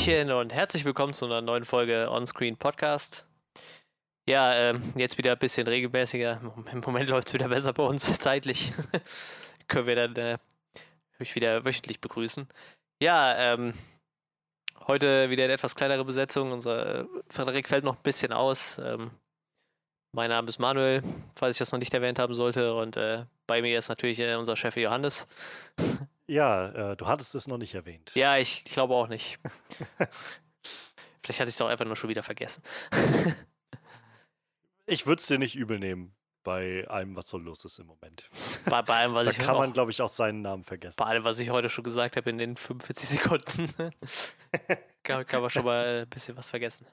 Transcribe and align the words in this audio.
Hallöchen 0.00 0.32
und 0.32 0.54
herzlich 0.54 0.86
willkommen 0.86 1.12
zu 1.12 1.26
einer 1.26 1.42
neuen 1.42 1.66
Folge 1.66 2.10
Onscreen 2.10 2.56
Podcast. 2.56 3.26
Ja, 4.26 4.54
ähm, 4.54 4.94
jetzt 4.96 5.18
wieder 5.18 5.32
ein 5.32 5.38
bisschen 5.38 5.68
regelmäßiger. 5.68 6.40
Im 6.72 6.80
Moment 6.80 7.10
läuft 7.10 7.28
es 7.28 7.34
wieder 7.34 7.48
besser 7.48 7.74
bei 7.74 7.82
uns 7.82 8.04
zeitlich. 8.18 8.72
Können 9.68 9.86
wir 9.86 9.96
dann 9.96 10.16
äh, 10.16 10.38
mich 11.18 11.34
wieder 11.34 11.66
wöchentlich 11.66 12.00
begrüßen. 12.00 12.48
Ja, 13.02 13.52
ähm, 13.52 13.74
heute 14.86 15.28
wieder 15.28 15.44
eine 15.44 15.52
etwas 15.52 15.74
kleinere 15.74 16.06
Besetzung. 16.06 16.50
Unser 16.50 17.00
äh, 17.00 17.04
Frederik 17.28 17.68
fällt 17.68 17.84
noch 17.84 17.96
ein 17.96 18.02
bisschen 18.02 18.32
aus. 18.32 18.78
Ähm, 18.78 19.10
mein 20.12 20.30
Name 20.30 20.48
ist 20.48 20.58
Manuel, 20.58 21.02
falls 21.36 21.56
ich 21.56 21.58
das 21.58 21.72
noch 21.72 21.78
nicht 21.78 21.92
erwähnt 21.92 22.18
haben 22.18 22.32
sollte. 22.32 22.72
Und 22.72 22.96
äh, 22.96 23.26
bei 23.46 23.60
mir 23.60 23.76
ist 23.76 23.90
natürlich 23.90 24.18
äh, 24.20 24.34
unser 24.36 24.56
Chef 24.56 24.76
Johannes. 24.78 25.26
Ja, 26.30 26.92
äh, 26.92 26.96
du 26.96 27.08
hattest 27.08 27.34
es 27.34 27.48
noch 27.48 27.58
nicht 27.58 27.74
erwähnt. 27.74 28.12
Ja, 28.14 28.38
ich 28.38 28.62
glaube 28.62 28.94
auch 28.94 29.08
nicht. 29.08 29.40
Vielleicht 31.22 31.40
hatte 31.40 31.48
ich 31.48 31.56
es 31.56 31.60
auch 31.60 31.66
einfach 31.66 31.84
nur 31.84 31.96
schon 31.96 32.08
wieder 32.08 32.22
vergessen. 32.22 32.62
ich 34.86 35.06
würde 35.06 35.18
es 35.18 35.26
dir 35.26 35.38
nicht 35.38 35.56
übel 35.56 35.80
nehmen 35.80 36.14
bei 36.44 36.86
allem, 36.86 37.16
was 37.16 37.26
so 37.26 37.36
los 37.36 37.64
ist 37.64 37.80
im 37.80 37.86
Moment. 37.86 38.30
Bei, 38.66 38.80
bei 38.80 39.00
allem, 39.00 39.14
was 39.14 39.24
da 39.24 39.32
ich 39.32 39.38
kann 39.38 39.56
man, 39.56 39.72
glaube 39.72 39.90
ich, 39.90 40.00
auch 40.00 40.08
seinen 40.08 40.40
Namen 40.42 40.62
vergessen. 40.62 40.94
Bei 40.98 41.06
allem, 41.06 41.24
was 41.24 41.40
ich 41.40 41.50
heute 41.50 41.68
schon 41.68 41.82
gesagt 41.82 42.16
habe 42.16 42.30
in 42.30 42.38
den 42.38 42.56
45 42.56 43.08
Sekunden, 43.08 43.74
kann, 45.02 45.26
kann, 45.26 45.40
man 45.40 45.50
schon 45.50 45.64
mal 45.64 46.02
ein 46.02 46.08
bisschen 46.08 46.36
was 46.36 46.48
vergessen. 46.48 46.86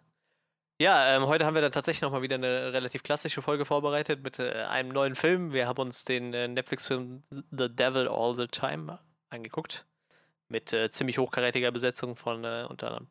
Ja, 0.82 1.16
ähm, 1.16 1.28
heute 1.28 1.46
haben 1.46 1.54
wir 1.54 1.62
dann 1.62 1.72
tatsächlich 1.72 2.02
nochmal 2.02 2.24
wieder 2.24 2.36
eine 2.36 2.74
relativ 2.74 3.04
klassische 3.04 3.44
Folge 3.44 3.66
vorbereitet 3.66 4.24
mit 4.24 4.40
äh, 4.40 4.64
einem 4.64 4.90
neuen 4.90 5.14
Film. 5.14 5.54
Wir 5.54 5.68
haben 5.68 5.80
uns 5.80 6.06
den 6.06 6.34
äh, 6.34 6.48
Netflix-Film 6.48 7.22
The 7.52 7.70
Devil 7.70 8.08
All 8.08 8.36
the 8.36 8.48
Time 8.48 8.98
angeguckt. 9.30 9.86
Mit 10.50 10.72
äh, 10.72 10.90
ziemlich 10.90 11.18
hochkarätiger 11.18 11.72
Besetzung 11.72 12.16
von 12.16 12.44
äh, 12.44 12.66
unter 12.70 12.88
anderem 12.88 13.08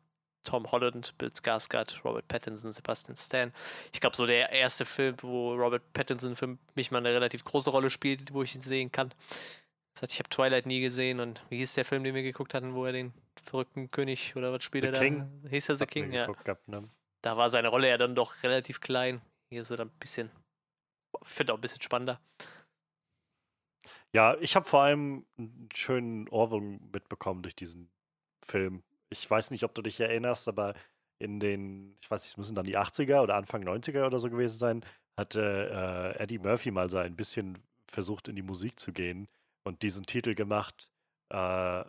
Tom 0.47 0.71
Holland, 0.71 1.13
Bill 1.17 1.29
Skarsgård, 1.29 2.03
Robert 2.05 2.27
Pattinson, 2.29 2.71
Sebastian 2.71 3.17
Stan. 3.17 3.53
Ich 3.93 3.99
glaube, 3.99 4.15
so 4.15 4.25
der 4.25 4.49
erste 4.49 4.85
Film, 4.85 5.15
wo 5.21 5.53
Robert 5.53 5.83
Pattinson 5.93 6.35
für 6.35 6.57
mich 6.73 6.89
mal 6.89 6.99
eine 6.99 7.13
relativ 7.13 7.43
große 7.43 7.69
Rolle 7.69 7.91
spielt, 7.91 8.33
wo 8.33 8.43
ich 8.43 8.55
ihn 8.55 8.61
sehen 8.61 8.91
kann. 8.91 9.13
Ich 10.07 10.19
habe 10.19 10.29
Twilight 10.29 10.65
nie 10.65 10.79
gesehen 10.79 11.19
und 11.19 11.43
wie 11.49 11.57
hieß 11.57 11.73
der 11.73 11.83
Film, 11.83 12.03
den 12.03 12.15
wir 12.15 12.23
geguckt 12.23 12.53
hatten, 12.53 12.75
wo 12.75 12.85
er 12.85 12.93
den 12.93 13.13
verrückten 13.43 13.89
König 13.89 14.35
oder 14.35 14.53
was 14.53 14.63
spielt 14.63 14.83
The 14.83 14.89
er 14.89 14.91
da? 14.93 14.99
King. 14.99 15.27
Hieß 15.49 15.69
er 15.69 15.75
The 15.75 15.85
King, 15.85 16.13
ja. 16.13 16.27
Gehabt, 16.27 16.67
ne? 16.67 16.87
Da 17.21 17.35
war 17.35 17.49
seine 17.49 17.67
Rolle 17.67 17.89
ja 17.89 17.97
dann 17.97 18.15
doch 18.15 18.43
relativ 18.43 18.79
klein. 18.79 19.21
Hier 19.49 19.61
ist 19.61 19.71
er 19.71 19.77
dann 19.77 19.87
ein 19.87 19.99
bisschen, 19.99 20.31
ich 21.23 21.29
finde 21.29 21.53
auch 21.53 21.57
ein 21.57 21.61
bisschen 21.61 21.81
spannender. 21.81 22.21
Ja, 24.13 24.35
ich 24.39 24.55
habe 24.55 24.65
vor 24.65 24.81
allem 24.81 25.25
einen 25.37 25.69
schönen 25.73 26.29
Ohrwurm 26.29 26.79
mitbekommen 26.93 27.43
durch 27.43 27.55
diesen 27.55 27.89
Film. 28.45 28.83
Ich 29.09 29.29
weiß 29.29 29.51
nicht, 29.51 29.63
ob 29.63 29.75
du 29.75 29.81
dich 29.81 29.99
erinnerst, 29.99 30.47
aber 30.47 30.73
in 31.19 31.39
den, 31.39 31.97
ich 32.01 32.09
weiß 32.09 32.23
nicht, 32.23 32.31
es 32.31 32.37
müssen 32.37 32.55
dann 32.55 32.65
die 32.65 32.77
80er 32.77 33.21
oder 33.21 33.35
Anfang 33.35 33.63
90er 33.63 34.05
oder 34.05 34.19
so 34.19 34.29
gewesen 34.29 34.57
sein, 34.57 34.85
hatte 35.17 36.15
äh, 36.17 36.23
Eddie 36.23 36.39
Murphy 36.39 36.71
mal 36.71 36.89
so 36.89 36.97
ein 36.97 37.15
bisschen 37.15 37.57
versucht, 37.87 38.27
in 38.27 38.35
die 38.35 38.41
Musik 38.41 38.79
zu 38.79 38.91
gehen 38.91 39.27
und 39.63 39.81
diesen 39.81 40.05
Titel 40.05 40.35
gemacht, 40.35 40.89
äh, 41.29 41.83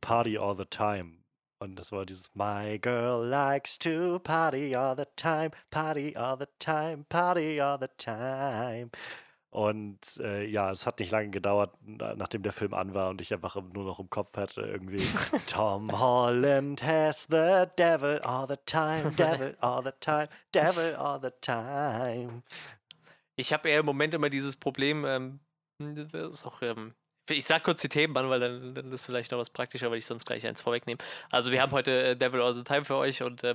Party 0.00 0.38
All 0.38 0.56
the 0.56 0.64
Time. 0.64 1.18
Und 1.60 1.76
das 1.76 1.90
war 1.90 2.06
dieses 2.06 2.32
My 2.34 2.78
girl 2.78 3.26
likes 3.26 3.78
to 3.80 4.20
party 4.20 4.76
all 4.76 4.96
the 4.96 5.06
time, 5.16 5.50
party 5.70 6.16
all 6.16 6.38
the 6.38 6.46
time, 6.60 7.04
party 7.08 7.60
all 7.60 7.76
the 7.80 7.88
time. 7.96 8.90
Und 9.50 9.98
äh, 10.18 10.44
ja, 10.44 10.70
es 10.70 10.84
hat 10.84 11.00
nicht 11.00 11.10
lange 11.10 11.30
gedauert, 11.30 11.74
nachdem 11.86 12.42
der 12.42 12.52
Film 12.52 12.74
an 12.74 12.92
war 12.92 13.08
und 13.08 13.22
ich 13.22 13.32
einfach 13.32 13.56
nur 13.56 13.84
noch 13.84 13.98
im 13.98 14.10
Kopf 14.10 14.36
hatte, 14.36 14.60
irgendwie 14.60 15.02
Tom 15.46 15.98
Holland 15.98 16.82
has 16.82 17.26
the 17.30 17.64
devil 17.78 18.18
all 18.20 18.46
the 18.46 18.58
time, 18.66 19.10
devil 19.12 19.56
all 19.60 19.82
the 19.82 19.92
time, 20.00 20.28
devil 20.54 20.94
all 20.96 21.18
the 21.20 21.30
time. 21.40 22.42
Ich 23.36 23.52
habe 23.52 23.70
eher 23.70 23.80
im 23.80 23.86
Moment 23.86 24.12
immer 24.12 24.28
dieses 24.28 24.54
Problem, 24.54 25.06
ähm, 25.06 25.40
das 25.78 26.34
ist 26.34 26.44
auch, 26.44 26.60
ähm, 26.60 26.92
ich 27.30 27.46
sag 27.46 27.64
kurz 27.64 27.80
die 27.80 27.88
Themen 27.88 28.14
an, 28.18 28.28
weil 28.28 28.40
dann, 28.40 28.74
dann 28.74 28.92
ist 28.92 29.06
vielleicht 29.06 29.32
noch 29.32 29.38
was 29.38 29.48
praktischer, 29.48 29.90
weil 29.90 29.98
ich 29.98 30.06
sonst 30.06 30.26
gleich 30.26 30.46
eins 30.46 30.60
vorwegnehme. 30.60 30.98
Also 31.30 31.52
wir 31.52 31.62
haben 31.62 31.72
heute 31.72 32.02
äh, 32.02 32.16
Devil 32.16 32.42
All 32.42 32.52
the 32.52 32.64
Time 32.64 32.84
für 32.84 32.96
euch 32.96 33.22
und 33.22 33.44
äh, 33.44 33.54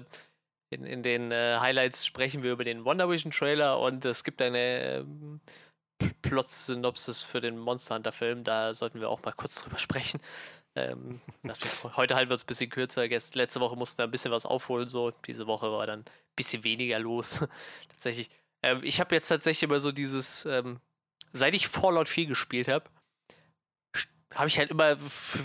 in, 0.72 0.86
in, 0.86 1.04
den 1.04 1.32
äh, 1.32 1.58
Highlights 1.60 2.04
sprechen 2.04 2.42
wir 2.42 2.52
über 2.52 2.64
den 2.64 2.84
Wonder 2.84 3.08
Vision 3.08 3.32
Trailer 3.32 3.80
und 3.80 4.06
es 4.06 4.24
gibt 4.24 4.42
eine 4.42 5.02
ähm, 5.02 5.40
Plot-Synopsis 6.22 7.22
für 7.22 7.42
den 7.42 7.58
Monster 7.58 7.96
Hunter-Film. 7.96 8.44
Da 8.44 8.74
sollten 8.74 9.00
wir 9.00 9.10
auch 9.10 9.24
mal 9.24 9.34
kurz 9.34 9.56
drüber 9.56 9.78
sprechen. 9.78 10.20
Ähm, 10.76 11.22
heute 11.96 12.16
halten 12.16 12.30
wir 12.30 12.36
es 12.36 12.44
ein 12.44 12.48
bisschen 12.48 12.70
kürzer. 12.70 13.08
Letzte 13.08 13.60
Woche 13.60 13.76
mussten 13.76 13.98
wir 14.00 14.06
ein 14.06 14.12
bisschen 14.12 14.32
was 14.32 14.46
aufholen. 14.46 14.90
So. 14.90 15.12
Diese 15.26 15.48
Woche 15.48 15.72
war 15.72 15.86
dann 15.86 16.00
ein 16.00 16.06
bisschen 16.36 16.64
weniger 16.64 17.00
los. 17.00 17.40
tatsächlich. 17.90 18.30
Ähm, 18.64 18.82
ich 18.84 19.00
habe 19.00 19.14
jetzt 19.16 19.28
tatsächlich 19.28 19.64
immer 19.64 19.80
so 19.80 19.92
dieses, 19.92 20.46
ähm, 20.46 20.80
seit 21.32 21.54
ich 21.54 21.68
Fallout 21.68 22.10
4 22.10 22.26
gespielt 22.26 22.68
habe, 22.68 22.86
habe 24.34 24.48
ich 24.48 24.58
halt 24.58 24.72
immer 24.72 24.98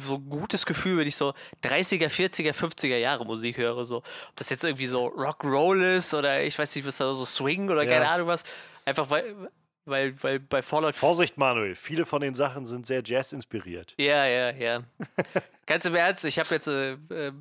so 0.05 0.15
ein 0.15 0.31
gutes 0.31 0.65
Gefühl, 0.65 0.99
wenn 0.99 1.07
ich 1.07 1.17
so 1.17 1.35
30er, 1.63 2.09
40er, 2.09 2.55
50er 2.55 2.97
Jahre 2.97 3.25
Musik 3.25 3.59
höre. 3.59 3.85
So. 3.85 3.99
Ob 3.99 4.37
das 4.37 4.51
jetzt 4.51 4.65
irgendwie 4.65 4.87
so 4.87 5.07
Rock'n'Roll 5.09 5.97
ist 5.97 6.15
oder 6.15 6.43
ich 6.43 6.59
weiß 6.59 6.75
nicht, 6.75 6.87
was 6.87 6.97
da 6.97 7.13
so 7.13 7.25
Swing 7.25 7.69
oder 7.69 7.83
ja. 7.83 7.91
keine 7.91 8.09
Ahnung 8.09 8.29
was. 8.29 8.45
Einfach 8.85 9.11
weil, 9.11 9.51
weil, 9.89 10.23
weil 10.23 10.41
bei 10.41 10.63
Fallout. 10.63 10.97
Vorsicht, 10.97 11.39
Manuel, 11.39 11.75
viele 11.75 12.05
von 12.07 12.21
den 12.21 12.35
Sachen 12.35 12.67
sind 12.67 12.87
sehr 12.87 13.03
Jazz-inspiriert. 13.05 13.95
Ja, 13.99 14.27
ja, 14.27 14.51
ja. 14.51 14.83
Ganz 15.67 15.85
im 15.85 15.95
Ernst, 15.95 16.25
ich 16.25 16.39
habe 16.39 16.55
jetzt. 16.55 16.69
Äh, 16.69 16.93
äh, 16.93 17.33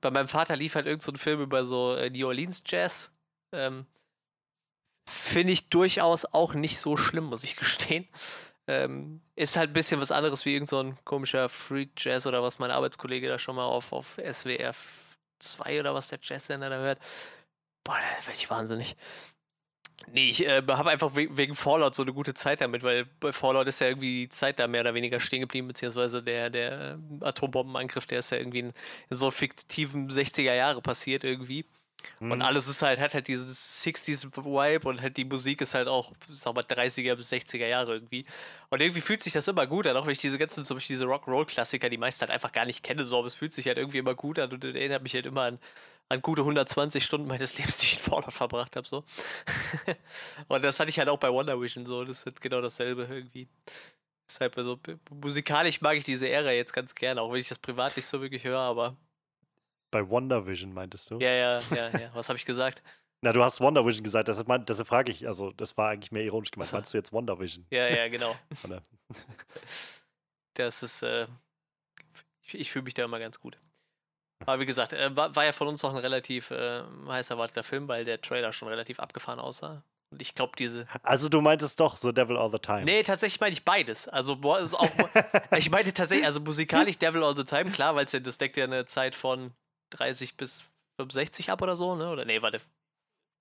bei 0.00 0.10
meinem 0.10 0.28
Vater 0.28 0.56
lief 0.56 0.74
halt 0.74 0.86
irgendein 0.86 1.14
so 1.14 1.18
Film 1.18 1.40
über 1.40 1.64
so 1.64 1.94
äh, 1.94 2.10
New 2.10 2.26
Orleans 2.26 2.62
Jazz. 2.66 3.10
Ähm, 3.52 3.86
Finde 5.08 5.52
ich 5.52 5.68
durchaus 5.68 6.24
auch 6.24 6.54
nicht 6.54 6.80
so 6.80 6.96
schlimm, 6.96 7.24
muss 7.24 7.44
ich 7.44 7.56
gestehen. 7.56 8.08
Ähm, 8.66 9.20
ist 9.34 9.56
halt 9.56 9.70
ein 9.70 9.72
bisschen 9.72 10.00
was 10.00 10.10
anderes 10.10 10.44
wie 10.44 10.54
irgendein 10.54 10.90
so 10.90 10.98
komischer 11.04 11.48
Free 11.48 11.86
Jazz 11.96 12.26
oder 12.26 12.42
was 12.42 12.58
mein 12.58 12.70
Arbeitskollege 12.70 13.28
da 13.28 13.38
schon 13.38 13.56
mal 13.56 13.64
auf, 13.64 13.92
auf 13.92 14.20
SWR 14.32 14.72
2 15.40 15.80
oder 15.80 15.94
was 15.94 16.08
der 16.08 16.20
Jazzsender 16.22 16.70
da 16.70 16.76
hört. 16.76 16.98
Boah, 17.84 17.96
da 17.96 18.26
werde 18.26 18.38
ich 18.38 18.50
wahnsinnig. 18.50 18.96
Nee, 20.10 20.30
ich 20.30 20.46
äh, 20.46 20.62
habe 20.66 20.90
einfach 20.90 21.14
we 21.14 21.28
wegen 21.36 21.54
Fallout 21.54 21.94
so 21.94 22.02
eine 22.02 22.12
gute 22.12 22.34
Zeit 22.34 22.60
damit, 22.60 22.82
weil 22.82 23.06
bei 23.20 23.32
Fallout 23.32 23.66
ist 23.68 23.80
ja 23.80 23.88
irgendwie 23.88 24.22
die 24.22 24.28
Zeit 24.28 24.58
da 24.58 24.66
mehr 24.66 24.82
oder 24.82 24.94
weniger 24.94 25.20
stehen 25.20 25.40
geblieben, 25.40 25.68
beziehungsweise 25.68 26.22
der, 26.22 26.50
der 26.50 26.98
Atombombenangriff, 27.20 28.06
der 28.06 28.18
ist 28.18 28.30
ja 28.30 28.38
irgendwie 28.38 28.60
in, 28.60 28.72
in 29.10 29.16
so 29.16 29.30
fiktiven 29.30 30.10
60er 30.10 30.54
Jahre 30.54 30.82
passiert 30.82 31.24
irgendwie. 31.24 31.64
Mhm. 32.20 32.32
Und 32.32 32.42
alles 32.42 32.68
ist 32.68 32.82
halt, 32.82 33.00
hat 33.00 33.14
halt 33.14 33.28
dieses 33.28 33.84
60s-Vibe 33.84 34.88
und 34.88 35.00
halt 35.00 35.16
die 35.16 35.24
Musik 35.24 35.60
ist 35.60 35.74
halt 35.74 35.88
auch, 35.88 36.12
sag 36.30 36.54
mal, 36.54 36.62
30er 36.64 37.14
bis 37.14 37.32
60er 37.32 37.66
Jahre 37.66 37.94
irgendwie. 37.94 38.24
Und 38.70 38.80
irgendwie 38.80 39.00
fühlt 39.00 39.22
sich 39.22 39.32
das 39.32 39.48
immer 39.48 39.66
gut 39.66 39.86
an, 39.86 39.96
auch 39.96 40.06
wenn 40.06 40.12
ich 40.12 40.18
diese 40.18 40.38
ganzen, 40.38 40.64
zum 40.64 40.76
Beispiel 40.76 40.94
diese 40.94 41.06
Rock-Roll-Klassiker, 41.06 41.88
die 41.88 41.98
meisten 41.98 42.20
halt 42.20 42.30
einfach 42.30 42.52
gar 42.52 42.64
nicht 42.64 42.82
kenne, 42.82 43.04
so, 43.04 43.18
aber 43.18 43.26
es 43.26 43.34
fühlt 43.34 43.52
sich 43.52 43.66
halt 43.66 43.78
irgendwie 43.78 43.98
immer 43.98 44.14
gut 44.14 44.38
an 44.38 44.52
und 44.52 44.64
erinnert 44.64 45.02
mich 45.02 45.14
halt 45.14 45.26
immer 45.26 45.42
an, 45.42 45.58
an 46.08 46.22
gute 46.22 46.42
120 46.42 47.04
Stunden 47.04 47.26
meines 47.26 47.56
Lebens, 47.58 47.78
die 47.78 47.86
ich 47.86 47.94
in 47.94 47.98
Fallout 48.00 48.32
verbracht 48.32 48.76
habe, 48.76 48.86
so. 48.86 49.04
und 50.48 50.62
das 50.62 50.78
hatte 50.80 50.90
ich 50.90 50.98
halt 50.98 51.08
auch 51.08 51.18
bei 51.18 51.30
Wonder 51.32 51.60
Vision 51.60 51.86
so, 51.86 52.04
das 52.04 52.22
ist 52.22 52.40
genau 52.40 52.60
dasselbe 52.60 53.06
irgendwie. 53.10 53.48
Deshalb, 54.28 54.56
also 54.56 54.78
musikalisch 55.10 55.80
mag 55.80 55.96
ich 55.96 56.04
diese 56.04 56.28
Ära 56.28 56.52
jetzt 56.52 56.72
ganz 56.72 56.94
gerne, 56.94 57.20
auch 57.20 57.32
wenn 57.32 57.40
ich 57.40 57.48
das 57.48 57.58
privat 57.58 57.96
nicht 57.96 58.06
so 58.06 58.20
wirklich 58.22 58.44
höre, 58.44 58.60
aber 58.60 58.96
bei 59.92 60.08
Wonder 60.08 60.44
Vision 60.46 60.74
meintest 60.74 61.08
du? 61.10 61.18
Ja, 61.20 61.30
ja, 61.30 61.60
ja, 61.70 61.88
ja. 61.90 62.10
Was 62.14 62.28
habe 62.28 62.36
ich 62.36 62.44
gesagt? 62.44 62.82
Na, 63.24 63.32
du 63.32 63.44
hast 63.44 63.60
Wonder 63.60 63.86
Vision 63.86 64.02
gesagt, 64.02 64.26
deshalb, 64.26 64.48
mein, 64.48 64.66
deshalb 64.66 64.88
frage 64.88 65.12
ich, 65.12 65.28
also 65.28 65.52
das 65.52 65.76
war 65.76 65.90
eigentlich 65.90 66.10
mehr 66.10 66.24
ironisch 66.24 66.50
gemeint. 66.50 66.72
Meinst 66.72 66.92
du 66.92 66.98
jetzt 66.98 67.12
Wonder 67.12 67.38
Vision? 67.38 67.64
Ja, 67.70 67.86
ja, 67.86 68.08
genau. 68.08 68.34
das 70.54 70.82
ist, 70.82 71.04
äh, 71.04 71.28
ich, 72.42 72.54
ich 72.58 72.72
fühle 72.72 72.82
mich 72.82 72.94
da 72.94 73.04
immer 73.04 73.20
ganz 73.20 73.38
gut. 73.38 73.58
Aber 74.44 74.58
wie 74.58 74.66
gesagt, 74.66 74.92
äh, 74.92 75.14
war, 75.14 75.36
war, 75.36 75.44
ja 75.44 75.52
von 75.52 75.68
uns 75.68 75.84
auch 75.84 75.90
ein 75.90 75.98
relativ 75.98 76.50
äh, 76.50 76.82
heiß 77.06 77.30
erwarteter 77.30 77.62
Film, 77.62 77.86
weil 77.86 78.04
der 78.04 78.20
Trailer 78.20 78.52
schon 78.52 78.66
relativ 78.66 78.98
abgefahren 78.98 79.38
aussah. 79.38 79.84
Und 80.10 80.20
ich 80.20 80.34
glaube, 80.34 80.52
diese. 80.58 80.86
Also, 81.04 81.28
du 81.28 81.40
meintest 81.40 81.78
doch 81.78 81.96
The 81.96 82.12
Devil 82.12 82.36
All 82.36 82.50
the 82.50 82.58
Time. 82.58 82.84
Nee, 82.84 83.02
tatsächlich 83.04 83.40
meine 83.40 83.52
ich 83.52 83.64
beides. 83.64 84.08
Also, 84.08 84.34
also 84.42 84.78
auch, 84.78 84.90
ich 85.56 85.70
meinte 85.70 85.94
tatsächlich, 85.94 86.26
also 86.26 86.40
musikalisch 86.40 86.98
Devil 86.98 87.22
All 87.22 87.36
the 87.36 87.44
Time, 87.44 87.70
klar, 87.70 87.94
weil 87.94 88.06
ja, 88.10 88.20
das 88.20 88.36
deckt 88.36 88.56
ja 88.56 88.64
eine 88.64 88.84
Zeit 88.84 89.14
von 89.14 89.52
30 89.98 90.36
bis 90.36 90.64
65 90.96 91.50
ab 91.50 91.62
oder 91.62 91.76
so, 91.76 91.94
ne? 91.94 92.10
Oder 92.10 92.24
nee, 92.24 92.42
warte. 92.42 92.60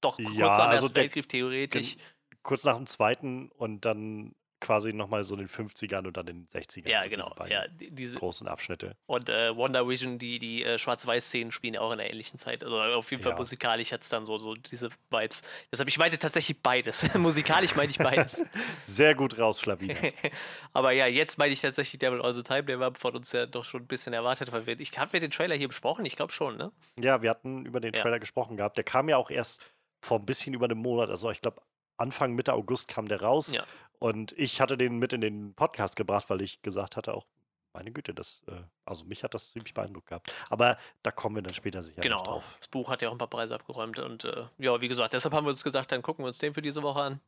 Doch, 0.01 0.17
kurz 0.17 0.35
ja, 0.35 0.47
nach 0.47 0.57
dem 0.57 0.69
also 0.69 0.95
Weltkrieg 0.95 1.29
theoretisch. 1.29 1.97
Kurz 2.43 2.63
nach 2.63 2.75
dem 2.75 2.87
Zweiten 2.87 3.49
und 3.49 3.85
dann 3.85 4.33
quasi 4.61 4.93
nochmal 4.93 5.23
so 5.23 5.33
in 5.35 5.39
den 5.39 5.49
50ern 5.49 6.05
und 6.07 6.15
dann 6.15 6.27
in 6.27 6.45
den 6.45 6.47
60ern. 6.47 6.87
Ja, 6.87 7.03
so 7.03 7.09
genau. 7.09 7.33
Diese 7.39 7.49
Ja, 7.51 7.67
die- 7.67 7.91
diese, 7.91 8.17
großen 8.17 8.47
Abschnitte. 8.47 8.95
und 9.07 9.27
äh, 9.27 9.55
Wonder 9.55 9.87
Vision, 9.87 10.17
die, 10.19 10.39
die 10.39 10.63
äh, 10.63 10.77
Schwarz-Weiß-Szenen 10.77 11.51
spielen 11.51 11.73
ja 11.73 11.81
auch 11.81 11.91
in 11.91 11.99
einer 11.99 12.09
ähnlichen 12.09 12.37
Zeit. 12.39 12.63
Also 12.63 12.77
auf 12.79 13.09
jeden 13.11 13.23
Fall 13.23 13.33
Ja. 13.33 13.37
musikalisch 13.37 13.91
hat 13.91 14.01
es 14.03 14.09
dann 14.09 14.23
so, 14.25 14.37
so 14.37 14.53
diese 14.53 14.89
Vibes. 15.09 15.41
Deshalb, 15.71 15.89
ich 15.89 15.97
meinte 15.97 16.17
tatsächlich 16.19 16.61
beides. 16.61 17.03
musikalisch 17.15 17.75
meine 17.75 17.89
ich 17.89 17.97
beides. 17.97 18.45
Sehr 18.85 19.15
gut 19.15 19.37
rausschlawinert. 19.37 19.97
Aber 20.73 20.91
ja, 20.91 21.07
jetzt 21.07 21.37
meine 21.37 21.51
ich 21.53 21.61
tatsächlich 21.61 21.99
Devil 21.99 22.21
All 22.21 22.33
the 22.33 22.43
Time. 22.43 22.63
Der 22.63 22.79
war 22.79 22.93
von 22.95 23.15
uns 23.15 23.31
ja 23.31 23.45
doch 23.47 23.63
schon 23.65 23.81
ein 23.81 23.87
bisschen 23.87 24.13
erwartet. 24.13 24.51
Weil 24.51 24.67
wir, 24.67 24.79
ich, 24.79 24.97
haben 24.97 25.11
wir 25.11 25.19
den 25.19 25.31
Trailer 25.31 25.55
hier 25.55 25.67
besprochen? 25.67 26.05
Ich 26.05 26.15
glaube 26.15 26.31
schon, 26.31 26.57
ne? 26.57 26.71
Ja, 26.99 27.21
wir 27.21 27.29
hatten 27.31 27.65
über 27.65 27.79
den 27.79 27.93
Ja. 27.93 28.01
Trailer 28.01 28.19
gesprochen 28.19 28.57
gehabt. 28.57 28.77
Der 28.77 28.83
kam 28.83 29.09
ja 29.09 29.17
auch 29.17 29.31
erst 29.31 29.59
vor 30.01 30.19
ein 30.19 30.25
bisschen 30.25 30.53
über 30.53 30.65
einem 30.65 30.77
Monat. 30.77 31.09
Also 31.09 31.31
ich 31.31 31.41
glaube, 31.41 31.61
Anfang, 31.97 32.33
Mitte 32.33 32.53
August 32.53 32.87
kam 32.87 33.07
der 33.07 33.21
raus. 33.21 33.53
Ja. 33.53 33.63
Und 34.01 34.31
ich 34.33 34.59
hatte 34.59 34.77
den 34.77 34.97
mit 34.97 35.13
in 35.13 35.21
den 35.21 35.53
Podcast 35.53 35.95
gebracht, 35.95 36.29
weil 36.29 36.41
ich 36.41 36.61
gesagt 36.63 36.95
hatte, 36.95 37.13
auch, 37.13 37.27
meine 37.73 37.91
Güte, 37.91 38.13
das, 38.13 38.41
äh, 38.47 38.53
also 38.83 39.05
mich 39.05 39.23
hat 39.23 39.33
das 39.33 39.51
ziemlich 39.51 39.73
beeindruckt 39.73 40.07
gehabt. 40.07 40.33
Aber 40.49 40.77
da 41.03 41.11
kommen 41.11 41.35
wir 41.35 41.41
dann 41.43 41.53
später 41.53 41.81
sicher 41.83 42.01
Genau. 42.01 42.23
drauf. 42.23 42.55
Das 42.59 42.67
Buch 42.67 42.89
hat 42.89 43.01
ja 43.01 43.09
auch 43.09 43.13
ein 43.13 43.17
paar 43.19 43.29
Preise 43.29 43.53
abgeräumt. 43.55 43.99
Und 43.99 44.25
äh, 44.25 44.45
ja, 44.57 44.81
wie 44.81 44.87
gesagt, 44.87 45.13
deshalb 45.13 45.33
haben 45.33 45.45
wir 45.45 45.51
uns 45.51 45.63
gesagt, 45.63 45.91
dann 45.91 46.01
gucken 46.01 46.25
wir 46.25 46.27
uns 46.27 46.39
den 46.39 46.53
für 46.53 46.61
diese 46.63 46.81
Woche 46.81 47.01
an. 47.01 47.21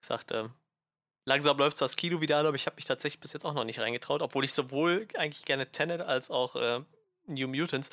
Ich 0.00 0.06
sagte, 0.06 0.50
langsam 1.24 1.56
läuft 1.56 1.80
das 1.80 1.96
Kino 1.96 2.20
wieder 2.20 2.38
an, 2.38 2.46
aber 2.46 2.54
ich 2.54 2.66
habe 2.66 2.76
mich 2.76 2.84
tatsächlich 2.84 3.20
bis 3.20 3.32
jetzt 3.32 3.44
auch 3.46 3.54
noch 3.54 3.64
nicht 3.64 3.80
reingetraut, 3.80 4.20
obwohl 4.20 4.44
ich 4.44 4.52
sowohl 4.52 5.08
eigentlich 5.16 5.44
gerne 5.46 5.72
Tenet 5.72 6.02
als 6.02 6.30
auch 6.30 6.54
äh, 6.54 6.82
New 7.26 7.48
Mutants. 7.48 7.88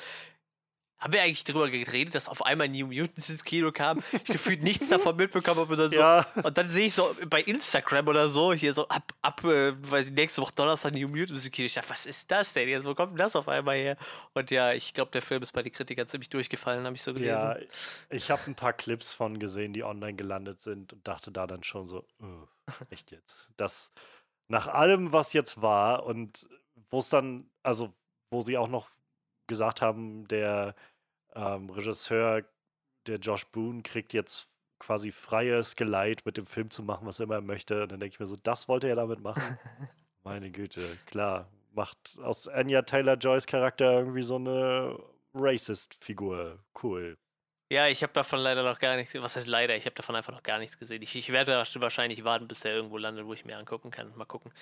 Haben 1.02 1.12
wir 1.14 1.22
eigentlich 1.22 1.42
darüber 1.42 1.68
geredet, 1.68 2.14
dass 2.14 2.28
auf 2.28 2.46
einmal 2.46 2.68
New 2.68 2.86
Mutants 2.86 3.28
ins 3.28 3.42
Kino 3.42 3.72
kam? 3.72 4.02
Ich 4.12 4.24
gefühlt 4.24 4.62
nichts 4.62 4.88
davon 4.88 5.16
mitbekommen 5.16 5.58
habe 5.60 5.72
oder 5.72 5.88
so. 5.88 5.96
Ja, 5.96 6.24
Und 6.44 6.56
dann 6.56 6.68
sehe 6.68 6.86
ich 6.86 6.94
so 6.94 7.14
bei 7.28 7.42
Instagram 7.42 8.06
oder 8.06 8.28
so, 8.28 8.52
hier 8.52 8.72
so 8.72 8.86
ab, 8.86 9.12
ab 9.20 9.42
äh, 9.42 9.72
weiß 9.90 10.08
ich, 10.08 10.12
nächste 10.12 10.40
Woche 10.42 10.52
Donnerstag 10.54 10.94
New 10.94 11.08
Mutants 11.08 11.44
im 11.44 11.50
Kino. 11.50 11.66
Ich 11.66 11.74
dachte, 11.74 11.90
was 11.90 12.06
ist 12.06 12.30
das 12.30 12.52
denn 12.52 12.68
jetzt? 12.68 12.86
Wo 12.86 12.94
kommt 12.94 13.10
denn 13.12 13.18
das 13.18 13.34
auf 13.34 13.48
einmal 13.48 13.76
her? 13.76 13.96
Und 14.34 14.52
ja, 14.52 14.72
ich 14.72 14.94
glaube, 14.94 15.10
der 15.10 15.22
Film 15.22 15.42
ist 15.42 15.50
bei 15.50 15.62
den 15.62 15.72
Kritikern 15.72 16.06
ziemlich 16.06 16.30
durchgefallen, 16.30 16.84
habe 16.86 16.94
ich 16.94 17.02
so 17.02 17.12
gelesen. 17.12 17.32
ja, 17.32 17.56
ich 18.10 18.30
habe 18.30 18.42
ein 18.46 18.54
paar 18.54 18.72
Clips 18.72 19.12
von 19.12 19.40
gesehen, 19.40 19.72
die 19.72 19.82
online 19.82 20.14
gelandet 20.14 20.60
sind 20.60 20.92
und 20.92 21.06
dachte 21.08 21.32
da 21.32 21.48
dann 21.48 21.64
schon 21.64 21.88
so, 21.88 22.06
"Ugh, 22.20 22.48
echt 22.90 23.10
jetzt. 23.10 23.48
Das 23.56 23.90
nach 24.46 24.68
allem, 24.68 25.12
was 25.12 25.32
jetzt 25.32 25.62
war 25.62 26.04
und 26.06 26.48
wo 26.90 26.98
es 26.98 27.08
dann, 27.08 27.50
also 27.64 27.92
wo 28.30 28.40
sie 28.42 28.56
auch 28.56 28.68
noch 28.68 28.90
gesagt 29.48 29.82
haben, 29.82 30.28
der 30.28 30.74
ähm, 31.34 31.70
Regisseur, 31.70 32.44
der 33.06 33.18
Josh 33.18 33.46
Boone, 33.46 33.82
kriegt 33.82 34.12
jetzt 34.12 34.48
quasi 34.78 35.12
freies 35.12 35.76
Geleit, 35.76 36.26
mit 36.26 36.36
dem 36.36 36.46
Film 36.46 36.70
zu 36.70 36.82
machen, 36.82 37.06
was 37.06 37.20
er 37.20 37.24
immer 37.24 37.40
möchte. 37.40 37.82
Und 37.82 37.92
dann 37.92 38.00
denke 38.00 38.14
ich 38.14 38.20
mir 38.20 38.26
so, 38.26 38.36
das 38.36 38.68
wollte 38.68 38.88
er 38.88 38.96
damit 38.96 39.20
machen. 39.20 39.58
Meine 40.24 40.50
Güte, 40.50 40.82
klar. 41.06 41.48
Macht 41.74 42.18
aus 42.22 42.48
Anya 42.48 42.82
Taylor 42.82 43.16
Joys 43.16 43.46
Charakter 43.46 43.92
irgendwie 43.92 44.22
so 44.22 44.36
eine 44.36 44.98
Racist-Figur. 45.34 46.58
Cool. 46.82 47.16
Ja, 47.72 47.88
ich 47.88 48.02
habe 48.02 48.12
davon 48.12 48.40
leider 48.40 48.62
noch 48.62 48.78
gar 48.78 48.96
nichts. 48.96 49.14
Was 49.14 49.36
heißt 49.36 49.46
leider? 49.46 49.74
Ich 49.74 49.86
habe 49.86 49.94
davon 49.94 50.14
einfach 50.14 50.32
noch 50.32 50.42
gar 50.42 50.58
nichts 50.58 50.78
gesehen. 50.78 51.00
Ich, 51.00 51.16
ich 51.16 51.32
werde 51.32 51.64
wahrscheinlich 51.76 52.22
warten, 52.24 52.46
bis 52.46 52.64
er 52.66 52.74
irgendwo 52.74 52.98
landet, 52.98 53.24
wo 53.24 53.32
ich 53.32 53.46
mir 53.46 53.56
angucken 53.56 53.90
kann. 53.90 54.14
Mal 54.14 54.26
gucken. 54.26 54.52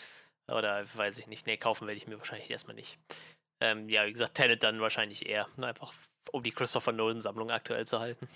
Oder 0.47 0.85
weiß 0.95 1.19
ich 1.19 1.27
nicht. 1.27 1.47
Nee, 1.47 1.57
kaufen 1.57 1.89
werde 1.89 1.97
ich 1.97 2.07
mir 2.07 2.19
wahrscheinlich 2.19 2.51
erstmal 2.51 2.77
nicht. 2.77 2.99
Ähm, 3.61 3.89
ja, 3.89 4.07
wie 4.07 4.13
gesagt, 4.13 4.35
Tenet 4.37 4.63
dann 4.63 4.81
wahrscheinlich 4.81 5.29
eher. 5.29 5.49
Einfach 5.57 5.93
um 6.33 6.43
die 6.43 6.53
Christopher 6.53 6.93
Nolan-Sammlung 6.93 7.51
aktuell 7.51 7.87
zu 7.87 7.99
halten. 8.01 8.29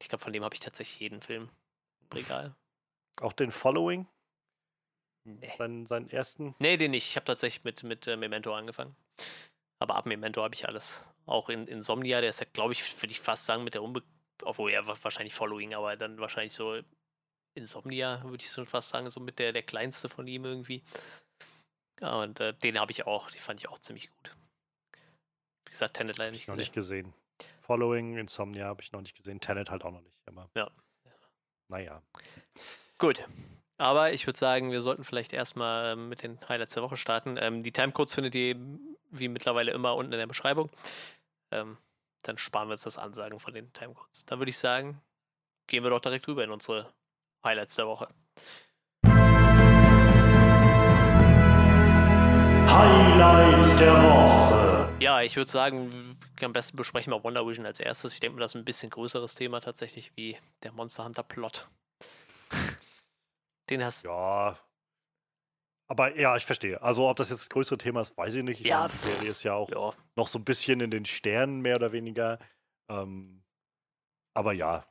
Ich 0.00 0.08
glaube, 0.08 0.22
von 0.24 0.32
dem 0.32 0.44
habe 0.44 0.54
ich 0.54 0.60
tatsächlich 0.60 0.98
jeden 1.00 1.20
Film. 1.20 1.48
im 2.10 2.16
Regal. 2.18 2.54
Auch 3.20 3.32
den 3.32 3.50
Following, 3.50 4.06
Nee. 5.24 5.52
seinen, 5.58 5.86
seinen 5.86 6.08
ersten. 6.08 6.54
Nee, 6.58 6.76
den 6.78 6.92
nicht. 6.92 7.06
Ich 7.06 7.16
habe 7.16 7.26
tatsächlich 7.26 7.62
mit, 7.64 7.82
mit 7.82 8.06
äh, 8.06 8.16
Memento 8.16 8.54
angefangen. 8.54 8.96
Aber 9.78 9.96
ab 9.96 10.06
Memento 10.06 10.42
habe 10.42 10.54
ich 10.54 10.66
alles. 10.66 11.04
Auch 11.26 11.50
in 11.50 11.66
Insomnia, 11.68 12.20
der 12.20 12.30
ist 12.30 12.40
ja, 12.40 12.46
glaube 12.52 12.72
ich, 12.72 12.96
würde 13.02 13.12
ich 13.12 13.20
fast 13.20 13.44
sagen, 13.46 13.62
mit 13.64 13.74
der 13.74 13.82
Unbe... 13.82 14.02
Obwohl, 14.42 14.72
ja, 14.72 14.86
wa- 14.86 14.96
wahrscheinlich 15.02 15.34
Following, 15.34 15.74
aber 15.74 15.96
dann 15.96 16.18
wahrscheinlich 16.18 16.54
so 16.54 16.80
Insomnia, 17.54 18.22
würde 18.24 18.42
ich 18.42 18.50
schon 18.50 18.66
fast 18.66 18.88
sagen, 18.88 19.10
so 19.10 19.20
mit 19.20 19.38
der, 19.38 19.52
der 19.52 19.62
kleinste 19.62 20.08
von 20.08 20.26
ihm 20.26 20.46
irgendwie. 20.46 20.82
Ja, 22.00 22.14
und 22.22 22.40
äh, 22.40 22.54
den 22.54 22.80
habe 22.80 22.92
ich 22.92 23.06
auch. 23.06 23.30
Die 23.30 23.38
fand 23.38 23.60
ich 23.60 23.68
auch 23.68 23.78
ziemlich 23.78 24.08
gut. 24.10 24.34
Wie 25.70 25.72
gesagt, 25.72 25.94
Tenet 25.96 26.18
leider 26.18 26.32
nicht 26.32 26.48
Noch 26.48 26.56
gesehen. 26.56 26.60
nicht 26.62 26.72
gesehen. 26.74 27.14
Following, 27.62 28.18
Insomnia 28.18 28.66
habe 28.66 28.82
ich 28.82 28.90
noch 28.90 29.00
nicht 29.00 29.16
gesehen. 29.16 29.38
Tenet 29.40 29.70
halt 29.70 29.84
auch 29.84 29.92
noch 29.92 30.00
nicht. 30.00 30.16
Aber 30.26 30.50
Ja. 30.56 30.68
naja. 31.68 32.02
Gut. 32.98 33.24
Aber 33.78 34.12
ich 34.12 34.26
würde 34.26 34.36
sagen, 34.38 34.72
wir 34.72 34.80
sollten 34.80 35.04
vielleicht 35.04 35.32
erstmal 35.32 35.92
ähm, 35.92 36.08
mit 36.08 36.22
den 36.24 36.38
Highlights 36.48 36.74
der 36.74 36.82
Woche 36.82 36.96
starten. 36.96 37.36
Ähm, 37.40 37.62
die 37.62 37.70
Timecodes 37.72 38.12
findet 38.14 38.34
ihr 38.34 38.56
wie 39.12 39.28
mittlerweile 39.28 39.70
immer 39.70 39.94
unten 39.94 40.12
in 40.12 40.18
der 40.18 40.26
Beschreibung. 40.26 40.70
Ähm, 41.52 41.78
dann 42.22 42.36
sparen 42.36 42.66
wir 42.68 42.72
uns 42.72 42.82
das 42.82 42.98
Ansagen 42.98 43.38
von 43.38 43.54
den 43.54 43.72
Timecodes. 43.72 44.26
Dann 44.26 44.40
würde 44.40 44.50
ich 44.50 44.58
sagen, 44.58 45.00
gehen 45.68 45.82
wir 45.84 45.90
doch 45.90 46.00
direkt 46.00 46.26
rüber 46.26 46.42
in 46.44 46.50
unsere 46.50 46.92
Highlights 47.44 47.76
der 47.76 47.86
Woche. 47.86 48.08
Highlights 52.68 53.76
der 53.78 53.94
Woche. 54.02 54.79
Ja, 55.00 55.22
ich 55.22 55.34
würde 55.36 55.50
sagen, 55.50 56.18
am 56.42 56.52
besten 56.52 56.76
besprechen 56.76 57.10
wir 57.10 57.24
Wonder 57.24 57.46
Vision 57.46 57.64
als 57.64 57.80
erstes. 57.80 58.12
Ich 58.12 58.20
denke 58.20 58.34
mir, 58.34 58.42
das 58.42 58.50
ist 58.54 58.60
ein 58.60 58.66
bisschen 58.66 58.90
größeres 58.90 59.34
Thema 59.34 59.60
tatsächlich 59.60 60.12
wie 60.14 60.36
der 60.62 60.72
Monster 60.72 61.06
Hunter 61.06 61.22
Plot. 61.22 61.68
Den 63.70 63.82
hast 63.82 64.04
Ja. 64.04 64.58
Aber 65.88 66.16
ja, 66.20 66.36
ich 66.36 66.44
verstehe. 66.44 66.80
Also, 66.82 67.08
ob 67.08 67.16
das 67.16 67.30
jetzt 67.30 67.40
das 67.40 67.48
größere 67.48 67.78
Thema 67.78 68.02
ist, 68.02 68.14
weiß 68.16 68.34
ich 68.34 68.44
nicht. 68.44 68.60
Ich 68.60 68.66
Ja, 68.66 68.80
meine, 68.80 68.90
die 68.90 68.96
Serie 68.98 69.30
ist 69.30 69.42
ja 69.42 69.54
auch 69.54 69.70
ja, 69.70 69.94
noch 70.16 70.28
so 70.28 70.38
ein 70.38 70.44
bisschen 70.44 70.80
in 70.80 70.90
den 70.90 71.06
Sternen, 71.06 71.62
mehr 71.62 71.76
oder 71.76 71.92
weniger. 71.92 72.38
Ähm, 72.90 73.42
aber 74.34 74.52
ja. 74.52 74.84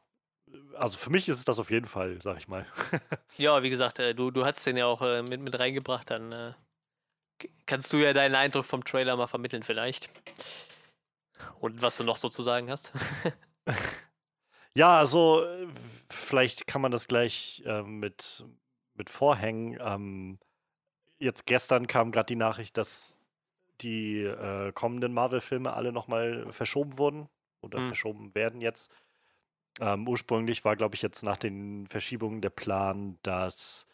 Also 0.74 0.98
für 0.98 1.12
mich 1.12 1.30
ist 1.30 1.38
es 1.38 1.46
das 1.46 1.60
auf 1.60 1.70
jeden 1.70 1.86
Fall, 1.86 2.20
sag 2.20 2.38
ich 2.38 2.48
mal. 2.48 2.66
Ja, 3.38 3.62
wie 3.62 3.70
gesagt, 3.70 4.00
äh, 4.00 4.16
du, 4.16 4.32
du 4.32 4.44
hast 4.44 4.66
den 4.66 4.76
ja 4.76 4.88
auch 4.88 5.04
äh, 5.04 5.22
mit, 5.22 5.40
mit 5.40 5.58
reingebracht, 5.58 6.10
dann 6.10 6.32
äh, 6.32 6.54
kannst 7.66 7.94
du 7.94 7.98
ja 7.98 8.14
deinen 8.14 8.36
Eindruck 8.36 8.66
vom 8.66 8.84
Trailer 8.84 9.16
mal 9.18 9.28
vermitteln 9.28 9.64
vielleicht. 9.64 10.10
Und 11.60 11.82
was 11.82 11.98
du 11.98 12.04
noch 12.04 12.18
so 12.18 12.30
zu 12.30 12.42
sagen 12.44 12.70
hast. 12.72 12.92
Ja, 14.76 14.98
also 15.00 15.44
vielleicht 16.12 16.68
kann 16.68 16.82
man 16.82 16.92
das 16.92 17.08
gleich 17.08 17.64
äh, 17.66 17.82
mit, 17.84 18.46
mit 18.94 19.10
vorhängen. 19.10 19.78
Ähm, 19.82 20.40
jetzt 21.20 21.46
gestern 21.46 21.88
kam 21.88 22.12
gerade 22.12 22.28
die 22.28 22.36
Nachricht, 22.36 22.78
dass 22.78 23.18
die 23.82 24.22
äh, 24.24 24.72
kommenden 24.74 25.14
Marvel-Filme 25.14 25.74
alle 25.74 25.92
nochmal 25.94 26.52
verschoben 26.54 26.98
wurden 26.98 27.30
oder 27.62 27.80
Hm. 27.80 27.88
verschoben 27.88 28.36
werden 28.36 28.62
jetzt. 28.62 28.92
Ähm, 29.80 30.08
ursprünglich 30.08 30.66
war, 30.66 30.76
glaube 30.76 30.96
ich, 30.96 31.02
jetzt 31.02 31.24
nach 31.24 31.38
den 31.38 31.88
Verschiebungen 31.88 32.42
der 32.42 32.50
Plan, 32.52 33.20
dass 33.24 33.88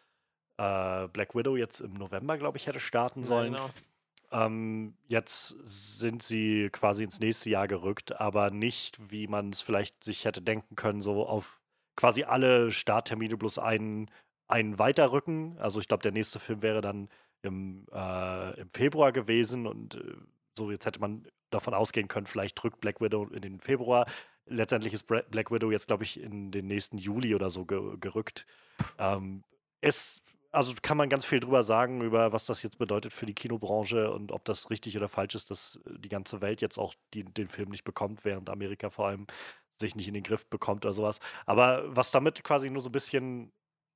äh, 0.57 1.07
Black 1.09 1.35
Widow 1.35 1.55
jetzt 1.55 1.81
im 1.81 1.93
November, 1.93 2.38
glaube 2.38 2.57
ich, 2.57 2.67
hätte 2.67 2.79
starten 2.79 3.21
Ja, 3.21 3.25
sollen. 3.25 3.53
genau. 3.53 3.69
Ähm, 4.31 4.95
jetzt 5.07 5.55
sind 5.63 6.24
sie 6.24 6.69
quasi 6.71 7.03
ins 7.03 7.19
nächste 7.19 7.50
Jahr 7.50 7.67
gerückt, 7.67 8.19
aber 8.19 8.50
nicht, 8.50 9.12
wie 9.12 9.27
man 9.27 9.51
es 9.51 9.62
vielleicht 9.62 10.03
sich 10.03 10.25
hätte 10.25 10.41
denken 10.41 10.75
können, 10.75 11.01
so 11.01 11.25
auf 11.25 11.62
quasi 11.95 12.24
alle 12.24 12.71
Starttermine 12.71 13.38
bloß 13.38 13.59
einen, 13.59 14.09
einen 14.47 14.77
weiterrücken. 14.79 15.57
Also 15.59 15.79
ich 15.79 15.88
glaube, 15.88 16.03
der 16.03 16.12
nächste 16.12 16.39
Film 16.39 16.62
wäre 16.62 16.81
dann 16.81 17.09
im, 17.43 17.85
äh, 17.93 18.59
im 18.59 18.69
Februar 18.71 19.12
gewesen 19.12 19.67
und 19.67 19.95
äh, 19.95 20.15
so 20.57 20.71
jetzt 20.71 20.85
hätte 20.85 21.00
man 21.00 21.27
davon 21.51 21.74
ausgehen 21.74 22.07
können, 22.07 22.25
vielleicht 22.25 22.62
drückt 22.62 22.81
Black 22.81 23.00
Widow 23.01 23.27
in 23.27 23.41
den 23.41 23.59
Februar. 23.59 24.05
Letztendlich 24.47 24.93
ist 24.93 25.07
Black 25.07 25.51
Widow 25.51 25.71
jetzt, 25.71 25.88
glaube 25.88 26.03
ich, 26.03 26.19
in 26.19 26.51
den 26.51 26.67
nächsten 26.67 26.97
Juli 26.97 27.33
oder 27.33 27.50
so 27.50 27.65
ge 27.65 27.97
gerückt. 28.00 28.45
Ähm, 29.00 29.43
es, 29.81 30.21
also 30.55 30.74
kann 30.81 30.97
man 30.97 31.09
ganz 31.09 31.25
viel 31.25 31.39
drüber 31.39 31.63
sagen, 31.63 32.01
über 32.01 32.31
was 32.33 32.45
das 32.45 32.63
jetzt 32.63 32.77
bedeutet 32.77 33.13
für 33.13 33.25
die 33.25 33.33
Kinobranche 33.35 34.12
und 34.12 34.31
ob 34.31 34.45
das 34.45 34.69
richtig 34.69 34.97
oder 34.97 35.09
falsch 35.09 35.35
ist, 35.35 35.51
dass 35.51 35.79
äh, 35.85 36.00
die 36.00 36.09
ganze 36.09 36.41
Welt 36.41 36.62
jetzt 36.62 36.77
auch 36.77 36.93
die, 37.13 37.24
den 37.24 37.50
Film 37.50 37.69
nicht 37.69 37.83
bekommt, 37.83 38.25
während 38.25 38.50
Amerika 38.50 38.89
vor 38.89 39.07
allem 39.07 39.27
sich 39.79 39.95
nicht 39.95 40.07
in 40.07 40.13
den 40.13 40.24
Griff 40.24 40.47
bekommt 40.50 40.85
oder 40.85 40.93
sowas. 40.93 41.19
Aber 41.45 41.83
was 41.95 42.12
damit 42.12 42.43
quasi 42.43 42.69
nur 42.69 42.81
so 42.81 42.89
ein 42.89 42.93
bisschen 42.93 43.51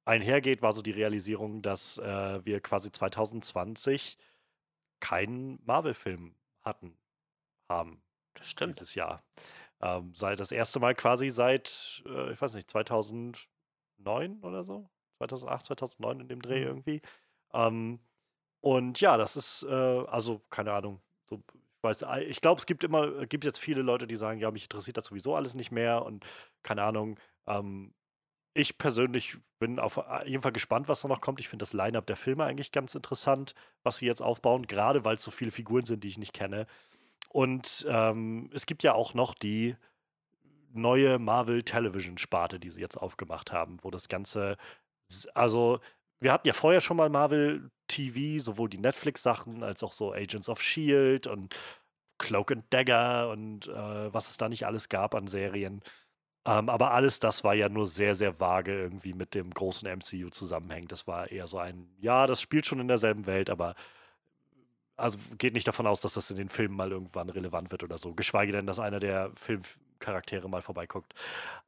einhergeht, 0.05 0.61
war 0.61 0.73
so 0.73 0.81
die 0.81 0.91
Realisierung, 0.91 1.61
dass 1.61 1.97
äh, 1.99 2.45
wir 2.45 2.61
quasi 2.61 2.91
2020 2.91 4.17
keinen 4.99 5.59
Marvel-Film 5.65 6.35
hatten, 6.61 6.97
haben 7.69 8.03
Das 8.33 8.47
stimmt. 8.47 8.79
dieses 8.79 8.95
Jahr. 8.95 9.23
Ähm, 9.81 10.13
seit 10.15 10.39
das 10.39 10.51
erste 10.51 10.79
Mal 10.79 10.95
quasi 10.95 11.29
seit, 11.29 12.03
äh, 12.05 12.31
ich 12.33 12.41
weiß 12.41 12.53
nicht, 12.55 12.69
2009 12.69 14.41
oder 14.43 14.63
so? 14.63 14.89
2008, 15.19 15.65
2009 15.67 16.21
in 16.21 16.29
dem 16.29 16.41
Dreh 16.41 16.63
Mhm. 16.63 16.65
irgendwie. 16.65 17.01
Ähm, 17.53 18.01
und 18.61 18.99
ja, 19.01 19.17
das 19.17 19.35
ist, 19.37 19.63
äh, 19.63 19.73
also 19.73 20.41
keine 20.49 20.73
Ahnung. 20.73 21.01
So, 21.29 21.37
ich 21.53 21.83
weiß, 21.83 22.03
äh, 22.03 22.23
ich 22.25 22.41
glaube, 22.41 22.59
es 22.59 22.65
gibt 22.65 22.83
immer, 22.83 23.25
gibt 23.27 23.45
jetzt 23.45 23.59
viele 23.59 23.81
Leute, 23.81 24.07
die 24.07 24.15
sagen, 24.17 24.39
ja, 24.39 24.51
mich 24.51 24.63
interessiert 24.63 24.97
das 24.97 25.05
sowieso 25.05 25.35
alles 25.35 25.53
nicht 25.55 25.71
mehr 25.71 26.03
und 26.05 26.25
keine 26.63 26.83
Ahnung. 26.83 27.19
Ähm, 27.47 27.93
ich 28.53 28.77
persönlich 28.77 29.37
bin 29.59 29.79
auf 29.79 29.99
jeden 30.25 30.41
Fall 30.41 30.51
gespannt, 30.51 30.89
was 30.89 31.01
da 31.01 31.07
noch 31.07 31.21
kommt. 31.21 31.39
Ich 31.41 31.49
finde 31.49 31.63
das 31.63 31.73
Line-Up 31.73 32.07
der 32.07 32.15
Filme 32.17 32.45
eigentlich 32.45 32.71
ganz 32.71 32.95
interessant, 32.95 33.55
was 33.83 33.97
sie 33.97 34.07
jetzt 34.07 34.21
aufbauen, 34.21 34.67
gerade 34.67 35.05
weil 35.05 35.15
es 35.17 35.23
so 35.23 35.31
viele 35.31 35.51
Figuren 35.51 35.85
sind, 35.85 36.03
die 36.03 36.09
ich 36.09 36.17
nicht 36.17 36.33
kenne. 36.33 36.67
Und 37.29 37.85
ähm, 37.89 38.49
es 38.53 38.65
gibt 38.65 38.83
ja 38.83 38.93
auch 38.93 39.13
noch 39.13 39.35
die 39.35 39.75
neue 40.71 41.19
Marvel 41.19 41.63
Television 41.63 42.17
Sparte, 42.17 42.59
die 42.59 42.69
sie 42.69 42.81
jetzt 42.81 42.97
aufgemacht 42.97 43.51
haben, 43.51 43.77
wo 43.83 43.91
das 43.91 44.07
Ganze, 44.07 44.57
also 45.33 45.79
wir 46.21 46.33
hatten 46.33 46.47
ja 46.47 46.53
vorher 46.53 46.81
schon 46.81 46.97
mal 46.97 47.09
Marvel 47.09 47.71
TV, 47.87 48.43
sowohl 48.43 48.69
die 48.69 48.77
Netflix-Sachen 48.77 49.63
als 49.63 49.83
auch 49.83 49.93
so 49.93 50.13
Agents 50.13 50.49
of 50.49 50.61
Shield 50.61 51.27
und 51.27 51.55
Cloak 52.17 52.51
and 52.51 52.65
Dagger 52.71 53.29
und 53.29 53.67
äh, 53.67 54.13
was 54.13 54.29
es 54.29 54.37
da 54.37 54.49
nicht 54.49 54.65
alles 54.65 54.89
gab 54.89 55.15
an 55.15 55.27
Serien. 55.27 55.81
Ähm, 56.45 56.69
aber 56.69 56.93
alles 56.93 57.19
das 57.19 57.43
war 57.43 57.55
ja 57.55 57.69
nur 57.69 57.85
sehr, 57.87 58.15
sehr 58.15 58.39
vage 58.39 58.73
irgendwie 58.73 59.13
mit 59.13 59.35
dem 59.35 59.51
großen 59.53 59.87
MCU 59.87 60.29
zusammenhängt. 60.29 60.91
Das 60.91 61.07
war 61.07 61.31
eher 61.31 61.47
so 61.47 61.59
ein, 61.59 61.89
ja, 61.99 62.27
das 62.27 62.41
spielt 62.41 62.65
schon 62.65 62.79
in 62.79 62.87
derselben 62.87 63.25
Welt, 63.25 63.49
aber 63.49 63.75
also 64.97 65.17
geht 65.37 65.53
nicht 65.53 65.67
davon 65.67 65.87
aus, 65.87 66.01
dass 66.01 66.13
das 66.13 66.29
in 66.29 66.37
den 66.37 66.49
Filmen 66.49 66.75
mal 66.75 66.91
irgendwann 66.91 67.29
relevant 67.29 67.71
wird 67.71 67.83
oder 67.83 67.97
so. 67.97 68.13
Geschweige 68.13 68.51
denn, 68.51 68.67
dass 68.67 68.79
einer 68.79 68.99
der 68.99 69.31
Filmcharaktere 69.99 70.49
mal 70.49 70.61
vorbeiguckt. 70.61 71.13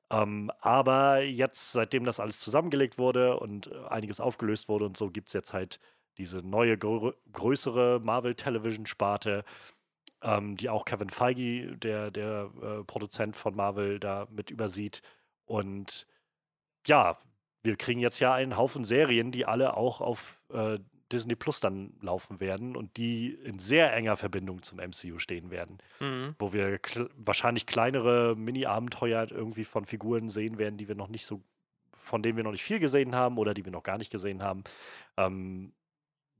Ähm, 0.10 0.52
aber 0.60 1.22
jetzt, 1.22 1.72
seitdem 1.72 2.04
das 2.06 2.20
alles 2.20 2.40
zusammengelegt 2.40 2.98
wurde 2.98 3.40
und 3.40 3.68
äh, 3.68 3.88
einiges 3.90 4.20
aufgelöst 4.20 4.68
wurde 4.70 4.86
und 4.86 4.98
so, 4.98 5.10
gibt 5.10 5.30
es 5.30 5.34
jetzt 5.34 5.54
halt 5.54 5.80
diese 6.18 6.40
neue, 6.40 6.78
grö 6.78 7.14
größere 7.32 8.00
Marvel 8.04 8.36
Television 8.36 8.86
Sparte, 8.86 9.44
ähm, 10.24 10.58
die 10.58 10.70
auch 10.70 10.86
Kevin 10.86 11.10
Feige, 11.10 11.78
der, 11.78 12.12
der 12.12 12.52
äh, 12.62 12.84
Produzent 12.84 13.36
von 13.36 13.56
Marvel, 13.56 14.00
da 14.00 14.28
mit 14.30 14.52
übersieht. 14.52 15.02
Und 15.46 16.08
ja, 16.88 17.18
wir 17.64 17.78
kriegen 17.78 18.00
jetzt 18.02 18.20
ja 18.20 18.34
einen 18.34 18.58
Haufen 18.58 18.84
Serien, 18.84 19.32
die 19.32 19.46
alle 19.46 19.78
auch 19.78 20.02
auf 20.02 20.42
äh, 20.52 20.80
Disney 21.12 21.36
Plus 21.36 21.60
dann 21.60 21.94
laufen 22.02 22.40
werden 22.40 22.76
und 22.76 22.98
die 22.98 23.34
in 23.34 23.60
sehr 23.60 23.94
enger 23.94 24.18
Verbindung 24.18 24.62
zum 24.62 24.80
MCU 24.80 25.20
stehen 25.20 25.52
werden. 25.52 25.78
Mhm. 26.00 26.36
Wo 26.40 26.54
wir 26.54 26.80
kl 26.80 27.10
wahrscheinlich 27.16 27.66
kleinere 27.66 28.36
Mini-Abenteuer 28.36 29.32
irgendwie 29.32 29.64
von 29.64 29.86
Figuren 29.86 30.30
sehen 30.30 30.58
werden, 30.58 30.78
die 30.78 30.88
wir 30.88 30.96
noch 30.96 31.10
nicht 31.10 31.26
so, 31.26 31.42
von 31.92 32.24
denen 32.24 32.38
wir 32.38 32.44
noch 32.44 32.52
nicht 32.52 32.64
viel 32.64 32.80
gesehen 32.80 33.16
haben 33.16 33.38
oder 33.38 33.54
die 33.54 33.66
wir 33.66 33.72
noch 33.72 33.84
gar 33.84 33.98
nicht 33.98 34.12
gesehen 34.12 34.42
haben. 34.42 34.64
Ähm, 35.18 35.74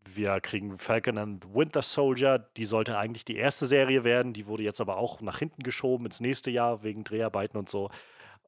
wir 0.04 0.40
kriegen 0.42 0.78
Falcon 0.78 1.18
and 1.18 1.54
Winter 1.54 1.82
Soldier, 1.82 2.40
die 2.58 2.66
sollte 2.66 2.98
eigentlich 2.98 3.26
die 3.26 3.36
erste 3.36 3.68
Serie 3.68 4.04
werden, 4.04 4.34
die 4.34 4.48
wurde 4.48 4.64
jetzt 4.64 4.82
aber 4.82 4.98
auch 4.98 5.22
nach 5.22 5.38
hinten 5.40 5.64
geschoben 5.64 6.06
ins 6.06 6.20
nächste 6.20 6.50
Jahr 6.50 6.84
wegen 6.84 7.04
Dreharbeiten 7.04 7.58
und 7.58 7.70
so. 7.70 7.90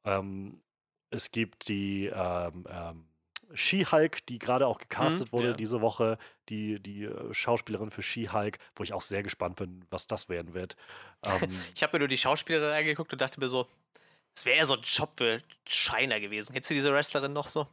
Ähm, 0.04 0.60
es 1.10 1.30
gibt 1.30 1.68
die 1.68 2.06
ähm, 2.06 2.66
ähm, 2.68 3.06
She-Hulk, 3.54 4.26
die 4.26 4.38
gerade 4.38 4.66
auch 4.66 4.78
gecastet 4.78 5.28
mhm, 5.28 5.32
wurde 5.32 5.48
ja. 5.48 5.52
diese 5.54 5.80
Woche, 5.80 6.18
die, 6.48 6.80
die 6.80 7.04
äh, 7.04 7.32
Schauspielerin 7.32 7.90
für 7.90 8.02
She-Hulk, 8.02 8.58
wo 8.76 8.84
ich 8.84 8.92
auch 8.92 9.02
sehr 9.02 9.22
gespannt 9.22 9.56
bin, 9.56 9.84
was 9.90 10.06
das 10.06 10.28
werden 10.28 10.54
wird. 10.54 10.76
Ähm, 11.22 11.48
ich 11.74 11.82
habe 11.82 11.96
mir 11.96 12.00
nur 12.00 12.08
die 12.08 12.18
Schauspielerin 12.18 12.72
angeguckt 12.72 13.12
und 13.12 13.20
dachte 13.20 13.40
mir 13.40 13.48
so, 13.48 13.66
es 14.36 14.44
wäre 14.44 14.56
eher 14.56 14.66
so 14.66 14.74
ein 14.74 14.82
Job 14.82 15.12
für 15.16 15.40
Shiner 15.66 16.20
gewesen. 16.20 16.52
Kennst 16.52 16.68
du 16.70 16.74
diese 16.74 16.92
Wrestlerin 16.92 17.32
noch 17.32 17.48
so? 17.48 17.68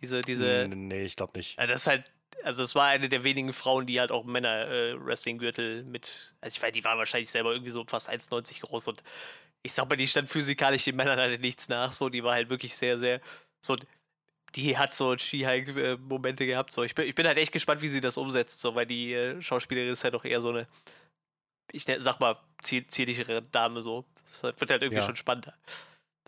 Diese, 0.00 0.20
diese. 0.20 0.66
Nee, 0.68 1.04
ich 1.04 1.16
glaube 1.16 1.32
nicht. 1.36 1.58
das 1.58 1.82
ist 1.82 1.86
halt, 1.86 2.12
also 2.42 2.62
es 2.62 2.74
war 2.74 2.86
eine 2.86 3.08
der 3.08 3.24
wenigen 3.24 3.52
Frauen, 3.52 3.86
die 3.86 3.98
halt 4.00 4.12
auch 4.12 4.24
Männer-Wrestling-Gürtel 4.24 5.80
äh, 5.80 5.82
mit, 5.84 6.34
also 6.40 6.54
ich 6.54 6.62
weiß, 6.62 6.72
die 6.72 6.84
war 6.84 6.98
wahrscheinlich 6.98 7.30
selber 7.30 7.52
irgendwie 7.52 7.70
so 7.70 7.84
fast 7.84 8.10
1,90 8.10 8.60
groß 8.60 8.88
und 8.88 9.02
ich 9.62 9.72
sag 9.72 9.88
mal, 9.88 9.96
die 9.96 10.06
stand 10.06 10.28
physikalisch 10.28 10.84
den 10.84 10.96
Männern 10.96 11.18
halt 11.18 11.40
nichts 11.40 11.68
nach, 11.68 11.92
so, 11.92 12.08
die 12.08 12.22
war 12.22 12.34
halt 12.34 12.50
wirklich 12.50 12.76
sehr, 12.76 12.98
sehr, 12.98 13.20
so, 13.60 13.76
die 14.56 14.76
hat 14.78 14.94
so 14.94 15.16
Ski-Hike-Momente 15.16 16.46
gehabt. 16.46 16.72
So. 16.72 16.82
Ich, 16.82 16.94
bin, 16.94 17.06
ich 17.06 17.14
bin 17.14 17.26
halt 17.26 17.38
echt 17.38 17.52
gespannt, 17.52 17.82
wie 17.82 17.88
sie 17.88 18.00
das 18.00 18.16
umsetzt, 18.16 18.60
so, 18.60 18.74
weil 18.74 18.86
die 18.86 19.12
äh, 19.12 19.40
Schauspielerin 19.40 19.92
ist 19.92 20.02
halt 20.02 20.14
doch 20.14 20.24
eher 20.24 20.40
so 20.40 20.48
eine, 20.48 20.66
ich 21.70 21.86
ne, 21.86 22.00
sag 22.00 22.18
mal, 22.18 22.36
zierlichere 22.62 23.42
Dame 23.42 23.82
so. 23.82 24.04
Das 24.42 24.42
wird 24.42 24.70
halt 24.70 24.82
irgendwie 24.82 25.00
ja. 25.00 25.06
schon 25.06 25.16
spannender. 25.16 25.54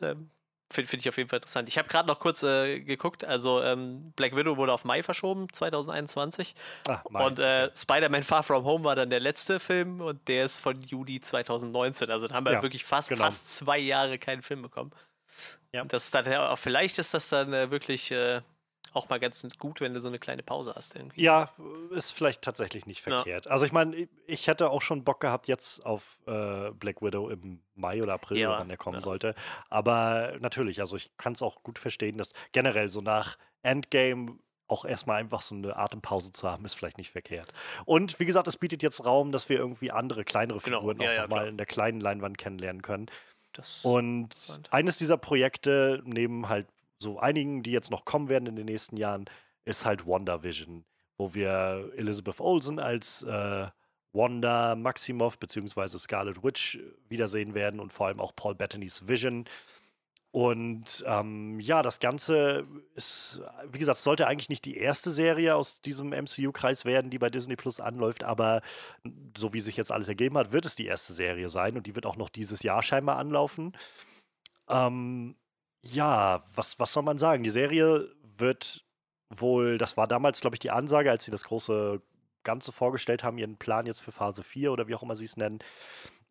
Ähm, 0.02 0.30
Finde 0.70 0.90
find 0.90 1.02
ich 1.02 1.08
auf 1.08 1.16
jeden 1.16 1.30
Fall 1.30 1.38
interessant. 1.38 1.66
Ich 1.66 1.78
habe 1.78 1.88
gerade 1.88 2.06
noch 2.06 2.20
kurz 2.20 2.42
äh, 2.42 2.80
geguckt, 2.80 3.24
also 3.24 3.62
ähm, 3.62 4.12
Black 4.16 4.36
Widow 4.36 4.58
wurde 4.58 4.74
auf 4.74 4.84
Mai 4.84 5.02
verschoben, 5.02 5.50
2021. 5.50 6.54
Ach, 6.86 7.02
und 7.06 7.38
äh, 7.38 7.70
Spider-Man 7.74 8.22
Far 8.22 8.42
From 8.42 8.64
Home 8.64 8.84
war 8.84 8.94
dann 8.94 9.08
der 9.08 9.20
letzte 9.20 9.60
Film 9.60 10.02
und 10.02 10.28
der 10.28 10.44
ist 10.44 10.58
von 10.58 10.82
Juli 10.82 11.22
2019. 11.22 12.10
Also 12.10 12.28
dann 12.28 12.36
haben 12.36 12.44
wir 12.44 12.52
ja, 12.52 12.62
wirklich 12.62 12.84
fast, 12.84 13.08
genau. 13.08 13.24
fast 13.24 13.48
zwei 13.48 13.78
Jahre 13.78 14.18
keinen 14.18 14.42
Film 14.42 14.60
bekommen. 14.60 14.92
Ja. 15.72 15.84
Das 15.84 16.10
dann 16.10 16.30
ja, 16.30 16.56
vielleicht 16.56 16.98
ist 16.98 17.14
das 17.14 17.28
dann 17.28 17.52
äh, 17.52 17.70
wirklich 17.70 18.10
äh, 18.10 18.40
auch 18.92 19.08
mal 19.08 19.20
ganz 19.20 19.46
gut, 19.58 19.80
wenn 19.80 19.94
du 19.94 20.00
so 20.00 20.08
eine 20.08 20.18
kleine 20.18 20.42
Pause 20.42 20.72
hast 20.74 20.96
irgendwie. 20.96 21.22
Ja, 21.22 21.50
ist 21.90 22.12
vielleicht 22.12 22.42
tatsächlich 22.42 22.86
nicht 22.86 23.02
verkehrt. 23.02 23.46
Ja. 23.46 23.50
Also 23.50 23.64
ich 23.64 23.72
meine, 23.72 24.08
ich 24.26 24.46
hätte 24.46 24.70
auch 24.70 24.82
schon 24.82 25.04
Bock 25.04 25.20
gehabt 25.20 25.46
jetzt 25.46 25.84
auf 25.84 26.18
äh, 26.26 26.70
Black 26.72 27.02
Widow 27.02 27.28
im 27.28 27.60
Mai 27.74 28.02
oder 28.02 28.14
April, 28.14 28.38
ja, 28.38 28.58
wann 28.58 28.68
der 28.68 28.76
kommen 28.76 28.98
ja. 28.98 29.02
sollte. 29.02 29.34
Aber 29.68 30.34
natürlich, 30.40 30.80
also 30.80 30.96
ich 30.96 31.10
kann 31.16 31.34
es 31.34 31.42
auch 31.42 31.62
gut 31.62 31.78
verstehen, 31.78 32.18
dass 32.18 32.32
generell 32.52 32.88
so 32.88 33.00
nach 33.00 33.36
Endgame 33.62 34.38
auch 34.68 34.84
erstmal 34.84 35.18
einfach 35.18 35.40
so 35.40 35.54
eine 35.54 35.76
Atempause 35.76 36.30
zu 36.32 36.48
haben, 36.48 36.64
ist 36.64 36.74
vielleicht 36.74 36.98
nicht 36.98 37.10
verkehrt. 37.10 37.52
Und 37.86 38.20
wie 38.20 38.26
gesagt, 38.26 38.46
es 38.48 38.58
bietet 38.58 38.82
jetzt 38.82 39.04
Raum, 39.04 39.32
dass 39.32 39.48
wir 39.48 39.56
irgendwie 39.56 39.90
andere, 39.90 40.24
kleinere 40.24 40.58
genau. 40.58 40.80
Figuren 40.80 40.98
genau. 40.98 41.10
auch 41.10 41.14
ja, 41.14 41.22
nochmal 41.22 41.48
in 41.48 41.56
der 41.56 41.66
kleinen 41.66 42.00
Leinwand 42.00 42.36
kennenlernen 42.36 42.82
können. 42.82 43.06
Das 43.58 43.84
und 43.84 44.28
eines 44.70 44.98
dieser 44.98 45.16
Projekte, 45.16 46.00
neben 46.04 46.48
halt 46.48 46.68
so 47.00 47.18
einigen, 47.18 47.64
die 47.64 47.72
jetzt 47.72 47.90
noch 47.90 48.04
kommen 48.04 48.28
werden 48.28 48.46
in 48.46 48.54
den 48.54 48.66
nächsten 48.66 48.96
Jahren, 48.96 49.24
ist 49.64 49.84
halt 49.84 50.06
WandaVision, 50.06 50.84
wo 51.16 51.34
wir 51.34 51.90
Elizabeth 51.96 52.40
Olsen 52.40 52.78
als 52.78 53.24
äh, 53.24 53.66
Wanda 54.12 54.76
Maximoff 54.76 55.40
bzw. 55.40 55.98
Scarlet 55.98 56.44
Witch 56.44 56.78
wiedersehen 57.08 57.54
werden 57.54 57.80
und 57.80 57.92
vor 57.92 58.06
allem 58.06 58.20
auch 58.20 58.34
Paul 58.36 58.54
Bettany's 58.54 59.08
Vision 59.08 59.44
und 60.30 61.04
ähm, 61.06 61.58
ja, 61.58 61.82
das 61.82 62.00
Ganze 62.00 62.66
ist, 62.94 63.40
wie 63.70 63.78
gesagt, 63.78 63.98
sollte 63.98 64.26
eigentlich 64.26 64.50
nicht 64.50 64.66
die 64.66 64.76
erste 64.76 65.10
Serie 65.10 65.56
aus 65.56 65.80
diesem 65.80 66.10
MCU-Kreis 66.10 66.84
werden, 66.84 67.10
die 67.10 67.18
bei 67.18 67.30
Disney 67.30 67.56
Plus 67.56 67.80
anläuft, 67.80 68.24
aber 68.24 68.60
so 69.36 69.54
wie 69.54 69.60
sich 69.60 69.76
jetzt 69.76 69.90
alles 69.90 70.08
ergeben 70.08 70.36
hat, 70.36 70.52
wird 70.52 70.66
es 70.66 70.76
die 70.76 70.86
erste 70.86 71.14
Serie 71.14 71.48
sein 71.48 71.76
und 71.76 71.86
die 71.86 71.94
wird 71.94 72.04
auch 72.04 72.16
noch 72.16 72.28
dieses 72.28 72.62
Jahr 72.62 72.82
scheinbar 72.82 73.16
anlaufen. 73.16 73.72
Ähm, 74.68 75.34
ja, 75.80 76.42
was, 76.54 76.78
was 76.78 76.92
soll 76.92 77.04
man 77.04 77.16
sagen? 77.16 77.42
Die 77.42 77.50
Serie 77.50 78.14
wird 78.22 78.84
wohl, 79.30 79.78
das 79.78 79.96
war 79.96 80.06
damals, 80.06 80.40
glaube 80.42 80.56
ich, 80.56 80.60
die 80.60 80.70
Ansage, 80.70 81.10
als 81.10 81.24
sie 81.24 81.30
das 81.30 81.44
große 81.44 82.02
Ganze 82.44 82.72
vorgestellt 82.72 83.24
haben, 83.24 83.38
ihren 83.38 83.56
Plan 83.56 83.86
jetzt 83.86 84.00
für 84.00 84.12
Phase 84.12 84.42
4 84.42 84.72
oder 84.72 84.88
wie 84.88 84.94
auch 84.94 85.02
immer 85.02 85.16
sie 85.16 85.24
es 85.24 85.38
nennen. 85.38 85.60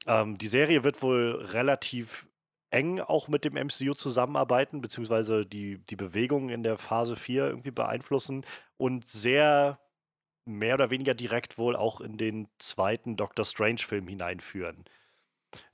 Ähm, 0.06 0.38
die 0.38 0.48
Serie 0.48 0.84
wird 0.84 1.02
wohl 1.02 1.44
relativ 1.52 2.27
eng 2.72 3.00
auch 3.00 3.28
mit 3.28 3.46
dem 3.46 3.54
MCU 3.54 3.94
zusammenarbeiten, 3.94 4.82
beziehungsweise 4.82 5.46
die, 5.46 5.80
die 5.86 5.96
Bewegungen 5.96 6.50
in 6.50 6.64
der 6.64 6.78
Phase 6.78 7.16
4 7.16 7.48
irgendwie 7.48 7.72
beeinflussen 7.72 8.46
und 8.78 9.08
sehr 9.08 9.80
mehr 10.46 10.76
oder 10.76 10.90
weniger 10.90 11.14
direkt 11.14 11.58
wohl 11.58 11.76
auch 11.76 12.02
in 12.02 12.18
den 12.18 12.48
zweiten 12.58 13.18
Doctor 13.18 13.46
Strange-Film 13.46 14.08
hineinführen. 14.08 14.86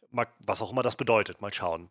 Mal, 0.09 0.27
was 0.39 0.61
auch 0.61 0.71
immer 0.71 0.83
das 0.83 0.95
bedeutet, 0.95 1.41
mal 1.41 1.53
schauen. 1.53 1.89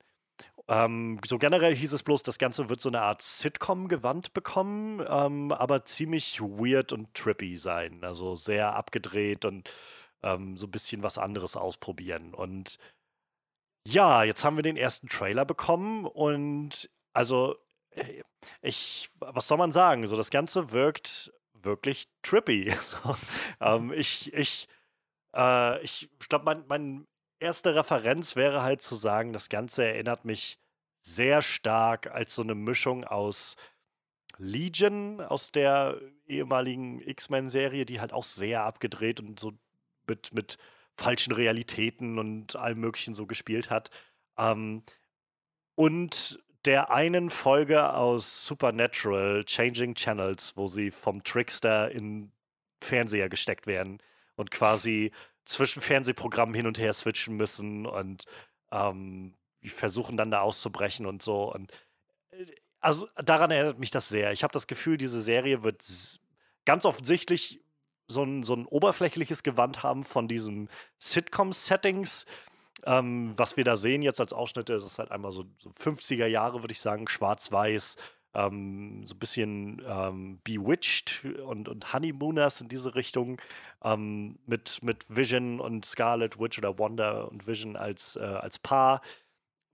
Ähm, 0.69 1.19
so 1.27 1.39
generell 1.39 1.75
hieß 1.75 1.93
es 1.93 2.03
bloß, 2.03 2.23
das 2.23 2.39
Ganze 2.39 2.69
wird 2.69 2.81
so 2.81 2.89
eine 2.89 3.01
Art 3.01 3.23
Sitcom-Gewand 3.23 4.33
bekommen, 4.33 5.05
ähm, 5.09 5.53
aber 5.53 5.85
ziemlich 5.85 6.41
weird 6.41 6.93
und 6.93 7.15
trippy 7.15 7.57
sein. 7.57 8.03
Also 8.03 8.37
sehr 8.37 8.75
abgedreht 8.75 9.45
und 9.45 9.71
ähm, 10.23 10.57
so 10.57 10.67
ein 10.67 10.71
bisschen 10.71 11.03
was 11.03 11.19
anderes 11.19 11.57
ausprobieren. 11.57 12.35
Und 12.35 12.79
ja, 13.87 14.25
jetzt 14.25 14.45
haben 14.45 14.57
wir 14.57 14.63
den 14.63 14.77
ersten 14.77 15.09
Trailer 15.09 15.45
bekommen 15.45 16.07
und 16.07 16.91
also 17.13 17.57
äh, 17.91 18.23
ich, 18.61 19.11
was 19.19 19.49
soll 19.49 19.59
man 19.59 19.73
sagen? 19.73 20.07
So, 20.07 20.17
das 20.17 20.31
Ganze 20.31 20.73
wirkt 20.73 21.33
wirklich 21.55 22.09
trippy. 22.23 22.73
So, 22.81 23.17
ähm, 23.61 23.93
ich, 23.93 24.33
ich, 24.33 24.69
äh, 25.35 25.83
ich, 25.83 26.09
glaube, 26.29 26.45
mein, 26.45 26.65
mein 26.69 27.07
erste 27.41 27.75
Referenz 27.75 28.37
wäre 28.37 28.63
halt 28.63 28.83
zu 28.83 28.95
sagen, 28.95 29.33
das 29.33 29.49
Ganze 29.49 29.85
erinnert 29.85 30.25
mich 30.25 30.59
sehr 31.01 31.43
stark 31.43 32.09
als 32.13 32.35
so 32.35 32.43
eine 32.43 32.55
Mischung 32.55 33.05
aus 33.05 33.57
Legion, 34.39 35.21
aus 35.21 35.51
der 35.53 36.01
ehemaligen 36.27 37.01
X-Men-Serie, 37.01 37.85
die 37.85 38.01
halt 38.01 38.13
auch 38.13 38.25
sehr 38.25 38.63
abgedreht 38.65 39.21
und 39.21 39.39
so 39.39 39.53
mit, 40.07 40.33
mit 40.33 40.59
falschen 40.97 41.33
Realitäten 41.33 42.19
und 42.19 42.57
allem 42.57 42.81
Möglichen 42.81 43.15
so 43.15 43.27
gespielt 43.27 43.71
hat. 43.71 43.91
Ähm, 44.39 44.83
und 45.75 46.43
der 46.65 46.93
einen 46.93 47.31
Folge 47.31 47.93
aus 47.93 48.47
Supernatural, 48.47 49.45
Changing 49.45 49.95
Channels, 49.95 50.57
wo 50.57 50.69
sie 50.69 50.91
vom 50.91 51.25
Trickster 51.25 51.91
in 51.91 52.31
Fernseher 52.81 53.29
gesteckt 53.29 53.67
werden 53.67 53.99
und 54.37 54.51
quasi 54.51 55.13
zwischen 55.45 55.83
Fernsehprogrammen 55.83 56.55
hin 56.55 56.67
und 56.67 56.79
her 56.79 56.93
switchen 56.93 57.37
müssen 57.37 57.87
und 57.87 58.25
ähm, 58.71 59.35
versuchen 59.65 60.17
dann 60.17 60.31
da 60.31 60.41
auszubrechen 60.41 61.07
und 61.07 61.23
so. 61.23 61.53
Und 61.53 61.73
äh, 62.31 62.47
also 62.81 63.09
daran 63.17 63.51
erinnert 63.51 63.79
mich 63.79 63.91
das 63.91 64.09
sehr. 64.09 64.33
Ich 64.33 64.43
habe 64.43 64.53
das 64.53 64.67
Gefühl, 64.67 64.97
diese 64.97 65.21
Serie 65.21 65.63
wird 65.63 65.85
ganz 66.65 66.85
offensichtlich 66.85 67.61
so 68.07 68.23
ein, 68.23 68.43
so 68.43 68.55
ein 68.55 68.67
oberflächliches 68.67 69.43
Gewand 69.43 69.83
haben 69.83 70.05
von 70.05 70.29
diesen 70.29 70.69
Sitcom-Settings. 70.99 72.27
Ähm, 72.85 73.33
was 73.37 73.57
wir 73.57 73.65
da 73.65 73.77
sehen 73.77 74.03
jetzt 74.03 74.21
als 74.21 74.33
Ausschnitte, 74.33 74.73
das 74.73 74.85
ist 74.85 74.99
halt 74.99 75.13
einmal 75.13 75.31
so, 75.31 75.45
so 75.59 75.71
50er 75.71 76.27
Jahre, 76.27 76.63
würde 76.63 76.73
ich 76.73 76.81
sagen, 76.81 77.07
schwarz-weiß, 77.07 77.97
ähm, 78.35 79.03
so 79.07 79.15
ein 79.15 79.19
bisschen 79.19 79.83
ähm, 79.87 80.41
Bewitched 80.43 81.25
und, 81.45 81.69
und 81.69 81.93
Honeymooners 81.93 82.61
in 82.61 82.69
diese 82.69 82.95
Richtung, 82.95 83.41
ähm, 83.85 84.39
mit, 84.47 84.83
mit 84.83 85.05
Vision 85.15 85.61
und 85.61 85.85
Scarlet 85.85 86.41
Witch 86.41 86.59
oder 86.59 86.79
Wanda 86.79 87.23
und 87.23 87.47
Vision 87.47 87.77
als, 87.77 88.17
äh, 88.17 88.21
als 88.21 88.59
Paar. 88.59 89.01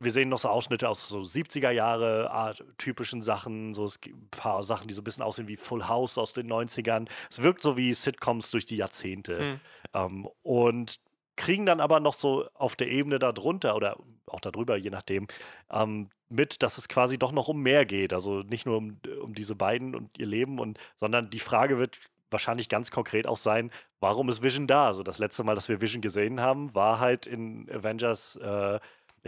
Wir 0.00 0.12
sehen 0.12 0.28
noch 0.28 0.38
so 0.38 0.48
Ausschnitte 0.48 0.88
aus 0.88 1.08
so 1.08 1.20
70er 1.20 1.70
Jahre 1.70 2.30
Art, 2.30 2.64
typischen 2.78 3.20
Sachen, 3.20 3.74
so 3.74 3.84
ein 3.84 4.28
paar 4.30 4.62
Sachen, 4.62 4.86
die 4.86 4.94
so 4.94 5.00
ein 5.00 5.04
bisschen 5.04 5.24
aussehen 5.24 5.48
wie 5.48 5.56
Full 5.56 5.88
House 5.88 6.18
aus 6.18 6.32
den 6.32 6.50
90ern. 6.50 7.08
Es 7.30 7.42
wirkt 7.42 7.62
so 7.62 7.76
wie 7.76 7.92
Sitcoms 7.94 8.50
durch 8.50 8.64
die 8.64 8.76
Jahrzehnte. 8.76 9.40
Mhm. 9.40 9.60
Ähm, 9.94 10.28
und 10.42 11.00
kriegen 11.38 11.66
dann 11.66 11.80
aber 11.80 12.00
noch 12.00 12.14
so 12.14 12.48
auf 12.54 12.76
der 12.76 12.88
Ebene 12.88 13.18
darunter 13.18 13.76
oder 13.76 13.96
auch 14.26 14.40
darüber, 14.40 14.76
je 14.76 14.90
nachdem, 14.90 15.26
ähm, 15.70 16.10
mit, 16.28 16.62
dass 16.62 16.76
es 16.78 16.88
quasi 16.88 17.18
doch 17.18 17.32
noch 17.32 17.48
um 17.48 17.62
mehr 17.62 17.86
geht. 17.86 18.12
Also 18.12 18.40
nicht 18.40 18.66
nur 18.66 18.76
um, 18.76 19.00
um 19.22 19.34
diese 19.34 19.54
beiden 19.54 19.94
und 19.94 20.18
ihr 20.18 20.26
Leben, 20.26 20.58
und, 20.58 20.78
sondern 20.96 21.30
die 21.30 21.38
Frage 21.38 21.78
wird 21.78 21.98
wahrscheinlich 22.30 22.68
ganz 22.68 22.90
konkret 22.90 23.26
auch 23.26 23.36
sein, 23.36 23.70
warum 24.00 24.28
ist 24.28 24.42
Vision 24.42 24.66
da? 24.66 24.86
Also 24.86 25.02
das 25.02 25.18
letzte 25.18 25.44
Mal, 25.44 25.54
dass 25.54 25.68
wir 25.68 25.80
Vision 25.80 26.02
gesehen 26.02 26.40
haben, 26.40 26.74
war 26.74 27.00
halt 27.00 27.26
in 27.26 27.68
Avengers 27.70 28.36
äh, 28.36 28.78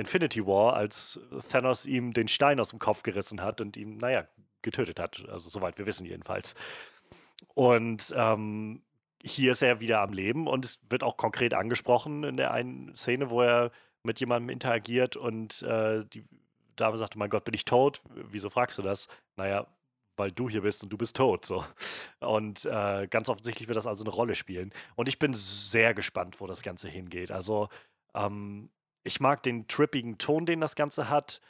Infinity 0.00 0.46
War, 0.46 0.74
als 0.74 1.20
Thanos 1.50 1.86
ihm 1.86 2.12
den 2.12 2.28
Stein 2.28 2.60
aus 2.60 2.70
dem 2.70 2.78
Kopf 2.78 3.02
gerissen 3.02 3.42
hat 3.42 3.60
und 3.60 3.76
ihn, 3.76 3.98
naja, 3.98 4.26
getötet 4.62 4.98
hat. 5.00 5.24
Also 5.28 5.50
soweit 5.50 5.78
wir 5.78 5.86
wissen 5.86 6.06
jedenfalls. 6.06 6.54
Und 7.54 8.12
ähm, 8.16 8.82
hier 9.22 9.52
ist 9.52 9.62
er 9.62 9.80
wieder 9.80 10.00
am 10.00 10.12
Leben 10.12 10.46
und 10.46 10.64
es 10.64 10.80
wird 10.88 11.02
auch 11.02 11.16
konkret 11.16 11.54
angesprochen 11.54 12.24
in 12.24 12.36
der 12.36 12.52
einen 12.52 12.94
Szene, 12.94 13.30
wo 13.30 13.42
er 13.42 13.70
mit 14.02 14.20
jemandem 14.20 14.50
interagiert 14.50 15.16
und 15.16 15.62
äh, 15.62 16.04
die 16.06 16.24
Dame 16.76 16.96
sagte, 16.96 17.18
mein 17.18 17.30
Gott, 17.30 17.44
bin 17.44 17.54
ich 17.54 17.64
tot? 17.64 18.00
Wieso 18.14 18.48
fragst 18.48 18.78
du 18.78 18.82
das? 18.82 19.08
Naja, 19.36 19.66
weil 20.16 20.32
du 20.32 20.48
hier 20.48 20.62
bist 20.62 20.82
und 20.82 20.90
du 20.90 20.96
bist 20.96 21.16
tot. 21.16 21.44
So. 21.44 21.64
Und 22.20 22.64
äh, 22.64 23.06
ganz 23.08 23.28
offensichtlich 23.28 23.68
wird 23.68 23.76
das 23.76 23.86
also 23.86 24.04
eine 24.04 24.12
Rolle 24.12 24.34
spielen. 24.34 24.72
Und 24.96 25.08
ich 25.08 25.18
bin 25.18 25.34
sehr 25.34 25.92
gespannt, 25.92 26.40
wo 26.40 26.46
das 26.46 26.62
Ganze 26.62 26.88
hingeht. 26.88 27.30
Also, 27.30 27.68
ähm, 28.14 28.70
ich 29.02 29.20
mag 29.20 29.42
den 29.42 29.68
trippigen 29.68 30.18
Ton, 30.18 30.46
den 30.46 30.60
das 30.60 30.74
Ganze 30.74 31.08
hat. 31.08 31.40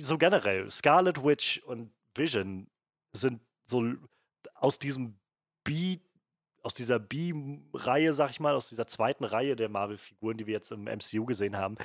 So 0.00 0.18
generell, 0.18 0.68
Scarlet 0.68 1.24
Witch 1.24 1.60
und 1.64 1.92
Vision 2.14 2.70
sind 3.12 3.40
so 3.66 3.84
aus 4.54 4.78
diesem 4.78 5.18
B 5.64 5.98
aus 6.62 6.74
dieser 6.74 6.98
B-Reihe, 6.98 8.12
sag 8.12 8.30
ich 8.30 8.40
mal, 8.40 8.54
aus 8.54 8.68
dieser 8.68 8.86
zweiten 8.86 9.24
Reihe 9.24 9.56
der 9.56 9.68
Marvel-Figuren, 9.68 10.36
die 10.36 10.46
wir 10.46 10.54
jetzt 10.54 10.70
im 10.70 10.84
MCU 10.84 11.24
gesehen 11.24 11.56
haben, 11.56 11.76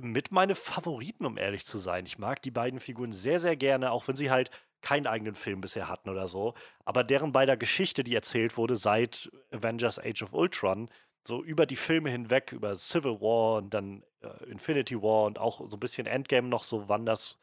mit 0.00 0.32
meine 0.32 0.54
Favoriten, 0.54 1.26
um 1.26 1.36
ehrlich 1.36 1.66
zu 1.66 1.78
sein. 1.78 2.06
Ich 2.06 2.18
mag 2.18 2.40
die 2.42 2.50
beiden 2.50 2.80
Figuren 2.80 3.12
sehr, 3.12 3.38
sehr 3.38 3.56
gerne, 3.56 3.92
auch 3.92 4.08
wenn 4.08 4.16
sie 4.16 4.30
halt 4.30 4.50
keinen 4.80 5.06
eigenen 5.06 5.34
Film 5.34 5.60
bisher 5.60 5.88
hatten 5.88 6.08
oder 6.08 6.26
so. 6.26 6.54
Aber 6.84 7.04
deren 7.04 7.32
beider 7.32 7.56
Geschichte, 7.56 8.02
die 8.02 8.14
erzählt 8.14 8.56
wurde 8.56 8.76
seit 8.76 9.30
Avengers 9.52 9.98
Age 9.98 10.22
of 10.22 10.32
Ultron, 10.32 10.88
so 11.26 11.42
über 11.42 11.66
die 11.66 11.76
Filme 11.76 12.10
hinweg, 12.10 12.52
über 12.52 12.74
Civil 12.76 13.20
War 13.20 13.58
und 13.58 13.74
dann 13.74 14.04
äh, 14.22 14.44
Infinity 14.50 15.00
War 15.00 15.24
und 15.24 15.38
auch 15.38 15.58
so 15.70 15.76
ein 15.76 15.80
bisschen 15.80 16.06
Endgame 16.06 16.48
noch, 16.48 16.64
so 16.64 16.88
Wanders 16.88 17.38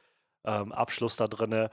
ähm, 0.46 0.72
Abschluss 0.72 1.16
da 1.16 1.28
drinne 1.28 1.70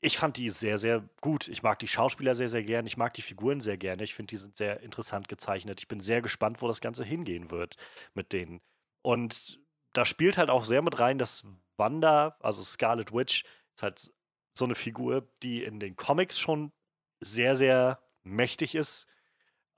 ich 0.00 0.18
fand 0.18 0.36
die 0.36 0.48
sehr, 0.50 0.78
sehr 0.78 1.08
gut. 1.20 1.48
Ich 1.48 1.62
mag 1.62 1.78
die 1.78 1.88
Schauspieler 1.88 2.34
sehr, 2.34 2.48
sehr 2.48 2.62
gerne. 2.62 2.86
Ich 2.86 2.96
mag 2.96 3.14
die 3.14 3.22
Figuren 3.22 3.60
sehr 3.60 3.76
gerne. 3.76 4.04
Ich 4.04 4.14
finde, 4.14 4.30
die 4.30 4.36
sind 4.36 4.56
sehr 4.56 4.80
interessant 4.80 5.28
gezeichnet. 5.28 5.80
Ich 5.80 5.88
bin 5.88 6.00
sehr 6.00 6.22
gespannt, 6.22 6.60
wo 6.62 6.68
das 6.68 6.80
Ganze 6.80 7.04
hingehen 7.04 7.50
wird 7.50 7.76
mit 8.14 8.32
denen. 8.32 8.60
Und 9.02 9.58
da 9.94 10.04
spielt 10.04 10.38
halt 10.38 10.50
auch 10.50 10.64
sehr 10.64 10.82
mit 10.82 10.98
rein, 10.98 11.18
dass 11.18 11.44
Wanda, 11.76 12.36
also 12.40 12.62
Scarlet 12.62 13.12
Witch, 13.12 13.44
ist 13.74 13.82
halt 13.82 14.12
so 14.56 14.64
eine 14.64 14.74
Figur, 14.74 15.28
die 15.42 15.64
in 15.64 15.80
den 15.80 15.96
Comics 15.96 16.38
schon 16.38 16.72
sehr, 17.20 17.56
sehr 17.56 17.98
mächtig 18.22 18.74
ist. 18.74 19.06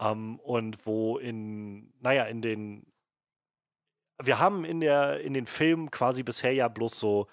Ähm, 0.00 0.38
und 0.40 0.86
wo 0.86 1.18
in, 1.18 1.92
naja, 2.00 2.24
in 2.24 2.42
den. 2.42 2.86
Wir 4.20 4.38
haben 4.38 4.64
in, 4.64 4.80
der, 4.80 5.20
in 5.20 5.32
den 5.32 5.46
Filmen 5.46 5.90
quasi 5.90 6.22
bisher 6.22 6.52
ja 6.52 6.68
bloß 6.68 6.98
so 6.98 7.28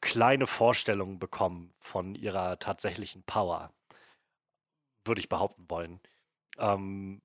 kleine 0.00 0.46
Vorstellungen 0.46 1.18
bekommen 1.18 1.74
von 1.78 2.14
ihrer 2.14 2.58
tatsächlichen 2.58 3.22
Power. 3.24 3.72
Würde 5.04 5.20
ich 5.20 5.28
behaupten 5.28 5.66
wollen. 5.68 6.00
Ähm, 6.58 7.22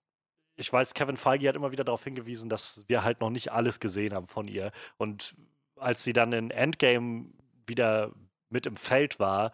ich 0.55 0.71
weiß, 0.71 0.93
Kevin 0.93 1.17
Feige 1.17 1.47
hat 1.47 1.55
immer 1.55 1.71
wieder 1.71 1.83
darauf 1.83 2.03
hingewiesen, 2.03 2.49
dass 2.49 2.83
wir 2.87 3.03
halt 3.03 3.21
noch 3.21 3.29
nicht 3.29 3.51
alles 3.51 3.79
gesehen 3.79 4.13
haben 4.13 4.27
von 4.27 4.47
ihr. 4.47 4.71
Und 4.97 5.35
als 5.77 6.03
sie 6.03 6.13
dann 6.13 6.31
in 6.31 6.51
Endgame 6.51 7.33
wieder 7.65 8.11
mit 8.49 8.65
im 8.65 8.75
Feld 8.75 9.19
war, 9.19 9.51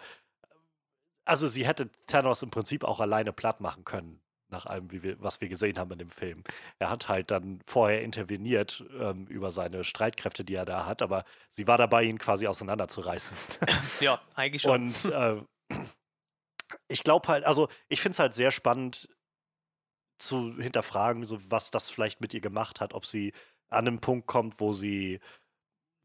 also 1.29 1.47
sie 1.47 1.65
hätte 1.65 1.89
Thanos 2.07 2.43
im 2.43 2.49
Prinzip 2.49 2.83
auch 2.83 2.99
alleine 2.99 3.31
platt 3.31 3.61
machen 3.61 3.85
können 3.85 4.21
nach 4.51 4.65
allem, 4.65 4.91
wir, 4.91 5.21
was 5.21 5.41
wir 5.41 5.49
gesehen 5.49 5.77
haben 5.77 5.91
in 5.91 5.99
dem 5.99 6.09
Film. 6.09 6.43
Er 6.79 6.89
hat 6.89 7.07
halt 7.07 7.31
dann 7.31 7.61
vorher 7.65 8.01
interveniert 8.01 8.83
ähm, 8.99 9.27
über 9.27 9.51
seine 9.51 9.83
Streitkräfte, 9.83 10.43
die 10.43 10.55
er 10.55 10.65
da 10.65 10.85
hat, 10.85 11.01
aber 11.01 11.23
sie 11.49 11.67
war 11.67 11.77
dabei, 11.77 12.03
ihn 12.03 12.17
quasi 12.17 12.47
auseinanderzureißen. 12.47 13.37
Ja, 13.99 14.21
eigentlich 14.33 14.61
schon. 14.61 14.87
Und 14.87 15.05
äh, 15.05 15.41
ich 16.87 17.03
glaube 17.03 17.27
halt, 17.27 17.43
also 17.45 17.67
ich 17.89 18.01
finde 18.01 18.13
es 18.13 18.19
halt 18.19 18.33
sehr 18.33 18.51
spannend 18.51 19.09
zu 20.17 20.55
hinterfragen, 20.57 21.25
so 21.25 21.39
was 21.49 21.71
das 21.71 21.89
vielleicht 21.89 22.21
mit 22.21 22.33
ihr 22.33 22.41
gemacht 22.41 22.81
hat, 22.81 22.93
ob 22.93 23.05
sie 23.05 23.33
an 23.69 23.87
einen 23.87 23.99
Punkt 23.99 24.27
kommt, 24.27 24.59
wo 24.59 24.73
sie 24.73 25.19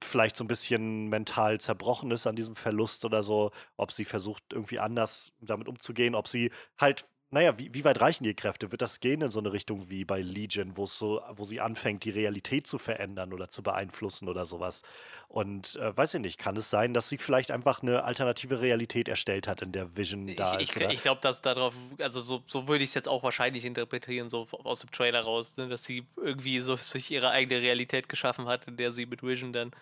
vielleicht 0.05 0.37
so 0.37 0.45
ein 0.45 0.49
bisschen 0.49 1.09
mental 1.09 1.61
zerbrochen 1.61 2.11
ist 2.11 2.27
an 2.27 2.37
diesem 2.37 2.57
Verlust 2.57 3.05
oder 3.05 3.23
so, 3.23 3.51
ob 3.77 3.93
sie 3.93 4.05
versucht, 4.05 4.43
irgendwie 4.53 4.79
anders 4.79 5.33
damit 5.41 5.69
umzugehen, 5.69 6.15
ob 6.15 6.29
sie 6.29 6.51
halt 6.79 7.07
naja, 7.35 7.59
wie, 7.59 7.75
wie 7.75 7.85
weit 7.85 8.01
reichen 8.01 8.23
die 8.23 8.35
Kräfte? 8.35 8.71
Wird 8.71 8.81
das 8.81 9.01
gehen 9.01 9.21
in 9.21 9.29
so 9.29 9.41
eine 9.41 9.53
Richtung 9.53 9.91
wie 9.91 10.05
bei 10.05 10.23
Legion, 10.23 10.77
wo 10.77 10.87
so, 10.87 11.21
wo 11.35 11.43
sie 11.43 11.61
anfängt, 11.61 12.05
die 12.05 12.11
Realität 12.11 12.67
zu 12.67 12.79
verändern 12.79 13.33
oder 13.33 13.49
zu 13.49 13.63
beeinflussen 13.63 14.29
oder 14.29 14.47
sowas? 14.47 14.83
Und 15.27 15.75
äh, 15.75 15.97
weiß 15.97 16.15
ich 16.15 16.21
nicht, 16.21 16.39
kann 16.39 16.57
es 16.57 16.71
sein, 16.71 16.95
dass 16.95 17.09
sie 17.09 17.19
vielleicht 17.19 17.51
einfach 17.51 17.83
eine 17.83 18.05
alternative 18.05 18.61
Realität 18.61 19.09
erstellt 19.09 19.49
hat, 19.49 19.63
in 19.63 19.73
der 19.73 19.97
Vision 19.97 20.33
da 20.37 20.61
ich, 20.61 20.71
ist? 20.71 20.81
Ich, 20.81 20.89
ich 20.89 21.03
glaube, 21.03 21.21
dass 21.23 21.43
darauf, 21.43 21.75
also 21.99 22.21
so, 22.21 22.45
so 22.47 22.69
würde 22.69 22.85
ich 22.85 22.91
es 22.91 22.95
jetzt 22.95 23.09
auch 23.09 23.25
wahrscheinlich 23.25 23.65
interpretieren, 23.65 24.29
so 24.29 24.47
aus 24.63 24.81
dem 24.81 24.93
Trailer 24.93 25.23
raus, 25.23 25.57
ne, 25.57 25.69
dass 25.69 25.83
sie 25.83 26.07
irgendwie 26.17 26.61
so 26.61 26.77
sich 26.77 27.11
ihre 27.11 27.31
eigene 27.31 27.61
Realität 27.61 28.09
geschaffen 28.09 28.47
hat, 28.47 28.69
in 28.69 28.77
der 28.77 28.93
sie 28.93 29.07
mit 29.07 29.25
Vision 29.25 29.53
dann 29.53 29.73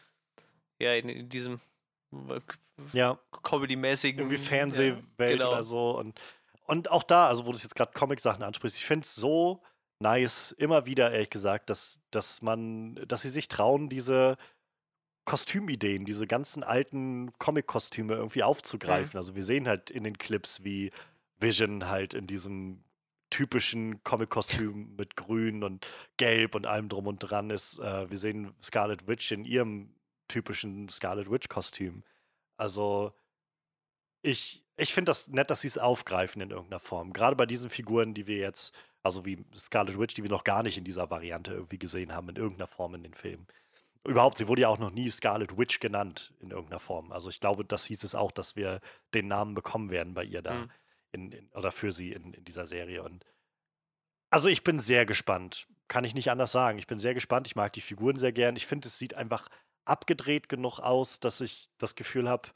ja 0.83 0.95
in, 0.95 1.09
in 1.09 1.29
diesem 1.29 1.61
äh, 2.13 2.41
ja. 2.93 3.19
Comedy-mäßigen. 3.43 4.21
Irgendwie 4.21 4.39
Fernsehwelt 4.39 5.03
ja, 5.19 5.27
genau. 5.27 5.49
oder 5.49 5.63
so. 5.63 5.99
Und 5.99 6.21
und 6.67 6.91
auch 6.91 7.03
da, 7.03 7.27
also 7.27 7.45
wo 7.45 7.53
du 7.53 7.59
jetzt 7.59 7.75
gerade 7.75 7.93
Comic-Sachen 7.93 8.43
ansprichst, 8.43 8.79
ich 8.79 8.87
finde 8.87 9.05
es 9.05 9.15
so 9.15 9.63
nice, 9.99 10.53
immer 10.53 10.87
wieder, 10.87 11.11
ehrlich 11.11 11.31
gesagt, 11.31 11.71
dass, 11.71 12.01
dass 12.11 12.43
man, 12.43 12.97
dass 13.07 13.23
sie 13.23 13.29
sich 13.29 13.49
trauen, 13.49 13.89
diese 13.89 14.37
Kostümideen, 15.25 16.05
diese 16.05 16.27
ganzen 16.27 16.63
alten 16.63 17.33
Comic-Kostüme 17.39 18.15
irgendwie 18.15 18.43
aufzugreifen. 18.43 19.13
Mhm. 19.13 19.19
Also 19.19 19.37
wir 19.37 19.45
sehen 19.45 19.69
halt 19.69 19.91
in 19.91 20.05
den 20.05 20.19
Clips, 20.19 20.65
wie 20.65 20.91
Vision 21.39 21.89
halt 21.89 22.15
in 22.15 22.27
diesem 22.27 22.85
typischen 23.31 24.03
Comic-Kostüm 24.05 24.97
mit 24.97 25.17
Grün 25.17 25.65
und 25.65 25.87
Gelb 26.17 26.55
und 26.55 26.67
allem 26.67 26.89
drum 26.89 27.07
und 27.07 27.19
dran 27.19 27.51
ist. 27.51 27.79
Äh, 27.79 28.11
wir 28.11 28.19
sehen 28.19 28.55
Scarlet 28.63 29.07
Witch 29.07 29.33
in 29.33 29.45
ihrem 29.45 29.95
typischen 30.29 30.89
Scarlet 30.89 31.31
Witch-Kostüm. 31.31 32.03
Also 32.57 33.13
ich, 34.23 34.65
ich 34.77 34.95
finde 34.95 35.11
das 35.11 35.29
nett, 35.29 35.51
dass 35.51 35.61
sie 35.63 35.69
es 35.69 35.79
aufgreifen 35.79 36.41
in 36.41 36.51
irgendeiner 36.51 36.81
Form. 36.81 37.13
Gerade 37.13 37.37
bei 37.37 37.47
diesen 37.47 37.71
Figuren, 37.71 38.15
die 38.15 38.27
wir 38.27 38.39
jetzt, 38.39 38.75
also 39.03 39.25
wie 39.25 39.45
Scarlet 39.57 39.99
Witch, 39.99 40.15
die 40.15 40.23
wir 40.23 40.31
noch 40.31 40.45
gar 40.45 40.63
nicht 40.63 40.79
in 40.79 40.85
dieser 40.85 41.11
Variante 41.11 41.53
irgendwie 41.53 41.79
gesehen 41.79 42.13
haben, 42.13 42.29
in 42.29 42.37
irgendeiner 42.37 42.69
Form 42.69 42.95
in 42.95 43.03
den 43.03 43.15
Filmen. 43.15 43.47
Überhaupt, 44.05 44.39
sie 44.39 44.49
wurde 44.49 44.63
ja 44.63 44.69
auch 44.69 44.79
noch 44.79 44.91
nie 44.91 45.11
Scarlet 45.11 45.57
Witch 45.57 45.79
genannt 45.79 46.35
in 46.41 46.51
irgendeiner 46.51 46.81
Form. 46.81 47.13
Also 47.13 47.29
ich 47.29 47.41
glaube, 47.41 47.65
das 47.65 47.85
hieß 47.85 48.03
es 48.03 48.15
auch, 48.15 48.33
dass 48.33 48.57
wir 48.57 48.81
den 49.15 49.29
Namen 49.29 49.55
bekommen 49.55 49.91
werden 49.91 50.15
bei 50.15 50.25
ihr 50.25 50.43
da 50.43 50.55
mhm. 50.55 50.71
in, 51.13 51.33
in, 51.33 51.49
oder 51.53 51.71
für 51.71 51.93
sie 51.93 52.13
in, 52.13 52.33
in 52.33 52.45
dieser 52.45 52.67
Serie. 52.67 53.03
Und 53.03 53.25
also 54.31 54.49
ich 54.49 54.65
bin 54.65 54.79
sehr 54.79 55.07
gespannt. 55.07 55.69
Kann 55.87 56.05
ich 56.05 56.15
nicht 56.15 56.31
anders 56.31 56.51
sagen. 56.51 56.79
Ich 56.79 56.87
bin 56.87 56.99
sehr 56.99 57.15
gespannt. 57.15 57.47
Ich 57.47 57.55
mag 57.55 57.73
die 57.75 57.81
Figuren 57.81 58.17
sehr 58.17 58.33
gern. 58.33 58.57
Ich 58.57 58.67
finde, 58.67 58.89
es 58.89 58.99
sieht 58.99 59.15
einfach 59.15 59.49
abgedreht 59.85 60.49
genug 60.49 60.79
aus, 60.79 61.21
dass 61.21 61.41
ich 61.41 61.69
das 61.79 61.95
Gefühl 61.95 62.29
habe, 62.29 62.49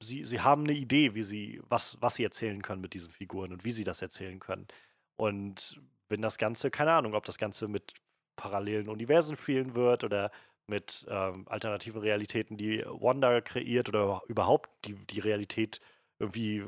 sie, 0.00 0.24
sie 0.24 0.40
haben 0.40 0.64
eine 0.64 0.74
Idee, 0.74 1.14
wie 1.14 1.22
sie, 1.22 1.60
was, 1.68 1.96
was 2.00 2.14
sie 2.14 2.24
erzählen 2.24 2.62
können 2.62 2.80
mit 2.80 2.94
diesen 2.94 3.10
Figuren 3.10 3.52
und 3.52 3.64
wie 3.64 3.70
sie 3.70 3.84
das 3.84 4.02
erzählen 4.02 4.38
können. 4.38 4.66
Und 5.16 5.80
wenn 6.08 6.22
das 6.22 6.38
Ganze, 6.38 6.70
keine 6.70 6.92
Ahnung, 6.92 7.14
ob 7.14 7.24
das 7.24 7.38
Ganze 7.38 7.68
mit 7.68 7.94
parallelen 8.36 8.88
Universen 8.88 9.36
spielen 9.36 9.74
wird 9.74 10.04
oder 10.04 10.30
mit 10.66 11.06
ähm, 11.08 11.46
alternativen 11.48 12.00
Realitäten, 12.00 12.56
die 12.56 12.84
Wanda 12.86 13.40
kreiert 13.40 13.88
oder 13.88 14.22
überhaupt 14.28 14.70
die, 14.84 14.94
die 14.94 15.20
Realität 15.20 15.80
irgendwie 16.18 16.64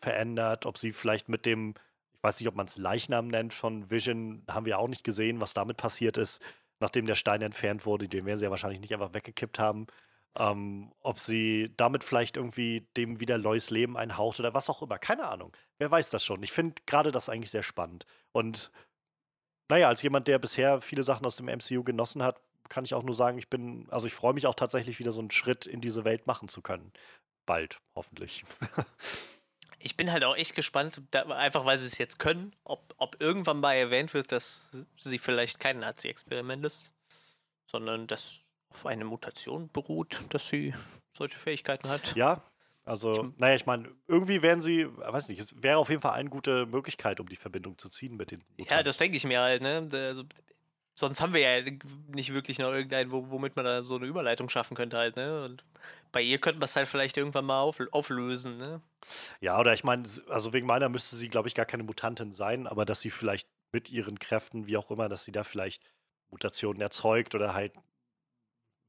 verändert, 0.00 0.66
ob 0.66 0.78
sie 0.78 0.92
vielleicht 0.92 1.28
mit 1.28 1.46
dem, 1.46 1.74
ich 2.14 2.22
weiß 2.22 2.40
nicht, 2.40 2.48
ob 2.48 2.56
man 2.56 2.66
es 2.66 2.76
Leichnam 2.76 3.28
nennt 3.28 3.52
von 3.52 3.90
Vision, 3.90 4.42
haben 4.48 4.66
wir 4.66 4.78
auch 4.78 4.88
nicht 4.88 5.04
gesehen, 5.04 5.40
was 5.40 5.54
damit 5.54 5.76
passiert 5.76 6.16
ist, 6.16 6.42
nachdem 6.80 7.06
der 7.06 7.14
Stein 7.14 7.42
entfernt 7.42 7.86
wurde, 7.86 8.08
den 8.08 8.26
werden 8.26 8.38
sie 8.38 8.44
ja 8.44 8.50
wahrscheinlich 8.50 8.80
nicht 8.80 8.92
einfach 8.92 9.14
weggekippt 9.14 9.58
haben. 9.58 9.86
Ähm, 10.38 10.92
ob 11.00 11.18
sie 11.18 11.72
damit 11.78 12.04
vielleicht 12.04 12.36
irgendwie 12.36 12.86
dem 12.96 13.20
wieder 13.20 13.38
neues 13.38 13.70
Leben 13.70 13.96
einhaucht 13.96 14.38
oder 14.38 14.52
was 14.52 14.68
auch 14.68 14.82
immer. 14.82 14.98
Keine 14.98 15.26
Ahnung. 15.28 15.56
Wer 15.78 15.90
weiß 15.90 16.10
das 16.10 16.24
schon. 16.24 16.42
Ich 16.42 16.52
finde 16.52 16.74
gerade 16.84 17.10
das 17.10 17.30
eigentlich 17.30 17.50
sehr 17.50 17.62
spannend. 17.62 18.04
Und 18.32 18.70
naja, 19.70 19.88
als 19.88 20.02
jemand, 20.02 20.28
der 20.28 20.38
bisher 20.38 20.80
viele 20.80 21.04
Sachen 21.04 21.26
aus 21.26 21.36
dem 21.36 21.46
MCU 21.46 21.82
genossen 21.84 22.22
hat, 22.22 22.40
kann 22.68 22.84
ich 22.84 22.94
auch 22.94 23.02
nur 23.02 23.14
sagen, 23.14 23.38
ich 23.38 23.48
bin, 23.48 23.86
also 23.90 24.06
ich 24.06 24.14
freue 24.14 24.34
mich 24.34 24.46
auch 24.46 24.54
tatsächlich 24.54 24.98
wieder 24.98 25.12
so 25.12 25.20
einen 25.20 25.30
Schritt 25.30 25.66
in 25.66 25.80
diese 25.80 26.04
Welt 26.04 26.26
machen 26.26 26.48
zu 26.48 26.60
können. 26.62 26.92
Bald, 27.46 27.80
hoffentlich. 27.94 28.44
ich 29.86 29.96
bin 29.96 30.10
halt 30.10 30.24
auch 30.24 30.36
echt 30.36 30.56
gespannt, 30.56 31.00
da, 31.12 31.22
einfach 31.22 31.64
weil 31.64 31.78
sie 31.78 31.86
es 31.86 31.96
jetzt 31.96 32.18
können, 32.18 32.54
ob, 32.64 32.92
ob 32.98 33.20
irgendwann 33.20 33.60
mal 33.60 33.74
erwähnt 33.74 34.14
wird, 34.14 34.32
dass 34.32 34.84
sie 34.98 35.18
vielleicht 35.18 35.60
kein 35.60 35.78
Nazi-Experiment 35.78 36.66
ist, 36.66 36.92
sondern 37.70 38.08
dass 38.08 38.40
auf 38.70 38.84
eine 38.84 39.04
Mutation 39.04 39.70
beruht, 39.72 40.20
dass 40.30 40.48
sie 40.48 40.74
solche 41.16 41.38
Fähigkeiten 41.38 41.88
hat. 41.88 42.16
Ja, 42.16 42.42
also, 42.84 43.32
naja, 43.36 43.54
ich 43.54 43.66
meine, 43.66 43.88
irgendwie 44.08 44.42
werden 44.42 44.60
sie, 44.60 44.88
weiß 44.88 45.28
nicht, 45.28 45.40
es 45.40 45.62
wäre 45.62 45.78
auf 45.78 45.88
jeden 45.88 46.02
Fall 46.02 46.14
eine 46.14 46.30
gute 46.30 46.66
Möglichkeit, 46.66 47.20
um 47.20 47.28
die 47.28 47.36
Verbindung 47.36 47.78
zu 47.78 47.88
ziehen 47.88 48.16
mit 48.16 48.32
den 48.32 48.40
Mutanten. 48.56 48.76
Ja, 48.76 48.82
das 48.82 48.96
denke 48.96 49.16
ich 49.16 49.24
mir 49.24 49.40
halt, 49.40 49.62
ne? 49.62 49.88
Also, 49.92 50.24
sonst 50.94 51.20
haben 51.20 51.32
wir 51.32 51.40
ja 51.40 51.70
nicht 52.08 52.32
wirklich 52.32 52.58
noch 52.58 52.72
irgendeinen, 52.72 53.12
womit 53.12 53.54
man 53.54 53.64
da 53.64 53.82
so 53.82 53.96
eine 53.96 54.06
Überleitung 54.06 54.48
schaffen 54.48 54.76
könnte 54.76 54.96
halt, 54.98 55.14
ne? 55.16 55.44
Und 55.44 55.64
bei 56.10 56.22
ihr 56.22 56.38
könnten 56.38 56.60
wir 56.60 56.64
es 56.64 56.74
halt 56.74 56.88
vielleicht 56.88 57.16
irgendwann 57.16 57.44
mal 57.44 57.60
auf, 57.60 57.80
auflösen, 57.92 58.56
ne? 58.56 58.80
Ja, 59.40 59.58
oder 59.58 59.72
ich 59.72 59.84
meine, 59.84 60.04
also 60.28 60.52
wegen 60.52 60.66
meiner 60.66 60.88
müsste 60.88 61.16
sie, 61.16 61.28
glaube 61.28 61.48
ich, 61.48 61.54
gar 61.54 61.66
keine 61.66 61.82
Mutantin 61.82 62.32
sein, 62.32 62.66
aber 62.66 62.84
dass 62.84 63.00
sie 63.00 63.10
vielleicht 63.10 63.48
mit 63.72 63.90
ihren 63.90 64.18
Kräften, 64.18 64.66
wie 64.66 64.76
auch 64.76 64.90
immer, 64.90 65.08
dass 65.08 65.24
sie 65.24 65.32
da 65.32 65.44
vielleicht 65.44 65.82
Mutationen 66.30 66.80
erzeugt 66.80 67.34
oder 67.34 67.54
halt 67.54 67.72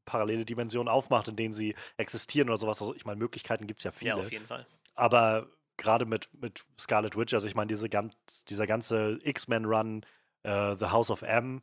parallele 0.06 0.45
Dimensionen 0.45 0.88
aufmacht, 0.88 1.27
in 1.27 1.36
denen 1.36 1.53
sie 1.53 1.75
existieren 1.97 2.49
oder 2.49 2.58
sowas. 2.58 2.82
Also 2.82 2.95
ich 2.95 3.06
meine, 3.06 3.17
Möglichkeiten 3.17 3.67
gibt 3.67 3.80
es 3.80 3.84
ja 3.84 3.91
viele. 3.91 4.10
Ja, 4.10 4.15
auf 4.15 4.32
jeden 4.32 4.47
Fall. 4.47 4.65
Aber 4.95 5.49
gerade 5.75 6.06
mit, 6.06 6.30
mit 6.34 6.65
Scarlet 6.80 7.15
Witch, 7.15 7.34
also 7.34 7.47
ich 7.47 7.56
meine, 7.56 7.67
diese 7.67 7.89
ganz, 7.89 8.15
dieser 8.47 8.65
ganze 8.65 9.19
X-Men-Run, 9.23 10.06
uh, 10.45 10.75
The 10.80 10.88
House 10.88 11.12
of 11.12 11.21
M, 11.21 11.62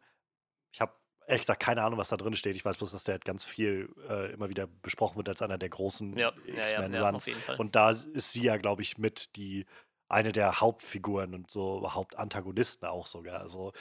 ehrlich 1.27 1.43
gesagt 1.43 1.63
keine 1.63 1.83
Ahnung, 1.83 1.99
was 1.99 2.09
da 2.09 2.17
drin 2.17 2.35
steht. 2.35 2.57
Ich 2.57 2.65
weiß 2.65 2.77
bloß, 2.77 2.93
dass 2.93 3.05
der 3.05 3.15
halt 3.15 3.25
ganz 3.25 3.45
viel 3.45 3.89
äh, 4.09 4.33
immer 4.33 4.49
wieder 4.49 4.67
besprochen 4.67 5.17
wird 5.17 5.29
als 5.29 5.43
einer 5.43 5.59
der 5.59 5.69
großen 5.69 6.17
ja, 6.17 6.33
X-Men-Runs. 6.47 7.27
Ja, 7.27 7.35
ja, 7.49 7.55
und 7.57 7.75
da 7.75 7.91
ist 7.91 8.33
sie 8.33 8.43
ja, 8.43 8.57
glaube 8.57 8.83
ich, 8.83 8.99
mit 8.99 9.37
die 9.37 9.67
eine 10.09 10.33
der 10.33 10.61
Hauptfiguren 10.61 11.35
und 11.35 11.51
so 11.51 11.93
Hauptantagonisten 11.93 12.87
auch 12.89 13.07
sogar. 13.07 13.41
Also 13.41 13.73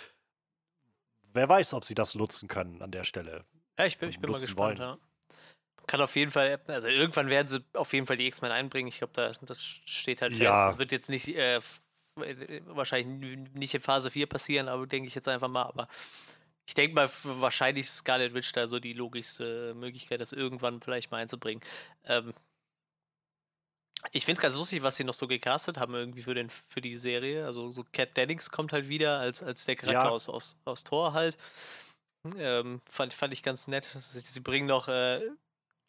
wer 1.34 1.50
weiß, 1.50 1.74
ob 1.74 1.86
sie 1.86 1.96
das 1.96 2.16
nutzen 2.16 2.48
können 2.48 2.82
an 2.82 2.92
der 2.92 3.04
Stelle. 3.04 3.46
Ja, 3.78 3.86
ich 3.86 3.98
bin, 3.98 4.10
ich 4.10 4.20
bin 4.20 4.32
mal 4.32 4.40
gespannt. 4.40 4.80
Ja. 4.80 4.98
Kann 5.86 6.00
auf 6.00 6.16
jeden 6.16 6.32
Fall, 6.32 6.62
also 6.68 6.88
irgendwann 6.88 7.30
werden 7.30 7.48
sie 7.50 7.64
auf 7.74 7.92
jeden 7.92 8.08
Fall 8.08 8.16
die 8.16 8.28
X-Men 8.28 8.52
einbringen. 8.52 8.88
Ich 8.88 9.00
glaube, 9.00 9.14
das, 9.14 9.40
das 9.40 9.62
steht 9.62 10.22
halt 10.22 10.34
fest. 10.34 10.50
Das 10.50 10.78
wird 10.78 10.92
jetzt 10.94 11.10
nicht, 11.10 11.28
äh, 11.28 11.60
wahrscheinlich 12.68 13.38
nicht 13.54 13.74
in 13.74 13.82
Phase 13.82 14.10
4 14.10 14.28
passieren, 14.28 14.70
aber 14.70 14.88
denke 14.88 15.08
ich 15.08 15.16
jetzt 15.16 15.28
einfach 15.28 15.50
mal. 15.50 15.64
Aber 15.64 15.90
ich 16.66 16.74
denke 16.74 16.96
mal, 16.96 17.10
wahrscheinlich 17.24 17.86
ist 17.86 17.98
Scarlet 17.98 18.34
Witch 18.34 18.52
da 18.54 18.68
so 18.68 18.80
die 18.80 18.94
logischste 18.94 19.74
Möglichkeit, 19.76 20.22
das 20.22 20.32
irgendwann 20.32 20.82
vielleicht 20.82 21.12
mal 21.12 21.18
einzubringen. 21.18 21.64
Ähm, 22.06 22.34
ich 24.12 24.26
finde 24.26 24.40
es 24.40 24.42
ganz 24.42 24.56
lustig, 24.56 24.84
was 24.84 24.96
sie 24.96 25.04
noch 25.04 25.14
so 25.14 25.28
gecastet 25.28 25.78
haben 25.78 25.94
irgendwie 25.94 26.24
für, 26.24 26.34
den, 26.34 26.50
für 26.50 26.82
die 26.82 26.98
Serie. 26.98 27.46
Also 27.46 27.72
so 27.72 27.86
Cat 27.94 28.16
Dennings 28.18 28.50
kommt 28.50 28.74
halt 28.74 28.90
wieder 28.90 29.20
als, 29.20 29.42
als 29.42 29.66
der 29.66 29.76
Charakter 29.76 30.04
ja. 30.04 30.10
aus, 30.10 30.30
aus, 30.30 30.62
aus 30.66 30.84
Thor 30.84 31.14
halt. 31.14 31.38
Ähm, 32.38 32.82
fand, 32.90 33.14
fand 33.14 33.34
ich 33.34 33.44
ganz 33.44 33.68
nett. 33.68 33.86
Sie 33.86 34.40
bringen 34.40 34.68
noch 34.68 34.88
äh, 34.88 35.22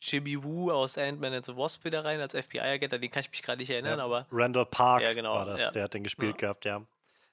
Jimmy 0.00 0.42
Woo 0.42 0.70
aus 0.70 0.98
Ant-Man 0.98 1.32
and 1.32 1.46
the 1.46 1.56
Wasp 1.56 1.84
wieder 1.84 2.04
rein 2.04 2.20
als 2.20 2.34
FBI-Agent, 2.34 2.92
an 2.92 3.00
den 3.00 3.10
kann 3.10 3.20
ich 3.20 3.30
mich 3.30 3.42
gerade 3.42 3.58
nicht 3.58 3.70
erinnern, 3.70 3.98
ja. 3.98 4.04
aber. 4.04 4.26
Randall 4.30 4.66
Park 4.66 5.02
ja, 5.02 5.12
genau, 5.12 5.34
war 5.34 5.46
das, 5.46 5.72
der 5.72 5.84
hat 5.84 5.94
den 5.94 6.02
gespielt 6.02 6.36
gehabt, 6.38 6.64
ja. 6.64 6.82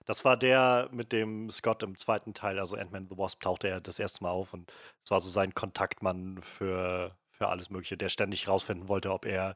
Das 0.06 0.26
war 0.26 0.38
der 0.38 0.90
mit 0.92 1.12
dem 1.12 1.50
Scott 1.50 1.84
im 1.84 1.98
zweiten 1.98 2.34
Teil, 2.34 2.60
also 2.60 2.76
Ant-Man 2.76 3.08
the 3.10 3.18
Wasp, 3.18 3.42
tauchte 3.42 3.68
er 3.68 3.82
das 3.82 4.00
erste 4.00 4.24
Mal 4.24 4.32
auf 4.32 4.54
und 4.54 4.72
es 5.04 5.12
war 5.12 5.20
so 5.20 5.30
sein 5.30 5.54
Kontaktmann 5.54 6.42
für, 6.42 7.12
für 7.30 7.48
alles 7.48 7.70
Mögliche, 7.70 7.98
der 7.98 8.10
ständig 8.10 8.48
rausfinden 8.48 8.88
wollte, 8.88 9.12
ob 9.12 9.26
er 9.26 9.56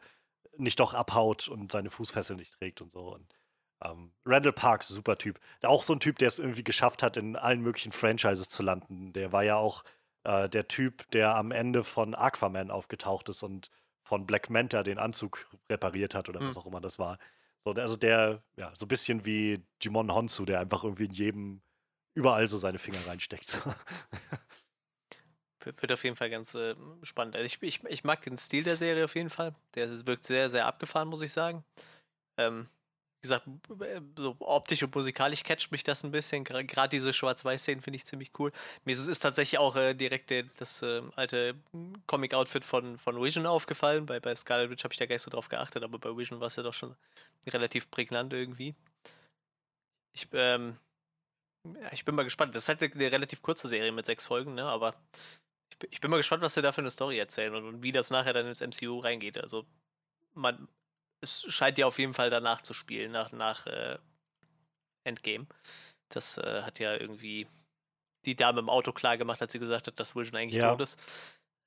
nicht 0.58 0.79
doch 0.79 0.93
abhaut 0.93 1.47
und 1.47 1.71
seine 1.71 1.89
Fußfessel 1.89 2.36
nicht 2.36 2.53
trägt 2.53 2.81
und 2.81 2.91
so. 2.91 3.13
Und 3.13 3.27
ähm, 3.84 4.12
Randall 4.25 4.53
Parks, 4.53 4.88
super 4.88 5.17
Typ. 5.17 5.39
Auch 5.63 5.84
so 5.84 5.93
ein 5.93 5.99
Typ, 5.99 6.17
der 6.19 6.27
es 6.27 6.39
irgendwie 6.39 6.63
geschafft 6.63 7.03
hat, 7.03 7.17
in 7.17 7.36
allen 7.36 7.62
möglichen 7.62 7.91
Franchises 7.91 8.49
zu 8.49 8.63
landen. 8.63 9.13
Der 9.13 9.31
war 9.31 9.43
ja 9.43 9.58
auch 9.58 9.84
äh, 10.23 10.49
der 10.49 10.67
Typ, 10.67 11.10
der 11.12 11.36
am 11.36 11.51
Ende 11.51 11.84
von 11.84 12.15
Aquaman 12.15 12.71
aufgetaucht 12.71 13.29
ist 13.29 13.43
und 13.43 13.69
von 14.03 14.25
Black 14.25 14.49
Manta 14.49 14.84
den 14.84 14.99
Anzug 14.99 15.47
repariert 15.69 16.13
hat 16.13 16.29
oder 16.29 16.41
mhm. 16.41 16.49
was 16.49 16.58
auch 16.58 16.65
immer 16.65 16.81
das 16.81 16.99
war. 16.99 17.17
So, 17.65 17.71
also 17.71 17.97
der, 17.97 18.43
ja, 18.58 18.71
so 18.75 18.86
ein 18.86 18.88
bisschen 18.88 19.25
wie 19.25 19.60
Jimon 19.82 20.13
Honsu, 20.13 20.45
der 20.45 20.60
einfach 20.60 20.84
irgendwie 20.84 21.06
in 21.06 21.13
jedem, 21.13 21.62
überall 22.13 22.47
so 22.47 22.58
seine 22.58 22.78
Finger 22.78 23.06
reinsteckt. 23.08 23.62
Wird 25.63 25.91
auf 25.91 26.04
jeden 26.04 26.15
Fall 26.15 26.30
ganz 26.30 26.54
äh, 26.54 26.75
spannend. 27.01 27.36
Also 27.36 27.47
ich, 27.47 27.60
ich, 27.63 27.84
ich 27.86 28.04
mag 28.04 28.21
den 28.21 28.38
Stil 28.38 28.63
der 28.63 28.75
Serie 28.75 29.06
auf 29.06 29.15
jeden 29.15 29.32
Fall. 29.32 29.56
Der 29.73 30.06
wirkt 30.06 30.23
sehr, 30.23 30.51
sehr 30.51 30.67
abgefahren, 30.67 31.08
muss 31.08 31.23
ich 31.23 31.34
sagen. 31.34 31.63
Ähm, 32.38 32.67
gesagt, 33.25 33.47
so 34.17 34.35
optisch 34.39 34.83
und 34.83 34.95
musikalisch 34.95 35.43
catcht 35.43 35.71
mich 35.71 35.83
das 35.83 36.03
ein 36.03 36.11
bisschen. 36.11 36.43
Gerade 36.43 36.89
diese 36.89 37.13
Schwarz-Weiß-Szenen 37.13 37.81
finde 37.81 37.97
ich 37.97 38.05
ziemlich 38.05 38.31
cool. 38.39 38.51
Mir 38.85 38.93
ist, 38.93 39.19
tatsächlich 39.19 39.59
auch 39.59 39.75
äh, 39.75 39.93
direkt 39.93 40.29
der, 40.29 40.43
das 40.57 40.81
äh, 40.81 41.01
alte 41.15 41.55
Comic-Outfit 42.07 42.63
von, 42.63 42.97
von 42.97 43.21
Vision 43.21 43.45
aufgefallen. 43.45 44.05
Bei, 44.05 44.19
bei 44.19 44.35
Scarlet 44.35 44.69
Witch 44.69 44.83
habe 44.83 44.93
ich 44.93 44.97
da 44.97 45.05
gar 45.05 45.15
nicht 45.15 45.21
so 45.21 45.31
drauf 45.31 45.49
geachtet, 45.49 45.83
aber 45.83 45.99
bei 45.99 46.15
Vision 46.15 46.39
war 46.39 46.47
es 46.47 46.55
ja 46.55 46.63
doch 46.63 46.73
schon 46.73 46.95
relativ 47.47 47.89
prägnant 47.91 48.33
irgendwie. 48.33 48.75
Ich, 50.13 50.27
ähm, 50.33 50.77
ja, 51.65 51.91
ich 51.91 52.05
bin 52.05 52.15
mal 52.15 52.23
gespannt. 52.23 52.55
Das 52.55 52.63
ist 52.63 52.69
halt 52.69 52.81
eine, 52.81 52.93
eine 52.93 53.11
relativ 53.11 53.41
kurze 53.41 53.67
Serie 53.67 53.91
mit 53.91 54.05
sechs 54.05 54.25
Folgen, 54.25 54.55
ne? 54.55 54.65
aber 54.65 54.95
ich, 55.69 55.77
ich 55.91 56.01
bin 56.01 56.11
mal 56.11 56.17
gespannt, 56.17 56.43
was 56.43 56.53
sie 56.53 56.61
da 56.61 56.71
für 56.71 56.81
eine 56.81 56.91
Story 56.91 57.17
erzählen 57.17 57.55
und, 57.55 57.65
und 57.65 57.83
wie 57.83 57.91
das 57.91 58.11
nachher 58.11 58.33
dann 58.33 58.47
ins 58.47 58.61
MCU 58.61 58.99
reingeht. 58.99 59.38
Also 59.38 59.65
man, 60.33 60.67
es 61.25 61.45
scheint 61.53 61.77
ja 61.77 61.88
auf 61.88 61.99
jeden 61.99 62.13
Fall 62.13 62.29
danach 62.29 62.61
zu 62.61 62.73
spielen, 62.73 63.11
nach, 63.11 63.31
nach 63.31 63.65
äh, 63.65 63.97
Endgame. 65.03 65.47
Das 66.09 66.38
äh, 66.38 66.61
hat 66.61 66.79
ja 66.79 66.95
irgendwie 66.95 67.47
die 68.25 68.35
Dame 68.35 68.59
im 68.59 68.69
Auto 68.69 68.91
klar 68.91 69.17
gemacht, 69.17 69.41
als 69.41 69.51
sie 69.51 69.59
gesagt 69.59 69.88
hat, 69.88 69.99
dass 69.99 70.15
Vision 70.15 70.35
eigentlich 70.35 70.61
ja. 70.61 70.71
tot 70.71 70.81
ist. 70.81 70.99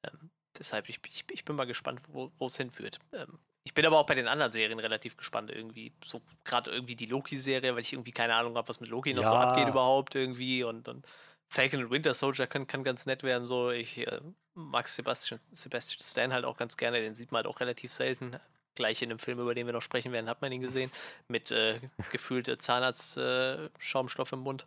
Ähm, 0.05 0.31
deshalb, 0.59 0.89
ich, 0.89 1.01
ich, 1.07 1.25
ich, 1.31 1.45
bin 1.45 1.57
mal 1.57 1.67
gespannt, 1.67 2.01
wo 2.09 2.31
es 2.41 2.57
hinführt. 2.57 2.99
Ähm, 3.13 3.39
ich 3.65 3.75
bin 3.75 3.85
aber 3.85 3.99
auch 3.99 4.07
bei 4.07 4.15
den 4.15 4.29
anderen 4.29 4.53
Serien 4.53 4.79
relativ 4.79 5.17
gespannt 5.17 5.51
irgendwie. 5.51 5.93
So 6.05 6.23
gerade 6.45 6.71
irgendwie 6.71 6.97
die 6.97 7.07
Loki-Serie, 7.07 7.75
weil 7.75 7.83
ich 7.83 7.93
irgendwie 7.93 8.13
keine 8.13 8.35
Ahnung 8.35 8.57
habe, 8.57 8.67
was 8.69 8.81
mit 8.81 8.89
Loki 8.89 9.13
noch 9.13 9.25
ja. 9.25 9.29
so 9.29 9.35
abgeht 9.35 9.69
überhaupt 9.69 10.15
irgendwie. 10.15 10.65
Und, 10.65 10.89
und 10.89 11.07
Falcon 11.49 11.85
und 11.85 11.91
Winter 11.91 12.15
Soldier 12.15 12.47
kann, 12.47 12.67
kann 12.67 12.85
ganz 12.85 13.07
nett 13.07 13.23
werden. 13.23 13.47
So, 13.47 13.71
ich 13.71 13.99
äh, 13.99 14.21
mag 14.55 14.89
Sebastian, 14.89 15.41
Sebastian 15.53 16.01
Stan 16.01 16.33
halt 16.33 16.45
auch 16.45 16.57
ganz 16.57 16.77
gerne. 16.77 17.01
Den 17.01 17.15
sieht 17.15 17.31
man 17.31 17.45
halt 17.45 17.47
auch 17.47 17.61
relativ 17.61 17.93
selten 17.93 18.37
gleich 18.79 19.03
in 19.03 19.11
dem 19.11 19.19
Film, 19.19 19.39
über 19.41 19.55
den 19.55 19.67
wir 19.67 19.75
noch 19.75 19.83
sprechen 19.83 20.13
werden, 20.13 20.31
hat 20.31 20.41
man 20.41 20.51
ihn 20.51 20.63
gesehen, 20.63 20.91
mit 21.29 21.51
äh, 21.51 21.79
gefühlt 22.11 22.63
Zahnarzt-Schaumstoff 22.63 24.33
äh, 24.33 24.35
im 24.35 24.41
Mund. 24.41 24.67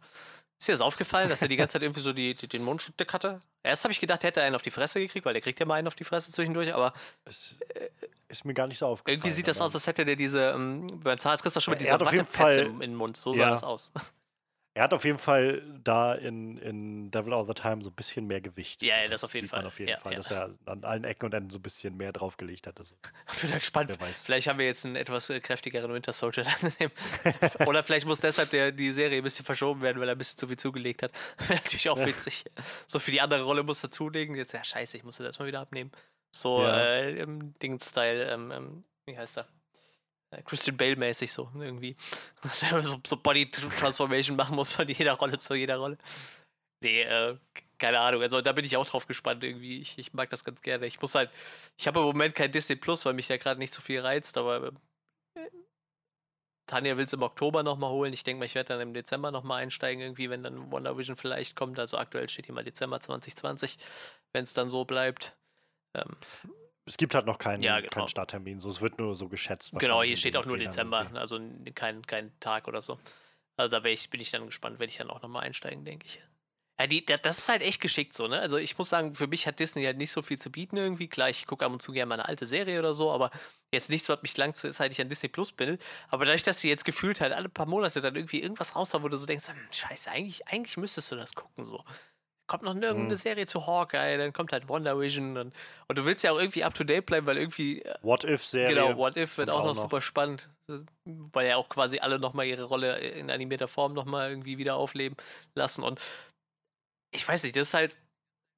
Ist 0.59 0.67
dir 0.67 0.73
das 0.73 0.81
aufgefallen, 0.81 1.27
dass 1.27 1.41
er 1.41 1.47
die 1.47 1.55
ganze 1.55 1.73
Zeit 1.73 1.81
irgendwie 1.81 2.01
so 2.01 2.13
die, 2.13 2.35
die, 2.35 2.47
den 2.47 2.63
Mund 2.63 2.93
dick 2.99 3.13
hatte? 3.13 3.41
Erst 3.63 3.83
habe 3.83 3.91
ich 3.91 3.99
gedacht, 3.99 4.23
er 4.23 4.27
hätte 4.27 4.43
einen 4.43 4.55
auf 4.55 4.61
die 4.61 4.69
Fresse 4.69 4.99
gekriegt, 4.99 5.25
weil 5.25 5.33
der 5.33 5.41
kriegt 5.41 5.59
ja 5.59 5.65
mal 5.65 5.75
einen 5.75 5.87
auf 5.87 5.95
die 5.95 6.03
Fresse 6.03 6.31
zwischendurch, 6.31 6.71
aber. 6.71 6.93
Es 7.25 7.59
ist 8.27 8.45
mir 8.45 8.53
gar 8.53 8.67
nicht 8.67 8.77
so 8.77 8.85
aufgefallen. 8.85 9.17
Irgendwie 9.17 9.31
sieht 9.31 9.47
das 9.47 9.59
aus, 9.59 9.73
als 9.73 9.87
hätte 9.87 10.05
der 10.05 10.15
diese. 10.15 10.51
Ähm, 10.51 10.85
beim 11.03 11.17
Zahnarzt 11.17 11.41
kriegst 11.41 11.55
du 11.55 11.61
schon 11.61 11.71
mit 11.71 11.81
dieser 11.81 11.99
Wattefetze 11.99 12.61
im, 12.61 12.81
im 12.81 12.93
Mund. 12.93 13.17
So 13.17 13.33
sah 13.33 13.41
ja. 13.41 13.49
das 13.51 13.63
aus. 13.63 13.91
Er 14.73 14.83
hat 14.83 14.93
auf 14.93 15.03
jeden 15.03 15.17
Fall 15.17 15.61
da 15.83 16.13
in, 16.13 16.57
in 16.57 17.11
Devil 17.11 17.33
All 17.33 17.45
the 17.45 17.53
Time 17.53 17.81
so 17.81 17.89
ein 17.89 17.95
bisschen 17.95 18.25
mehr 18.25 18.39
Gewicht. 18.39 18.81
Ja, 18.81 18.95
ja 18.95 19.03
das, 19.03 19.21
das 19.21 19.23
auf 19.25 19.33
jeden 19.33 19.49
Fall. 19.49 19.65
auf 19.65 19.77
jeden 19.79 19.91
ja, 19.91 19.97
Fall, 19.97 20.13
ja. 20.13 20.17
dass 20.19 20.31
er 20.31 20.55
an 20.65 20.85
allen 20.85 21.03
Ecken 21.03 21.25
und 21.25 21.33
Enden 21.33 21.49
so 21.49 21.59
ein 21.59 21.61
bisschen 21.61 21.97
mehr 21.97 22.13
draufgelegt 22.13 22.67
hat. 22.67 22.79
Also, 22.79 22.95
vielleicht 23.27 23.65
spannend. 23.65 23.97
Vielleicht 24.01 24.47
haben 24.47 24.59
wir 24.59 24.65
jetzt 24.65 24.85
einen 24.85 24.95
etwas 24.95 25.29
äh, 25.29 25.41
kräftigeren 25.41 25.93
Winter 25.93 26.13
Soldier. 26.13 26.45
Oder 27.65 27.83
vielleicht 27.83 28.05
muss 28.05 28.21
deshalb 28.21 28.49
der, 28.51 28.71
die 28.71 28.93
Serie 28.93 29.17
ein 29.17 29.23
bisschen 29.23 29.43
verschoben 29.43 29.81
werden, 29.81 29.99
weil 29.99 30.07
er 30.07 30.15
ein 30.15 30.17
bisschen 30.17 30.37
zu 30.37 30.47
viel 30.47 30.57
zugelegt 30.57 31.03
hat. 31.03 31.11
Wäre 31.47 31.55
natürlich 31.55 31.89
auch 31.89 31.99
witzig. 31.99 32.45
So 32.87 32.99
für 32.99 33.11
die 33.11 33.19
andere 33.19 33.43
Rolle 33.43 33.63
muss 33.63 33.83
er 33.83 33.91
zulegen. 33.91 34.35
Jetzt, 34.35 34.53
ja, 34.53 34.63
scheiße, 34.63 34.95
ich 34.95 35.03
muss 35.03 35.17
das 35.17 35.25
erstmal 35.25 35.49
wieder 35.49 35.59
abnehmen. 35.59 35.91
So 36.33 36.65
äh, 36.65 37.19
im 37.19 37.53
Ding-Style, 37.59 38.31
ähm, 38.31 38.51
ähm, 38.51 38.83
wie 39.05 39.17
heißt 39.17 39.37
er? 39.37 39.47
Äh, 40.31 40.41
Christian 40.43 40.77
Bale-mäßig 40.77 41.31
so, 41.31 41.51
irgendwie. 41.55 41.95
Dass 42.41 42.63
er 42.63 42.81
so, 42.83 42.99
so 43.05 43.17
Body-Transformation 43.17 44.35
machen 44.35 44.55
muss 44.55 44.73
von 44.73 44.87
jeder 44.87 45.13
Rolle 45.13 45.37
zu 45.37 45.53
jeder 45.53 45.77
Rolle. 45.77 45.97
Nee, 46.83 47.03
äh, 47.03 47.37
keine 47.77 47.99
Ahnung, 47.99 48.21
also 48.21 48.41
da 48.41 48.51
bin 48.53 48.65
ich 48.65 48.77
auch 48.77 48.85
drauf 48.85 49.07
gespannt 49.07 49.43
irgendwie. 49.43 49.79
Ich, 49.81 49.97
ich 49.97 50.13
mag 50.13 50.29
das 50.29 50.43
ganz 50.43 50.61
gerne. 50.61 50.85
Ich 50.87 51.01
muss 51.01 51.15
halt, 51.15 51.31
ich 51.77 51.87
habe 51.87 51.99
im 51.99 52.05
Moment 52.05 52.35
kein 52.35 52.51
Disney 52.51 52.75
Plus, 52.75 53.05
weil 53.05 53.13
mich 53.13 53.27
da 53.27 53.37
gerade 53.37 53.59
nicht 53.59 53.73
so 53.73 53.81
viel 53.81 53.99
reizt, 53.99 54.37
aber 54.37 54.71
äh, 55.35 55.49
Tanja 56.67 56.95
will 56.97 57.03
es 57.03 57.13
im 57.13 57.21
Oktober 57.21 57.63
nochmal 57.63 57.91
holen. 57.91 58.13
Ich 58.13 58.23
denke 58.23 58.39
mal, 58.39 58.45
ich 58.45 58.55
werde 58.55 58.69
dann 58.69 58.81
im 58.81 58.93
Dezember 58.93 59.31
nochmal 59.31 59.61
einsteigen, 59.61 60.01
irgendwie, 60.01 60.29
wenn 60.29 60.43
dann 60.43 60.71
Wonder 60.71 60.97
Vision 60.97 61.17
vielleicht 61.17 61.55
kommt. 61.55 61.79
Also 61.79 61.97
aktuell 61.97 62.29
steht 62.29 62.45
hier 62.45 62.55
mal 62.55 62.63
Dezember 62.63 62.99
2020, 62.99 63.77
wenn 64.33 64.43
es 64.43 64.53
dann 64.53 64.69
so 64.69 64.85
bleibt. 64.85 65.35
Ähm, 65.95 66.15
es 66.91 66.97
gibt 66.97 67.15
halt 67.15 67.25
noch 67.25 67.37
keinen, 67.37 67.63
Ja, 67.63 67.79
genau. 67.79 67.89
keinen 67.89 68.07
Starttermin, 68.09 68.59
so, 68.59 68.67
es 68.67 68.81
wird 68.81 68.99
nur 68.99 69.15
so 69.15 69.29
geschätzt. 69.29 69.71
genau, 69.79 70.03
hier 70.03 70.17
steht 70.17 70.35
auch 70.35 70.45
nur 70.45 70.57
Dezember, 70.57 71.03
irgendwie. 71.03 71.17
also 71.19 71.39
kein, 71.73 72.05
kein 72.05 72.37
Tag 72.41 72.67
oder 72.67 72.81
so. 72.81 72.99
Also 73.55 73.79
da 73.79 73.85
ich, 73.85 74.09
bin 74.09 74.19
ich 74.19 74.29
dann 74.31 74.45
gespannt, 74.45 74.77
werde 74.79 74.91
ich 74.91 74.97
dann 74.97 75.09
auch 75.09 75.21
nochmal 75.21 75.43
einsteigen, 75.43 75.85
denke 75.85 76.05
ich. 76.05 76.21
Ja, 76.77 76.87
die, 76.87 77.05
da- 77.05 77.15
das 77.17 77.37
ist 77.37 77.47
halt 77.47 77.61
echt 77.61 77.79
geschickt 77.79 78.13
so, 78.13 78.27
ne? 78.27 78.39
Also 78.39 78.57
ich 78.57 78.77
muss 78.77 78.89
sagen, 78.89 79.13
für 79.15 79.27
mich 79.27 79.47
hat 79.47 79.59
Disney 79.59 79.83
halt 79.85 79.97
nicht 79.97 80.11
so 80.11 80.21
viel 80.21 80.37
zu 80.39 80.51
bieten 80.51 80.75
irgendwie. 80.75 81.07
Klar, 81.07 81.29
ich 81.29 81.45
gucke 81.47 81.63
ab 81.63 81.71
und 81.71 81.81
zu 81.81 81.93
gerne 81.93 82.07
mal 82.09 82.15
eine 82.15 82.27
alte 82.27 82.45
Serie 82.45 82.79
oder 82.79 82.93
so, 82.93 83.09
aber 83.11 83.29
jetzt 83.71 83.89
nichts, 83.89 84.09
was 84.09 84.21
mich 84.21 84.35
langzeitig 84.35 84.99
an 84.99 85.07
Disney 85.07 85.29
Plus 85.29 85.51
bindet. 85.53 85.81
Aber 86.09 86.25
dadurch, 86.25 86.43
dass 86.43 86.59
sie 86.59 86.67
jetzt 86.69 86.83
gefühlt 86.83 87.21
halt 87.21 87.31
alle 87.31 87.47
paar 87.49 87.67
Monate 87.67 88.01
dann 88.01 88.15
irgendwie 88.15 88.41
irgendwas 88.41 88.75
raus 88.75 88.93
haben, 88.93 89.03
wo 89.03 89.07
du 89.09 89.15
so 89.15 89.25
denkst, 89.27 89.47
hm, 89.47 89.55
scheiße, 89.71 90.09
eigentlich, 90.11 90.45
eigentlich 90.47 90.75
müsstest 90.75 91.11
du 91.11 91.15
das 91.15 91.35
gucken 91.35 91.63
so. 91.65 91.85
Kommt 92.51 92.63
noch 92.63 92.75
irgendeine 92.75 93.09
Hm. 93.11 93.15
Serie 93.15 93.45
zu 93.45 93.65
Hawkeye, 93.65 94.17
dann 94.17 94.33
kommt 94.33 94.51
halt 94.51 94.67
Wonder 94.67 94.99
Vision 94.99 95.37
und, 95.37 95.55
und 95.87 95.97
du 95.97 96.03
willst 96.03 96.21
ja 96.21 96.33
auch 96.33 96.37
irgendwie 96.37 96.65
up 96.65 96.73
to 96.73 96.83
date 96.83 97.05
bleiben, 97.05 97.25
weil 97.25 97.37
irgendwie 97.37 97.81
äh, 97.81 97.95
What-If-Serie. 98.01 98.75
Genau, 98.75 98.97
What 98.97 99.15
If 99.15 99.37
wird 99.37 99.49
auch 99.49 99.59
auch 99.61 99.65
noch, 99.67 99.73
noch. 99.75 99.83
super 99.83 100.01
spannend, 100.01 100.49
weil 101.05 101.47
ja 101.47 101.55
auch 101.55 101.69
quasi 101.69 101.99
alle 101.99 102.19
nochmal 102.19 102.47
ihre 102.47 102.65
Rolle 102.65 102.97
in 102.99 103.31
animierter 103.31 103.69
Form 103.69 103.93
nochmal 103.93 104.29
irgendwie 104.31 104.57
wieder 104.57 104.75
aufleben 104.75 105.15
lassen. 105.55 105.81
Und 105.81 106.01
ich 107.11 107.25
weiß 107.25 107.43
nicht, 107.43 107.55
das 107.55 107.69
ist 107.69 107.73
halt, 107.73 107.95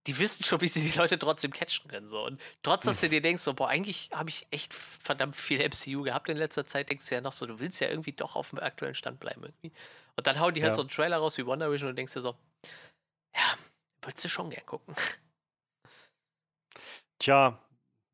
die 0.08 0.18
wissen 0.18 0.44
schon, 0.44 0.60
wie 0.62 0.68
sie 0.68 0.82
die 0.92 0.98
Leute 0.98 1.20
trotzdem 1.20 1.52
catchen 1.54 1.88
können. 1.90 2.08
So. 2.08 2.26
Und 2.26 2.42
trotz, 2.64 2.86
dass 2.86 3.00
du 3.00 3.10
dir 3.10 3.22
denkst, 3.22 3.44
so, 3.44 3.54
boah, 3.54 3.70
eigentlich 3.70 4.10
habe 4.12 4.30
ich 4.30 4.48
echt 4.50 4.74
verdammt 4.74 5.36
viel 5.36 5.62
MCU 5.62 6.02
gehabt 6.02 6.30
in 6.30 6.38
letzter 6.38 6.66
Zeit, 6.66 6.90
denkst 6.90 7.08
du 7.10 7.16
ja 7.16 7.22
noch 7.22 7.32
so, 7.32 7.46
du 7.46 7.60
willst 7.60 7.80
ja 7.80 7.90
irgendwie 7.90 8.12
doch 8.14 8.36
auf 8.36 8.50
dem 8.50 8.60
aktuellen 8.60 8.96
Stand 8.96 9.20
bleiben 9.20 9.44
irgendwie. 9.44 9.72
Und 10.16 10.26
dann 10.28 10.40
hauen 10.40 10.54
die 10.56 10.62
halt 10.64 10.74
Ja. 10.74 10.78
so 10.78 10.82
einen 10.82 10.90
Trailer 10.90 11.18
raus 11.18 11.38
wie 11.38 11.46
Wonder 11.46 11.72
Vision 11.72 11.90
und 11.92 11.96
denkst 11.96 12.14
dir 12.14 12.22
so, 12.22 12.36
würdest 14.06 14.26
du 14.26 14.30
schon 14.30 14.50
gern 14.50 14.66
gucken. 14.66 14.96
Tja, 17.20 17.60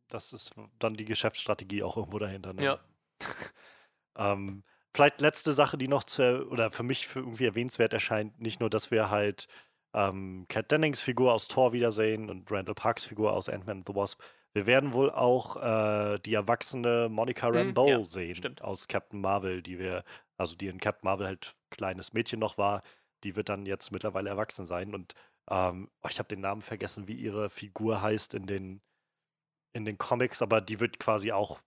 das 0.09 0.33
ist 0.33 0.53
dann 0.79 0.95
die 0.95 1.05
Geschäftsstrategie 1.05 1.83
auch 1.83 1.97
irgendwo 1.97 2.19
dahinter. 2.19 2.53
Ne? 2.53 2.63
Ja. 2.63 2.79
ähm, 4.17 4.63
vielleicht 4.93 5.21
letzte 5.21 5.53
Sache, 5.53 5.77
die 5.77 5.87
noch 5.87 6.03
zu, 6.03 6.47
oder 6.49 6.71
für 6.71 6.83
mich 6.83 7.07
für 7.07 7.19
irgendwie 7.19 7.45
erwähnenswert 7.45 7.93
erscheint, 7.93 8.39
nicht 8.39 8.59
nur, 8.59 8.69
dass 8.69 8.91
wir 8.91 9.09
halt 9.09 9.47
ähm, 9.93 10.45
Kat 10.49 10.71
Dennings 10.71 11.01
Figur 11.01 11.33
aus 11.33 11.47
Thor 11.47 11.73
wiedersehen 11.73 12.29
und 12.29 12.51
Randall 12.51 12.75
Parks 12.75 13.05
Figur 13.05 13.33
aus 13.33 13.49
Ant-Man 13.49 13.77
and 13.77 13.87
the 13.87 13.95
Wasp. 13.95 14.21
Wir 14.53 14.65
werden 14.65 14.93
wohl 14.93 15.11
auch 15.11 15.57
äh, 15.57 16.19
die 16.19 16.33
erwachsene 16.33 17.07
Monica 17.09 17.47
Rambeau 17.47 17.87
ja, 17.87 18.03
sehen 18.03 18.35
stimmt. 18.35 18.63
aus 18.63 18.87
Captain 18.87 19.21
Marvel, 19.21 19.61
die 19.61 19.77
wir, 19.77 20.03
also 20.37 20.55
die 20.55 20.67
in 20.67 20.79
Captain 20.79 21.05
Marvel 21.05 21.27
halt 21.27 21.55
kleines 21.69 22.13
Mädchen 22.13 22.39
noch 22.39 22.57
war, 22.57 22.81
die 23.23 23.35
wird 23.35 23.49
dann 23.49 23.65
jetzt 23.65 23.91
mittlerweile 23.91 24.29
erwachsen 24.29 24.65
sein. 24.65 24.95
Und 24.95 25.13
ähm, 25.49 25.89
oh, 26.03 26.07
ich 26.09 26.19
habe 26.19 26.29
den 26.29 26.41
Namen 26.41 26.61
vergessen, 26.61 27.07
wie 27.07 27.13
ihre 27.15 27.49
Figur 27.49 28.01
heißt 28.01 28.33
in 28.33 28.45
den, 28.47 28.81
in 29.73 29.85
den 29.85 29.97
Comics, 29.97 30.41
aber 30.41 30.61
die 30.61 30.79
wird 30.79 30.99
quasi 30.99 31.31
auch 31.31 31.59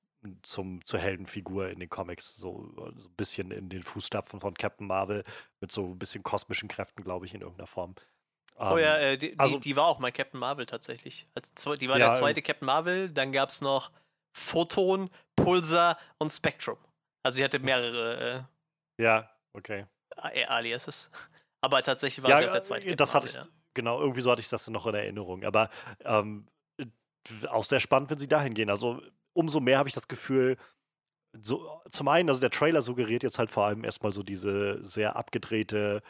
zum, 0.42 0.84
zur 0.84 1.00
Heldenfigur 1.00 1.70
in 1.70 1.80
den 1.80 1.88
Comics, 1.88 2.36
so, 2.36 2.72
so 2.76 3.08
ein 3.08 3.14
bisschen 3.16 3.50
in 3.50 3.68
den 3.68 3.82
Fußstapfen 3.82 4.40
von 4.40 4.54
Captain 4.54 4.86
Marvel, 4.86 5.24
mit 5.60 5.72
so 5.72 5.84
ein 5.84 5.98
bisschen 5.98 6.22
kosmischen 6.22 6.68
Kräften, 6.68 7.02
glaube 7.02 7.26
ich, 7.26 7.34
in 7.34 7.40
irgendeiner 7.40 7.66
Form. 7.66 7.96
Oh 8.56 8.76
Ähm, 8.76 8.78
ja, 8.84 8.96
äh, 8.98 9.18
die, 9.18 9.36
also- 9.38 9.56
die, 9.56 9.60
die 9.70 9.76
war 9.76 9.86
auch 9.86 9.98
mal 9.98 10.12
Captain 10.12 10.38
Marvel 10.38 10.66
tatsächlich. 10.66 11.26
Als, 11.34 11.50
zwe- 11.56 11.76
die 11.76 11.88
war 11.88 11.98
Ja, 11.98 12.10
der 12.10 12.18
zweite 12.18 12.40
Captain 12.42 12.66
Marvel, 12.66 13.08
dann 13.10 13.32
gab 13.32 13.48
es 13.48 13.60
noch 13.62 13.90
Photon, 14.32 15.10
Pulsar 15.34 15.98
und 16.18 16.30
Spectrum. 16.30 16.78
Also 17.24 17.36
sie 17.36 17.44
hatte 17.44 17.58
mehrere 17.58 18.48
Ja, 18.98 19.28
okay. 19.54 19.86
äh, 20.32 20.44
Aliases. 20.44 21.10
Aber 21.60 21.82
tatsächlich 21.82 22.22
war 22.22 22.30
ja, 22.30 22.38
sie 22.38 22.48
auch 22.48 22.52
der 22.52 22.62
zweite 22.62 22.86
äh, 22.86 22.90
Captain 22.94 23.06
hatte 23.14 23.26
Marvel. 23.26 23.50
ich, 23.52 23.62
genau, 23.74 24.00
irgendwie 24.00 24.20
so 24.20 24.30
hatte 24.30 24.40
ich 24.40 24.48
das 24.48 24.68
noch 24.68 24.87
in 24.87 24.94
Erinnerung. 24.94 25.44
Aber 25.44 25.70
ähm, 26.04 26.46
äh, 26.78 26.87
auch 27.48 27.64
sehr 27.64 27.80
spannend, 27.80 28.11
wenn 28.11 28.18
sie 28.18 28.28
dahin 28.28 28.54
gehen. 28.54 28.70
Also 28.70 29.00
umso 29.32 29.61
mehr 29.61 29.78
habe 29.78 29.88
ich 29.88 29.94
das 29.94 30.08
Gefühl, 30.08 30.56
so, 31.40 31.80
zum 31.90 32.08
einen, 32.08 32.28
also 32.28 32.40
der 32.40 32.50
Trailer 32.50 32.82
suggeriert 32.82 33.22
jetzt 33.22 33.38
halt 33.38 33.50
vor 33.50 33.64
allem 33.66 33.85
erstmal 33.85 34.12
so 34.12 34.22
diese 34.22 34.85
sehr 34.85 35.16
abgedrehte 35.16 36.02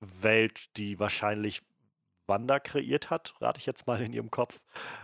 Welt, 0.00 0.76
die 0.76 0.98
wahrscheinlich 0.98 1.62
Wanda 2.26 2.60
kreiert 2.60 3.10
hat, 3.10 3.34
rate 3.40 3.58
ich 3.58 3.66
jetzt 3.66 3.86
mal 3.86 4.00
in 4.00 4.12
ihrem 4.12 4.30
Kopf. 4.30 4.62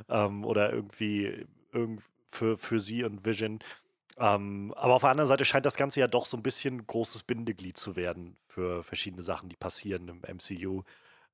Ähm, 0.09 0.44
oder 0.44 0.72
irgendwie 0.72 1.46
irgend 1.72 2.02
für, 2.31 2.57
für 2.57 2.81
sie 2.81 3.05
und 3.05 3.24
Vision. 3.24 3.61
Ähm, 4.18 4.72
aber 4.76 4.94
auf 4.94 5.02
der 5.02 5.11
anderen 5.11 5.29
Seite 5.29 5.44
scheint 5.44 5.66
das 5.66 5.76
Ganze 5.76 6.00
ja 6.00 6.09
doch 6.09 6.26
so 6.26 6.37
ein 6.37 6.42
bisschen 6.42 6.87
großes 6.87 7.24
Bindeglied 7.24 7.76
zu 7.76 7.96
werden 7.96 8.37
für 8.46 8.83
verschiedene 8.83 9.22
Sachen, 9.22 9.48
die 9.48 9.57
passieren 9.57 10.09
im 10.09 10.22
MCU. 10.22 10.85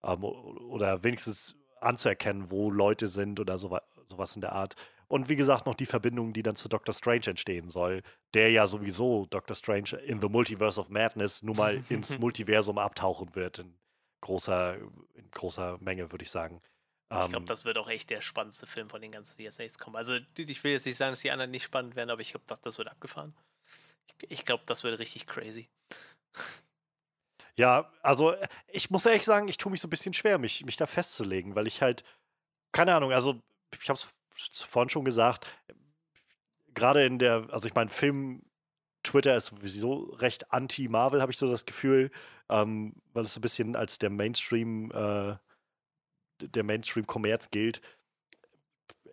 Ähm, 0.04 0.24
oder 0.24 1.02
wenigstens 1.04 1.56
anzuerkennen, 1.80 2.50
wo 2.50 2.70
Leute 2.70 3.08
sind 3.08 3.40
oder 3.40 3.58
so, 3.58 3.78
sowas 4.08 4.34
in 4.34 4.40
der 4.40 4.52
Art. 4.52 4.74
Und 5.08 5.28
wie 5.28 5.36
gesagt, 5.36 5.66
noch 5.66 5.74
die 5.74 5.86
Verbindung, 5.86 6.32
die 6.32 6.42
dann 6.42 6.56
zu 6.56 6.68
Doctor 6.68 6.94
Strange 6.94 7.26
entstehen 7.26 7.68
soll, 7.68 8.02
der 8.34 8.50
ja 8.50 8.66
sowieso 8.66 9.26
Doctor 9.26 9.54
Strange 9.54 9.96
in 10.06 10.20
the 10.22 10.28
Multiverse 10.28 10.80
of 10.80 10.88
Madness 10.88 11.42
nun 11.42 11.56
mal 11.56 11.84
ins 11.90 12.18
Multiversum 12.18 12.78
abtauchen 12.78 13.34
wird 13.34 13.58
in 13.58 13.74
großer, 14.22 14.76
in 15.14 15.30
großer 15.30 15.78
Menge, 15.80 16.10
würde 16.12 16.24
ich 16.24 16.30
sagen. 16.30 16.62
Ich 17.10 17.18
glaube, 17.18 17.36
Ähm, 17.36 17.46
das 17.46 17.66
wird 17.66 17.76
auch 17.76 17.90
echt 17.90 18.08
der 18.08 18.22
spannendste 18.22 18.66
Film 18.66 18.88
von 18.88 19.02
den 19.02 19.12
ganzen, 19.12 19.36
die 19.36 19.42
jetzt 19.42 19.58
nächstes 19.58 19.78
kommen. 19.78 19.96
Also 19.96 20.14
ich 20.14 20.64
will 20.64 20.72
jetzt 20.72 20.86
nicht 20.86 20.96
sagen, 20.96 21.12
dass 21.12 21.20
die 21.20 21.30
anderen 21.30 21.50
nicht 21.50 21.64
spannend 21.64 21.94
werden, 21.94 22.08
aber 22.08 22.22
ich 22.22 22.30
glaube, 22.30 22.46
das, 22.46 22.62
das 22.62 22.78
wird 22.78 22.88
abgefahren. 22.88 23.34
Ich, 24.06 24.30
ich 24.30 24.44
glaube, 24.46 24.62
das 24.64 24.82
wird 24.82 24.98
richtig 24.98 25.26
crazy. 25.26 25.68
Ja, 27.56 27.90
also 28.02 28.32
äh, 28.32 28.46
ich 28.68 28.90
muss 28.90 29.06
ehrlich 29.06 29.24
sagen, 29.24 29.48
ich 29.48 29.58
tue 29.58 29.70
mich 29.70 29.80
so 29.80 29.86
ein 29.88 29.90
bisschen 29.90 30.14
schwer, 30.14 30.38
mich, 30.38 30.64
mich 30.64 30.76
da 30.76 30.86
festzulegen, 30.86 31.54
weil 31.54 31.66
ich 31.66 31.82
halt, 31.82 32.04
keine 32.72 32.94
Ahnung, 32.94 33.12
also 33.12 33.42
ich 33.80 33.88
habe 33.88 33.98
es 33.98 34.62
vorhin 34.62 34.90
schon 34.90 35.04
gesagt, 35.04 35.46
gerade 36.74 37.04
in 37.04 37.18
der, 37.18 37.46
also 37.50 37.68
ich 37.68 37.74
meine, 37.74 37.90
Film, 37.90 38.42
Twitter 39.02 39.36
ist 39.36 39.46
sowieso 39.46 40.04
recht 40.14 40.52
anti-Marvel, 40.52 41.20
habe 41.22 41.32
ich 41.32 41.38
so 41.38 41.50
das 41.50 41.66
Gefühl, 41.66 42.10
ähm, 42.48 42.94
weil 43.12 43.24
es 43.24 43.34
so 43.34 43.40
ein 43.40 43.42
bisschen 43.42 43.76
als 43.76 43.98
der 43.98 44.10
Mainstream, 44.10 44.90
äh, 44.92 45.36
der 46.40 46.62
Mainstream-Kommerz 46.64 47.50
gilt. 47.50 47.80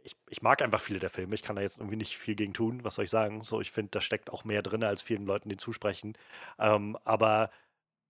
Ich, 0.03 0.15
ich 0.29 0.41
mag 0.41 0.61
einfach 0.61 0.79
viele 0.81 0.99
der 0.99 1.09
Filme, 1.09 1.35
ich 1.35 1.41
kann 1.41 1.55
da 1.55 1.61
jetzt 1.61 1.77
irgendwie 1.79 1.97
nicht 1.97 2.17
viel 2.17 2.35
gegen 2.35 2.53
tun, 2.53 2.83
was 2.83 2.95
soll 2.95 3.05
ich 3.05 3.11
sagen? 3.11 3.43
So, 3.43 3.59
ich 3.61 3.71
finde, 3.71 3.91
da 3.91 4.01
steckt 4.01 4.29
auch 4.29 4.43
mehr 4.43 4.61
drin, 4.61 4.83
als 4.83 5.01
vielen 5.01 5.25
Leuten 5.25 5.49
den 5.49 5.57
zusprechen. 5.57 6.17
Ähm, 6.57 6.97
aber 7.03 7.51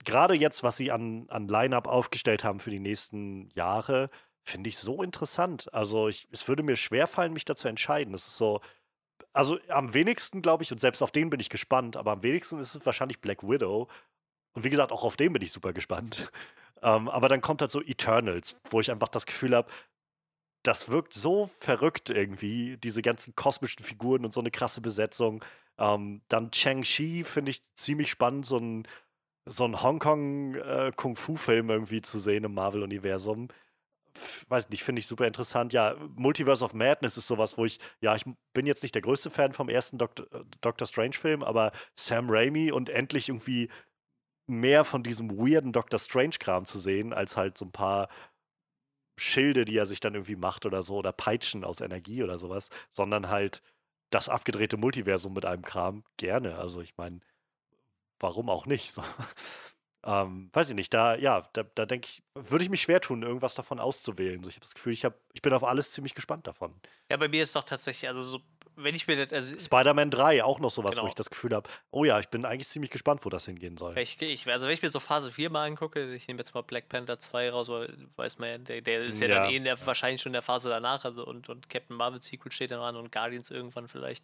gerade 0.05 0.33
jetzt, 0.35 0.63
was 0.63 0.77
sie 0.77 0.91
an, 0.91 1.25
an 1.29 1.47
Line-Up 1.47 1.87
aufgestellt 1.87 2.43
haben 2.43 2.59
für 2.59 2.69
die 2.69 2.79
nächsten 2.79 3.49
Jahre, 3.51 4.09
finde 4.43 4.69
ich 4.69 4.77
so 4.77 5.03
interessant. 5.03 5.73
Also 5.73 6.07
ich, 6.07 6.27
es 6.31 6.47
würde 6.47 6.63
mir 6.63 6.75
schwerfallen, 6.75 7.33
mich 7.33 7.45
dazu 7.45 7.67
entscheiden. 7.67 8.13
Das 8.13 8.27
ist 8.27 8.37
so, 8.37 8.61
also 9.33 9.59
am 9.69 9.93
wenigsten, 9.93 10.41
glaube 10.41 10.63
ich, 10.63 10.71
und 10.71 10.79
selbst 10.79 11.01
auf 11.01 11.11
den 11.11 11.29
bin 11.29 11.39
ich 11.39 11.49
gespannt, 11.49 11.97
aber 11.97 12.11
am 12.11 12.23
wenigsten 12.23 12.59
ist 12.59 12.75
es 12.75 12.85
wahrscheinlich 12.85 13.21
Black 13.21 13.43
Widow. 13.43 13.87
Und 14.53 14.63
wie 14.63 14.69
gesagt, 14.69 14.91
auch 14.91 15.03
auf 15.03 15.17
den 15.17 15.33
bin 15.33 15.41
ich 15.41 15.51
super 15.51 15.73
gespannt. 15.73 16.31
Ähm, 16.81 17.09
aber 17.09 17.27
dann 17.27 17.41
kommt 17.41 17.59
halt 17.59 17.71
so 17.71 17.81
Eternals, 17.81 18.55
wo 18.69 18.79
ich 18.79 18.89
einfach 18.89 19.09
das 19.09 19.25
Gefühl 19.25 19.53
habe, 19.53 19.69
das 20.63 20.87
wirkt 20.87 21.11
so 21.11 21.47
verrückt 21.47 22.09
irgendwie, 22.09 22.77
diese 22.77 23.01
ganzen 23.01 23.35
kosmischen 23.35 23.83
Figuren 23.83 24.23
und 24.23 24.31
so 24.31 24.39
eine 24.39 24.49
krasse 24.49 24.79
Besetzung. 24.79 25.43
Ähm, 25.77 26.21
dann 26.29 26.51
Chang-Chi 26.51 27.25
finde 27.25 27.51
ich 27.51 27.63
ziemlich 27.75 28.09
spannend, 28.09 28.45
so 28.45 28.59
ein, 28.59 28.87
so 29.45 29.65
ein 29.65 29.81
Hongkong-Kung-Fu-Film 29.81 31.69
irgendwie 31.69 32.01
zu 32.01 32.19
sehen 32.19 32.43
im 32.43 32.53
Marvel-Universum. 32.53 33.49
Weiß 34.47 34.69
nicht, 34.69 34.83
finde 34.83 34.99
ich 34.99 35.07
super 35.07 35.27
interessant. 35.27 35.71
Ja, 35.73 35.95
Multiverse 36.15 36.63
of 36.65 36.73
Madness 36.73 37.17
ist 37.17 37.27
sowas, 37.27 37.57
wo 37.57 37.65
ich, 37.65 37.79
ja, 38.01 38.15
ich 38.15 38.25
bin 38.53 38.65
jetzt 38.65 38.83
nicht 38.83 38.95
der 38.95 39.01
größte 39.01 39.29
Fan 39.29 39.53
vom 39.53 39.69
ersten 39.69 39.99
äh, 39.99 40.07
Doctor 40.61 40.87
Strange-Film, 40.87 41.43
aber 41.43 41.71
Sam 41.95 42.29
Raimi 42.29 42.71
und 42.71 42.89
endlich 42.89 43.29
irgendwie 43.29 43.69
mehr 44.47 44.83
von 44.83 45.03
diesem 45.03 45.37
weirden 45.37 45.71
Doctor 45.71 45.99
Strange-Kram 45.99 46.65
zu 46.65 46.79
sehen, 46.79 47.13
als 47.13 47.37
halt 47.37 47.57
so 47.57 47.65
ein 47.65 47.71
paar 47.71 48.09
Schilde, 49.17 49.65
die 49.65 49.77
er 49.77 49.85
sich 49.85 49.99
dann 49.99 50.15
irgendwie 50.15 50.35
macht 50.35 50.65
oder 50.65 50.81
so, 50.81 50.97
oder 50.97 51.11
Peitschen 51.11 51.63
aus 51.63 51.81
Energie 51.81 52.23
oder 52.23 52.37
sowas, 52.37 52.69
sondern 52.89 53.29
halt 53.29 53.61
das 54.09 54.29
abgedrehte 54.29 54.77
Multiversum 54.77 55.33
mit 55.33 55.45
einem 55.45 55.61
Kram 55.61 56.03
gerne. 56.17 56.57
Also 56.57 56.81
ich 56.81 56.97
meine, 56.97 57.19
warum 58.19 58.49
auch 58.49 58.65
nicht? 58.65 58.91
So. 58.93 59.03
Ähm, 60.05 60.49
weiß 60.53 60.69
ich 60.69 60.75
nicht, 60.75 60.93
da, 60.93 61.15
ja, 61.15 61.45
da, 61.51 61.63
da 61.75 61.85
denke 61.85 62.07
ich, 62.07 62.23
würde 62.33 62.63
ich 62.63 62.69
mich 62.69 62.81
schwer 62.81 63.01
tun, 63.01 63.21
irgendwas 63.21 63.53
davon 63.55 63.81
auszuwählen. 63.81 64.41
So, 64.41 64.49
ich 64.49 64.55
habe 64.55 64.65
das 64.65 64.73
Gefühl, 64.73 64.93
ich, 64.93 65.03
hab, 65.03 65.15
ich 65.33 65.41
bin 65.41 65.51
auf 65.51 65.65
alles 65.65 65.91
ziemlich 65.91 66.15
gespannt 66.15 66.47
davon. 66.47 66.73
Ja, 67.09 67.17
bei 67.17 67.27
mir 67.27 67.43
ist 67.43 67.53
doch 67.53 67.65
tatsächlich, 67.65 68.07
also 68.07 68.21
so, 68.21 68.39
wenn 68.77 68.95
ich 68.95 69.07
mir 69.07 69.25
das, 69.25 69.33
also 69.33 69.59
Spider-Man 69.59 70.09
3 70.09 70.41
auch 70.45 70.59
noch 70.61 70.71
sowas, 70.71 70.91
Genau. 70.95 71.03
wo 71.03 71.07
ich 71.09 71.15
das 71.15 71.29
Gefühl 71.29 71.53
habe, 71.53 71.69
oh 71.91 72.05
ja, 72.05 72.17
ich 72.17 72.29
bin 72.29 72.45
eigentlich 72.45 72.69
ziemlich 72.69 72.91
gespannt, 72.91 73.25
wo 73.25 73.29
das 73.29 73.43
hingehen 73.45 73.75
soll. 73.75 73.97
ich, 73.97 74.21
ich, 74.21 74.47
also 74.47 74.67
wenn 74.67 74.73
ich 74.73 74.81
mir 74.81 74.89
so 74.89 75.01
Phase 75.01 75.33
4 75.33 75.49
mal 75.49 75.67
angucke, 75.67 76.13
ich 76.15 76.29
nehme 76.29 76.37
jetzt 76.39 76.53
mal 76.53 76.61
Black 76.61 76.87
Panther 76.87 77.19
2 77.19 77.49
raus, 77.49 77.67
weil 77.67 77.93
weiß 78.15 78.39
man 78.39 78.49
ja, 78.49 78.57
der, 78.57 78.81
der 78.81 79.01
ist 79.03 79.19
ja, 79.19 79.27
Ja. 79.27 79.41
dann 79.41 79.51
eh 79.51 79.57
in 79.57 79.65
der, 79.65 79.85
wahrscheinlich 79.85 80.21
schon 80.21 80.29
in 80.29 80.33
der 80.35 80.43
Phase 80.43 80.69
danach, 80.69 81.03
also 81.03 81.25
und, 81.25 81.49
und 81.49 81.69
Captain 81.69 81.97
Marvel 81.97 82.21
Sequel 82.21 82.53
steht 82.53 82.71
dann 82.71 82.79
an 82.79 82.95
und 82.95 83.11
Guardians 83.11 83.51
irgendwann 83.51 83.89
vielleicht. 83.89 84.23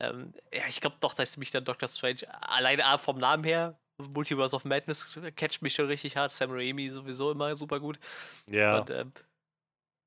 Ähm, 0.00 0.32
ja, 0.52 0.62
ich 0.68 0.80
glaube 0.80 0.96
doch, 1.00 1.14
dass 1.14 1.36
mich 1.36 1.50
dann 1.50 1.64
Doctor 1.64 1.88
Strange 1.88 2.20
alleine 2.42 2.84
A, 2.86 2.98
vom 2.98 3.18
Namen 3.18 3.44
her, 3.44 3.78
Multiverse 3.98 4.56
of 4.56 4.64
Madness 4.64 5.18
catcht 5.36 5.60
mich 5.62 5.74
schon 5.74 5.86
richtig 5.86 6.16
hart, 6.16 6.32
Sam 6.32 6.50
Raimi 6.52 6.88
sowieso 6.90 7.30
immer 7.32 7.54
super 7.54 7.80
gut. 7.80 7.98
Ja, 8.46 8.78
Und 8.78 8.90
ähm, 8.90 9.12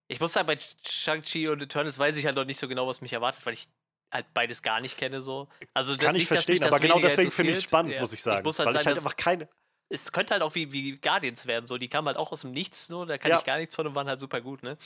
ich 0.07 0.19
muss 0.19 0.33
sagen, 0.33 0.47
bei 0.47 0.57
Shang-Chi 0.87 1.47
und 1.47 1.61
Eternals 1.61 1.97
weiß 1.99 2.17
ich 2.17 2.25
halt 2.25 2.35
noch 2.35 2.45
nicht 2.45 2.59
so 2.59 2.67
genau, 2.67 2.87
was 2.87 3.01
mich 3.01 3.13
erwartet, 3.13 3.45
weil 3.45 3.53
ich 3.53 3.67
halt 4.11 4.25
beides 4.33 4.61
gar 4.61 4.81
nicht 4.81 4.97
kenne 4.97 5.21
so. 5.21 5.47
Also 5.73 5.95
kann 5.97 6.15
ich 6.15 6.21
nicht, 6.23 6.31
mich 6.31 6.37
verstehen, 6.39 6.63
aber 6.63 6.79
genau 6.79 6.99
deswegen 6.99 7.31
finde 7.31 7.51
ich 7.51 7.59
es 7.59 7.63
spannend, 7.63 7.93
Ja, 7.93 8.01
muss 8.01 8.13
ich 8.13 8.21
sagen. 8.21 8.43
muss 8.43 8.59
halt 8.59 8.67
weil 8.67 8.75
ich 8.75 8.79
sagen, 8.81 8.87
halt 8.87 8.97
dass- 8.97 9.05
einfach 9.05 9.17
keine. 9.17 9.47
es 9.89 10.11
könnte 10.11 10.33
halt 10.33 10.41
auch 10.43 10.53
wie, 10.55 10.71
wie 10.71 10.97
Guardians 10.97 11.45
werden, 11.47 11.65
so. 11.65 11.77
Die 11.77 11.87
kamen 11.87 12.07
halt 12.07 12.17
auch 12.17 12.31
aus 12.31 12.41
dem 12.41 12.51
Nichts, 12.51 12.87
so. 12.87 13.05
Da 13.05 13.17
kann 13.19 13.31
Ja. 13.31 13.39
ich 13.39 13.43
gar 13.45 13.57
nichts 13.57 13.75
von 13.75 13.85
und 13.87 13.95
waren 13.95 14.07
halt 14.07 14.19
super 14.19 14.41
gut, 14.41 14.61
ne? 14.63 14.77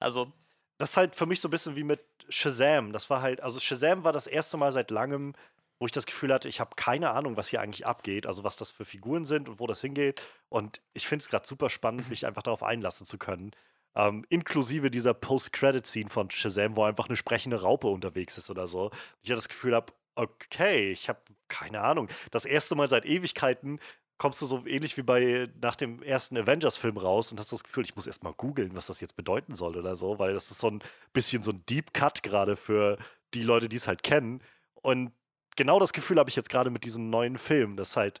Also, 0.00 0.32
Das 0.78 0.90
ist 0.90 0.96
halt 0.96 1.16
für 1.16 1.26
mich 1.26 1.40
so 1.40 1.48
ein 1.48 1.50
bisschen 1.50 1.76
wie 1.76 1.84
mit 1.84 2.00
Shazam. 2.28 2.92
Das 2.92 3.10
war 3.10 3.22
halt, 3.22 3.42
also 3.42 3.60
Shazam 3.60 4.04
war 4.04 4.12
das 4.12 4.26
erste 4.26 4.56
Mal 4.56 4.72
seit 4.72 4.90
langem, 4.90 5.34
wo 5.78 5.86
ich 5.86 5.92
das 5.92 6.06
Gefühl 6.06 6.32
hatte, 6.32 6.48
ich 6.48 6.60
habe 6.60 6.70
keine 6.76 7.10
Ahnung, 7.10 7.36
was 7.36 7.48
hier 7.48 7.60
eigentlich 7.60 7.86
abgeht, 7.86 8.26
also 8.26 8.44
was 8.44 8.56
das 8.56 8.70
für 8.70 8.84
Figuren 8.84 9.24
sind 9.24 9.48
und 9.48 9.60
wo 9.60 9.66
das 9.66 9.80
hingeht. 9.80 10.22
Und 10.48 10.80
ich 10.92 11.06
finde 11.06 11.22
es 11.22 11.28
gerade 11.28 11.46
super 11.46 11.68
spannend, 11.68 12.08
mich 12.08 12.26
einfach 12.26 12.42
darauf 12.42 12.62
einlassen 12.62 13.06
zu 13.06 13.18
können. 13.18 13.52
Ähm, 13.96 14.24
inklusive 14.28 14.90
dieser 14.90 15.14
Post-Credit-Scene 15.14 16.10
von 16.10 16.30
Shazam, 16.30 16.76
wo 16.76 16.84
einfach 16.84 17.06
eine 17.06 17.16
sprechende 17.16 17.62
Raupe 17.62 17.86
unterwegs 17.86 18.38
ist 18.38 18.50
oder 18.50 18.66
so. 18.66 18.90
Ich 19.22 19.30
hatte 19.30 19.36
das 19.36 19.48
Gefühl 19.48 19.74
habe, 19.74 19.92
okay, 20.16 20.90
ich 20.90 21.08
habe 21.08 21.20
keine 21.48 21.80
Ahnung. 21.80 22.08
Das 22.30 22.44
erste 22.44 22.74
Mal 22.74 22.88
seit 22.88 23.04
Ewigkeiten 23.04 23.78
kommst 24.18 24.40
du 24.40 24.46
so 24.46 24.64
ähnlich 24.66 24.96
wie 24.96 25.02
bei 25.02 25.48
nach 25.60 25.76
dem 25.76 26.02
ersten 26.02 26.36
Avengers-Film 26.36 26.96
raus 26.96 27.32
und 27.32 27.40
hast 27.40 27.52
das 27.52 27.64
Gefühl, 27.64 27.84
ich 27.84 27.96
muss 27.96 28.06
erst 28.06 28.22
mal 28.22 28.32
googeln, 28.32 28.74
was 28.74 28.86
das 28.86 29.00
jetzt 29.00 29.16
bedeuten 29.16 29.54
soll 29.54 29.76
oder 29.76 29.96
so, 29.96 30.18
weil 30.18 30.34
das 30.34 30.50
ist 30.50 30.60
so 30.60 30.70
ein 30.70 30.80
bisschen 31.12 31.42
so 31.42 31.50
ein 31.50 31.64
Deep 31.66 31.92
Cut 31.92 32.22
gerade 32.22 32.56
für 32.56 32.96
die 33.34 33.42
Leute, 33.42 33.68
die 33.68 33.76
es 33.76 33.88
halt 33.88 34.02
kennen. 34.02 34.40
Und 34.82 35.12
genau 35.56 35.80
das 35.80 35.92
Gefühl 35.92 36.18
habe 36.18 36.30
ich 36.30 36.36
jetzt 36.36 36.48
gerade 36.48 36.70
mit 36.70 36.84
diesem 36.84 37.10
neuen 37.10 37.38
Film, 37.38 37.76
dass 37.76 37.96
halt 37.96 38.20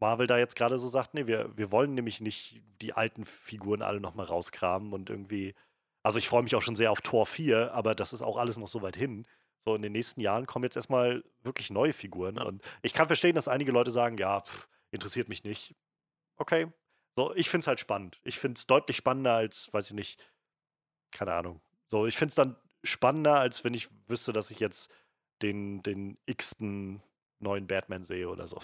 Marvel 0.00 0.26
da 0.26 0.38
jetzt 0.38 0.56
gerade 0.56 0.78
so 0.78 0.88
sagt, 0.88 1.14
nee, 1.14 1.26
wir, 1.26 1.56
wir 1.56 1.70
wollen 1.70 1.94
nämlich 1.94 2.20
nicht 2.20 2.60
die 2.80 2.94
alten 2.94 3.24
Figuren 3.24 3.82
alle 3.82 4.00
nochmal 4.00 4.26
rauskramen 4.26 4.92
und 4.92 5.10
irgendwie. 5.10 5.54
Also 6.02 6.18
ich 6.18 6.28
freue 6.28 6.42
mich 6.42 6.54
auch 6.54 6.62
schon 6.62 6.76
sehr 6.76 6.90
auf 6.90 7.02
Tor 7.02 7.26
4, 7.26 7.74
aber 7.74 7.94
das 7.94 8.14
ist 8.14 8.22
auch 8.22 8.38
alles 8.38 8.56
noch 8.56 8.68
so 8.68 8.80
weit 8.80 8.96
hin. 8.96 9.26
So 9.66 9.74
in 9.74 9.82
den 9.82 9.92
nächsten 9.92 10.22
Jahren 10.22 10.46
kommen 10.46 10.62
jetzt 10.64 10.76
erstmal 10.76 11.22
wirklich 11.42 11.68
neue 11.68 11.92
Figuren. 11.92 12.38
Und 12.38 12.62
ich 12.80 12.94
kann 12.94 13.06
verstehen, 13.06 13.34
dass 13.34 13.48
einige 13.48 13.72
Leute 13.72 13.90
sagen, 13.90 14.16
ja, 14.16 14.40
pff, 14.40 14.66
interessiert 14.90 15.28
mich 15.28 15.44
nicht. 15.44 15.74
Okay. 16.36 16.72
So, 17.16 17.34
ich 17.34 17.50
finde 17.50 17.62
es 17.64 17.66
halt 17.66 17.80
spannend. 17.80 18.20
Ich 18.24 18.38
finde 18.38 18.58
es 18.58 18.66
deutlich 18.66 18.96
spannender 18.96 19.34
als, 19.34 19.72
weiß 19.72 19.88
ich 19.88 19.94
nicht, 19.94 20.20
keine 21.12 21.34
Ahnung. 21.34 21.60
So, 21.86 22.06
ich 22.06 22.16
finde 22.16 22.30
es 22.30 22.34
dann 22.36 22.56
spannender, 22.84 23.40
als 23.40 23.64
wenn 23.64 23.74
ich 23.74 23.88
wüsste, 24.08 24.32
dass 24.32 24.50
ich 24.50 24.60
jetzt 24.60 24.90
den, 25.42 25.82
den 25.82 26.18
x-ten 26.26 27.02
neuen 27.40 27.66
Batman 27.66 28.04
sehe 28.04 28.28
oder 28.28 28.46
so. 28.46 28.60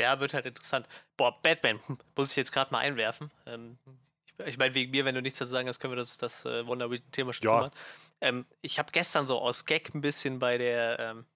ja, 0.00 0.20
wird 0.20 0.32
halt 0.34 0.46
interessant. 0.46 0.86
Boah, 1.16 1.40
Batman, 1.42 1.80
hm, 1.86 1.98
muss 2.14 2.30
ich 2.30 2.36
jetzt 2.36 2.52
gerade 2.52 2.70
mal 2.72 2.78
einwerfen. 2.78 3.30
Ähm, 3.46 3.78
ich 4.26 4.46
ich 4.46 4.58
meine, 4.58 4.74
wegen 4.74 4.90
mir, 4.90 5.04
wenn 5.04 5.14
du 5.14 5.22
nichts 5.22 5.38
dazu 5.38 5.50
sagen 5.50 5.68
hast, 5.68 5.80
können 5.80 5.92
wir 5.92 5.96
das, 5.96 6.18
das 6.18 6.44
äh, 6.44 6.66
Wonder 6.66 6.90
Vision-Thema 6.90 7.32
schon 7.32 7.44
Ja. 7.44 7.50
zumachen. 7.58 7.74
Ähm, 8.20 8.46
ich 8.62 8.78
habe 8.78 8.92
gestern 8.92 9.26
so 9.26 9.38
aus 9.40 9.64
Gag 9.66 9.94
ein 9.94 10.00
bisschen 10.00 10.38
bei 10.38 10.56
der, 10.58 10.98
ähm, 11.00 11.26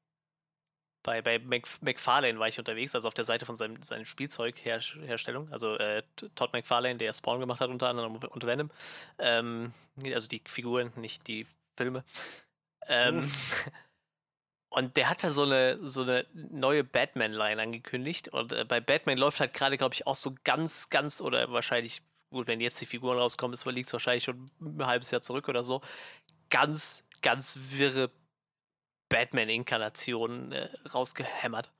bei, 1.02 1.22
bei 1.22 1.38
Mc, 1.38 1.66
McFarlane 1.80 2.38
war 2.38 2.48
ich 2.48 2.58
unterwegs, 2.58 2.94
also 2.94 3.08
auf 3.08 3.14
der 3.14 3.24
Seite 3.24 3.46
von 3.46 3.56
seinem, 3.56 3.80
seinem 3.82 4.04
Spielzeugherstellung. 4.04 5.50
Also 5.50 5.76
äh, 5.76 6.02
Todd 6.34 6.52
McFarlane, 6.52 6.98
der 6.98 7.12
Spawn 7.12 7.40
gemacht 7.40 7.60
hat, 7.60 7.70
unter 7.70 7.88
anderem 7.88 8.16
und 8.16 8.46
Venom. 8.46 8.70
Ähm, 9.18 9.72
also 10.12 10.28
die 10.28 10.42
Figuren, 10.46 10.92
nicht 10.96 11.26
die 11.26 11.46
Filme. 11.76 12.04
Ähm, 12.86 13.30
und 14.70 14.96
der 14.96 15.08
hat 15.08 15.24
da 15.24 15.30
so 15.30 15.44
eine, 15.44 15.78
so 15.86 16.02
eine 16.02 16.26
neue 16.34 16.84
Batman-Line 16.84 17.62
angekündigt. 17.62 18.28
Und 18.28 18.52
äh, 18.52 18.64
bei 18.64 18.80
Batman 18.80 19.16
läuft 19.16 19.40
halt 19.40 19.54
gerade, 19.54 19.78
glaube 19.78 19.94
ich, 19.94 20.06
auch 20.06 20.16
so 20.16 20.34
ganz, 20.44 20.90
ganz, 20.90 21.20
oder 21.20 21.50
wahrscheinlich, 21.50 22.02
gut, 22.30 22.46
wenn 22.46 22.60
jetzt 22.60 22.80
die 22.80 22.86
Figuren 22.86 23.18
rauskommen, 23.18 23.54
ist 23.54 23.64
liegt 23.64 23.88
es 23.88 23.92
wahrscheinlich 23.94 24.24
schon 24.24 24.50
ein 24.60 24.86
halbes 24.86 25.10
Jahr 25.10 25.22
zurück 25.22 25.48
oder 25.48 25.64
so, 25.64 25.80
ganz, 26.50 27.04
ganz 27.22 27.58
wirre 27.70 28.10
Batman-Inkarnationen 29.10 30.52
äh, 30.52 30.68
rausgehämmert. 30.92 31.70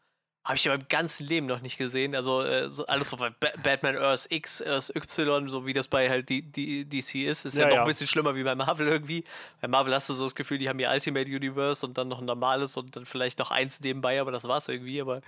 Habe 0.43 0.57
ich 0.57 0.65
in 0.65 0.73
meinem 0.73 0.89
ganzen 0.89 1.27
Leben 1.27 1.47
noch 1.47 1.61
nicht 1.61 1.77
gesehen. 1.77 2.15
Also 2.15 2.43
äh, 2.43 2.71
so 2.71 2.87
alles 2.87 3.11
so 3.11 3.17
bei 3.19 3.31
ba 3.31 3.49
Batman 3.63 3.97
Earth 3.97 4.27
X, 4.31 4.63
Earth 4.63 4.95
Y, 4.95 5.49
so 5.51 5.67
wie 5.67 5.75
das 5.75 5.87
bei 5.87 6.09
halt 6.09 6.29
die, 6.31 6.43
die 6.43 6.89
DC 6.89 7.27
ist, 7.27 7.45
ist 7.45 7.57
ja, 7.57 7.63
Ja, 7.63 7.69
noch 7.69 7.75
ja. 7.77 7.83
ein 7.83 7.87
bisschen 7.89 8.07
schlimmer 8.07 8.35
wie 8.35 8.43
bei 8.43 8.55
Marvel 8.55 8.89
irgendwie. 8.89 9.25
Bei 9.61 9.69
Marvel 9.69 9.95
hast 9.95 10.09
du 10.09 10.15
so 10.15 10.25
das 10.25 10.35
Gefühl, 10.35 10.59
die 10.59 10.69
haben 10.69 10.79
ihr 10.81 10.91
Ultimate 10.91 11.27
Universe 11.31 11.85
und 11.87 11.99
dann 11.99 12.09
noch 12.09 12.21
ein 12.21 12.25
normales 12.25 12.77
und 12.77 12.97
dann 12.97 13.05
vielleicht 13.07 13.39
noch 13.39 13.51
eins 13.51 13.81
nebenbei, 13.81 14.21
aber 14.21 14.33
das 14.33 14.45
war's 14.45 14.69
irgendwie. 14.69 15.01
Aber 15.01 15.21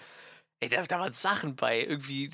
ey, 0.61 0.69
da, 0.71 0.83
da 0.83 0.99
waren 0.99 1.13
Sachen 1.13 1.57
bei. 1.57 1.81
Irgendwie 1.83 2.31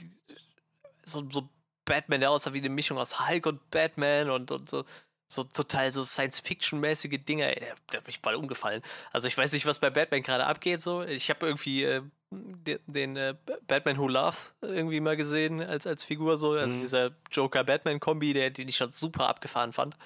so, 1.05 1.29
so 1.31 1.49
Batman, 1.85 2.21
der 2.21 2.31
aussah 2.31 2.53
wie 2.53 2.59
eine 2.59 2.69
Mischung 2.69 2.97
aus 2.99 3.19
Hulk 3.29 3.47
und 3.47 3.71
Batman 3.71 4.31
und, 4.31 4.51
und 4.53 4.69
so, 4.69 4.85
so 5.31 5.45
total 5.45 5.93
so 5.93 6.03
Science-Fiction-mäßige 6.03 7.19
Dinge. 7.25 7.55
Ey, 7.55 7.61
der, 7.61 7.75
der 7.93 8.01
hat 8.01 8.07
mich 8.07 8.19
voll 8.21 8.35
umgefallen. 8.35 8.83
Also 9.13 9.29
ich 9.29 9.37
weiß 9.37 9.53
nicht, 9.53 9.67
was 9.67 9.79
bei 9.79 9.91
Batman 9.91 10.23
gerade 10.23 10.47
abgeht. 10.47 10.81
So. 10.81 11.03
Ich 11.03 11.29
habe 11.29 11.47
irgendwie 11.47 11.85
äh, 11.85 12.03
den, 12.31 12.79
den 12.87 13.17
äh, 13.17 13.35
Batman 13.67 13.99
Who 13.99 14.09
Laughs 14.09 14.55
irgendwie 14.63 15.01
mal 15.01 15.17
gesehen 15.17 15.61
als, 15.61 15.87
als 15.87 16.03
Figur. 16.05 16.37
So. 16.39 16.53
Also 16.53 16.75
Mhm. 16.75 16.81
dieser 16.81 17.11
Joker-Batman-Kombi, 17.31 18.33
der, 18.33 18.51
den 18.51 18.69
ich 18.69 18.77
schon 18.77 18.91
super 18.91 19.29
abgefahren 19.29 19.73
fand. 19.75 19.97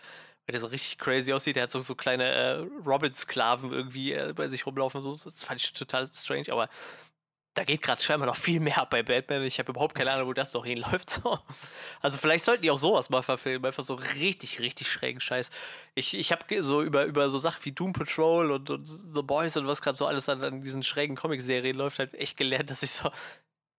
Weil 0.44 0.54
der 0.54 0.60
so 0.60 0.66
richtig 0.66 0.98
crazy 0.98 1.32
aussieht. 1.32 1.54
Der 1.54 1.62
hat 1.64 1.70
so, 1.70 1.80
so 1.80 1.94
kleine 1.94 2.24
äh, 2.24 2.66
Robin-Sklaven 2.84 3.72
irgendwie 3.72 4.12
äh, 4.14 4.32
bei 4.34 4.48
sich 4.48 4.66
rumlaufen. 4.66 5.02
So. 5.02 5.12
Das 5.12 5.44
fand 5.44 5.60
ich 5.60 5.72
total 5.72 6.08
strange. 6.12 6.50
Aber 6.50 6.68
da 7.54 7.64
geht 7.64 7.82
gerade 7.82 8.02
scheinbar 8.02 8.26
noch 8.26 8.36
viel 8.36 8.60
mehr 8.60 8.78
ab 8.78 8.90
bei 8.90 9.02
Batman. 9.02 9.42
Ich 9.42 9.58
habe 9.58 9.70
überhaupt 9.72 9.94
keine 9.94 10.10
Ahnung, 10.10 10.28
wo 10.28 10.32
das 10.32 10.54
noch 10.54 10.64
hinläuft. 10.64 11.10
So. 11.10 11.38
Also 12.00 12.18
vielleicht 12.18 12.44
sollten 12.44 12.62
die 12.62 12.70
auch 12.70 12.78
sowas 12.78 13.10
mal 13.10 13.22
verfilmen. 13.22 13.66
Einfach 13.66 13.82
so 13.82 13.94
richtig, 13.94 14.60
richtig 14.60 14.90
schrägen 14.90 15.20
Scheiß. 15.20 15.50
Ich, 15.94 16.14
ich 16.14 16.32
habe 16.32 16.62
so 16.62 16.82
über, 16.82 17.04
über 17.04 17.30
so 17.30 17.38
Sachen 17.38 17.64
wie 17.64 17.72
Doom 17.72 17.92
Patrol 17.92 18.50
und, 18.50 18.70
und 18.70 18.86
The 18.86 19.22
Boys 19.22 19.56
und 19.56 19.66
was 19.66 19.82
gerade 19.82 19.96
so 19.96 20.06
alles 20.06 20.28
an, 20.28 20.42
an 20.42 20.62
diesen 20.62 20.82
schrägen 20.82 21.14
Comic-Serien 21.14 21.76
läuft, 21.76 21.98
halt 21.98 22.14
echt 22.14 22.36
gelernt, 22.36 22.70
dass 22.70 22.82
ich 22.82 22.90
so 22.92 23.10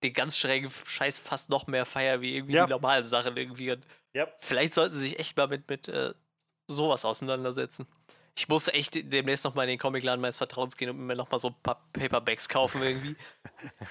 den 0.03 0.13
ganz 0.13 0.37
schrägen 0.37 0.71
Scheiß 0.85 1.19
fast 1.19 1.49
noch 1.49 1.67
mehr 1.67 1.85
feier 1.85 2.21
wie 2.21 2.35
irgendwie 2.35 2.53
Ja. 2.55 2.65
die 2.65 2.71
normalen 2.71 3.03
Sachen 3.05 3.35
irgendwie. 3.35 3.71
Und 3.71 3.85
Ja. 4.13 4.27
vielleicht 4.41 4.73
sollten 4.73 4.93
sie 4.95 5.01
sich 5.01 5.19
echt 5.19 5.35
mal 5.35 5.47
mit, 5.47 5.67
mit 5.69 5.87
äh, 5.87 6.13
sowas 6.67 7.03
auseinandersetzen. 7.05 7.87
Ich 8.35 8.47
muss 8.47 8.67
echt 8.67 8.95
demnächst 8.95 9.45
noch 9.45 9.53
mal 9.53 9.63
in 9.63 9.69
den 9.69 9.77
Comicladen 9.77 10.19
meines 10.19 10.37
Vertrauens 10.37 10.75
gehen 10.75 10.89
und 10.89 10.97
mir 10.97 11.15
noch 11.15 11.29
mal 11.29 11.37
so 11.37 11.49
ein 11.49 11.55
paar 11.61 11.87
Paperbacks 11.93 12.49
kaufen 12.49 12.81
irgendwie. 12.81 13.15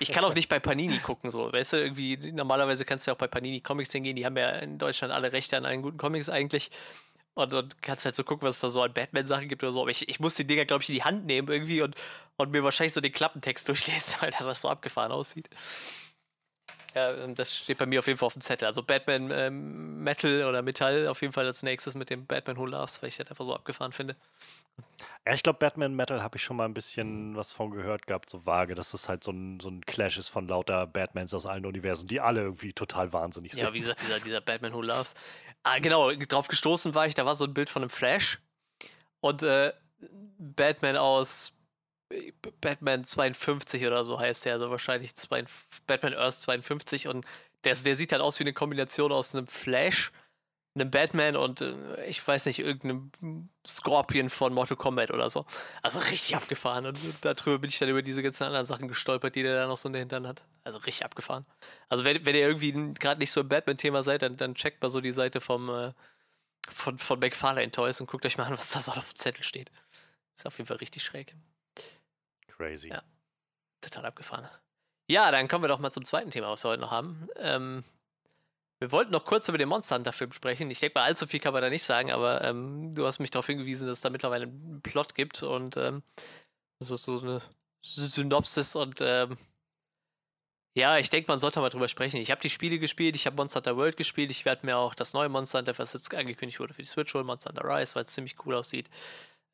Ich 0.01 0.11
kann 0.11 0.25
auch 0.25 0.35
nicht 0.35 0.49
bei 0.49 0.59
Panini 0.59 0.99
gucken, 0.99 1.31
so, 1.31 1.53
weißt 1.53 1.75
du, 1.75 1.77
irgendwie, 1.77 2.17
normalerweise 2.33 2.85
kannst 2.85 3.07
du 3.07 3.11
ja 3.11 3.15
auch 3.15 3.19
bei 3.19 3.29
Panini 3.29 3.61
Comics 3.61 3.93
hingehen, 3.93 4.17
die 4.17 4.27
haben 4.27 4.37
ja 4.37 4.51
in 4.51 4.79
Deutschland 4.79 5.15
alle 5.15 5.33
Rechte 5.33 5.57
an 5.57 5.65
allen 5.65 5.83
guten 5.83 5.97
Comics 5.97 6.29
eigentlich. 6.29 6.71
Und, 7.35 7.55
und 7.55 7.81
kannst 7.81 8.05
halt 8.05 8.15
so 8.15 8.25
gucken, 8.25 8.47
was 8.47 8.57
es 8.57 8.61
da 8.61 8.69
so 8.69 8.83
an 8.83 8.93
Batman-Sachen 8.93 9.49
gibt 9.49 9.63
oder 9.63 9.73
so. 9.73 9.81
Aber 9.81 9.91
ich, 9.91 10.09
ich 10.09 10.21
muss 10.21 10.35
die 10.35 10.47
Dinger, 10.47 10.67
glaube 10.67 10.83
ich, 10.83 10.89
in 10.91 10.97
die 10.97 11.05
Hand 11.05 11.25
nehmen 11.25 11.49
irgendwie 11.49 11.81
und, 11.81 11.95
und 12.37 12.51
mir 12.51 12.63
wahrscheinlich 12.63 12.93
so 12.93 13.01
den 13.01 13.13
Klappentext 13.13 13.69
durchlesen, 13.69 14.17
weil 14.21 14.31
das 14.31 14.61
so 14.61 14.69
abgefahren 14.69 15.13
aussieht. 15.13 15.49
Ja, 16.95 17.13
ähm, 17.15 17.35
das 17.35 17.57
steht 17.57 17.79
bei 17.79 17.87
mir 17.87 18.01
auf 18.01 18.07
jeden 18.07 18.19
Fall 18.19 18.27
auf 18.27 18.35
dem 18.35 18.43
Zettel. 18.43 18.67
Also 18.67 18.83
Batman 18.83 19.31
ähm, 19.31 20.03
Metal 20.03 20.45
oder 20.45 20.63
Metall 20.63 21.09
auf 21.09 21.23
jeden 21.23 21.33
Fall 21.33 21.47
als 21.47 21.63
nächstes 21.63 21.95
mit 21.95 22.11
dem 22.11 22.27
Batman 22.27 22.57
Who 22.57 22.67
Laughs, 22.67 23.03
weil 23.03 23.09
ich 23.09 23.17
das 23.17 23.29
einfach 23.29 23.45
so 23.45 23.55
abgefahren 23.55 23.93
finde. 23.93 24.17
Ja, 25.27 25.35
ich 25.35 25.43
glaube, 25.43 25.59
Batman 25.59 25.95
Metal 25.95 26.23
habe 26.23 26.37
ich 26.37 26.43
schon 26.43 26.57
mal 26.57 26.65
ein 26.65 26.75
bisschen 26.75 27.37
was 27.37 27.53
von 27.53 27.71
gehört 27.71 28.07
gehabt, 28.07 28.29
so 28.29 28.45
vage, 28.45 28.75
dass 28.75 28.91
das 28.91 29.09
halt 29.09 29.23
so 29.23 29.31
ein, 29.31 29.61
so 29.61 29.69
ein 29.69 29.81
Clash 29.87 30.19
ist 30.19 30.29
von 30.29 30.49
lauter 30.49 30.87
Batmans 30.87 31.33
aus 31.33 31.47
allen 31.47 31.65
Universen, 31.65 32.09
die 32.09 32.21
alle 32.21 32.43
irgendwie 32.43 32.73
total 32.73 33.13
wahnsinnig 33.13 33.53
sind. 33.53 33.63
Ja, 33.63 33.73
wie 33.73 33.81
gesagt, 33.81 34.03
dieser, 34.03 34.19
dieser 34.21 34.41
Batman 34.41 34.73
Who 34.73 34.83
Loves. 34.83 35.15
Ah, 35.63 35.79
genau, 35.79 36.11
drauf 36.13 36.49
gestoßen 36.49 36.95
war 36.95 37.07
ich, 37.07 37.15
da 37.15 37.25
war 37.25 37.37
so 37.37 37.45
ein 37.45 37.55
Bild 37.55 37.71
von 37.71 37.83
einem 37.83 37.91
Flash 37.91 38.41
und 39.21 39.43
äh, 39.45 39.73
Batman 40.39 40.97
aus 40.97 41.53
Batman 42.61 43.05
52 43.05 43.87
oder 43.87 44.05
so 44.05 44.19
heißt 44.19 44.45
der, 44.45 44.55
also 44.55 44.71
wahrscheinlich 44.71 45.15
zwei, 45.17 45.45
Batman 45.87 46.15
Earth 46.15 46.35
52 46.35 47.09
und 47.09 47.27
der, 47.65 47.75
der 47.75 47.97
sieht 47.97 48.13
halt 48.13 48.23
aus 48.23 48.39
wie 48.39 48.45
eine 48.45 48.53
Kombination 48.53 49.13
aus 49.13 49.35
einem 49.35 49.47
Flash, 49.47 50.13
einem 50.75 50.91
Batman 50.91 51.37
und 51.37 51.61
äh, 51.61 52.07
ich 52.07 52.27
weiß 52.27 52.47
nicht, 52.47 52.59
irgendeinem 52.59 53.49
Scorpion 53.67 54.31
von 54.31 54.55
Mortal 54.55 54.77
Kombat 54.77 55.11
oder 55.11 55.29
so. 55.29 55.45
Also 55.83 56.01
richtig 56.01 56.35
abgefahren 56.35 56.87
und 56.87 56.99
darüber 57.21 57.59
bin 57.59 57.69
ich 57.69 57.79
dann 57.79 57.89
über 57.89 58.03
diese 58.03 58.23
ganzen 58.23 58.45
anderen 58.45 58.67
Sachen 58.67 58.89
gestolpert, 58.89 59.35
die 59.35 59.43
der 59.43 59.55
da 59.55 59.67
noch 59.67 59.77
so 59.77 59.89
in 59.89 59.93
der 59.93 60.01
Hintern 60.01 60.27
hat. 60.27 60.45
Also 60.65 60.79
richtig 60.79 61.05
abgefahren. 61.05 61.45
Also 61.89 62.05
wenn, 62.05 62.25
wenn 62.25 62.35
ihr 62.35 62.47
irgendwie 62.47 62.95
gerade 62.95 63.21
nicht 63.21 63.33
so 63.33 63.43
im 63.43 63.49
Batman-Thema 63.49 64.03
seid, 64.03 64.23
dann, 64.23 64.37
dann 64.37 64.55
checkt 64.55 64.83
mal 64.83 64.89
so 64.89 65.01
die 65.01 65.13
Seite 65.13 65.41
vom, 65.41 65.69
äh, 65.69 65.93
von, 66.71 66.97
von 66.99 67.19
McFarlane 67.19 67.71
Toys 67.71 68.01
und 68.01 68.07
guckt 68.07 68.25
euch 68.25 68.39
mal 68.39 68.45
an, 68.45 68.57
was 68.57 68.71
da 68.71 68.81
so 68.81 68.93
auf 68.93 69.13
dem 69.13 69.17
Zettel 69.17 69.45
steht. 69.45 69.71
Ist 70.37 70.47
auf 70.47 70.57
jeden 70.59 70.69
Fall 70.69 70.79
richtig 70.79 71.03
schräg. 71.03 71.35
Crazy. 72.63 72.89
Ja. 72.89 73.03
Total 73.81 74.07
abgefahren. 74.07 74.49
Ja, 75.09 75.31
dann 75.33 75.49
kommen 75.49 75.65
wir 75.65 75.69
doch 75.69 75.81
mal 75.81 75.91
zum 75.91 76.05
zweiten 76.05 76.31
Thema, 76.31 76.51
was 76.51 76.65
wir 76.65 76.71
heute 76.71 76.81
noch 76.81 76.93
haben. 76.93 77.29
Ähm, 77.37 77.85
wir 78.79 78.93
wollten 78.93 79.11
noch 79.11 79.25
kurz 79.25 79.49
über 79.49 79.59
den 79.59 79.69
Monster 79.69 79.97
Hunter-Film 79.97 80.33
sprechen. 80.33 80.71
Ich 80.71 80.79
denke 80.79 80.99
mal, 80.99 81.05
allzu 81.05 81.27
viel 81.27 81.41
kann 81.41 81.53
man 81.53 81.63
da 81.63 81.71
nicht 81.71 81.83
sagen, 81.83 82.13
aber 82.13 82.43
ähm, 82.43 82.95
du 82.95 83.05
hast 83.05 83.19
mich 83.19 83.31
darauf 83.31 83.47
hingewiesen, 83.47 83.89
dass 83.89 83.99
es 83.99 84.03
da 84.03 84.11
mittlerweile 84.11 84.45
einen 84.45 84.81
Plot 84.81 85.15
gibt 85.15 85.43
und 85.43 85.77
ähm, 85.77 86.03
so, 86.81 86.97
so 86.97 87.21
eine 87.21 87.43
Synopsis 87.83 88.77
und 88.77 89.01
ähm, 89.01 89.39
ja, 90.75 90.97
ich 90.99 91.11
denke, 91.11 91.31
man 91.31 91.39
sollte 91.39 91.61
mal 91.61 91.69
drüber 91.69 91.89
sprechen. 91.89 92.17
Ich 92.17 92.31
habe 92.31 92.41
die 92.41 92.49
Spiele 92.49 92.79
gespielt, 92.79 93.15
ich 93.15 93.27
habe 93.27 93.37
Monster 93.37 93.59
Hunter 93.59 93.77
World 93.77 93.97
gespielt, 93.97 94.31
ich 94.31 94.45
werde 94.45 94.65
mir 94.65 94.79
auch 94.79 94.95
das 94.95 95.13
neue 95.13 95.29
Monster 95.29 95.59
Hunter, 95.59 95.77
was 95.79 95.93
jetzt 95.93 96.15
angekündigt 96.15 96.61
wurde 96.61 96.75
für 96.75 96.83
die 96.83 96.89
Switch 96.89 97.13
holen, 97.13 97.27
Monster 97.27 97.51
Hunter 97.51 97.65
Rise, 97.65 97.95
weil 97.95 98.05
es 98.05 98.15
ziemlich 98.15 98.37
cool 98.47 98.55
aussieht. 98.55 98.89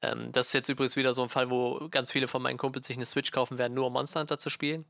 Ähm, 0.02 0.32
das 0.32 0.48
ist 0.48 0.52
jetzt 0.52 0.68
übrigens 0.68 0.96
wieder 0.96 1.12
so 1.12 1.22
ein 1.22 1.28
Fall, 1.28 1.50
wo 1.50 1.88
ganz 1.90 2.12
viele 2.12 2.28
von 2.28 2.42
meinen 2.42 2.58
Kumpels 2.58 2.86
sich 2.86 2.96
eine 2.96 3.06
Switch 3.06 3.30
kaufen 3.30 3.58
werden, 3.58 3.74
nur 3.74 3.86
um 3.86 3.92
Monster 3.92 4.20
Hunter 4.20 4.38
zu 4.38 4.50
spielen. 4.50 4.84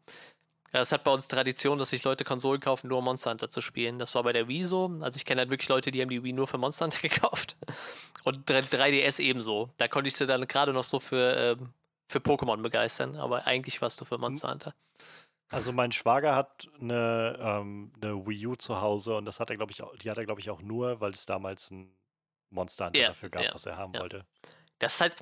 Es 0.71 0.93
hat 0.93 1.03
bei 1.03 1.11
uns 1.11 1.29
Tradition, 1.29 1.79
dass 1.79 1.91
sich 1.91 2.05
Leute 2.05 2.25
Konsolen 2.25 2.61
kaufen, 2.61 2.89
nur 2.89 2.99
um 2.99 3.05
Monster 3.05 3.31
Hunter 3.31 3.49
zu 3.49 3.63
spielen. 3.63 3.99
Das 3.99 4.15
war 4.15 4.23
bei 4.23 4.35
der 4.35 4.49
Wii 4.49 4.67
so. 4.67 4.99
Also 5.01 5.17
ich 5.17 5.25
kenne 5.25 5.41
halt 5.41 5.51
wirklich 5.51 5.69
Leute, 5.69 5.91
die 5.91 6.03
haben 6.03 6.11
die 6.11 6.23
Wii 6.23 6.35
nur 6.35 6.47
für 6.47 6.59
Monster 6.59 6.85
Hunter 6.85 6.99
gekauft. 7.03 7.57
Und 8.25 8.51
3DS 8.51 9.21
ebenso. 9.21 9.71
Da 9.79 9.89
konnte 9.89 10.09
ich 10.09 10.17
sie 10.17 10.27
dann 10.27 10.47
gerade 10.47 10.75
noch 10.75 10.85
so 10.85 11.01
für, 11.01 11.35
ähm, 11.37 11.73
für 12.11 12.19
Pokémon 12.19 12.61
begeistern, 12.61 13.17
aber 13.17 13.47
eigentlich 13.47 13.81
warst 13.81 14.01
du 14.01 14.05
für 14.05 14.19
Monster 14.19 14.51
Hunter. 14.51 14.75
Also 15.51 15.73
mein 15.73 15.93
Schwager 15.93 16.37
hat 16.37 16.69
eine, 16.79 17.39
ähm, 17.41 17.93
eine 18.03 18.27
Wii 18.27 18.49
U 18.49 18.55
zu 18.55 18.83
Hause 18.83 19.17
und 19.17 19.25
das 19.25 19.41
hat 19.41 19.49
er, 19.49 19.57
glaube 19.57 19.73
ich, 19.73 19.83
auch, 19.83 19.97
die 19.97 20.11
hat 20.11 20.19
er, 20.19 20.27
glaube 20.27 20.43
ich, 20.43 20.51
auch 20.51 20.61
nur, 20.61 21.01
weil 21.01 21.13
es 21.13 21.25
damals 21.25 21.71
ein 21.71 21.97
Monster 22.51 22.87
Hunter 22.87 23.01
Ja, 23.01 23.09
dafür 23.09 23.31
gab, 23.31 23.43
ja, 23.43 23.55
was 23.55 23.65
er 23.65 23.79
haben 23.79 23.95
ja. 23.95 24.01
wollte. 24.01 24.27
Das 24.79 24.95
ist 24.95 25.01
halt. 25.01 25.17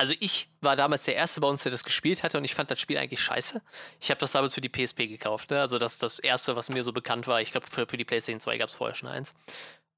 Also 0.00 0.14
ich 0.20 0.48
war 0.60 0.76
damals 0.76 1.04
der 1.04 1.16
Erste 1.16 1.40
bei 1.40 1.48
uns, 1.48 1.64
der 1.64 1.72
das 1.72 1.82
gespielt 1.82 2.22
hatte 2.22 2.38
und 2.38 2.44
ich 2.44 2.54
fand 2.54 2.70
das 2.70 2.78
Spiel 2.78 2.98
eigentlich 2.98 3.20
scheiße. 3.20 3.60
Ich 3.98 4.10
habe 4.10 4.20
das 4.20 4.30
damals 4.30 4.54
für 4.54 4.60
die 4.60 4.68
PSP 4.68 5.08
gekauft. 5.08 5.50
Ne? 5.50 5.60
Also 5.60 5.78
das 5.78 5.98
das 5.98 6.20
Erste, 6.20 6.54
was 6.54 6.68
mir 6.68 6.84
so 6.84 6.92
bekannt 6.92 7.26
war. 7.26 7.40
Ich 7.40 7.50
glaube, 7.50 7.66
für, 7.66 7.84
für 7.88 7.96
die 7.96 8.04
PlayStation 8.04 8.40
2 8.40 8.58
gab 8.58 8.68
es 8.68 8.76
vorher 8.76 8.94
schon 8.94 9.08
eins. 9.08 9.34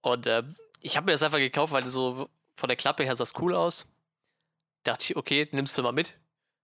Und 0.01 0.27
äh, 0.27 0.43
ich 0.81 0.97
habe 0.97 1.05
mir 1.05 1.13
das 1.13 1.23
einfach 1.23 1.39
gekauft, 1.39 1.75
weil 1.75 1.87
so 1.87 2.31
von 2.57 2.69
der 2.69 2.77
Klappe 2.77 3.05
her 3.05 3.15
sah 3.15 3.25
es 3.25 3.35
cool 3.39 3.55
aus. 3.55 3.93
Dachte 4.85 5.05
ich, 5.05 5.17
okay, 5.17 5.49
nimmst 5.53 5.77
du 5.77 5.83
mal 5.83 5.93
mit. 5.93 6.15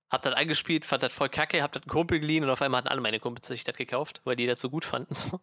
Hab 0.09 0.23
das 0.23 0.35
angespielt, 0.35 0.87
fand 0.87 1.03
das 1.03 1.13
voll 1.13 1.29
kacke, 1.29 1.63
hab 1.63 1.73
das 1.73 1.83
einen 1.83 1.91
Kumpel 1.91 2.21
geliehen 2.21 2.45
und 2.45 2.51
auf 2.51 2.63
einmal 2.63 2.79
hatten 2.79 2.89
alle 2.89 3.01
meine 3.01 3.21
Kumpels 3.21 3.49
sich 3.49 3.65
das 3.65 3.77
gekauft, 3.77 4.23
weil 4.25 4.37
die 4.37 4.47
das 4.47 4.61
so 4.61 4.71
gut 4.71 4.85
fanden. 4.85 5.15
So. 5.15 5.41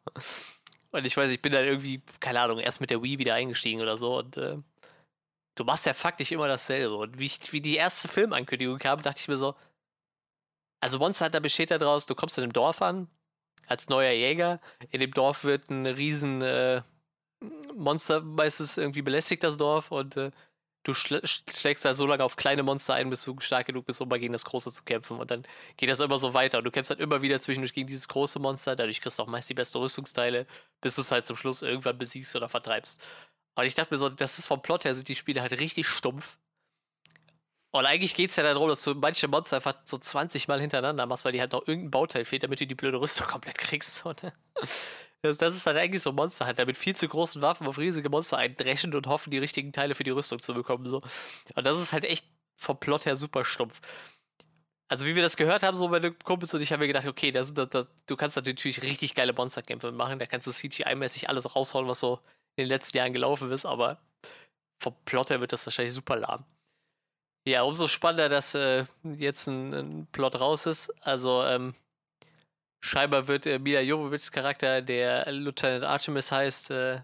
Und 0.91 1.07
ich 1.07 1.17
weiß, 1.17 1.31
ich 1.31 1.41
bin 1.41 1.51
dann 1.51 1.65
irgendwie, 1.65 2.03
keine 2.19 2.39
Ahnung, 2.39 2.59
erst 2.59 2.79
mit 2.79 2.91
der 2.91 3.01
Wii 3.01 3.17
wieder 3.17 3.33
eingestiegen 3.33 3.81
oder 3.81 3.97
so 3.97 4.19
und 4.19 4.37
äh, 4.37 4.57
du 5.55 5.63
machst 5.63 5.85
ja 5.85 5.93
faktisch 5.93 6.31
immer 6.31 6.47
dasselbe. 6.47 6.95
Und 6.95 7.19
wie, 7.19 7.25
ich, 7.25 7.53
wie 7.53 7.61
die 7.61 7.75
erste 7.75 8.07
Filmankündigung 8.07 8.79
kam, 8.79 9.01
dachte 9.01 9.21
ich 9.21 9.27
mir 9.27 9.37
so, 9.37 9.55
also 10.79 10.99
Monster 10.99 11.25
Hunter 11.25 11.39
besteht 11.39 11.71
daraus, 11.71 12.05
du 12.05 12.15
kommst 12.15 12.37
in 12.37 12.43
einem 12.43 12.53
Dorf 12.53 12.81
an, 12.81 13.07
als 13.67 13.89
neuer 13.89 14.11
Jäger. 14.11 14.59
In 14.89 14.99
dem 14.99 15.11
Dorf 15.11 15.43
wird 15.45 15.69
ein 15.69 15.85
riesen 15.85 16.41
äh, 16.41 16.81
Monster, 17.75 18.21
meistens 18.21 18.77
irgendwie 18.77 19.01
belästigt 19.01 19.43
das 19.43 19.57
Dorf 19.57 19.91
und 19.91 20.17
äh, 20.17 20.31
du 20.83 20.93
schl 20.93 21.21
schlägst 21.25 21.85
da 21.85 21.93
so 21.93 22.05
lange 22.05 22.23
auf 22.23 22.35
kleine 22.35 22.63
Monster 22.63 22.95
ein, 22.95 23.09
bis 23.09 23.23
du 23.23 23.39
stark 23.39 23.67
genug 23.67 23.85
bist, 23.85 24.01
um 24.01 24.09
mal 24.09 24.19
gegen 24.19 24.33
das 24.33 24.45
große 24.45 24.71
zu 24.71 24.83
kämpfen. 24.83 25.17
Und 25.17 25.31
dann 25.31 25.43
geht 25.77 25.89
das 25.89 25.99
immer 25.99 26.17
so 26.17 26.33
weiter. 26.33 26.57
Und 26.59 26.65
du 26.65 26.71
kämpfst 26.71 26.89
halt 26.89 26.99
immer 26.99 27.21
wieder 27.21 27.39
zwischendurch 27.39 27.73
gegen 27.73 27.87
dieses 27.87 28.07
große 28.07 28.39
Monster. 28.39 28.75
Dadurch 28.75 29.01
kriegst 29.01 29.19
du 29.19 29.23
auch 29.23 29.27
meist 29.27 29.49
die 29.49 29.53
besten 29.53 29.77
Rüstungsteile, 29.77 30.45
bis 30.81 30.95
du 30.95 31.01
es 31.01 31.11
halt 31.11 31.25
zum 31.25 31.37
Schluss 31.37 31.61
irgendwann 31.61 31.97
besiegst 31.97 32.35
oder 32.35 32.49
vertreibst. 32.49 33.01
Und 33.55 33.65
ich 33.65 33.75
dachte 33.75 33.93
mir 33.93 33.97
so, 33.97 34.09
das 34.09 34.39
ist 34.39 34.47
vom 34.47 34.61
Plot 34.61 34.85
her, 34.85 34.93
sind 34.93 35.07
die 35.07 35.15
Spiele 35.15 35.41
halt 35.41 35.59
richtig 35.59 35.87
stumpf. 35.87 36.37
Und 37.71 37.85
eigentlich 37.87 38.13
geht 38.13 38.29
es 38.29 38.35
ja 38.35 38.43
darum, 38.43 38.67
dass 38.67 38.83
du 38.83 38.93
manche 38.93 39.27
Monster 39.27 39.55
einfach 39.55 39.75
so 39.85 39.97
20 39.97 40.47
Mal 40.47 40.61
hintereinander 40.61 41.07
machst, 41.07 41.25
weil 41.25 41.31
die 41.31 41.39
halt 41.39 41.53
noch 41.53 41.67
irgendein 41.67 41.89
Bauteil 41.89 42.23
fehlt, 42.23 42.43
damit 42.43 42.59
du 42.59 42.67
die 42.67 42.75
blöde 42.75 42.99
Rüstung 42.99 43.27
komplett 43.31 43.57
kriegst. 43.57 44.05
Und 44.05 44.21
das, 45.23 45.37
das 45.37 45.55
ist 45.55 45.65
halt 45.65 45.77
eigentlich 45.77 46.03
so 46.03 46.11
ein 46.11 46.15
Monster 46.15 46.45
halt, 46.45 46.63
mit 46.67 46.77
viel 46.77 46.95
zu 46.95 47.07
großen 47.07 47.41
Waffen 47.41 47.65
auf 47.65 47.79
riesige 47.79 48.09
Monster 48.09 48.37
eindreschen 48.37 48.93
und 48.93 49.07
hoffen, 49.07 49.31
die 49.31 49.39
richtigen 49.39 49.71
Teile 49.71 49.95
für 49.95 50.03
die 50.03 50.11
Rüstung 50.11 50.37
zu 50.37 50.53
bekommen. 50.53 50.85
So. 50.87 51.01
Und 51.55 51.65
das 51.65 51.79
ist 51.79 51.93
halt 51.93 52.05
echt 52.05 52.27
vom 52.57 52.79
Plot 52.79 53.07
her 53.07 53.15
super 53.15 53.43
stumpf. 53.43 53.81
Also 54.87 55.07
wie 55.07 55.15
wir 55.15 55.23
das 55.23 55.37
gehört 55.37 55.63
haben, 55.63 55.75
so 55.75 55.87
meine 55.87 56.11
Kumpels 56.11 56.53
und 56.53 56.61
ich 56.61 56.71
haben 56.71 56.79
mir 56.79 56.87
gedacht, 56.87 57.07
okay, 57.07 57.31
das, 57.31 57.55
das, 57.55 57.89
du 58.05 58.15
kannst 58.15 58.35
natürlich 58.35 58.83
richtig 58.83 59.15
geile 59.15 59.33
Monsterkämpfe 59.33 59.91
machen, 59.91 60.19
da 60.19 60.27
kannst 60.27 60.45
du 60.45 60.51
CGI-mäßig 60.51 61.27
alles 61.29 61.55
raushauen, 61.55 61.87
was 61.87 61.99
so 61.99 62.19
in 62.55 62.65
den 62.65 62.69
letzten 62.69 62.97
Jahren 62.97 63.13
gelaufen 63.13 63.51
ist, 63.51 63.65
aber 63.65 63.99
vom 64.81 64.95
Plot 65.05 65.29
her 65.29 65.41
wird 65.41 65.53
das 65.53 65.65
wahrscheinlich 65.65 65.93
super 65.93 66.17
lahm. 66.17 66.45
Ja, 67.47 67.63
umso 67.63 67.87
spannender, 67.87 68.29
dass 68.29 68.55
äh, 68.55 68.85
jetzt 69.03 69.47
ein, 69.47 69.73
ein 69.73 70.07
Plot 70.11 70.39
raus 70.39 70.65
ist. 70.65 70.89
Also, 71.01 71.43
ähm, 71.43 71.75
scheinbar 72.83 73.27
wird 73.27 73.45
äh, 73.45 73.59
Mila 73.59 73.81
Jovovic's 73.81 74.31
Charakter, 74.31 74.81
der 74.81 75.29
Lieutenant 75.31 75.83
Artemis 75.83 76.31
heißt, 76.31 76.71
äh, 76.71 77.01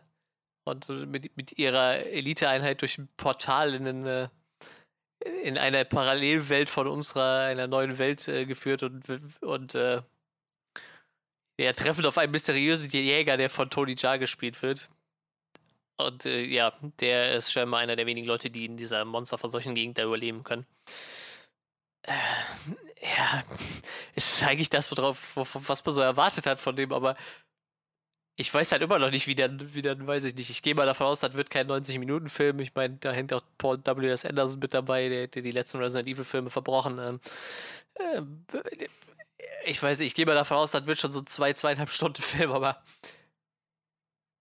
und 0.66 0.90
mit, 0.90 1.36
mit 1.36 1.58
ihrer 1.58 1.98
Eliteeinheit 2.06 2.82
durch 2.82 2.98
ein 2.98 3.10
Portal 3.18 3.74
in, 3.74 3.88
einen, 3.88 4.06
äh, 4.06 4.30
in 5.44 5.58
eine 5.58 5.84
Parallelwelt 5.86 6.70
von 6.70 6.88
unserer, 6.88 7.46
einer 7.46 7.68
neuen 7.68 7.98
Welt 7.98 8.28
äh, 8.28 8.46
geführt 8.46 8.84
und, 8.84 9.10
und 9.42 9.76
äh, 9.76 10.02
ja, 11.60 11.74
treffen 11.74 12.06
auf 12.06 12.18
einen 12.18 12.32
mysteriösen 12.32 12.90
Jäger, 12.90 13.36
der 13.36 13.50
von 13.50 13.70
Tony 13.70 13.96
Jaa 13.98 14.18
gespielt 14.18 14.62
wird. 14.62 14.90
Und 16.00 16.26
äh, 16.26 16.44
ja, 16.46 16.74
der 17.00 17.36
ist 17.36 17.52
scheinbar 17.52 17.82
einer 17.82 17.96
der 17.96 18.06
wenigen 18.06 18.28
Leute, 18.28 18.50
die 18.50 18.66
in 18.66 18.78
dieser 18.78 19.04
monsterverseuchten 19.04 19.76
Gegend 19.76 19.98
da 19.98 20.04
überleben 20.06 20.44
können. 20.44 20.66
Äh, 22.04 22.14
ja, 23.02 23.44
ist 24.16 24.44
eigentlich 24.44 24.70
das, 24.70 24.90
worauf, 24.92 25.36
was 25.36 25.86
man 25.86 25.96
so 25.96 26.02
erwartet 26.02 26.46
hat 26.46 26.60
von 26.60 26.76
dem, 26.76 26.94
aber 26.94 27.16
ich 28.38 28.54
weiß 28.54 28.72
halt 28.72 28.82
immer 28.82 29.00
noch 29.00 29.12
nicht, 29.12 29.28
wie 29.28 29.36
dann, 29.36 29.74
wie 29.74 29.82
dann 29.82 30.08
weiß 30.08 30.24
ich 30.24 30.36
nicht. 30.36 30.50
Ich 30.50 30.62
gehe 30.62 30.74
mal 30.74 30.86
davon 30.86 31.08
aus, 31.08 31.20
das 31.20 31.34
wird 31.34 31.50
kein 31.50 31.68
90-Minuten-Film. 31.68 32.60
Ich 32.60 32.74
meine, 32.74 32.96
da 32.96 33.12
hängt 33.12 33.34
auch 33.34 33.42
Paul 33.58 33.80
W.S. 33.84 34.24
Anderson 34.24 34.60
mit 34.60 34.74
dabei, 34.74 35.10
der, 35.10 35.28
der 35.28 35.42
die 35.42 35.52
letzten 35.52 35.80
Resident 35.80 36.08
Evil-Filme 36.08 36.50
verbrochen. 36.50 36.98
Ähm, 37.00 37.20
ähm, 38.00 38.46
ich 39.66 39.84
weiß 39.84 40.00
nicht, 40.00 40.08
ich 40.08 40.16
gehe 40.16 40.26
mal 40.26 40.36
davon 40.36 40.56
aus, 40.56 40.72
das 40.72 40.88
wird 40.88 40.98
schon 41.00 41.12
so 41.12 41.22
zwei, 41.22 41.52
zweieinhalb 41.52 41.90
Stunden 41.90 42.22
Film, 42.22 42.52
aber 42.52 42.82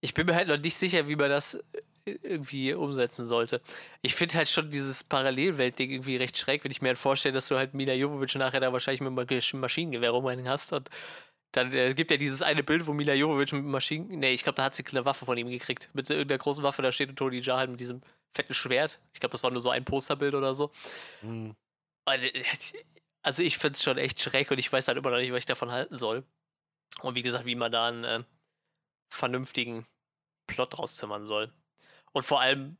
ich 0.00 0.14
bin 0.14 0.26
mir 0.26 0.34
halt 0.34 0.48
noch 0.48 0.58
nicht 0.58 0.76
sicher, 0.76 1.08
wie 1.08 1.16
man 1.16 1.30
das 1.30 1.54
äh, 2.04 2.18
irgendwie 2.22 2.72
umsetzen 2.74 3.26
sollte. 3.26 3.60
Ich 4.02 4.14
finde 4.14 4.34
halt 4.34 4.48
schon 4.48 4.70
dieses 4.70 5.04
Parallelwelt-Ding 5.04 5.90
irgendwie 5.90 6.16
recht 6.16 6.36
schräg, 6.36 6.64
wenn 6.64 6.70
ich 6.70 6.82
mir 6.82 6.88
halt 6.88 6.98
vorstelle, 6.98 7.34
dass 7.34 7.48
du 7.48 7.56
halt 7.56 7.74
Mila 7.74 7.94
Jovovich 7.94 8.34
nachher 8.36 8.60
da 8.60 8.72
wahrscheinlich 8.72 9.00
mit 9.00 9.30
einem 9.30 9.60
Maschinengewehr 9.60 10.10
rumrennen 10.10 10.48
hast 10.48 10.72
und 10.72 10.88
dann 11.52 11.72
äh, 11.72 11.94
gibt 11.94 12.10
ja 12.10 12.18
dieses 12.18 12.42
eine 12.42 12.62
Bild, 12.62 12.86
wo 12.86 12.92
Mila 12.92 13.14
Jovovich 13.14 13.52
mit 13.52 13.64
Maschinen... 13.64 14.18
Nee, 14.18 14.32
ich 14.32 14.42
glaube, 14.42 14.56
da 14.56 14.64
hat 14.64 14.74
sie 14.74 14.84
eine 14.90 15.04
Waffe 15.06 15.24
von 15.24 15.38
ihm 15.38 15.48
gekriegt. 15.48 15.90
Mit 15.94 16.10
irgendeiner 16.10 16.38
großen 16.38 16.62
Waffe, 16.62 16.82
da 16.82 16.92
steht 16.92 17.16
Tony 17.16 17.38
Jaa 17.38 17.56
halt 17.56 17.70
mit 17.70 17.80
diesem 17.80 18.02
fetten 18.34 18.52
Schwert. 18.52 19.00
Ich 19.14 19.20
glaube, 19.20 19.32
das 19.32 19.42
war 19.42 19.50
nur 19.50 19.62
so 19.62 19.70
ein 19.70 19.84
Posterbild 19.84 20.34
oder 20.34 20.52
so. 20.52 20.70
Mhm. 21.22 21.56
Also 23.22 23.42
ich 23.42 23.56
finde 23.56 23.76
es 23.76 23.82
schon 23.82 23.96
echt 23.96 24.20
schräg 24.20 24.50
und 24.50 24.58
ich 24.58 24.70
weiß 24.70 24.88
halt 24.88 24.98
immer 24.98 25.10
noch 25.10 25.18
nicht, 25.18 25.32
was 25.32 25.38
ich 25.38 25.46
davon 25.46 25.72
halten 25.72 25.96
soll. 25.96 26.24
Und 27.00 27.14
wie 27.14 27.22
gesagt, 27.22 27.46
wie 27.46 27.54
man 27.54 27.72
da 27.72 27.86
einen 27.86 28.04
äh, 28.04 28.24
vernünftigen 29.08 29.86
Plot 30.46 30.78
rauszimmern 30.78 31.26
soll. 31.26 31.52
Und 32.12 32.24
vor 32.24 32.40
allem, 32.40 32.76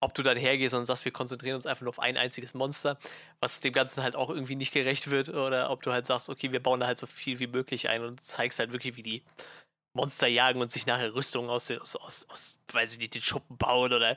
ob 0.00 0.14
du 0.14 0.22
dann 0.22 0.36
hergehst 0.36 0.74
und 0.74 0.86
sagst, 0.86 1.04
wir 1.04 1.12
konzentrieren 1.12 1.54
uns 1.56 1.66
einfach 1.66 1.82
nur 1.82 1.90
auf 1.90 2.00
ein 2.00 2.16
einziges 2.16 2.54
Monster, 2.54 2.98
was 3.40 3.60
dem 3.60 3.72
Ganzen 3.72 4.02
halt 4.02 4.16
auch 4.16 4.30
irgendwie 4.30 4.56
nicht 4.56 4.72
gerecht 4.72 5.10
wird, 5.10 5.28
oder 5.28 5.70
ob 5.70 5.82
du 5.82 5.92
halt 5.92 6.06
sagst, 6.06 6.28
okay, 6.28 6.50
wir 6.50 6.62
bauen 6.62 6.80
da 6.80 6.86
halt 6.86 6.98
so 6.98 7.06
viel 7.06 7.38
wie 7.38 7.46
möglich 7.46 7.88
ein 7.88 8.02
und 8.02 8.22
zeigst 8.22 8.58
halt 8.58 8.72
wirklich, 8.72 8.96
wie 8.96 9.02
die 9.02 9.22
Monster 9.94 10.26
jagen 10.26 10.60
und 10.60 10.72
sich 10.72 10.86
nachher 10.86 11.14
Rüstungen 11.14 11.50
aus, 11.50 11.70
aus, 11.70 11.96
aus, 11.96 12.26
aus 12.28 12.58
weiß 12.72 12.94
ich 12.94 12.98
nicht, 12.98 13.14
den 13.14 13.22
Schuppen 13.22 13.56
bauen 13.56 13.92
oder. 13.92 14.16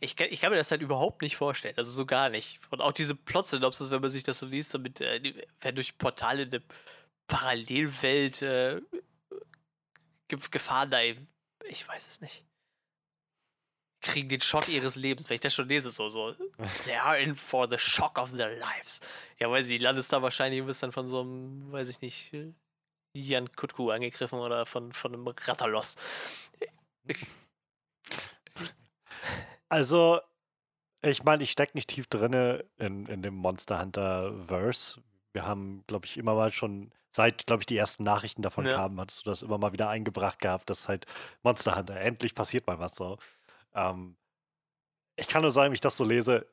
Ich, 0.00 0.18
ich 0.18 0.40
kann 0.40 0.50
mir 0.50 0.56
das 0.56 0.70
halt 0.70 0.80
überhaupt 0.80 1.22
nicht 1.22 1.36
vorstellen, 1.36 1.76
also 1.76 1.90
so 1.90 2.06
gar 2.06 2.30
nicht. 2.30 2.58
Und 2.70 2.80
auch 2.80 2.92
diese 2.92 3.14
Plot-Synopsis, 3.14 3.90
wenn 3.90 4.00
man 4.00 4.10
sich 4.10 4.22
das 4.22 4.38
so 4.38 4.46
liest, 4.46 4.72
damit 4.74 5.00
äh, 5.00 5.44
werden 5.60 5.76
durch 5.76 5.98
Portale 5.98 6.42
eine 6.42 6.62
Parallelwelt 7.26 8.42
äh, 8.42 8.80
gefahren, 10.28 10.90
da, 10.90 11.00
ich 11.00 11.88
weiß 11.88 12.08
es 12.08 12.20
nicht 12.20 12.44
kriegen 14.04 14.28
den 14.28 14.40
Schock 14.40 14.68
ihres 14.68 14.94
Lebens. 14.94 15.28
Wenn 15.28 15.36
ich 15.36 15.40
das 15.40 15.54
schon 15.54 15.68
lese, 15.68 15.90
so, 15.90 16.08
so, 16.08 16.32
they 16.84 16.94
are 16.94 17.18
in 17.18 17.34
for 17.34 17.68
the 17.68 17.78
shock 17.78 18.18
of 18.18 18.36
their 18.36 18.56
lives. 18.56 19.00
Ja, 19.38 19.50
weiß 19.50 19.68
ich, 19.68 19.80
landest 19.80 20.12
da 20.12 20.22
wahrscheinlich 20.22 20.60
und 20.60 20.68
bist 20.68 20.82
dann 20.82 20.92
von 20.92 21.08
so 21.08 21.22
einem, 21.22 21.72
weiß 21.72 21.88
ich 21.88 22.00
nicht, 22.00 22.32
Jan 23.14 23.50
Kutku 23.56 23.90
angegriffen 23.90 24.38
oder 24.38 24.66
von, 24.66 24.92
von 24.92 25.14
einem 25.14 25.26
Ratterloss. 25.26 25.96
Also, 29.68 30.20
ich 31.02 31.24
meine, 31.24 31.42
ich 31.42 31.50
stecke 31.50 31.76
nicht 31.76 31.90
tief 31.90 32.06
drin 32.06 32.62
in, 32.78 33.06
in 33.06 33.22
dem 33.22 33.34
Monster 33.34 33.80
Hunter-Verse. 33.80 35.00
Wir 35.32 35.44
haben, 35.44 35.82
glaube 35.86 36.06
ich, 36.06 36.16
immer 36.16 36.34
mal 36.34 36.52
schon, 36.52 36.92
seit, 37.14 37.46
glaube 37.46 37.62
ich, 37.62 37.66
die 37.66 37.76
ersten 37.76 38.02
Nachrichten 38.02 38.42
davon 38.42 38.66
Ja. 38.66 38.74
kamen, 38.74 39.00
hattest 39.00 39.24
du 39.24 39.30
das 39.30 39.42
immer 39.42 39.56
mal 39.56 39.72
wieder 39.72 39.88
eingebracht 39.88 40.40
gehabt, 40.40 40.68
dass 40.68 40.88
halt 40.88 41.06
Monster 41.44 41.76
Hunter, 41.76 41.96
endlich 41.96 42.34
passiert 42.34 42.66
mal 42.66 42.80
was 42.80 42.96
so. 42.96 43.18
Ähm, 43.74 44.16
ich 45.16 45.28
kann 45.28 45.42
nur 45.42 45.52
sagen, 45.52 45.66
wenn 45.66 45.74
ich 45.74 45.80
das 45.80 45.96
so 45.96 46.04
lese, 46.04 46.46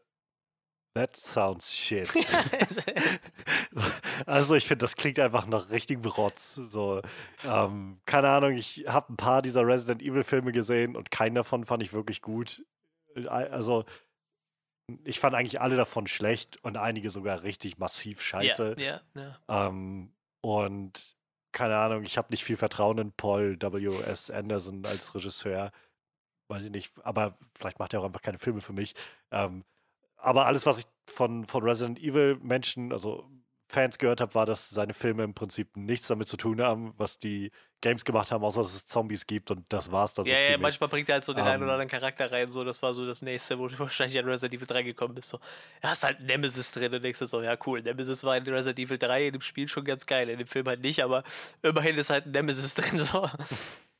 That 0.93 1.15
sounds 1.15 1.73
shit. 1.73 2.09
also 4.25 4.55
ich 4.55 4.67
finde, 4.67 4.83
das 4.83 4.95
klingt 4.95 5.19
einfach 5.19 5.47
nach 5.47 5.69
richtigem 5.69 6.03
Rotz. 6.03 6.55
So, 6.55 7.01
ähm, 7.45 8.01
keine 8.05 8.29
Ahnung, 8.29 8.57
ich 8.57 8.83
habe 8.87 9.13
ein 9.13 9.15
paar 9.15 9.41
dieser 9.41 9.65
Resident 9.65 10.01
Evil 10.01 10.23
Filme 10.23 10.51
gesehen 10.51 10.97
und 10.97 11.09
keinen 11.09 11.35
davon 11.35 11.63
fand 11.63 11.81
ich 11.81 11.93
wirklich 11.93 12.21
gut. 12.21 12.65
Äh, 13.15 13.25
also 13.27 13.85
ich 15.05 15.21
fand 15.21 15.33
eigentlich 15.33 15.61
alle 15.61 15.77
davon 15.77 16.07
schlecht 16.07 16.61
und 16.61 16.75
einige 16.75 17.09
sogar 17.09 17.43
richtig 17.43 17.77
massiv 17.77 18.21
scheiße. 18.21 18.75
Ja, 18.77 19.01
ja, 19.15 19.39
ja. 19.47 19.67
Ähm, 19.67 20.11
und 20.41 21.17
keine 21.51 21.77
Ahnung, 21.77 22.03
ich 22.03 22.17
habe 22.17 22.29
nicht 22.31 22.43
viel 22.43 22.57
Vertrauen 22.57 22.97
in 22.97 23.11
Paul 23.11 23.57
W.S. 23.61 24.31
Anderson 24.31 24.85
als 24.85 25.13
Regisseur. 25.15 25.71
Weiß 26.47 26.63
ich 26.65 26.71
nicht, 26.71 26.93
aber 27.03 27.37
vielleicht 27.55 27.79
macht 27.79 27.93
er 27.93 28.01
auch 28.01 28.05
einfach 28.05 28.21
keine 28.21 28.37
Filme 28.37 28.61
für 28.61 28.73
mich. 28.73 28.95
Ähm, 29.31 29.63
aber 30.17 30.45
alles, 30.45 30.65
was 30.65 30.79
ich 30.79 30.85
von, 31.07 31.45
von 31.45 31.63
Resident 31.63 31.99
Evil 31.99 32.37
Menschen, 32.41 32.91
also 32.93 33.29
Fans 33.71 33.97
gehört 33.97 34.19
habe, 34.19 34.35
war, 34.35 34.45
dass 34.45 34.69
seine 34.69 34.93
Filme 34.93 35.23
im 35.23 35.33
Prinzip 35.33 35.75
nichts 35.77 36.07
damit 36.07 36.27
zu 36.27 36.35
tun 36.35 36.61
haben, 36.61 36.93
was 36.97 37.19
die 37.19 37.51
Games 37.79 38.03
gemacht 38.03 38.29
haben, 38.29 38.43
außer 38.43 38.61
dass 38.61 38.75
es 38.75 38.85
Zombies 38.85 39.25
gibt 39.25 39.49
und 39.49 39.65
das 39.69 39.91
war's 39.91 40.13
dann. 40.13 40.25
Ja, 40.25 40.41
so 40.41 40.49
ja, 40.49 40.57
manchmal 40.57 40.89
bringt 40.89 41.07
er 41.09 41.13
halt 41.13 41.23
so 41.23 41.33
den 41.33 41.43
um, 41.43 41.47
einen 41.47 41.63
oder 41.63 41.73
ähm. 41.73 41.79
anderen 41.79 41.89
Charakter 41.89 42.31
rein, 42.31 42.49
so, 42.49 42.63
das 42.63 42.81
war 42.83 42.93
so 42.93 43.05
das 43.05 43.21
nächste, 43.21 43.57
wo 43.57 43.67
du 43.67 43.79
wahrscheinlich 43.79 44.19
an 44.19 44.25
Resident 44.25 44.53
Evil 44.53 44.67
3 44.67 44.83
gekommen 44.83 45.15
bist. 45.15 45.29
So, 45.29 45.39
da 45.81 45.89
hast 45.89 46.03
halt 46.03 46.19
Nemesis 46.19 46.71
drin 46.71 46.93
und 46.93 47.01
denkst 47.01 47.19
du 47.19 47.25
so, 47.25 47.41
ja 47.41 47.57
cool, 47.65 47.81
Nemesis 47.81 48.23
war 48.23 48.35
in 48.35 48.43
Resident 48.43 48.79
Evil 48.79 48.97
3 48.97 49.27
in 49.27 49.33
dem 49.33 49.41
Spiel 49.41 49.67
schon 49.67 49.85
ganz 49.85 50.05
geil, 50.05 50.29
in 50.29 50.37
dem 50.37 50.47
Film 50.47 50.67
halt 50.67 50.81
nicht, 50.81 51.01
aber 51.01 51.23
immerhin 51.61 51.97
ist 51.97 52.09
halt 52.09 52.27
Nemesis 52.27 52.73
drin, 52.75 52.99
so. 52.99 53.29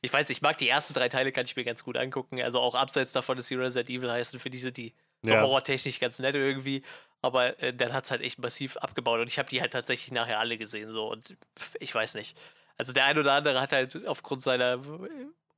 Ich 0.02 0.12
weiß, 0.12 0.30
ich 0.30 0.42
mag 0.42 0.58
die 0.58 0.68
ersten 0.68 0.94
drei 0.94 1.08
Teile, 1.08 1.32
kann 1.32 1.44
ich 1.44 1.56
mir 1.56 1.64
ganz 1.64 1.84
gut 1.84 1.96
angucken. 1.96 2.42
Also 2.42 2.58
auch 2.58 2.74
abseits 2.74 3.12
davon, 3.12 3.36
dass 3.36 3.46
die 3.46 3.54
Resident 3.54 3.88
Evil 3.88 4.10
heißen, 4.10 4.40
für 4.40 4.50
diese, 4.50 4.72
die 4.72 4.92
so 5.22 5.34
ja. 5.34 5.42
horrortechnisch 5.42 6.00
ganz 6.00 6.18
nett 6.18 6.34
irgendwie. 6.34 6.82
Aber 7.20 7.60
äh, 7.62 7.72
dann 7.72 7.92
hat 7.92 8.04
es 8.04 8.10
halt 8.10 8.22
echt 8.22 8.38
massiv 8.38 8.76
abgebaut. 8.78 9.20
Und 9.20 9.28
ich 9.28 9.38
habe 9.38 9.48
die 9.48 9.60
halt 9.60 9.72
tatsächlich 9.72 10.12
nachher 10.12 10.40
alle 10.40 10.58
gesehen. 10.58 10.92
So. 10.92 11.10
Und 11.10 11.36
ich 11.78 11.94
weiß 11.94 12.14
nicht. 12.14 12.36
Also 12.76 12.92
der 12.92 13.04
ein 13.04 13.18
oder 13.18 13.32
andere 13.32 13.60
hat 13.60 13.72
halt 13.72 14.06
aufgrund 14.06 14.42
seiner 14.42 14.80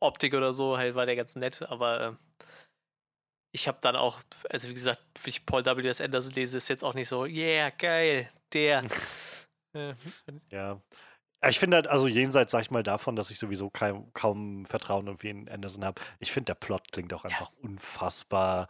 Optik 0.01 0.35
oder 0.35 0.53
so, 0.53 0.77
halt 0.77 0.95
war 0.95 1.07
der 1.07 1.17
ganz 1.17 1.37
nett. 1.37 1.62
Aber 1.62 2.01
äh, 2.01 2.47
ich 3.53 3.69
habe 3.69 3.79
dann 3.81 3.97
auch, 3.97 4.21
also 4.51 4.69
wie 4.69 4.75
gesagt, 4.75 5.01
wie 5.23 5.31
ich 5.31 5.47
Paul 5.47 5.65
W. 5.65 5.89
S. 5.89 6.01
Anderson 6.01 6.33
lese, 6.33 6.59
ist 6.59 6.69
jetzt 6.69 6.85
auch 6.85 6.95
nicht 6.95 7.09
so, 7.09 7.25
yeah, 7.25 7.71
geil, 7.71 8.29
der. 8.53 8.85
ja. 10.51 10.81
Ich 11.49 11.59
finde 11.59 11.77
halt, 11.77 11.87
also 11.87 12.09
jenseits, 12.09 12.53
sag 12.53 12.62
ich 12.62 12.71
mal, 12.71 12.83
davon, 12.83 13.17
dass 13.17 13.31
ich 13.31 13.39
sowieso 13.39 13.71
kaum, 13.71 14.12
kaum 14.12 14.65
Vertrauen 14.67 15.07
irgendwie 15.07 15.29
in 15.29 15.49
Anderson 15.49 15.85
habe, 15.85 16.01
ich 16.19 16.33
finde, 16.33 16.47
der 16.47 16.55
Plot 16.55 16.91
klingt 16.91 17.12
auch 17.12 17.25
einfach 17.25 17.51
ja. 17.51 17.59
unfassbar 17.62 18.69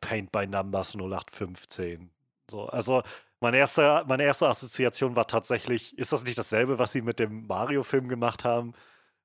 Paint 0.00 0.32
by 0.32 0.46
Numbers 0.46 0.94
0815. 0.94 2.10
So, 2.50 2.66
also 2.66 3.02
meine 3.40 3.56
erste, 3.56 4.04
meine 4.06 4.24
erste 4.24 4.46
Assoziation 4.46 5.16
war 5.16 5.26
tatsächlich, 5.26 5.96
ist 5.96 6.12
das 6.12 6.24
nicht 6.24 6.36
dasselbe, 6.36 6.78
was 6.78 6.92
sie 6.92 7.02
mit 7.02 7.18
dem 7.18 7.46
Mario-Film 7.46 8.08
gemacht 8.08 8.44
haben? 8.44 8.74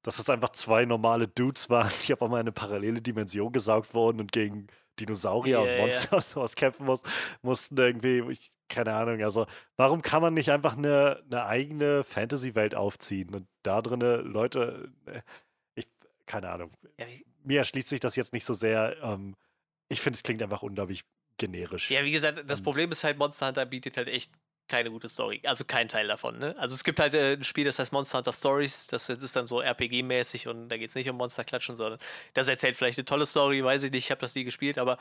Dass 0.03 0.19
es 0.19 0.29
einfach 0.29 0.49
zwei 0.49 0.85
normale 0.85 1.27
Dudes 1.27 1.69
waren, 1.69 1.91
die 2.07 2.13
auf 2.13 2.21
einmal 2.21 2.39
in 2.39 2.45
eine 2.45 2.51
parallele 2.51 3.01
Dimension 3.01 3.51
gesaugt 3.51 3.93
wurden 3.93 4.19
und 4.19 4.31
gegen 4.31 4.67
Dinosaurier 4.99 5.61
yeah, 5.61 5.73
und 5.73 5.81
Monster 5.81 6.07
yeah. 6.11 6.15
und 6.17 6.25
sowas 6.25 6.55
kämpfen 6.55 6.85
muss, 6.85 7.03
mussten 7.41 7.77
irgendwie, 7.77 8.23
ich, 8.31 8.51
keine 8.69 8.93
Ahnung, 8.93 9.21
also 9.21 9.45
warum 9.75 10.01
kann 10.01 10.21
man 10.21 10.33
nicht 10.33 10.51
einfach 10.51 10.77
eine, 10.77 11.21
eine 11.29 11.45
eigene 11.45 12.03
Fantasy-Welt 12.03 12.75
aufziehen 12.75 13.33
und 13.35 13.47
da 13.63 13.81
drinne 13.81 14.17
Leute, 14.17 14.93
äh, 15.07 15.21
ich, 15.75 15.87
keine 16.25 16.49
Ahnung, 16.49 16.71
ja, 16.97 17.05
mir 17.43 17.59
erschließt 17.59 17.89
sich 17.89 17.99
das 17.99 18.15
jetzt 18.15 18.31
nicht 18.31 18.45
so 18.45 18.53
sehr, 18.53 18.95
ähm, 19.03 19.35
ich 19.89 20.01
finde, 20.01 20.17
es 20.17 20.23
klingt 20.23 20.41
einfach 20.41 20.61
unglaublich 20.61 21.03
generisch. 21.37 21.91
Ja, 21.91 22.03
wie 22.03 22.11
gesagt, 22.11 22.43
das 22.47 22.61
Problem 22.61 22.91
ist 22.91 23.03
halt, 23.03 23.17
Monster 23.17 23.47
Hunter 23.47 23.65
bietet 23.65 23.97
halt 23.97 24.07
echt 24.07 24.31
keine 24.67 24.89
gute 24.89 25.07
Story. 25.07 25.41
Also 25.45 25.63
kein 25.63 25.89
Teil 25.89 26.07
davon, 26.07 26.39
ne? 26.39 26.55
Also 26.57 26.73
es 26.75 26.83
gibt 26.83 26.99
halt 26.99 27.13
äh, 27.13 27.33
ein 27.33 27.43
Spiel, 27.43 27.65
das 27.65 27.77
heißt 27.77 27.91
Monster 27.91 28.17
Hunter 28.17 28.33
Stories, 28.33 28.87
das 28.87 29.09
ist 29.09 29.35
dann 29.35 29.47
so 29.47 29.61
RPG-mäßig 29.61 30.47
und 30.47 30.69
da 30.69 30.77
geht 30.77 30.89
es 30.89 30.95
nicht 30.95 31.09
um 31.09 31.17
Monsterklatschen, 31.17 31.75
sondern 31.75 31.99
das 32.33 32.47
erzählt 32.47 32.75
vielleicht 32.75 32.97
eine 32.97 33.05
tolle 33.05 33.25
Story, 33.25 33.63
weiß 33.63 33.83
ich 33.83 33.91
nicht, 33.91 34.05
ich 34.05 34.11
habe 34.11 34.21
das 34.21 34.33
nie 34.33 34.43
gespielt, 34.43 34.77
aber 34.77 34.97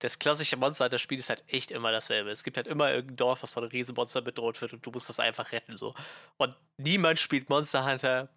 das 0.00 0.18
klassische 0.18 0.56
Monster 0.56 0.86
Hunter 0.86 0.98
Spiel 0.98 1.18
ist 1.18 1.30
halt 1.30 1.44
echt 1.46 1.70
immer 1.70 1.92
dasselbe. 1.92 2.30
Es 2.30 2.42
gibt 2.42 2.56
halt 2.56 2.66
immer 2.66 2.92
irgendein 2.92 3.16
Dorf, 3.16 3.42
was 3.42 3.52
von 3.52 3.62
einem 3.62 3.70
Riesenmonster 3.70 4.22
bedroht 4.22 4.60
wird 4.60 4.72
und 4.72 4.84
du 4.84 4.90
musst 4.90 5.08
das 5.08 5.20
einfach 5.20 5.52
retten, 5.52 5.76
so. 5.76 5.94
Und 6.36 6.54
niemand 6.76 7.18
spielt 7.18 7.48
Monster 7.48 7.90
Hunter, 7.90 8.28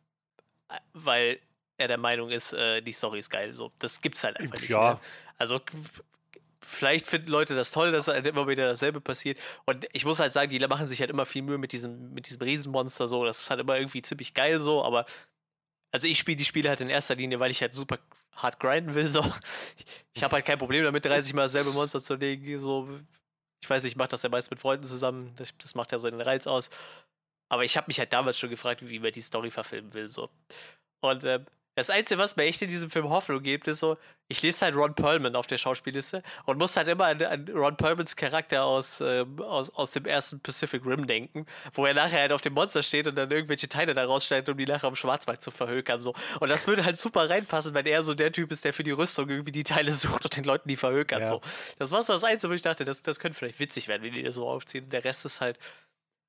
äh, 0.70 0.80
weil 0.94 1.40
er 1.78 1.88
der 1.88 1.98
Meinung 1.98 2.30
ist, 2.30 2.54
äh, 2.54 2.82
die 2.82 2.92
Story 2.92 3.20
ist 3.20 3.30
geil, 3.30 3.56
so. 3.56 3.72
Das 3.80 4.02
gibt's 4.02 4.24
halt 4.24 4.40
einfach 4.40 4.60
nicht. 4.60 4.70
Ja. 4.70 5.00
Also 5.40 5.60
vielleicht 6.62 7.08
finden 7.08 7.32
Leute 7.32 7.56
das 7.56 7.72
toll, 7.72 7.92
dass 7.92 8.08
halt 8.08 8.26
immer 8.28 8.48
wieder 8.48 8.68
dasselbe 8.68 9.02
passiert. 9.02 9.40
Und 9.66 9.88
ich 9.94 10.06
muss 10.06 10.20
halt 10.20 10.34
sagen, 10.34 10.52
die 10.52 10.60
machen 10.60 10.88
sich 10.88 11.00
halt 11.00 11.10
immer 11.10 11.26
viel 11.26 11.42
Mühe 11.42 11.58
mit 11.58 11.72
diesem, 11.72 12.14
mit 12.14 12.28
diesem 12.28 12.42
Riesenmonster 12.42 13.08
so. 13.08 13.26
Das 13.26 13.40
ist 13.40 13.50
halt 13.50 13.60
immer 13.60 13.78
irgendwie 13.78 14.02
ziemlich 14.02 14.34
geil 14.34 14.60
so, 14.60 14.84
aber 14.84 15.06
also 15.92 16.08
ich 16.08 16.20
spiele 16.20 16.36
die 16.36 16.46
Spiele 16.46 16.70
halt 16.70 16.82
in 16.82 16.90
erster 16.90 17.16
Linie, 17.16 17.40
weil 17.40 17.52
ich 17.52 17.62
halt 17.62 17.74
super 17.74 17.98
hart 18.36 18.60
grinden 18.60 18.94
will. 18.94 19.08
So. 19.08 19.24
Ich 20.16 20.24
habe 20.24 20.34
halt 20.34 20.46
kein 20.46 20.60
Problem 20.60 20.84
damit, 20.84 21.06
30 21.06 21.34
Mal 21.34 21.44
dasselbe 21.44 21.72
Monster 21.72 22.02
zu 22.02 22.16
legen. 22.16 22.60
So. 22.60 22.90
Ich 23.62 23.70
weiß, 23.70 23.86
ich 23.86 23.96
mache 23.96 24.10
das 24.10 24.24
ja 24.24 24.30
meist 24.30 24.52
mit 24.52 24.60
Freunden 24.60 24.86
zusammen. 24.86 25.34
Das, 25.38 25.54
das 25.58 25.76
macht 25.76 25.94
ja 25.94 26.00
so 26.00 26.10
den 26.10 26.20
Reiz 26.20 26.46
aus. 26.46 26.70
Aber 27.48 27.64
ich 27.64 27.78
habe 27.78 27.86
mich 27.88 28.00
halt 28.00 28.12
damals 28.12 28.38
schon 28.38 28.50
gefragt, 28.50 28.86
wie 28.86 29.00
man 29.00 29.14
die 29.14 29.22
Story 29.22 29.50
verfilmen 29.50 29.94
will. 29.94 30.10
So. 30.10 30.30
Und 31.02 31.24
ähm, 31.24 31.46
das 31.80 31.90
Einzige, 31.90 32.20
was 32.20 32.36
mir 32.36 32.44
echt 32.44 32.62
in 32.62 32.68
diesem 32.68 32.90
Film 32.90 33.10
Hoffnung 33.10 33.42
gibt, 33.42 33.68
ist 33.68 33.80
so, 33.80 33.98
ich 34.28 34.42
lese 34.42 34.66
halt 34.66 34.76
Ron 34.76 34.94
Perlman 34.94 35.36
auf 35.36 35.48
der 35.48 35.58
Schauspielliste 35.58 36.22
und 36.46 36.58
muss 36.58 36.78
halt 36.78 36.88
immer 36.88 37.06
an, 37.06 37.22
an 37.24 37.48
Ron 37.50 37.78
Perlmans 37.78 38.16
Charakter 38.16 38.64
aus, 38.64 39.02
äh, 39.02 39.26
aus, 39.40 39.70
aus 39.72 39.92
dem 39.92 40.06
ersten 40.06 40.40
Pacific 40.40 40.86
Rim 40.86 41.08
denken, 41.08 41.46
wo 41.74 41.86
er 41.86 41.94
nachher 41.94 42.22
halt 42.22 42.32
auf 42.32 42.42
dem 42.42 42.54
Monster 42.54 42.84
steht 42.84 43.08
und 43.08 43.16
dann 43.16 43.32
irgendwelche 43.32 43.70
Teile 43.70 43.94
da 43.94 44.06
rausschneidet, 44.06 44.50
um 44.50 44.58
die 44.58 44.66
nachher 44.66 44.88
am 44.88 44.96
Schwarzwald 44.96 45.42
zu 45.42 45.52
verhökern. 45.52 46.00
So. 46.00 46.14
Und 46.40 46.50
das 46.50 46.68
würde 46.68 46.86
halt 46.86 46.98
super 46.98 47.30
reinpassen, 47.30 47.74
wenn 47.74 47.86
er 47.86 48.04
so 48.04 48.14
der 48.14 48.32
Typ 48.32 48.52
ist, 48.52 48.66
der 48.66 48.74
für 48.74 48.84
die 48.84 48.92
Rüstung 48.92 49.30
irgendwie 49.30 49.52
die 49.52 49.64
Teile 49.64 49.94
sucht 49.94 50.26
und 50.26 50.36
den 50.36 50.44
Leuten 50.44 50.68
die 50.68 50.78
verhökert. 50.78 51.22
Ja. 51.22 51.28
So. 51.28 51.42
Das 51.80 51.92
war 51.92 52.04
so 52.04 52.14
das 52.14 52.24
Einzige, 52.24 52.52
wo 52.52 52.56
ich 52.56 52.62
dachte, 52.62 52.86
das, 52.86 53.02
das 53.02 53.20
könnte 53.20 53.38
vielleicht 53.38 53.60
witzig 53.60 53.88
werden, 53.88 54.04
wenn 54.04 54.14
die 54.14 54.24
das 54.24 54.36
so 54.36 54.48
aufziehen. 54.48 54.90
Der 54.90 55.04
Rest 55.04 55.26
ist 55.26 55.42
halt 55.42 55.58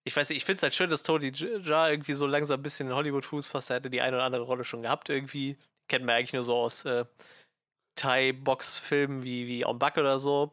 ich 0.04 0.16
weiß 0.16 0.28
nicht, 0.30 0.38
ich 0.38 0.44
finde 0.44 0.56
es 0.56 0.62
halt 0.62 0.74
schön, 0.74 0.90
dass 0.90 1.02
Tony 1.02 1.30
Jaa 1.34 1.90
irgendwie 1.90 2.14
so 2.14 2.26
langsam 2.26 2.60
ein 2.60 2.62
bisschen 2.62 2.88
in 2.88 2.94
Hollywood 2.94 3.24
Fuß 3.24 3.48
fasst. 3.48 3.70
Er 3.70 3.76
hätte 3.76 3.90
die 3.90 4.00
eine 4.00 4.16
oder 4.16 4.24
andere 4.24 4.42
Rolle 4.42 4.64
schon 4.64 4.82
gehabt 4.82 5.08
irgendwie 5.08 5.56
kennt 5.90 6.06
man 6.06 6.14
eigentlich 6.14 6.32
nur 6.32 6.44
so 6.44 6.56
aus 6.56 6.86
äh, 6.86 7.04
Thai-Box-Filmen 7.96 9.22
wie, 9.22 9.46
wie 9.46 9.66
On 9.66 9.78
Buck 9.78 9.98
oder 9.98 10.18
so. 10.18 10.52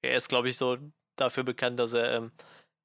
Er 0.00 0.14
ist, 0.14 0.28
glaube 0.30 0.48
ich, 0.48 0.56
so 0.56 0.78
dafür 1.16 1.44
bekannt, 1.44 1.78
dass 1.78 1.92
er 1.92 2.14
ähm, 2.14 2.32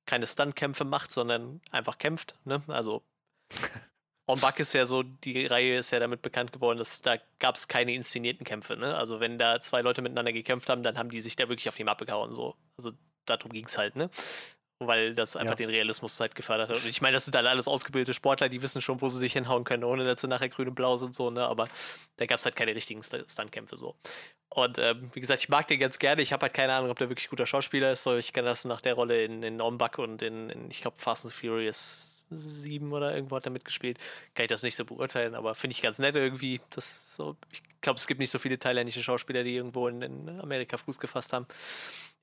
keine 0.06 0.28
Stuntkämpfe 0.28 0.84
macht, 0.84 1.12
sondern 1.12 1.62
einfach 1.72 1.98
kämpft. 1.98 2.36
Ne? 2.44 2.62
Also 2.68 3.04
On 4.28 4.40
Buck 4.40 4.60
ist 4.60 4.74
ja 4.74 4.86
so, 4.86 5.04
die 5.04 5.46
Reihe 5.46 5.78
ist 5.78 5.92
ja 5.92 6.00
damit 6.00 6.22
bekannt 6.22 6.52
geworden, 6.52 6.80
dass 6.80 7.02
da 7.02 7.18
gab 7.40 7.56
es 7.56 7.68
keine 7.68 7.94
inszenierten 7.94 8.46
Kämpfe. 8.46 8.76
Ne? 8.76 8.96
Also 8.96 9.20
wenn 9.20 9.38
da 9.38 9.60
zwei 9.62 9.82
Leute 9.82 10.02
miteinander 10.02 10.34
gekämpft 10.34 10.70
haben, 10.70 10.84
dann 10.84 10.98
haben 10.98 11.10
die 11.10 11.22
sich 11.22 11.36
da 11.36 11.48
wirklich 11.50 11.70
auf 11.70 11.76
die 11.76 11.84
Mappe 11.84 12.06
gehauen. 12.06 12.34
So. 12.34 12.56
Also 12.78 12.92
darum 13.26 13.52
ging 13.52 13.66
es 13.66 13.78
halt. 13.78 13.96
Ne? 13.96 14.10
Weil 14.88 15.14
das 15.14 15.36
einfach 15.36 15.54
ja. 15.54 15.66
den 15.66 15.70
Realismus 15.70 16.20
halt 16.20 16.36
gefördert 16.36 16.70
hat. 16.70 16.78
Und 16.78 16.86
ich 16.86 17.02
meine, 17.02 17.14
das 17.14 17.26
sind 17.26 17.36
alle 17.36 17.50
alles 17.50 17.68
ausgebildete 17.68 18.14
Sportler, 18.14 18.50
die 18.50 18.62
wissen 18.62 18.82
schon, 18.82 19.02
wo 19.02 19.08
sie 19.08 19.20
sich 19.20 19.34
hinhauen 19.34 19.64
können, 19.64 19.84
ohne 19.84 20.04
dass 20.06 20.22
sie 20.22 20.28
nachher 20.28 20.50
grün 20.50 20.70
und 20.70 20.76
blau 20.76 20.98
sind, 20.98 21.16
so, 21.16 21.30
ne? 21.30 21.46
Aber 21.46 21.68
da 22.18 22.26
gab 22.26 22.40
es 22.40 22.46
halt 22.46 22.56
keine 22.56 22.76
richtigen 22.76 23.02
Stuntkämpfe 23.04 23.78
so. 23.78 23.96
Und 24.50 24.78
ähm, 24.80 25.10
wie 25.14 25.22
gesagt, 25.22 25.42
ich 25.42 25.50
mag 25.50 25.68
den 25.68 25.80
ganz 25.80 25.98
gerne. 25.98 26.22
Ich 26.22 26.34
habe 26.34 26.42
halt 26.44 26.54
keine 26.54 26.74
Ahnung, 26.74 26.90
ob 26.90 27.00
der 27.00 27.10
wirklich 27.10 27.30
guter 27.30 27.48
Schauspieler 27.48 27.94
ist. 27.94 28.04
So, 28.04 28.18
ich 28.18 28.34
kenne 28.34 28.50
das 28.50 28.66
nach 28.66 28.82
der 28.82 28.96
Rolle 28.96 29.24
in, 29.24 29.44
in 29.44 29.62
Ombak 29.62 29.98
und 29.98 30.22
in, 30.22 30.50
in 30.50 30.70
ich 30.70 30.82
glaube, 30.82 30.98
Fast 31.00 31.24
and 31.24 31.34
Furious 31.34 32.26
7 32.32 32.92
oder 32.92 33.16
irgendwo 33.16 33.38
hat 33.38 33.46
er 33.46 33.52
mitgespielt. 33.52 33.98
Kann 34.34 34.46
ich 34.46 34.50
das 34.50 34.64
nicht 34.64 34.76
so 34.76 34.84
beurteilen, 34.86 35.36
aber 35.36 35.56
finde 35.56 35.74
ich 35.74 35.82
ganz 35.82 36.00
nett 36.00 36.16
irgendwie. 36.16 36.60
Das 36.70 37.16
so, 37.16 37.38
ich 37.52 37.62
glaube, 37.82 37.98
es 37.98 38.08
gibt 38.08 38.20
nicht 38.20 38.32
so 38.32 38.40
viele 38.40 38.60
thailändische 38.60 39.04
Schauspieler, 39.04 39.44
die 39.44 39.56
irgendwo 39.56 39.88
in, 39.88 40.02
in 40.02 40.40
Amerika 40.42 40.78
Fuß 40.78 41.00
gefasst 41.00 41.34
haben. 41.34 41.48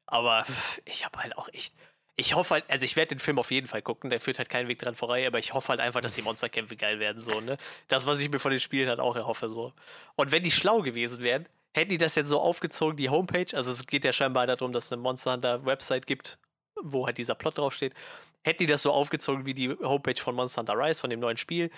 Aber 0.07 0.45
ich 0.85 1.05
habe 1.05 1.19
halt 1.21 1.37
auch 1.37 1.49
echt 1.53 1.75
ich 2.19 2.35
hoffe 2.35 2.55
halt, 2.55 2.65
also 2.69 2.85
ich 2.85 2.97
werde 2.97 3.15
den 3.15 3.21
Film 3.21 3.39
auf 3.39 3.53
jeden 3.53 3.69
Fall 3.69 3.81
gucken, 3.81 4.11
der 4.11 4.21
führt 4.21 4.39
halt 4.39 4.49
keinen 4.49 4.67
Weg 4.67 4.81
dran 4.81 4.97
vorbei, 4.97 5.25
aber 5.25 5.39
ich 5.39 5.55
hoffe 5.55 5.69
halt 5.69 5.81
einfach, 5.81 6.01
dass 6.01 6.15
die 6.15 6.23
Monsterkämpfe 6.23 6.75
geil 6.77 6.99
werden, 6.99 7.21
so, 7.23 7.41
ne? 7.41 7.57
Das, 7.87 8.09
was 8.09 8.19
ich 8.19 8.29
mir 8.29 8.41
von 8.41 8.51
den 8.51 8.59
Spielen 8.59 8.89
halt 8.89 8.99
auch 8.99 9.15
erhoffe, 9.15 9.49
so. 9.49 9.73
Und 10.17 10.33
wenn 10.33 10.43
die 10.43 10.51
schlau 10.51 10.81
gewesen 10.81 11.23
wären, 11.23 11.49
hätten 11.73 11.91
die 11.91 11.99
das 11.99 12.17
jetzt 12.17 12.29
so 12.29 12.41
aufgezogen, 12.41 12.97
die 12.97 13.09
Homepage, 13.09 13.57
also 13.57 13.71
es 13.71 13.87
geht 13.87 14.05
ja 14.05 14.13
scheinbar 14.13 14.49
darum, 14.49 14.73
dass 14.73 14.87
es 14.87 14.93
eine 14.93 15.01
Monster 15.01 15.33
Hunter 15.33 15.65
Website 15.65 16.09
gibt, 16.09 16.39
wo 16.83 17.07
halt 17.07 17.19
dieser 17.19 17.37
Plot 17.37 17.59
draufsteht, 17.59 17.95
hätten 18.43 18.59
die 18.59 18.67
das 18.67 18.83
so 18.83 18.91
aufgezogen 18.91 19.47
wie 19.47 19.55
die 19.55 19.71
Homepage 19.71 20.21
von 20.21 20.35
Monster 20.35 20.63
Hunter 20.63 20.75
Rise, 20.75 21.01
von 21.01 21.11
dem 21.11 21.21
neuen 21.21 21.37
Spiel. 21.37 21.71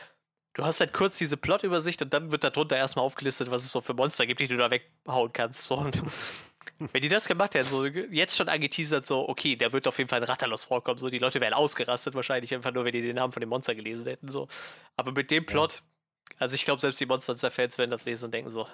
Du 0.55 0.64
hast 0.64 0.80
halt 0.80 0.92
kurz 0.92 1.16
diese 1.18 1.36
Plot-Übersicht 1.36 2.03
und 2.03 2.12
dann 2.12 2.32
wird 2.32 2.42
darunter 2.42 2.76
erstmal 2.76 3.05
aufgelistet, 3.05 3.51
was 3.51 3.62
es 3.62 3.70
so 3.70 3.80
für 3.80 3.94
Monster 3.94 4.26
gibt, 4.26 4.40
die 4.40 4.48
du 4.48 4.57
da 4.57 4.70
weghauen 4.70 5.32
kannst. 5.32 5.62
So. 5.62 5.88
Wenn 6.78 7.03
die 7.03 7.09
das 7.09 7.26
gemacht 7.26 7.55
hätten, 7.55 7.68
so 7.68 7.86
jetzt 7.86 8.36
schon 8.36 8.48
angeteasert, 8.48 9.07
so, 9.07 9.28
okay, 9.28 9.55
der 9.57 9.72
wird 9.72 9.86
auf 9.86 9.98
jeden 9.98 10.09
Fall 10.09 10.18
in 10.18 10.24
Rattalos 10.24 10.64
vorkommen, 10.64 10.98
so, 10.98 11.09
die 11.09 11.18
Leute 11.18 11.40
wären 11.40 11.55
ausgerastet 11.55 12.14
wahrscheinlich, 12.14 12.55
einfach 12.55 12.72
nur, 12.72 12.84
wenn 12.84 12.92
die 12.92 13.03
den 13.03 13.16
Namen 13.16 13.32
von 13.32 13.40
dem 13.40 13.48
Monster 13.48 13.74
gelesen 13.74 14.07
hätten, 14.07 14.28
so. 14.28 14.48
Aber 14.96 15.12
mit 15.12 15.30
dem 15.30 15.46
Plot, 15.46 15.74
ja. 15.74 16.36
also 16.38 16.55
ich 16.55 16.64
glaube, 16.64 16.80
selbst 16.80 17.01
die 17.01 17.07
Monster-Fans 17.07 17.78
werden 17.78 17.90
das 17.90 18.05
lesen 18.05 18.26
und 18.26 18.34
denken 18.34 18.51
so, 18.51 18.66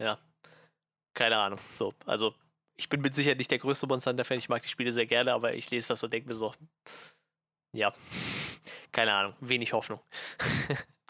ja, 0.00 0.18
keine 1.14 1.36
Ahnung, 1.38 1.58
so, 1.74 1.94
also 2.06 2.34
ich 2.76 2.88
bin 2.88 3.00
mit 3.00 3.14
Sicherheit 3.14 3.38
nicht 3.38 3.50
der 3.50 3.58
größte 3.58 3.86
Monster 3.86 4.10
Hunter-Fan, 4.10 4.38
ich 4.38 4.48
mag 4.48 4.62
die 4.62 4.68
Spiele 4.68 4.92
sehr 4.92 5.06
gerne, 5.06 5.32
aber 5.32 5.54
ich 5.54 5.70
lese 5.70 5.88
das 5.88 6.02
und 6.02 6.12
denke 6.12 6.28
mir 6.28 6.36
so, 6.36 6.52
ja, 7.72 7.92
keine 8.92 9.14
Ahnung, 9.14 9.34
wenig 9.40 9.72
Hoffnung. 9.72 10.00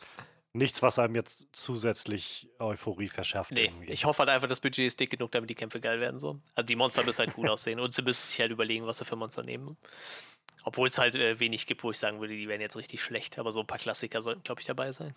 Nichts, 0.54 0.82
was 0.82 0.98
einem 0.98 1.14
jetzt 1.14 1.46
zusätzlich 1.52 2.48
Euphorie 2.58 3.08
verschafft. 3.08 3.52
Nee, 3.52 3.64
irgendwie. 3.64 3.90
ich 3.90 4.04
hoffe 4.04 4.18
halt 4.20 4.28
einfach, 4.28 4.48
das 4.48 4.60
Budget 4.60 4.86
ist 4.86 5.00
dick 5.00 5.10
genug, 5.10 5.30
damit 5.32 5.48
die 5.48 5.54
Kämpfe 5.54 5.80
geil 5.80 5.98
werden. 5.98 6.18
So. 6.18 6.40
Also 6.54 6.66
die 6.66 6.76
Monster 6.76 7.04
müssen 7.04 7.20
halt 7.20 7.34
gut 7.34 7.48
aussehen 7.50 7.80
und 7.80 7.94
sie 7.94 8.02
müssen 8.02 8.26
sich 8.26 8.38
halt 8.38 8.50
überlegen, 8.50 8.86
was 8.86 8.98
sie 8.98 9.06
für 9.06 9.16
Monster 9.16 9.42
nehmen. 9.42 9.78
Obwohl 10.64 10.88
es 10.88 10.98
halt 10.98 11.14
äh, 11.14 11.40
wenig 11.40 11.66
gibt, 11.66 11.82
wo 11.82 11.90
ich 11.90 11.98
sagen 11.98 12.20
würde, 12.20 12.36
die 12.36 12.48
wären 12.48 12.60
jetzt 12.60 12.76
richtig 12.76 13.02
schlecht. 13.02 13.38
Aber 13.38 13.50
so 13.50 13.60
ein 13.60 13.66
paar 13.66 13.78
Klassiker 13.78 14.20
sollten, 14.20 14.42
glaube 14.42 14.60
ich, 14.60 14.66
dabei 14.66 14.92
sein. 14.92 15.14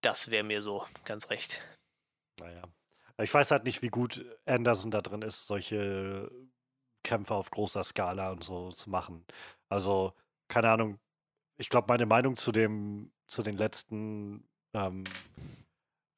Das 0.00 0.30
wäre 0.30 0.44
mir 0.44 0.60
so 0.60 0.84
ganz 1.04 1.30
recht. 1.30 1.62
Naja. 2.40 2.62
Ich 3.22 3.32
weiß 3.32 3.52
halt 3.52 3.64
nicht, 3.64 3.82
wie 3.82 3.88
gut 3.88 4.24
Anderson 4.46 4.90
da 4.90 5.00
drin 5.00 5.22
ist, 5.22 5.46
solche 5.46 6.28
Kämpfe 7.04 7.34
auf 7.34 7.50
großer 7.52 7.84
Skala 7.84 8.32
und 8.32 8.42
so 8.42 8.72
zu 8.72 8.90
machen. 8.90 9.24
Also, 9.68 10.12
keine 10.48 10.70
Ahnung. 10.70 10.98
Ich 11.56 11.68
glaube, 11.68 11.86
meine 11.88 12.06
Meinung 12.06 12.36
zu 12.36 12.50
dem 12.50 13.12
zu 13.26 13.42
den 13.42 13.56
letzten 13.56 14.44
ähm, 14.74 15.04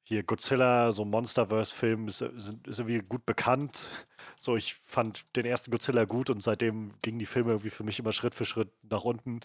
hier 0.07 0.23
Godzilla, 0.23 0.93
so 0.93 1.03
Monsterverse-Filmen 1.03 2.07
ist, 2.07 2.21
ist, 2.21 2.55
ist, 2.65 2.79
irgendwie 2.79 2.99
gut 2.99 3.25
bekannt. 3.25 3.81
So, 4.39 4.55
ich 4.55 4.75
fand 4.75 5.25
den 5.35 5.45
ersten 5.45 5.71
Godzilla 5.71 6.05
gut 6.05 6.29
und 6.29 6.43
seitdem 6.43 6.93
gingen 7.01 7.17
die 7.17 7.25
Filme 7.25 7.51
irgendwie 7.51 7.71
für 7.71 7.83
mich 7.83 7.97
immer 7.97 8.11
Schritt 8.11 8.35
für 8.35 8.45
Schritt 8.45 8.69
nach 8.83 9.03
unten. 9.03 9.39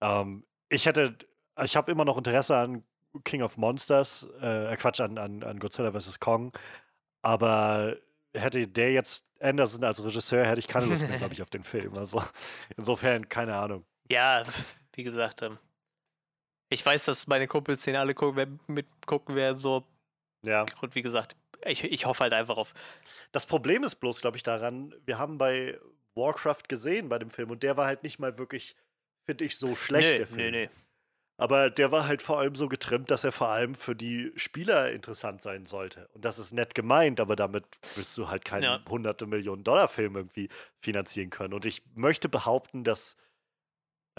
Ähm, 0.00 0.44
ich 0.70 0.86
hätte, 0.86 1.14
ich 1.62 1.76
habe 1.76 1.92
immer 1.92 2.06
noch 2.06 2.16
Interesse 2.16 2.56
an 2.56 2.82
King 3.24 3.42
of 3.42 3.58
Monsters, 3.58 4.26
äh, 4.40 4.74
Quatsch, 4.76 5.00
an, 5.00 5.18
an, 5.18 5.42
an 5.42 5.58
Godzilla 5.58 5.92
vs. 5.92 6.20
Kong, 6.20 6.52
aber 7.22 7.96
hätte 8.34 8.66
der 8.66 8.92
jetzt 8.92 9.26
Anderson 9.40 9.84
als 9.84 10.02
Regisseur, 10.02 10.46
hätte 10.46 10.60
ich 10.60 10.68
keine 10.68 10.86
Lust 10.86 11.06
mehr, 11.06 11.18
glaube 11.18 11.34
ich, 11.34 11.42
auf 11.42 11.50
den 11.50 11.64
Film. 11.64 11.96
Also 11.96 12.22
insofern, 12.76 13.28
keine 13.28 13.56
Ahnung. 13.56 13.84
Ja, 14.10 14.42
wie 14.94 15.02
gesagt, 15.02 15.42
ähm, 15.42 15.58
ich 16.70 16.86
weiß, 16.86 17.04
dass 17.04 17.26
meine 17.26 17.46
Kumpels 17.46 17.82
den 17.82 17.96
alle 17.96 18.14
gucken, 18.14 18.60
mitgucken 18.68 19.34
werden, 19.34 19.58
so. 19.58 19.84
Ja. 20.46 20.64
Und 20.80 20.94
wie 20.94 21.02
gesagt, 21.02 21.36
ich, 21.66 21.84
ich 21.84 22.06
hoffe 22.06 22.22
halt 22.22 22.32
einfach 22.32 22.56
auf. 22.56 22.72
Das 23.32 23.44
Problem 23.44 23.82
ist 23.82 23.96
bloß, 23.96 24.22
glaube 24.22 24.38
ich, 24.38 24.42
daran, 24.42 24.94
wir 25.04 25.18
haben 25.18 25.36
bei 25.36 25.78
Warcraft 26.14 26.62
gesehen 26.68 27.08
bei 27.08 27.18
dem 27.18 27.30
Film 27.30 27.50
und 27.50 27.62
der 27.62 27.76
war 27.76 27.86
halt 27.86 28.02
nicht 28.02 28.18
mal 28.18 28.38
wirklich, 28.38 28.76
finde 29.26 29.44
ich, 29.44 29.58
so 29.58 29.76
schlecht, 29.76 30.10
nee, 30.10 30.18
der 30.18 30.26
Film. 30.26 30.38
Nee, 30.38 30.50
nee. 30.50 30.70
Aber 31.36 31.70
der 31.70 31.90
war 31.90 32.06
halt 32.06 32.20
vor 32.20 32.38
allem 32.38 32.54
so 32.54 32.68
getrimmt, 32.68 33.10
dass 33.10 33.24
er 33.24 33.32
vor 33.32 33.48
allem 33.48 33.74
für 33.74 33.96
die 33.96 34.30
Spieler 34.36 34.92
interessant 34.92 35.40
sein 35.40 35.64
sollte. 35.64 36.08
Und 36.12 36.24
das 36.24 36.38
ist 36.38 36.52
nett 36.52 36.74
gemeint, 36.74 37.18
aber 37.18 37.34
damit 37.34 37.64
wirst 37.96 38.16
du 38.18 38.28
halt 38.28 38.44
keinen 38.44 38.64
ja. 38.64 38.84
hunderte 38.86 39.26
Millionen 39.26 39.64
Dollar 39.64 39.88
Film 39.88 40.16
irgendwie 40.16 40.50
finanzieren 40.80 41.30
können. 41.30 41.54
Und 41.54 41.64
ich 41.64 41.82
möchte 41.94 42.28
behaupten, 42.28 42.84
dass 42.84 43.16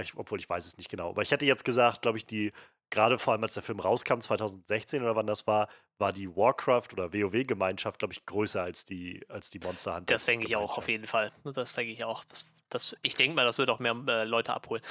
ich, 0.02 0.16
obwohl 0.16 0.40
ich 0.40 0.50
weiß 0.50 0.66
es 0.66 0.78
nicht 0.78 0.90
genau. 0.90 1.10
Aber 1.10 1.22
ich 1.22 1.32
hätte 1.32 1.46
jetzt 1.46 1.66
gesagt, 1.66 2.02
glaube 2.02 2.18
ich, 2.18 2.26
die, 2.26 2.52
gerade 2.90 3.18
vor 3.18 3.34
allem 3.34 3.44
als 3.44 3.54
der 3.54 3.64
Film 3.64 3.80
rauskam, 3.80 4.20
2016 4.20 5.02
oder 5.02 5.16
wann 5.16 5.28
das 5.28 5.48
war, 5.48 5.68
war 5.98 6.14
die 6.14 6.36
Warcraft 6.36 6.88
oder 6.94 7.14
WoW-Gemeinschaft, 7.14 8.00
glaube 8.00 8.14
ich, 8.14 8.26
größer 8.26 8.62
als 8.62 8.86
die, 8.86 9.24
als 9.30 9.50
die 9.50 9.60
Monster 9.60 9.96
Hunter. 9.96 10.14
Das 10.14 10.26
denke 10.26 10.46
ich 10.46 10.56
auch, 10.56 10.78
auf 10.78 10.88
jeden 10.88 11.08
Fall. 11.08 11.32
Das 11.44 11.74
denke 11.74 11.94
ich 11.94 12.04
auch. 12.04 12.24
Das, 12.26 12.46
das, 12.70 12.96
ich 13.02 13.16
denke 13.16 13.36
mal, 13.36 13.46
das 13.46 13.58
wird 13.58 13.70
auch 13.70 13.80
mehr 13.80 13.96
äh, 14.08 14.24
Leute 14.24 14.54
abholen. 14.54 14.82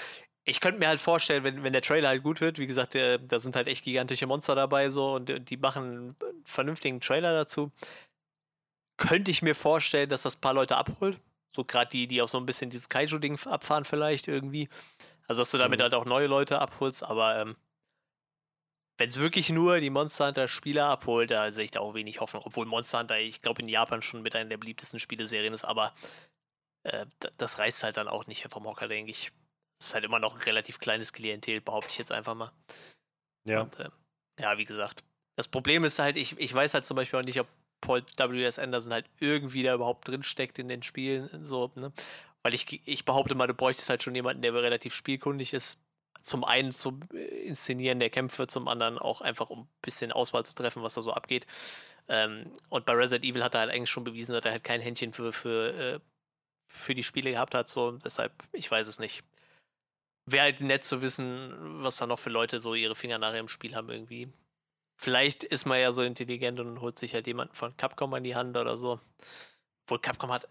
Ich 0.44 0.60
könnte 0.60 0.78
mir 0.78 0.88
halt 0.88 1.00
vorstellen, 1.00 1.44
wenn, 1.44 1.62
wenn 1.62 1.72
der 1.72 1.82
Trailer 1.82 2.08
halt 2.08 2.22
gut 2.22 2.40
wird, 2.40 2.58
wie 2.58 2.66
gesagt, 2.66 2.94
äh, 2.94 3.18
da 3.20 3.38
sind 3.38 3.56
halt 3.56 3.68
echt 3.68 3.84
gigantische 3.84 4.26
Monster 4.26 4.54
dabei 4.54 4.90
so 4.90 5.14
und 5.14 5.30
äh, 5.30 5.40
die 5.40 5.56
machen 5.56 5.84
einen 5.84 6.16
vernünftigen 6.44 7.00
Trailer 7.00 7.34
dazu. 7.34 7.70
Könnte 8.96 9.30
ich 9.30 9.42
mir 9.42 9.54
vorstellen, 9.54 10.08
dass 10.08 10.22
das 10.22 10.36
ein 10.36 10.40
paar 10.40 10.54
Leute 10.54 10.76
abholt. 10.76 11.18
So 11.54 11.64
gerade 11.64 11.90
die, 11.90 12.06
die 12.06 12.22
auch 12.22 12.28
so 12.28 12.38
ein 12.38 12.46
bisschen 12.46 12.70
dieses 12.70 12.88
Kaiju-Ding 12.88 13.38
abfahren 13.46 13.84
vielleicht 13.84 14.28
irgendwie. 14.28 14.68
Also 15.26 15.42
dass 15.42 15.50
du 15.50 15.58
damit 15.58 15.78
mhm. 15.78 15.84
halt 15.84 15.94
auch 15.94 16.04
neue 16.04 16.26
Leute 16.26 16.60
abholst, 16.60 17.02
aber 17.02 17.40
ähm, 17.40 17.56
wenn 19.00 19.08
es 19.08 19.16
wirklich 19.16 19.48
nur 19.48 19.80
die 19.80 19.88
Monster 19.88 20.26
Hunter 20.26 20.46
Spieler 20.46 20.86
abholt, 20.86 21.30
da 21.30 21.50
sehe 21.50 21.64
ich 21.64 21.70
da 21.70 21.80
auch 21.80 21.94
wenig 21.94 22.20
Hoffnung. 22.20 22.42
Obwohl 22.44 22.66
Monster 22.66 22.98
Hunter, 22.98 23.18
ich 23.18 23.40
glaube, 23.40 23.62
in 23.62 23.68
Japan 23.68 24.02
schon 24.02 24.20
mit 24.20 24.36
einer 24.36 24.50
der 24.50 24.58
beliebtesten 24.58 25.00
Spieleserien 25.00 25.54
ist, 25.54 25.64
aber 25.64 25.94
äh, 26.82 27.06
das 27.38 27.58
reißt 27.58 27.82
halt 27.82 27.96
dann 27.96 28.08
auch 28.08 28.26
nicht 28.26 28.46
vom 28.50 28.66
Hocker, 28.66 28.88
denke 28.88 29.10
ich. 29.10 29.32
Das 29.78 29.88
ist 29.88 29.94
halt 29.94 30.04
immer 30.04 30.18
noch 30.18 30.34
ein 30.34 30.42
relativ 30.42 30.80
kleines 30.80 31.14
Klientel, 31.14 31.62
behaupte 31.62 31.90
ich 31.90 31.96
jetzt 31.96 32.12
einfach 32.12 32.34
mal. 32.34 32.52
Ja. 33.44 33.62
Und, 33.62 33.80
äh, 33.80 33.88
ja, 34.38 34.58
wie 34.58 34.64
gesagt. 34.64 35.02
Das 35.36 35.48
Problem 35.48 35.84
ist 35.84 35.98
halt, 35.98 36.18
ich, 36.18 36.38
ich 36.38 36.52
weiß 36.52 36.74
halt 36.74 36.84
zum 36.84 36.96
Beispiel 36.96 37.20
auch 37.20 37.24
nicht, 37.24 37.40
ob 37.40 37.48
Paul 37.80 38.04
W.S. 38.16 38.58
Anderson 38.58 38.92
halt 38.92 39.06
irgendwie 39.18 39.62
da 39.62 39.74
überhaupt 39.74 40.08
drinsteckt 40.08 40.58
in 40.58 40.68
den 40.68 40.82
Spielen. 40.82 41.44
So, 41.44 41.70
ne? 41.74 41.92
Weil 42.42 42.54
ich, 42.54 42.80
ich 42.86 43.04
behaupte 43.04 43.34
mal, 43.34 43.46
du 43.46 43.54
bräuchtest 43.54 43.90
halt 43.90 44.02
schon 44.02 44.14
jemanden, 44.14 44.42
der 44.42 44.54
relativ 44.54 44.94
spielkundig 44.94 45.52
ist. 45.52 45.78
Zum 46.22 46.44
einen 46.44 46.72
zum 46.72 47.00
äh, 47.14 47.24
Inszenieren 47.46 47.98
der 47.98 48.10
Kämpfe, 48.10 48.46
zum 48.46 48.68
anderen 48.68 48.98
auch 48.98 49.20
einfach, 49.20 49.50
um 49.50 49.60
ein 49.60 49.68
bisschen 49.82 50.12
Auswahl 50.12 50.44
zu 50.44 50.54
treffen, 50.54 50.82
was 50.82 50.94
da 50.94 51.02
so 51.02 51.12
abgeht. 51.12 51.46
Ähm, 52.08 52.52
und 52.68 52.86
bei 52.86 52.92
Resident 52.94 53.24
Evil 53.24 53.44
hat 53.44 53.54
er 53.54 53.60
halt 53.60 53.70
eigentlich 53.70 53.90
schon 53.90 54.04
bewiesen, 54.04 54.32
dass 54.32 54.44
er 54.44 54.52
halt 54.52 54.64
kein 54.64 54.80
Händchen 54.80 55.12
für, 55.12 55.32
für, 55.32 55.74
äh, 55.74 56.00
für 56.68 56.94
die 56.94 57.02
Spiele 57.04 57.30
gehabt 57.30 57.54
hat. 57.54 57.68
So, 57.68 57.92
deshalb, 57.92 58.32
ich 58.52 58.70
weiß 58.70 58.86
es 58.86 58.98
nicht. 58.98 59.22
Wäre 60.26 60.44
halt 60.44 60.60
nett 60.60 60.84
zu 60.84 61.02
wissen, 61.02 61.82
was 61.82 61.96
da 61.96 62.06
noch 62.06 62.18
für 62.18 62.30
Leute 62.30 62.60
so 62.60 62.74
ihre 62.74 62.94
Finger 62.94 63.18
nachher 63.18 63.40
im 63.40 63.48
Spiel 63.48 63.74
haben 63.74 63.90
irgendwie. 63.90 64.28
Vielleicht 65.02 65.44
ist 65.44 65.64
man 65.64 65.80
ja 65.80 65.92
so 65.92 66.02
intelligent 66.02 66.60
und 66.60 66.82
holt 66.82 66.98
sich 66.98 67.14
halt 67.14 67.26
jemanden 67.26 67.54
von 67.54 67.74
Capcom 67.74 68.12
an 68.12 68.22
die 68.22 68.36
Hand 68.36 68.54
oder 68.58 68.76
so. 68.76 69.00
Obwohl 69.86 69.98
Capcom 69.98 70.30
hat. 70.30 70.46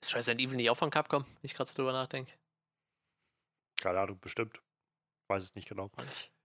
Ist 0.00 0.14
Resident 0.14 0.40
Evil 0.40 0.56
nicht 0.56 0.70
auch 0.70 0.76
von 0.76 0.90
Capcom, 0.90 1.24
wenn 1.24 1.36
ich 1.42 1.52
gerade 1.52 1.68
so 1.68 1.76
drüber 1.76 1.92
nachdenke? 1.92 2.32
Keine 3.78 4.00
Ahnung, 4.00 4.18
bestimmt. 4.20 4.58
Weiß 5.26 5.42
es 5.42 5.54
nicht 5.54 5.68
genau. 5.68 5.90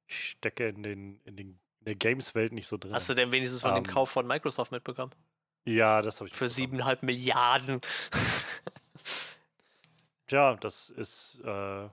Ich 0.05 0.31
stecke 0.31 0.67
in, 0.67 0.83
den, 0.83 1.21
in, 1.23 1.37
den, 1.37 1.59
in 1.79 1.85
der 1.85 1.95
Games-Welt 1.95 2.51
nicht 2.51 2.67
so 2.67 2.75
drin. 2.75 2.93
Hast 2.93 3.07
du 3.07 3.13
denn 3.13 3.31
wenigstens 3.31 3.61
von 3.61 3.71
um, 3.71 3.75
dem 3.75 3.85
ähm. 3.85 3.93
Kauf 3.93 4.09
von 4.09 4.27
Microsoft 4.27 4.73
mitbekommen? 4.73 5.15
Ja, 5.63 6.01
das 6.01 6.19
habe 6.19 6.27
ich. 6.27 6.35
Für 6.35 6.49
siebeneinhalb 6.49 7.03
Milliarden. 7.03 7.79
Tja, 10.27 10.55
das 10.55 10.89
ist, 10.89 11.39
äh, 11.39 11.87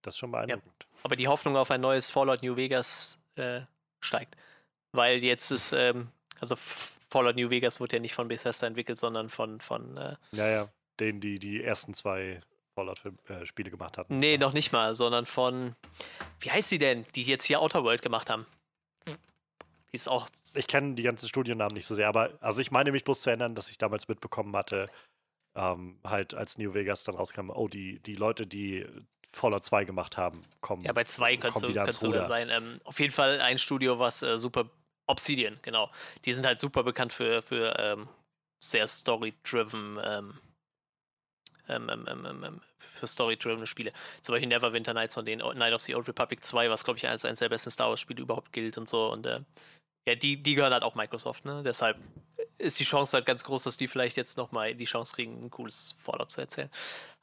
das 0.00 0.14
ist 0.14 0.16
schon 0.16 0.30
beeindruckend. 0.30 0.72
Ja, 0.80 0.98
aber 1.02 1.16
die 1.16 1.28
Hoffnung 1.28 1.56
auf 1.56 1.70
ein 1.70 1.82
neues 1.82 2.10
Fallout 2.10 2.42
New 2.42 2.56
Vegas 2.56 3.18
äh, 3.36 3.60
steigt. 4.04 4.36
Weil 4.92 5.22
jetzt 5.22 5.50
ist, 5.50 5.72
ähm, 5.72 6.08
also 6.40 6.56
Fallout 6.56 7.36
New 7.36 7.50
Vegas 7.50 7.80
wurde 7.80 7.96
ja 7.96 8.00
nicht 8.00 8.14
von 8.14 8.28
Bethesda 8.28 8.66
entwickelt, 8.66 8.98
sondern 8.98 9.30
von. 9.30 9.60
von 9.60 9.96
äh, 9.96 10.16
ja, 10.32 10.48
ja, 10.48 10.68
denen, 11.00 11.20
die 11.20 11.38
die 11.38 11.62
ersten 11.62 11.94
zwei 11.94 12.40
Fallout-Spiele 12.74 13.70
gemacht 13.70 13.98
hatten. 13.98 14.18
Nee, 14.18 14.38
noch 14.38 14.52
nicht 14.52 14.72
mal, 14.72 14.94
sondern 14.94 15.26
von. 15.26 15.74
Wie 16.40 16.50
heißt 16.50 16.68
sie 16.68 16.78
denn, 16.78 17.04
die 17.14 17.22
jetzt 17.22 17.44
hier 17.44 17.60
Outer 17.60 17.84
World 17.84 18.02
gemacht 18.02 18.30
haben? 18.30 18.46
Die 19.06 19.96
ist 19.96 20.08
auch. 20.08 20.28
Ich 20.54 20.66
kenne 20.66 20.94
die 20.94 21.02
ganzen 21.02 21.28
Studiennamen 21.28 21.74
nicht 21.74 21.86
so 21.86 21.94
sehr, 21.94 22.08
aber 22.08 22.32
also 22.40 22.60
ich 22.60 22.70
meine 22.70 22.92
mich 22.92 23.04
bloß 23.04 23.22
zu 23.22 23.30
erinnern, 23.30 23.54
dass 23.54 23.70
ich 23.70 23.78
damals 23.78 24.08
mitbekommen 24.08 24.54
hatte, 24.56 24.88
ähm, 25.54 25.98
halt 26.04 26.34
als 26.34 26.58
New 26.58 26.74
Vegas 26.74 27.04
dann 27.04 27.14
rauskam, 27.14 27.50
oh, 27.50 27.68
die, 27.68 28.00
die 28.00 28.16
Leute, 28.16 28.46
die 28.46 28.86
Fallout 29.34 29.64
2 29.64 29.84
gemacht 29.84 30.16
haben, 30.16 30.42
kommen. 30.60 30.82
Ja, 30.82 30.92
bei 30.92 31.04
2 31.04 31.36
könnte 31.36 31.72
es 31.86 32.00
sogar 32.00 32.26
sein. 32.26 32.50
Ähm, 32.50 32.80
auf 32.84 33.00
jeden 33.00 33.12
Fall 33.12 33.40
ein 33.40 33.58
Studio, 33.58 33.98
was 33.98 34.22
äh, 34.22 34.38
super. 34.38 34.66
Obsidian, 35.06 35.58
genau. 35.60 35.90
Die 36.24 36.32
sind 36.32 36.46
halt 36.46 36.60
super 36.60 36.82
bekannt 36.82 37.12
für, 37.12 37.42
für 37.42 37.78
ähm, 37.78 38.08
sehr 38.64 38.86
story-driven. 38.86 40.00
Ähm, 40.02 40.38
ähm, 41.68 42.06
ähm, 42.08 42.60
für 42.78 43.06
story-driven 43.06 43.66
Spiele. 43.66 43.92
Zum 44.22 44.34
Beispiel 44.34 44.48
Neverwinter 44.48 44.94
Nights 44.94 45.14
von 45.14 45.24
denen, 45.24 45.40
Night 45.58 45.72
of 45.72 45.80
the 45.80 45.94
Old 45.94 46.08
Republic 46.08 46.44
2, 46.44 46.70
was 46.70 46.84
glaube 46.84 46.98
ich 46.98 47.08
als 47.08 47.24
eines 47.24 47.38
der 47.38 47.48
besten 47.48 47.70
Star 47.70 47.88
Wars-Spiele 47.88 48.22
überhaupt 48.22 48.52
gilt 48.52 48.78
und 48.78 48.88
so. 48.88 49.10
Und 49.10 49.26
äh, 49.26 49.40
ja, 50.06 50.14
die, 50.14 50.42
die 50.42 50.54
gehören 50.54 50.72
halt 50.72 50.82
auch 50.82 50.94
Microsoft, 50.94 51.44
ne? 51.44 51.62
Deshalb 51.64 51.98
ist 52.58 52.78
die 52.78 52.84
Chance 52.84 53.16
halt 53.16 53.26
ganz 53.26 53.44
groß, 53.44 53.62
dass 53.64 53.76
die 53.76 53.88
vielleicht 53.88 54.16
jetzt 54.16 54.36
nochmal 54.36 54.74
die 54.74 54.84
Chance 54.84 55.14
kriegen, 55.14 55.44
ein 55.44 55.50
cooles 55.50 55.96
Fallout 55.98 56.30
zu 56.30 56.40
erzählen. 56.40 56.70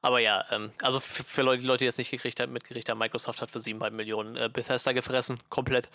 Aber 0.04 0.20
ja, 0.20 0.46
ähm, 0.50 0.72
also 0.82 1.00
für, 1.00 1.24
für 1.24 1.42
Leute, 1.44 1.62
die 1.62 1.68
Leute, 1.68 1.80
die 1.80 1.86
jetzt 1.86 2.00
nicht 2.00 2.10
gekriegt 2.10 2.40
haben, 2.40 2.52
mitgekriegt 2.52 2.90
haben, 2.90 2.98
Microsoft 2.98 3.42
hat 3.42 3.52
für 3.52 3.60
7,5 3.60 3.92
Millionen 3.92 4.36
äh, 4.36 4.50
Bethesda 4.52 4.94
gefressen, 4.94 5.40
komplett. 5.50 5.90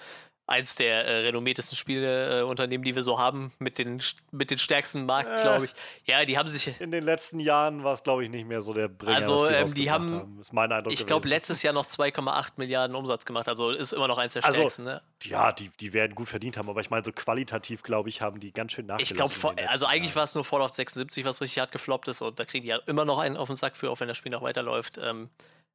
Eins 0.49 0.77
der 0.77 1.05
äh, 1.07 1.21
renommiertesten 1.23 1.77
Spieleunternehmen, 1.77 2.85
äh, 2.85 2.91
die 2.91 2.95
wir 2.95 3.03
so 3.03 3.19
haben, 3.19 3.53
mit 3.59 3.79
den, 3.79 4.01
mit 4.31 4.53
den 4.53 4.59
stärksten 4.59 5.05
Markt, 5.05 5.29
äh, 5.29 5.43
glaube 5.43 5.65
ich. 5.65 5.73
Ja, 6.05 6.25
die 6.25 6.39
haben 6.39 6.49
sich. 6.49 6.73
In 6.81 6.93
den 6.93 7.03
letzten 7.03 7.41
Jahren 7.41 7.83
war 7.83 7.95
es, 7.95 8.05
glaube 8.05 8.23
ich, 8.23 8.31
nicht 8.31 8.47
mehr 8.47 8.63
so 8.63 8.73
der 8.73 8.87
Bringer. 8.87 9.17
Also, 9.17 9.49
die, 9.49 9.55
ähm, 9.55 9.75
die 9.75 9.91
haben, 9.91 10.15
haben. 10.15 10.41
Ist 10.41 10.53
mein 10.53 10.71
Eindruck 10.71 10.93
ich 10.93 11.05
glaube, 11.05 11.27
letztes 11.27 11.63
Jahr 11.63 11.75
noch 11.75 11.87
2,8 11.87 12.53
Milliarden 12.59 12.95
Umsatz 12.95 13.25
gemacht. 13.25 13.49
Also 13.49 13.73
ist 13.73 13.93
immer 13.93 14.07
noch 14.07 14.19
eins 14.19 14.35
der 14.35 14.45
also, 14.45 14.59
stärksten. 14.59 14.85
Ne? 14.85 15.03
Ja, 15.25 15.51
die, 15.51 15.69
die 15.81 15.93
werden 15.93 16.15
gut 16.15 16.29
verdient 16.29 16.57
haben, 16.57 16.69
aber 16.69 16.81
ich 16.81 16.91
meine, 16.91 17.05
so 17.05 17.11
qualitativ, 17.11 17.83
glaube 17.83 18.09
ich, 18.09 18.21
haben 18.21 18.39
die 18.39 18.53
ganz 18.53 18.71
schön 18.71 18.87
nachgelassen. 18.87 19.27
Ich 19.27 19.41
glaube, 19.41 19.69
also 19.69 19.87
eigentlich 19.87 20.15
war 20.15 20.23
es 20.23 20.37
nur 20.37 20.45
Fallout 20.45 20.75
76, 20.75 21.25
was 21.25 21.41
richtig 21.41 21.59
hart 21.59 21.73
gefloppt 21.73 22.07
ist 22.07 22.23
und 22.23 22.39
da 22.39 22.45
kriegen 22.45 22.63
die 22.63 22.71
ja 22.71 22.79
immer 22.87 23.05
noch 23.05 23.19
einen 23.19 23.37
auf 23.37 23.49
den 23.49 23.57
Sack 23.57 23.77
für, 23.77 23.96
auch 23.97 24.01
wenn 24.01 24.09
das 24.09 24.17
Spiel 24.17 24.33
noch 24.33 24.43
weiterläuft 24.43 24.97
läuft. 24.97 24.99
Ähm, 24.99 25.31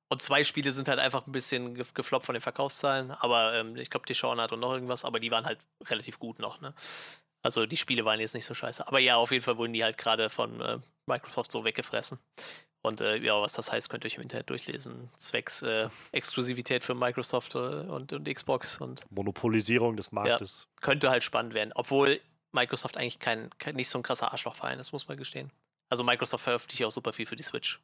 und 0.09 0.21
zwei 0.21 0.43
Spiele 0.43 0.71
sind 0.71 0.89
halt 0.89 0.99
einfach 0.99 1.25
ein 1.25 1.31
bisschen 1.31 1.73
gefloppt 1.73 2.25
von 2.25 2.33
den 2.33 2.41
Verkaufszahlen. 2.41 3.11
Aber 3.11 3.53
ähm, 3.53 3.77
ich 3.77 3.89
glaube, 3.89 4.05
die 4.05 4.13
Shawn 4.13 4.41
hat 4.41 4.51
und 4.51 4.59
noch 4.59 4.73
irgendwas, 4.73 5.05
aber 5.05 5.19
die 5.19 5.31
waren 5.31 5.45
halt 5.45 5.59
relativ 5.85 6.19
gut 6.19 6.39
noch. 6.39 6.59
Ne? 6.59 6.73
Also 7.41 7.65
die 7.65 7.77
Spiele 7.77 8.03
waren 8.03 8.19
jetzt 8.19 8.35
nicht 8.35 8.45
so 8.45 8.53
scheiße. 8.53 8.87
Aber 8.87 8.99
ja, 8.99 9.15
auf 9.15 9.31
jeden 9.31 9.43
Fall 9.43 9.57
wurden 9.57 9.73
die 9.73 9.83
halt 9.83 9.97
gerade 9.97 10.29
von 10.29 10.59
äh, 10.59 10.79
Microsoft 11.05 11.51
so 11.51 11.63
weggefressen. 11.63 12.19
Und 12.83 12.99
äh, 12.99 13.17
ja, 13.17 13.39
was 13.41 13.53
das 13.53 13.71
heißt, 13.71 13.89
könnt 13.89 14.03
ihr 14.03 14.07
euch 14.07 14.15
im 14.15 14.23
Internet 14.23 14.49
durchlesen. 14.49 15.09
Zwecks 15.15 15.61
äh, 15.61 15.87
Exklusivität 16.11 16.83
für 16.83 16.95
Microsoft 16.95 17.55
äh, 17.55 17.59
und, 17.59 18.11
und 18.11 18.27
Xbox 18.27 18.79
und 18.79 19.09
Monopolisierung 19.11 19.95
des 19.95 20.11
Marktes. 20.11 20.67
Ja, 20.67 20.81
könnte 20.81 21.09
halt 21.09 21.23
spannend 21.23 21.53
werden. 21.53 21.71
Obwohl 21.73 22.19
Microsoft 22.51 22.97
eigentlich 22.97 23.19
kein, 23.19 23.49
kein 23.59 23.75
nicht 23.75 23.89
so 23.89 23.99
ein 23.99 24.03
krasser 24.03 24.31
Arschlochverein 24.31 24.79
ist, 24.79 24.91
muss 24.91 25.07
man 25.07 25.17
gestehen. 25.17 25.51
Also 25.91 26.05
Microsoft 26.05 26.43
veröffentlicht 26.43 26.85
auch 26.85 26.91
super 26.91 27.11
viel 27.11 27.25
für 27.25 27.35
die 27.35 27.43
Switch. 27.43 27.81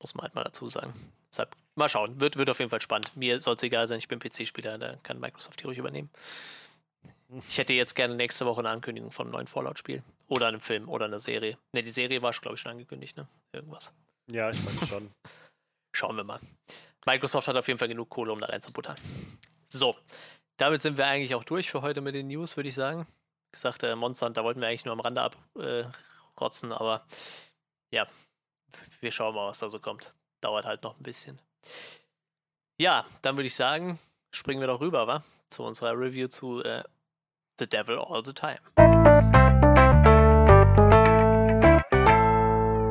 Muss 0.00 0.14
man 0.14 0.24
halt 0.24 0.34
mal 0.34 0.42
dazu 0.42 0.68
sagen. 0.68 0.92
Deshalb, 1.30 1.54
mal 1.76 1.88
schauen. 1.88 2.20
Wird, 2.20 2.36
wird 2.36 2.50
auf 2.50 2.58
jeden 2.58 2.70
Fall 2.70 2.80
spannend. 2.80 3.16
Mir 3.16 3.40
soll 3.40 3.54
es 3.54 3.62
egal 3.62 3.86
sein, 3.86 3.98
ich 3.98 4.08
bin 4.08 4.18
PC-Spieler, 4.18 4.78
da 4.78 4.96
kann 5.04 5.20
Microsoft 5.20 5.60
die 5.60 5.66
ruhig 5.66 5.78
übernehmen. 5.78 6.10
Ich 7.48 7.58
hätte 7.58 7.72
jetzt 7.72 7.94
gerne 7.94 8.16
nächste 8.16 8.46
Woche 8.46 8.58
eine 8.58 8.70
Ankündigung 8.70 9.12
von 9.12 9.26
einem 9.26 9.32
neuen 9.34 9.46
Fallout-Spiel. 9.46 10.02
Oder 10.26 10.48
einem 10.48 10.60
Film 10.60 10.88
oder 10.88 11.04
einer 11.04 11.20
Serie. 11.20 11.56
Ne, 11.72 11.82
die 11.82 11.90
Serie 11.90 12.20
war, 12.20 12.32
glaube 12.32 12.56
ich, 12.56 12.60
schon 12.60 12.72
angekündigt, 12.72 13.16
ne? 13.16 13.28
Irgendwas. 13.52 13.92
Ja, 14.26 14.50
ich 14.50 14.60
meine 14.64 14.86
schon. 14.88 15.10
Schauen 15.92 16.16
wir 16.16 16.24
mal. 16.24 16.40
Microsoft 17.06 17.46
hat 17.46 17.56
auf 17.56 17.68
jeden 17.68 17.78
Fall 17.78 17.88
genug 17.88 18.10
Kohle, 18.10 18.32
um 18.32 18.40
da 18.40 18.46
reinzubuttern. 18.46 18.96
So, 19.68 19.96
damit 20.56 20.82
sind 20.82 20.98
wir 20.98 21.06
eigentlich 21.06 21.36
auch 21.36 21.44
durch 21.44 21.70
für 21.70 21.82
heute 21.82 22.00
mit 22.00 22.16
den 22.16 22.26
News, 22.26 22.56
würde 22.56 22.68
ich 22.68 22.74
sagen. 22.74 23.06
Wie 23.50 23.52
gesagt, 23.52 23.84
äh, 23.84 23.94
Monster, 23.94 24.30
da 24.30 24.42
wollten 24.42 24.60
wir 24.60 24.66
eigentlich 24.66 24.84
nur 24.84 24.94
am 24.94 25.00
Rande 25.00 25.22
abrotzen, 25.22 25.62
äh, 25.62 25.84
aber 26.72 27.06
ja, 27.90 28.06
wir 29.00 29.10
schauen 29.10 29.34
mal, 29.34 29.48
was 29.48 29.58
da 29.58 29.70
so 29.70 29.78
kommt. 29.78 30.14
Dauert 30.40 30.64
halt 30.64 30.82
noch 30.82 30.96
ein 30.96 31.02
bisschen. 31.02 31.38
Ja, 32.78 33.04
dann 33.22 33.36
würde 33.36 33.46
ich 33.46 33.54
sagen, 33.54 33.98
springen 34.32 34.60
wir 34.60 34.68
doch 34.68 34.80
rüber, 34.80 35.06
wa? 35.06 35.22
Zu 35.48 35.64
unserer 35.64 35.98
Review 35.98 36.28
zu 36.28 36.62
äh, 36.62 36.82
The 37.58 37.68
Devil 37.68 37.98
All 37.98 38.24
the 38.24 38.32
Time. 38.32 38.60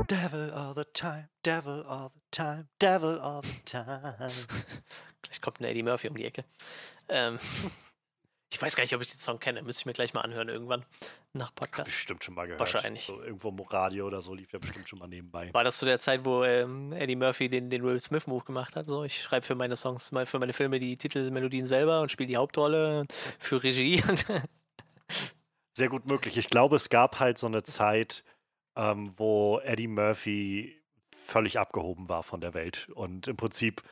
Devil 0.08 0.52
all 0.52 0.74
the 0.74 0.86
time, 0.86 1.30
devil 1.44 1.84
all 1.88 2.12
the 2.14 2.22
time, 2.32 2.68
devil 2.80 3.20
all 3.20 3.42
the 3.44 3.62
time. 3.66 4.16
Gleich 5.22 5.42
kommt 5.42 5.60
ein 5.60 5.66
Eddie 5.66 5.84
Murphy 5.84 6.08
um 6.08 6.16
die 6.16 6.26
Ecke. 6.26 6.46
Ähm, 7.08 7.40
ich 8.52 8.62
weiß 8.62 8.76
gar 8.76 8.84
nicht, 8.84 8.96
ob 8.96 9.02
ich 9.02 9.12
den 9.12 9.20
Song 9.20 9.40
kenne. 9.40 9.62
Müsste 9.62 9.82
ich 9.82 9.86
mir 9.86 9.94
gleich 9.94 10.14
mal 10.14 10.22
anhören 10.22 10.50
irgendwann 10.50 10.84
nach 11.34 11.54
Podcast. 11.54 11.92
Bestimmt 11.92 12.24
schon 12.24 12.34
mal 12.34 12.46
gehört. 12.46 12.60
Wahrscheinlich. 12.60 13.06
So, 13.06 13.22
irgendwo 13.22 13.50
im 13.50 13.60
Radio 13.60 14.08
oder 14.08 14.22
so 14.22 14.34
lief 14.34 14.52
ja 14.52 14.60
bestimmt 14.60 14.90
schon 14.90 14.98
mal 15.00 15.08
nebenbei. 15.08 15.54
War 15.54 15.64
das 15.64 15.78
zu 15.78 15.86
der 15.86 16.00
Zeit, 16.00 16.26
wo 16.26 16.44
ähm, 16.44 16.92
Eddie 16.92 17.16
Murphy 17.16 17.48
den, 17.48 17.70
den 17.70 17.84
Will 17.84 18.00
Smith 18.00 18.26
Move 18.26 18.44
gemacht 18.44 18.76
hat? 18.76 18.88
So, 18.88 19.04
ich 19.04 19.22
schreibe 19.22 19.46
für 19.46 19.56
meine 19.56 19.76
Songs, 19.76 20.12
für 20.26 20.40
meine 20.40 20.54
Filme 20.54 20.80
die 20.80 20.98
Titelmelodien 20.98 21.68
selber 21.68 22.02
und 22.02 22.12
spiele 22.12 22.28
die 22.28 22.38
Hauptrolle 22.38 23.06
für 23.38 23.62
Regie. 23.62 24.04
Sehr 25.74 25.90
gut 25.90 26.08
möglich. 26.08 26.38
Ich 26.38 26.50
glaube, 26.50 26.76
es 26.76 26.90
gab 26.90 27.20
halt 27.20 27.38
so 27.38 27.48
eine 27.48 27.64
Zeit, 27.64 28.24
ähm, 28.76 29.12
wo 29.18 29.60
Eddie 29.60 29.88
Murphy 29.88 30.76
völlig 31.12 31.60
abgehoben 31.60 32.10
war 32.10 32.24
von 32.24 32.42
der 32.42 32.56
Welt 32.56 32.90
und 32.96 33.28
im 33.28 33.38
Prinzip 33.38 33.84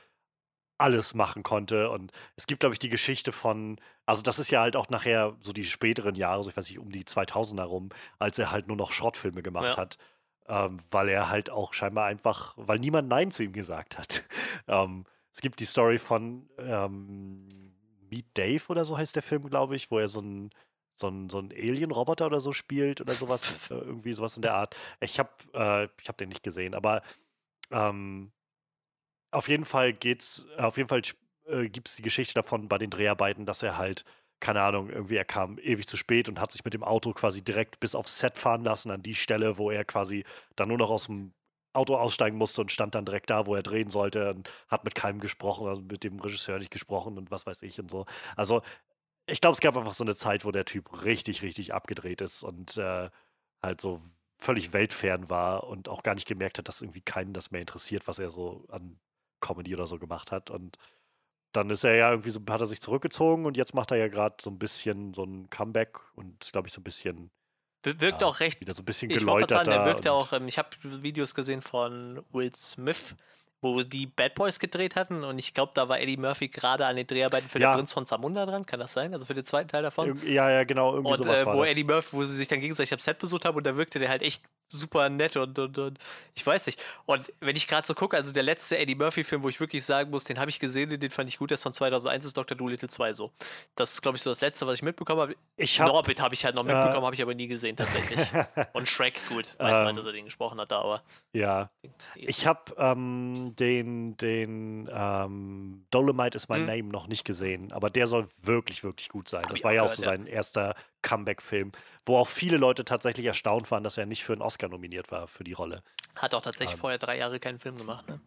alles 0.78 1.14
machen 1.14 1.44
konnte. 1.44 1.90
Und 1.90 2.12
es 2.36 2.48
gibt, 2.48 2.60
glaube 2.62 2.74
ich, 2.76 2.80
die 2.80 2.90
Geschichte 2.90 3.32
von, 3.32 3.80
also 4.06 4.22
das 4.22 4.40
ist 4.40 4.52
ja 4.52 4.62
halt 4.62 4.76
auch 4.76 4.90
nachher 4.90 5.36
so 5.42 5.54
die 5.54 5.64
späteren 5.64 6.16
Jahre, 6.16 6.44
so 6.44 6.50
ich 6.50 6.58
weiß 6.58 6.70
nicht, 6.70 6.80
um 6.80 6.92
die 6.92 7.04
2000er 7.04 7.64
rum, 7.64 7.90
als 8.20 8.38
er 8.40 8.52
halt 8.52 8.68
nur 8.68 8.78
noch 8.78 8.92
Schrottfilme 8.92 9.42
gemacht 9.44 9.76
Ja. 9.76 9.78
hat, 9.78 9.98
ähm, 10.48 10.80
weil 10.92 11.10
er 11.10 11.30
halt 11.30 11.50
auch 11.50 11.74
scheinbar 11.74 12.06
einfach, 12.06 12.54
weil 12.58 12.80
niemand 12.80 13.10
Nein 13.10 13.32
zu 13.32 13.44
ihm 13.44 13.54
gesagt 13.54 13.98
hat. 13.98 14.24
ähm, 14.68 15.06
es 15.32 15.42
gibt 15.42 15.60
die 15.60 15.66
Story 15.66 15.98
von 16.00 16.50
ähm, 16.58 17.48
Meet 18.10 18.26
Dave 18.38 18.64
oder 18.70 18.86
so 18.86 18.98
heißt 18.98 19.16
der 19.16 19.24
Film, 19.24 19.50
glaube 19.50 19.76
ich, 19.76 19.92
wo 19.92 20.00
er 20.00 20.08
so 20.08 20.22
ein 20.22 20.50
so 21.00 21.10
ein, 21.10 21.30
so 21.30 21.38
ein 21.40 21.52
Alien-Roboter 21.52 22.26
oder 22.26 22.40
so 22.40 22.54
spielt 22.54 23.02
oder 23.02 23.14
sowas, 23.14 23.70
äh, 23.70 23.76
irgendwie 23.76 24.14
sowas 24.14 24.36
in 24.36 24.42
der 24.42 24.56
Art. 24.56 24.76
Ich 25.00 25.20
habe 25.20 25.30
äh, 25.54 25.88
ich 26.02 26.10
hab 26.10 26.18
den 26.18 26.30
nicht 26.30 26.42
gesehen, 26.42 26.74
aber 26.74 27.04
ähm, 27.72 28.32
auf 29.32 29.48
jeden 29.48 29.66
Fall 29.66 29.94
geht's, 29.94 30.48
auf 30.58 30.78
jeden 30.78 30.90
Fall 30.90 31.02
äh, 31.48 31.70
gibt 31.70 31.90
es 31.90 31.96
die 31.96 32.02
Geschichte 32.02 32.34
davon 32.34 32.68
bei 32.68 32.78
den 32.78 32.90
Dreharbeiten, 32.90 33.46
dass 33.46 33.64
er 33.64 33.78
halt, 33.78 34.06
keine 34.40 34.62
Ahnung, 34.62 34.90
irgendwie 34.90 35.16
er 35.16 35.26
kam 35.26 35.58
ewig 35.60 35.88
zu 35.88 35.98
spät 35.98 36.30
und 36.30 36.40
hat 36.40 36.52
sich 36.52 36.64
mit 36.64 36.74
dem 36.74 36.84
Auto 36.84 37.14
quasi 37.14 37.44
direkt 37.44 37.80
bis 37.80 37.96
aufs 37.96 38.20
Set 38.20 38.38
fahren 38.38 38.64
lassen, 38.64 38.92
an 38.92 39.02
die 39.04 39.16
Stelle, 39.16 39.58
wo 39.58 39.72
er 39.72 39.86
quasi 39.86 40.24
dann 40.56 40.70
nur 40.70 40.78
noch 40.78 40.90
aus 40.90 41.06
dem 41.08 41.34
Auto 41.74 41.96
aussteigen 41.96 42.38
musste 42.38 42.62
und 42.62 42.72
stand 42.72 42.96
dann 42.96 43.06
direkt 43.06 43.30
da, 43.30 43.46
wo 43.46 43.56
er 43.56 43.64
drehen 43.64 43.90
sollte 43.90 44.32
und 44.32 44.52
hat 44.68 44.84
mit 44.84 44.96
keinem 44.96 45.20
gesprochen, 45.20 45.68
also 45.68 45.82
mit 45.82 46.04
dem 46.04 46.20
Regisseur 46.20 46.58
nicht 46.60 46.72
gesprochen 46.72 47.18
und 47.18 47.30
was 47.32 47.46
weiß 47.46 47.62
ich 47.64 47.80
und 47.80 47.92
so. 47.92 48.06
Also 48.36 48.62
ich 49.28 49.42
glaube, 49.42 49.54
es 49.56 49.62
gab 49.62 49.78
einfach 49.78 49.94
so 49.94 50.04
eine 50.04 50.16
Zeit, 50.16 50.46
wo 50.46 50.52
der 50.52 50.66
Typ 50.66 51.04
richtig, 51.04 51.42
richtig 51.42 51.74
abgedreht 51.74 52.22
ist 52.22 52.44
und 52.44 52.78
äh, 52.78 53.10
halt 53.64 53.82
so 53.82 54.02
völlig 54.40 54.74
weltfern 54.74 55.30
war 55.30 55.66
und 55.66 55.90
auch 55.90 56.04
gar 56.04 56.16
nicht 56.16 56.28
gemerkt 56.28 56.58
hat, 56.60 56.68
dass 56.68 56.82
irgendwie 56.82 57.02
keinen 57.02 57.34
das 57.34 57.52
mehr 57.52 57.62
interessiert, 57.62 58.08
was 58.08 58.20
er 58.20 58.30
so 58.30 58.66
an 58.70 59.00
Comedy 59.40 59.74
oder 59.76 59.88
so 59.88 59.98
gemacht 60.00 60.32
hat. 60.32 60.50
Und 60.50 60.78
dann 61.54 61.70
ist 61.70 61.84
er 61.84 61.96
ja 61.96 62.12
irgendwie 62.12 62.30
so, 62.30 62.40
hat 62.50 62.62
er 62.62 62.68
sich 62.68 62.82
zurückgezogen 62.82 63.46
und 63.46 63.58
jetzt 63.58 63.74
macht 63.74 63.92
er 63.92 63.98
ja 63.98 64.08
gerade 64.08 64.36
so 64.42 64.50
ein 64.50 64.60
bisschen 64.60 65.14
so 65.14 65.24
ein 65.24 65.50
Comeback 65.50 65.98
und 66.16 66.44
ist, 66.44 66.52
glaube 66.52 66.68
ich, 66.68 66.74
so 66.74 66.82
ein 66.82 66.84
bisschen, 66.84 67.32
Wir- 67.84 68.00
Wirkt 68.02 68.22
ja, 68.22 68.28
auch 68.28 68.40
recht 68.40 68.60
wieder 68.60 68.74
so 68.76 68.82
ein 68.82 68.86
bisschen 68.86 69.10
Ich 69.10 69.26
wollte 69.26 69.48
gerade 69.54 69.72
sagen, 69.72 70.02
der 70.02 70.14
auch, 70.14 70.34
ähm, 70.34 70.48
ich 70.48 70.58
habe 70.58 70.70
Videos 70.84 71.34
gesehen 71.34 71.62
von 71.62 72.24
Will 72.32 72.54
Smith, 72.54 73.16
wo 73.62 73.82
die 73.82 74.06
Bad 74.06 74.36
Boys 74.36 74.60
gedreht 74.60 74.96
hatten 74.96 75.24
und 75.24 75.40
ich 75.40 75.54
glaube, 75.54 75.72
da 75.74 75.90
war 75.90 76.00
Eddie 76.00 76.18
Murphy 76.18 76.48
gerade 76.50 76.86
an 76.86 76.96
den 76.96 77.08
Dreharbeiten 77.08 77.50
für 77.50 77.60
Ja. 77.60 77.72
den 77.72 77.78
Prinz 77.78 77.94
von 77.94 78.06
Zamunda 78.06 78.46
dran, 78.46 78.66
kann 78.66 78.80
das 78.80 78.94
sein? 78.94 79.14
Also 79.14 79.26
für 79.26 79.34
den 79.34 79.46
zweiten 79.46 79.70
Teil 79.70 79.82
davon? 79.84 80.20
Ja, 80.28 80.50
ja, 80.52 80.64
genau, 80.64 80.94
irgendwie 80.94 81.14
Und 81.14 81.18
sowas 81.24 81.42
äh, 81.42 81.46
wo. 81.46 81.64
Eddie 81.64 81.84
Murphy, 81.84 82.16
wo 82.18 82.24
sie 82.26 82.36
sich 82.36 82.48
dann 82.48 82.62
gegenseitig 82.62 82.94
am 82.94 83.00
Set 83.00 83.18
besucht 83.18 83.46
haben 83.46 83.58
und 83.58 83.66
da 83.66 83.76
wirkte 83.78 83.98
der 84.00 84.10
halt 84.10 84.22
echt 84.22 84.44
super 84.68 85.10
nett 85.10 85.36
und, 85.38 85.58
und, 85.60 85.78
und 85.78 86.00
ich 86.36 86.46
weiß 86.46 86.66
nicht. 86.66 86.82
Und 87.06 87.32
wenn 87.40 87.56
ich 87.56 87.68
gerade 87.68 87.88
so 87.88 87.94
gucke, 87.94 88.16
also 88.18 88.34
der 88.34 88.44
letzte 88.44 88.78
Eddie 88.78 88.96
Murphy-Film, 88.96 89.44
wo 89.44 89.50
ich 89.50 89.60
wirklich 89.60 89.84
sagen 89.86 90.12
muss, 90.12 90.24
den 90.26 90.40
habe 90.40 90.50
ich 90.50 90.60
gesehen, 90.60 91.00
den 91.00 91.12
fand 91.12 91.30
ich 91.30 91.38
gut, 91.38 91.52
der 91.52 91.56
ist 91.56 91.64
von 91.64 91.74
2001, 91.74 92.26
ist 92.26 92.38
Dr. 92.38 92.58
Dolittle 92.58 92.90
2 92.90 93.14
so. 93.14 93.32
Das 93.76 93.92
ist, 93.94 94.02
glaube 94.02 94.18
ich, 94.18 94.24
so 94.24 94.30
das 94.30 94.42
letzte, 94.42 94.68
was 94.68 94.76
ich 94.76 94.82
mitbekommen 94.82 95.22
habe. 95.22 95.36
Ich 95.56 95.80
hab- 95.80 95.88
Norbit 95.88 96.20
habe 96.22 96.34
ich 96.34 96.44
halt 96.46 96.56
noch 96.56 96.66
äh, 96.66 96.74
mitbekommen, 96.74 97.06
habe 97.06 97.16
ich 97.16 97.22
aber 97.22 97.34
nie 97.34 97.48
gesehen 97.48 97.76
tatsächlich. 97.76 98.20
und 98.74 98.88
Shrek, 98.90 99.20
gut, 99.30 99.56
weiß 99.58 99.78
man, 99.78 99.90
Ähm, 99.90 99.96
dass 99.96 100.06
er 100.06 100.12
den 100.12 100.26
gesprochen 100.26 100.60
hat, 100.60 100.72
da, 100.72 100.82
aber 100.82 101.02
Ja, 101.34 101.70
ich 102.16 102.46
habe 102.46 102.74
ähm, 102.78 103.56
den, 103.56 104.18
den 104.18 104.90
ähm, 104.92 105.86
Dolomite 105.92 106.36
is 106.36 106.50
my 106.50 106.58
Hm. 106.58 106.66
name 106.66 106.84
noch 106.90 107.08
nicht 107.08 107.24
gesehen, 107.26 107.72
aber 107.72 107.90
der 107.90 108.08
soll 108.08 108.28
wirklich, 108.42 108.84
wirklich 108.84 109.10
gut 109.10 109.28
sein. 109.30 109.44
Hab 109.44 109.52
Das 109.52 109.64
war 109.64 109.72
ja 109.74 109.82
auch 109.84 109.86
gehört, 109.86 109.98
so 109.98 110.04
ja. 110.04 110.10
sein 110.10 110.28
erster 110.28 110.76
Comeback-Film, 111.02 111.72
wo 112.06 112.18
auch 112.18 112.28
viele 112.28 112.58
Leute 112.58 112.86
tatsächlich 112.86 113.26
erstaunt 113.26 113.70
waren, 113.72 113.84
dass 113.84 113.98
er 113.98 114.06
nicht 114.06 114.24
für 114.24 114.34
einen 114.34 114.42
Oscar 114.42 114.70
nominiert 114.70 115.12
war 115.12 115.28
für 115.28 115.44
die 115.44 115.54
Rolle. 115.54 115.84
Hat 116.16 116.34
auch 116.34 116.44
tatsächlich 116.44 116.76
Ähm. 116.76 116.80
vorher 116.82 116.98
drei 117.00 117.18
Jahre 117.18 117.40
keinen 117.40 117.60
Film 117.60 117.78
gemacht, 117.78 118.08
ne? 118.10 118.20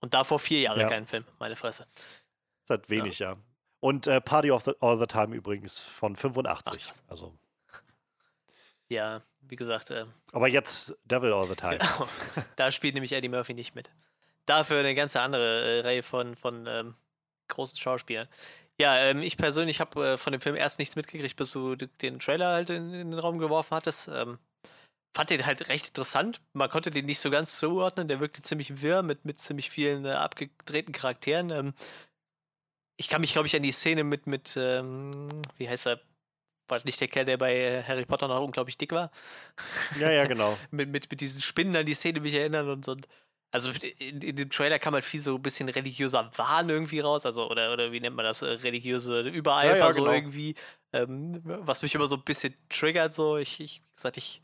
Und 0.00 0.14
davor 0.14 0.38
vier 0.38 0.60
Jahre 0.60 0.80
Ja. 0.82 0.88
keinen 0.88 1.06
Film, 1.06 1.24
meine 1.38 1.56
Fresse. 1.56 1.86
Das 2.66 2.78
halt 2.78 2.90
wenig, 2.90 3.18
ja. 3.18 3.36
Und 3.80 4.06
äh, 4.06 4.20
Party 4.20 4.50
of 4.50 4.64
the, 4.64 4.72
All 4.80 4.98
the 4.98 5.06
Time 5.06 5.34
übrigens 5.34 5.78
von 5.78 6.16
85. 6.16 6.90
Ach, 6.90 7.00
also, 7.08 7.38
Ja, 8.88 9.22
wie 9.40 9.56
gesagt, 9.56 9.90
äh, 9.90 10.06
aber 10.32 10.48
jetzt 10.48 10.94
Devil 11.04 11.32
All 11.32 11.46
the 11.48 11.54
Time. 11.56 11.78
Genau. 11.78 12.08
Da 12.56 12.70
spielt 12.72 12.94
nämlich 12.94 13.12
Eddie 13.12 13.28
Murphy 13.28 13.54
nicht 13.54 13.74
mit. 13.74 13.90
Dafür 14.44 14.78
eine 14.80 14.94
ganze 14.94 15.20
andere 15.20 15.78
äh, 15.78 15.80
Reihe 15.80 16.02
von, 16.02 16.36
von 16.36 16.66
ähm, 16.68 16.94
großen 17.48 17.78
Schauspielern. 17.78 18.28
Ja, 18.78 18.98
ähm, 18.98 19.22
ich 19.22 19.36
persönlich 19.36 19.80
habe 19.80 20.06
äh, 20.06 20.16
von 20.18 20.32
dem 20.32 20.40
Film 20.40 20.54
erst 20.54 20.78
nichts 20.78 20.96
mitgekriegt, 20.96 21.36
bis 21.36 21.52
du 21.52 21.76
den 21.76 22.18
Trailer 22.18 22.52
halt 22.52 22.70
in, 22.70 22.92
in 22.92 23.10
den 23.10 23.18
Raum 23.18 23.38
geworfen 23.38 23.74
hattest. 23.74 24.08
Ähm, 24.08 24.38
fand 25.14 25.30
den 25.30 25.46
halt 25.46 25.68
recht 25.70 25.88
interessant. 25.88 26.42
Man 26.52 26.68
konnte 26.68 26.90
den 26.90 27.06
nicht 27.06 27.20
so 27.20 27.30
ganz 27.30 27.56
zuordnen. 27.58 28.06
Der 28.06 28.20
wirkte 28.20 28.42
ziemlich 28.42 28.82
wirr 28.82 29.02
mit, 29.02 29.24
mit 29.24 29.38
ziemlich 29.38 29.70
vielen 29.70 30.04
äh, 30.04 30.10
abgedrehten 30.10 30.92
Charakteren. 30.92 31.50
Ähm, 31.50 31.74
ich 32.98 33.08
kann 33.08 33.22
mich, 33.22 33.32
glaube 33.32 33.46
ich, 33.46 33.56
an 33.56 33.62
die 33.62 33.72
Szene 33.72 34.04
mit, 34.04 34.26
mit 34.26 34.56
ähm, 34.56 35.28
wie 35.56 35.68
heißt 35.68 35.86
er? 35.86 36.00
War 36.68 36.80
nicht 36.84 37.00
der 37.00 37.06
Kerl, 37.06 37.24
der 37.24 37.36
bei 37.36 37.54
äh, 37.54 37.82
Harry 37.84 38.04
Potter 38.04 38.26
noch 38.26 38.42
unglaublich 38.42 38.76
dick 38.76 38.90
war? 38.90 39.10
ja, 40.00 40.10
ja, 40.10 40.24
genau. 40.26 40.58
mit, 40.70 40.88
mit, 40.90 41.10
mit 41.10 41.20
diesen 41.20 41.40
Spinnen 41.40 41.76
an 41.76 41.86
die 41.86 41.94
Szene 41.94 42.20
mich 42.20 42.34
erinnern 42.34 42.68
und, 42.68 42.88
und 42.88 43.06
also 43.52 43.70
in, 43.98 44.20
in 44.22 44.36
dem 44.36 44.50
Trailer 44.50 44.78
kam 44.78 44.94
halt 44.94 45.04
viel 45.04 45.20
so 45.20 45.36
ein 45.36 45.42
bisschen 45.42 45.68
religiöser 45.68 46.30
Wahn 46.36 46.68
irgendwie 46.68 47.00
raus, 47.00 47.24
also 47.26 47.50
oder, 47.50 47.72
oder 47.72 47.92
wie 47.92 48.00
nennt 48.00 48.16
man 48.16 48.24
das, 48.24 48.42
äh, 48.42 48.46
religiöse 48.48 49.22
Übereifer 49.22 49.74
Ja, 49.76 49.76
ja, 49.76 49.92
so 49.92 50.06
genau. 50.06 50.10
irgendwie, 50.10 50.54
ähm, 50.92 51.40
was 51.44 51.82
mich 51.82 51.94
immer 51.94 52.06
so 52.06 52.16
ein 52.16 52.24
bisschen 52.24 52.54
triggert, 52.68 53.14
so 53.14 53.38
ich, 53.38 53.60
ich 53.60 53.80
wie 53.80 53.96
gesagt, 53.96 54.16
ich, 54.18 54.42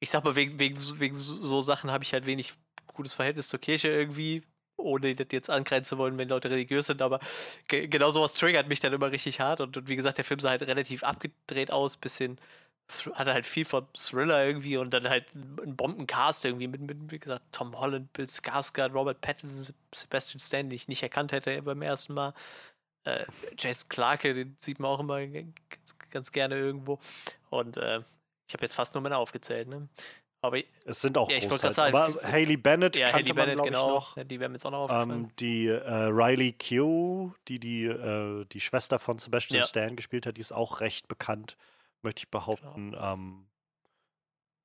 ich 0.00 0.10
sag 0.10 0.24
mal, 0.24 0.36
wegen, 0.36 0.58
wegen, 0.58 0.76
so- 0.76 1.00
wegen 1.00 1.14
so 1.16 1.60
Sachen 1.60 1.90
habe 1.90 2.04
ich 2.04 2.12
halt 2.12 2.26
wenig 2.26 2.54
gutes 2.94 3.14
Verhältnis 3.14 3.48
zur 3.48 3.60
Kirche 3.60 3.88
irgendwie, 3.88 4.42
ohne 4.76 5.14
das 5.14 5.28
jetzt 5.32 5.50
angreifen 5.50 5.84
zu 5.84 5.98
wollen, 5.98 6.18
wenn 6.18 6.28
Leute 6.28 6.50
religiös 6.50 6.86
sind, 6.86 7.02
aber 7.02 7.20
ge 7.68 7.88
genau 7.88 8.10
sowas 8.10 8.34
triggert 8.34 8.68
mich 8.68 8.80
dann 8.80 8.92
immer 8.92 9.10
richtig 9.12 9.40
hart 9.40 9.60
und, 9.60 9.76
und 9.76 9.88
wie 9.88 9.96
gesagt, 9.96 10.18
der 10.18 10.24
Film 10.24 10.40
sah 10.40 10.50
halt 10.50 10.62
relativ 10.62 11.02
abgedreht 11.04 11.70
aus, 11.72 11.96
bisschen 11.96 12.38
hatte 13.14 13.34
halt 13.34 13.46
viel 13.46 13.64
von 13.64 13.86
Thriller 13.92 14.44
irgendwie 14.44 14.76
und 14.76 14.90
dann 14.90 15.08
halt 15.08 15.34
ein 15.34 15.76
Bombencast 15.76 16.44
irgendwie 16.44 16.68
mit, 16.68 16.80
mit 16.80 17.10
wie 17.10 17.18
gesagt, 17.18 17.42
Tom 17.52 17.78
Holland, 17.78 18.12
Bill 18.12 18.26
Skarsgård, 18.26 18.92
Robert 18.92 19.20
Pattinson, 19.20 19.64
Se- 19.64 19.74
Sebastian 19.94 20.40
Stan, 20.40 20.68
den 20.68 20.74
ich 20.74 20.88
nicht 20.88 21.02
erkannt 21.02 21.32
hätte 21.32 21.60
beim 21.62 21.82
ersten 21.82 22.14
Mal. 22.14 22.34
Äh, 23.04 23.26
Jason 23.58 23.88
Clarke, 23.88 24.34
den 24.34 24.56
sieht 24.58 24.80
man 24.80 24.90
auch 24.90 25.00
immer 25.00 25.24
ganz, 25.26 25.96
ganz 26.10 26.32
gerne 26.32 26.56
irgendwo. 26.56 26.98
Und 27.50 27.76
äh, 27.76 28.00
ich 28.46 28.54
habe 28.54 28.64
jetzt 28.64 28.74
fast 28.74 28.94
nur 28.94 29.02
Männer 29.02 29.18
aufgezählt, 29.18 29.68
ne? 29.68 29.88
Aber 30.40 30.58
es 30.84 31.00
sind 31.00 31.18
auch 31.18 31.28
ja, 31.28 31.38
ich 31.38 31.50
wollte 31.50 31.72
sagen, 31.72 31.96
aber 31.96 32.14
Haley 32.22 32.56
Bennett 32.56 32.96
ja, 32.96 33.12
Haley 33.12 33.32
Bennett, 33.32 33.58
man, 33.58 33.66
genau. 33.66 33.88
noch. 33.88 34.16
Ja, 34.16 34.22
die 34.22 34.38
wären 34.38 34.52
jetzt 34.52 34.64
auch 34.64 34.70
noch 34.70 34.82
aufgefallen. 34.82 35.10
Ähm, 35.10 35.30
die 35.40 35.66
äh, 35.66 35.92
Riley 35.92 36.52
Q, 36.52 37.32
die 37.48 37.58
die, 37.58 37.86
äh, 37.86 38.44
die 38.44 38.60
Schwester 38.60 39.00
von 39.00 39.18
Sebastian 39.18 39.62
ja. 39.62 39.66
Stan 39.66 39.96
gespielt 39.96 40.26
hat, 40.26 40.36
die 40.36 40.40
ist 40.40 40.52
auch 40.52 40.80
recht 40.80 41.08
bekannt, 41.08 41.56
möchte 42.02 42.20
ich 42.20 42.30
behaupten. 42.30 42.92
Genau. 42.92 43.14
Ähm, 43.14 43.48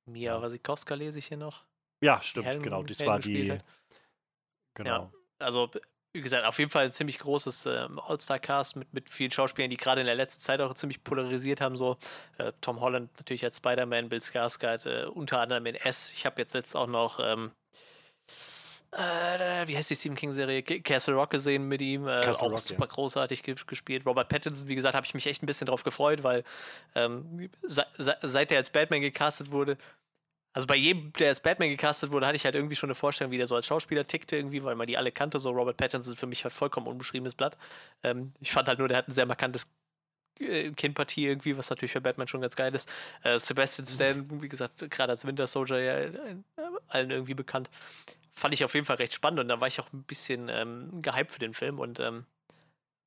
Mia 0.06 0.40
Wasikowska 0.40 0.94
lese 0.94 1.18
ich 1.18 1.26
hier 1.26 1.36
noch. 1.36 1.64
Ja, 2.00 2.20
stimmt, 2.20 2.46
Helm, 2.46 2.62
genau. 2.62 2.82
Das 2.82 2.98
Helm 2.98 3.08
war 3.08 3.18
die. 3.18 3.52
Hat. 3.52 3.64
Genau. 4.74 4.90
Ja, 4.90 5.12
also 5.38 5.70
wie 6.12 6.20
gesagt, 6.20 6.46
auf 6.46 6.58
jeden 6.60 6.70
Fall 6.70 6.84
ein 6.84 6.92
ziemlich 6.92 7.18
großes 7.18 7.66
ähm, 7.66 7.98
All-Star-Cast 7.98 8.76
mit, 8.76 8.92
mit 8.94 9.10
vielen 9.10 9.32
Schauspielern, 9.32 9.70
die 9.70 9.76
gerade 9.76 10.00
in 10.00 10.06
der 10.06 10.14
letzten 10.14 10.40
Zeit 10.40 10.60
auch 10.60 10.74
ziemlich 10.74 11.02
polarisiert 11.02 11.60
haben. 11.60 11.76
So 11.76 11.96
äh, 12.38 12.52
Tom 12.60 12.80
Holland 12.80 13.10
natürlich 13.16 13.44
als 13.44 13.56
Spider-Man, 13.56 14.10
Bill 14.10 14.20
Skarsgård 14.20 14.86
äh, 14.86 15.06
unter 15.06 15.40
anderem 15.40 15.66
in 15.66 15.74
S. 15.74 16.12
Ich 16.12 16.24
habe 16.24 16.40
jetzt 16.40 16.54
letzt 16.54 16.76
auch 16.76 16.86
noch 16.86 17.18
ähm, 17.20 17.50
äh, 18.96 19.68
wie 19.68 19.76
heißt 19.76 19.90
die 19.90 19.94
Stephen 19.94 20.16
King-Serie? 20.16 20.62
Castle 20.62 21.14
Rock 21.14 21.30
gesehen 21.30 21.68
mit 21.68 21.80
ihm. 21.80 22.06
Äh, 22.06 22.20
auch 22.28 22.42
Rock, 22.42 22.60
super 22.60 22.84
ja. 22.84 22.86
großartig 22.86 23.42
gespielt. 23.42 24.06
Robert 24.06 24.28
Pattinson, 24.28 24.68
wie 24.68 24.74
gesagt, 24.74 24.94
habe 24.94 25.06
ich 25.06 25.14
mich 25.14 25.26
echt 25.26 25.42
ein 25.42 25.46
bisschen 25.46 25.66
drauf 25.66 25.84
gefreut, 25.84 26.22
weil 26.22 26.44
ähm, 26.94 27.50
se 27.62 27.84
seit 27.98 28.52
er 28.52 28.58
als 28.58 28.70
Batman 28.70 29.00
gecastet 29.00 29.50
wurde, 29.50 29.76
also 30.54 30.68
bei 30.68 30.76
jedem, 30.76 31.12
der 31.14 31.28
als 31.28 31.40
Batman 31.40 31.68
gecastet 31.68 32.12
wurde, 32.12 32.26
hatte 32.26 32.36
ich 32.36 32.44
halt 32.44 32.54
irgendwie 32.54 32.76
schon 32.76 32.88
eine 32.88 32.94
Vorstellung, 32.94 33.32
wie 33.32 33.38
der 33.38 33.48
so 33.48 33.56
als 33.56 33.66
Schauspieler 33.66 34.06
tickte 34.06 34.36
irgendwie, 34.36 34.62
weil 34.62 34.76
man 34.76 34.86
die 34.86 34.96
alle 34.96 35.10
kannte. 35.10 35.40
So 35.40 35.50
Robert 35.50 35.76
Pattinson 35.76 36.14
für 36.14 36.26
mich 36.26 36.44
halt 36.44 36.54
vollkommen 36.54 36.86
unbeschriebenes 36.86 37.34
Blatt. 37.34 37.58
Ähm, 38.04 38.32
ich 38.40 38.52
fand 38.52 38.68
halt 38.68 38.78
nur, 38.78 38.86
der 38.86 38.98
hat 38.98 39.08
ein 39.08 39.12
sehr 39.12 39.26
markantes 39.26 39.66
äh, 40.38 40.70
Kindpartie 40.70 41.26
irgendwie, 41.26 41.58
was 41.58 41.70
natürlich 41.70 41.90
für 41.90 42.00
Batman 42.00 42.28
schon 42.28 42.40
ganz 42.40 42.54
geil 42.54 42.72
ist. 42.72 42.88
Äh, 43.24 43.36
Sebastian 43.40 43.88
Stan, 43.88 44.42
wie 44.42 44.48
gesagt, 44.48 44.88
gerade 44.90 45.10
als 45.10 45.26
Winter 45.26 45.48
Soldier 45.48 45.80
ja 45.80 45.98
äh, 45.98 46.36
allen 46.86 47.10
irgendwie 47.10 47.34
bekannt. 47.34 47.68
Fand 48.36 48.54
ich 48.54 48.64
auf 48.64 48.74
jeden 48.74 48.86
Fall 48.86 48.96
recht 48.96 49.14
spannend 49.14 49.40
und 49.40 49.48
da 49.48 49.60
war 49.60 49.68
ich 49.68 49.80
auch 49.80 49.92
ein 49.92 50.02
bisschen 50.02 50.48
ähm, 50.48 51.02
gehypt 51.02 51.30
für 51.32 51.38
den 51.38 51.54
Film 51.54 51.78
und 51.78 52.00
ähm, 52.00 52.26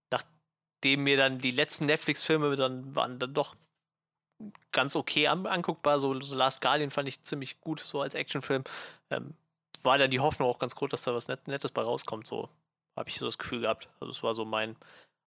nachdem 0.10 1.04
mir 1.04 1.18
dann 1.18 1.38
die 1.40 1.52
letzten 1.52 1.86
Netflix-Filme 1.86 2.56
dann 2.56 2.96
waren 2.96 3.20
dann 3.20 3.34
doch 3.34 3.56
ganz 4.72 4.96
okay 4.96 5.28
an, 5.28 5.46
anguckbar. 5.46 6.00
So, 6.00 6.20
so, 6.22 6.36
Last 6.36 6.62
Guardian 6.62 6.92
fand 6.92 7.08
ich 7.08 7.24
ziemlich 7.24 7.60
gut, 7.62 7.80
so 7.80 8.02
als 8.02 8.14
Actionfilm. 8.14 8.64
Ähm, 9.10 9.34
war 9.84 9.98
dann 9.98 10.12
die 10.12 10.20
Hoffnung 10.20 10.50
auch 10.50 10.60
ganz 10.60 10.76
groß, 10.76 10.90
dass 10.90 11.04
da 11.04 11.14
was 11.14 11.28
Net 11.28 11.48
Nettes 11.48 11.72
bei 11.72 11.82
rauskommt. 11.82 12.28
So 12.28 12.50
habe 12.96 13.10
ich 13.10 13.18
so 13.18 13.26
das 13.26 13.38
Gefühl 13.38 13.62
gehabt. 13.62 13.90
Also, 14.00 14.12
das 14.12 14.24
war 14.24 14.36
so 14.36 14.46
mein 14.46 14.76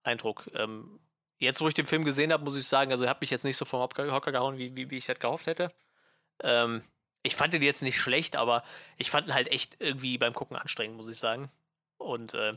Eindruck. 0.02 0.50
Ähm, 0.54 1.00
jetzt, 1.38 1.60
wo 1.60 1.68
ich 1.68 1.74
den 1.74 1.86
Film 1.86 2.04
gesehen 2.04 2.32
habe, 2.32 2.44
muss 2.44 2.56
ich 2.56 2.66
sagen, 2.66 2.92
also, 2.92 3.04
er 3.04 3.10
hat 3.10 3.20
mich 3.20 3.30
jetzt 3.30 3.44
nicht 3.44 3.56
so 3.56 3.64
vom 3.64 3.80
Hocker 3.80 4.32
gehauen, 4.32 4.58
wie, 4.58 4.76
wie, 4.76 4.90
wie 4.90 4.96
ich 4.96 5.06
das 5.06 5.18
gehofft 5.18 5.46
hätte. 5.46 5.72
Ähm, 6.42 6.82
ich 7.22 7.36
fand 7.36 7.52
den 7.52 7.62
jetzt 7.62 7.82
nicht 7.82 7.98
schlecht, 7.98 8.36
aber 8.36 8.62
ich 8.96 9.10
fand 9.10 9.28
ihn 9.28 9.34
halt 9.34 9.48
echt 9.48 9.76
irgendwie 9.78 10.18
beim 10.18 10.32
Gucken 10.32 10.56
anstrengend, 10.56 10.96
muss 10.96 11.08
ich 11.08 11.18
sagen. 11.18 11.50
Und 11.98 12.34
äh, 12.34 12.54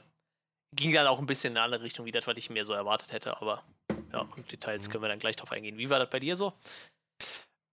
ging 0.75 0.93
dann 0.93 1.07
auch 1.07 1.19
ein 1.19 1.25
bisschen 1.25 1.53
in 1.53 1.57
eine 1.57 1.65
andere 1.65 1.83
Richtung, 1.83 2.05
wie 2.05 2.11
das, 2.11 2.27
was 2.27 2.37
ich 2.37 2.49
mir 2.49 2.65
so 2.65 2.73
erwartet 2.73 3.11
hätte. 3.11 3.39
Aber 3.41 3.63
ja, 4.11 4.21
und 4.21 4.51
Details 4.51 4.87
mhm. 4.87 4.91
können 4.91 5.03
wir 5.03 5.09
dann 5.09 5.19
gleich 5.19 5.35
drauf 5.35 5.51
eingehen. 5.51 5.77
Wie 5.77 5.89
war 5.89 5.99
das 5.99 6.09
bei 6.09 6.19
dir 6.19 6.35
so? 6.35 6.53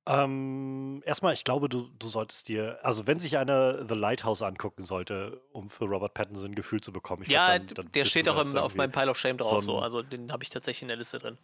Ähm, 0.09 1.03
erstmal, 1.05 1.35
ich 1.35 1.45
glaube, 1.45 1.69
du, 1.69 1.89
du 1.99 2.09
solltest 2.09 2.49
dir, 2.49 2.79
also 2.83 3.07
wenn 3.07 3.19
sich 3.19 3.37
einer 3.39 3.87
The 3.87 3.95
Lighthouse 3.95 4.43
angucken 4.43 4.83
sollte, 4.83 5.41
um 5.53 5.69
für 5.69 5.85
Robert 5.85 6.15
Pattinson 6.15 6.53
ein 6.53 6.55
Gefühl 6.55 6.81
zu 6.81 6.91
bekommen. 6.91 7.25
ja, 7.29 7.59
glaub, 7.59 7.69
dann, 7.69 7.75
dann 7.77 7.93
der 7.93 8.05
steht 8.07 8.29
auch 8.29 8.39
im, 8.41 8.57
auf 8.57 8.75
meinem 8.75 8.91
Pile 8.91 9.11
of 9.11 9.19
Shame 9.19 9.37
drauf, 9.37 9.63
so, 9.63 9.75
so. 9.75 9.79
also 9.79 10.03
den 10.03 10.33
habe 10.33 10.43
ich 10.43 10.51
tatsächlich 10.51 10.83
in 10.83 10.89
der 10.89 10.97
Liste 10.97 11.19
drin. 11.19 11.39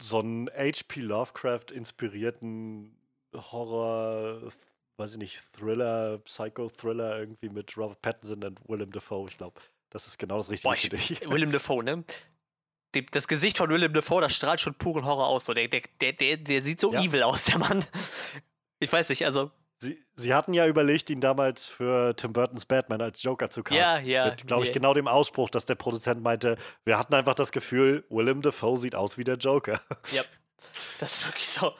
So 0.00 0.20
einen 0.20 0.48
H.P. 0.48 1.00
Lovecraft 1.00 1.72
inspirierten 1.72 2.97
Horror, 3.34 4.50
weiß 4.96 5.12
ich 5.12 5.18
nicht, 5.18 5.52
Thriller, 5.52 6.18
Psycho-Thriller 6.18 7.18
irgendwie 7.18 7.48
mit 7.48 7.76
Robert 7.76 8.02
Pattinson 8.02 8.44
und 8.44 8.68
Willem 8.68 8.92
Dafoe, 8.92 9.28
ich 9.28 9.38
glaube. 9.38 9.60
Das 9.90 10.06
ist 10.06 10.18
genau 10.18 10.36
das 10.36 10.50
Richtige 10.50 10.68
Boah, 10.68 10.76
für 10.76 10.88
dich. 10.90 11.20
Willem 11.30 11.52
Dafoe, 11.52 11.82
ne? 11.82 12.04
das 13.10 13.28
Gesicht 13.28 13.58
von 13.58 13.68
Willem 13.70 13.92
Dafoe, 13.92 14.20
das 14.20 14.32
strahlt 14.32 14.60
schon 14.60 14.74
puren 14.74 15.04
Horror 15.04 15.28
aus. 15.28 15.44
So. 15.44 15.54
Der, 15.54 15.68
der, 15.68 15.82
der, 16.00 16.36
der 16.36 16.62
sieht 16.62 16.80
so 16.80 16.92
ja. 16.92 17.02
evil 17.02 17.22
aus, 17.22 17.44
der 17.44 17.58
Mann. 17.58 17.84
Ich 18.80 18.92
weiß 18.92 19.08
nicht, 19.10 19.24
also. 19.24 19.50
Sie, 19.80 20.02
sie 20.14 20.34
hatten 20.34 20.54
ja 20.54 20.66
überlegt, 20.66 21.08
ihn 21.08 21.20
damals 21.20 21.68
für 21.68 22.16
Tim 22.16 22.32
Burtons 22.32 22.66
Batman 22.66 23.00
als 23.00 23.22
Joker 23.22 23.48
zu 23.48 23.62
casten. 23.62 24.06
Ja, 24.06 24.24
ja. 24.24 24.30
Mit, 24.30 24.46
glaube 24.46 24.64
ich, 24.64 24.70
yeah. 24.70 24.74
genau 24.74 24.94
dem 24.94 25.06
Ausspruch, 25.06 25.50
dass 25.50 25.66
der 25.66 25.76
Produzent 25.76 26.20
meinte, 26.20 26.56
wir 26.84 26.98
hatten 26.98 27.14
einfach 27.14 27.34
das 27.34 27.52
Gefühl, 27.52 28.04
Willem 28.08 28.42
Dafoe 28.42 28.76
sieht 28.76 28.96
aus 28.96 29.18
wie 29.18 29.24
der 29.24 29.36
Joker. 29.36 29.80
Ja, 30.10 30.22
das 30.98 31.14
ist 31.14 31.26
wirklich 31.26 31.48
so. 31.48 31.72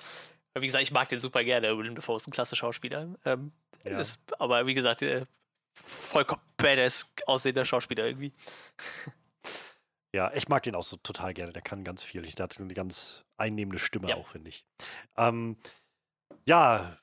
Wie 0.63 0.67
gesagt, 0.67 0.83
ich 0.83 0.93
mag 0.93 1.09
den 1.09 1.21
super 1.21 1.45
gerne. 1.45 1.77
Willem 1.77 1.95
Dafoe 1.95 2.17
ist 2.17 2.27
ein 2.27 2.33
klasse 2.33 2.57
Schauspieler. 2.57 3.15
Ähm, 3.25 3.53
ja. 3.85 3.99
ist, 3.99 4.19
aber 4.39 4.67
wie 4.67 4.75
gesagt, 4.75 5.03
äh, 5.03 5.27
vollkommen 5.75 6.43
badass 6.57 7.07
aussehender 7.27 7.65
Schauspieler 7.65 8.07
irgendwie. 8.07 8.33
Ja, 10.15 10.33
ich 10.35 10.49
mag 10.49 10.63
den 10.63 10.75
auch 10.75 10.85
so 10.85 10.97
total 10.97 11.35
gerne. 11.35 11.53
Der 11.53 11.63
kann 11.63 11.85
ganz 11.85 12.03
viel. 12.03 12.23
Der 12.23 12.45
hat 12.45 12.59
eine 12.59 12.73
ganz 12.73 13.25
einnehmende 13.37 13.79
Stimme 13.79 14.09
ja. 14.09 14.17
auch, 14.17 14.29
finde 14.29 14.49
ich. 14.49 14.65
Ähm, 15.17 15.57
ja, 16.47 16.99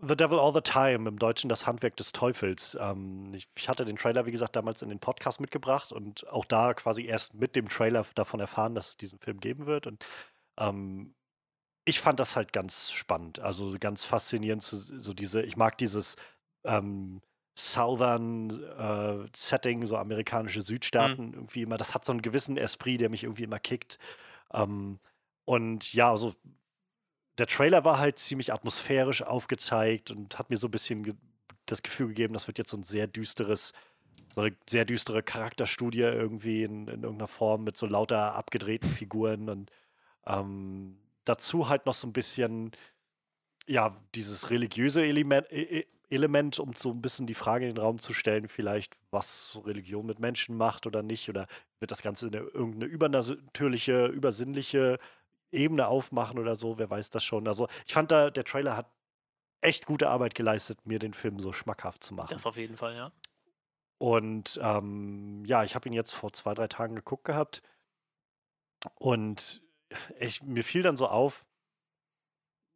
The 0.00 0.16
Devil 0.16 0.38
All 0.38 0.54
the 0.54 0.60
Time, 0.60 1.08
im 1.08 1.18
Deutschen 1.18 1.48
das 1.48 1.66
Handwerk 1.66 1.96
des 1.96 2.12
Teufels. 2.12 2.76
Ähm, 2.80 3.34
ich, 3.34 3.48
ich, 3.56 3.68
hatte 3.68 3.84
den 3.84 3.96
Trailer, 3.96 4.26
wie 4.26 4.30
gesagt, 4.30 4.54
damals 4.54 4.82
in 4.82 4.88
den 4.88 5.00
Podcast 5.00 5.40
mitgebracht 5.40 5.90
und 5.90 6.28
auch 6.28 6.44
da 6.44 6.74
quasi 6.74 7.04
erst 7.04 7.34
mit 7.34 7.56
dem 7.56 7.68
Trailer 7.68 8.06
davon 8.14 8.38
erfahren, 8.38 8.76
dass 8.76 8.90
es 8.90 8.96
diesen 8.96 9.18
Film 9.18 9.40
geben 9.40 9.66
wird. 9.66 9.88
Und 9.88 10.06
ähm, 10.58 11.14
ich 11.88 12.00
fand 12.00 12.20
das 12.20 12.36
halt 12.36 12.52
ganz 12.52 12.90
spannend, 12.90 13.40
also 13.40 13.74
ganz 13.80 14.04
faszinierend, 14.04 14.62
so, 14.62 15.14
diese, 15.14 15.42
ich 15.42 15.56
mag 15.56 15.78
dieses 15.78 16.16
ähm, 16.64 17.22
Southern 17.56 18.50
äh, 18.50 19.26
Setting, 19.34 19.86
so 19.86 19.96
amerikanische 19.96 20.60
Südstaaten 20.60 21.28
mhm. 21.28 21.34
irgendwie 21.34 21.62
immer. 21.62 21.78
Das 21.78 21.94
hat 21.94 22.04
so 22.04 22.12
einen 22.12 22.22
gewissen 22.22 22.58
Esprit, 22.58 23.00
der 23.00 23.08
mich 23.08 23.24
irgendwie 23.24 23.44
immer 23.44 23.58
kickt. 23.58 23.98
Ähm, 24.52 24.98
und 25.46 25.94
ja, 25.94 26.10
also 26.10 26.34
der 27.38 27.46
Trailer 27.46 27.84
war 27.84 27.98
halt 27.98 28.18
ziemlich 28.18 28.52
atmosphärisch 28.52 29.22
aufgezeigt 29.22 30.10
und 30.10 30.38
hat 30.38 30.50
mir 30.50 30.58
so 30.58 30.68
ein 30.68 30.72
bisschen 30.72 31.02
ge 31.02 31.14
das 31.66 31.82
Gefühl 31.82 32.08
gegeben, 32.08 32.32
das 32.32 32.46
wird 32.46 32.56
jetzt 32.56 32.70
so 32.70 32.78
ein 32.78 32.82
sehr 32.82 33.06
düsteres, 33.06 33.74
so 34.34 34.40
eine 34.40 34.56
sehr 34.68 34.86
düstere 34.86 35.22
Charakterstudie 35.22 36.00
irgendwie 36.00 36.62
in, 36.62 36.88
in 36.88 37.02
irgendeiner 37.02 37.28
Form 37.28 37.64
mit 37.64 37.76
so 37.76 37.86
lauter 37.86 38.34
abgedrehten 38.34 38.88
Figuren 38.88 39.50
und 39.50 39.70
ähm, 40.26 40.96
dazu 41.28 41.68
halt 41.68 41.86
noch 41.86 41.94
so 41.94 42.06
ein 42.06 42.12
bisschen, 42.12 42.72
ja, 43.66 43.94
dieses 44.14 44.50
religiöse 44.50 45.04
Element, 45.04 45.50
e, 45.52 45.80
e 45.80 45.86
Element, 46.10 46.58
um 46.58 46.72
so 46.72 46.90
ein 46.90 47.02
bisschen 47.02 47.26
die 47.26 47.34
Frage 47.34 47.68
in 47.68 47.74
den 47.74 47.82
Raum 47.82 47.98
zu 47.98 48.12
stellen, 48.14 48.48
vielleicht, 48.48 48.96
was 49.10 49.60
Religion 49.66 50.06
mit 50.06 50.20
Menschen 50.20 50.56
macht 50.56 50.86
oder 50.86 51.02
nicht, 51.02 51.28
oder 51.28 51.46
wird 51.80 51.90
das 51.90 52.02
Ganze 52.02 52.28
eine, 52.28 52.38
irgendeine 52.38 52.86
übernatürliche, 52.86 54.06
übersinnliche 54.06 54.98
Ebene 55.50 55.86
aufmachen 55.88 56.38
oder 56.38 56.56
so, 56.56 56.78
wer 56.78 56.88
weiß 56.88 57.10
das 57.10 57.24
schon. 57.24 57.46
Also 57.46 57.68
ich 57.86 57.92
fand 57.92 58.10
da, 58.10 58.30
der 58.30 58.44
Trailer 58.44 58.76
hat 58.76 58.90
echt 59.60 59.86
gute 59.86 60.08
Arbeit 60.08 60.34
geleistet, 60.34 60.86
mir 60.86 60.98
den 60.98 61.12
Film 61.12 61.40
so 61.40 61.52
schmackhaft 61.52 62.02
zu 62.02 62.14
machen. 62.14 62.28
Das 62.30 62.46
auf 62.46 62.56
jeden 62.56 62.76
Fall, 62.76 62.94
ja. 62.94 63.12
Und 63.98 64.58
ähm, 64.62 65.44
ja, 65.44 65.64
ich 65.64 65.74
habe 65.74 65.88
ihn 65.88 65.92
jetzt 65.92 66.12
vor 66.12 66.32
zwei, 66.32 66.54
drei 66.54 66.68
Tagen 66.68 66.94
geguckt 66.94 67.24
gehabt. 67.24 67.62
Und 68.94 69.60
ich, 70.18 70.42
mir 70.42 70.64
fiel 70.64 70.82
dann 70.82 70.96
so 70.96 71.06
auf, 71.06 71.46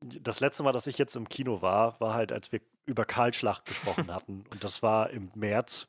das 0.04 0.40
letzte 0.40 0.62
Mal, 0.62 0.72
dass 0.72 0.86
ich 0.86 0.98
jetzt 0.98 1.16
im 1.16 1.28
Kino 1.28 1.62
war, 1.62 2.00
war 2.00 2.14
halt, 2.14 2.32
als 2.32 2.52
wir 2.52 2.60
über 2.86 3.04
Karlschlacht 3.04 3.64
gesprochen 3.64 4.10
hatten. 4.14 4.44
Und 4.50 4.64
das 4.64 4.82
war 4.82 5.10
im 5.10 5.30
März. 5.34 5.86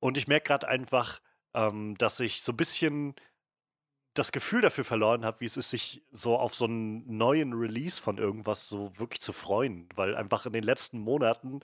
Und 0.00 0.16
ich 0.16 0.26
merke 0.26 0.48
gerade 0.48 0.68
einfach, 0.68 1.20
ähm, 1.54 1.96
dass 1.98 2.20
ich 2.20 2.42
so 2.42 2.52
ein 2.52 2.56
bisschen 2.56 3.14
das 4.14 4.30
Gefühl 4.30 4.60
dafür 4.60 4.84
verloren 4.84 5.24
habe, 5.24 5.40
wie 5.40 5.46
es 5.46 5.56
ist, 5.56 5.70
sich 5.70 6.02
so 6.12 6.36
auf 6.38 6.54
so 6.54 6.66
einen 6.66 7.16
neuen 7.16 7.52
Release 7.52 8.00
von 8.00 8.18
irgendwas 8.18 8.68
so 8.68 8.96
wirklich 8.98 9.20
zu 9.20 9.32
freuen. 9.32 9.88
Weil 9.94 10.16
einfach 10.16 10.46
in 10.46 10.52
den 10.52 10.62
letzten 10.62 11.00
Monaten 11.00 11.60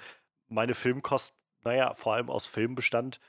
meine 0.49 0.75
Filmkost, 0.75 1.33
naja, 1.63 1.95
vor 1.95 2.15
allem 2.15 2.29
aus 2.29 2.47
Filmen 2.47 2.75
bestand, 2.75 3.21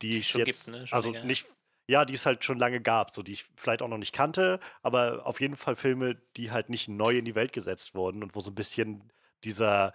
die 0.00 0.18
ich 0.18 0.32
jetzt, 0.34 0.66
gibt, 0.66 0.76
ne? 0.76 0.86
also 0.90 1.10
nicht, 1.10 1.46
ja, 1.88 2.04
die 2.04 2.14
es 2.14 2.26
halt 2.26 2.44
schon 2.44 2.58
lange 2.58 2.80
gab, 2.80 3.10
so 3.10 3.22
die 3.22 3.32
ich 3.32 3.46
vielleicht 3.56 3.82
auch 3.82 3.88
noch 3.88 3.98
nicht 3.98 4.12
kannte, 4.12 4.60
aber 4.82 5.26
auf 5.26 5.40
jeden 5.40 5.56
Fall 5.56 5.76
Filme, 5.76 6.16
die 6.36 6.50
halt 6.50 6.68
nicht 6.70 6.88
neu 6.88 7.18
in 7.18 7.24
die 7.24 7.34
Welt 7.34 7.52
gesetzt 7.52 7.94
wurden 7.94 8.22
und 8.22 8.34
wo 8.34 8.40
so 8.40 8.50
ein 8.50 8.54
bisschen 8.54 9.12
dieser 9.44 9.92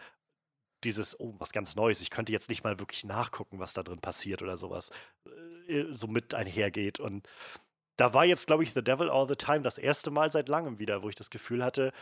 dieses, 0.84 1.20
oh, 1.20 1.36
was 1.40 1.52
ganz 1.54 1.76
Neues, 1.76 2.02
ich 2.02 2.10
könnte 2.10 2.32
jetzt 2.32 2.50
nicht 2.50 2.64
mal 2.64 2.80
wirklich 2.80 3.04
nachgucken, 3.04 3.60
was 3.60 3.74
da 3.74 3.84
drin 3.84 4.00
passiert 4.00 4.42
oder 4.42 4.58
sowas, 4.58 4.92
äh, 5.68 5.86
so 5.94 6.08
mit 6.08 6.34
einhergeht. 6.34 7.00
Und 7.00 7.28
da 7.98 8.14
war 8.14 8.26
jetzt, 8.26 8.48
glaube 8.48 8.64
ich, 8.64 8.74
The 8.74 8.84
Devil 8.84 9.10
All 9.10 9.28
the 9.28 9.36
Time 9.36 9.62
das 9.62 9.78
erste 9.78 10.12
Mal 10.12 10.32
seit 10.32 10.50
langem 10.50 10.80
wieder, 10.80 11.04
wo 11.04 11.10
ich 11.10 11.16
das 11.16 11.30
Gefühl 11.30 11.64
hatte, 11.64 11.94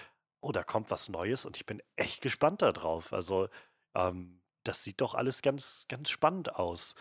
oh, 0.42 0.52
da 0.52 0.64
kommt 0.64 0.92
was 0.92 1.10
Neues 1.10 1.46
und 1.46 1.58
ich 1.58 1.66
bin 1.66 1.82
echt 1.96 2.22
gespannt 2.22 2.62
darauf. 2.62 3.14
Also, 3.14 3.50
ähm, 3.96 4.42
das 4.64 4.84
sieht 4.84 5.02
doch 5.02 5.16
alles 5.16 5.42
ganz, 5.42 5.86
ganz 5.90 6.10
spannend 6.10 6.56
aus. 6.56 6.96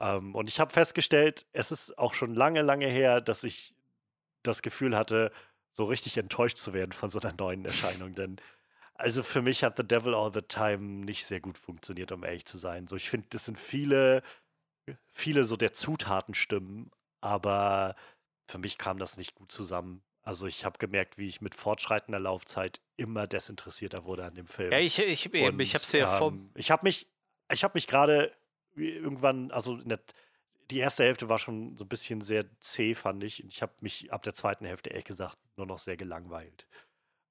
Ähm, 0.00 0.34
und 0.34 0.48
ich 0.48 0.60
habe 0.60 0.72
festgestellt, 0.72 1.46
es 1.52 1.70
ist 1.70 1.98
auch 1.98 2.14
schon 2.14 2.34
lange, 2.34 2.62
lange 2.62 2.86
her, 2.86 3.20
dass 3.20 3.44
ich 3.44 3.74
das 4.42 4.62
Gefühl 4.62 4.96
hatte, 4.96 5.32
so 5.72 5.84
richtig 5.84 6.16
enttäuscht 6.16 6.58
zu 6.58 6.72
werden 6.72 6.92
von 6.92 7.10
so 7.10 7.20
einer 7.20 7.34
neuen 7.36 7.64
Erscheinung. 7.64 8.14
Denn 8.14 8.40
also 8.94 9.22
für 9.22 9.42
mich 9.42 9.62
hat 9.62 9.76
The 9.76 9.86
Devil 9.86 10.14
All 10.14 10.32
the 10.34 10.42
Time 10.42 11.04
nicht 11.04 11.24
sehr 11.24 11.40
gut 11.40 11.56
funktioniert, 11.56 12.10
um 12.10 12.24
ehrlich 12.24 12.46
zu 12.46 12.58
sein. 12.58 12.88
So, 12.88 12.96
ich 12.96 13.08
finde, 13.08 13.28
das 13.30 13.44
sind 13.44 13.58
viele, 13.58 14.22
viele 15.12 15.44
so 15.44 15.56
der 15.56 15.72
Zutaten 15.72 16.34
stimmen, 16.34 16.90
aber 17.20 17.94
für 18.48 18.58
mich 18.58 18.76
kam 18.76 18.98
das 18.98 19.16
nicht 19.16 19.36
gut 19.36 19.52
zusammen. 19.52 20.02
Also 20.22 20.46
ich 20.46 20.64
habe 20.64 20.78
gemerkt, 20.78 21.16
wie 21.16 21.26
ich 21.26 21.40
mit 21.40 21.54
fortschreitender 21.54 22.18
Laufzeit 22.18 22.80
immer 22.96 23.26
desinteressierter 23.26 24.04
wurde 24.04 24.24
an 24.24 24.34
dem 24.34 24.46
Film. 24.46 24.72
Ja, 24.72 24.78
ich, 24.78 24.98
ich, 24.98 25.32
ich 25.32 25.74
habe 25.74 25.84
es 25.84 25.92
ja 25.92 26.20
ähm, 26.20 26.50
Ich 26.54 26.70
habe 26.70 26.84
mich, 26.84 27.08
ich 27.52 27.62
habe 27.64 27.72
mich 27.74 27.86
gerade 27.86 28.32
irgendwann, 28.80 29.50
also 29.50 29.76
der, 29.76 30.00
die 30.70 30.78
erste 30.78 31.04
Hälfte 31.04 31.28
war 31.28 31.38
schon 31.38 31.76
so 31.76 31.84
ein 31.84 31.88
bisschen 31.88 32.20
sehr 32.20 32.44
zäh, 32.60 32.94
fand 32.94 33.24
ich. 33.24 33.44
Ich 33.44 33.62
habe 33.62 33.72
mich 33.80 34.12
ab 34.12 34.22
der 34.22 34.34
zweiten 34.34 34.64
Hälfte 34.64 34.90
ehrlich 34.90 35.06
gesagt 35.06 35.38
nur 35.56 35.66
noch 35.66 35.78
sehr 35.78 35.96
gelangweilt. 35.96 36.66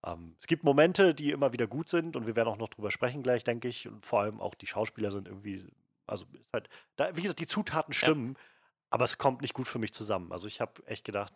Ähm, 0.06 0.36
es 0.40 0.48
gibt 0.48 0.64
Momente, 0.64 1.14
die 1.14 1.32
immer 1.32 1.54
wieder 1.54 1.68
gut 1.68 1.90
sind 1.90 2.16
und 2.16 2.28
wir 2.28 2.36
werden 2.36 2.50
auch 2.50 2.58
noch 2.58 2.70
drüber 2.70 2.92
sprechen 2.92 3.24
gleich, 3.24 3.44
denke 3.44 3.68
ich. 3.68 3.88
Und 3.88 4.06
vor 4.06 4.22
allem 4.22 4.40
auch 4.40 4.56
die 4.56 4.68
Schauspieler 4.68 5.12
sind 5.12 5.28
irgendwie, 5.28 5.64
also 6.06 6.26
ist 6.34 6.54
halt, 6.54 6.70
da, 6.96 7.16
wie 7.16 7.22
gesagt, 7.22 7.40
die 7.40 7.48
Zutaten 7.48 7.94
stimmen, 7.94 8.36
ja. 8.36 8.44
aber 8.90 9.06
es 9.06 9.18
kommt 9.18 9.42
nicht 9.42 9.54
gut 9.54 9.68
für 9.68 9.80
mich 9.80 9.94
zusammen. 9.94 10.32
Also 10.32 10.48
ich 10.48 10.62
habe 10.62 10.86
echt 10.88 11.04
gedacht, 11.04 11.34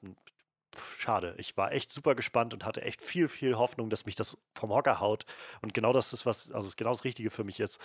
schade. 0.98 1.36
Ich 1.38 1.58
war 1.58 1.72
echt 1.72 1.92
super 1.92 2.16
gespannt 2.16 2.54
und 2.54 2.66
hatte 2.66 2.82
echt 2.82 3.02
viel, 3.02 3.28
viel 3.28 3.58
Hoffnung, 3.58 3.90
dass 3.90 4.06
mich 4.06 4.16
das 4.16 4.38
vom 4.56 4.72
Hocker 4.72 5.00
haut. 5.00 5.26
Und 5.62 5.74
genau 5.74 5.94
das 5.94 6.14
ist 6.14 6.26
was, 6.26 6.52
also 6.52 6.68
es 6.68 6.76
genau 6.76 6.92
das 6.92 7.04
Richtige 7.04 7.30
für 7.30 7.44
mich 7.44 7.60
ist. 7.60 7.80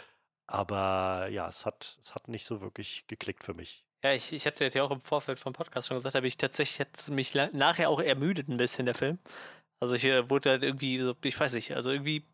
Aber 0.46 1.28
ja, 1.30 1.48
es 1.48 1.66
hat, 1.66 1.98
es 2.02 2.14
hat 2.14 2.28
nicht 2.28 2.46
so 2.46 2.60
wirklich 2.60 3.06
geklickt 3.08 3.42
für 3.44 3.54
mich. 3.54 3.84
Ja, 4.04 4.12
ich, 4.12 4.32
ich 4.32 4.46
hatte 4.46 4.70
ja 4.72 4.82
auch 4.84 4.90
im 4.90 5.00
Vorfeld 5.00 5.40
vom 5.40 5.52
Podcast 5.52 5.88
schon 5.88 5.96
gesagt, 5.96 6.14
aber 6.14 6.26
ich 6.26 6.36
tatsächlich 6.36 6.78
hätte 6.78 7.12
mich 7.12 7.34
nachher 7.34 7.90
auch 7.90 8.00
ermüdet 8.00 8.48
ein 8.48 8.56
bisschen 8.56 8.86
der 8.86 8.94
Film. 8.94 9.18
Also 9.80 9.94
ich 9.94 10.04
äh, 10.04 10.30
wurde 10.30 10.50
halt 10.50 10.62
irgendwie 10.62 11.00
so, 11.00 11.16
ich 11.22 11.38
weiß 11.38 11.54
nicht, 11.54 11.74
also 11.74 11.90
irgendwie. 11.90 12.24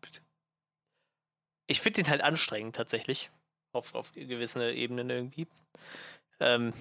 Ich 1.67 1.81
finde 1.81 2.03
den 2.03 2.11
halt 2.11 2.21
anstrengend 2.21 2.75
tatsächlich. 2.75 3.31
Auf, 3.73 3.95
auf 3.95 4.13
gewissen 4.13 4.61
Ebenen 4.61 5.09
irgendwie. 5.09 5.47
Ähm, 6.39 6.73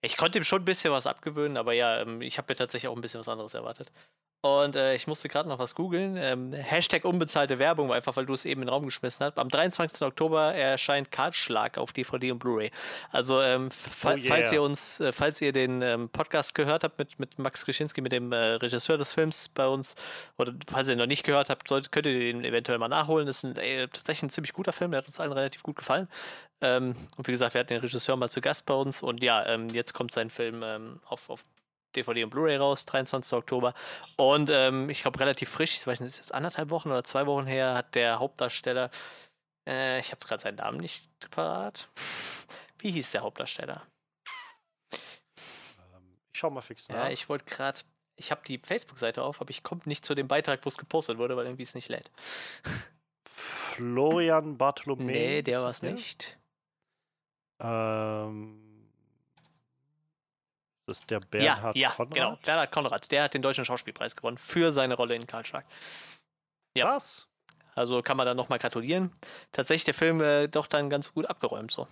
ich 0.00 0.16
konnte 0.16 0.38
ihm 0.38 0.44
schon 0.44 0.62
ein 0.62 0.64
bisschen 0.64 0.92
was 0.92 1.06
abgewöhnen, 1.06 1.56
aber 1.56 1.72
ja, 1.74 2.00
ähm, 2.00 2.22
ich 2.22 2.38
habe 2.38 2.52
mir 2.52 2.56
tatsächlich 2.56 2.88
auch 2.88 2.96
ein 2.96 3.00
bisschen 3.00 3.20
was 3.20 3.28
anderes 3.28 3.54
erwartet. 3.54 3.92
Und 4.44 4.74
äh, 4.74 4.96
ich 4.96 5.06
musste 5.06 5.28
gerade 5.28 5.48
noch 5.48 5.60
was 5.60 5.76
googeln. 5.76 6.16
Ähm, 6.16 6.52
Hashtag 6.52 7.04
unbezahlte 7.04 7.60
Werbung, 7.60 7.92
einfach 7.92 8.16
weil 8.16 8.26
du 8.26 8.32
es 8.32 8.44
eben 8.44 8.62
in 8.62 8.66
den 8.66 8.74
Raum 8.74 8.84
geschmissen 8.84 9.24
hast. 9.24 9.38
Am 9.38 9.48
23. 9.48 10.02
Oktober 10.02 10.52
erscheint 10.52 11.12
Kartschlag 11.12 11.78
auf 11.78 11.92
DVD 11.92 12.32
und 12.32 12.40
Blu-ray. 12.40 12.72
Also 13.12 13.40
ähm, 13.40 13.70
fa 13.70 14.14
oh 14.14 14.16
yeah. 14.16 14.26
falls 14.26 14.50
ihr 14.50 14.60
uns, 14.60 14.98
äh, 14.98 15.12
falls 15.12 15.40
ihr 15.40 15.52
den 15.52 15.80
ähm, 15.80 16.08
Podcast 16.08 16.56
gehört 16.56 16.82
habt 16.82 16.98
mit, 16.98 17.20
mit 17.20 17.38
Max 17.38 17.64
Krischinski, 17.64 18.00
mit 18.00 18.10
dem 18.10 18.32
äh, 18.32 18.36
Regisseur 18.36 18.98
des 18.98 19.14
Films 19.14 19.48
bei 19.48 19.68
uns, 19.68 19.94
oder 20.38 20.52
falls 20.66 20.88
ihr 20.88 20.94
ihn 20.94 20.98
noch 20.98 21.06
nicht 21.06 21.22
gehört 21.22 21.48
habt, 21.48 21.68
sollt, 21.68 21.92
könnt 21.92 22.06
ihr 22.06 22.18
den 22.18 22.44
eventuell 22.44 22.78
mal 22.78 22.88
nachholen. 22.88 23.28
Das 23.28 23.44
ist 23.44 23.44
ein, 23.44 23.56
ey, 23.56 23.86
tatsächlich 23.86 24.24
ein 24.24 24.30
ziemlich 24.30 24.54
guter 24.54 24.72
Film, 24.72 24.90
der 24.90 24.98
hat 24.98 25.06
uns 25.06 25.20
allen 25.20 25.30
relativ 25.30 25.62
gut 25.62 25.76
gefallen. 25.76 26.08
Ähm, 26.60 26.96
und 27.16 27.28
wie 27.28 27.32
gesagt, 27.32 27.54
wir 27.54 27.60
hatten 27.60 27.74
den 27.74 27.80
Regisseur 27.80 28.16
mal 28.16 28.28
zu 28.28 28.40
Gast 28.40 28.66
bei 28.66 28.74
uns 28.74 29.04
und 29.04 29.22
ja, 29.22 29.46
ähm, 29.46 29.68
jetzt 29.68 29.94
kommt 29.94 30.10
sein 30.10 30.30
Film 30.30 30.64
ähm, 30.64 30.98
auf, 31.06 31.30
auf 31.30 31.44
DVD 31.92 32.24
und 32.24 32.30
Blu-ray 32.30 32.56
raus, 32.56 32.84
23. 32.86 33.32
Oktober. 33.34 33.74
Und 34.16 34.50
ähm, 34.50 34.88
ich 34.90 35.02
glaube, 35.02 35.20
relativ 35.20 35.50
frisch, 35.50 35.74
ich 35.74 35.86
weiß 35.86 36.00
nicht, 36.00 36.10
ist 36.10 36.18
jetzt 36.18 36.34
anderthalb 36.34 36.70
Wochen 36.70 36.90
oder 36.90 37.04
zwei 37.04 37.26
Wochen 37.26 37.46
her, 37.46 37.74
hat 37.74 37.94
der 37.94 38.18
Hauptdarsteller, 38.18 38.90
äh, 39.68 40.00
ich 40.00 40.10
habe 40.10 40.24
gerade 40.24 40.42
seinen 40.42 40.56
Namen 40.56 40.78
nicht 40.78 41.08
parat. 41.30 41.88
Wie 42.78 42.90
hieß 42.90 43.12
der 43.12 43.22
Hauptdarsteller? 43.22 43.82
Ähm, 44.92 46.18
ich 46.32 46.38
schau 46.38 46.50
mal 46.50 46.62
fix 46.62 46.88
nach. 46.88 46.96
Ja, 46.96 47.10
ich 47.10 47.28
wollte 47.28 47.44
gerade, 47.44 47.80
ich 48.16 48.30
habe 48.30 48.42
die 48.46 48.58
Facebook-Seite 48.58 49.22
auf, 49.22 49.40
aber 49.40 49.50
ich 49.50 49.62
komme 49.62 49.82
nicht 49.84 50.04
zu 50.04 50.14
dem 50.14 50.28
Beitrag, 50.28 50.64
wo 50.64 50.68
es 50.68 50.78
gepostet 50.78 51.18
wurde, 51.18 51.36
weil 51.36 51.46
irgendwie 51.46 51.62
es 51.62 51.74
nicht 51.74 51.88
lädt. 51.88 52.10
Florian 53.24 54.58
Bartholomä. 54.58 55.12
Nee, 55.12 55.42
der 55.42 55.62
war 55.62 55.68
es 55.68 55.82
nicht. 55.82 56.38
Ähm. 57.60 58.71
Das 60.92 61.00
ist 61.00 61.10
der 61.10 61.20
Bernhard 61.20 61.74
ja, 61.74 61.88
ja, 61.88 61.94
Konrad. 61.94 62.14
Genau, 62.14 62.38
Bernhard 62.44 62.70
Konrad. 62.70 63.10
Der 63.10 63.22
hat 63.22 63.32
den 63.32 63.40
Deutschen 63.40 63.64
Schauspielpreis 63.64 64.14
gewonnen 64.14 64.36
für 64.36 64.72
seine 64.72 64.94
Rolle 64.94 65.14
in 65.14 65.26
Karl 65.26 65.46
Schlag. 65.46 65.64
Ja. 66.76 66.84
Krass. 66.84 67.28
Also 67.74 68.02
kann 68.02 68.18
man 68.18 68.26
dann 68.26 68.36
nochmal 68.36 68.58
gratulieren. 68.58 69.10
Tatsächlich 69.52 69.84
der 69.84 69.94
Film 69.94 70.20
äh, 70.20 70.48
doch 70.48 70.66
dann 70.66 70.90
ganz 70.90 71.14
gut 71.14 71.24
abgeräumt 71.24 71.70
so. 71.70 71.88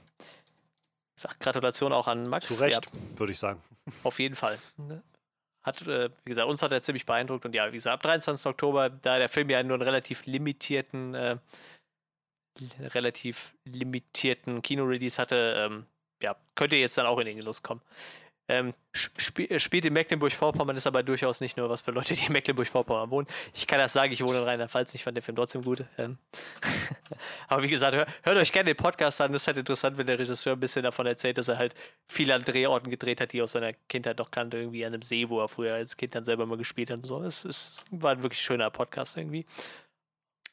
Ich 1.16 1.22
sag 1.22 1.40
Gratulation 1.40 1.94
auch 1.94 2.08
an 2.08 2.24
Max. 2.24 2.46
Zu 2.46 2.54
Recht, 2.54 2.84
ja. 2.84 3.18
würde 3.18 3.32
ich 3.32 3.38
sagen. 3.38 3.62
Auf 4.04 4.18
jeden 4.18 4.36
Fall. 4.36 4.58
Hat, 5.62 5.80
äh, 5.86 6.10
wie 6.24 6.30
gesagt, 6.30 6.46
uns 6.46 6.60
hat 6.60 6.72
er 6.72 6.82
ziemlich 6.82 7.06
beeindruckt 7.06 7.46
und 7.46 7.54
ja, 7.54 7.68
wie 7.68 7.76
gesagt, 7.76 7.94
ab 7.94 8.02
23. 8.02 8.44
Oktober, 8.50 8.90
da 8.90 9.18
der 9.18 9.30
Film 9.30 9.48
ja 9.48 9.62
nur 9.62 9.76
einen 9.76 9.82
relativ 9.82 10.26
limitierten, 10.26 11.14
äh, 11.14 11.38
relativ 12.80 13.54
limitierten 13.64 14.60
Kino-Release 14.60 15.16
hatte, 15.16 15.54
ähm, 15.56 15.86
ja, 16.22 16.36
könnte 16.54 16.76
jetzt 16.76 16.98
dann 16.98 17.06
auch 17.06 17.18
in 17.18 17.26
den 17.26 17.38
Genuss 17.38 17.62
kommen. 17.62 17.80
Ähm, 18.50 18.74
sp 18.90 19.46
äh, 19.46 19.60
spielt 19.60 19.84
in 19.84 19.92
Mecklenburg-Vorpommern, 19.92 20.76
ist 20.76 20.84
aber 20.84 21.04
durchaus 21.04 21.40
nicht 21.40 21.56
nur 21.56 21.70
was 21.70 21.82
für 21.82 21.92
Leute, 21.92 22.14
die 22.14 22.26
in 22.26 22.32
Mecklenburg-Vorpommern 22.32 23.08
wohnen. 23.08 23.28
Ich 23.54 23.68
kann 23.68 23.78
das 23.78 23.92
sagen, 23.92 24.12
ich 24.12 24.24
wohne 24.24 24.38
in 24.38 24.44
Rheinland-Pfalz, 24.44 24.92
ich 24.94 25.04
fand 25.04 25.16
den 25.16 25.22
Film 25.22 25.36
trotzdem 25.36 25.62
gut. 25.62 25.84
Ähm 25.98 26.18
aber 27.48 27.62
wie 27.62 27.68
gesagt, 27.68 27.94
hör, 27.94 28.06
hört 28.24 28.36
euch 28.36 28.50
gerne 28.50 28.74
den 28.74 28.76
Podcast 28.76 29.20
an. 29.20 29.32
Das 29.32 29.42
ist 29.42 29.46
halt 29.46 29.58
interessant, 29.58 29.98
wenn 29.98 30.06
der 30.08 30.18
Regisseur 30.18 30.54
ein 30.54 30.60
bisschen 30.60 30.82
davon 30.82 31.06
erzählt, 31.06 31.38
dass 31.38 31.46
er 31.46 31.58
halt 31.58 31.76
viele 32.08 32.34
an 32.34 32.42
Drehorten 32.42 32.90
gedreht 32.90 33.20
hat, 33.20 33.32
die 33.32 33.38
er 33.38 33.44
aus 33.44 33.52
seiner 33.52 33.72
Kindheit 33.88 34.18
noch 34.18 34.32
kannte, 34.32 34.56
irgendwie 34.56 34.84
an 34.84 34.94
einem 34.94 35.02
See, 35.02 35.28
wo 35.28 35.38
er 35.38 35.48
früher 35.48 35.74
als 35.74 35.96
Kind 35.96 36.16
dann 36.16 36.24
selber 36.24 36.44
mal 36.44 36.58
gespielt 36.58 36.90
hat 36.90 36.98
und 36.98 37.06
so. 37.06 37.22
Es, 37.22 37.44
es 37.44 37.76
war 37.92 38.10
ein 38.10 38.24
wirklich 38.24 38.42
schöner 38.42 38.68
Podcast 38.70 39.16
irgendwie. 39.16 39.44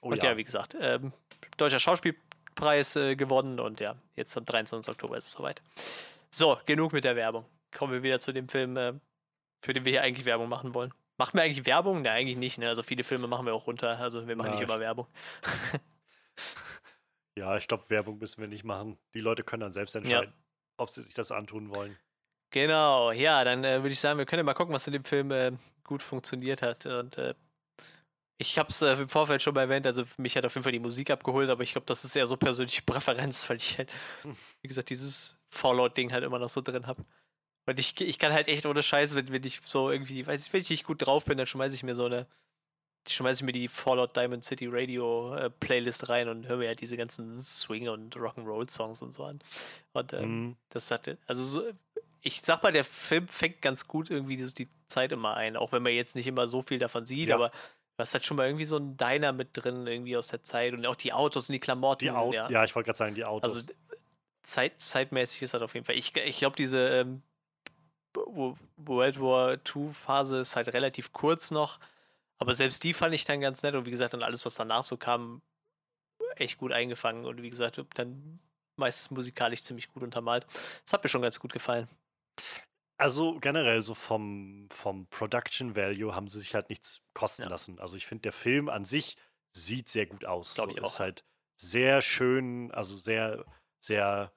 Oh, 0.02 0.10
und 0.10 0.22
ja. 0.22 0.30
ja, 0.30 0.38
wie 0.38 0.44
gesagt, 0.44 0.78
ähm, 0.80 1.14
Deutscher 1.58 1.80
Schauspielpreis 1.80 2.96
äh, 2.96 3.16
gewonnen 3.16 3.60
und 3.60 3.80
ja, 3.80 3.96
jetzt 4.16 4.38
am 4.38 4.46
23. 4.46 4.92
Oktober 4.92 5.18
ist 5.18 5.26
es 5.26 5.34
soweit. 5.34 5.64
So, 6.30 6.60
genug 6.68 6.94
mit 6.94 7.04
der 7.04 7.16
Werbung 7.16 7.46
kommen 7.78 7.94
wir 7.94 8.04
wieder 8.04 8.20
zu 8.20 8.34
dem 8.34 8.50
Film, 8.50 8.76
äh, 8.78 8.94
für 9.62 9.74
den 9.74 9.86
wir 9.86 9.92
hier 9.92 10.04
eigentlich 10.04 10.26
Werbung 10.26 10.50
machen 10.50 10.74
wollen. 10.74 10.94
Machen 11.18 11.36
wir 11.36 11.44
eigentlich 11.44 11.66
Werbung? 11.66 12.02
Ne, 12.02 12.12
eigentlich 12.12 12.38
nicht. 12.38 12.58
Ne? 12.58 12.68
Also 12.68 12.84
viele 12.84 13.04
Filme 13.04 13.28
machen 13.28 13.46
wir 13.46 13.54
auch 13.54 13.68
runter. 13.68 14.00
Also 14.00 14.28
wir 14.28 14.36
machen 14.36 14.48
ja, 14.48 14.54
nicht 14.54 14.64
immer 14.64 14.80
Werbung. 14.80 15.08
ja, 17.38 17.58
ich 17.58 17.68
glaube, 17.68 17.90
Werbung 17.90 18.20
müssen 18.20 18.40
wir 18.40 18.48
nicht 18.48 18.64
machen. 18.64 18.98
Die 19.14 19.20
Leute 19.20 19.44
können 19.44 19.62
dann 19.62 19.72
selbst 19.72 19.96
entscheiden, 19.96 20.32
ja. 20.32 20.44
ob 20.78 20.92
sie 20.92 21.02
sich 21.02 21.14
das 21.14 21.32
antun 21.32 21.74
wollen. 21.76 21.98
Genau, 22.52 23.12
ja, 23.12 23.44
dann 23.44 23.64
äh, 23.64 23.82
würde 23.82 23.90
ich 23.90 24.00
sagen, 24.00 24.20
wir 24.20 24.26
können 24.26 24.40
ja 24.40 24.44
mal 24.44 24.54
gucken, 24.54 24.74
was 24.74 24.88
in 24.88 24.94
dem 24.94 25.04
Film 25.04 25.32
äh, 25.32 25.52
gut 25.84 26.02
funktioniert 26.02 26.62
hat. 26.62 26.86
Und 26.86 27.18
äh, 27.18 27.34
ich 28.38 28.58
habe 28.58 28.70
es 28.70 28.82
äh, 28.82 28.94
im 28.94 29.10
Vorfeld 29.10 29.42
schon 29.42 29.56
mal 29.56 29.62
erwähnt, 29.62 29.86
also 29.86 30.04
mich 30.18 30.38
hat 30.38 30.46
auf 30.46 30.54
jeden 30.54 30.64
Fall 30.64 30.72
die 30.72 30.80
Musik 30.80 31.10
abgeholt, 31.10 31.50
aber 31.50 31.64
ich 31.64 31.72
glaube, 31.72 31.86
das 31.88 32.06
ist 32.06 32.16
eher 32.16 32.28
so 32.28 32.38
persönliche 32.38 32.82
Präferenz, 32.86 33.50
weil 33.50 33.58
ich 33.58 33.78
halt, 33.78 33.92
hm. 34.22 34.38
wie 34.62 34.68
gesagt, 34.68 34.90
dieses 34.90 35.36
Fallout-Ding 35.50 36.14
halt 36.14 36.24
immer 36.24 36.40
noch 36.40 36.50
so 36.50 36.62
drin 36.62 36.88
habe. 36.88 37.02
Und 37.68 37.80
ich, 37.80 38.00
ich 38.02 38.18
kann 38.18 38.34
halt 38.34 38.48
echt 38.48 38.66
ohne 38.66 38.82
Scheiß, 38.82 39.14
wenn, 39.14 39.32
wenn 39.32 39.44
ich 39.44 39.60
so 39.64 39.92
irgendwie, 39.92 40.26
weiß 40.26 40.48
ich, 40.48 40.54
wenn 40.54 40.62
ich 40.62 40.70
nicht 40.70 40.86
gut 40.86 41.06
drauf 41.06 41.26
bin, 41.26 41.38
dann 41.38 41.46
schmeiße 41.46 41.76
ich 41.76 41.84
mir 41.84 41.96
so 41.96 42.06
eine, 42.06 42.26
schmeiße 43.08 43.42
ich 43.42 43.46
mir 43.46 43.52
die 43.52 43.68
Fallout 43.68 44.16
Diamond 44.16 44.44
City 44.44 44.68
Radio 44.68 45.36
äh, 45.36 45.50
Playlist 45.50 46.10
rein 46.10 46.30
und 46.30 46.48
höre 46.48 46.58
mir 46.58 46.70
halt 46.70 46.82
diese 46.82 46.98
ganzen 46.98 47.38
Swing- 47.38 47.90
und 47.90 48.16
Rock'n'Roll 48.16 48.70
Songs 48.70 49.02
und 49.02 49.12
so 49.12 49.26
an. 49.26 49.40
Und 49.94 50.14
ähm, 50.14 50.40
mhm. 50.40 50.56
das 50.70 50.90
hatte, 50.90 51.18
also 51.28 51.44
so, 51.44 51.64
ich 52.22 52.42
sag 52.42 52.64
mal, 52.64 52.72
der 52.72 52.86
Film 52.86 53.28
fängt 53.28 53.62
ganz 53.62 53.88
gut 53.88 54.10
irgendwie 54.10 54.38
die, 54.38 54.54
die 54.54 54.70
Zeit 54.88 55.12
immer 55.12 55.36
ein, 55.36 55.58
auch 55.58 55.74
wenn 55.74 55.84
man 55.84 55.94
jetzt 55.94 56.16
nicht 56.16 56.28
immer 56.28 56.48
so 56.48 56.62
viel 56.62 56.80
davon 56.80 57.06
sieht, 57.06 57.30
ja. 57.30 57.36
aber 57.36 57.52
Du 57.98 58.02
hast 58.02 58.14
halt 58.14 58.26
schon 58.28 58.38
mal 58.38 58.46
irgendwie 58.46 58.66
so 58.66 58.76
einen 58.76 58.96
Diner 58.96 59.34
mit 59.34 59.50
drin, 59.54 59.88
irgendwie 59.88 60.16
aus 60.16 60.28
der 60.28 60.44
Zeit 60.44 60.74
und 60.74 60.86
auch 60.86 60.94
die 60.94 61.14
Autos 61.14 61.50
und 61.50 61.54
die 61.54 61.60
Klamotten. 61.60 62.06
Die 62.06 62.12
Au 62.12 62.32
ja. 62.32 62.48
ja, 62.48 62.64
ich 62.64 62.76
wollte 62.76 62.86
gerade 62.86 62.98
sagen, 62.98 63.16
die 63.16 63.26
Autos. 63.26 63.56
Also 63.56 63.68
Zeit, 64.44 64.80
zeitmäßig 64.80 65.42
ist 65.42 65.56
das 65.56 65.64
auf 65.64 65.74
jeden 65.74 65.84
Fall. 65.84 65.96
Ich, 65.96 66.16
ich 66.16 66.38
glaube, 66.38 66.56
diese 66.56 66.90
ähm, 66.90 67.24
World 68.16 69.20
War 69.20 69.54
II-Phase 69.54 70.40
ist 70.40 70.56
halt 70.56 70.70
relativ 70.74 71.14
kurz 71.14 71.52
noch. 71.52 71.80
Aber 72.40 72.54
selbst 72.54 72.84
die 72.84 72.94
fand 72.94 73.14
ich 73.14 73.26
dann 73.26 73.42
ganz 73.42 73.64
nett. 73.64 73.76
Und 73.76 73.86
wie 73.86 73.92
gesagt, 73.92 74.14
dann 74.14 74.24
alles, 74.24 74.46
was 74.46 74.56
danach 74.56 74.84
so 74.84 74.98
kam, 74.98 75.42
echt 76.36 76.58
gut 76.58 76.72
eingefangen. 76.72 77.26
Und 77.26 77.42
wie 77.42 77.50
gesagt, 77.50 77.84
dann 77.96 78.40
meistens 78.76 79.12
musikalisch 79.12 79.64
ziemlich 79.64 79.92
gut 79.92 80.04
untermalt. 80.04 80.46
Das 80.84 80.94
hat 80.94 81.04
mir 81.04 81.10
schon 81.10 81.22
ganz 81.22 81.40
gut 81.40 81.54
gefallen. 81.54 81.88
Also 83.00 83.38
generell 83.40 83.82
so 83.82 83.94
vom, 83.94 84.68
vom 84.72 85.06
Production 85.08 85.76
Value 85.76 86.16
haben 86.16 86.28
sie 86.28 86.40
sich 86.40 86.56
halt 86.56 86.70
nichts 86.70 87.02
kosten 87.14 87.44
ja. 87.44 87.50
lassen. 87.50 87.80
Also 87.80 87.96
ich 87.96 88.08
finde, 88.08 88.24
der 88.24 88.34
Film 88.34 88.70
an 88.70 88.86
sich 88.86 89.18
sieht 89.52 89.88
sehr 89.90 90.08
gut 90.08 90.26
aus. 90.26 90.56
Glaube 90.56 90.72
ich 90.72 90.78
so, 90.78 90.84
auch. 90.84 90.88
Ist 90.94 91.00
halt 91.00 91.24
sehr 91.56 92.02
schön, 92.02 92.72
also 92.72 92.98
sehr, 92.98 93.46
sehr 93.80 94.32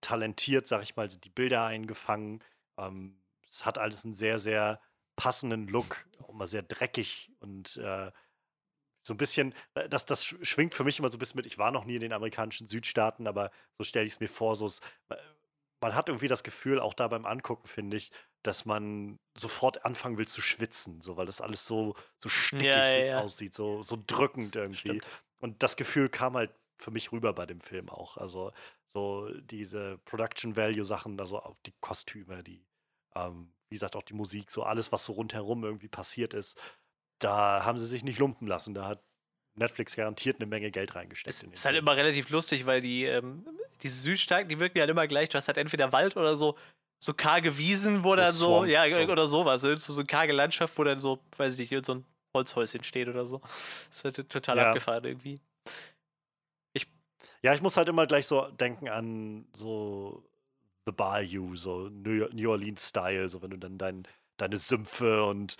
talentiert, 0.00 0.66
sag 0.66 0.82
ich 0.82 0.96
mal, 0.96 1.08
sind 1.08 1.24
die 1.24 1.30
Bilder 1.30 1.64
eingefangen. 1.64 2.42
Ähm, 2.78 3.22
es 3.48 3.64
hat 3.64 3.78
alles 3.78 4.04
einen 4.04 4.14
sehr, 4.14 4.38
sehr 4.38 4.80
passenden 5.16 5.68
Look, 5.68 6.06
auch 6.20 6.32
mal 6.32 6.46
sehr 6.46 6.62
dreckig 6.62 7.32
und 7.40 7.76
äh, 7.78 8.12
so 9.06 9.14
ein 9.14 9.18
bisschen, 9.18 9.54
äh, 9.74 9.88
das, 9.88 10.04
das 10.06 10.24
schwingt 10.24 10.74
für 10.74 10.84
mich 10.84 10.98
immer 10.98 11.08
so 11.08 11.16
ein 11.16 11.20
bisschen 11.20 11.38
mit, 11.38 11.46
ich 11.46 11.58
war 11.58 11.70
noch 11.70 11.84
nie 11.84 11.94
in 11.96 12.00
den 12.00 12.12
amerikanischen 12.12 12.66
Südstaaten, 12.66 13.26
aber 13.26 13.50
so 13.78 13.84
stelle 13.84 14.06
ich 14.06 14.14
es 14.14 14.20
mir 14.20 14.28
vor, 14.28 14.56
so, 14.56 14.70
man 15.80 15.94
hat 15.94 16.08
irgendwie 16.08 16.28
das 16.28 16.42
Gefühl, 16.42 16.80
auch 16.80 16.94
da 16.94 17.08
beim 17.08 17.26
Angucken, 17.26 17.66
finde 17.68 17.96
ich, 17.96 18.10
dass 18.42 18.64
man 18.64 19.18
sofort 19.36 19.84
anfangen 19.84 20.18
will 20.18 20.28
zu 20.28 20.40
schwitzen, 20.40 21.00
so 21.00 21.16
weil 21.16 21.26
das 21.26 21.40
alles 21.40 21.66
so, 21.66 21.94
so 22.18 22.28
stickig 22.28 22.66
Ja, 22.66 22.86
ja, 22.86 23.04
ja. 23.04 23.22
aussieht, 23.22 23.54
so, 23.54 23.82
so 23.82 24.02
drückend 24.06 24.56
irgendwie. 24.56 25.02
Stimmt. 25.02 25.06
Und 25.38 25.62
das 25.62 25.76
Gefühl 25.76 26.08
kam 26.08 26.36
halt 26.36 26.54
für 26.78 26.90
mich 26.90 27.12
rüber 27.12 27.32
bei 27.34 27.46
dem 27.46 27.60
Film 27.60 27.88
auch. 27.88 28.16
Also 28.16 28.52
so 28.96 29.28
diese 29.42 29.98
Production 30.06 30.56
Value 30.56 30.82
Sachen, 30.82 31.20
also 31.20 31.38
auch 31.38 31.56
die 31.66 31.74
Kostüme, 31.80 32.42
die, 32.42 32.64
ähm, 33.14 33.52
wie 33.68 33.74
gesagt, 33.74 33.94
auch 33.94 34.02
die 34.02 34.14
Musik, 34.14 34.50
so 34.50 34.62
alles, 34.62 34.90
was 34.90 35.04
so 35.04 35.12
rundherum 35.12 35.64
irgendwie 35.64 35.88
passiert 35.88 36.32
ist, 36.32 36.58
da 37.18 37.62
haben 37.66 37.76
sie 37.76 37.84
sich 37.84 38.04
nicht 38.04 38.18
lumpen 38.18 38.48
lassen. 38.48 38.72
Da 38.72 38.86
hat 38.86 39.02
Netflix 39.54 39.96
garantiert 39.96 40.36
eine 40.36 40.46
Menge 40.46 40.70
Geld 40.70 40.94
reingesteckt. 40.94 41.42
Es 41.42 41.42
ist 41.42 41.64
halt 41.66 41.76
immer 41.76 41.94
relativ 41.94 42.30
lustig, 42.30 42.64
weil 42.64 42.80
die, 42.80 43.04
ähm, 43.04 43.46
diese 43.82 43.96
Südstaaten, 43.96 44.48
die 44.48 44.58
wirken 44.60 44.78
ja 44.78 44.86
immer 44.86 45.06
gleich. 45.06 45.28
Du 45.28 45.36
hast 45.36 45.48
halt 45.48 45.58
entweder 45.58 45.92
Wald 45.92 46.16
oder 46.16 46.34
so, 46.34 46.56
so 46.98 47.12
karge 47.12 47.58
Wiesen, 47.58 48.02
wo 48.02 48.16
dann 48.16 48.32
so, 48.32 48.60
Swamp, 48.60 48.68
ja, 48.68 48.88
so. 48.88 49.12
oder 49.12 49.26
sowas. 49.26 49.60
So, 49.60 49.76
so 49.76 50.00
eine 50.00 50.06
karge 50.06 50.32
Landschaft, 50.32 50.78
wo 50.78 50.84
dann 50.84 50.98
so, 50.98 51.18
weiß 51.36 51.58
ich 51.58 51.70
nicht, 51.70 51.84
so 51.84 51.96
ein 51.96 52.04
Holzhäuschen 52.34 52.82
steht 52.82 53.08
oder 53.08 53.26
so. 53.26 53.40
Das 53.40 53.98
ist 53.98 54.04
halt 54.04 54.28
total 54.30 54.56
Ja. 54.56 54.68
abgefahren 54.68 55.04
irgendwie. 55.04 55.38
Ja, 57.46 57.54
ich 57.54 57.62
muss 57.62 57.76
halt 57.76 57.88
immer 57.88 58.08
gleich 58.08 58.26
so 58.26 58.50
denken 58.50 58.88
an 58.88 59.46
so 59.54 60.28
The 60.84 60.90
Bayou, 60.90 61.54
so 61.54 61.88
New 61.88 62.50
Orleans-Style, 62.50 63.28
so 63.28 63.40
wenn 63.40 63.50
du 63.50 63.56
dann 63.56 63.78
dein, 63.78 64.02
deine 64.36 64.56
Sümpfe 64.56 65.24
und 65.24 65.54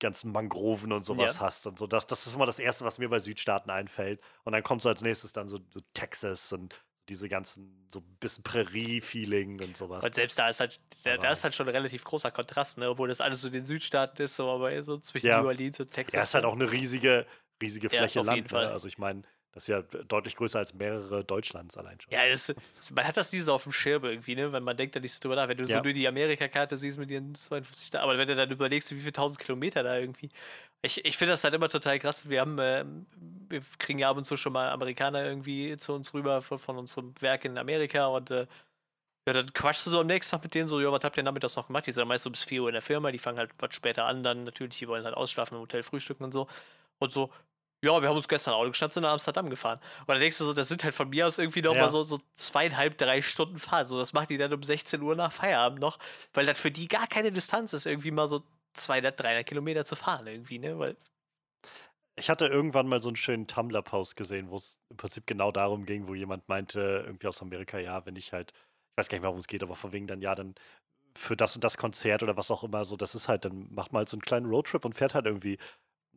ganzen 0.00 0.32
Mangroven 0.32 0.90
und 0.90 1.04
sowas 1.04 1.36
Ja. 1.36 1.40
hast 1.40 1.68
und 1.68 1.78
so. 1.78 1.86
Das, 1.86 2.08
das 2.08 2.26
ist 2.26 2.34
immer 2.34 2.46
das 2.46 2.58
Erste, 2.58 2.84
was 2.84 2.98
mir 2.98 3.08
bei 3.08 3.20
Südstaaten 3.20 3.70
einfällt. 3.70 4.20
Und 4.42 4.52
dann 4.52 4.64
kommt 4.64 4.82
so 4.82 4.88
als 4.88 5.00
nächstes 5.00 5.30
dann 5.32 5.46
so, 5.46 5.58
so 5.72 5.78
Texas 5.94 6.52
und 6.52 6.84
diese 7.08 7.28
ganzen, 7.28 7.86
so 7.88 8.00
ein 8.00 8.16
bisschen 8.18 8.42
Prärie-Feeling 8.42 9.60
und 9.62 9.76
sowas. 9.76 10.04
Und 10.04 10.16
selbst 10.16 10.40
da 10.40 10.48
ist 10.48 10.58
halt, 10.58 10.80
da, 11.04 11.18
da 11.18 11.30
ist 11.30 11.44
halt 11.44 11.54
schon 11.54 11.68
ein 11.68 11.74
relativ 11.74 12.02
großer 12.02 12.32
Kontrast, 12.32 12.78
ne? 12.78 12.90
Obwohl 12.90 13.06
das 13.06 13.20
alles 13.20 13.42
so 13.42 13.48
den 13.48 13.62
Südstaaten 13.62 14.20
ist, 14.22 14.34
so 14.34 14.50
aber 14.50 14.82
so 14.82 14.98
zwischen 14.98 15.28
Ja. 15.28 15.42
New 15.42 15.46
Orleans 15.46 15.78
und 15.78 15.90
Texas. 15.92 16.14
Ja, 16.14 16.22
ist 16.22 16.34
halt 16.34 16.44
auch 16.46 16.54
eine 16.54 16.72
riesige, 16.72 17.26
riesige 17.62 17.88
Ja, 17.90 17.98
Fläche 18.00 18.20
auf 18.20 18.26
Land. 18.26 18.50
Ne? 18.50 18.68
Also 18.68 18.88
ich 18.88 18.98
meine, 18.98 19.22
das 19.58 19.64
ist 19.64 19.68
ja 19.68 19.82
deutlich 20.04 20.36
größer 20.36 20.60
als 20.60 20.72
mehrere 20.72 21.24
Deutschlands 21.24 21.76
allein 21.76 22.00
schon. 22.00 22.12
Ja, 22.12 22.28
das, 22.28 22.54
man 22.92 23.04
hat 23.04 23.16
das 23.16 23.32
nie 23.32 23.40
so 23.40 23.52
auf 23.52 23.64
dem 23.64 23.72
Schirm 23.72 24.04
irgendwie, 24.04 24.36
ne? 24.36 24.52
Wenn 24.52 24.62
man 24.62 24.76
denkt 24.76 24.94
da 24.94 25.00
nicht 25.00 25.12
so 25.12 25.20
drüber 25.20 25.34
nach. 25.34 25.48
Wenn 25.48 25.56
du 25.56 25.66
so 25.66 25.72
Ja. 25.72 25.82
nur 25.82 25.92
die 25.92 26.06
Amerikakarte 26.06 26.76
siehst 26.76 26.96
mit 26.96 27.10
ihren 27.10 27.34
52 27.34 27.88
Staaten, 27.88 28.04
aber 28.04 28.16
wenn 28.18 28.28
du 28.28 28.36
dann 28.36 28.50
überlegst, 28.50 28.92
wie 28.92 29.00
viele 29.00 29.12
tausend 29.12 29.40
Kilometer 29.40 29.82
da 29.82 29.98
irgendwie. 29.98 30.28
Ich, 30.82 31.04
ich 31.04 31.16
finde 31.18 31.32
das 31.32 31.42
halt 31.42 31.54
immer 31.54 31.68
total 31.68 31.98
krass. 31.98 32.28
Wir 32.28 32.40
haben, 32.40 32.56
ähm, 32.60 33.06
wir 33.48 33.62
kriegen 33.78 33.98
ja 33.98 34.10
ab 34.10 34.16
und 34.16 34.24
zu 34.24 34.36
schon 34.36 34.52
mal 34.52 34.70
Amerikaner 34.70 35.24
irgendwie 35.24 35.76
zu 35.76 35.92
uns 35.92 36.14
rüber 36.14 36.40
von, 36.40 36.60
von 36.60 36.78
unserem 36.78 37.14
Werk 37.20 37.44
in 37.44 37.58
Amerika 37.58 38.06
und 38.06 38.30
äh, 38.30 38.46
ja, 39.26 39.34
dann 39.34 39.52
quatschst 39.52 39.86
du 39.86 39.90
so 39.90 40.00
am 40.00 40.06
nächsten 40.06 40.30
Tag 40.30 40.42
mit 40.44 40.54
denen 40.54 40.68
so, 40.68 40.80
ja, 40.80 40.90
was 40.90 41.04
habt 41.04 41.16
ihr 41.18 41.22
damit 41.22 41.44
das 41.44 41.56
noch 41.56 41.66
gemacht? 41.66 41.86
Die 41.86 41.92
sind 41.92 42.08
meist 42.08 42.24
so 42.24 42.30
bis 42.30 42.44
4 42.44 42.62
Uhr 42.62 42.68
in 42.70 42.72
der 42.74 42.82
Firma, 42.82 43.10
die 43.12 43.18
fangen 43.18 43.38
halt 43.38 43.50
was 43.58 43.74
später 43.74 44.06
an, 44.06 44.22
dann 44.22 44.44
natürlich, 44.44 44.78
die 44.78 44.88
wollen 44.88 45.04
halt 45.04 45.16
ausschlafen 45.16 45.56
im 45.56 45.60
Hotel 45.62 45.82
frühstücken 45.82 46.24
und 46.24 46.32
so. 46.32 46.48
Und 46.98 47.12
so, 47.12 47.30
ja, 47.84 48.00
wir 48.02 48.08
haben 48.08 48.16
uns 48.16 48.28
gestern 48.28 48.54
Auto 48.54 48.70
geschnappt, 48.70 48.92
sind 48.94 49.02
nach 49.04 49.12
Amsterdam 49.12 49.50
gefahren. 49.50 49.80
Und 50.00 50.08
dann 50.08 50.18
denkst 50.20 50.38
du 50.38 50.44
so, 50.44 50.52
das 50.52 50.68
sind 50.68 50.82
halt 50.84 50.94
von 50.94 51.08
mir 51.10 51.26
aus 51.26 51.38
irgendwie 51.38 51.62
noch 51.62 51.74
Ja. 51.74 51.78
mal 51.78 51.88
so, 51.88 52.02
so 52.02 52.18
zweieinhalb, 52.34 52.98
drei 52.98 53.22
Stunden 53.22 53.58
Fahrt. 53.58 53.88
So, 53.88 53.98
das 53.98 54.12
machen 54.12 54.26
die 54.30 54.38
dann 54.38 54.52
um 54.52 54.62
16 54.62 55.00
Uhr 55.02 55.14
nach 55.16 55.32
Feierabend 55.32 55.80
noch, 55.80 55.98
weil 56.32 56.46
das 56.46 56.58
für 56.58 56.70
die 56.72 56.88
gar 56.88 57.06
keine 57.06 57.30
Distanz 57.32 57.72
ist, 57.72 57.86
irgendwie 57.86 58.10
mal 58.10 58.26
so 58.26 58.42
200, 58.74 59.20
300 59.20 59.46
Kilometer 59.46 59.84
zu 59.84 59.96
fahren 59.96 60.26
irgendwie, 60.26 60.58
ne? 60.58 60.78
Weil, 60.78 60.96
Ich 62.16 62.28
hatte 62.30 62.46
irgendwann 62.46 62.88
mal 62.88 63.00
so 63.00 63.08
einen 63.08 63.16
schönen 63.16 63.46
Tumblr-Post 63.46 64.16
gesehen, 64.16 64.50
wo 64.50 64.56
es 64.56 64.80
im 64.90 64.96
Prinzip 64.96 65.26
genau 65.26 65.52
darum 65.52 65.86
ging, 65.86 66.08
wo 66.08 66.14
jemand 66.14 66.48
meinte, 66.48 67.04
irgendwie 67.06 67.28
aus 67.28 67.40
Amerika, 67.42 67.78
ja, 67.78 68.04
wenn 68.06 68.16
ich 68.16 68.32
halt, 68.32 68.52
ich 68.54 68.96
weiß 68.98 69.08
gar 69.08 69.16
nicht 69.16 69.22
mehr, 69.22 69.28
worum 69.28 69.38
es 69.38 69.46
geht, 69.46 69.62
aber 69.62 69.76
von 69.76 69.92
wegen 69.92 70.08
dann, 70.08 70.20
ja, 70.20 70.34
dann 70.34 70.54
für 71.16 71.36
das 71.36 71.54
und 71.56 71.64
das 71.64 71.78
Konzert 71.78 72.22
oder 72.24 72.36
was 72.36 72.50
auch 72.50 72.64
immer, 72.64 72.84
so, 72.86 72.96
das 72.96 73.14
ist 73.14 73.28
halt, 73.28 73.44
dann 73.44 73.72
macht 73.72 73.92
man 73.92 74.00
halt 74.00 74.08
so 74.10 74.16
einen 74.16 74.22
kleinen 74.22 74.46
Roadtrip 74.46 74.84
und 74.84 74.94
fährt 74.96 75.14
halt 75.14 75.26
irgendwie 75.26 75.58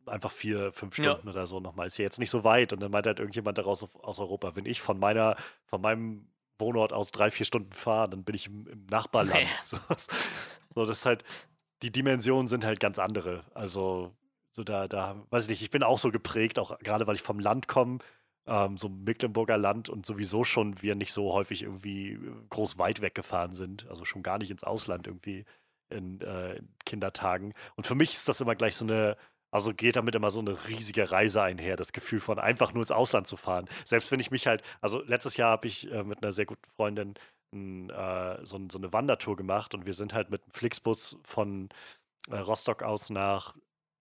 einfach 0.06 0.32
vier, 0.32 0.72
fünf 0.72 0.98
Ja. 0.98 1.12
Stunden 1.12 1.30
oder 1.30 1.48
so 1.48 1.60
nochmal. 1.60 1.88
Ist 1.88 1.98
ja 1.98 2.04
jetzt 2.04 2.20
nicht 2.20 2.30
so 2.30 2.44
weit. 2.44 2.74
Und 2.74 2.82
dann 2.82 2.92
meinte 2.92 3.10
halt 3.10 3.20
irgendjemand 3.20 3.58
daraus 3.58 3.84
aus 3.96 4.20
Europa, 4.20 4.56
wenn 4.56 4.66
ich 4.66 4.82
von 4.82 5.00
meiner, 5.00 5.36
von 5.66 5.82
meinem 5.82 6.28
Wohnort 6.60 6.94
aus 6.94 7.12
drei, 7.12 7.32
vier 7.32 7.46
Stunden 7.46 7.72
fahre, 7.72 8.10
dann 8.10 8.24
bin 8.24 8.36
ich 8.36 8.48
im, 8.48 8.68
im 8.68 8.86
Nachbarland. 8.88 9.36
Ja. 9.42 9.48
So, 9.64 9.78
so, 10.76 10.86
das 10.86 11.00
ist 11.00 11.06
halt, 11.06 11.24
die 11.82 11.92
Dimensionen 11.92 12.48
sind 12.48 12.64
halt 12.66 12.80
ganz 12.80 13.00
andere. 13.00 13.44
Also, 13.54 14.12
so 14.52 14.64
da, 14.64 14.88
da, 14.88 15.16
weiß 15.30 15.44
ich 15.44 15.50
nicht, 15.50 15.62
ich 15.62 15.70
bin 15.72 15.84
auch 15.84 15.98
so 16.00 16.12
geprägt, 16.12 16.60
auch 16.60 16.78
gerade 16.80 17.08
weil 17.08 17.16
ich 17.16 17.22
vom 17.22 17.40
Land 17.40 17.68
komme, 17.68 18.00
ähm, 18.46 18.78
so 18.78 18.90
Mecklenburger 18.90 19.58
Land 19.58 19.90
und 19.90 20.06
sowieso 20.06 20.44
schon 20.44 20.82
wir 20.82 20.96
nicht 20.96 21.14
so 21.14 21.34
häufig 21.34 21.64
irgendwie 21.64 22.14
äh, 22.14 22.20
groß 22.50 22.78
weit 22.78 23.02
weggefahren 23.02 23.54
sind, 23.54 23.88
also 23.90 24.06
schon 24.06 24.24
gar 24.24 24.38
nicht 24.38 24.52
ins 24.52 24.64
Ausland 24.64 25.08
irgendwie 25.08 25.46
in, 25.90 26.22
äh, 26.22 26.56
in 26.56 26.70
Kindertagen. 26.86 27.54
Und 27.76 27.86
für 27.86 27.96
mich 27.96 28.14
ist 28.14 28.28
das 28.28 28.42
immer 28.42 28.56
gleich 28.56 28.76
so 28.76 28.86
eine, 28.86 29.18
also 29.52 29.74
geht 29.74 29.98
damit 29.98 30.16
immer 30.16 30.32
so 30.32 30.40
eine 30.40 30.58
riesige 30.68 31.12
Reise 31.12 31.42
einher, 31.44 31.76
das 31.76 31.92
Gefühl 31.92 32.22
von 32.22 32.40
einfach 32.40 32.74
nur 32.74 32.84
ins 32.84 32.92
Ausland 32.92 33.28
zu 33.28 33.38
fahren. 33.38 33.68
Selbst 33.86 34.12
wenn 34.12 34.20
ich 34.20 34.32
mich 34.32 34.48
halt, 34.48 34.64
also 34.80 35.04
letztes 35.04 35.38
Jahr 35.38 35.52
habe 35.52 35.68
ich 35.68 35.92
äh, 35.92 36.04
mit 36.04 36.24
einer 36.24 36.32
sehr 36.32 36.46
guten 36.46 36.70
Freundin 36.76 37.16
n, 37.52 37.90
äh, 37.90 38.46
so, 38.46 38.60
so 38.72 38.78
eine 38.78 38.94
Wandertour 38.94 39.36
gemacht 39.36 39.74
und 39.74 39.86
wir 39.86 39.94
sind 39.94 40.14
halt 40.14 40.30
mit 40.30 40.46
dem 40.46 40.52
Flixbus 40.52 41.18
von 41.24 41.70
äh, 42.30 42.38
Rostock 42.38 42.82
aus 42.84 43.10
nach, 43.10 43.56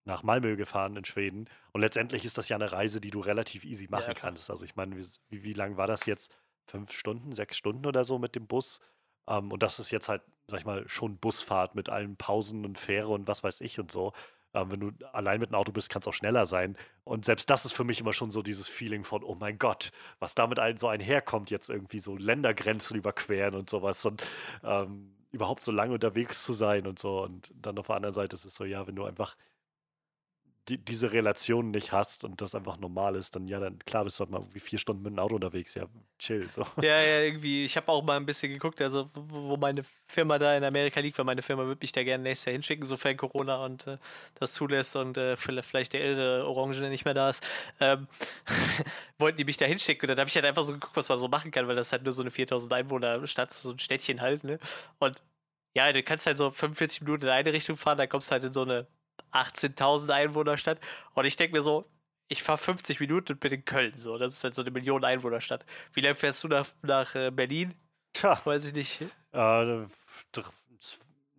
nach 0.05 0.23
Malmö 0.23 0.55
gefahren 0.55 0.95
in 0.95 1.05
Schweden. 1.05 1.49
Und 1.73 1.81
letztendlich 1.81 2.25
ist 2.25 2.37
das 2.37 2.49
ja 2.49 2.55
eine 2.55 2.71
Reise, 2.71 3.01
die 3.01 3.11
du 3.11 3.19
relativ 3.19 3.65
easy 3.65 3.87
machen 3.89 4.05
Ja, 4.07 4.13
kannst. 4.13 4.49
Also 4.49 4.63
ich 4.63 4.75
meine, 4.75 4.95
wie, 4.97 5.43
wie, 5.43 5.53
lang 5.53 5.77
war 5.77 5.87
das 5.87 6.05
jetzt? 6.05 6.33
Fünf 6.65 6.91
Stunden, 6.91 7.31
sechs 7.33 7.57
Stunden 7.57 7.85
oder 7.85 8.05
so 8.05 8.19
mit 8.19 8.35
dem 8.35 8.47
Bus? 8.47 8.79
Ähm, 9.27 9.51
und 9.51 9.63
das 9.63 9.79
ist 9.79 9.91
jetzt 9.91 10.07
halt, 10.07 10.21
sag 10.47 10.59
ich 10.59 10.65
mal, 10.65 10.87
schon 10.87 11.17
Busfahrt 11.17 11.75
mit 11.75 11.89
allen 11.89 12.15
Pausen 12.15 12.65
und 12.65 12.77
Fähre 12.77 13.09
und 13.09 13.27
was 13.27 13.43
weiß 13.43 13.61
ich 13.61 13.79
und 13.79 13.91
so. 13.91 14.13
Ähm, 14.53 14.71
wenn 14.71 14.79
du 14.79 14.91
allein 15.13 15.39
mit 15.39 15.49
einem 15.49 15.59
Auto 15.59 15.71
bist, 15.71 15.89
kann 15.89 16.01
es 16.01 16.07
auch 16.07 16.13
schneller 16.13 16.45
sein. 16.45 16.77
Und 17.03 17.25
selbst 17.25 17.49
das 17.49 17.65
ist 17.65 17.73
für 17.73 17.83
mich 17.83 18.01
immer 18.01 18.13
schon 18.13 18.31
so 18.31 18.41
dieses 18.41 18.67
Feeling 18.67 19.03
von, 19.03 19.23
oh 19.23 19.35
mein 19.39 19.57
Gott, 19.57 19.91
was 20.19 20.35
damit 20.35 20.59
ein, 20.59 20.77
so 20.77 20.87
einherkommt, 20.87 21.49
jetzt 21.51 21.69
irgendwie 21.69 21.99
so 21.99 22.15
Ländergrenzen 22.17 22.97
überqueren 22.97 23.55
und 23.55 23.69
sowas. 23.69 24.05
Und 24.05 24.23
ähm, 24.63 25.13
überhaupt 25.31 25.63
so 25.63 25.71
lange 25.71 25.93
unterwegs 25.93 26.43
zu 26.43 26.53
sein 26.53 26.87
und 26.87 26.99
so. 26.99 27.23
Und 27.23 27.51
dann 27.55 27.77
auf 27.77 27.87
der 27.87 27.95
anderen 27.95 28.13
Seite 28.13 28.35
ist 28.35 28.45
es 28.45 28.55
so, 28.55 28.65
ja, 28.65 28.85
wenn 28.87 28.95
du 28.95 29.05
einfach 29.05 29.35
die, 30.71 30.77
diese 30.77 31.11
Relation 31.11 31.71
nicht 31.71 31.91
hast 31.91 32.23
und 32.23 32.39
das 32.39 32.55
einfach 32.55 32.77
normal 32.77 33.15
ist, 33.17 33.35
dann 33.35 33.47
ja, 33.47 33.59
dann 33.59 33.77
klar 33.79 34.05
bist 34.05 34.17
du 34.17 34.21
halt 34.21 34.31
mal 34.31 34.39
irgendwie 34.39 34.61
vier 34.61 34.79
Stunden 34.79 35.03
mit 35.03 35.11
dem 35.11 35.19
Auto 35.19 35.35
unterwegs. 35.35 35.75
Ja, 35.75 35.85
chill. 36.17 36.49
So. 36.49 36.65
ja, 36.81 37.01
ja, 37.01 37.19
irgendwie, 37.21 37.65
ich 37.65 37.75
habe 37.75 37.89
auch 37.89 38.01
mal 38.01 38.15
ein 38.15 38.25
bisschen 38.25 38.53
geguckt, 38.53 38.81
also 38.81 39.09
wo 39.13 39.57
meine 39.57 39.83
Firma 40.07 40.39
da 40.39 40.55
in 40.55 40.63
Amerika 40.63 41.01
liegt, 41.01 41.17
weil 41.17 41.25
meine 41.25 41.41
Firma 41.41 41.65
würde 41.65 41.79
mich 41.81 41.91
da 41.91 42.03
gerne 42.03 42.23
nächstes 42.23 42.45
Jahr 42.45 42.53
hinschicken, 42.53 42.85
sofern 42.85 43.17
Corona 43.17 43.65
und 43.65 43.85
äh, 43.85 43.97
das 44.35 44.53
zulässt 44.53 44.95
und 44.95 45.17
äh, 45.17 45.35
vielleicht 45.35 45.91
der 45.91 46.05
irre 46.05 46.47
Orange 46.47 46.79
nicht 46.87 47.03
mehr 47.03 47.13
da 47.13 47.29
ist. 47.29 47.45
Ähm, 47.81 48.07
wollten 49.19 49.37
die 49.37 49.45
mich 49.45 49.57
da 49.57 49.65
hinschicken 49.65 50.09
und 50.09 50.15
dann 50.15 50.19
habe 50.19 50.29
ich 50.29 50.35
halt 50.35 50.45
einfach 50.45 50.63
so 50.63 50.73
geguckt, 50.73 50.95
was 50.95 51.09
man 51.09 51.17
so 51.17 51.27
machen 51.27 51.51
kann, 51.51 51.67
weil 51.67 51.75
das 51.75 51.91
halt 51.91 52.03
nur 52.03 52.13
so 52.13 52.21
eine 52.21 52.31
4000 52.31 52.71
Einwohner 52.71 53.27
Stadt, 53.27 53.51
so 53.51 53.71
ein 53.71 53.79
Städtchen 53.79 54.21
halt, 54.21 54.45
ne? 54.45 54.57
Und 54.99 55.21
ja, 55.75 55.91
du 55.91 56.01
kannst 56.03 56.25
halt 56.27 56.37
so 56.37 56.51
45 56.51 57.01
Minuten 57.01 57.25
in 57.25 57.29
eine 57.31 57.53
Richtung 57.53 57.77
fahren, 57.77 57.97
dann 57.97 58.09
kommst 58.09 58.29
du 58.29 58.31
halt 58.33 58.43
in 58.43 58.53
so 58.53 58.61
eine 58.63 58.87
18.000 59.33 60.09
Einwohnerstadt 60.11 60.79
und 61.13 61.25
ich 61.25 61.35
denke 61.35 61.55
mir 61.55 61.61
so, 61.61 61.85
ich 62.27 62.43
fahre 62.43 62.57
50 62.57 62.99
Minuten 62.99 63.33
und 63.33 63.39
bin 63.39 63.51
in 63.51 63.65
Köln, 63.65 63.93
so, 63.97 64.17
das 64.17 64.33
ist 64.33 64.43
halt 64.43 64.55
so 64.55 64.61
eine 64.61 64.71
Million 64.71 65.03
Einwohnerstadt. 65.03 65.65
Wie 65.93 66.01
lange 66.01 66.15
fährst 66.15 66.43
du 66.43 66.47
nach, 66.47 66.67
nach 66.81 67.13
äh, 67.15 67.29
Berlin? 67.31 67.73
Tja, 68.13 68.39
Weiß 68.43 68.65
ich 68.65 68.73
nicht. 68.73 69.01
äh, 69.01 69.07
dr- 69.31 70.51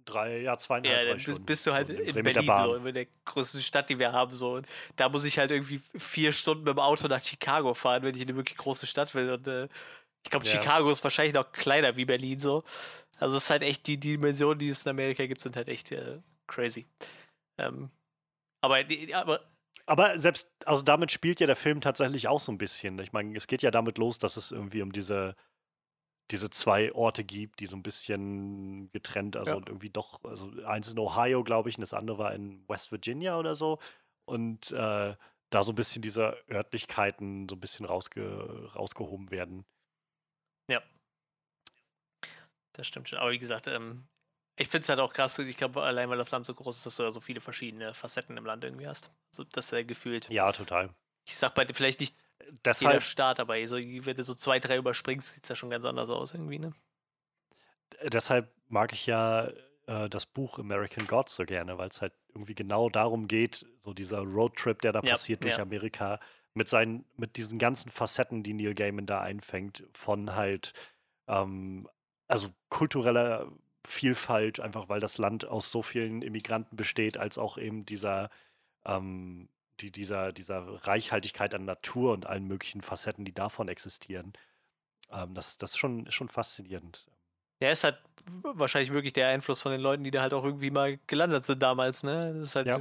drei, 0.05 0.41
ja, 0.41 0.57
zweieinhalb, 0.57 0.95
Ja, 0.97 1.03
drei 1.03 1.09
dann 1.09 1.15
bist, 1.17 1.23
Stunden. 1.25 1.47
bist 1.47 1.67
du 1.67 1.73
halt 1.73 1.87
So, 1.89 1.95
in 1.95 2.15
der 2.15 2.23
Berlin, 2.23 2.47
so, 2.65 2.75
in 2.75 2.95
der 2.95 3.07
größten 3.25 3.63
Stadt, 3.63 3.89
die 3.89 3.99
wir 3.99 4.13
haben. 4.13 4.33
So. 4.33 4.55
Und 4.55 4.67
da 4.97 5.09
muss 5.09 5.25
ich 5.25 5.39
halt 5.39 5.51
irgendwie 5.51 5.81
vier 5.97 6.33
Stunden 6.33 6.65
mit 6.65 6.75
dem 6.75 6.81
Auto 6.81 7.07
nach 7.09 7.23
Chicago 7.23 7.73
fahren, 7.75 8.03
wenn 8.03 8.15
ich 8.15 8.21
in 8.23 8.29
eine 8.29 8.37
wirklich 8.37 8.59
große 8.59 8.87
Stadt 8.87 9.15
will. 9.15 9.31
Und 9.31 9.47
äh, 9.47 9.69
ich 10.25 10.31
glaube, 10.31 10.45
Ja. 10.47 10.53
Chicago 10.53 10.91
ist 10.91 11.05
wahrscheinlich 11.05 11.35
noch 11.35 11.53
kleiner 11.53 11.97
wie 11.97 12.05
Berlin 12.05 12.41
so. 12.41 12.65
Also 13.19 13.37
es 13.37 13.45
ist 13.45 13.51
halt 13.51 13.63
echt, 13.63 13.87
die 13.87 13.99
Dimensionen, 13.99 14.59
die 14.59 14.69
es 14.71 14.83
in 14.83 14.91
Amerika 14.91 15.25
gibt, 15.27 15.41
sind 15.41 15.55
halt 15.57 15.69
echt 15.69 15.93
äh, 15.93 16.19
crazy. 16.49 16.87
Ähm, 17.63 17.91
aber, 18.61 18.85
die, 18.85 19.15
aber 19.15 19.41
Aber 19.87 20.19
selbst, 20.19 20.51
also 20.67 20.83
damit 20.83 21.11
spielt 21.11 21.41
ja 21.41 21.47
der 21.47 21.57
Film 21.57 21.81
tatsächlich 21.81 22.29
auch 22.29 22.41
so 22.41 22.53
ein 22.53 22.59
bisschen. 22.59 22.99
Ich 22.99 23.13
meine, 23.13 23.37
es 23.37 23.47
geht 23.47 23.63
ja 23.63 23.71
damit 23.71 23.99
los, 23.99 24.19
dass 24.19 24.37
es 24.37 24.53
irgendwie 24.53 24.83
um 24.83 24.93
diese, 24.93 25.35
diese 26.31 26.51
zwei 26.51 26.93
Orte 26.93 27.25
gibt, 27.25 27.61
die 27.61 27.67
so 27.67 27.77
ein 27.77 27.83
bisschen 27.83 28.91
getrennt, 28.93 29.37
also 29.37 29.53
Ja. 29.53 29.57
und 29.57 29.69
irgendwie 29.69 29.91
doch, 29.91 30.23
also 30.25 30.51
eins 30.65 30.91
in 30.91 30.99
Ohio, 30.99 31.45
glaube 31.45 31.69
ich, 31.69 31.77
und 31.77 31.83
das 31.83 31.95
andere 31.95 32.19
war 32.19 32.35
in 32.35 32.67
West 32.69 32.93
Virginia 32.93 33.39
oder 33.39 33.55
so. 33.55 33.79
Und 34.25 34.71
äh, 34.71 35.17
da 35.51 35.63
so 35.63 35.73
ein 35.73 35.75
bisschen 35.77 36.01
diese 36.03 36.37
Örtlichkeiten 36.51 37.49
so 37.49 37.57
ein 37.57 37.61
bisschen 37.61 37.85
rausge 37.85 38.71
rausgehoben 38.75 39.31
werden. 39.31 39.67
das 42.75 42.87
stimmt 42.87 43.09
schon. 43.09 43.19
Aber 43.19 43.31
wie 43.33 43.39
gesagt, 43.39 43.67
ähm, 43.67 44.09
ich 44.57 44.69
finde 44.69 44.83
es 44.83 44.89
halt 44.89 45.01
auch 45.01 45.13
krass. 45.13 45.39
Ich 45.39 45.57
glaube, 45.57 45.83
allein 45.83 46.09
weil 46.11 46.19
das 46.19 46.31
Land 46.31 46.47
so 46.47 46.55
groß 46.55 46.77
ist, 46.79 46.87
dass 46.87 46.97
du 46.97 47.03
ja 47.05 47.11
so 47.11 47.21
viele 47.21 47.41
verschiedene 47.41 47.95
Facetten 47.95 48.37
im 48.37 48.45
Land 48.47 48.65
irgendwie 48.65 48.87
hast. 48.89 49.11
So, 49.31 49.45
das 49.45 49.73
äh, 49.73 49.85
gefühlt. 49.85 50.35
Ja, 50.37 50.51
total. 50.53 50.95
Ich 51.27 51.37
sag 51.37 51.55
bei 51.55 51.65
dir 51.65 51.75
vielleicht 51.75 52.01
nicht 52.01 52.17
jeder 52.81 53.01
Deshalb, 53.01 53.03
Staat, 53.03 53.41
aber 53.41 53.67
so, 53.69 53.77
wenn 53.79 54.17
du 54.17 54.25
so 54.25 54.35
zwei, 54.35 54.61
drei 54.61 54.77
überspringst, 54.79 55.35
sieht 55.35 55.45
es 55.45 55.51
ja 55.51 55.57
schon 55.57 55.71
ganz 55.71 55.85
anders 55.87 56.11
aus 56.11 56.33
irgendwie, 56.35 56.59
ne? 56.59 56.75
deshalb 58.03 58.53
mag 58.69 58.93
ich 58.93 59.07
ja 59.07 59.49
äh, 59.87 60.09
das 60.09 60.27
Buch 60.27 60.59
American 60.59 61.07
Gods 61.07 61.37
so 61.37 61.45
gerne, 61.45 61.79
weil 61.79 61.89
es 61.89 62.01
halt 62.01 62.15
irgendwie 62.35 62.55
genau 62.55 62.89
darum 62.89 63.29
geht, 63.29 63.67
so 63.81 63.93
dieser 63.95 64.21
Roadtrip, 64.21 64.81
der 64.83 64.93
da 64.93 65.03
Ja, 65.03 65.19
passiert 65.19 65.45
durch 65.45 65.59
ja. 65.59 65.61
Amerika, 65.61 66.21
mit 66.55 66.69
seinen, 66.69 67.07
mit 67.17 67.37
diesen 67.37 67.59
ganzen 67.59 67.91
Facetten, 67.91 68.43
die 68.43 68.55
Neil 68.55 68.75
Gaiman 68.75 69.07
da 69.07 69.21
einfängt, 69.21 69.85
von 69.95 70.35
halt, 70.35 70.73
ähm, 71.29 71.89
also 72.29 72.51
kultureller 72.69 73.51
Vielfalt, 73.87 74.61
einfach 74.61 74.89
weil 74.89 75.01
das 75.01 75.19
Land 75.19 75.45
aus 75.47 75.71
so 75.71 75.83
vielen 75.83 76.23
Immigranten 76.23 76.77
besteht, 76.77 77.17
als 77.17 77.39
auch 77.39 77.59
eben 77.59 77.85
dieser, 77.85 78.31
ähm, 78.85 79.49
die, 79.81 79.91
dieser, 79.91 80.33
dieser 80.33 80.87
Reichhaltigkeit 80.87 81.55
an 81.55 81.65
Natur 81.65 82.13
und 82.13 82.27
allen 82.27 82.47
möglichen 82.47 82.83
Facetten, 82.83 83.25
die 83.25 83.35
davon 83.35 83.69
existieren. 83.69 84.33
Ähm, 85.13 85.35
das, 85.35 85.59
das 85.59 85.73
ist 85.73 85.79
schon, 85.79 86.11
schon 86.11 86.29
faszinierend. 86.29 87.07
Ja, 87.61 87.71
ist 87.71 87.85
halt 87.85 87.99
wahrscheinlich 88.43 88.93
wirklich 88.93 89.13
der 89.13 89.29
Einfluss 89.29 89.63
von 89.63 89.73
den 89.73 89.81
Leuten, 89.81 90.05
die 90.05 90.11
da 90.11 90.23
halt 90.23 90.35
auch 90.35 90.45
irgendwie 90.45 90.71
mal 90.71 90.99
gelandet 91.07 91.45
sind 91.45 91.63
damals, 91.63 92.03
ne? 92.03 92.35
Das 92.35 92.49
ist 92.49 92.57
halt, 92.57 92.67
Ja, 92.67 92.81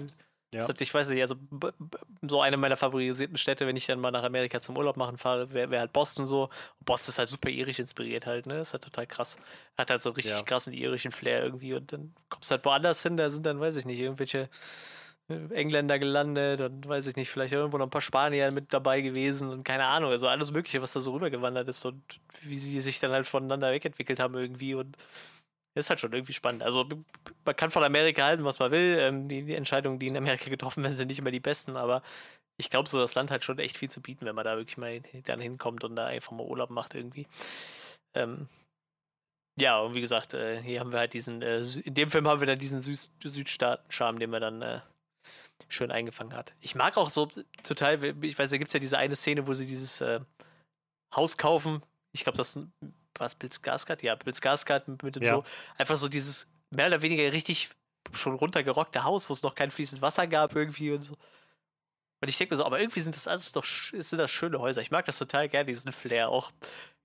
ja. 0.54 0.68
Halt 0.68 0.82
ich 0.82 0.94
weiß 0.94 1.10
nicht, 1.10 1.22
also 1.22 1.36
so 2.28 2.42
eine 2.42 2.58
meiner 2.58 2.76
favorisierten 2.78 3.38
Städte, 3.38 3.66
wenn 3.68 3.76
ich 3.76 3.86
dann 3.86 4.00
mal 4.00 4.12
nach 4.12 4.24
Amerika 4.24 4.62
zum 4.62 4.78
Urlaub 4.78 4.98
machen 4.98 5.18
fahre, 5.18 5.52
wäre 5.54 5.70
wär 5.72 5.80
halt 5.80 5.94
Boston 5.94 6.26
so. 6.26 6.50
Boston 6.82 7.12
ist 7.12 7.20
halt 7.20 7.30
super 7.30 7.50
irisch 7.50 7.80
inspiriert 7.80 8.26
halt, 8.26 8.46
ne? 8.48 8.60
ist 8.60 8.74
halt 8.74 8.84
total 8.84 9.08
krass. 9.08 9.38
Hat 9.78 9.90
halt 9.90 10.02
so 10.02 10.10
richtig 10.12 10.34
Ja. 10.34 10.44
krassen 10.44 10.74
irischen 10.74 11.12
Flair 11.12 11.44
irgendwie 11.44 11.74
und 11.74 11.92
dann 11.94 12.14
kommst 12.30 12.52
du 12.52 12.56
halt 12.56 12.66
woanders 12.66 13.02
hin, 13.04 13.18
da 13.18 13.30
sind 13.30 13.46
dann, 13.46 13.60
weiß 13.60 13.78
ich 13.78 13.86
nicht, 13.86 14.00
irgendwelche 14.00 14.50
äh, 15.30 15.54
Engländer 15.54 16.00
gelandet 16.00 16.60
und 16.62 16.88
weiß 16.88 17.08
ich 17.08 17.16
nicht, 17.16 17.30
vielleicht 17.30 17.54
irgendwo 17.54 17.78
noch 17.78 17.86
ein 17.88 17.92
paar 17.92 18.02
Spanier 18.02 18.52
mit 18.52 18.74
dabei 18.74 19.02
gewesen 19.02 19.50
und 19.50 19.64
keine 19.64 19.86
Ahnung, 19.86 20.12
also 20.12 20.28
alles 20.28 20.52
Mögliche, 20.52 20.82
was 20.82 20.94
da 20.94 21.00
so 21.00 21.14
rübergewandert 21.14 21.68
ist 21.70 21.86
und 21.86 22.02
wie 22.42 22.58
sie 22.58 22.82
sich 22.82 23.00
dann 23.00 23.12
halt 23.12 23.28
voneinander 23.28 23.72
wegentwickelt 23.72 24.20
haben 24.20 24.36
irgendwie 24.36 24.76
und 24.76 24.98
ist 25.76 25.90
halt 25.90 26.00
schon 26.00 26.14
irgendwie 26.14 26.34
spannend. 26.34 26.64
Also 26.64 26.88
man 27.46 27.56
kann 27.56 27.72
von 27.72 27.84
Amerika 27.84 28.24
halten, 28.24 28.44
was 28.44 28.60
man 28.60 28.72
will. 28.72 28.98
Ähm, 29.00 29.28
die, 29.28 29.44
die 29.44 29.56
Entscheidungen, 29.56 30.00
die 30.00 30.08
in 30.08 30.18
Amerika 30.18 30.50
getroffen 30.50 30.84
werden, 30.84 30.96
sind 30.96 31.08
nicht 31.08 31.20
immer 31.20 31.32
die 31.32 31.40
besten, 31.40 31.78
aber 31.78 32.02
ich 32.58 32.70
glaube, 32.70 32.90
so 32.90 33.00
das 33.00 33.16
Land 33.16 33.32
hat 33.32 33.44
schon 33.44 33.60
echt 33.60 33.78
viel 33.78 33.90
zu 33.90 34.02
bieten, 34.02 34.26
wenn 34.26 34.36
man 34.36 34.46
da 34.46 34.58
wirklich 34.58 34.78
mal 34.78 35.02
dann 35.26 35.40
hinkommt 35.40 35.84
und 35.84 35.96
da 35.96 36.08
einfach 36.08 36.32
mal 36.32 36.46
Urlaub 36.46 36.70
macht 36.70 36.94
irgendwie. 36.94 37.28
Ähm, 38.16 38.48
ja, 39.60 39.80
und 39.80 39.96
wie 39.96 40.02
gesagt, 40.02 40.34
äh, 40.34 40.62
hier 40.62 40.80
haben 40.80 40.92
wir 40.92 41.00
halt 41.00 41.14
diesen, 41.14 41.42
äh, 41.42 41.62
in 41.84 41.94
dem 41.94 42.10
Film 42.10 42.28
haben 42.28 42.40
wir 42.40 42.48
dann 42.48 42.60
diesen 42.60 42.82
Süß 42.82 43.12
Südstaaten-Charme, 43.24 44.20
den 44.20 44.30
man 44.30 44.42
dann 44.42 44.62
äh, 44.62 44.82
schön 45.70 45.92
eingefangen 45.92 46.34
hat. 46.34 46.54
Ich 46.62 46.76
mag 46.76 46.98
auch 46.98 47.10
so 47.10 47.28
total, 47.64 48.04
ich 48.24 48.38
weiß, 48.38 48.50
da 48.50 48.58
gibt 48.58 48.70
es 48.70 48.74
ja 48.74 48.80
diese 48.80 48.98
eine 48.98 49.16
Szene, 49.16 49.48
wo 49.48 49.54
sie 49.54 49.66
dieses 49.66 50.02
äh, 50.02 50.20
Haus 51.16 51.38
kaufen. 51.38 51.82
Ich 52.14 52.24
glaube, 52.24 52.38
das 52.38 52.60
war 53.16 53.28
es 53.28 53.36
Bill 53.36 53.50
Skarsgård? 53.50 54.04
Ja, 54.04 54.16
Bill 54.16 54.34
Skarsgård 54.34 54.84
mit, 55.04 55.16
dem 55.16 55.24
Ja. 55.24 55.36
so, 55.36 55.44
einfach 55.78 55.98
so 55.98 56.10
dieses 56.10 56.48
mehr 56.70 56.88
oder 56.88 57.02
weniger 57.02 57.32
richtig 57.34 57.70
schon 58.14 58.36
runtergerockte 58.36 59.04
Haus, 59.04 59.30
wo 59.30 59.34
es 59.34 59.44
noch 59.44 59.56
kein 59.56 59.72
fließendes 59.72 60.02
Wasser 60.02 60.28
gab 60.28 60.56
irgendwie 60.56 60.92
und 60.92 61.04
so. 61.04 61.14
Und 62.22 62.28
ich 62.28 62.38
denke 62.38 62.54
mir 62.54 62.58
so, 62.58 62.66
aber 62.66 62.80
irgendwie 62.80 63.00
sind 63.00 63.16
das 63.16 63.28
alles 63.28 63.52
doch 63.52 63.66
sind 63.66 64.20
das 64.20 64.30
schöne 64.30 64.60
Häuser. 64.60 64.82
Ich 64.82 64.92
mag 64.92 65.06
das 65.06 65.18
total 65.18 65.50
gerne, 65.50 65.66
diesen 65.66 65.92
Flair, 65.92 66.30
auch 66.30 66.52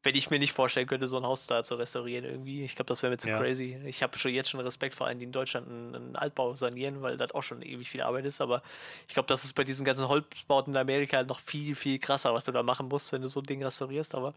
wenn 0.06 0.14
ich 0.14 0.30
mir 0.30 0.38
nicht 0.38 0.52
vorstellen 0.52 0.86
könnte, 0.86 1.08
so 1.08 1.16
ein 1.16 1.24
Haus 1.24 1.48
da 1.48 1.64
zu 1.64 1.74
restaurieren 1.74 2.24
irgendwie. 2.24 2.62
Ich 2.62 2.76
glaube, 2.76 2.86
das 2.88 3.02
wäre 3.02 3.10
mir 3.10 3.18
zu 3.18 3.28
Ja. 3.28 3.38
crazy. 3.38 3.76
Ich 3.84 4.04
habe 4.04 4.16
schon 4.16 4.30
jetzt 4.30 4.48
schon 4.48 4.60
Respekt 4.60 4.94
vor 4.94 5.08
allen, 5.08 5.18
die 5.18 5.24
in 5.24 5.32
Deutschland 5.32 5.68
einen, 5.68 5.94
einen 5.96 6.16
Altbau 6.16 6.54
sanieren, 6.54 7.02
weil 7.02 7.16
das 7.16 7.32
auch 7.32 7.42
schon 7.42 7.60
ewig 7.60 7.90
viel 7.90 8.02
Arbeit 8.02 8.24
ist. 8.24 8.40
Aber 8.40 8.62
ich 9.08 9.14
glaube, 9.14 9.26
das 9.26 9.44
ist 9.44 9.54
bei 9.54 9.64
diesen 9.64 9.84
ganzen 9.84 10.08
Holzbauten 10.08 10.74
in 10.74 10.78
Amerika 10.78 11.16
halt 11.16 11.28
noch 11.28 11.40
viel, 11.40 11.74
viel 11.74 11.98
krasser, 11.98 12.32
was 12.32 12.44
du 12.44 12.52
da 12.52 12.62
machen 12.62 12.86
musst, 12.86 13.12
wenn 13.12 13.20
du 13.20 13.28
so 13.28 13.40
ein 13.40 13.46
Ding 13.46 13.62
restaurierst. 13.64 14.14
Aber 14.14 14.32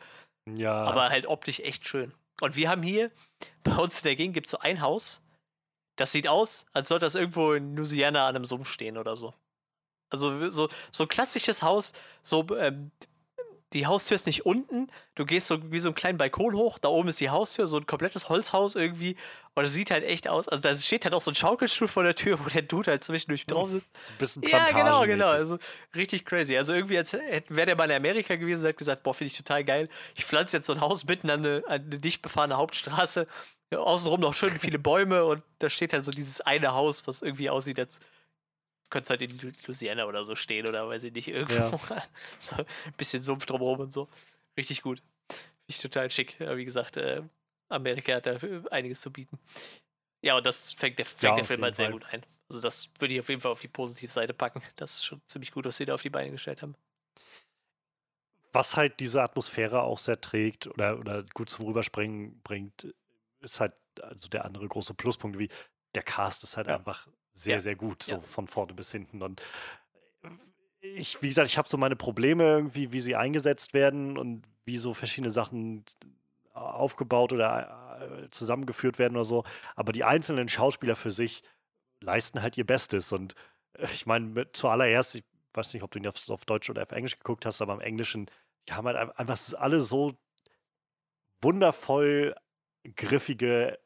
Ja, 0.51 0.73
aber 0.85 1.09
halt 1.09 1.27
optisch 1.27 1.59
echt 1.59 1.87
schön. 1.87 2.13
Und 2.41 2.55
wir 2.55 2.67
haben 2.67 2.81
hier, 2.81 3.11
bei 3.63 3.75
uns 3.75 3.99
in 3.99 4.05
der 4.05 4.15
Gegend 4.15 4.33
gibt 4.33 4.47
es 4.47 4.51
so 4.51 4.59
ein 4.59 4.81
Haus, 4.81 5.21
das 5.97 6.11
sieht 6.11 6.27
aus, 6.27 6.65
als 6.73 6.87
sollte 6.87 7.05
das 7.05 7.13
irgendwo 7.13 7.53
in 7.53 7.75
Louisiana 7.75 8.27
an 8.27 8.35
einem 8.35 8.45
Sumpf 8.45 8.67
stehen 8.67 8.97
oder 8.97 9.15
so. 9.17 9.35
Also 10.09 10.49
so, 10.49 10.67
so 10.89 11.03
ein 11.03 11.09
klassisches 11.09 11.61
Haus, 11.61 11.93
so 12.23 12.43
ähm, 12.57 12.89
die 13.73 13.85
Haustür 13.85 14.15
ist 14.15 14.25
nicht 14.25 14.45
unten, 14.45 14.87
du 15.15 15.25
gehst 15.25 15.47
so 15.47 15.71
wie 15.71 15.79
so 15.79 15.89
einen 15.89 15.95
kleinen 15.95 16.17
Balkon 16.17 16.55
hoch, 16.55 16.79
da 16.79 16.89
oben 16.89 17.09
ist 17.09 17.19
die 17.19 17.29
Haustür, 17.29 17.67
so 17.67 17.77
ein 17.77 17.85
komplettes 17.85 18.27
Holzhaus 18.27 18.75
irgendwie. 18.75 19.15
Und 19.53 19.65
es 19.65 19.73
sieht 19.73 19.91
halt 19.91 20.03
echt 20.03 20.27
aus, 20.27 20.47
also 20.47 20.61
da 20.61 20.73
steht 20.73 21.03
halt 21.05 21.13
auch 21.13 21.21
so 21.21 21.31
ein 21.31 21.35
Schaukelstuhl 21.35 21.87
vor 21.87 22.03
der 22.03 22.15
Tür, 22.15 22.39
wo 22.45 22.49
der 22.49 22.63
Dude 22.63 22.91
halt 22.91 23.03
zwischendurch 23.03 23.45
drauf 23.45 23.69
sitzt. 23.69 23.91
ein 24.09 24.17
bisschen 24.17 24.43
Ja, 24.43 24.71
genau, 24.71 25.05
genau. 25.05 25.29
Also 25.29 25.59
richtig 25.95 26.25
crazy. 26.25 26.57
Also 26.57 26.73
irgendwie, 26.73 26.97
als 26.97 27.13
wäre 27.13 27.65
der 27.65 27.75
mal 27.75 27.89
in 27.89 27.97
Amerika 27.97 28.35
gewesen 28.35 28.61
und 28.61 28.67
hätte 28.67 28.77
gesagt, 28.77 29.03
boah, 29.03 29.13
finde 29.13 29.31
ich 29.31 29.37
total 29.37 29.63
geil. 29.63 29.89
Ich 30.15 30.25
pflanze 30.25 30.57
jetzt 30.57 30.67
so 30.67 30.73
ein 30.73 30.81
Haus 30.81 31.05
mitten 31.05 31.29
an 31.29 31.45
eine, 31.45 31.63
an 31.67 31.81
eine 31.81 31.99
dicht 31.99 32.21
befahrene 32.21 32.57
Hauptstraße. 32.57 33.27
Außenrum 33.75 34.19
noch 34.19 34.33
schön 34.33 34.49
viele 34.59 34.79
Bäume 34.79 35.25
und 35.25 35.43
da 35.59 35.69
steht 35.69 35.93
halt 35.93 36.05
so 36.05 36.11
dieses 36.11 36.41
eine 36.41 36.73
Haus, 36.73 37.05
was 37.05 37.21
irgendwie 37.21 37.51
aussieht, 37.51 37.79
als 37.79 37.99
könnte 38.89 39.03
es 39.05 39.09
halt 39.09 39.21
in 39.21 39.37
Louisiana 39.65 40.05
oder 40.05 40.23
so 40.23 40.35
stehen 40.35 40.67
oder 40.67 40.87
weiß 40.87 41.03
ich 41.03 41.13
nicht, 41.13 41.27
irgendwo. 41.27 41.77
so 42.39 42.55
ein 42.57 42.65
bisschen 42.97 43.23
Sumpf 43.23 43.45
drumherum 43.45 43.79
und 43.81 43.91
so. 43.91 44.07
Richtig 44.57 44.81
gut. 44.81 45.01
Finde 45.67 45.81
total 45.81 46.09
schick. 46.11 46.39
Aber 46.41 46.57
wie 46.57 46.65
gesagt, 46.65 46.97
äh, 46.97 47.21
Amerika 47.69 48.15
hat 48.15 48.25
da 48.25 48.37
einiges 48.71 49.01
zu 49.01 49.11
bieten. 49.11 49.39
Ja, 50.21 50.35
und 50.37 50.45
das 50.45 50.73
fängt 50.73 50.97
der, 50.99 51.05
fängt 51.05 51.23
Ja, 51.23 51.35
der 51.35 51.45
Film 51.45 51.63
halt 51.63 51.75
sehr 51.75 51.85
Fall. 51.85 51.93
gut 51.93 52.05
ein. 52.05 52.25
Also 52.49 52.61
das 52.61 52.89
würde 52.99 53.13
ich 53.13 53.19
auf 53.19 53.29
jeden 53.29 53.41
Fall 53.41 53.51
auf 53.51 53.61
die 53.61 53.67
Positivseite 53.67 54.33
packen. 54.33 54.61
Das 54.75 54.91
ist 54.95 55.05
schon 55.05 55.21
ziemlich 55.27 55.51
gut, 55.51 55.65
was 55.65 55.77
sie 55.77 55.85
da 55.85 55.93
auf 55.93 56.01
die 56.01 56.09
Beine 56.09 56.31
gestellt 56.31 56.61
haben. 56.61 56.75
Was 58.51 58.75
halt 58.75 58.99
diese 58.99 59.21
Atmosphäre 59.21 59.83
auch 59.83 59.99
sehr 59.99 60.19
trägt 60.19 60.65
oder, 60.65 60.97
oder 60.99 61.23
gut 61.35 61.49
zum 61.51 61.65
Rüberspringen 61.67 62.41
bringt, 62.41 62.93
ist 63.41 63.59
halt 63.59 63.73
also 64.01 64.27
der 64.27 64.45
andere 64.45 64.67
große 64.67 64.95
Pluspunkt, 64.95 65.37
wie 65.37 65.49
der 65.93 66.03
Cast 66.03 66.43
ist 66.43 66.57
halt 66.57 66.67
Ja. 66.67 66.77
einfach 66.77 67.07
sehr, 67.39 67.55
Ja. 67.55 67.61
sehr 67.61 67.75
gut, 67.75 68.03
so 68.03 68.15
Ja. 68.15 68.21
von 68.21 68.47
vorne 68.47 68.73
bis 68.73 68.91
hinten. 68.91 69.21
Und 69.23 69.41
ich, 70.81 71.21
wie 71.21 71.29
gesagt, 71.29 71.49
ich 71.49 71.57
habe 71.57 71.67
so 71.69 71.77
meine 71.77 71.95
Probleme 71.95 72.43
irgendwie, 72.43 72.91
wie 72.91 72.99
sie 72.99 73.15
eingesetzt 73.15 73.73
werden 73.73 74.17
und 74.17 74.43
wie 74.65 74.77
so 74.77 74.93
verschiedene 74.93 75.31
Sachen 75.31 75.83
aufgebaut 76.53 77.31
oder 77.33 77.99
äh, 78.01 78.29
zusammengeführt 78.29 78.99
werden 78.99 79.15
oder 79.15 79.25
so. 79.25 79.43
Aber 79.75 79.91
die 79.91 80.03
einzelnen 80.03 80.49
Schauspieler 80.49 80.95
für 80.95 81.11
sich 81.11 81.43
leisten 82.01 82.41
halt 82.41 82.57
ihr 82.57 82.65
Bestes. 82.65 83.11
Und 83.11 83.35
äh, 83.73 83.85
ich 83.93 84.05
meine, 84.05 84.51
zuallererst, 84.51 85.15
ich 85.15 85.23
weiß 85.53 85.73
nicht, 85.73 85.83
ob 85.83 85.91
du 85.91 85.99
ihn 85.99 86.07
auf, 86.07 86.45
Deutsch 86.45 86.69
oder 86.69 86.83
auf 86.83 86.91
Englisch 86.91 87.17
geguckt 87.17 87.45
hast, 87.45 87.61
aber 87.61 87.73
im 87.73 87.81
Englischen, 87.81 88.29
die 88.67 88.73
haben 88.73 88.85
halt 88.87 88.97
ein- 88.97 89.11
einfach 89.11 89.39
alle 89.57 89.79
so 89.81 90.17
wundervoll 91.41 92.35
griffige 92.95 93.79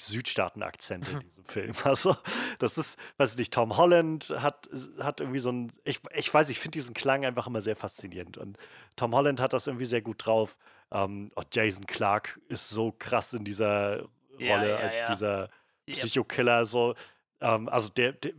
Südstaaten-Akzente 0.00 1.10
in 1.12 1.20
diesem 1.28 1.44
Film. 1.44 1.72
Also, 1.84 2.16
das 2.58 2.78
ist, 2.78 2.98
weiß 3.16 3.32
ich 3.32 3.38
nicht, 3.38 3.52
Tom 3.52 3.76
Holland 3.76 4.30
hat, 4.38 4.68
hat 5.00 5.20
irgendwie 5.20 5.38
so 5.40 5.50
ein, 5.50 5.72
ich, 5.84 6.00
ich 6.14 6.32
weiß, 6.32 6.48
ich 6.50 6.58
finde 6.58 6.78
diesen 6.78 6.94
Klang 6.94 7.24
einfach 7.24 7.46
immer 7.46 7.60
sehr 7.60 7.76
faszinierend. 7.76 8.36
Und 8.38 8.56
Tom 8.96 9.14
Holland 9.14 9.40
hat 9.40 9.52
das 9.52 9.66
irgendwie 9.66 9.84
sehr 9.86 10.02
gut 10.02 10.24
drauf. 10.26 10.58
Ähm, 10.90 11.30
und 11.34 11.54
Jason 11.54 11.86
Clark 11.86 12.40
ist 12.48 12.68
so 12.68 12.92
krass 12.98 13.32
in 13.34 13.44
dieser 13.44 14.02
Rolle 14.38 14.46
Ja, 14.46 14.68
ja, 14.68 14.76
als 14.76 15.00
ja. 15.00 15.06
dieser. 15.06 15.50
Psychokiller. 15.90 16.66
So, 16.66 16.94
ähm, 17.40 17.68
also 17.70 17.88
der, 17.88 18.12
der, 18.12 18.32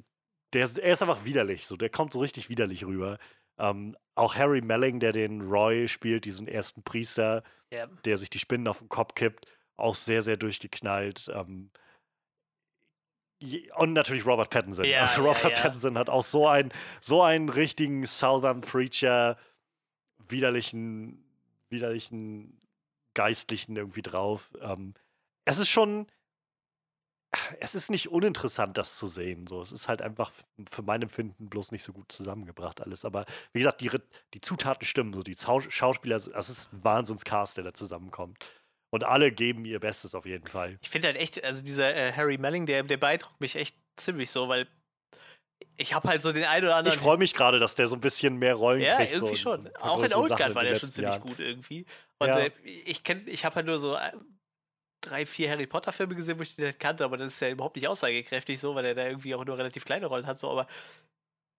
der, 0.53 0.63
ist- 0.65 0.77
er 0.77 0.93
ist 0.93 1.01
einfach 1.01 1.25
widerlich, 1.25 1.65
so, 1.65 1.75
der 1.77 1.89
kommt 1.89 2.13
so 2.13 2.19
richtig 2.19 2.47
widerlich 2.49 2.85
rüber. 2.85 3.17
Ähm, 3.57 3.97
auch 4.15 4.35
Harry 4.35 4.61
Melling, 4.61 4.99
der 4.99 5.11
den 5.13 5.41
Roy 5.41 5.87
spielt, 5.87 6.25
diesen 6.25 6.47
ersten 6.47 6.83
Priester, 6.83 7.43
der 8.05 8.17
sich 8.17 8.29
die 8.29 8.37
Spinnen 8.39 8.67
auf 8.67 8.79
den 8.79 8.89
Kopf 8.89 9.15
kippt, 9.15 9.45
auch 9.79 9.95
sehr, 9.95 10.21
sehr 10.21 10.37
durchgeknallt. 10.37 11.29
Ähm, 11.33 11.71
und 13.75 13.93
natürlich 13.93 14.25
Robert 14.25 14.49
Pattinson. 14.49 14.85
Ja, 14.85 15.01
also 15.01 15.21
ja, 15.25 15.27
Robert 15.27 15.57
ja. 15.57 15.61
Pattinson 15.61 15.97
hat 15.97 16.09
auch 16.09 16.23
so, 16.23 16.47
ein, 16.47 16.71
so 17.01 17.21
einen 17.21 17.49
richtigen 17.49 18.05
Southern 18.05 18.61
Preacher, 18.61 19.37
widerlichen, 20.27 21.23
widerlichen 21.69 22.59
Geistlichen 23.13 23.75
irgendwie 23.75 24.01
drauf. 24.01 24.51
Ähm, 24.61 24.93
es 25.45 25.59
ist 25.59 25.69
schon, 25.69 26.07
es 27.59 27.75
ist 27.75 27.89
nicht 27.89 28.09
uninteressant, 28.09 28.77
das 28.77 28.97
zu 28.97 29.07
sehen. 29.07 29.47
So. 29.47 29.61
Es 29.61 29.71
ist 29.71 29.87
halt 29.87 30.01
einfach 30.01 30.31
für 30.69 30.81
mein 30.81 31.01
Empfinden 31.01 31.49
bloß 31.49 31.71
nicht 31.71 31.83
so 31.83 31.93
gut 31.93 32.11
zusammengebracht 32.11 32.81
alles. 32.81 33.05
Aber 33.05 33.25
wie 33.53 33.59
gesagt, 33.59 33.81
die, 33.81 33.91
die 34.33 34.41
Zutaten 34.41 34.85
stimmen. 34.85 35.13
So. 35.13 35.21
Die 35.21 35.35
Schauspieler, 35.37 36.15
es 36.15 36.27
ist 36.27 36.69
Wahnsinnscast, 36.71 37.57
der 37.57 37.63
da 37.65 37.73
zusammenkommt. 37.73 38.45
Und 38.91 39.03
alle 39.03 39.31
geben 39.31 39.65
ihr 39.65 39.79
Bestes 39.79 40.15
auf 40.15 40.25
jeden 40.25 40.47
Fall. 40.47 40.79
Ich 40.81 40.89
finde 40.89 41.07
halt 41.07 41.17
echt, 41.17 41.43
also 41.43 41.63
dieser 41.63 41.95
äh, 41.95 42.11
Harry 42.13 42.37
Melling, 42.37 42.65
der, 42.65 42.83
der 42.83 42.97
beeindruckt 42.97 43.39
mich 43.39 43.55
echt 43.55 43.75
ziemlich 43.97 44.31
so, 44.31 44.47
weil 44.49 44.67
ich 45.77 45.93
habe 45.93 46.07
halt 46.09 46.21
so 46.21 46.31
den 46.31 46.45
einen 46.45 46.65
oder 46.65 46.75
anderen. 46.77 46.97
Ich 46.97 47.01
freue 47.01 47.17
mich 47.17 47.33
gerade, 47.33 47.59
dass 47.59 47.75
der 47.75 47.87
so 47.87 47.95
ein 47.95 48.01
bisschen 48.01 48.37
mehr 48.37 48.55
Rollen 48.55 48.81
Ja, 48.81 48.95
kriegt. 48.97 49.11
irgendwie 49.13 49.35
so 49.35 49.41
schon. 49.41 49.69
Auch 49.79 50.03
in 50.03 50.13
Old 50.13 50.35
Guard 50.35 50.55
war 50.55 50.63
der 50.63 50.75
schon 50.75 50.91
ziemlich 50.91 51.15
Jahren. 51.15 51.27
gut 51.27 51.39
irgendwie. 51.39 51.85
Und 52.17 52.27
Ja. 52.27 52.39
äh, 52.39 52.51
ich 52.63 53.03
kenn, 53.03 53.23
ich 53.27 53.45
habe 53.45 53.55
halt 53.55 53.65
nur 53.65 53.77
so 53.79 53.95
äh, 53.95 54.11
drei, 55.01 55.25
vier 55.25 55.49
Harry 55.51 55.67
Potter 55.67 55.91
Filme 55.91 56.15
gesehen, 56.15 56.37
wo 56.37 56.41
ich 56.43 56.55
den 56.55 56.65
nicht 56.65 56.79
kannte, 56.79 57.03
aber 57.05 57.17
das 57.17 57.33
ist 57.33 57.39
ja 57.41 57.49
überhaupt 57.49 57.75
nicht 57.75 57.87
aussagekräftig 57.87 58.59
so, 58.59 58.75
weil 58.75 58.85
er 58.85 58.95
da 58.95 59.05
irgendwie 59.07 59.35
auch 59.35 59.45
nur 59.45 59.57
relativ 59.57 59.85
kleine 59.85 60.07
Rollen 60.07 60.25
hat. 60.27 60.39
So, 60.39 60.49
aber 60.49 60.67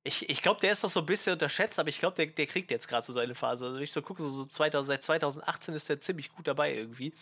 ich, 0.03 0.29
ich 0.31 0.41
glaube, 0.43 0.61
der 0.61 0.73
ist 0.73 0.83
noch 0.83 0.91
so 0.91 1.01
ein 1.01 1.07
bisschen 1.07 1.35
unterschätzt, 1.35 1.79
aber 1.79 1.89
ich 1.89 1.99
glaube, 1.99 2.17
der, 2.17 2.27
der 2.27 2.47
kriegt 2.47 2.71
jetzt 2.71 2.89
gerade 2.89 3.05
so 3.05 3.13
seine 3.13 3.35
Phase. 3.35 3.67
Also 3.67 3.77
wenn 3.77 3.83
ich 3.83 3.93
so 3.93 4.01
gucke, 4.01 4.23
so, 4.23 4.31
so 4.31 4.47
2000, 4.47 4.87
seit 4.87 5.05
2018 5.05 5.75
ist 5.75 5.89
der 5.89 6.01
ziemlich 6.01 6.33
gut 6.33 6.49
dabei 6.49 6.75
irgendwie 6.75 7.13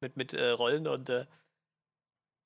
mit, 0.00 0.16
mit 0.16 0.32
äh, 0.32 0.50
Rollen 0.50 0.86
und 0.86 1.08
äh, 1.08 1.26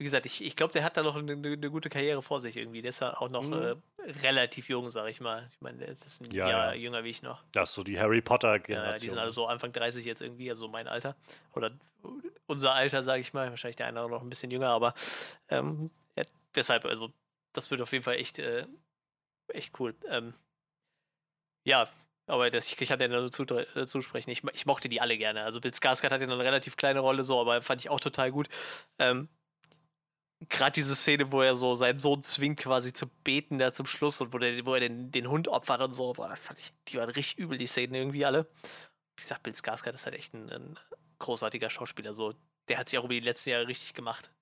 wie 0.02 0.04
gesagt, 0.04 0.26
ich, 0.26 0.42
ich 0.42 0.56
glaube, 0.56 0.72
der 0.72 0.82
hat 0.82 0.96
da 0.96 1.02
noch 1.02 1.14
eine, 1.14 1.32
eine, 1.34 1.70
gute 1.70 1.88
Karriere 1.88 2.22
vor 2.22 2.40
sich 2.40 2.56
irgendwie. 2.56 2.80
Der 2.80 2.88
ist 2.88 3.00
ja 3.00 3.16
auch 3.18 3.28
noch 3.28 3.44
mhm. 3.44 3.52
äh, 3.52 3.76
relativ 4.22 4.68
jung, 4.68 4.90
sag 4.90 5.08
ich 5.08 5.20
mal. 5.20 5.48
Ich 5.52 5.60
meine, 5.60 5.78
der 5.78 5.88
ist, 5.88 6.20
ein 6.20 6.30
ja, 6.32 6.48
Jahr 6.48 6.74
ja. 6.74 6.80
jünger 6.80 7.04
wie 7.04 7.10
ich 7.10 7.22
noch. 7.22 7.44
Das 7.52 7.70
ist 7.70 7.76
so 7.76 7.84
die 7.84 8.00
Harry 8.00 8.20
Potter-Generation. 8.20 8.94
Ja, 8.94 8.98
die 8.98 9.08
sind 9.10 9.18
also 9.18 9.34
so 9.34 9.46
Anfang 9.46 9.70
30 9.70 10.04
jetzt 10.04 10.20
irgendwie, 10.20 10.50
also 10.50 10.66
mein 10.66 10.88
Alter. 10.88 11.14
Oder 11.54 11.70
unser 12.46 12.72
Alter, 12.74 13.04
sage 13.04 13.20
ich 13.20 13.32
mal. 13.32 13.50
Wahrscheinlich 13.50 13.76
der 13.76 13.86
eine 13.86 14.08
noch 14.08 14.22
ein 14.22 14.28
bisschen 14.28 14.50
jünger, 14.50 14.70
aber 14.70 14.94
ähm, 15.50 15.90
ja, 16.16 16.24
deshalb, 16.56 16.84
also 16.84 17.12
das 17.52 17.70
wird 17.70 17.80
auf 17.80 17.92
jeden 17.92 18.02
Fall 18.02 18.16
echt, 18.16 18.40
äh, 18.40 18.66
echt 19.54 19.78
cool. 19.80 19.94
Ähm, 20.08 20.34
ja, 21.64 21.88
aber 22.26 22.50
das, 22.50 22.66
ich, 22.66 22.80
ich 22.80 22.88
kann 22.88 22.98
dir 22.98 23.08
nur 23.08 23.30
zu, 23.30 23.44
äh, 23.44 23.86
zusprechen. 23.86 24.30
Ich, 24.30 24.42
ich, 24.52 24.66
mochte 24.66 24.88
die 24.88 25.00
alle 25.00 25.18
gerne. 25.18 25.44
Also 25.44 25.60
Bill 25.60 25.72
Skarsgård 25.72 26.10
hat 26.10 26.20
ja 26.20 26.26
eine 26.26 26.38
relativ 26.38 26.76
kleine 26.76 27.00
Rolle 27.00 27.24
so, 27.24 27.40
aber 27.40 27.62
fand 27.62 27.80
ich 27.80 27.90
auch 27.90 28.00
total 28.00 28.30
gut. 28.32 28.48
Ähm, 28.98 29.28
Gerade 30.48 30.72
diese 30.72 30.96
Szene, 30.96 31.30
wo 31.30 31.40
er 31.40 31.54
so 31.54 31.74
seinen 31.74 32.00
Sohn 32.00 32.20
zwingt, 32.22 32.58
quasi 32.58 32.92
zu 32.92 33.06
beten, 33.06 33.58
da 33.58 33.72
zum 33.72 33.86
Schluss 33.86 34.20
und 34.20 34.32
wo, 34.32 34.38
der, 34.38 34.66
wo 34.66 34.74
er 34.74 34.80
den, 34.80 35.12
den 35.12 35.28
Hund 35.28 35.46
opfert 35.46 35.80
und 35.82 35.94
so, 35.94 36.14
boah, 36.14 36.34
fand 36.34 36.58
ich, 36.58 36.72
die 36.88 36.96
waren 36.96 37.10
richtig 37.10 37.38
übel, 37.38 37.58
die 37.58 37.68
Szenen 37.68 37.94
irgendwie 37.94 38.24
alle. 38.24 38.48
Wie 39.16 39.22
gesagt, 39.22 39.44
Bill 39.44 39.52
Skarsgård 39.52 39.94
ist 39.94 40.04
halt 40.04 40.16
echt 40.16 40.34
ein, 40.34 40.50
ein 40.50 40.78
großartiger 41.18 41.70
Schauspieler. 41.70 42.12
So, 42.12 42.34
der 42.68 42.78
hat 42.78 42.88
sich 42.88 42.98
auch 42.98 43.04
über 43.04 43.14
die 43.14 43.20
letzten 43.20 43.50
Jahre 43.50 43.68
richtig 43.68 43.94
gemacht. 43.94 44.32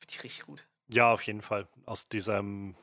Finde 0.00 0.14
ich 0.14 0.22
richtig 0.24 0.46
gut. 0.46 0.66
Ja, 0.92 1.12
auf 1.12 1.22
jeden 1.22 1.42
Fall. 1.42 1.68
Aus 1.86 2.08
diesem 2.08 2.76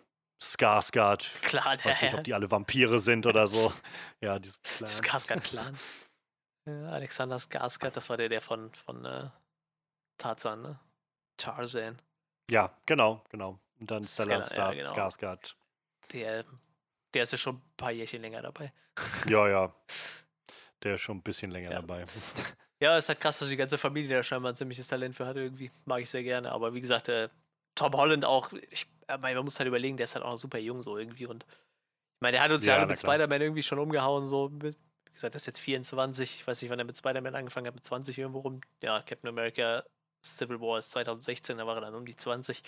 Skarsgård. 0.53 1.25
Clan, 1.41 1.83
weiß 1.83 2.01
nicht, 2.01 2.13
ob 2.13 2.23
die 2.23 2.33
alle 2.33 2.49
Vampire 2.49 2.99
sind 2.99 3.25
oder 3.25 3.47
so. 3.47 3.73
Ja, 4.21 4.39
dieses 4.39 4.61
Clan. 4.61 4.89
Skarsgård-Clan. 4.89 5.77
ja, 6.65 6.89
Alexander 6.89 7.37
Skarsgård, 7.37 7.95
das 7.95 8.09
war 8.09 8.17
der, 8.17 8.29
der 8.29 8.41
von, 8.41 8.71
von 8.73 9.05
äh, 9.05 9.29
Tarzan, 10.17 10.61
ne? 10.61 10.79
Tarzan. 11.37 12.01
Ja, 12.49 12.75
genau, 12.85 13.23
genau. 13.29 13.59
Und 13.79 13.91
dann 13.91 14.03
Stellan 14.03 14.43
Star 14.43 14.73
ja, 14.73 14.83
genau. 14.83 14.95
Skarsgård. 14.95 15.55
Der, 16.11 16.45
der 17.13 17.23
ist 17.23 17.31
ja 17.31 17.37
schon 17.37 17.55
ein 17.55 17.75
paar 17.77 17.91
Jährchen 17.91 18.21
länger 18.21 18.41
dabei. 18.41 18.71
ja, 19.27 19.47
ja. 19.47 19.75
Der 20.83 20.95
ist 20.95 21.01
schon 21.01 21.17
ein 21.17 21.23
bisschen 21.23 21.51
länger 21.51 21.71
ja. 21.71 21.81
dabei. 21.81 22.05
Ja, 22.79 22.97
ist 22.97 23.09
halt 23.09 23.19
krass, 23.19 23.39
dass 23.39 23.49
die 23.49 23.57
ganze 23.57 23.77
Familie 23.77 24.17
da 24.17 24.23
scheinbar 24.23 24.51
ein 24.51 24.55
ziemliches 24.55 24.87
Talent 24.87 25.15
für 25.15 25.25
hat 25.25 25.37
irgendwie. 25.37 25.71
Mag 25.85 26.01
ich 26.01 26.09
sehr 26.09 26.23
gerne. 26.23 26.51
Aber 26.51 26.73
wie 26.73 26.81
gesagt, 26.81 27.09
äh, 27.09 27.29
Tom 27.73 27.93
Holland 27.93 28.25
auch, 28.25 28.51
ich, 28.69 28.87
man 29.07 29.43
muss 29.43 29.59
halt 29.59 29.67
überlegen, 29.67 29.97
der 29.97 30.05
ist 30.05 30.15
halt 30.15 30.25
auch 30.25 30.31
noch 30.31 30.37
super 30.37 30.57
jung 30.57 30.81
so 30.81 30.97
irgendwie 30.97 31.25
und 31.25 31.45
ich 31.45 32.21
meine, 32.21 32.33
der 32.33 32.43
hat 32.43 32.51
uns 32.51 32.65
ja, 32.65 32.79
ja 32.79 32.85
mit 32.85 32.97
Spider-Man 32.97 33.41
irgendwie 33.41 33.63
schon 33.63 33.77
umgehauen, 33.77 34.25
so 34.25 34.49
mit, 34.49 34.77
wie 35.05 35.13
gesagt, 35.13 35.35
das 35.35 35.43
ist 35.43 35.47
jetzt 35.47 35.59
24, 35.59 36.39
ich 36.39 36.47
weiß 36.47 36.61
nicht, 36.61 36.71
wann 36.71 36.79
er 36.79 36.85
mit 36.85 36.97
Spider-Man 36.97 37.35
angefangen 37.35 37.67
hat, 37.67 37.75
mit 37.75 37.83
20 37.83 38.17
irgendwo 38.17 38.39
rum. 38.39 38.61
Ja, 38.81 39.01
Captain 39.01 39.29
America 39.29 39.83
Civil 40.23 40.59
War 40.61 40.77
ist 40.77 40.91
2016, 40.91 41.57
da 41.57 41.67
war 41.67 41.75
er 41.75 41.81
dann 41.81 41.95
um 41.95 42.05
die 42.05 42.15
20. 42.15 42.63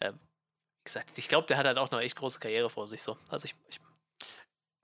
Ähm, 0.00 0.14
wie 0.14 0.84
gesagt, 0.84 1.18
ich 1.18 1.28
glaube, 1.28 1.46
der 1.46 1.56
hat 1.56 1.66
halt 1.66 1.78
auch 1.78 1.90
noch 1.90 2.00
echt 2.00 2.16
große 2.16 2.38
Karriere 2.38 2.70
vor 2.70 2.86
sich 2.86 3.02
so. 3.02 3.18
Also 3.28 3.46
ich, 3.46 3.54
ich 3.68 3.80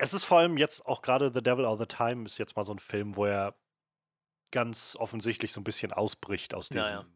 es 0.03 0.15
ist 0.15 0.25
vor 0.25 0.39
allem 0.39 0.57
jetzt 0.57 0.87
auch 0.87 1.03
gerade 1.03 1.31
The 1.31 1.43
Devil 1.43 1.67
All 1.67 1.79
the 1.79 1.85
Time 1.85 2.25
ist 2.25 2.39
jetzt 2.39 2.57
mal 2.57 2.65
so 2.65 2.73
ein 2.73 2.79
Film, 2.79 3.17
wo 3.17 3.27
er 3.27 3.55
ganz 4.51 4.97
offensichtlich 4.99 5.53
so 5.53 5.61
ein 5.61 5.65
bisschen 5.65 5.93
ausbricht 5.93 6.55
aus 6.55 6.71
diesem 6.71 6.83
ja, 6.83 7.01
ja. 7.01 7.07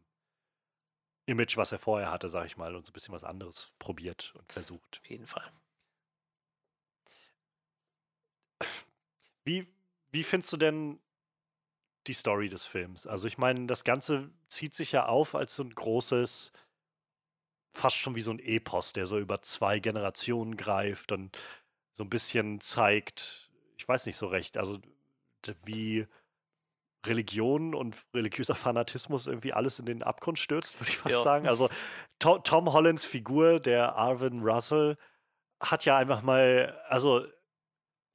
Image, 1.25 1.57
was 1.57 1.71
er 1.71 1.79
vorher 1.79 2.11
hatte, 2.11 2.29
sag 2.29 2.45
ich 2.45 2.57
mal, 2.57 2.75
und 2.75 2.85
so 2.85 2.91
ein 2.91 2.93
bisschen 2.93 3.13
was 3.13 3.23
anderes 3.23 3.73
probiert 3.79 4.33
und 4.37 4.51
versucht. 4.51 4.99
Auf 5.01 5.09
jeden 5.09 5.27
Fall. 5.27 5.51
Wie, 9.43 9.67
wie 10.11 10.23
findest 10.23 10.53
du 10.53 10.57
denn 10.57 10.99
die 12.07 12.13
Story 12.13 12.49
des 12.49 12.65
Films? 12.65 13.07
Also 13.07 13.27
ich 13.27 13.37
meine, 13.37 13.67
das 13.67 13.83
Ganze 13.83 14.31
zieht 14.47 14.75
sich 14.75 14.91
ja 14.91 15.05
auf 15.05 15.35
als 15.35 15.55
so 15.55 15.63
ein 15.63 15.73
großes, 15.73 16.51
fast 17.73 17.97
schon 17.97 18.15
wie 18.15 18.21
so 18.21 18.31
ein 18.31 18.39
Epos, 18.39 18.93
der 18.93 19.05
so 19.05 19.19
über 19.19 19.41
zwei 19.41 19.79
Generationen 19.79 20.57
greift 20.57 21.11
und 21.11 21.37
so 21.93 22.03
ein 22.03 22.09
bisschen 22.09 22.59
zeigt, 22.59 23.49
ich 23.77 23.87
weiß 23.87 24.05
nicht 24.05 24.17
so 24.17 24.27
recht, 24.27 24.57
also 24.57 24.79
wie 25.63 26.07
Religion 27.07 27.73
und 27.75 27.95
religiöser 28.13 28.55
Fanatismus 28.55 29.27
irgendwie 29.27 29.53
alles 29.53 29.79
in 29.79 29.85
den 29.85 30.03
Abgrund 30.03 30.39
stürzt, 30.39 30.79
würde 30.79 30.89
ich 30.89 30.97
fast 30.97 31.15
ja. 31.15 31.23
sagen. 31.23 31.47
Also 31.47 31.69
Tom, 32.19 32.43
Tom, 32.43 32.73
Hollands 32.73 33.05
Figur, 33.05 33.59
der 33.59 33.95
Arvin 33.95 34.41
Russell, 34.41 34.97
hat 35.61 35.85
ja 35.85 35.97
einfach 35.97 36.21
mal, 36.21 36.79
also 36.87 37.25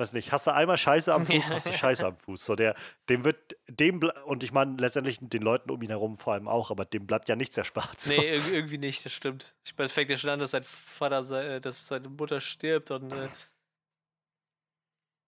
weiß 0.01 0.15
nicht, 0.15 0.33
hast 0.33 0.47
du 0.47 0.53
einmal 0.53 0.79
Scheiße 0.79 1.13
am 1.13 1.27
Fuß, 1.27 1.51
hast 1.51 1.67
du 1.67 1.73
Scheiße 1.73 2.07
am 2.07 2.17
Fuß. 2.17 2.45
So 2.45 2.57
der, 2.57 2.75
dem 3.09 3.23
wird, 3.25 3.57
dem 3.69 4.01
und 4.25 4.43
ich 4.43 4.53
meine 4.53 4.77
letztendlich 4.79 5.19
den 5.21 5.43
Leuten 5.43 5.71
um 5.71 5.81
ihn 5.83 5.91
herum 5.91 6.17
vor 6.17 6.33
allem 6.33 6.49
auch, 6.49 6.71
aber 6.71 6.85
dem 6.85 7.07
bleibt 7.07 7.29
ja 7.29 7.37
nichts 7.37 7.57
erspart. 7.57 8.01
So. 8.01 8.11
Nee, 8.11 8.35
irgendwie 8.51 8.79
nicht, 8.79 9.05
das 9.05 9.13
stimmt. 9.13 9.55
Ich 9.65 9.77
meine, 9.77 9.87
es 9.87 9.93
fängt 9.93 10.11
ja 10.11 10.17
schon 10.17 10.31
an, 10.31 10.41
dass 10.41 10.51
sein 10.51 10.65
Vater, 10.65 11.31
äh, 11.33 11.61
dass 11.61 11.87
seine 11.87 12.09
Mutter 12.09 12.41
stirbt 12.41 12.91
und 12.91 13.13
äh, 13.13 13.29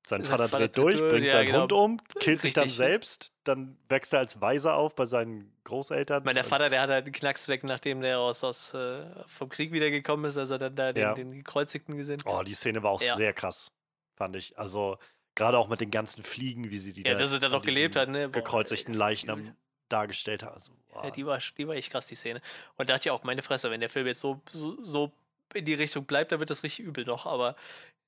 sein 0.06 0.24
Vater, 0.24 0.48
Vater 0.48 0.58
dreht 0.58 0.76
durch, 0.76 0.98
bringt 0.98 1.26
ja, 1.26 1.32
seinen 1.32 1.46
genau. 1.46 1.60
Hund 1.62 1.72
um, 1.72 2.00
killt 2.18 2.40
sich 2.40 2.52
dann 2.52 2.68
selbst, 2.68 3.32
dann 3.44 3.78
wächst 3.88 4.12
er 4.12 4.18
als 4.18 4.40
Weiser 4.40 4.76
auf 4.76 4.94
bei 4.96 5.06
seinen 5.06 5.52
Großeltern. 5.64 6.24
Mein, 6.24 6.34
der 6.34 6.44
Vater, 6.44 6.68
der 6.68 6.82
hat 6.82 6.90
halt 6.90 7.04
einen 7.04 7.12
Knacks 7.12 7.48
weg, 7.48 7.62
nachdem 7.62 8.00
der 8.00 8.18
aus, 8.18 8.42
aus 8.42 8.74
äh, 8.74 9.04
vom 9.26 9.48
Krieg 9.48 9.72
wiedergekommen 9.72 10.26
ist, 10.26 10.36
als 10.36 10.50
er 10.50 10.58
dann 10.58 10.74
da 10.74 10.92
den, 10.92 11.02
ja. 11.02 11.14
den 11.14 11.32
Gekreuzigten 11.32 11.96
gesehen 11.96 12.20
Oh, 12.24 12.42
die 12.42 12.54
Szene 12.54 12.82
war 12.82 12.90
auch 12.90 13.02
ja. 13.02 13.14
sehr 13.14 13.32
krass, 13.32 13.70
fand 14.16 14.34
ich. 14.34 14.58
Also, 14.58 14.98
gerade 15.36 15.56
auch 15.56 15.68
mit 15.68 15.80
den 15.80 15.90
ganzen 15.90 16.24
Fliegen, 16.24 16.70
wie 16.70 16.78
sie 16.78 16.92
die 16.92 17.02
Ja, 17.02 17.12
da, 17.12 17.20
dass 17.20 17.32
er 17.32 17.38
dann 17.38 17.52
noch 17.52 17.62
gelebt 17.62 17.94
hat, 17.94 18.08
ne? 18.08 18.28
Boah, 18.28 18.40
gekreuzigten 18.40 18.94
Leichnam 18.94 19.54
dargestellt 19.88 20.42
hat. 20.42 20.54
Also, 20.54 20.72
ja, 20.94 21.10
die, 21.10 21.24
war, 21.24 21.38
die 21.56 21.68
war 21.68 21.76
echt 21.76 21.92
krass, 21.92 22.06
die 22.08 22.16
Szene. 22.16 22.40
Und 22.76 22.88
da 22.88 22.94
hatte 22.94 23.08
ich 23.08 23.10
auch 23.12 23.22
meine 23.22 23.42
Fresse, 23.42 23.70
wenn 23.70 23.80
der 23.80 23.88
Film 23.88 24.06
jetzt 24.06 24.20
so, 24.20 24.42
so, 24.48 24.82
so 24.82 25.12
in 25.54 25.64
die 25.64 25.74
Richtung 25.74 26.04
bleibt, 26.04 26.32
dann 26.32 26.40
wird 26.40 26.50
das 26.50 26.62
richtig 26.62 26.84
übel 26.84 27.04
noch, 27.04 27.26
aber 27.26 27.56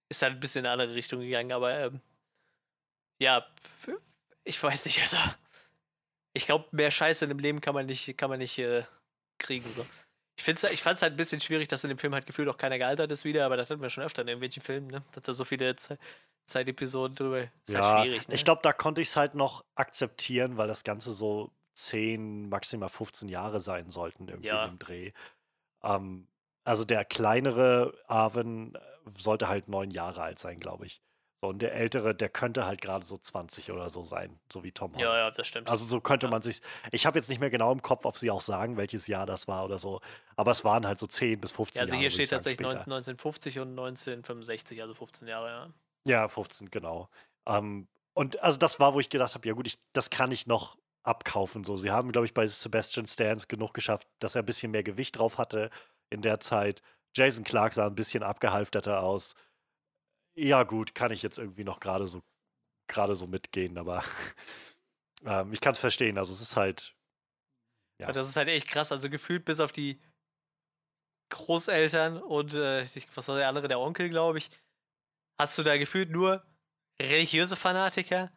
ist 0.09 0.23
halt 0.23 0.35
ein 0.35 0.41
bisschen 0.41 0.61
in 0.61 0.67
eine 0.67 0.83
andere 0.83 0.97
Richtung 0.97 1.21
gegangen, 1.21 1.53
aber 1.53 1.79
ähm, 1.79 2.01
ja, 3.19 3.47
ich 4.45 4.63
weiß 4.63 4.85
nicht, 4.85 5.01
also 5.01 5.17
ich 6.35 6.47
glaube, 6.47 6.67
mehr 6.73 6.91
Scheiße 6.91 7.25
in 7.25 7.31
dem 7.31 7.39
Leben 7.39 7.61
kann 7.61 7.75
man 7.75 7.87
nicht, 7.87 8.17
kann 8.19 8.29
man 8.29 8.39
nicht 8.39 8.59
äh, 8.59 8.85
kriegen. 9.39 9.67
So. 9.75 9.87
Ich, 10.37 10.47
ich 10.49 10.83
fand 10.83 10.97
es 10.97 11.03
halt 11.03 11.15
ein 11.15 11.17
bisschen 11.17 11.41
schwierig, 11.41 11.69
dass 11.69 11.85
in 11.85 11.89
dem 11.89 11.99
Film 11.99 12.13
halt 12.13 12.27
gefühlt 12.27 12.49
auch 12.49 12.59
keiner 12.59 12.79
gealtert 12.79 13.11
ist 13.13 13.25
wieder, 13.25 13.47
aber 13.47 13.57
das 13.57 13.71
hatten 13.71 13.83
wir 13.83 13.91
schon 13.91 14.05
öfter 14.05 14.23
in 14.23 14.29
irgendwelchen 14.29 14.63
Filmen, 14.63 14.89
ne? 14.89 15.05
Dass 15.13 15.25
da 15.25 15.33
so 15.33 15.45
viele 15.45 15.77
Ze 15.77 15.99
Zeitepisoden 16.47 17.15
drüber. 17.15 17.41
Ist 17.41 17.51
halt 17.69 17.71
ja, 17.71 17.83
halt 17.83 18.05
schwierig, 18.05 18.29
ne? 18.29 18.35
Ich 18.35 18.45
glaube, 18.45 18.61
da 18.63 18.73
konnte 18.73 19.01
ich 19.01 19.09
es 19.09 19.17
halt 19.17 19.35
noch 19.35 19.65
akzeptieren, 19.77 20.57
weil 20.57 20.69
das 20.69 20.85
Ganze 20.85 21.13
so 21.13 21.53
10, 21.73 22.49
maximal 22.49 22.89
15 22.89 23.29
Jahre 23.29 23.61
sein 23.61 23.91
sollten 23.91 24.29
irgendwie 24.29 24.49
ja. 24.49 24.67
im 24.67 24.79
Dreh. 24.79 25.13
Ähm, 25.83 26.27
also 26.65 26.85
der 26.85 27.05
kleinere 27.05 27.95
Arwen 28.07 28.77
sollte 29.19 29.49
halt 29.49 29.69
neun 29.69 29.91
Jahre 29.91 30.23
alt 30.23 30.39
sein, 30.39 30.61
glaube 30.61 30.87
ich. 30.87 31.03
So, 31.45 31.51
und 31.51 31.61
der 31.61 31.75
Ältere, 31.75 32.15
der 32.15 32.31
könnte 32.31 32.65
halt 32.65 32.81
gerade 32.81 33.05
so 33.05 33.19
20 33.19 33.71
oder 33.71 33.91
so 33.91 34.07
sein, 34.07 34.41
so 34.51 34.65
wie 34.65 34.73
Tom 34.73 34.95
Holland. 34.95 35.03
Ja, 35.03 35.25
ja, 35.25 35.31
das 35.31 35.47
stimmt. 35.47 35.69
Also 35.69 35.85
so 35.85 36.01
könnte 36.01 36.27
ja. 36.27 36.31
man 36.31 36.41
sich. 36.41 36.63
Ich 36.91 37.05
habe 37.05 37.19
jetzt 37.19 37.29
nicht 37.29 37.39
mehr 37.39 37.51
genau 37.51 37.71
im 37.71 37.83
Kopf, 37.83 38.07
ob 38.07 38.17
sie 38.17 38.31
auch 38.31 38.41
sagen, 38.41 38.79
welches 38.79 39.07
Jahr 39.09 39.27
das 39.27 39.47
war 39.47 39.67
oder 39.67 39.77
so. 39.77 40.01
Aber 40.37 40.53
es 40.53 40.65
waren 40.65 40.87
halt 40.87 40.99
so 40.99 41.07
10 41.07 41.43
bis 41.43 41.53
15 41.53 41.81
Jahre. 41.81 41.89
Ja, 41.89 41.93
also 41.93 42.01
hier 42.01 42.11
steht 42.11 42.31
tatsächlich 42.31 42.67
sagen, 42.67 42.91
1950 42.91 43.59
und 43.59 43.69
1965, 43.73 44.81
also 44.81 44.95
15 44.95 45.29
Jahre, 45.29 45.49
ja. 45.49 45.71
Ja, 46.07 46.29
15, 46.29 46.71
genau. 46.71 47.11
Ähm, 47.47 47.89
und 48.15 48.43
also 48.43 48.57
das 48.57 48.81
war, 48.81 48.95
wo 48.95 49.01
ich 49.01 49.11
gedacht 49.11 49.35
habe, 49.35 49.47
ja 49.47 49.53
gut, 49.53 49.67
ich, 49.67 49.79
das 49.93 50.09
kann 50.09 50.33
ich 50.33 50.47
noch 50.47 50.79
abkaufen. 51.03 51.65
So, 51.65 51.77
sie 51.77 51.91
haben, 51.91 52.11
glaube 52.11 52.27
ich, 52.27 52.33
bei 52.33 52.47
Sebastian 52.47 53.07
Stans 53.07 53.49
genug 53.49 53.75
geschafft, 53.75 54.09
dass 54.19 54.35
er 54.35 54.43
ein 54.43 54.47
bisschen 54.47 54.71
mehr 54.71 54.83
Gewicht 54.83 55.19
drauf 55.19 55.37
hatte 55.37 55.69
in 56.15 56.23
der 56.23 56.41
Zeit. 56.41 56.83
Jason 57.15 57.45
Clark 57.45 57.75
sah 57.75 57.87
ein 57.87 57.95
bisschen 57.95 58.23
abgehalfterter 58.23 59.03
aus 59.03 59.35
ja, 60.37 60.65
gut, 60.65 60.95
kann 60.95 61.13
ich 61.13 61.23
jetzt 61.23 61.39
irgendwie 61.39 61.65
noch 61.65 61.81
gerade 61.81 62.07
so, 62.07 62.23
gerade 62.89 63.15
so 63.15 63.27
mitgehen, 63.27 63.79
aber 63.79 64.05
ähm, 65.25 65.53
ich 65.53 65.61
kann 65.61 65.73
es 65.73 65.79
verstehen. 65.79 66.19
Also 66.19 66.33
es 66.33 66.41
ist 66.41 66.57
halt. 66.57 66.95
Ja. 68.01 68.11
Das 68.11 68.29
ist 68.29 68.37
halt 68.37 68.49
echt 68.49 68.67
krass. 68.67 68.91
Also 68.91 69.09
gefühlt 69.09 69.45
bis 69.45 69.61
auf 69.61 69.73
die 69.73 70.01
Großeltern 71.31 72.21
und 72.21 72.55
äh, 72.55 72.85
was 73.15 73.29
war 73.29 73.37
der 73.37 73.49
andere, 73.49 73.69
der 73.69 73.79
Onkel, 73.79 74.09
glaube 74.09 74.39
ich, 74.39 74.51
hast 75.41 75.57
du 75.57 75.63
da 75.63 75.79
gefühlt 75.79 76.11
nur 76.11 76.45
religiöse 77.01 77.57
Fanatiker 77.57 78.31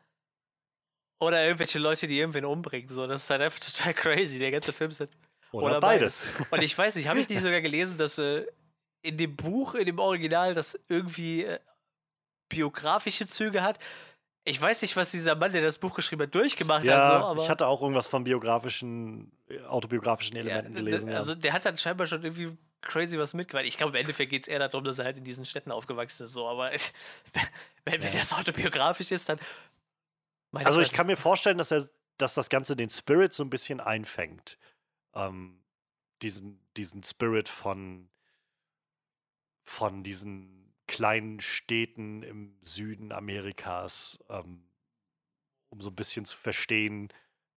oder 1.19 1.43
irgendwelche 1.43 1.79
Leute, 1.79 2.07
die 2.07 2.19
irgendwen 2.19 2.45
umbringen. 2.45 2.89
So, 2.89 3.07
das 3.07 3.23
ist 3.23 3.29
halt 3.29 3.41
einfach 3.41 3.59
total 3.71 3.93
crazy. 3.93 4.39
Der 4.39 4.51
ganze 4.51 4.71
Film 4.71 4.91
ist 4.91 4.99
halt. 4.99 5.11
Oder, 5.51 5.65
oder 5.65 5.79
beides. 5.79 6.29
beides. 6.33 6.47
Und 6.51 6.61
ich 6.61 6.77
weiß 6.77 6.95
nicht, 6.95 7.07
habe 7.07 7.19
ich 7.19 7.29
nicht 7.29 7.41
sogar 7.41 7.61
gelesen, 7.61 7.97
dass 7.97 8.17
äh, 8.17 8.45
in 9.01 9.17
dem 9.17 9.35
Buch, 9.35 9.75
in 9.75 9.85
dem 9.85 9.99
Original, 9.99 10.53
das 10.53 10.79
irgendwie 10.89 11.43
äh, 11.43 11.59
biografische 12.49 13.27
Züge 13.27 13.61
hat. 13.61 13.79
Ich 14.43 14.61
weiß 14.61 14.81
nicht, 14.81 14.95
was 14.95 15.11
dieser 15.11 15.35
Mann, 15.35 15.51
der 15.51 15.61
das 15.61 15.77
Buch 15.77 15.95
geschrieben 15.95 16.23
hat, 16.23 16.33
durchgemacht 16.33 16.85
ja, 16.85 16.97
hat. 16.97 17.07
So, 17.07 17.27
aber 17.27 17.41
ich 17.43 17.49
hatte 17.49 17.67
auch 17.67 17.81
irgendwas 17.81 18.07
von 18.07 18.23
biografischen, 18.23 19.31
äh, 19.49 19.59
autobiografischen 19.61 20.37
Elementen 20.37 20.73
ja, 20.73 20.83
gelesen. 20.83 21.13
Also 21.13 21.31
ja. 21.31 21.37
der 21.37 21.53
hat 21.53 21.65
dann 21.65 21.77
scheinbar 21.77 22.07
schon 22.07 22.23
irgendwie 22.23 22.57
crazy 22.81 23.17
was 23.17 23.33
mitgemacht. 23.33 23.65
Ich 23.65 23.77
glaube, 23.77 23.97
im 23.97 24.01
Endeffekt 24.01 24.29
geht 24.29 24.43
es 24.43 24.47
eher 24.47 24.59
darum, 24.59 24.83
dass 24.83 24.99
er 24.99 25.05
halt 25.05 25.17
in 25.17 25.23
diesen 25.23 25.45
Städten 25.45 25.71
aufgewachsen 25.71 26.25
ist. 26.25 26.33
So. 26.33 26.47
Aber 26.47 26.71
wenn, 27.85 28.03
wenn 28.03 28.13
das 28.13 28.33
autobiografisch 28.33 29.11
ist, 29.11 29.29
dann. 29.29 29.39
Also 30.53 30.81
ich 30.81 30.93
kann 30.93 31.07
mir 31.07 31.17
vorstellen, 31.17 31.57
dass 31.57 31.71
er, 31.71 31.87
dass 32.17 32.33
das 32.33 32.49
Ganze 32.49 32.75
den 32.75 32.89
Spirit 32.89 33.33
so 33.33 33.43
ein 33.43 33.49
bisschen 33.49 33.79
einfängt. 33.79 34.57
Ähm, 35.17 35.59
diesen, 36.21 36.59
diesen 36.77 37.03
Spirit 37.03 37.49
von, 37.49 38.09
von 39.65 40.03
diesen 40.03 40.73
kleinen 40.87 41.39
Städten 41.39 42.23
im 42.23 42.57
Süden 42.61 43.11
Amerikas, 43.11 44.19
ähm, 44.29 44.63
um 45.69 45.81
so 45.81 45.89
ein 45.89 45.95
bisschen 45.95 46.25
zu 46.25 46.37
verstehen, 46.37 47.09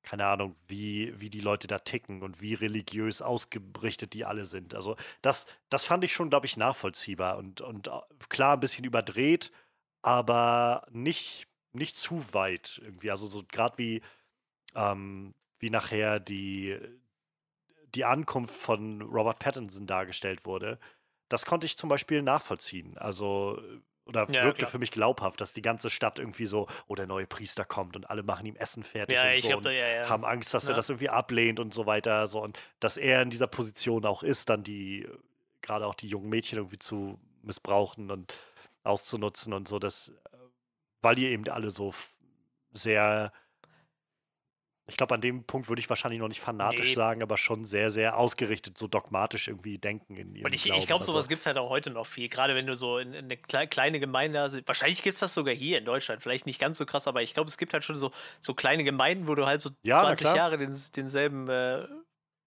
keine 0.02 0.26
Ahnung, 0.26 0.56
wie, 0.66 1.18
wie 1.20 1.30
die 1.30 1.40
Leute 1.40 1.66
da 1.66 1.78
ticken 1.78 2.22
und 2.22 2.40
wie 2.40 2.54
religiös 2.54 3.22
ausgerichtet 3.22 4.14
die 4.14 4.24
alle 4.24 4.44
sind. 4.44 4.74
Also 4.74 4.96
das, 5.22 5.46
das 5.68 5.84
fand 5.84 6.04
ich 6.04 6.12
schon, 6.12 6.30
glaube 6.30 6.46
ich, 6.46 6.56
nachvollziehbar 6.56 7.36
und, 7.38 7.60
und 7.60 7.88
äh, 7.88 8.00
klar 8.28 8.54
ein 8.54 8.60
bisschen 8.60 8.84
überdreht, 8.84 9.52
aber 10.02 10.86
nicht, 10.90 11.46
nicht 11.72 11.96
zu 11.96 12.32
weit 12.32 12.80
irgendwie. 12.82 13.10
Also 13.10 13.28
so 13.28 13.44
gerade 13.46 13.78
wie, 13.78 14.00
ähm, 14.74 15.34
wie 15.58 15.70
nachher 15.70 16.18
die, 16.18 16.78
die 17.94 18.04
Ankunft 18.04 18.54
von 18.54 19.02
Robert 19.02 19.38
Pattinson 19.38 19.86
dargestellt 19.86 20.44
wurde, 20.44 20.78
das 21.28 21.46
konnte 21.46 21.66
ich 21.66 21.76
zum 21.76 21.88
Beispiel 21.88 22.22
nachvollziehen. 22.22 22.98
Also 22.98 23.60
oder 24.06 24.28
Ja, 24.30 24.44
wirkte 24.44 24.60
klar. 24.62 24.70
für 24.72 24.78
mich 24.78 24.90
glaubhaft, 24.90 25.40
dass 25.40 25.52
die 25.52 25.62
ganze 25.62 25.88
Stadt 25.88 26.18
irgendwie 26.18 26.46
so, 26.46 26.66
oh, 26.88 26.94
der 26.96 27.06
neue 27.06 27.26
Priester 27.26 27.64
kommt 27.64 27.96
und 27.96 28.10
alle 28.10 28.22
machen 28.24 28.44
ihm 28.44 28.56
Essen 28.56 28.82
fertig 28.82 29.16
Ja, 29.16 29.30
und 29.30 29.40
so 29.42 29.52
hab 29.52 29.62
da, 29.62 29.70
und 29.70 29.76
ja, 29.76 29.88
ja. 29.88 30.08
haben 30.08 30.24
Angst, 30.24 30.52
dass 30.52 30.68
er 30.68 30.74
das 30.74 30.88
irgendwie 30.88 31.08
ablehnt 31.08 31.60
und 31.60 31.72
so 31.72 31.86
weiter. 31.86 32.26
So 32.26 32.42
und 32.42 32.60
dass 32.80 32.96
er 32.96 33.22
in 33.22 33.30
dieser 33.30 33.46
Position 33.46 34.04
auch 34.04 34.22
ist, 34.24 34.48
dann 34.48 34.64
die, 34.64 35.06
gerade 35.62 35.86
auch 35.86 35.94
die 35.94 36.08
jungen 36.08 36.28
Mädchen 36.28 36.58
irgendwie 36.58 36.78
zu 36.78 37.20
missbrauchen 37.42 38.10
und 38.10 38.34
auszunutzen 38.82 39.52
und 39.52 39.68
so, 39.68 39.78
das, 39.78 40.08
äh, 40.08 40.36
weil 41.02 41.14
die 41.14 41.26
eben 41.28 41.46
alle 41.48 41.70
so 41.70 41.94
sehr, 42.72 43.32
ich 44.90 44.96
glaube, 44.98 45.14
an 45.14 45.22
dem 45.22 45.44
Punkt 45.44 45.68
würde 45.70 45.80
ich 45.80 45.88
wahrscheinlich 45.88 46.20
noch 46.20 46.28
nicht 46.28 46.40
fanatisch 46.40 46.88
Nee. 46.88 46.94
sagen, 46.94 47.22
aber 47.22 47.38
schon 47.38 47.64
sehr, 47.64 47.88
sehr 47.88 48.18
ausgerichtet, 48.18 48.76
so 48.76 48.86
dogmatisch 48.88 49.48
irgendwie 49.48 49.78
denken 49.78 50.16
in 50.18 50.34
ihrem 50.34 50.44
Und 50.46 50.52
ich, 50.54 50.64
Glauben. 50.64 50.78
ich 50.80 50.86
glaube, 50.86 51.00
Also, 51.00 51.12
sowas 51.12 51.28
gibt 51.28 51.40
es 51.40 51.46
halt 51.46 51.56
auch 51.56 51.70
heute 51.70 51.90
noch 51.90 52.06
viel. 52.06 52.28
Gerade 52.28 52.54
wenn 52.54 52.66
du 52.66 52.76
so 52.76 52.98
in, 52.98 53.14
in 53.14 53.24
eine 53.24 53.36
klei- 53.36 53.66
kleine 53.66 54.00
Gemeinde 54.00 54.40
hast. 54.40 54.60
Wahrscheinlich 54.68 55.02
gibt 55.02 55.14
es 55.14 55.20
das 55.20 55.32
sogar 55.32 55.54
hier 55.54 55.78
in 55.78 55.84
Deutschland. 55.86 56.22
Vielleicht 56.22 56.44
nicht 56.44 56.60
ganz 56.60 56.76
so 56.76 56.84
krass, 56.84 57.06
aber 57.08 57.22
ich 57.22 57.32
glaube, 57.32 57.48
es 57.48 57.56
gibt 57.56 57.72
halt 57.72 57.84
schon 57.84 57.96
so, 57.96 58.10
so 58.40 58.52
kleine 58.54 58.84
Gemeinden, 58.84 59.26
wo 59.28 59.34
du 59.34 59.46
halt 59.46 59.60
so 59.60 59.70
Ja, 59.82 59.96
na 60.02 60.08
20 60.08 60.24
klar. 60.24 60.36
Jahre 60.36 60.58
den, 60.58 60.78
denselben 60.96 61.48
äh, 61.48 61.86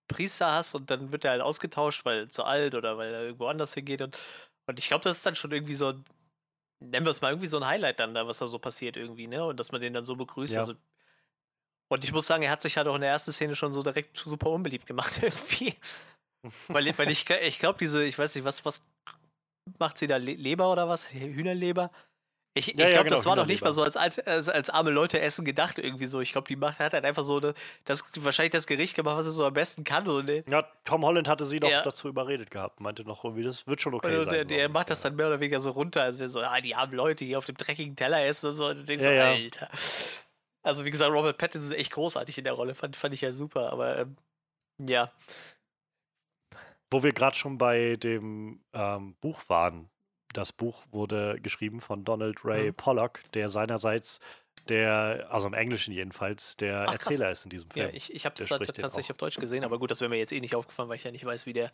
Priester 0.07 0.51
hast 0.51 0.75
und 0.75 0.91
dann 0.91 1.11
wird 1.11 1.25
er 1.25 1.31
halt 1.31 1.41
ausgetauscht, 1.41 2.05
weil 2.05 2.27
zu 2.27 2.43
alt 2.43 2.75
oder 2.75 2.97
weil 2.97 3.13
er 3.13 3.23
irgendwo 3.23 3.47
anders 3.47 3.73
hingeht. 3.73 4.01
Und, 4.01 4.17
und 4.67 4.77
ich 4.77 4.87
glaube, 4.87 5.03
das 5.03 5.17
ist 5.17 5.25
dann 5.25 5.35
schon 5.35 5.51
irgendwie 5.51 5.75
so 5.75 5.87
ein, 5.87 6.03
nennen 6.81 7.05
wir 7.05 7.11
es 7.11 7.21
mal 7.21 7.29
irgendwie 7.29 7.47
so 7.47 7.57
ein 7.57 7.65
Highlight 7.65 7.99
dann 7.99 8.13
da, 8.13 8.27
was 8.27 8.39
da 8.39 8.47
so 8.47 8.59
passiert 8.59 8.97
irgendwie, 8.97 9.27
ne? 9.27 9.45
Und 9.45 9.59
dass 9.59 9.71
man 9.71 9.79
den 9.79 9.93
dann 9.93 10.03
so 10.03 10.15
begrüßt. 10.17 10.53
Ja. 10.53 10.59
Also, 10.61 10.73
und 11.93 12.03
ich 12.03 12.11
muss 12.11 12.27
sagen, 12.27 12.43
er 12.43 12.51
hat 12.51 12.61
sich 12.61 12.77
halt 12.77 12.87
auch 12.87 12.95
in 12.95 13.01
der 13.01 13.09
ersten 13.11 13.31
Szene 13.31 13.55
schon 13.55 13.73
so 13.73 13.83
direkt 13.83 14.17
super 14.17 14.49
unbeliebt 14.49 14.85
gemacht 14.85 15.17
irgendwie. 15.21 15.75
Weil, 16.67 16.97
weil 16.97 17.09
ich, 17.09 17.29
ich 17.29 17.59
glaube, 17.59 17.79
diese, 17.79 18.03
ich 18.03 18.19
weiß 18.19 18.35
nicht, 18.35 18.43
was, 18.43 18.65
was 18.65 18.81
macht 19.79 19.97
sie 19.97 20.07
da? 20.07 20.17
Le 20.17 20.33
Leber 20.33 20.71
oder 20.71 20.89
was? 20.89 21.09
Hühnerleber? 21.11 21.89
Ich, 22.55 22.67
ich 22.67 22.75
Ja, 22.75 22.85
ja, 22.85 22.91
glaube, 22.91 23.05
genau, 23.05 23.15
das 23.17 23.25
war 23.25 23.35
doch 23.35 23.47
nicht 23.47 23.63
mal 23.63 23.73
so 23.73 23.81
als, 23.81 23.97
als, 23.97 24.19
als 24.47 24.69
arme 24.69 24.91
Leute 24.91 25.19
essen 25.19 25.43
gedacht, 25.43 25.79
irgendwie 25.79 26.05
so. 26.05 26.21
Ich 26.21 26.33
glaube, 26.33 26.47
die 26.47 26.55
macht, 26.55 26.77
hat 26.77 26.93
halt 26.93 27.03
einfach 27.03 27.23
so 27.23 27.37
eine, 27.37 27.55
das, 27.85 28.03
wahrscheinlich 28.17 28.51
das 28.51 28.67
Gericht 28.67 28.95
gemacht, 28.95 29.17
was 29.17 29.25
er 29.25 29.31
so 29.31 29.43
am 29.45 29.53
besten 29.53 29.83
kann. 29.83 30.05
So, 30.05 30.21
ne? 30.21 30.43
Ja, 30.47 30.61
Tom 30.83 31.03
Holland 31.03 31.27
hatte 31.27 31.45
sie 31.45 31.59
doch 31.59 31.69
Ja. 31.71 31.81
dazu 31.81 32.07
überredet 32.07 32.51
gehabt, 32.51 32.79
meinte 32.79 33.05
noch 33.05 33.23
irgendwie, 33.23 33.41
das 33.43 33.65
wird 33.65 33.81
schon 33.81 33.95
okay 33.95 34.17
Und 34.17 34.25
sein. 34.25 34.47
der, 34.47 34.69
macht 34.69 34.91
das 34.91 35.01
dann 35.01 35.15
mehr 35.15 35.27
oder 35.27 35.39
weniger 35.39 35.59
so 35.61 35.71
runter, 35.71 36.03
als 36.03 36.19
wäre 36.19 36.29
so, 36.29 36.41
ah, 36.41 36.61
die 36.61 36.75
armen 36.75 36.93
Leute 36.93 37.25
hier 37.25 37.39
auf 37.39 37.45
dem 37.45 37.57
dreckigen 37.57 37.95
Teller 37.95 38.23
essen 38.23 38.49
und 38.49 38.53
so. 38.53 38.67
Und 38.67 38.77
du 38.77 38.83
denkst 38.83 39.03
Ja, 39.03 39.09
so, 39.09 39.15
ja. 39.15 39.31
Alter. 39.33 39.69
Also, 40.63 40.85
wie 40.85 40.91
gesagt, 40.91 41.11
Robert 41.11 41.37
Pattinson 41.37 41.71
ist 41.73 41.77
echt 41.77 41.91
großartig 41.91 42.37
in 42.37 42.45
der 42.45 42.53
Rolle, 42.53 42.73
fand, 42.73 42.95
fand 42.95 43.13
ich 43.13 43.21
ja 43.21 43.33
super, 43.33 43.71
aber 43.71 43.99
ähm, 43.99 44.15
ja. 44.79 45.11
Wo 46.89 47.03
wir 47.03 47.11
gerade 47.13 47.35
schon 47.35 47.57
bei 47.57 47.95
dem 47.95 48.63
ähm, 48.73 49.15
Buch 49.21 49.41
waren. 49.49 49.89
Das 50.33 50.51
Buch 50.51 50.83
wurde 50.91 51.39
geschrieben 51.41 51.79
von 51.79 52.03
Donald 52.05 52.43
Ray 52.43 52.71
Mhm. 52.71 52.75
Pollock, 52.75 53.19
der 53.33 53.49
seinerseits 53.49 54.19
der, 54.69 55.27
also 55.29 55.47
im 55.47 55.53
Englischen 55.53 55.93
jedenfalls, 55.93 56.55
der 56.57 56.85
Ach. 56.87 56.93
Erzähler 56.93 57.31
ist 57.31 57.43
in 57.43 57.49
diesem 57.49 57.67
Ja, 57.75 57.83
Film. 57.85 57.95
ich, 57.95 58.13
ich 58.13 58.25
habe 58.25 58.41
es 58.41 58.47
tatsächlich 58.47 59.11
auf 59.11 59.17
Deutsch 59.17 59.37
gesehen, 59.37 59.65
aber 59.65 59.77
gut, 59.77 59.91
das 59.91 59.99
wäre 59.99 60.09
mir 60.09 60.17
jetzt 60.17 60.31
eh 60.31 60.39
nicht 60.39 60.55
aufgefallen, 60.55 60.89
weil 60.89 60.95
ich 60.95 61.03
ja 61.03 61.11
nicht 61.11 61.25
weiß, 61.25 61.45
wie 61.45 61.53
der, 61.53 61.71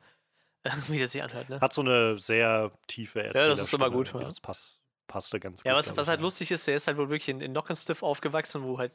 wie 0.87 0.97
der 0.97 1.07
sich 1.07 1.21
anhört. 1.21 1.49
Ne? 1.49 1.61
Hat 1.61 1.73
so 1.73 1.81
eine 1.81 2.17
sehr 2.17 2.71
tiefe 2.87 3.23
Erzählung. 3.23 3.49
das 3.49 3.61
ist 3.61 3.73
immer 3.73 3.91
gut, 3.91 4.11
ja. 4.13 4.19
Das 4.19 4.39
passt, 4.39 4.78
passte 5.09 5.39
ganz 5.41 5.63
Ja, 5.65 5.73
gut. 5.73 5.79
was, 5.79 5.85
glaub 5.87 5.97
was 5.97 6.05
ich, 6.05 6.09
halt 6.09 6.19
ja. 6.21 6.23
lustig 6.23 6.51
ist, 6.51 6.65
der 6.67 6.75
ist 6.77 6.87
halt 6.87 6.97
wohl 6.97 7.09
wirklich 7.09 7.27
in, 7.27 7.41
in 7.41 7.51
Knockenstiff 7.51 8.01
aufgewachsen, 8.03 8.63
wo 8.63 8.77
halt 8.77 8.93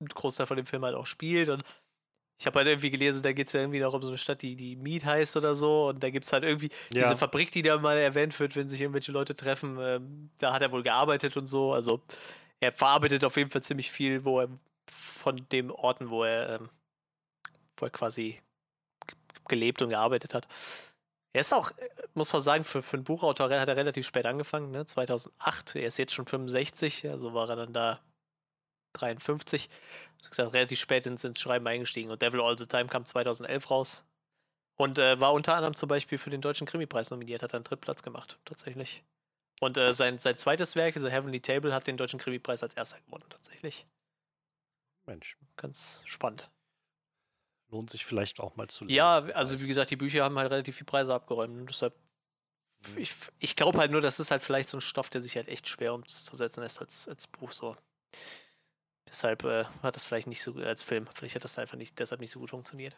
ein 0.00 0.06
Großteil 0.08 0.46
von 0.46 0.56
dem 0.56 0.64
Film 0.66 0.84
halt 0.84 0.94
auch 0.94 1.06
spielt. 1.06 1.50
Und 1.50 1.62
ich 2.38 2.46
habe 2.46 2.58
halt 2.60 2.68
irgendwie 2.68 2.90
gelesen, 2.90 3.22
da 3.22 3.32
geht 3.32 3.48
es 3.48 3.52
ja 3.52 3.60
irgendwie 3.60 3.78
darum, 3.80 4.02
so 4.02 4.08
eine 4.08 4.18
Stadt, 4.18 4.40
die, 4.42 4.56
die 4.56 4.76
Mead 4.76 5.04
heißt 5.04 5.36
oder 5.36 5.54
so. 5.54 5.88
Und 5.88 6.02
da 6.02 6.08
gibt 6.10 6.24
es 6.24 6.32
halt 6.32 6.44
irgendwie 6.44 6.70
Ja. 6.94 7.02
diese 7.02 7.16
Fabrik, 7.16 7.50
die 7.52 7.62
da 7.62 7.78
mal 7.78 7.98
erwähnt 7.98 8.38
wird, 8.40 8.56
wenn 8.56 8.68
sich 8.68 8.80
irgendwelche 8.80 9.12
Leute 9.12 9.36
treffen. 9.36 9.76
Ähm, 9.80 10.30
da 10.38 10.52
hat 10.54 10.62
er 10.62 10.72
wohl 10.72 10.82
gearbeitet 10.82 11.36
und 11.36 11.46
so. 11.46 11.72
Also 11.72 12.02
er 12.60 12.72
verarbeitet 12.72 13.24
auf 13.24 13.36
jeden 13.36 13.50
Fall 13.50 13.62
ziemlich 13.62 13.90
viel, 13.92 14.24
wo 14.24 14.40
er 14.40 14.48
von 14.90 15.46
den 15.50 15.70
Orten, 15.70 16.10
wo 16.10 16.24
er, 16.24 16.60
ähm, 16.60 16.68
wo 17.76 17.86
er 17.86 17.90
quasi 17.90 18.40
gelebt 19.48 19.82
und 19.82 19.90
gearbeitet 19.90 20.34
hat. 20.34 20.46
Er 21.32 21.40
ist 21.40 21.52
auch, 21.52 21.70
äh, 21.72 21.88
muss 22.14 22.32
man 22.32 22.42
sagen, 22.42 22.64
für, 22.64 22.82
für 22.82 22.96
einen 22.96 23.04
Buchautor 23.04 23.50
hat 23.50 23.68
er 23.68 23.76
relativ 23.76 24.06
spät 24.06 24.26
angefangen, 24.26 24.70
ne? 24.70 24.86
2008. 24.86 25.76
Er 25.76 25.86
ist 25.86 25.98
jetzt 25.98 26.12
schon 26.12 26.26
65, 26.26 27.08
also 27.08 27.34
war 27.34 27.48
er 27.48 27.56
dann 27.56 27.72
da 27.72 28.00
53. 28.94 29.68
Also 30.18 30.30
gesagt, 30.30 30.52
relativ 30.52 30.78
spät 30.78 31.06
ins, 31.06 31.24
ins 31.24 31.40
Schreiben 31.40 31.66
eingestiegen. 31.66 32.10
Und 32.10 32.22
Devil 32.22 32.40
All 32.40 32.58
the 32.58 32.66
Time 32.66 32.86
kam 32.86 33.04
2011 33.04 33.70
raus. 33.70 34.04
Und 34.76 34.98
äh, 34.98 35.20
war 35.20 35.32
unter 35.32 35.54
anderem 35.54 35.74
zum 35.74 35.88
Beispiel 35.88 36.18
für 36.18 36.30
den 36.30 36.40
Deutschen 36.40 36.66
Krimipreis 36.66 37.10
nominiert, 37.10 37.42
hat 37.42 37.54
einen 37.54 37.64
Drittplatz 37.64 38.02
gemacht, 38.02 38.38
tatsächlich. 38.44 39.04
Und 39.60 39.76
äh, 39.76 39.92
sein, 39.92 40.18
sein 40.18 40.36
zweites 40.36 40.76
Werk, 40.76 40.94
The 40.94 41.10
Heavenly 41.10 41.40
Table, 41.40 41.74
hat 41.74 41.86
den 41.86 41.96
Deutschen 41.96 42.18
Krimipreis 42.18 42.62
als 42.62 42.74
erster 42.74 42.98
gewonnen, 43.00 43.26
tatsächlich. 43.28 43.86
Mensch, 45.06 45.36
Ganz 45.56 46.02
spannend. 46.04 46.50
Lohnt 47.72 47.90
sich 47.90 48.04
vielleicht 48.04 48.38
auch 48.38 48.54
mal 48.54 48.68
zu 48.68 48.84
lesen. 48.84 48.96
Ja, 48.96 49.16
also 49.34 49.60
wie 49.60 49.66
gesagt, 49.66 49.90
die 49.90 49.96
Bücher 49.96 50.24
haben 50.24 50.38
halt 50.38 50.52
relativ 50.52 50.76
viel 50.76 50.86
Preise 50.86 51.14
abgeräumt. 51.14 51.58
Und 51.58 51.68
deshalb, 51.68 51.94
ich, 52.96 53.14
ich 53.40 53.56
glaube 53.56 53.78
halt 53.78 53.90
nur, 53.90 54.00
das 54.00 54.20
ist 54.20 54.30
halt 54.30 54.42
vielleicht 54.42 54.68
so 54.68 54.76
ein 54.76 54.82
Stoff, 54.82 55.10
der 55.10 55.22
sich 55.22 55.36
halt 55.36 55.48
echt 55.48 55.66
schwer 55.66 55.94
umzusetzen 55.94 56.60
lässt 56.60 56.80
als, 56.80 57.08
als 57.08 57.26
Buch 57.26 57.52
so. 57.52 57.76
Deshalb 59.08 59.44
äh, 59.44 59.64
hat 59.82 59.96
das 59.96 60.04
vielleicht 60.04 60.26
nicht 60.26 60.42
so 60.42 60.54
als 60.54 60.82
Film, 60.82 61.06
vielleicht 61.12 61.34
hat 61.34 61.44
das 61.44 61.58
einfach 61.58 61.76
nicht, 61.76 61.98
deshalb 61.98 62.20
nicht 62.20 62.30
so 62.30 62.40
gut 62.40 62.50
funktioniert. 62.50 62.96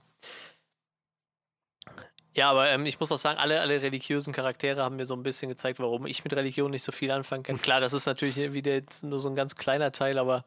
Ja, 2.34 2.50
aber 2.50 2.68
ähm, 2.70 2.86
ich 2.86 2.98
muss 2.98 3.12
auch 3.12 3.18
sagen, 3.18 3.38
alle, 3.38 3.60
alle 3.60 3.80
religiösen 3.82 4.32
Charaktere 4.32 4.82
haben 4.82 4.96
mir 4.96 5.04
so 5.04 5.14
ein 5.14 5.22
bisschen 5.22 5.48
gezeigt, 5.48 5.78
warum 5.78 6.06
ich 6.06 6.24
mit 6.24 6.34
Religion 6.34 6.70
nicht 6.70 6.82
so 6.82 6.90
viel 6.90 7.10
anfangen 7.10 7.44
kann. 7.44 7.60
Klar, 7.60 7.80
das 7.80 7.92
ist 7.92 8.06
natürlich 8.06 8.36
wieder 8.52 8.80
nur 9.02 9.20
so 9.20 9.28
ein 9.28 9.36
ganz 9.36 9.54
kleiner 9.54 9.92
Teil, 9.92 10.18
aber 10.18 10.44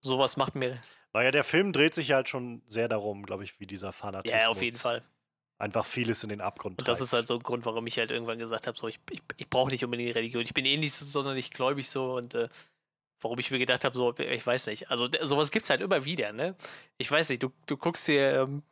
sowas 0.00 0.36
macht 0.36 0.54
mir. 0.54 0.80
Naja, 1.12 1.30
der 1.30 1.44
Film 1.44 1.72
dreht 1.72 1.94
sich 1.94 2.12
halt 2.12 2.28
schon 2.28 2.62
sehr 2.66 2.88
darum, 2.88 3.24
glaube 3.24 3.44
ich, 3.44 3.58
wie 3.60 3.66
dieser 3.66 3.92
Fanatismus 3.92 4.40
Ja, 4.40 4.48
auf 4.48 4.62
jeden 4.62 4.76
Fall. 4.76 5.02
einfach 5.58 5.86
vieles 5.86 6.22
in 6.22 6.28
den 6.28 6.40
Abgrund 6.40 6.78
Und 6.78 6.88
das 6.88 7.00
ist 7.00 7.12
halt 7.12 7.26
so 7.26 7.34
ein 7.34 7.42
Grund, 7.42 7.64
warum 7.64 7.86
ich 7.86 7.98
halt 7.98 8.10
irgendwann 8.10 8.38
gesagt 8.38 8.66
habe, 8.66 8.78
so, 8.78 8.88
ich, 8.88 9.00
ich, 9.10 9.22
ich 9.36 9.48
brauche 9.48 9.70
nicht 9.70 9.84
unbedingt 9.84 10.08
die 10.08 10.12
Religion. 10.12 10.42
Ich 10.42 10.54
bin 10.54 10.64
eh 10.64 10.76
nicht 10.76 10.94
so 10.94 11.04
sonderlich 11.04 11.50
gläubig 11.50 11.88
so 11.88 12.14
und 12.14 12.34
äh, 12.34 12.48
warum 13.20 13.38
ich 13.38 13.50
mir 13.50 13.58
gedacht 13.58 13.84
habe, 13.84 13.96
so, 13.96 14.16
ich 14.16 14.46
weiß 14.46 14.66
nicht. 14.66 14.90
Also 14.90 15.08
sowas 15.22 15.50
gibt 15.50 15.64
es 15.64 15.70
halt 15.70 15.80
immer 15.80 16.04
wieder, 16.04 16.32
ne? 16.32 16.54
Ich 16.98 17.10
weiß 17.10 17.30
nicht, 17.30 17.42
du, 17.42 17.50
du 17.66 17.76
guckst 17.76 18.06
dir, 18.06 18.42
ähm, 18.42 18.62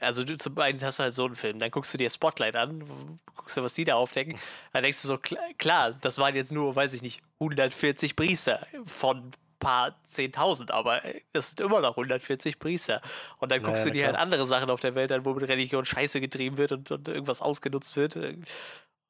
also 0.00 0.24
du 0.24 0.36
zum 0.36 0.58
einen 0.58 0.80
hast 0.82 0.98
du 0.98 1.04
halt 1.04 1.14
so 1.14 1.26
einen 1.26 1.36
Film, 1.36 1.58
dann 1.58 1.70
guckst 1.70 1.94
du 1.94 1.98
dir 1.98 2.10
Spotlight 2.10 2.56
an, 2.56 3.20
guckst 3.34 3.56
du, 3.56 3.62
was 3.62 3.74
die 3.74 3.84
da 3.84 3.94
aufdecken, 3.94 4.38
dann 4.72 4.82
denkst 4.82 5.02
du 5.02 5.08
so, 5.08 5.18
klar, 5.18 5.92
das 6.00 6.18
waren 6.18 6.34
jetzt 6.34 6.52
nur, 6.52 6.74
weiß 6.74 6.92
ich 6.94 7.02
nicht, 7.02 7.22
140 7.40 8.16
Priester 8.16 8.66
von 8.86 9.30
paar 9.66 9.96
10.000, 10.04 10.70
aber 10.70 11.02
das 11.32 11.50
sind 11.50 11.60
immer 11.60 11.80
noch 11.80 11.96
140 11.96 12.60
Priester. 12.60 13.00
Und 13.38 13.50
dann 13.50 13.62
guckst 13.64 13.84
ja, 13.84 13.90
du 13.90 13.98
dir 13.98 14.06
halt 14.06 14.14
andere 14.14 14.46
Sachen 14.46 14.70
auf 14.70 14.78
der 14.78 14.94
Welt 14.94 15.10
an, 15.10 15.24
wo 15.24 15.34
mit 15.34 15.48
Religion 15.48 15.84
Scheiße 15.84 16.20
getrieben 16.20 16.56
wird 16.56 16.70
und, 16.70 16.92
und 16.92 17.08
irgendwas 17.08 17.42
ausgenutzt 17.42 17.96
wird. 17.96 18.14
Und 18.14 18.46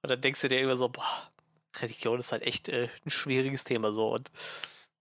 dann 0.00 0.20
denkst 0.22 0.40
du 0.40 0.48
dir 0.48 0.60
immer 0.60 0.76
so, 0.76 0.88
boah, 0.88 1.30
Religion 1.78 2.18
ist 2.18 2.32
halt 2.32 2.42
echt 2.42 2.70
äh, 2.70 2.88
ein 3.04 3.10
schwieriges 3.10 3.64
Thema 3.64 3.92
so. 3.92 4.14
Und, 4.14 4.30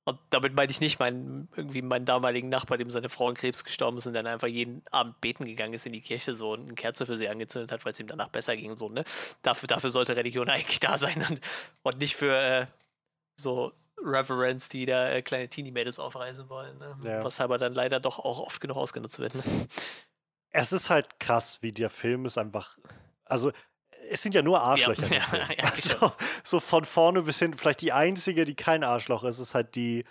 und 0.04 0.20
damit 0.30 0.56
meine 0.56 0.70
ich 0.72 0.82
nicht 0.82 1.00
meinen, 1.00 1.48
irgendwie 1.56 1.82
meinen 1.82 2.04
damaligen 2.04 2.50
Nachbar, 2.50 2.78
dem 2.78 2.92
seine 2.92 3.08
Frau 3.08 3.30
an 3.30 3.36
Krebs 3.36 3.64
gestorben 3.64 3.98
ist 3.98 4.08
und 4.08 4.14
dann 4.14 4.28
einfach 4.28 4.50
jeden 4.50 4.84
Abend 4.92 5.22
beten 5.22 5.46
gegangen 5.46 5.74
ist 5.74 5.86
in 5.86 5.94
die 5.94 6.02
Kirche 6.02 6.36
so 6.36 6.52
und 6.52 6.64
eine 6.64 6.76
Kerze 6.76 7.06
für 7.06 7.16
sie 7.16 7.30
angezündet 7.30 7.72
hat, 7.72 7.86
weil 7.86 7.94
es 7.94 8.00
ihm 8.02 8.08
danach 8.08 8.28
besser 8.28 8.58
ging. 8.58 8.76
So, 8.76 8.90
ne? 8.90 9.06
dafür, 9.42 9.68
dafür 9.68 9.90
sollte 9.90 10.18
Religion 10.18 10.50
eigentlich 10.50 10.82
da 10.82 10.98
sein 10.98 11.26
und, 11.30 11.40
und 11.84 11.98
nicht 12.00 12.18
für 12.18 12.38
äh, 12.38 12.66
so 13.38 13.72
Reverends, 14.06 14.70
die 14.70 14.86
da 14.86 15.10
äh, 15.10 15.22
kleine 15.22 15.50
Teenie-Mädels 15.50 16.00
aufreißen 16.00 16.48
wollen. 16.50 16.78
Ne? 16.78 16.98
Ja. 17.04 17.24
Was 17.24 17.42
aber 17.42 17.58
dann 17.58 17.74
leider 17.74 18.00
doch 18.00 18.20
auch 18.20 18.40
oft 18.40 18.62
genug 18.62 18.78
ausgenutzt 18.78 19.20
wird. 19.20 19.36
Ne? 19.36 19.44
Es 20.52 20.72
ist 20.72 20.90
halt 20.90 21.20
krass, 21.20 21.58
wie 21.62 21.72
der 21.72 21.90
Film 21.90 22.26
ist 22.26 22.38
einfach. 22.38 22.78
Also, 23.26 23.52
es 24.10 24.22
sind 24.22 24.36
ja 24.36 24.42
nur 24.42 24.62
Arschlöcher. 24.62 25.08
Ja, 25.12 25.26
ja, 25.38 25.48
ja, 25.58 25.64
also, 25.72 26.12
so 26.44 26.60
von 26.60 26.86
vorne 26.86 27.24
bis 27.24 27.40
hin. 27.40 27.54
Vielleicht 27.56 27.82
die 27.82 27.92
einzige, 27.92 28.46
die 28.46 28.56
kein 28.56 28.84
Arschloch 28.84 29.24
ist, 29.24 29.40
ist 29.40 29.54
halt 29.56 29.76
die. 29.76 30.06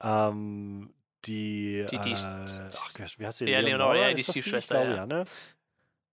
Ähm, 0.00 0.94
die. 1.24 1.86
Die- 1.90 1.98
die- 1.98 2.12
äh, 2.12 2.16
ach, 2.16 2.94
wie 3.18 3.26
heißt 3.26 3.40
die? 3.40 3.44
Ja, 3.46 3.60
Leonora, 3.60 3.96
ja, 3.96 4.14
die 4.14 4.22
Stiefschwester, 4.24 4.80
Ich 4.82 4.86
glaube, 4.88 4.96
ja. 4.96 5.06
ne? 5.06 5.24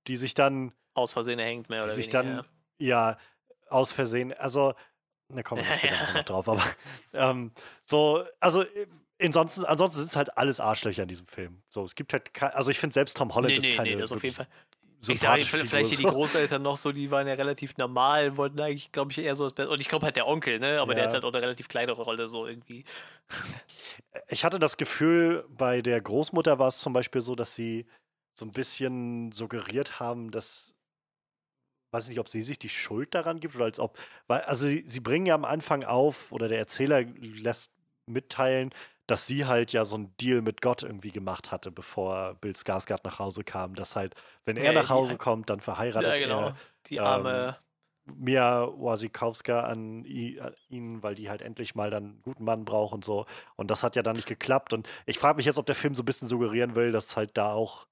die 0.07 0.15
sich 0.17 0.33
dann. 0.33 0.73
Aus 0.93 1.13
Versehen 1.13 1.39
hängt, 1.39 1.69
mehr 1.69 1.81
die 1.81 1.85
oder 1.85 1.95
sich 1.95 2.11
weniger. 2.11 2.37
dann, 2.37 2.45
ja. 2.79 3.17
aus 3.69 3.91
Versehen, 3.91 4.33
also, 4.33 4.73
da 5.35 5.43
kommen 5.43 5.63
wir 5.65 5.73
später 5.75 5.95
Ja. 6.07 6.13
noch 6.13 6.23
drauf, 6.23 6.49
aber 6.49 6.63
ähm, 7.13 7.51
so, 7.85 8.23
also 8.39 8.63
äh, 8.63 8.87
ansonsten, 9.21 9.65
ansonsten 9.65 9.99
sind 9.99 10.09
es 10.09 10.15
halt 10.15 10.37
alles 10.37 10.59
Arschlöcher 10.59 11.03
in 11.03 11.07
diesem 11.07 11.27
Film. 11.27 11.61
So, 11.69 11.83
es 11.83 11.95
gibt 11.95 12.13
halt, 12.13 12.29
also 12.41 12.71
ich 12.71 12.79
finde 12.79 12.93
selbst 12.93 13.17
Tom 13.17 13.33
Holland 13.35 13.51
nee, 13.51 13.57
ist 13.57 13.67
nee, 13.67 13.75
keine 13.75 13.91
nee, 13.91 13.95
das 13.97 14.11
auf 14.11 14.23
jeden 14.23 14.35
Fall. 14.35 14.47
Ich 15.07 15.21
sage, 15.21 15.45
vielleicht 15.45 15.71
hier 15.71 15.83
die 15.83 15.95
Figur, 15.95 16.11
so. 16.11 16.17
Großeltern 16.17 16.61
noch 16.61 16.75
so, 16.75 16.91
die 16.91 17.09
waren 17.09 17.25
ja 17.25 17.35
relativ 17.35 17.77
normal, 17.77 18.35
wollten 18.35 18.59
eigentlich, 18.59 18.91
glaube 18.91 19.11
ich, 19.13 19.19
eher 19.19 19.33
so 19.35 19.45
das 19.45 19.53
Beste. 19.53 19.71
Und 19.71 19.79
ich 19.79 19.87
glaube 19.87 20.05
halt 20.05 20.17
der 20.17 20.27
Onkel, 20.27 20.59
ne? 20.59 20.81
Aber 20.81 20.93
der 20.93 21.05
Ja. 21.05 21.07
hat 21.07 21.13
halt 21.13 21.23
auch 21.23 21.31
eine 21.31 21.41
relativ 21.41 21.69
kleinere 21.69 22.01
Rolle, 22.01 22.27
so 22.27 22.45
irgendwie. 22.45 22.83
Ich 24.27 24.43
hatte 24.43 24.59
das 24.59 24.75
Gefühl, 24.75 25.45
bei 25.49 25.81
der 25.81 26.01
Großmutter 26.01 26.59
war 26.59 26.67
es 26.67 26.79
zum 26.79 26.91
Beispiel 26.91 27.21
so, 27.21 27.35
dass 27.35 27.55
sie 27.55 27.85
so 28.33 28.45
ein 28.45 28.51
bisschen 28.51 29.31
suggeriert 29.31 29.99
haben, 30.01 30.31
dass, 30.31 30.75
weiß 31.91 32.09
nicht, 32.09 32.19
ob 32.19 32.29
sie 32.29 32.41
sich 32.41 32.59
die 32.59 32.69
Schuld 32.69 33.13
daran 33.15 33.39
gibt 33.39 33.55
oder 33.55 33.65
als 33.65 33.79
ob, 33.79 33.97
weil, 34.27 34.41
also 34.41 34.65
sie, 34.67 34.83
sie 34.85 34.99
bringen 34.99 35.25
ja 35.25 35.35
am 35.35 35.45
Anfang 35.45 35.83
auf, 35.83 36.31
oder 36.31 36.47
der 36.47 36.57
Erzähler 36.59 37.03
lässt 37.03 37.71
mitteilen, 38.05 38.71
dass 39.07 39.25
sie 39.27 39.45
halt 39.45 39.71
ja 39.73 39.85
so 39.85 39.95
einen 39.95 40.15
Deal 40.17 40.41
mit 40.41 40.61
Gott 40.61 40.83
irgendwie 40.83 41.11
gemacht 41.11 41.51
hatte, 41.51 41.71
bevor 41.71 42.35
Bill 42.35 42.53
Skarsgård 42.53 43.01
nach 43.03 43.19
Hause 43.19 43.43
kam, 43.43 43.73
dass 43.75 43.95
halt, 43.95 44.15
wenn 44.45 44.57
er 44.57 44.65
Ja, 44.65 44.73
nach 44.73 44.85
die- 44.85 44.89
Hause 44.89 45.17
kommt, 45.17 45.49
dann 45.49 45.59
verheiratet 45.59 46.13
ja, 46.13 46.17
genau. 46.19 46.47
er 46.47 46.55
Die 46.87 46.97
ähm, 46.97 47.05
arme. 47.05 47.57
Mia 48.05 48.67
Wasikowska 48.67 49.61
an, 49.61 50.03
an 50.39 50.53
ihn, 50.69 51.03
weil 51.03 51.13
die 51.15 51.29
halt 51.29 51.41
endlich 51.43 51.75
mal 51.75 51.91
dann 51.91 52.03
einen 52.05 52.21
guten 52.23 52.43
Mann 52.43 52.65
braucht 52.65 52.93
und 52.93 53.05
so. 53.05 53.25
Und 53.55 53.69
das 53.69 53.83
hat 53.83 53.95
ja 53.95 54.01
dann 54.01 54.15
nicht 54.15 54.27
geklappt. 54.27 54.73
Und 54.73 54.89
ich 55.05 55.19
frage 55.19 55.37
mich 55.37 55.45
jetzt, 55.45 55.59
ob 55.59 55.65
der 55.67 55.75
Film 55.75 55.93
so 55.93 56.01
ein 56.01 56.05
bisschen 56.05 56.27
suggerieren 56.27 56.73
will, 56.75 56.91
dass 56.91 57.15
halt 57.15 57.37
da 57.37 57.53
auch, 57.53 57.87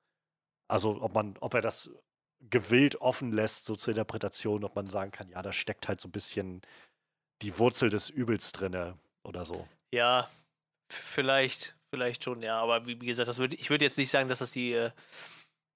also 0.70 1.02
ob 1.02 1.14
man, 1.14 1.38
ob 1.42 1.54
er 1.56 1.62
das 1.62 1.92
gewillt 2.40 3.02
offen 3.02 3.32
lässt, 3.32 3.66
so 3.66 3.76
zur 3.76 3.92
Interpretation, 3.92 4.64
ob 4.64 4.76
man 4.76 4.88
sagen 4.88 5.12
kann, 5.12 5.30
ja, 5.30 5.42
da 5.42 5.52
steckt 5.52 5.88
halt 5.88 6.00
so 6.00 6.08
ein 6.08 6.12
bisschen 6.12 6.62
die 7.42 7.58
Wurzel 7.58 7.90
des 7.90 8.10
Übels 8.10 8.52
drinne 8.52 8.98
oder 9.24 9.46
so. 9.46 9.68
Ja, 9.92 10.30
vielleicht, 10.90 11.76
vielleicht 11.90 12.24
schon, 12.24 12.42
ja. 12.42 12.60
Aber 12.60 12.86
wie, 12.86 12.98
gesagt, 12.98 13.28
das 13.28 13.38
würd, 13.38 13.54
ich 13.54 13.70
würde 13.70 13.86
jetzt 13.86 13.98
nicht 13.98 14.10
sagen, 14.10 14.30
dass 14.30 14.40
das 14.40 14.52
die 14.52 14.74
äh, 14.74 14.92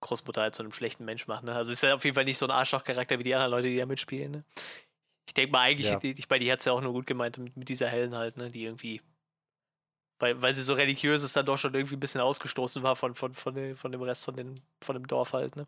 Großmutter 0.02 0.42
halt 0.42 0.56
zu 0.56 0.64
einem 0.64 0.72
schlechten 0.72 1.06
Mensch 1.06 1.28
macht. 1.28 1.44
Ne? 1.44 1.54
Also 1.54 1.72
ist 1.72 1.84
ja 1.84 1.96
auf 1.96 2.04
jeden 2.04 2.16
Fall 2.16 2.26
nicht 2.26 2.38
so 2.38 2.46
ein 2.46 2.52
Arschlochcharakter 2.52 3.20
wie 3.20 3.24
die 3.24 3.36
anderen 3.36 3.52
Leute, 3.52 3.70
die 3.70 3.78
da 3.78 3.86
mitspielen. 3.86 4.32
Ne? 4.32 4.44
Ich 5.28 5.34
denke 5.34 5.52
mal, 5.52 5.62
eigentlich, 5.62 5.88
Ja. 5.88 6.00
ich, 6.02 6.28
bei 6.28 6.40
die 6.40 6.52
hat 6.52 6.60
es 6.60 6.66
ja 6.66 6.74
auch 6.74 6.82
nur 6.82 6.94
gut 6.94 7.08
gemeint 7.08 7.38
mit, 7.38 7.56
mit 7.56 7.70
dieser 7.70 7.88
Helen 7.88 8.16
halt, 8.16 8.38
ne? 8.38 8.50
die 8.50 8.66
irgendwie, 8.66 9.02
weil, 10.20 10.42
weil 10.42 10.54
sie 10.54 10.64
so 10.64 10.74
religiös 10.74 11.24
ist, 11.24 11.36
dann 11.36 11.46
doch 11.46 11.58
schon 11.58 11.74
irgendwie 11.74 11.96
ein 11.96 12.00
bisschen 12.00 12.22
ausgestoßen 12.22 12.84
war 12.84 12.96
von, 12.96 13.16
von, 13.16 13.34
von, 13.34 13.54
dem, 13.54 13.78
von 13.78 13.92
dem 13.92 14.02
Rest 14.02 14.26
von, 14.26 14.36
den, 14.36 14.56
von 14.82 14.96
dem 14.96 15.08
Dorf 15.08 15.34
halt. 15.34 15.56
Ne? 15.56 15.68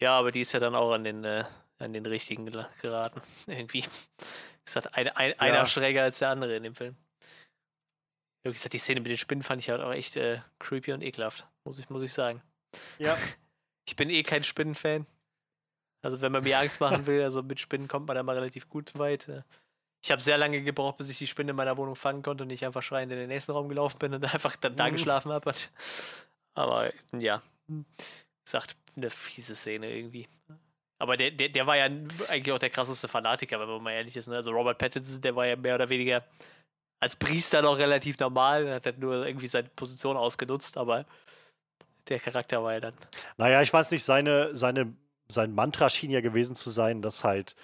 Ja, 0.00 0.18
aber 0.18 0.30
die 0.32 0.40
ist 0.42 0.52
ja 0.52 0.60
dann 0.60 0.74
auch 0.74 0.92
an 0.92 1.04
den, 1.04 1.24
äh, 1.24 1.44
an 1.78 1.92
den 1.92 2.06
richtigen 2.06 2.46
geraten. 2.82 3.20
Irgendwie. 3.46 3.84
Es 4.66 4.76
hat 4.76 4.94
ein, 4.94 5.08
ein, 5.08 5.38
einer 5.38 5.56
Ja. 5.58 5.66
schräger 5.66 6.02
als 6.02 6.18
der 6.18 6.30
andere 6.30 6.56
in 6.56 6.62
dem 6.62 6.74
Film. 6.74 6.96
Wie 8.44 8.52
gesagt, 8.52 8.72
die 8.74 8.78
Szene 8.78 9.00
mit 9.00 9.10
den 9.10 9.16
Spinnen 9.18 9.42
fand 9.42 9.60
ich 9.62 9.70
halt 9.70 9.80
auch 9.80 9.92
echt 9.92 10.16
äh, 10.16 10.40
creepy 10.60 10.92
und 10.92 11.02
ekelhaft, 11.02 11.46
muss 11.64 11.78
ich, 11.78 11.88
muss 11.90 12.02
ich 12.02 12.12
sagen. 12.12 12.42
Ja. 12.98 13.16
Ich 13.88 13.94
bin 13.94 14.10
eh 14.10 14.24
kein 14.24 14.42
Spinnenfan. 14.42 15.06
Also 16.04 16.20
wenn 16.20 16.32
man 16.32 16.42
mir 16.42 16.58
Angst 16.58 16.80
machen 16.80 17.06
will, 17.06 17.22
also 17.22 17.40
mit 17.44 17.60
Spinnen 17.60 17.86
kommt 17.86 18.08
man 18.08 18.16
da 18.16 18.24
mal 18.24 18.34
relativ 18.36 18.68
gut 18.68 18.98
weit. 18.98 19.28
äh. 19.28 19.42
Ich 20.04 20.10
habe 20.10 20.20
sehr 20.20 20.38
lange 20.38 20.60
gebraucht, 20.62 20.96
bis 20.96 21.08
ich 21.08 21.18
die 21.18 21.28
Spinne 21.28 21.50
in 21.50 21.56
meiner 21.56 21.76
Wohnung 21.76 21.94
fangen 21.94 22.20
konnte 22.24 22.42
und 22.42 22.48
nicht 22.48 22.64
einfach 22.66 22.82
schreiend 22.82 23.12
in 23.12 23.18
den 23.18 23.28
nächsten 23.28 23.52
Raum 23.52 23.68
gelaufen 23.68 23.98
bin 24.00 24.12
und 24.12 24.24
einfach 24.24 24.56
dann 24.56 24.74
da 24.74 24.88
Mhm. 24.88 24.92
geschlafen 24.94 25.30
habe. 25.30 25.54
Aber 26.54 26.92
ja, 27.16 27.42
wie 27.68 27.84
gesagt, 28.44 28.74
eine 28.96 29.10
fiese 29.10 29.54
Szene 29.54 29.94
irgendwie. 29.94 30.28
Aber 30.98 31.16
der, 31.16 31.30
der, 31.30 31.50
der 31.50 31.66
war 31.66 31.76
ja 31.76 31.84
eigentlich 31.84 32.52
auch 32.52 32.58
der 32.58 32.70
krasseste 32.70 33.08
Fanatiker, 33.08 33.60
wenn 33.60 33.68
man 33.68 33.82
mal 33.82 33.92
ehrlich 33.92 34.16
ist. 34.16 34.28
Ne? 34.28 34.36
Also 34.36 34.50
Robert 34.50 34.78
Pattinson, 34.78 35.20
der 35.20 35.36
war 35.36 35.46
ja 35.46 35.56
mehr 35.56 35.74
oder 35.74 35.88
weniger 35.88 36.24
als 37.00 37.16
Priester 37.16 37.60
noch 37.60 37.78
relativ 37.78 38.18
normal, 38.18 38.70
hat 38.72 38.86
halt 38.86 38.98
nur 38.98 39.26
irgendwie 39.26 39.46
seine 39.46 39.68
Position 39.68 40.16
ausgenutzt, 40.16 40.78
aber 40.78 41.04
der 42.08 42.20
Charakter 42.20 42.62
war 42.62 42.72
ja 42.72 42.80
dann. 42.80 42.94
Naja, 43.36 43.60
ich 43.60 43.72
weiß 43.72 43.90
nicht, 43.90 44.04
seine, 44.04 44.54
seine, 44.54 44.94
sein 45.28 45.52
Mantra 45.52 45.90
schien 45.90 46.10
ja 46.10 46.22
gewesen 46.22 46.56
zu 46.56 46.70
sein, 46.70 47.02
dass 47.02 47.24
halt 47.24 47.54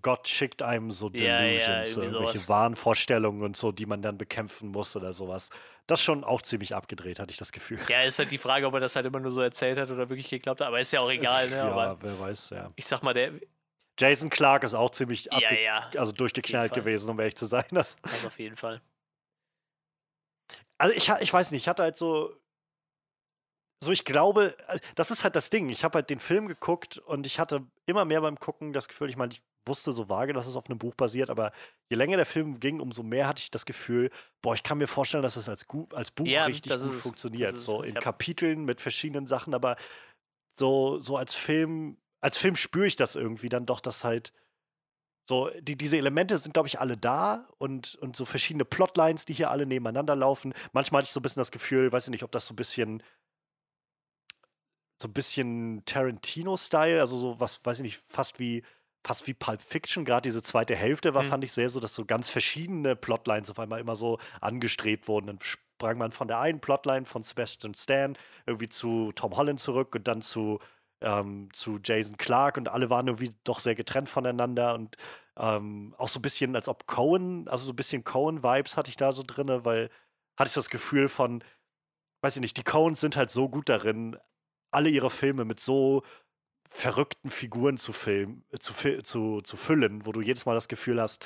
Gott 0.00 0.26
schickt 0.26 0.62
einem 0.62 0.90
so 0.90 1.10
Ja, 1.10 1.20
ja, 1.22 1.40
Delusions, 1.40 1.92
so 1.92 2.00
irgendwie 2.00 2.16
irgendwelche. 2.22 2.48
Wahnvorstellungen 2.48 3.42
und 3.42 3.56
so, 3.56 3.72
die 3.72 3.84
man 3.86 4.00
dann 4.00 4.16
bekämpfen 4.16 4.68
muss 4.68 4.96
oder 4.96 5.12
sowas. 5.12 5.50
Das 5.86 6.02
schon 6.02 6.24
auch 6.24 6.40
ziemlich 6.42 6.74
abgedreht, 6.74 7.18
hatte 7.18 7.30
ich 7.30 7.36
das 7.36 7.52
Gefühl. 7.52 7.78
Ja, 7.88 8.02
ist 8.02 8.18
halt 8.18 8.30
die 8.30 8.38
Frage, 8.38 8.66
ob 8.66 8.74
er 8.74 8.80
das 8.80 8.96
halt 8.96 9.06
immer 9.06 9.20
nur 9.20 9.30
so 9.30 9.40
erzählt 9.40 9.78
hat 9.78 9.90
oder 9.90 10.08
wirklich 10.08 10.30
geklappt 10.30 10.60
hat, 10.60 10.66
aber 10.68 10.80
ist 10.80 10.92
ja 10.92 11.00
auch 11.00 11.10
egal, 11.10 11.50
ne? 11.50 11.56
ja, 11.56 11.64
Aber 11.68 11.98
wer 12.00 12.18
weiß, 12.18 12.50
ja. 12.50 12.68
ich 12.76 12.86
sag 12.86 13.02
mal, 13.02 13.12
der. 13.12 13.32
Jason 13.98 14.30
Clark 14.30 14.64
ist 14.64 14.74
auch 14.74 14.90
ziemlich 14.90 15.26
Ja, 15.32 15.52
ja, 15.54 15.90
also 15.96 16.12
durchgeknallt 16.12 16.72
gewesen, 16.74 17.10
um 17.10 17.18
ehrlich 17.20 17.36
zu 17.36 17.46
sein. 17.46 17.64
Das, 17.70 17.96
das 18.02 18.24
auf 18.24 18.38
jeden 18.38 18.56
Fall. 18.56 18.80
also 20.78 20.94
ich, 20.94 21.08
ich 21.20 21.32
weiß 21.32 21.50
nicht, 21.50 21.62
ich 21.62 21.68
hatte 21.68 21.82
halt 21.82 21.96
so, 21.96 22.34
so 23.82 23.92
ich 23.92 24.04
glaube, 24.04 24.56
äh, 24.68 24.78
das 24.94 25.10
ist 25.10 25.24
halt 25.24 25.36
das 25.36 25.50
Ding. 25.50 25.68
Ich 25.68 25.84
habe 25.84 25.96
halt 25.96 26.10
den 26.10 26.18
Film 26.18 26.48
geguckt 26.48 26.98
und 26.98 27.26
ich 27.26 27.38
hatte 27.38 27.66
immer 27.86 28.04
mehr 28.04 28.20
beim 28.20 28.38
Gucken 28.38 28.72
das 28.72 28.88
Gefühl, 28.88 29.08
ich 29.08 29.16
meine, 29.16 29.32
ich 29.32 29.42
wusste 29.66 29.92
so 29.92 30.08
vage, 30.08 30.32
dass 30.32 30.46
es 30.46 30.56
auf 30.56 30.68
einem 30.68 30.78
Buch 30.78 30.94
basiert, 30.94 31.30
aber 31.30 31.52
je 31.90 31.96
länger 31.96 32.16
der 32.16 32.26
Film 32.26 32.60
ging, 32.60 32.80
umso 32.80 33.02
mehr 33.02 33.26
hatte 33.28 33.40
ich 33.40 33.50
das 33.50 33.66
Gefühl, 33.66 34.10
boah, 34.42 34.54
ich 34.54 34.62
kann 34.62 34.78
mir 34.78 34.86
vorstellen, 34.86 35.22
dass 35.22 35.36
es 35.36 35.48
als, 35.48 35.66
Gu 35.66 35.86
als 35.92 36.10
Buch 36.10 36.26
Ja, 36.26 36.44
richtig 36.44 36.72
gut 36.72 36.90
ist 36.90 37.02
funktioniert. 37.02 37.54
Ist 37.54 37.64
so 37.64 37.82
in 37.82 37.94
Ja. 37.94 38.00
Kapiteln 38.00 38.64
mit 38.64 38.80
verschiedenen 38.80 39.26
Sachen, 39.26 39.54
aber 39.54 39.76
so, 40.58 41.00
so 41.00 41.16
als 41.16 41.34
Film, 41.34 41.98
als 42.20 42.38
Film 42.38 42.56
spüre 42.56 42.86
ich 42.86 42.96
das 42.96 43.16
irgendwie 43.16 43.48
dann 43.48 43.66
doch, 43.66 43.80
dass 43.80 44.04
halt 44.04 44.32
so, 45.28 45.50
die, 45.60 45.76
diese 45.76 45.96
Elemente 45.96 46.38
sind, 46.38 46.52
glaube 46.52 46.68
ich, 46.68 46.78
alle 46.78 46.96
da 46.96 47.48
und, 47.58 47.96
und 47.96 48.14
so 48.14 48.24
verschiedene 48.24 48.64
Plotlines, 48.64 49.24
die 49.24 49.34
hier 49.34 49.50
alle 49.50 49.66
nebeneinander 49.66 50.14
laufen. 50.14 50.54
Manchmal 50.72 51.00
hatte 51.00 51.08
ich 51.08 51.12
so 51.12 51.18
ein 51.18 51.22
bisschen 51.24 51.40
das 51.40 51.50
Gefühl, 51.50 51.90
weiß 51.90 52.04
ich 52.04 52.10
nicht, 52.10 52.22
ob 52.22 52.30
das 52.30 52.46
so 52.46 52.52
ein 52.52 52.56
bisschen 52.56 53.02
so 55.00 55.08
ein 55.08 55.12
bisschen 55.12 55.84
Tarantino-Style, 55.84 57.00
also 57.00 57.18
so 57.18 57.40
was, 57.40 57.62
weiß 57.64 57.80
ich 57.80 57.82
nicht, 57.82 57.98
fast 58.06 58.38
wie 58.38 58.62
fast 59.06 59.26
wie 59.26 59.34
Pulp 59.34 59.62
Fiction, 59.62 60.04
gerade 60.04 60.22
diese 60.22 60.42
zweite 60.42 60.74
Hälfte 60.76 61.14
war, 61.14 61.22
Mhm. 61.22 61.30
fand 61.30 61.44
ich 61.44 61.52
sehr 61.52 61.68
so, 61.68 61.80
dass 61.80 61.94
so 61.94 62.04
ganz 62.04 62.28
verschiedene 62.30 62.96
Plotlines 62.96 63.50
auf 63.50 63.58
einmal 63.58 63.80
immer 63.80 63.96
so 63.96 64.18
angestrebt 64.40 65.08
wurden. 65.08 65.26
Dann 65.28 65.38
sprang 65.40 65.98
man 65.98 66.10
von 66.10 66.28
der 66.28 66.40
einen 66.40 66.60
Plotline 66.60 67.04
von 67.04 67.22
Sebastian 67.22 67.74
Stan 67.74 68.16
irgendwie 68.46 68.68
zu 68.68 69.12
Tom 69.14 69.36
Holland 69.36 69.60
zurück 69.60 69.94
und 69.94 70.08
dann 70.08 70.22
zu, 70.22 70.58
ähm, 71.00 71.48
zu 71.52 71.78
Jason 71.82 72.16
Clark 72.16 72.56
und 72.56 72.68
alle 72.68 72.90
waren 72.90 73.06
irgendwie 73.06 73.30
doch 73.44 73.60
sehr 73.60 73.74
getrennt 73.74 74.08
voneinander 74.08 74.74
und 74.74 74.96
ähm, 75.38 75.94
auch 75.98 76.08
so 76.08 76.18
ein 76.18 76.22
bisschen, 76.22 76.56
als 76.56 76.68
ob 76.68 76.86
Cohen, 76.86 77.46
also 77.48 77.64
so 77.66 77.72
ein 77.72 77.76
bisschen 77.76 78.04
Cohen-Vibes 78.04 78.76
hatte 78.76 78.88
ich 78.90 78.96
da 78.96 79.12
so 79.12 79.22
drinne, 79.26 79.64
weil 79.64 79.90
hatte 80.38 80.48
ich 80.48 80.54
das 80.54 80.70
Gefühl 80.70 81.08
von, 81.08 81.42
weiß 82.22 82.36
ich 82.36 82.42
nicht, 82.42 82.56
die 82.56 82.64
Coens 82.64 83.00
sind 83.00 83.16
halt 83.16 83.30
so 83.30 83.48
gut 83.48 83.68
darin, 83.68 84.16
alle 84.72 84.88
ihre 84.90 85.10
Filme 85.10 85.44
mit 85.44 85.60
so 85.60 86.02
verrückten 86.68 87.30
Figuren 87.30 87.76
zu 87.76 87.92
filmen, 87.92 88.44
äh, 88.50 88.58
zu, 88.58 88.72
zu, 89.02 89.40
zu 89.40 89.56
füllen, 89.56 90.06
wo 90.06 90.12
du 90.12 90.20
jedes 90.20 90.46
Mal 90.46 90.54
das 90.54 90.68
Gefühl 90.68 91.00
hast, 91.00 91.24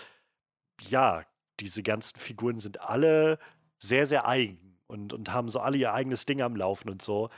ja, 0.80 1.24
diese 1.60 1.82
ganzen 1.82 2.18
Figuren 2.18 2.58
sind 2.58 2.80
alle 2.80 3.38
sehr, 3.78 4.06
sehr 4.06 4.26
eigen 4.26 4.78
und, 4.86 5.12
und 5.12 5.32
haben 5.32 5.48
so 5.48 5.60
alle 5.60 5.76
ihr 5.78 5.92
eigenes 5.92 6.24
Ding 6.26 6.40
am 6.42 6.56
Laufen 6.56 6.88
und 6.90 7.02
so. 7.02 7.28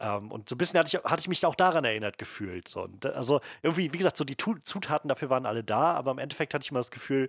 Ähm, 0.00 0.30
und 0.30 0.48
so 0.48 0.54
ein 0.54 0.58
bisschen 0.58 0.78
hatte 0.78 0.96
ich, 0.96 1.04
hatte 1.04 1.20
ich 1.20 1.28
mich 1.28 1.44
auch 1.46 1.54
daran 1.54 1.84
erinnert 1.84 2.18
gefühlt. 2.18 2.68
So. 2.68 2.82
Und, 2.82 3.04
da- 3.04 3.10
also 3.10 3.40
irgendwie, 3.62 3.92
wie 3.92 3.98
gesagt, 3.98 4.16
so 4.16 4.24
die 4.24 4.36
Zutaten 4.36 5.08
dafür 5.08 5.30
waren 5.30 5.46
alle 5.46 5.64
da, 5.64 5.92
aber 5.94 6.10
im 6.12 6.18
Endeffekt 6.18 6.54
hatte 6.54 6.64
ich 6.64 6.70
immer 6.70 6.80
das 6.80 6.90
Gefühl, 6.90 7.28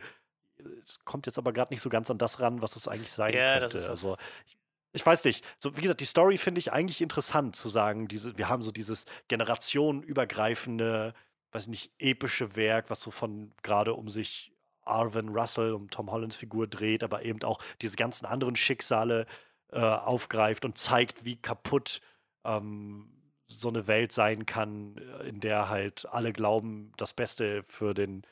äh, 0.60 0.64
es 0.86 1.00
kommt 1.06 1.26
jetzt 1.26 1.38
aber 1.38 1.54
gerade 1.54 1.74
nicht 1.74 1.82
so 1.82 1.90
ganz 1.90 2.10
an 2.12 2.18
das 2.18 2.40
ran, 2.40 2.62
was 2.62 2.76
es 2.76 2.88
eigentlich 2.88 3.12
sein 3.12 3.34
Ja, 3.34 3.60
das 3.60 3.74
könnte. 3.74 3.78
ist 3.78 3.84
das. 3.84 3.90
also 4.06 4.18
ich, 4.46 4.58
ich 4.94 5.06
weiß 5.06 5.24
nicht. 5.24 5.46
So, 5.58 5.76
wie 5.78 5.82
gesagt, 5.82 6.02
die 6.02 6.06
Story 6.06 6.38
finde 6.38 6.60
ich 6.60 6.74
eigentlich 6.74 7.02
interessant 7.02 7.56
zu 7.56 7.70
sagen, 7.70 8.08
diese, 8.08 8.38
wir 8.38 8.50
haben 8.50 8.62
so 8.62 8.72
dieses 8.72 9.06
generationenübergreifende, 9.28 11.14
weiß 11.52 11.68
nicht, 11.68 11.92
epische 12.00 12.56
Werk, 12.56 12.90
was 12.90 13.02
so 13.02 13.12
von 13.12 13.54
gerade 13.64 13.94
um 13.94 14.10
sich 14.10 14.52
Arvin 14.84 15.30
Russell, 15.30 15.74
um 15.74 15.90
Tom 15.90 16.12
Hollands 16.12 16.36
Figur 16.36 16.68
dreht, 16.68 17.04
aber 17.04 17.24
eben 17.24 17.42
auch 17.44 17.62
diese 17.82 17.96
ganzen 17.96 18.26
anderen 18.26 18.56
Schicksale 18.56 19.26
äh, 19.72 19.80
aufgreift 19.80 20.66
und 20.66 20.78
zeigt, 20.78 21.24
wie 21.24 21.38
kaputt 21.38 22.02
ähm, 22.44 23.10
so 23.48 23.70
eine 23.70 23.88
Welt 23.88 24.12
sein 24.12 24.46
kann, 24.46 24.98
äh, 24.98 25.30
in 25.30 25.40
der 25.40 25.70
halt 25.70 26.08
alle 26.10 26.34
glauben, 26.34 26.92
das 26.98 27.14
Beste 27.14 27.64
für 27.64 27.94
den, 27.94 28.24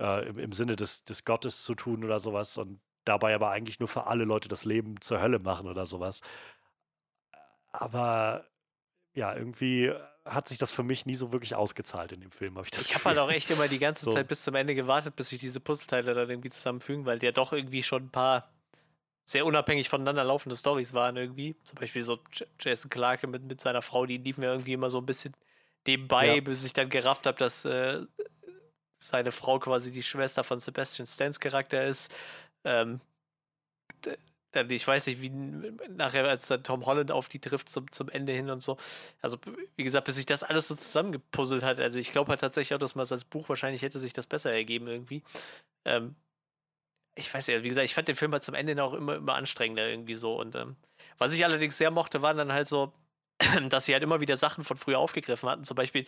äh, 0.00 0.28
im, 0.28 0.38
im 0.38 0.52
Sinne 0.52 0.76
des, 0.76 1.04
des 1.04 1.24
Gottes 1.24 1.62
zu 1.64 1.74
tun 1.74 2.04
oder 2.04 2.20
sowas 2.20 2.56
und 2.56 2.80
dabei 3.04 3.34
aber 3.34 3.50
eigentlich 3.50 3.80
nur 3.80 3.88
für 3.88 4.06
alle 4.06 4.24
Leute 4.24 4.48
das 4.48 4.64
Leben 4.64 5.00
zur 5.00 5.20
Hölle 5.20 5.38
machen 5.38 5.66
oder 5.66 5.86
sowas. 5.86 6.20
Aber 7.72 8.46
ja, 9.14 9.34
irgendwie 9.34 9.92
hat 10.24 10.48
sich 10.48 10.58
das 10.58 10.72
für 10.72 10.82
mich 10.82 11.06
nie 11.06 11.14
so 11.14 11.32
wirklich 11.32 11.54
ausgezahlt 11.54 12.12
in 12.12 12.20
dem 12.20 12.30
Film, 12.30 12.56
habe 12.56 12.66
ich 12.66 12.70
das 12.70 12.84
Ich 12.84 12.94
habe 12.94 13.04
halt 13.04 13.18
auch 13.18 13.30
echt 13.30 13.50
immer 13.50 13.68
die 13.68 13.78
ganze 13.78 14.04
So. 14.04 14.12
Zeit 14.12 14.28
bis 14.28 14.42
zum 14.42 14.54
Ende 14.54 14.74
gewartet, 14.74 15.16
bis 15.16 15.30
sich 15.30 15.40
diese 15.40 15.60
Puzzleteile 15.60 16.14
dann 16.14 16.28
irgendwie 16.28 16.50
zusammenfügen, 16.50 17.06
weil 17.06 17.18
die 17.18 17.26
ja 17.26 17.32
doch 17.32 17.52
irgendwie 17.52 17.82
schon 17.82 18.04
ein 18.04 18.10
paar 18.10 18.50
sehr 19.24 19.44
unabhängig 19.44 19.88
voneinander 19.88 20.24
laufende 20.24 20.56
Stories 20.56 20.94
waren 20.94 21.16
irgendwie. 21.16 21.56
Zum 21.64 21.78
Beispiel 21.78 22.02
so 22.02 22.18
Jason 22.58 22.90
Clarke 22.90 23.26
mit, 23.26 23.42
mit 23.44 23.60
seiner 23.60 23.82
Frau, 23.82 24.06
die 24.06 24.16
liefen 24.16 24.40
mir 24.40 24.48
irgendwie 24.48 24.72
immer 24.72 24.88
so 24.88 24.98
ein 24.98 25.06
bisschen 25.06 25.34
nebenbei, 25.86 26.36
ja. 26.36 26.40
bis 26.40 26.64
ich 26.64 26.72
dann 26.72 26.88
gerafft 26.88 27.26
habe, 27.26 27.36
dass 27.36 27.64
äh, 27.64 28.06
seine 28.98 29.32
Frau 29.32 29.58
quasi 29.58 29.90
die 29.90 30.02
Schwester 30.02 30.44
von 30.44 30.60
Sebastian 30.60 31.06
Stans 31.06 31.40
Charakter 31.40 31.84
ist. 31.84 32.12
Ähm, 32.64 33.00
ich 34.70 34.86
weiß 34.86 35.06
nicht, 35.06 35.20
wie 35.20 35.30
nachher, 35.30 36.26
als 36.26 36.46
dann 36.48 36.64
Tom 36.64 36.86
Holland 36.86 37.12
auf 37.12 37.28
die 37.28 37.38
trifft 37.38 37.68
zum, 37.68 37.90
zum 37.92 38.08
Ende 38.08 38.32
hin 38.32 38.50
und 38.50 38.62
so. 38.62 38.76
Also, 39.20 39.38
wie 39.76 39.84
gesagt, 39.84 40.06
bis 40.06 40.16
sich 40.16 40.26
das 40.26 40.42
alles 40.42 40.68
so 40.68 40.74
zusammengepuzzelt 40.74 41.62
hat. 41.62 41.80
Also, 41.80 41.98
ich 41.98 42.12
glaube 42.12 42.30
halt 42.30 42.40
tatsächlich 42.40 42.74
auch, 42.74 42.78
dass 42.78 42.94
man 42.94 43.02
es 43.02 43.12
als 43.12 43.24
Buch 43.24 43.48
wahrscheinlich 43.48 43.82
hätte 43.82 43.98
sich 43.98 44.12
das 44.14 44.26
besser 44.26 44.52
ergeben 44.52 44.88
irgendwie. 44.88 45.22
Ähm, 45.86 46.16
ich 47.14 47.32
weiß 47.32 47.48
ja, 47.48 47.62
wie 47.62 47.68
gesagt, 47.68 47.84
ich 47.84 47.94
fand 47.94 48.08
den 48.08 48.16
Film 48.16 48.32
halt 48.32 48.44
zum 48.44 48.54
Ende 48.54 48.82
auch 48.82 48.94
immer, 48.94 49.16
immer 49.16 49.34
anstrengender 49.34 49.88
irgendwie 49.88 50.14
so. 50.14 50.38
Und 50.38 50.54
ähm, 50.56 50.76
was 51.18 51.32
ich 51.32 51.44
allerdings 51.44 51.76
sehr 51.76 51.90
mochte, 51.90 52.22
waren 52.22 52.36
dann 52.36 52.52
halt 52.52 52.68
so, 52.68 52.92
dass 53.70 53.84
sie 53.86 53.92
halt 53.92 54.02
immer 54.04 54.20
wieder 54.20 54.36
Sachen 54.36 54.64
von 54.64 54.76
früher 54.76 54.98
aufgegriffen 54.98 55.48
hatten. 55.48 55.64
Zum 55.64 55.74
Beispiel 55.76 56.06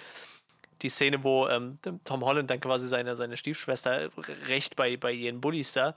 die 0.83 0.89
Szene, 0.89 1.23
wo 1.23 1.49
ähm, 1.49 1.79
Tom 2.05 2.25
Holland 2.25 2.51
dann 2.51 2.61
quasi 2.61 2.89
seine, 2.89 3.17
seine 3.17 3.37
Stiefschwester 3.37 4.11
recht 4.47 4.77
bei, 4.77 4.97
bei 4.97 5.13
ihren 5.13 5.41
Bullies 5.41 5.73
da 5.73 5.95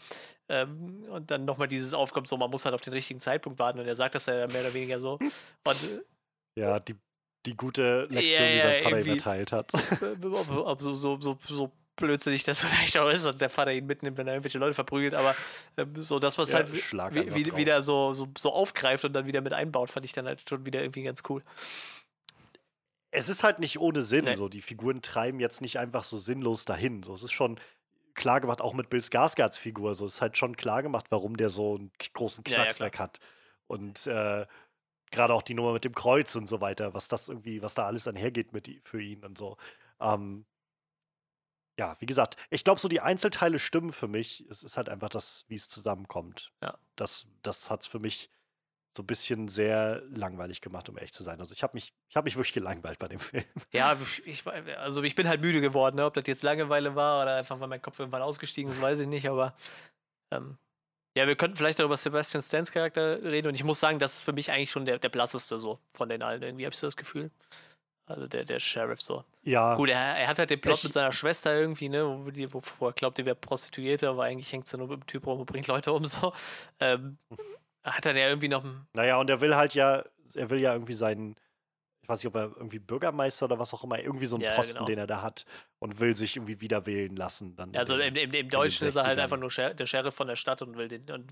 ähm, 0.50 1.04
und 1.10 1.32
dann 1.32 1.46
nochmal 1.46 1.68
dieses 1.68 1.94
aufkommt, 1.94 2.28
so 2.28 2.38
man 2.38 2.50
muss 2.50 2.66
halt 2.66 2.76
auf 2.76 2.82
den 2.82 2.94
richtigen 2.94 3.22
Zeitpunkt 3.22 3.60
warten 3.60 3.80
und 3.80 3.88
er 3.88 3.96
sagt 3.96 4.16
das 4.16 4.26
ja 4.26 4.48
mehr 4.48 4.62
oder 4.62 4.74
weniger 4.74 5.00
so. 5.00 5.20
Und, 5.66 5.78
ja, 6.56 6.80
die, 6.80 6.96
die 7.46 7.56
gute 7.56 8.08
Lektion, 8.12 8.48
ja, 8.48 8.54
die 8.54 8.60
sein 8.60 8.84
Vater 8.84 9.00
ihm 9.00 9.08
erteilt 9.08 9.52
hat. 9.52 9.72
Ob, 10.24 10.50
ob 10.50 10.82
so, 10.82 10.94
so, 10.94 11.20
so, 11.20 11.38
so 11.42 11.72
blödsinnig 11.96 12.44
das 12.44 12.60
vielleicht 12.66 12.98
auch 12.98 13.10
ist 13.10 13.26
und 13.26 13.40
der 13.42 13.50
Vater 13.50 13.74
ihn 13.74 13.86
mitnimmt, 13.86 14.18
wenn 14.18 14.28
er 14.28 14.34
irgendwelche 14.34 14.58
Leute 14.58 14.74
verprügelt, 14.74 15.14
aber 15.14 15.36
ähm, 15.78 15.96
so 15.96 16.20
das, 16.20 16.38
was 16.38 16.52
ja, 16.52 16.60
halt 16.60 16.72
wie, 16.72 17.56
wieder 17.56 17.82
so, 17.82 18.14
so, 18.14 18.28
so 18.38 18.52
aufgreift 18.52 19.06
und 19.06 19.14
dann 19.14 19.26
wieder 19.26 19.42
mit 19.42 19.54
einbaut, 19.54 19.90
fand 19.90 20.06
ich 20.06 20.14
dann 20.14 20.26
halt 20.26 20.48
schon 20.48 20.66
wieder 20.66 20.82
irgendwie 20.82 21.04
ganz 21.04 21.24
cool 21.30 21.44
es 23.14 23.30
ist 23.30 23.44
halt 23.44 23.60
nicht 23.60 23.80
ohne 23.80 24.02
Sinn. 24.02 24.26
Nee. 24.26 24.36
So, 24.36 24.50
die 24.50 24.62
Figuren 24.62 25.02
treiben 25.02 25.40
jetzt 25.40 25.62
nicht 25.62 25.80
einfach 25.80 26.04
so 26.04 26.18
sinnlos 26.18 26.66
dahin. 26.66 27.04
So, 27.04 27.14
es 27.14 27.24
ist 27.24 27.32
schon 27.32 27.60
klar 28.16 28.42
gemacht, 28.42 28.62
auch 28.62 28.74
mit 28.74 28.90
Bill 28.90 29.02
Skarsgards 29.02 29.58
Figur. 29.58 29.96
So, 29.96 30.06
es 30.06 30.16
ist 30.16 30.22
halt 30.22 30.38
schon 30.38 30.58
klar 30.58 30.84
gemacht, 30.84 31.08
warum 31.10 31.38
der 31.38 31.50
so 31.50 31.76
einen 31.76 31.92
großen 32.14 32.44
Knacks 32.44 32.80
ja, 32.80 32.88
ja, 32.88 33.00
hat. 33.00 33.20
Und 33.68 34.08
äh, 34.08 34.46
gerade 35.12 35.34
auch 35.34 35.44
die 35.44 35.54
Nummer 35.54 35.74
mit 35.74 35.86
dem 35.86 35.96
Kreuz 35.96 36.36
und 36.36 36.48
so 36.48 36.60
weiter, 36.60 36.94
was 36.94 37.08
das 37.08 37.30
irgendwie, 37.30 37.62
was 37.62 37.76
da 37.76 37.86
alles 37.86 38.08
einhergeht 38.08 38.52
mit 38.52 38.70
für 38.84 39.02
ihn 39.02 39.24
und 39.24 39.38
so. 39.38 39.58
Ähm, 40.00 40.46
ja, 41.78 41.96
wie 42.00 42.06
gesagt, 42.06 42.38
ich 42.50 42.64
glaube, 42.64 42.80
so 42.80 42.88
die 42.88 43.02
Einzelteile 43.02 43.58
stimmen 43.58 43.94
für 43.94 44.08
mich. 44.08 44.46
Es 44.50 44.64
ist 44.64 44.78
halt 44.78 44.90
einfach 44.90 45.10
das, 45.10 45.46
wie 45.48 45.56
es 45.56 45.68
zusammenkommt. 45.70 46.52
Ja. 46.62 46.78
Das, 46.96 47.26
das 47.42 47.70
hat 47.70 47.82
es 47.82 47.88
für 47.88 48.00
mich 48.00 48.30
so 48.96 49.04
ein 49.04 49.08
bisschen 49.08 49.48
sehr 49.48 50.04
langweilig 50.10 50.62
gemacht, 50.62 50.88
um 50.90 50.98
ehrlich 50.98 51.14
zu 51.14 51.24
sein. 51.24 51.40
Also 51.40 51.54
ich 51.54 51.64
habe 51.64 51.74
mich, 51.74 51.94
ich 52.10 52.16
mich 52.22 52.36
wirklich 52.36 52.54
gelangweilt 52.54 53.00
bei 53.00 53.08
dem 53.08 53.20
Film. 53.20 53.44
Ja, 53.72 53.98
ich, 54.26 54.44
also 54.78 55.04
ich 55.04 55.16
bin 55.16 55.28
halt 55.28 55.42
müde 55.42 55.62
geworden, 55.62 55.96
ne? 55.96 56.06
ob 56.06 56.14
das 56.14 56.26
jetzt 56.28 56.44
Langeweile 56.44 56.96
war 56.96 57.24
oder 57.24 57.38
einfach, 57.38 57.60
weil 57.60 57.68
mein 57.68 57.82
Kopf 57.82 58.00
irgendwann 58.00 58.22
ausgestiegen 58.22 58.72
ist, 58.72 58.82
weiß 58.82 59.00
ich 59.00 59.08
nicht, 59.08 59.28
aber 59.28 59.56
ähm, 60.32 60.58
ja, 61.16 61.28
wir 61.28 61.36
könnten 61.36 61.58
vielleicht 61.58 61.80
auch 61.82 61.86
über 61.86 61.98
Sebastian 61.98 62.42
Stans 62.42 62.72
Charakter 62.72 63.22
reden 63.24 63.48
und 63.48 63.56
ich 63.56 63.64
muss 63.64 63.80
sagen, 63.80 64.00
das 64.00 64.16
ist 64.16 64.22
für 64.22 64.34
mich 64.34 64.52
eigentlich 64.52 64.72
schon 64.72 64.86
der, 64.86 65.00
der 65.00 65.10
blasseste 65.10 65.60
so 65.60 65.80
von 65.94 66.10
den 66.10 66.22
allen 66.22 66.42
irgendwie, 66.42 66.66
habe 66.66 66.74
ich 66.74 66.80
so 66.80 66.88
das 66.88 66.98
Gefühl. 66.98 67.32
Also 68.06 68.28
der, 68.28 68.44
der 68.44 68.60
Sheriff 68.60 69.02
so. 69.02 69.24
Ja. 69.44 69.76
Gut, 69.76 69.90
er, 69.90 70.18
er 70.18 70.28
hat 70.28 70.38
halt 70.38 70.50
den 70.50 70.60
Plot 70.60 70.80
ich, 70.80 70.84
mit 70.84 70.94
seiner 70.94 71.14
Schwester 71.14 71.56
irgendwie, 71.56 71.88
ne, 71.88 72.06
wo, 72.26 72.32
die, 72.32 72.54
wo, 72.54 72.62
wo 72.80 72.88
er 72.88 72.94
glaubt, 72.94 73.18
die 73.18 73.26
wäre 73.26 73.36
Prostituierte, 73.36 74.10
aber 74.10 74.24
eigentlich 74.24 74.52
hängt 74.52 74.68
sie 74.68 74.78
nur 74.78 74.88
mit 74.88 75.02
dem 75.02 75.06
Typ 75.06 75.26
rum 75.26 75.40
und 75.40 75.46
bringt 75.46 75.68
Leute 75.68 75.94
um 75.94 76.06
so. 76.06 76.34
Ähm, 76.80 77.18
hat 77.84 78.06
er 78.06 78.18
ja 78.18 78.28
irgendwie 78.28 78.48
noch. 78.48 78.64
Naja, 78.94 79.18
und 79.18 79.30
er 79.30 79.42
will 79.42 79.56
halt 79.56 79.74
ja, 79.74 80.04
er 80.36 80.50
will 80.50 80.60
ja 80.60 80.74
irgendwie 80.74 80.94
seinen, 80.94 81.36
ich 82.02 82.10
weiß 82.10 82.20
nicht, 82.20 82.28
ob 82.28 82.36
er 82.36 82.44
irgendwie 82.56 82.80
Bürgermeister 82.80 83.46
oder 83.46 83.60
was 83.60 83.74
auch 83.74 83.84
immer, 83.84 84.00
irgendwie 84.00 84.26
so 84.26 84.36
einen 84.36 84.44
ja, 84.44 84.56
Posten, 84.56 84.76
genau. 84.76 84.86
den 84.86 85.00
er 85.00 85.08
da 85.08 85.22
hat 85.22 85.46
und 85.80 86.00
will 86.00 86.16
sich 86.16 86.36
irgendwie 86.36 86.62
wieder 86.62 86.86
wählen 86.86 87.16
lassen. 87.16 87.56
Dann 87.56 87.76
also 87.76 87.98
im, 87.98 88.16
im, 88.16 88.32
im 88.32 88.50
Deutschen 88.50 88.88
ist 88.88 88.96
er 88.96 89.04
halt 89.04 89.20
einfach 89.20 89.38
nur 89.38 89.52
Scher 89.52 89.74
der 89.74 89.86
Sheriff 89.86 90.16
von 90.16 90.28
der 90.28 90.36
Stadt 90.36 90.62
und 90.62 90.78
will 90.78 90.88
den 90.88 91.10
und 91.12 91.32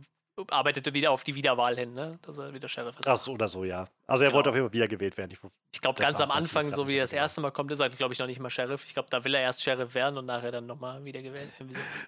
arbeitete 0.50 0.94
wieder 0.94 1.12
auf 1.12 1.24
die 1.24 1.36
Wiederwahl 1.36 1.76
hin, 1.76 1.94
ne? 1.94 2.18
Dass 2.22 2.38
er 2.38 2.54
wieder 2.54 2.68
Sheriff 2.68 2.98
ist. 3.00 3.08
Ach 3.08 3.18
so, 3.18 3.34
oder 3.34 3.48
so, 3.48 3.64
ja. 3.64 3.88
Also 4.08 4.24
er 4.24 4.30
genau. 4.30 4.38
wollte 4.38 4.50
auf 4.50 4.56
jeden 4.56 4.68
Fall 4.68 4.74
wiedergewählt 4.74 5.18
werden. 5.18 5.32
Ich, 5.32 5.40
ich 5.74 5.82
glaube, 5.82 6.02
ganz 6.02 6.20
am 6.22 6.32
Anfang, 6.32 6.72
so 6.72 6.88
wie 6.88 6.96
er 6.96 7.04
das 7.04 7.12
genau. 7.12 7.24
erste 7.24 7.42
Mal 7.42 7.52
kommt, 7.52 7.72
ist 7.72 7.80
er, 7.80 7.90
glaube 7.90 8.14
ich, 8.14 8.20
noch 8.20 8.28
nicht 8.28 8.40
mal 8.40 8.50
Sheriff. 8.50 8.84
Ich 8.86 8.94
glaube, 8.94 9.10
da 9.12 9.24
will 9.24 9.36
er 9.36 9.42
erst 9.42 9.62
Sheriff 9.62 9.94
werden 9.94 10.18
und 10.18 10.26
nachher 10.26 10.52
dann 10.52 10.66
nochmal 10.66 11.04
wiedergewählt. 11.04 11.50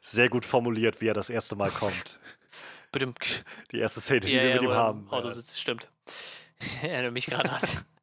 Sehr 0.02 0.30
gut 0.30 0.46
formuliert, 0.46 1.02
wie 1.02 1.08
er 1.08 1.14
das 1.14 1.30
erste 1.30 1.56
Mal 1.56 1.70
kommt. 1.70 2.20
Die 3.72 3.80
erste 3.80 4.02
Szene, 4.02 4.22
die 4.22 4.34
ja, 4.34 4.44
wir 4.44 4.50
ja, 4.50 4.56
mit 4.56 4.64
ihm 4.64 4.72
haben. 4.72 5.10
Auto 5.10 5.30
sitzt, 5.30 5.60
stimmt. 5.60 5.92
Ich 6.60 6.84
erinnere 6.84 7.12
mich 7.12 7.26
gerade 7.26 7.52
an. 7.52 7.62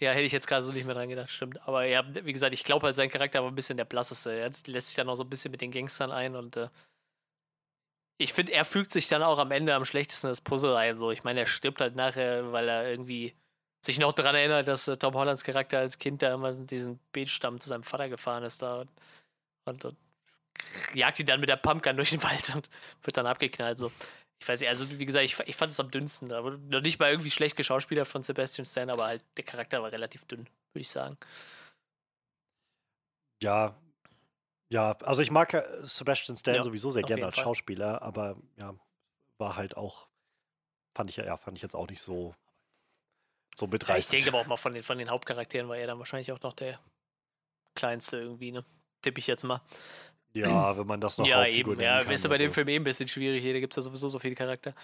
Ja, 0.00 0.12
hätte 0.12 0.22
ich 0.22 0.32
jetzt 0.32 0.46
gerade 0.46 0.62
so 0.62 0.72
nicht 0.72 0.86
mehr 0.86 0.94
dran 0.94 1.10
gedacht, 1.10 1.28
stimmt. 1.28 1.60
Aber 1.68 1.84
ja, 1.84 2.02
wie 2.24 2.32
gesagt, 2.32 2.54
ich 2.54 2.64
glaube 2.64 2.86
halt, 2.86 2.94
sein 2.94 3.10
Charakter 3.10 3.42
war 3.42 3.50
ein 3.50 3.54
bisschen 3.54 3.76
der 3.76 3.84
blasseste. 3.84 4.32
Er 4.32 4.50
lässt 4.66 4.86
sich 4.86 4.96
dann 4.96 5.06
auch 5.10 5.16
so 5.16 5.22
ein 5.22 5.28
bisschen 5.28 5.50
mit 5.50 5.60
den 5.60 5.70
Gangstern 5.70 6.10
ein 6.10 6.34
und 6.34 6.56
äh, 6.56 6.70
ich 8.16 8.32
finde, 8.32 8.52
er 8.52 8.64
fügt 8.64 8.90
sich 8.90 9.08
dann 9.08 9.22
auch 9.22 9.38
am 9.38 9.50
Ende 9.50 9.74
am 9.74 9.84
schlechtesten 9.84 10.28
das 10.28 10.40
Puzzle 10.40 10.76
ein. 10.76 10.98
So, 10.98 11.10
ich 11.10 11.24
meine, 11.24 11.40
er 11.40 11.46
stirbt 11.46 11.82
halt 11.82 11.94
nachher, 11.94 12.52
weil 12.52 12.68
er 12.68 12.88
irgendwie 12.88 13.34
sich 13.84 13.98
noch 13.98 14.14
daran 14.14 14.34
erinnert, 14.34 14.66
dass 14.66 14.88
äh, 14.88 14.96
Tom 14.96 15.14
Hollands 15.14 15.44
Charakter 15.44 15.78
als 15.78 15.98
Kind 15.98 16.22
da 16.22 16.32
immer 16.32 16.52
diesen 16.52 16.98
Beetstamm 17.12 17.60
zu 17.60 17.68
seinem 17.68 17.82
Vater 17.82 18.08
gefahren 18.08 18.44
ist 18.44 18.62
da 18.62 18.80
und, 18.80 18.90
und, 19.66 19.84
und 19.84 19.96
jagt 20.94 21.20
ihn 21.20 21.26
dann 21.26 21.40
mit 21.40 21.48
der 21.48 21.56
Pumpgun 21.56 21.96
durch 21.96 22.10
den 22.10 22.22
Wald 22.22 22.54
und 22.54 22.68
wird 23.02 23.16
dann 23.16 23.26
abgeknallt. 23.26 23.78
So. 23.78 23.92
Ich 24.40 24.48
weiß 24.48 24.60
nicht, 24.60 24.68
also 24.68 24.88
wie 24.98 25.04
gesagt, 25.04 25.24
ich, 25.24 25.38
ich 25.40 25.56
fand 25.56 25.72
es 25.72 25.80
am 25.80 25.90
dünnsten. 25.90 26.32
Aber 26.32 26.52
noch 26.52 26.80
nicht 26.80 26.98
mal 26.98 27.10
irgendwie 27.10 27.30
schlecht 27.30 27.56
geschauspielert 27.56 28.08
von 28.08 28.22
Sebastian 28.22 28.64
Stan, 28.64 28.90
aber 28.90 29.06
halt 29.06 29.24
der 29.36 29.44
Charakter 29.44 29.82
war 29.82 29.92
relativ 29.92 30.24
dünn, 30.24 30.48
würde 30.72 30.82
ich 30.82 30.90
sagen. 30.90 31.16
Ja, 33.42 33.76
ja, 34.70 34.92
also 35.02 35.22
ich 35.22 35.30
mag 35.30 35.52
Sebastian 35.82 36.36
Stan 36.36 36.56
ja, 36.56 36.62
sowieso 36.62 36.90
sehr 36.90 37.02
gerne 37.02 37.26
als 37.26 37.36
Fall. 37.36 37.44
Schauspieler, 37.44 38.02
aber 38.02 38.36
ja, 38.56 38.74
war 39.38 39.56
halt 39.56 39.76
auch, 39.76 40.08
fand 40.96 41.10
ich 41.10 41.16
ja, 41.16 41.36
fand 41.36 41.58
ich 41.58 41.62
jetzt 41.62 41.76
auch 41.76 41.88
nicht 41.88 42.02
so, 42.02 42.34
so 43.54 43.66
mitreißend. 43.66 44.12
Ja, 44.12 44.18
ich 44.18 44.24
denke 44.24 44.30
aber 44.30 44.44
auch 44.44 44.48
mal 44.48 44.56
von 44.56 44.74
den, 44.74 44.82
von 44.82 44.98
den 44.98 45.10
Hauptcharakteren 45.10 45.68
war 45.68 45.76
er 45.76 45.86
dann 45.86 45.98
wahrscheinlich 45.98 46.32
auch 46.32 46.40
noch 46.40 46.54
der 46.54 46.80
kleinste 47.74 48.16
irgendwie, 48.16 48.52
ne? 48.52 48.64
Tippe 49.02 49.20
ich 49.20 49.26
jetzt 49.26 49.44
mal. 49.44 49.60
Ja, 50.34 50.76
wenn 50.78 50.86
man 50.86 51.00
das 51.00 51.18
noch 51.18 51.26
Ja, 51.26 51.46
eben. 51.46 51.80
Ja, 51.80 52.02
kann, 52.02 52.12
ist 52.12 52.28
bei 52.28 52.38
dem 52.38 52.52
Film 52.52 52.68
eh 52.68 52.76
ein 52.76 52.84
bisschen 52.84 53.08
schwierig. 53.08 53.44
Da 53.44 53.60
gibt 53.60 53.72
es 53.72 53.76
ja 53.76 53.82
sowieso 53.82 54.08
so 54.08 54.18
viele 54.18 54.34
Charakter. 54.34 54.74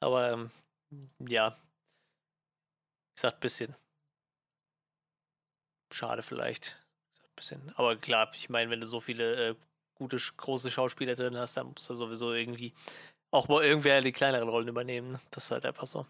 Aber 0.00 0.32
ähm, 0.32 0.50
ja. 1.18 1.58
Ich 3.16 3.22
sag 3.22 3.34
ein 3.34 3.40
bisschen. 3.40 3.74
Schade 5.92 6.22
vielleicht. 6.22 6.78
Ein 7.22 7.34
bisschen. 7.36 7.72
Aber 7.76 7.96
klar, 7.96 8.30
ich 8.34 8.48
meine, 8.48 8.70
wenn 8.70 8.80
du 8.80 8.86
so 8.86 9.00
viele 9.00 9.50
äh, 9.50 9.54
gute, 9.94 10.16
große 10.16 10.70
Schauspieler 10.70 11.14
drin 11.14 11.36
hast, 11.36 11.56
dann 11.56 11.68
musst 11.68 11.90
du 11.90 11.94
sowieso 11.94 12.32
irgendwie 12.32 12.72
auch 13.30 13.48
mal 13.48 13.64
irgendwer 13.64 14.00
die 14.00 14.12
kleineren 14.12 14.48
Rollen 14.48 14.68
übernehmen. 14.68 15.12
Ne? 15.12 15.20
Das 15.30 15.44
ist 15.44 15.50
halt 15.50 15.66
einfach 15.66 15.86
so. 15.86 16.06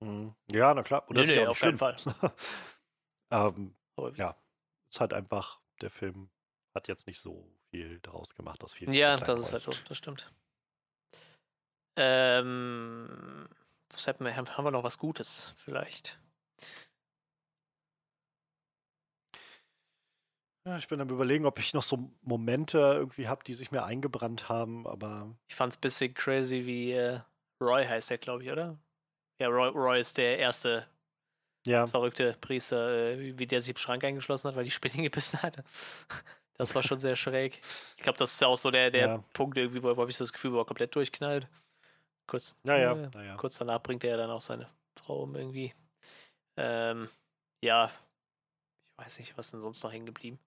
Mhm. 0.00 0.34
Ja, 0.50 0.74
na 0.74 0.82
klar. 0.82 1.08
Und 1.08 1.16
das 1.16 1.26
nee, 1.26 1.32
ist 1.32 1.38
nee, 1.38 1.44
ja 1.44 1.48
auf 1.48 1.62
jeden 1.62 1.78
Fall. 1.78 1.96
ähm, 3.30 3.74
ja, 4.14 4.36
ist 4.90 5.00
halt 5.00 5.12
einfach, 5.12 5.60
der 5.80 5.90
Film 5.90 6.30
hat 6.74 6.88
jetzt 6.88 7.06
nicht 7.06 7.20
so 7.20 7.50
viel 7.70 7.98
daraus 8.00 8.34
gemacht 8.34 8.62
aus 8.62 8.74
vielen. 8.74 8.92
Ja, 8.92 9.16
das 9.16 9.40
ist 9.40 9.52
halt 9.52 9.62
so, 9.62 9.72
das 9.88 9.96
stimmt. 9.96 10.30
Ähm, 11.96 13.48
was 13.92 14.06
haben 14.06 14.24
wir, 14.24 14.36
haben 14.36 14.64
wir 14.64 14.70
noch 14.70 14.84
was 14.84 14.98
Gutes 14.98 15.54
vielleicht? 15.58 16.18
Ja, 20.66 20.76
ich 20.76 20.88
bin 20.88 21.00
am 21.00 21.08
überlegen, 21.08 21.46
ob 21.46 21.58
ich 21.58 21.72
noch 21.72 21.82
so 21.82 22.10
Momente 22.22 22.78
irgendwie 22.78 23.28
habe, 23.28 23.42
die 23.44 23.54
sich 23.54 23.70
mir 23.70 23.84
eingebrannt 23.84 24.48
haben, 24.48 24.86
aber. 24.86 25.34
Ich 25.48 25.56
fand 25.56 25.72
es 25.72 25.78
ein 25.78 25.80
bisschen 25.80 26.14
crazy, 26.14 26.66
wie 26.66 26.92
äh, 26.92 27.20
Roy 27.62 27.84
heißt 27.86 28.10
der, 28.10 28.18
glaube 28.18 28.44
ich, 28.44 28.50
oder? 28.50 28.78
Ja, 29.40 29.48
Roy, 29.48 29.68
Roy 29.70 30.00
ist 30.00 30.18
der 30.18 30.38
erste 30.38 30.86
ja. 31.66 31.86
verrückte 31.86 32.36
Priester, 32.40 32.90
äh, 32.90 33.38
wie 33.38 33.46
der 33.46 33.60
sich 33.60 33.70
im 33.70 33.76
Schrank 33.78 34.04
eingeschlossen 34.04 34.48
hat, 34.48 34.56
weil 34.56 34.64
die 34.64 34.70
Spinne 34.70 35.02
gebissen 35.02 35.42
hatte. 35.42 35.64
Das 36.60 36.74
war 36.74 36.82
schon 36.82 37.00
sehr 37.00 37.16
schräg. 37.16 37.58
Ich 37.96 38.02
glaube, 38.02 38.18
das 38.18 38.32
ist 38.32 38.40
ja 38.42 38.46
auch 38.46 38.56
so 38.56 38.70
der, 38.70 38.90
der 38.90 39.06
ja. 39.06 39.24
Punkt 39.32 39.56
irgendwie, 39.56 39.82
wo, 39.82 39.96
wo 39.96 40.02
habe 40.02 40.10
ich 40.10 40.16
so 40.18 40.24
das 40.24 40.32
Gefühl, 40.34 40.52
wo 40.52 40.58
er 40.58 40.66
komplett 40.66 40.94
durchknallt. 40.94 41.48
Kurz, 42.26 42.58
naja, 42.64 42.92
äh, 42.92 43.08
naja. 43.14 43.36
kurz 43.36 43.56
danach 43.56 43.82
bringt 43.82 44.04
er 44.04 44.18
dann 44.18 44.30
auch 44.30 44.42
seine 44.42 44.68
Frau 44.94 45.22
um 45.22 45.34
irgendwie. 45.34 45.72
Ähm, 46.58 47.08
ja, 47.64 47.86
ich 47.86 49.06
weiß 49.06 49.18
nicht, 49.20 49.38
was 49.38 49.50
denn 49.50 49.62
sonst 49.62 49.82
noch 49.82 49.90
hängen 49.90 50.04
geblieben. 50.04 50.38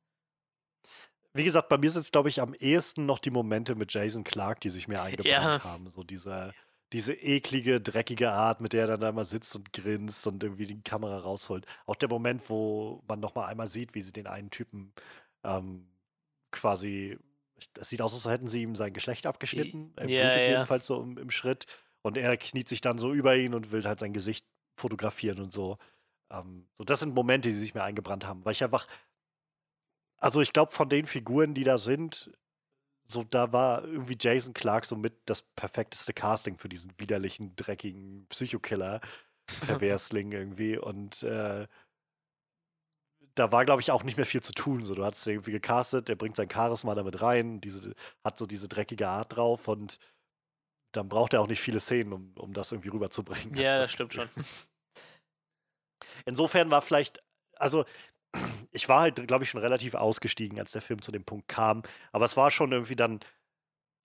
Wie 1.33 1.43
gesagt, 1.43 1.67
bei 1.67 1.79
mir 1.79 1.89
sind 1.89 2.01
es, 2.01 2.11
glaube 2.11 2.29
ich, 2.29 2.39
am 2.39 2.53
ehesten 2.53 3.07
noch 3.07 3.17
die 3.17 3.31
Momente 3.31 3.73
mit 3.73 3.91
Jason 3.91 4.23
Clark, 4.23 4.59
die 4.59 4.69
sich 4.69 4.87
mir 4.87 5.01
eingebrannt 5.01 5.63
ja. 5.63 5.63
haben. 5.63 5.89
So 5.89 6.03
diese, 6.03 6.53
diese 6.91 7.15
eklige, 7.15 7.81
dreckige 7.81 8.29
Art, 8.29 8.61
mit 8.61 8.73
der 8.73 8.81
er 8.81 8.87
dann 8.87 9.01
da 9.01 9.11
mal 9.11 9.25
sitzt 9.25 9.55
und 9.55 9.73
grinst 9.73 10.27
und 10.27 10.43
irgendwie 10.43 10.67
die 10.67 10.83
Kamera 10.83 11.17
rausholt. 11.17 11.65
Auch 11.87 11.95
der 11.95 12.09
Moment, 12.09 12.47
wo 12.51 13.01
man 13.07 13.19
noch 13.19 13.33
mal 13.33 13.47
einmal 13.47 13.65
sieht, 13.65 13.95
wie 13.95 14.01
sie 14.03 14.13
den 14.13 14.27
einen 14.27 14.51
Typen 14.51 14.93
ähm, 15.43 15.87
quasi, 16.53 17.17
es 17.79 17.89
sieht 17.89 18.01
aus, 18.01 18.13
als 18.13 18.25
hätten 18.25 18.47
sie 18.47 18.61
ihm 18.61 18.75
sein 18.75 18.93
Geschlecht 18.93 19.25
abgeschnitten. 19.25 19.93
Er 19.95 20.09
ja, 20.09 20.23
blutet 20.23 20.41
ja. 20.41 20.53
jedenfalls 20.53 20.87
so 20.87 21.01
im, 21.01 21.17
im 21.17 21.29
Schritt. 21.29 21.65
Und 22.01 22.17
er 22.17 22.35
kniet 22.37 22.67
sich 22.67 22.81
dann 22.81 22.97
so 22.97 23.13
über 23.13 23.35
ihn 23.35 23.53
und 23.53 23.71
will 23.71 23.83
halt 23.83 23.99
sein 23.99 24.13
Gesicht 24.13 24.45
fotografieren 24.75 25.39
und 25.39 25.51
so. 25.51 25.77
Ähm, 26.31 26.67
so, 26.73 26.83
das 26.83 26.99
sind 26.99 27.13
Momente, 27.13 27.49
die 27.49 27.55
sich 27.55 27.73
mir 27.73 27.83
eingebrannt 27.83 28.25
haben, 28.25 28.43
weil 28.45 28.53
ich 28.53 28.63
einfach, 28.63 28.87
also 30.17 30.41
ich 30.41 30.53
glaube, 30.53 30.71
von 30.71 30.89
den 30.89 31.05
Figuren, 31.05 31.53
die 31.53 31.63
da 31.63 31.77
sind, 31.77 32.31
so 33.05 33.23
da 33.23 33.51
war 33.51 33.83
irgendwie 33.85 34.17
Jason 34.19 34.53
Clark 34.53 34.85
so 34.85 34.95
mit 34.95 35.13
das 35.25 35.41
perfekteste 35.41 36.13
Casting 36.13 36.57
für 36.57 36.69
diesen 36.69 36.91
widerlichen, 36.97 37.55
dreckigen 37.55 38.25
Psychokiller, 38.29 39.01
Perversling 39.67 40.31
irgendwie. 40.31 40.77
Und 40.77 41.23
äh, 41.23 41.67
da 43.35 43.51
war, 43.51 43.65
glaube 43.65 43.81
ich, 43.81 43.91
auch 43.91 44.03
nicht 44.03 44.17
mehr 44.17 44.25
viel 44.25 44.41
zu 44.41 44.53
tun. 44.53 44.83
So, 44.83 44.95
du 44.95 45.03
hast 45.03 45.25
irgendwie 45.25 45.51
gecastet, 45.51 46.07
der 46.07 46.15
bringt 46.15 46.35
sein 46.35 46.49
Charisma 46.49 46.95
damit 46.95 47.21
rein, 47.21 47.61
diese, 47.61 47.93
hat 48.23 48.37
so 48.37 48.45
diese 48.45 48.67
dreckige 48.67 49.07
Art 49.07 49.35
drauf 49.35 49.67
und 49.67 49.99
dann 50.91 51.09
braucht 51.09 51.33
er 51.33 51.41
auch 51.41 51.47
nicht 51.47 51.61
viele 51.61 51.79
Szenen, 51.79 52.13
um, 52.13 52.33
um 52.37 52.53
das 52.53 52.71
irgendwie 52.71 52.89
rüberzubringen. 52.89 53.55
Ja, 53.55 53.79
das 53.79 53.91
stimmt 53.91 54.11
Gefühl. 54.11 54.29
schon. 54.35 54.45
Insofern 56.25 56.69
war 56.69 56.81
vielleicht, 56.81 57.23
also 57.55 57.85
ich 58.71 58.87
war 58.89 59.01
halt, 59.01 59.27
glaube 59.27 59.43
ich, 59.43 59.49
schon 59.49 59.61
relativ 59.61 59.95
ausgestiegen, 59.95 60.59
als 60.59 60.71
der 60.71 60.81
Film 60.81 61.01
zu 61.01 61.11
dem 61.11 61.23
Punkt 61.23 61.47
kam. 61.47 61.83
Aber 62.11 62.25
es 62.25 62.37
war 62.37 62.51
schon 62.51 62.71
irgendwie 62.71 62.95
dann 62.95 63.19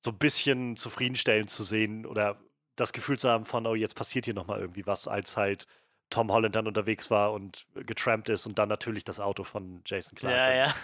so 0.03 0.11
ein 0.11 0.19
bisschen 0.19 0.77
zufriedenstellend 0.77 1.51
zu 1.51 1.65
sehen 1.65 2.07
oder 2.07 2.41
das 2.77 2.93
Gefühl 2.93 3.19
zu 3.19 3.29
haben 3.29 3.45
von, 3.45 3.67
oh, 3.67 3.75
jetzt 3.75 3.95
passiert 3.95 4.25
hier 4.25 4.35
nochmal 4.35 4.61
irgendwie 4.61 4.87
was, 4.87 5.09
als 5.09 5.37
halt 5.37 5.67
Tom 6.11 6.33
Holland 6.33 6.57
dann 6.57 6.67
unterwegs 6.67 7.11
war 7.11 7.33
und 7.33 7.67
getrampt 7.75 8.29
ist 8.29 8.47
und 8.47 8.59
dann 8.59 8.69
natürlich 8.69 9.05
das 9.05 9.21
Auto 9.21 9.45
von 9.45 9.83
Jason 9.85 10.17
Clark 10.17 10.35
Ja, 10.35 10.47
und, 10.47 10.75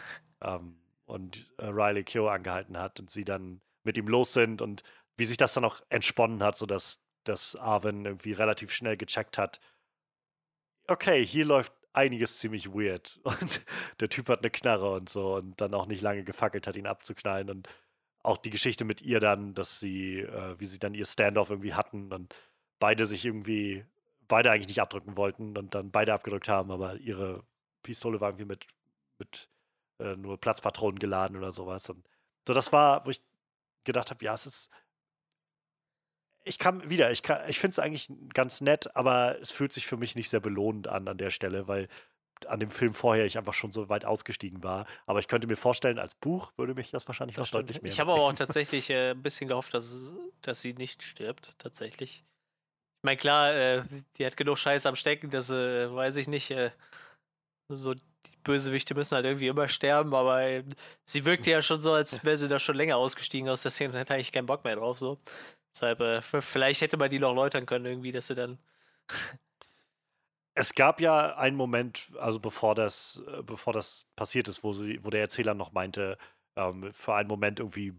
ja. 0.42 0.56
ähm, 0.56 0.76
und 1.06 1.50
äh, 1.58 1.66
Riley 1.66 2.04
Keough 2.04 2.30
angehalten 2.30 2.78
hat 2.78 3.00
und 3.00 3.10
sie 3.10 3.24
dann 3.24 3.60
mit 3.82 3.96
ihm 3.96 4.08
los 4.08 4.32
sind 4.32 4.62
und 4.62 4.82
wie 5.16 5.24
sich 5.24 5.36
das 5.36 5.54
dann 5.54 5.64
auch 5.64 5.80
entsponnen 5.88 6.42
hat, 6.42 6.56
sodass 6.56 7.00
dass 7.24 7.56
Arwen 7.56 8.04
irgendwie 8.04 8.32
relativ 8.32 8.70
schnell 8.70 8.96
gecheckt 8.96 9.38
hat, 9.38 9.58
okay, 10.86 11.24
hier 11.24 11.44
läuft 11.44 11.72
einiges 11.92 12.38
ziemlich 12.38 12.68
weird 12.72 13.18
und 13.24 13.64
der 14.00 14.08
Typ 14.08 14.28
hat 14.28 14.40
eine 14.40 14.50
Knarre 14.50 14.92
und 14.92 15.08
so 15.08 15.34
und 15.34 15.60
dann 15.60 15.74
auch 15.74 15.86
nicht 15.86 16.02
lange 16.02 16.24
gefackelt 16.24 16.66
hat, 16.66 16.76
ihn 16.76 16.86
abzuknallen 16.86 17.50
und 17.50 17.68
auch 18.22 18.38
die 18.38 18.50
Geschichte 18.50 18.84
mit 18.84 19.02
ihr 19.02 19.20
dann, 19.20 19.54
dass 19.54 19.80
sie, 19.80 20.20
äh, 20.20 20.58
wie 20.58 20.66
sie 20.66 20.78
dann 20.78 20.94
ihr 20.94 21.06
Standoff 21.06 21.50
irgendwie 21.50 21.74
hatten 21.74 22.12
und 22.12 22.34
beide 22.78 23.06
sich 23.06 23.24
irgendwie, 23.24 23.84
beide 24.28 24.50
eigentlich 24.50 24.68
nicht 24.68 24.80
abdrücken 24.80 25.16
wollten 25.16 25.56
und 25.56 25.74
dann 25.74 25.90
beide 25.90 26.12
abgedrückt 26.14 26.48
haben, 26.48 26.70
aber 26.70 26.96
ihre 26.96 27.44
Pistole 27.82 28.20
war 28.20 28.30
irgendwie 28.30 28.46
mit, 28.46 28.66
mit 29.18 29.48
äh, 30.00 30.16
nur 30.16 30.38
Platzpatronen 30.40 30.98
geladen 30.98 31.36
oder 31.36 31.52
sowas. 31.52 31.88
Und 31.90 32.08
so, 32.46 32.54
das 32.54 32.72
war, 32.72 33.04
wo 33.06 33.10
ich 33.10 33.22
gedacht 33.84 34.10
habe, 34.10 34.24
ja, 34.24 34.34
es 34.34 34.46
ist. 34.46 34.70
Ich 36.46 36.58
kam 36.58 36.88
wieder, 36.90 37.10
ich, 37.10 37.22
kann- 37.22 37.48
ich 37.48 37.58
finde 37.58 37.72
es 37.72 37.78
eigentlich 37.78 38.10
ganz 38.34 38.60
nett, 38.60 38.94
aber 38.96 39.40
es 39.40 39.50
fühlt 39.50 39.72
sich 39.72 39.86
für 39.86 39.96
mich 39.96 40.14
nicht 40.14 40.28
sehr 40.28 40.40
belohnend 40.40 40.88
an 40.88 41.08
an 41.08 41.16
der 41.16 41.30
Stelle, 41.30 41.68
weil 41.68 41.88
an 42.46 42.60
dem 42.60 42.70
Film 42.70 42.92
vorher 42.92 43.24
ich 43.24 43.38
einfach 43.38 43.54
schon 43.54 43.72
so 43.72 43.88
weit 43.88 44.04
ausgestiegen 44.04 44.62
war. 44.62 44.86
Aber 45.06 45.20
ich 45.20 45.28
könnte 45.28 45.46
mir 45.46 45.56
vorstellen, 45.56 45.98
als 45.98 46.14
Buch 46.14 46.52
würde 46.56 46.74
mich 46.74 46.90
das 46.90 47.06
wahrscheinlich 47.06 47.36
Das 47.36 47.46
noch 47.46 47.60
deutlich 47.60 47.76
stimmt. 47.76 47.84
mehr. 47.84 47.92
Ich 47.92 48.00
habe 48.00 48.12
aber 48.12 48.22
auch 48.22 48.32
tatsächlich 48.34 48.90
äh, 48.90 49.12
ein 49.12 49.22
bisschen 49.22 49.48
gehofft, 49.48 49.72
dass, 49.72 50.12
dass 50.42 50.60
sie 50.60 50.74
nicht 50.74 51.02
stirbt, 51.02 51.54
tatsächlich. 51.58 52.24
Ich 53.04 53.06
meine, 53.06 53.18
klar, 53.18 53.52
äh, 53.52 53.82
die 54.16 54.24
hat 54.24 54.34
genug 54.34 54.56
Scheiß 54.56 54.86
am 54.86 54.96
Stecken, 54.96 55.28
dass, 55.28 55.50
äh, 55.50 55.94
weiß 55.94 56.16
ich 56.16 56.26
nicht, 56.26 56.50
äh, 56.50 56.70
so 57.68 57.92
die 57.92 58.00
Bösewichte 58.42 58.94
müssen 58.94 59.14
halt 59.14 59.26
irgendwie 59.26 59.48
immer 59.48 59.68
sterben, 59.68 60.14
aber 60.14 60.40
äh, 60.40 60.64
sie 61.04 61.26
wirkte 61.26 61.50
ja 61.50 61.60
schon 61.60 61.82
so, 61.82 61.92
als 61.92 62.24
wäre 62.24 62.38
sie 62.38 62.48
da 62.48 62.58
schon 62.58 62.76
länger 62.76 62.96
ausgestiegen 62.96 63.50
aus 63.50 63.60
der 63.60 63.72
Szene 63.72 63.92
und 63.92 63.98
hätte 63.98 64.14
eigentlich 64.14 64.32
keinen 64.32 64.46
Bock 64.46 64.64
mehr 64.64 64.76
drauf, 64.76 64.96
so. 64.96 65.18
Deshalb, 65.74 66.00
äh, 66.00 66.22
vielleicht 66.22 66.80
hätte 66.80 66.96
man 66.96 67.10
die 67.10 67.18
noch 67.18 67.34
läutern 67.34 67.66
können, 67.66 67.84
irgendwie, 67.84 68.10
dass 68.10 68.28
sie 68.28 68.34
dann. 68.34 68.58
Es 70.54 70.74
gab 70.74 70.98
ja 70.98 71.36
einen 71.36 71.58
Moment, 71.58 72.06
also 72.18 72.40
bevor 72.40 72.74
das, 72.74 73.22
äh, 73.28 73.42
bevor 73.42 73.74
das 73.74 74.06
passiert 74.16 74.48
ist, 74.48 74.64
wo 74.64 74.72
sie, 74.72 75.04
wo 75.04 75.10
der 75.10 75.20
Erzähler 75.20 75.52
noch 75.52 75.72
meinte, 75.72 76.16
ähm, 76.56 76.90
für 76.94 77.16
einen 77.16 77.28
Moment 77.28 77.60
irgendwie 77.60 77.92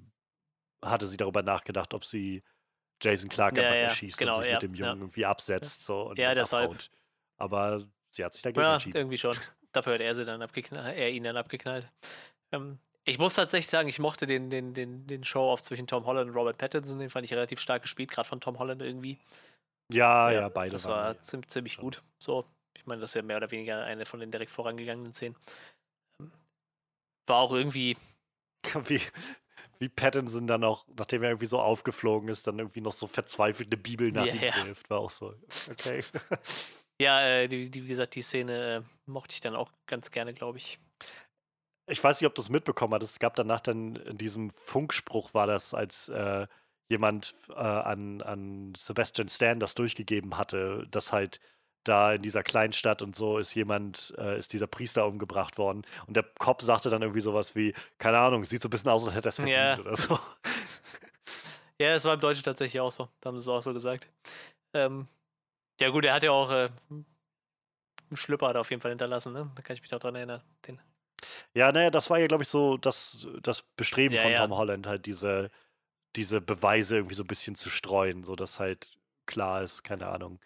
hatte 0.83 1.05
sie 1.05 1.17
darüber 1.17 1.43
nachgedacht, 1.43 1.93
ob 1.93 2.05
sie 2.05 2.41
Jason 3.01 3.29
Clark 3.29 3.57
Ja, 3.57 3.63
einfach 3.63 3.75
ja, 3.75 3.81
erschießt 3.83 4.17
genau, 4.17 4.37
und 4.37 4.41
sich 4.43 4.51
ja, 4.51 4.55
mit 4.55 4.63
dem. 4.63 4.73
Jungen 4.73 4.99
irgendwie 5.01 5.25
absetzt 5.25 5.83
so 5.85 6.03
und 6.03 6.19
Ja, 6.19 6.33
deshalb. 6.35 6.69
abhaut. 6.71 6.89
Aber 7.37 7.83
sie 8.09 8.23
hat 8.23 8.33
sich 8.33 8.41
dagegen 8.41 8.61
Ja, 8.61 8.73
entschieden. 8.75 8.97
irgendwie 8.97 9.17
schon. 9.17 9.35
Dafür 9.71 9.95
hat 9.95 10.01
er 10.01 10.15
sie 10.15 10.23
dann 10.25 10.41
abgeknallt, 10.41 10.97
er 10.97 11.09
ihn 11.11 11.23
dann 11.23 11.35
abgeknallt. 11.35 11.87
Ähm, 12.51 12.79
ich 13.03 13.19
muss 13.19 13.35
tatsächlich 13.35 13.69
sagen, 13.69 13.87
ich 13.89 13.99
mochte 13.99 14.25
den, 14.25 14.49
den, 14.49 14.73
den, 14.73 15.05
den 15.05 15.23
Show-Off 15.23 15.61
zwischen 15.61 15.85
Tom 15.85 16.05
Holland 16.05 16.29
und 16.31 16.35
Robert 16.35 16.57
Pattinson, 16.57 16.97
den 16.99 17.09
fand 17.09 17.25
ich 17.25 17.33
relativ 17.33 17.59
stark 17.59 17.81
gespielt, 17.83 18.09
gerade 18.09 18.27
von 18.27 18.39
Tom 18.41 18.57
Holland 18.57 18.81
irgendwie. 18.81 19.19
Ja, 19.91 20.31
ja, 20.31 20.49
beide 20.49 20.71
Das 20.71 20.85
waren. 20.85 21.15
war 21.15 21.21
ziemlich, 21.21 21.49
ziemlich 21.49 21.77
gut. 21.77 22.01
So, 22.17 22.45
ich 22.75 22.85
meine, 22.85 23.01
das 23.01 23.11
ist 23.11 23.15
ja 23.15 23.21
mehr 23.21 23.37
oder 23.37 23.51
weniger 23.51 23.83
eine 23.83 24.05
von 24.05 24.19
den 24.19 24.31
direkt 24.31 24.51
vorangegangenen 24.51 25.13
Szenen. 25.13 25.35
Ähm, 26.19 26.31
War 27.27 27.37
auch 27.37 27.51
irgendwie, 27.51 27.97
wie, 28.85 29.01
wie 29.79 29.89
Pattinson 29.89 30.47
dann 30.47 30.63
auch, 30.63 30.85
nachdem 30.97 31.23
er 31.23 31.29
irgendwie 31.29 31.45
so 31.45 31.59
aufgeflogen 31.59 32.29
ist, 32.29 32.47
dann 32.47 32.59
irgendwie 32.59 32.81
noch 32.81 32.93
so 32.93 33.07
verzweifelt 33.07 33.69
eine 33.69 33.77
Bibel 33.77 34.11
nach 34.11 34.25
Ja, 34.25 34.33
ihm 34.33 34.53
wirft. 34.53 34.89
War 34.89 34.99
auch 34.99 35.09
so, 35.09 35.33
okay. 35.71 36.03
ja, 36.99 37.21
äh, 37.21 37.47
die, 37.47 37.69
die, 37.69 37.83
wie 37.83 37.89
gesagt, 37.89 38.15
die 38.15 38.21
Szene 38.21 38.85
äh, 38.85 39.09
mochte 39.09 39.33
ich 39.33 39.41
dann 39.41 39.55
auch 39.55 39.71
ganz 39.85 40.11
gerne, 40.11 40.33
glaube 40.33 40.57
ich. 40.57 40.79
Ich 41.87 42.03
weiß 42.03 42.19
nicht, 42.19 42.27
ob 42.27 42.35
du 42.35 42.41
es 42.41 42.49
mitbekommen 42.49 42.93
hast. 42.95 43.03
Es 43.03 43.19
gab 43.19 43.35
danach 43.35 43.61
dann 43.61 43.95
in 43.95 44.17
diesem 44.17 44.49
Funkspruch, 44.51 45.33
war 45.33 45.45
das, 45.45 45.73
als 45.73 46.09
äh, 46.09 46.47
jemand 46.89 47.35
äh, 47.49 47.53
an, 47.53 48.21
an 48.21 48.73
Sebastian 48.75 49.29
Stan 49.29 49.59
das 49.59 49.75
durchgegeben 49.75 50.37
hatte, 50.37 50.87
dass 50.89 51.13
halt 51.13 51.39
da 51.87 52.13
in 52.13 52.21
dieser 52.21 52.43
Kleinstadt 52.43 53.01
und 53.01 53.15
so 53.15 53.37
ist 53.37 53.53
jemand, 53.55 54.13
äh, 54.17 54.37
ist 54.37 54.53
dieser 54.53 54.67
Priester 54.67 55.05
umgebracht 55.07 55.57
worden. 55.57 55.83
Und 56.07 56.15
der 56.17 56.23
Cop 56.39 56.61
sagte 56.61 56.89
dann 56.89 57.01
irgendwie 57.01 57.21
sowas 57.21 57.55
wie, 57.55 57.73
keine 57.99 58.17
Ahnung, 58.19 58.43
sieht 58.43 58.61
so 58.61 58.67
ein 58.67 58.71
bisschen 58.71 58.89
aus, 58.91 59.05
als 59.05 59.15
hätte 59.15 59.29
er 59.29 59.31
es 59.31 59.35
verdient 59.37 59.55
Ja. 59.57 59.79
oder 59.79 59.95
so. 59.97 60.19
Ja, 61.77 61.89
es 61.93 62.05
war 62.05 62.13
im 62.13 62.21
Deutschen 62.21 62.43
tatsächlich 62.43 62.79
auch 62.79 62.91
so. 62.91 63.09
Da 63.19 63.27
haben 63.29 63.37
sie 63.37 63.41
es 63.41 63.47
auch 63.49 63.61
so 63.61 63.73
gesagt. 63.73 64.07
Ähm, 64.73 65.07
ja, 65.81 65.89
gut, 65.89 66.05
er 66.05 66.13
hat 66.13 66.23
ja 66.23 66.31
auch 66.31 66.49
äh, 66.51 66.69
einen 66.89 67.05
Schlüpper 68.13 68.47
hat 68.47 68.55
auf 68.55 68.69
jeden 68.69 68.81
Fall 68.81 68.91
hinterlassen, 68.91 69.33
ne? 69.33 69.51
Da 69.55 69.61
kann 69.61 69.73
ich 69.75 69.81
mich 69.81 69.91
noch 69.91 69.99
dran 69.99 70.15
erinnern. 70.15 70.41
Den, 70.65 70.79
Ja, 71.53 71.71
naja, 71.73 71.89
das 71.89 72.09
war 72.09 72.17
ja, 72.17 72.27
glaube 72.27 72.43
ich, 72.43 72.49
so 72.49 72.77
das, 72.77 73.27
das 73.41 73.63
Bestreben 73.75 74.15
Ja, 74.15 74.21
von 74.21 74.31
ja. 74.31 74.41
Tom 74.41 74.55
Holland, 74.55 74.87
halt 74.87 75.05
diese, 75.05 75.51
diese 76.15 76.39
Beweise 76.39 76.95
irgendwie 76.97 77.15
so 77.15 77.23
ein 77.23 77.27
bisschen 77.27 77.55
zu 77.55 77.69
streuen, 77.69 78.23
sodass 78.23 78.59
halt 78.59 78.97
klar 79.25 79.61
ist, 79.63 79.83
keine 79.83 80.07
Ahnung. 80.07 80.39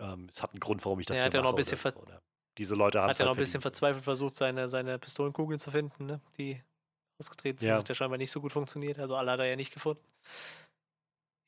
Ähm, 0.00 0.26
es 0.30 0.42
hat 0.42 0.50
einen 0.52 0.60
Grund, 0.60 0.84
warum 0.84 1.00
ich 1.00 1.06
das 1.06 1.16
Ja, 1.16 1.22
hier 1.22 1.26
hat 1.26 1.34
ja 1.34 1.40
noch 1.40 1.52
mache. 1.52 1.54
ein 1.62 1.64
bisschen 1.64 1.78
oder, 1.92 2.02
oder 2.02 2.22
diese 2.58 2.74
Leute 2.74 3.00
haben 3.00 3.08
hat 3.10 3.18
ja 3.18 3.20
halt 3.24 3.30
noch 3.30 3.36
ein 3.36 3.38
bisschen 3.40 3.60
verzweifelt 3.60 4.04
versucht, 4.04 4.34
seine, 4.34 4.68
seine 4.68 4.98
Pistolenkugeln 4.98 5.58
zu 5.58 5.70
finden, 5.70 6.06
ne? 6.06 6.20
Die 6.38 6.62
ausgetreten 7.20 7.58
sind. 7.58 7.68
Ja. 7.68 7.78
Hat 7.78 7.88
ja 7.88 7.94
scheinbar 7.94 8.18
nicht 8.18 8.30
so 8.30 8.40
gut 8.40 8.52
funktioniert. 8.52 8.98
Also 8.98 9.16
alle 9.16 9.30
hat 9.32 9.40
er 9.40 9.46
ja 9.46 9.56
nicht 9.56 9.72
gefunden. 9.72 10.02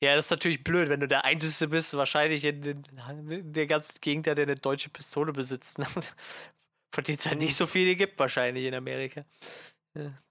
Ja, 0.03 0.15
das 0.15 0.25
ist 0.25 0.31
natürlich 0.31 0.63
blöd, 0.63 0.89
wenn 0.89 0.99
du 0.99 1.07
der 1.07 1.25
Einzige 1.25 1.69
bist, 1.69 1.95
wahrscheinlich 1.95 2.45
in, 2.45 2.61
den, 2.61 2.83
in 3.29 3.51
der 3.53 3.65
ganzen 3.67 3.99
Gegend, 3.99 4.27
der 4.27 4.37
eine 4.37 4.55
deutsche 4.55 4.89
Pistole 4.89 5.33
besitzt. 5.33 5.79
Ne? 5.79 5.87
Von 6.93 7.03
denen 7.03 7.17
es 7.17 7.25
halt 7.25 7.39
nicht 7.39 7.55
so 7.55 7.65
viele 7.65 7.95
gibt, 7.95 8.19
wahrscheinlich 8.19 8.65
in 8.65 8.75
Amerika. 8.75 9.25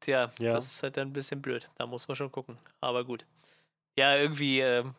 Tja, 0.01 0.31
Ja. 0.39 0.53
das 0.53 0.67
ist 0.67 0.83
halt 0.85 0.97
dann 0.97 1.09
ein 1.09 1.13
bisschen 1.13 1.43
blöd. 1.43 1.69
Da 1.77 1.87
muss 1.87 2.07
man 2.07 2.17
schon 2.17 2.31
gucken. 2.31 2.57
Aber 2.81 3.05
gut. 3.05 3.27
Ja, 3.99 4.17
irgendwie, 4.17 4.61
ähm, 4.61 4.95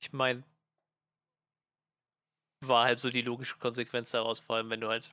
ich 0.00 0.12
meine, 0.12 0.44
war 2.68 2.84
halt 2.84 2.98
so 2.98 3.10
die 3.10 3.22
logische 3.22 3.56
Konsequenz 3.58 4.10
daraus, 4.10 4.40
vor 4.40 4.56
allem 4.56 4.70
wenn 4.70 4.80
du 4.80 4.88
halt 4.88 5.10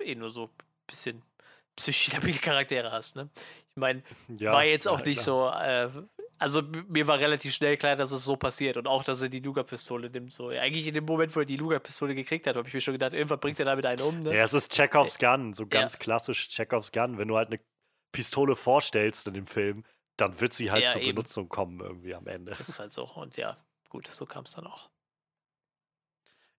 eh 0.00 0.14
nur 0.14 0.30
so 0.30 0.44
ein 0.44 0.50
bisschen 0.86 1.22
psychisch 1.76 2.12
labile 2.12 2.38
Charaktere 2.38 2.90
hast, 2.92 3.16
ne? 3.16 3.28
Ich 3.70 3.76
meine, 3.76 4.02
Ja, 4.38 4.52
war 4.52 4.64
jetzt 4.64 4.88
auch 4.88 4.98
ja, 5.00 5.04
nicht 5.04 5.22
klar. 5.22 5.88
so, 5.92 5.98
äh, 5.98 6.06
also 6.38 6.62
mir 6.88 7.06
war 7.06 7.18
relativ 7.18 7.52
schnell 7.52 7.76
klar, 7.76 7.96
dass 7.96 8.10
es 8.12 8.24
so 8.24 8.34
passiert 8.36 8.78
und 8.78 8.88
auch, 8.88 9.04
dass 9.04 9.20
er 9.20 9.28
die 9.28 9.40
Luger-Pistole 9.40 10.08
nimmt. 10.08 10.32
So. 10.32 10.48
Eigentlich 10.48 10.86
in 10.86 10.94
dem 10.94 11.04
Moment, 11.04 11.36
wo 11.36 11.40
er 11.40 11.46
die 11.46 11.56
Luger-Pistole 11.56 12.14
gekriegt 12.14 12.46
hat, 12.46 12.56
habe 12.56 12.66
ich 12.66 12.72
mir 12.72 12.80
schon 12.80 12.94
gedacht, 12.94 13.12
irgendwann 13.12 13.40
bringt 13.40 13.58
er 13.58 13.66
damit 13.66 13.84
einen 13.84 14.00
um, 14.00 14.20
ne? 14.20 14.34
Ja, 14.34 14.42
es 14.42 14.54
ist 14.54 14.72
Chekhovs 14.72 15.18
Gun, 15.18 15.52
so 15.52 15.64
Ja. 15.64 15.68
ganz 15.68 15.98
klassisch 15.98 16.48
Chekhovs 16.48 16.92
Gun. 16.92 17.18
Wenn 17.18 17.28
du 17.28 17.36
halt 17.36 17.48
eine 17.48 17.60
Pistole 18.12 18.56
vorstellst 18.56 19.26
in 19.26 19.34
dem 19.34 19.46
Film, 19.46 19.84
dann 20.16 20.40
wird 20.40 20.54
sie 20.54 20.70
halt 20.70 20.84
Ja, 20.84 20.92
zur 20.92 21.02
eben. 21.02 21.16
Benutzung 21.16 21.48
kommen 21.48 21.80
irgendwie 21.80 22.14
am 22.14 22.26
Ende. 22.26 22.52
Das 22.52 22.68
ist 22.68 22.80
halt 22.80 22.92
so. 22.92 23.04
Und 23.04 23.36
ja, 23.36 23.56
gut, 23.90 24.08
so 24.08 24.24
kam 24.24 24.44
es 24.44 24.52
dann 24.52 24.66
auch. 24.66 24.88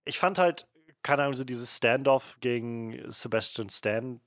Ich 0.05 0.19
fand 0.19 0.37
halt, 0.37 0.67
keine 1.03 1.23
Ahnung, 1.23 1.35
so 1.35 1.43
dieses 1.43 1.77
Standoff 1.77 2.37
gegen 2.39 3.09
Sebastian 3.09 3.69
Stan, 3.69 4.21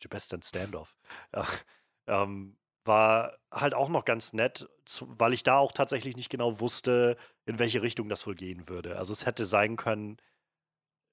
Sebastian 0.00 0.42
Standoff, 0.42 0.96
ja, 1.34 1.46
ähm, 2.06 2.56
war 2.84 3.38
halt 3.50 3.74
auch 3.74 3.88
noch 3.88 4.04
ganz 4.04 4.32
nett, 4.34 4.68
weil 5.00 5.32
ich 5.32 5.42
da 5.42 5.56
auch 5.56 5.72
tatsächlich 5.72 6.16
nicht 6.16 6.28
genau 6.28 6.60
wusste, 6.60 7.16
in 7.46 7.58
welche 7.58 7.82
Richtung 7.82 8.08
das 8.10 8.26
wohl 8.26 8.34
gehen 8.34 8.68
würde. 8.68 8.98
Also 8.98 9.12
es 9.12 9.24
hätte 9.24 9.46
sein 9.46 9.76
können, 9.76 10.18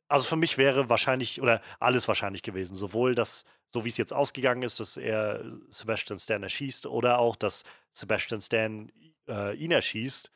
also 0.10 0.28
für 0.28 0.36
mich 0.36 0.58
wäre 0.58 0.90
wahrscheinlich, 0.90 1.42
oder 1.42 1.62
alles 1.80 2.08
wahrscheinlich 2.08 2.44
gewesen, 2.44 2.76
sowohl 2.76 3.16
das, 3.16 3.46
so 3.74 3.86
wie 3.86 3.90
es 3.90 3.98
jetzt 3.98 4.14
ausgegangen 4.14 4.62
ist, 4.62 4.82
dass 4.82 4.98
er 4.98 5.42
Sebastian 5.70 6.20
Stan 6.20 6.44
erschießt, 6.44 6.86
oder 6.86 7.20
auch, 7.20 7.38
dass 7.38 7.64
Sebastian 7.94 8.42
Stan 8.42 8.92
äh, 9.30 9.56
ihn 9.56 9.72
erschießt, 9.72 10.30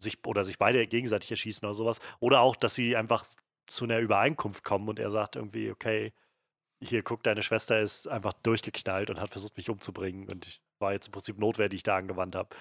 sich, 0.00 0.18
oder 0.26 0.44
sich 0.44 0.58
beide 0.58 0.86
gegenseitig 0.86 1.30
erschießen 1.30 1.66
oder 1.66 1.74
sowas, 1.74 2.00
oder 2.20 2.40
auch, 2.40 2.56
dass 2.56 2.74
sie 2.74 2.96
einfach 2.96 3.24
zu 3.66 3.84
einer 3.84 3.98
Übereinkunft 3.98 4.64
kommen 4.64 4.88
und 4.88 4.98
er 4.98 5.10
sagt 5.10 5.36
irgendwie, 5.36 5.70
okay, 5.70 6.12
hier 6.82 7.02
guck, 7.02 7.22
deine 7.22 7.42
Schwester 7.42 7.80
ist 7.80 8.08
einfach 8.08 8.32
durchgeknallt 8.32 9.10
und 9.10 9.20
hat 9.20 9.30
versucht, 9.30 9.56
mich 9.56 9.70
umzubringen 9.70 10.28
und 10.28 10.46
ich 10.46 10.62
war 10.78 10.92
jetzt 10.92 11.06
im 11.06 11.12
Prinzip 11.12 11.38
Notwehr, 11.38 11.68
die 11.68 11.76
ich 11.76 11.82
da 11.82 11.96
angewandt 11.96 12.34
habe. 12.36 12.56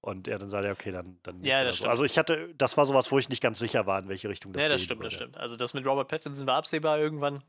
Und 0.00 0.28
er 0.28 0.38
dann 0.38 0.48
sagt, 0.48 0.64
ja, 0.64 0.70
okay, 0.72 0.92
dann, 0.92 1.18
dann 1.24 1.42
Ja, 1.42 1.64
das 1.64 1.74
so. 1.76 1.78
stimmt. 1.78 1.90
Also 1.90 2.04
ich 2.04 2.16
hatte, 2.16 2.54
das 2.54 2.76
war 2.76 2.86
sowas, 2.86 3.10
wo 3.10 3.18
ich 3.18 3.28
nicht 3.28 3.42
ganz 3.42 3.58
sicher 3.58 3.86
war, 3.86 3.98
in 3.98 4.08
welche 4.08 4.28
Richtung 4.28 4.52
das 4.52 4.62
Ja, 4.62 4.68
das 4.68 4.82
stimmt, 4.82 5.04
das 5.04 5.12
würde. 5.12 5.16
stimmt. 5.16 5.36
Also 5.36 5.56
das 5.56 5.74
mit 5.74 5.84
Robert 5.84 6.08
Pattinson 6.08 6.46
war 6.46 6.56
absehbar 6.56 6.98
irgendwann. 7.00 7.42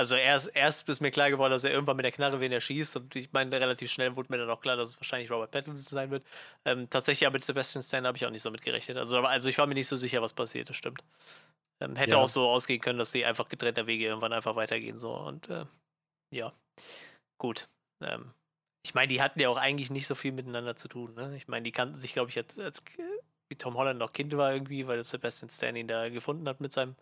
Also 0.00 0.14
erst, 0.14 0.50
erst 0.54 0.88
ist 0.88 1.00
mir 1.00 1.10
klar 1.10 1.28
geworden, 1.28 1.50
dass 1.50 1.64
er 1.64 1.72
irgendwann 1.72 1.96
mit 1.96 2.04
der 2.04 2.12
Knarre 2.12 2.38
wen 2.40 2.52
er 2.52 2.60
schießt. 2.60 2.96
Und 2.96 3.16
ich 3.16 3.32
meine, 3.32 3.50
relativ 3.60 3.90
schnell 3.90 4.14
wurde 4.16 4.30
mir 4.30 4.38
dann 4.38 4.48
auch 4.50 4.60
klar, 4.60 4.76
dass 4.76 4.90
es 4.90 4.96
wahrscheinlich 4.96 5.30
Robert 5.30 5.50
Pattinson 5.50 5.84
sein 5.84 6.10
wird. 6.12 6.24
Ähm, 6.64 6.88
tatsächlich 6.88 7.26
aber 7.26 7.34
mit 7.34 7.44
Sebastian 7.44 7.82
Stan 7.82 8.06
habe 8.06 8.16
ich 8.16 8.24
auch 8.24 8.30
nicht 8.30 8.42
so 8.42 8.50
mitgerechnet. 8.52 8.96
Also, 8.96 9.18
also 9.20 9.48
ich 9.48 9.58
war 9.58 9.66
mir 9.66 9.74
nicht 9.74 9.88
so 9.88 9.96
sicher, 9.96 10.22
was 10.22 10.34
passiert, 10.34 10.68
das 10.70 10.76
stimmt. 10.76 11.02
Ähm, 11.80 11.96
hätte 11.96 12.16
Ja. 12.16 12.22
auch 12.22 12.28
so 12.28 12.48
ausgehen 12.48 12.80
können, 12.80 12.98
dass 12.98 13.12
sie 13.12 13.24
einfach 13.24 13.48
getrennter 13.48 13.86
Wege 13.88 14.04
irgendwann 14.06 14.32
einfach 14.32 14.56
weitergehen. 14.56 14.98
So. 14.98 15.14
Und 15.16 15.48
äh, 15.48 15.66
ja, 16.32 16.52
gut. 17.38 17.68
Ähm, 18.02 18.32
ich 18.84 18.94
meine, 18.94 19.08
die 19.08 19.20
hatten 19.22 19.40
ja 19.40 19.48
auch 19.48 19.56
eigentlich 19.58 19.90
nicht 19.90 20.06
so 20.06 20.14
viel 20.14 20.32
miteinander 20.32 20.76
zu 20.76 20.88
tun. 20.88 21.14
Ne? 21.14 21.36
Ich 21.36 21.48
meine, 21.48 21.64
die 21.64 21.72
kannten 21.72 21.96
sich, 21.96 22.12
glaube 22.14 22.30
ich, 22.30 22.38
als, 22.38 22.58
als 22.58 22.82
wie 23.48 23.56
Tom 23.56 23.74
Holland 23.76 23.98
noch 23.98 24.12
Kind 24.12 24.36
war 24.36 24.52
irgendwie, 24.52 24.86
weil 24.86 25.02
Sebastian 25.04 25.50
Stan 25.50 25.76
ihn 25.76 25.88
da 25.88 26.08
gefunden 26.08 26.48
hat 26.48 26.60
mit 26.60 26.72
seinem 26.72 26.96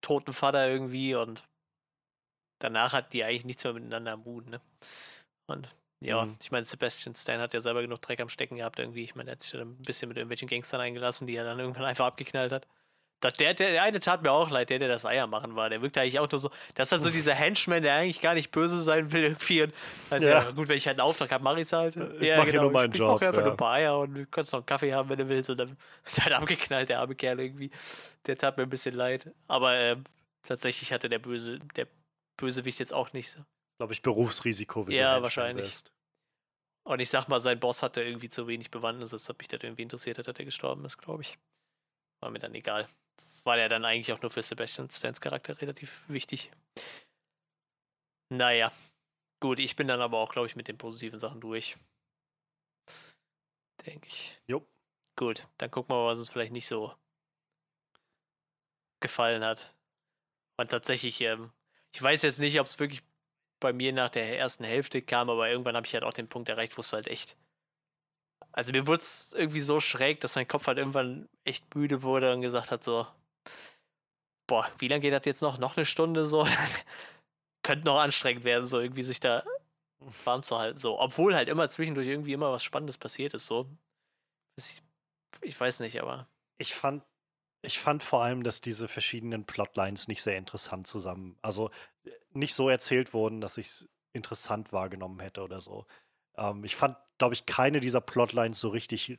toten 0.00 0.32
Vater 0.32 0.68
irgendwie 0.68 1.14
und 1.14 1.44
danach 2.62 2.92
hat 2.92 3.12
die 3.12 3.24
eigentlich 3.24 3.44
nichts 3.44 3.64
mehr 3.64 3.72
miteinander 3.72 4.12
am 4.12 4.24
Hut, 4.24 4.48
ne? 4.48 4.60
Und 5.46 5.68
ja, 6.00 6.24
Mhm. 6.24 6.36
ich 6.42 6.50
meine, 6.50 6.64
Sebastian 6.64 7.14
Stan 7.14 7.40
hat 7.40 7.54
ja 7.54 7.60
selber 7.60 7.82
genug 7.82 8.02
Dreck 8.02 8.20
am 8.20 8.28
Stecken 8.28 8.56
gehabt 8.56 8.78
irgendwie. 8.78 9.04
Ich 9.04 9.14
meine, 9.14 9.30
er 9.30 9.32
hat 9.32 9.42
sich 9.42 9.52
dann 9.52 9.72
ein 9.72 9.82
bisschen 9.82 10.08
mit 10.08 10.16
irgendwelchen 10.16 10.48
Gangstern 10.48 10.80
eingelassen, 10.80 11.26
die 11.26 11.36
er 11.36 11.44
dann 11.44 11.58
irgendwann 11.58 11.84
einfach 11.92 12.06
abgeknallt 12.06 12.52
hat. 12.52 12.66
Das, 13.20 13.34
der, 13.34 13.54
der, 13.54 13.70
der 13.70 13.82
eine 13.84 14.00
tat 14.00 14.22
mir 14.22 14.32
auch 14.32 14.50
leid, 14.50 14.68
der, 14.70 14.80
der 14.80 14.88
das 14.88 15.06
Eier 15.06 15.28
machen 15.28 15.54
war. 15.54 15.70
Der 15.70 15.80
wirkt 15.80 15.96
eigentlich 15.96 16.18
auch 16.18 16.28
nur 16.28 16.40
so. 16.40 16.50
Das 16.74 16.88
ist 16.88 16.92
halt 16.92 17.02
so 17.02 17.10
dieser 17.10 17.34
Henchman, 17.34 17.80
der 17.84 17.94
eigentlich 17.94 18.20
gar 18.20 18.34
nicht 18.34 18.50
böse 18.50 18.82
sein 18.82 19.12
will 19.12 19.22
irgendwie. 19.22 19.62
Und 19.62 19.72
halt, 20.10 20.22
ja. 20.24 20.28
Ja. 20.42 20.50
gut, 20.50 20.66
wenn 20.68 20.76
ich 20.76 20.88
halt 20.88 20.98
einen 20.98 21.06
Auftrag 21.08 21.30
habe, 21.30 21.44
mache 21.44 21.60
ich 21.60 21.68
es 21.68 21.72
halt. 21.72 21.94
Ich 21.94 22.32
mach 22.36 22.46
hier 22.46 22.60
nur 22.60 22.72
meinen 22.72 22.90
ich 22.90 22.98
Job, 22.98 23.10
brauche 23.10 23.28
einfach 23.28 23.38
ja. 23.38 23.44
nur 23.44 23.52
ein 23.52 23.56
paar 23.56 23.74
Eier 23.74 23.96
und 24.00 24.14
du 24.14 24.26
kannst 24.26 24.52
noch 24.52 24.58
einen 24.58 24.66
Kaffee 24.66 24.92
haben, 24.92 25.08
wenn 25.08 25.18
du 25.18 25.28
willst. 25.28 25.48
Und 25.50 25.56
dann 25.60 25.68
wird 26.04 26.24
halt 26.24 26.34
abgeknallt, 26.34 26.88
der 26.88 26.98
arme 26.98 27.14
Kerl 27.14 27.38
irgendwie. 27.38 27.70
Der 28.26 28.36
tat 28.36 28.56
mir 28.56 28.64
ein 28.64 28.70
bisschen 28.70 28.96
leid. 28.96 29.30
Aber 29.46 29.72
ähm, 29.76 30.02
tatsächlich 30.42 30.92
hatte 30.92 31.08
der 31.08 31.20
Böse, 31.20 31.60
der 31.76 31.86
Bösewicht 32.42 32.80
jetzt 32.80 32.92
auch 32.92 33.12
nicht. 33.12 33.38
Glaube 33.78 33.92
ich, 33.92 34.02
Berufsrisiko. 34.02 34.84
wenn 34.88 34.94
Ja, 34.94 35.22
wahrscheinlich. 35.22 35.66
wirst. 35.66 35.92
Und 36.84 36.98
ich 36.98 37.08
sag 37.08 37.28
mal, 37.28 37.40
sein 37.40 37.60
Boss 37.60 37.84
hatte 37.84 38.02
irgendwie 38.02 38.28
zu 38.28 38.48
wenig 38.48 38.72
Bewandtnis, 38.72 39.12
als 39.12 39.30
ob 39.30 39.38
mich 39.38 39.46
das 39.46 39.60
irgendwie 39.62 39.82
interessiert 39.82 40.18
hat, 40.18 40.26
dass 40.26 40.36
er 40.36 40.44
gestorben 40.44 40.84
ist, 40.84 40.98
glaube 40.98 41.22
ich. 41.22 41.38
War 42.20 42.30
mir 42.30 42.40
dann 42.40 42.52
egal. 42.56 42.88
War 43.44 43.54
der 43.54 43.68
dann 43.68 43.84
eigentlich 43.84 44.12
auch 44.12 44.20
nur 44.22 44.32
für 44.32 44.42
Sebastian 44.42 44.90
Stans 44.90 45.20
Charakter 45.20 45.60
relativ 45.62 46.02
wichtig. 46.08 46.50
Naja. 48.28 48.72
Gut, 49.40 49.60
ich 49.60 49.76
bin 49.76 49.86
dann 49.86 50.00
aber 50.00 50.18
auch, 50.18 50.32
glaube 50.32 50.48
ich, 50.48 50.56
mit 50.56 50.66
den 50.66 50.78
positiven 50.78 51.20
Sachen 51.20 51.40
durch. 51.40 51.76
Denke 53.86 54.08
ich. 54.08 54.40
Jo. 54.48 54.66
Gut, 55.16 55.46
dann 55.58 55.70
gucken 55.70 55.94
wir 55.94 56.00
mal, 56.02 56.08
was 56.08 56.18
uns 56.18 56.30
vielleicht 56.30 56.52
nicht 56.52 56.66
so 56.66 56.92
gefallen 59.00 59.44
hat. 59.44 59.76
Und 60.56 60.70
tatsächlich, 60.72 61.20
ähm, 61.20 61.52
ich 61.94 62.02
weiß 62.02 62.22
jetzt 62.22 62.40
nicht, 62.40 62.58
ob 62.58 62.66
es 62.66 62.78
wirklich 62.78 63.02
bei 63.60 63.72
mir 63.72 63.92
nach 63.92 64.08
der 64.08 64.38
ersten 64.38 64.64
Hälfte 64.64 65.02
kam, 65.02 65.30
aber 65.30 65.48
irgendwann 65.48 65.76
habe 65.76 65.86
ich 65.86 65.94
halt 65.94 66.04
auch 66.04 66.12
den 66.12 66.28
Punkt 66.28 66.48
erreicht, 66.48 66.76
wo 66.76 66.80
es 66.80 66.92
halt 66.92 67.08
echt. 67.08 67.36
Also 68.52 68.72
mir 68.72 68.86
wurde 68.86 69.00
es 69.00 69.32
irgendwie 69.34 69.60
so 69.60 69.80
schräg, 69.80 70.20
dass 70.20 70.34
mein 70.34 70.48
Kopf 70.48 70.66
halt 70.66 70.78
irgendwann 70.78 71.28
echt 71.44 71.74
müde 71.74 72.02
wurde 72.02 72.32
und 72.32 72.42
gesagt 72.42 72.70
hat 72.70 72.82
so, 72.84 73.06
boah, 74.46 74.70
wie 74.78 74.88
lange 74.88 75.00
geht 75.00 75.12
das 75.12 75.24
jetzt 75.24 75.42
noch? 75.42 75.58
Noch 75.58 75.76
eine 75.76 75.86
Stunde 75.86 76.26
so? 76.26 76.46
Könnte 77.62 77.86
noch 77.86 77.98
anstrengend 78.00 78.44
werden, 78.44 78.66
so 78.66 78.80
irgendwie 78.80 79.04
sich 79.04 79.20
da 79.20 79.44
warm 80.24 80.42
zu 80.42 80.58
halten. 80.58 80.78
So, 80.78 80.98
obwohl 81.00 81.34
halt 81.34 81.48
immer 81.48 81.68
zwischendurch 81.68 82.08
irgendwie 82.08 82.32
immer 82.32 82.52
was 82.52 82.64
Spannendes 82.64 82.98
passiert 82.98 83.34
ist, 83.34 83.46
so. 83.46 83.66
Ich, 84.56 84.82
ich 85.40 85.58
weiß 85.58 85.80
nicht, 85.80 86.00
aber. 86.02 86.26
Ich 86.58 86.74
fand, 86.74 87.02
ich 87.62 87.78
fand 87.78 88.02
vor 88.02 88.22
allem, 88.22 88.42
dass 88.42 88.60
diese 88.60 88.88
verschiedenen 88.88 89.44
Plotlines 89.44 90.08
nicht 90.08 90.22
sehr 90.22 90.36
interessant 90.36 90.86
zusammen, 90.86 91.36
also 91.42 91.70
äh, 92.04 92.10
nicht 92.32 92.54
so 92.54 92.68
erzählt 92.68 93.14
wurden, 93.14 93.40
dass 93.40 93.56
ich 93.56 93.68
es 93.68 93.88
interessant 94.12 94.72
wahrgenommen 94.72 95.20
hätte 95.20 95.42
oder 95.42 95.60
so. 95.60 95.86
Ähm, 96.36 96.64
ich 96.64 96.76
fand, 96.76 96.96
glaube 97.18 97.34
ich, 97.34 97.46
keine 97.46 97.80
dieser 97.80 98.00
Plotlines 98.00 98.60
so 98.60 98.68
richtig 98.68 99.18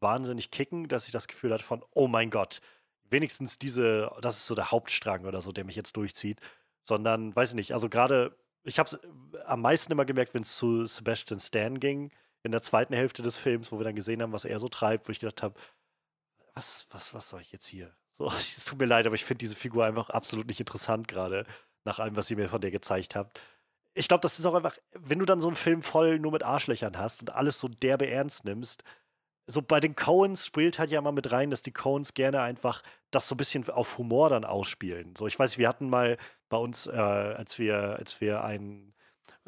wahnsinnig 0.00 0.50
kicken, 0.50 0.88
dass 0.88 1.06
ich 1.06 1.12
das 1.12 1.28
Gefühl 1.28 1.52
hatte 1.52 1.64
von, 1.64 1.84
oh 1.92 2.08
mein 2.08 2.30
Gott, 2.30 2.60
wenigstens 3.04 3.58
diese, 3.58 4.10
das 4.20 4.38
ist 4.38 4.46
so 4.46 4.54
der 4.54 4.70
Hauptstrang 4.70 5.26
oder 5.26 5.40
so, 5.40 5.52
der 5.52 5.64
mich 5.64 5.76
jetzt 5.76 5.96
durchzieht, 5.96 6.40
sondern, 6.82 7.36
weiß 7.36 7.50
ich 7.50 7.54
nicht, 7.54 7.72
also 7.72 7.88
gerade, 7.88 8.36
ich 8.64 8.78
habe 8.78 8.88
es 8.88 8.98
am 9.44 9.60
meisten 9.60 9.92
immer 9.92 10.04
gemerkt, 10.04 10.34
wenn 10.34 10.42
es 10.42 10.56
zu 10.56 10.86
Sebastian 10.86 11.40
Stan 11.40 11.78
ging, 11.78 12.10
in 12.42 12.52
der 12.52 12.62
zweiten 12.62 12.94
Hälfte 12.94 13.22
des 13.22 13.36
Films, 13.36 13.70
wo 13.70 13.78
wir 13.78 13.84
dann 13.84 13.94
gesehen 13.94 14.22
haben, 14.22 14.32
was 14.32 14.44
er 14.44 14.58
so 14.58 14.68
treibt, 14.68 15.06
wo 15.06 15.12
ich 15.12 15.20
gedacht 15.20 15.42
habe, 15.42 15.54
was, 16.54 16.86
was, 16.90 17.14
was 17.14 17.28
soll 17.28 17.40
ich 17.40 17.52
jetzt 17.52 17.66
hier? 17.66 17.94
So, 18.12 18.26
es 18.36 18.64
tut 18.64 18.78
mir 18.78 18.86
leid, 18.86 19.06
aber 19.06 19.14
ich 19.14 19.24
finde 19.24 19.38
diese 19.38 19.56
Figur 19.56 19.84
einfach 19.84 20.10
absolut 20.10 20.46
nicht 20.46 20.60
interessant 20.60 21.08
gerade, 21.08 21.46
nach 21.84 21.98
allem, 21.98 22.16
was 22.16 22.30
ihr 22.30 22.36
mir 22.36 22.48
von 22.48 22.60
der 22.60 22.70
gezeigt 22.70 23.14
habt. 23.16 23.40
Ich 23.94 24.08
glaube, 24.08 24.22
das 24.22 24.38
ist 24.38 24.46
auch 24.46 24.54
einfach, 24.54 24.76
wenn 24.92 25.18
du 25.18 25.26
dann 25.26 25.40
so 25.40 25.48
einen 25.48 25.56
Film 25.56 25.82
voll 25.82 26.18
nur 26.18 26.32
mit 26.32 26.42
Arschlöchern 26.42 26.96
hast 26.96 27.20
und 27.20 27.34
alles 27.34 27.58
so 27.58 27.68
derbe 27.68 28.08
ernst 28.08 28.44
nimmst, 28.44 28.82
so 29.46 29.60
bei 29.60 29.80
den 29.80 29.96
Coens 29.96 30.46
spielt 30.46 30.78
halt 30.78 30.90
ja 30.90 31.00
mal 31.00 31.12
mit 31.12 31.32
rein, 31.32 31.50
dass 31.50 31.62
die 31.62 31.72
Coens 31.72 32.14
gerne 32.14 32.42
einfach 32.42 32.82
das 33.10 33.28
so 33.28 33.34
ein 33.34 33.38
bisschen 33.38 33.68
auf 33.70 33.98
Humor 33.98 34.30
dann 34.30 34.44
ausspielen. 34.44 35.14
So, 35.16 35.26
ich 35.26 35.38
weiß, 35.38 35.58
wir 35.58 35.68
hatten 35.68 35.90
mal 35.90 36.16
bei 36.48 36.56
uns, 36.56 36.86
äh, 36.86 36.92
als 36.92 37.58
wir, 37.58 37.96
als 37.98 38.20
wir 38.20 38.44
ein 38.44 38.91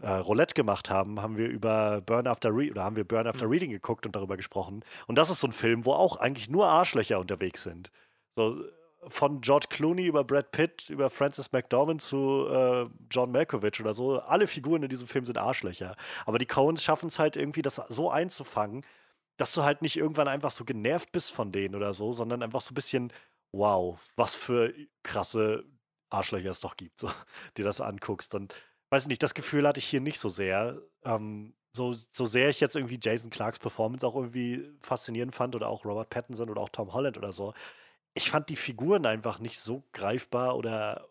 äh, 0.03 0.11
Roulette 0.11 0.55
gemacht 0.55 0.91
haben, 0.91 1.21
haben 1.23 1.37
wir 1.37 1.49
über 1.49 2.01
Burn 2.01 2.27
After 2.27 2.51
Reading 2.51 2.73
oder 2.73 2.85
haben 2.85 2.97
wir 2.97 3.05
Burn 3.05 3.27
After 3.27 3.47
Mhm. 3.47 3.53
Reading 3.53 3.71
geguckt 3.71 4.07
und 4.07 4.17
darüber 4.17 4.37
gesprochen. 4.37 4.85
Und 5.07 5.17
das 5.17 5.31
ist 5.31 5.41
so 5.41 5.47
ein 5.47 5.53
Film, 5.53 5.85
wo 5.85 5.93
auch 5.93 6.17
eigentlich 6.17 6.51
nur 6.51 6.67
Arschlöcher 6.67 7.21
unterwegs 7.21 7.63
sind. 7.63 7.91
So 8.37 8.65
von 9.07 9.41
George 9.41 9.67
Clooney 9.69 10.07
über 10.07 10.25
Brad 10.25 10.51
Pitt, 10.51 10.89
über 10.91 11.11
Francis 11.11 11.53
McDormand 11.53 12.01
zu 12.01 12.47
äh, 12.49 12.87
John 13.11 13.33
Malkovich 13.33 13.81
oder 13.81 13.95
so. 13.95 14.19
Alle 14.21 14.47
Figuren 14.47 14.83
in 14.83 14.89
diesem 14.89 15.07
Film 15.07 15.25
sind 15.25 15.39
Arschlöcher. 15.39 15.97
Aber 16.27 16.39
die 16.39 16.47
Coens 16.47 16.83
schaffen 16.83 17.07
es 17.07 17.19
halt 17.19 17.37
irgendwie, 17.37 17.63
das 17.63 17.77
so 17.89 18.11
einzufangen, 18.11 18.85
dass 19.37 19.53
du 19.53 19.63
halt 19.63 19.83
nicht 19.83 19.97
irgendwann 19.97 20.29
einfach 20.29 20.51
so 20.51 20.65
genervt 20.65 21.13
bist 21.13 21.33
von 21.33 21.53
denen 21.53 21.75
oder 21.75 21.93
so, 21.93 22.13
sondern 22.13 22.43
einfach 22.43 22.61
so 22.61 22.73
ein 22.73 22.75
bisschen, 22.75 23.13
wow, 23.53 23.99
was 24.17 24.35
für 24.35 24.73
krasse 25.03 25.65
Arschlöcher 26.11 26.51
es 26.51 26.61
doch 26.61 26.77
gibt, 26.77 27.01
so, 27.01 27.11
dir 27.57 27.65
das 27.65 27.81
anguckst. 27.81 28.35
Und 28.35 28.55
weiß 28.95 29.07
nicht, 29.09 29.23
das 29.23 29.35
Gefühl 29.35 29.67
hatte 29.67 29.79
ich 29.81 29.87
hier 29.87 30.01
nicht 30.01 30.21
so 30.21 30.29
sehr. 30.29 30.81
Ähm, 31.05 31.55
so, 31.73 31.93
so 31.93 32.27
sehr 32.27 32.49
ich 32.49 32.61
jetzt 32.61 32.77
irgendwie 32.77 32.99
Jason 33.03 33.31
Clarks 33.31 33.59
Performance 33.59 34.07
auch 34.07 34.15
irgendwie 34.15 34.71
faszinierend 34.81 35.35
fand 35.35 35.57
oder 35.57 35.69
auch 35.69 35.85
Robert 35.85 36.09
Pattinson 36.11 36.49
oder 36.51 36.61
auch 36.63 36.69
Tom 36.69 36.93
Holland 36.93 37.19
oder 37.19 37.33
so, 37.33 37.53
ich 38.15 38.31
fand 38.31 38.49
die 38.51 38.57
Figuren 38.57 39.07
einfach 39.07 39.41
nicht 39.41 39.61
so 39.61 39.85
greifbar 39.93 40.57
oder, 40.57 41.09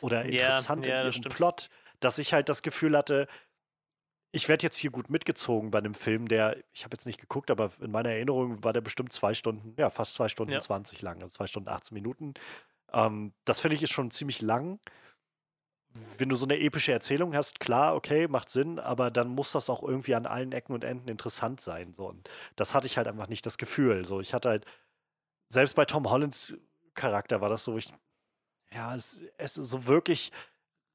oder 0.00 0.24
Ja, 0.24 0.30
interessant 0.30 0.86
ja, 0.86 1.02
in 1.02 1.04
das 1.04 1.14
ihrem 1.14 1.16
stimmt. 1.16 1.36
Plot, 1.36 1.70
dass 2.00 2.18
ich 2.18 2.32
halt 2.34 2.48
das 2.50 2.62
Gefühl 2.62 2.96
hatte, 2.98 3.28
ich 4.32 4.48
werde 4.48 4.64
jetzt 4.64 4.76
hier 4.76 4.90
gut 4.90 5.10
mitgezogen 5.10 5.70
bei 5.70 5.78
einem 5.78 5.94
Film, 5.94 6.26
der, 6.26 6.56
ich 6.72 6.84
habe 6.84 6.94
jetzt 6.94 7.06
nicht 7.06 7.20
geguckt, 7.20 7.50
aber 7.50 7.70
in 7.80 7.92
meiner 7.92 8.10
Erinnerung 8.10 8.64
war 8.64 8.72
der 8.72 8.80
bestimmt 8.80 9.12
zwei 9.12 9.32
Stunden, 9.32 9.76
ja, 9.78 9.90
fast 9.90 10.14
zwei 10.14 10.28
Stunden 10.28 10.52
Ja. 10.54 10.60
20 10.60 11.02
lang, 11.02 11.22
also 11.22 11.34
zwei 11.36 11.46
Stunden 11.46 11.68
18 11.68 11.94
Minuten. 11.94 12.34
Ähm, 12.92 13.34
das 13.44 13.60
finde 13.60 13.76
ich 13.76 13.82
ist 13.84 13.92
schon 13.92 14.10
ziemlich 14.10 14.42
lang. 14.42 14.80
Wenn 16.18 16.28
du 16.28 16.36
so 16.36 16.46
eine 16.46 16.58
epische 16.58 16.92
Erzählung 16.92 17.34
hast, 17.34 17.60
klar, 17.60 17.94
okay, 17.94 18.26
macht 18.26 18.50
Sinn, 18.50 18.78
aber 18.78 19.10
dann 19.10 19.28
muss 19.28 19.52
das 19.52 19.70
auch 19.70 19.82
irgendwie 19.82 20.14
an 20.14 20.26
allen 20.26 20.52
Ecken 20.52 20.72
und 20.72 20.82
Enden 20.82 21.08
interessant 21.08 21.60
sein. 21.60 21.92
So. 21.92 22.08
Und 22.08 22.28
das 22.56 22.74
hatte 22.74 22.86
ich 22.86 22.96
halt 22.96 23.06
einfach 23.06 23.28
nicht 23.28 23.46
das 23.46 23.58
Gefühl. 23.58 24.04
So, 24.04 24.20
ich 24.20 24.34
hatte 24.34 24.48
halt, 24.48 24.64
selbst 25.48 25.76
bei 25.76 25.84
Tom 25.84 26.10
Hollands 26.10 26.56
Charakter 26.94 27.40
war 27.40 27.48
das 27.48 27.64
so, 27.64 27.76
ich, 27.76 27.92
ja, 28.72 28.94
es, 28.94 29.22
es 29.38 29.56
ist 29.56 29.70
so 29.70 29.86
wirklich 29.86 30.32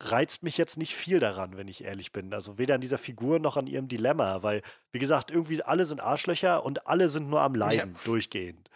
reizt 0.01 0.43
mich 0.43 0.57
jetzt 0.57 0.77
nicht 0.77 0.95
viel 0.95 1.19
daran, 1.19 1.57
wenn 1.57 1.67
ich 1.67 1.83
ehrlich 1.83 2.11
bin. 2.11 2.33
Also 2.33 2.57
weder 2.57 2.75
an 2.75 2.81
dieser 2.81 2.97
Figur 2.97 3.39
noch 3.39 3.57
an 3.57 3.67
ihrem 3.67 3.87
Dilemma, 3.87 4.43
weil, 4.43 4.61
wie 4.91 4.99
gesagt, 4.99 5.29
irgendwie 5.31 5.61
alle 5.61 5.85
sind 5.85 5.99
Arschlöcher 5.99 6.63
und 6.63 6.87
alle 6.87 7.09
sind 7.09 7.29
nur 7.29 7.41
am 7.41 7.55
Leiden, 7.55 7.95
durchgehend. 8.05 8.69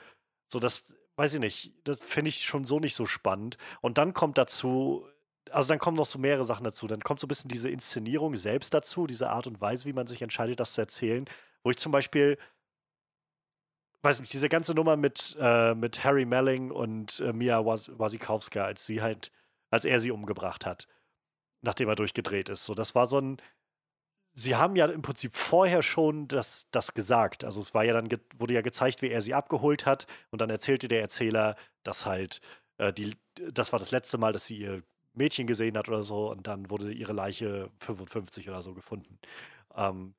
So, 0.51 0.59
das, 0.59 0.95
weiß 1.15 1.35
ich 1.35 1.39
nicht, 1.39 1.73
das 1.85 1.97
finde 2.01 2.29
ich 2.29 2.45
schon 2.45 2.65
so 2.65 2.79
nicht 2.79 2.95
so 2.95 3.05
spannend. 3.05 3.57
Und 3.81 3.97
dann 3.97 4.13
kommt 4.13 4.37
dazu, 4.37 5.07
also 5.51 5.69
dann 5.69 5.79
kommen 5.79 5.97
noch 5.97 6.05
so 6.05 6.19
mehrere 6.19 6.45
Sachen 6.45 6.63
dazu. 6.63 6.87
Dann 6.87 7.01
kommt 7.01 7.19
so 7.19 7.25
ein 7.25 7.29
bisschen 7.29 7.49
diese 7.49 7.69
Inszenierung 7.69 8.35
selbst 8.35 8.73
dazu, 8.73 9.07
diese 9.07 9.29
Art 9.29 9.47
und 9.47 9.61
Weise, 9.61 9.85
wie 9.85 9.93
man 9.93 10.07
sich 10.07 10.21
entscheidet, 10.21 10.59
das 10.59 10.73
zu 10.73 10.81
erzählen, 10.81 11.25
wo 11.63 11.71
ich 11.71 11.77
zum 11.77 11.91
Beispiel 11.91 12.37
weiß 14.03 14.19
nicht, 14.19 14.33
diese 14.33 14.49
ganze 14.49 14.73
Nummer 14.73 14.97
mit, 14.97 15.35
äh, 15.39 15.73
mit 15.75 16.03
Harry 16.03 16.25
Melling 16.25 16.71
und 16.71 17.19
äh, 17.21 17.33
Mia 17.33 17.65
Was 17.65 17.89
Wasikowska, 17.97 18.63
als 18.63 18.85
sie 18.85 19.01
halt, 19.01 19.31
als 19.71 19.85
er 19.85 19.99
sie 19.99 20.11
umgebracht 20.11 20.65
hat, 20.65 20.87
nachdem 21.61 21.89
er 21.89 21.95
durchgedreht 21.95 22.49
ist. 22.49 22.65
So, 22.65 22.75
das 22.75 22.95
war 22.95 23.07
so 23.07 23.19
ein. 23.19 23.37
Sie 24.35 24.55
haben 24.55 24.75
ja 24.75 24.87
im 24.87 25.03
Prinzip 25.03 25.35
vorher 25.35 25.83
schon 25.83 26.27
das, 26.27 26.67
das 26.71 26.93
gesagt. 26.95 27.43
Also 27.43 27.61
es 27.61 27.73
war 27.75 27.83
ja 27.83 27.93
dann, 27.93 28.09
wurde 28.35 28.55
ja 28.55 28.61
gezeigt, 28.61 29.03
wie 29.03 29.09
er 29.09 29.21
sie 29.21 29.35
abgeholt 29.35 29.85
hat. 29.85 30.07
Und 30.31 30.41
dann 30.41 30.49
erzählte 30.49 30.87
der 30.87 31.01
Erzähler, 31.01 31.55
dass 31.83 32.07
halt 32.07 32.41
äh, 32.79 32.91
die, 32.91 33.15
das 33.35 33.71
war 33.71 33.79
das 33.79 33.91
letzte 33.91 34.17
Mal, 34.17 34.33
dass 34.33 34.47
sie 34.47 34.57
ihr 34.57 34.83
Mädchen 35.13 35.47
gesehen 35.47 35.77
hat 35.77 35.89
oder 35.89 36.03
so. 36.03 36.31
Und 36.31 36.47
dann 36.47 36.69
wurde 36.69 36.91
ihre 36.91 37.13
Leiche 37.13 37.69
55 37.79 38.49
oder 38.49 38.61
so 38.61 38.73
gefunden. 38.73 39.19
Ähm, 39.75 40.15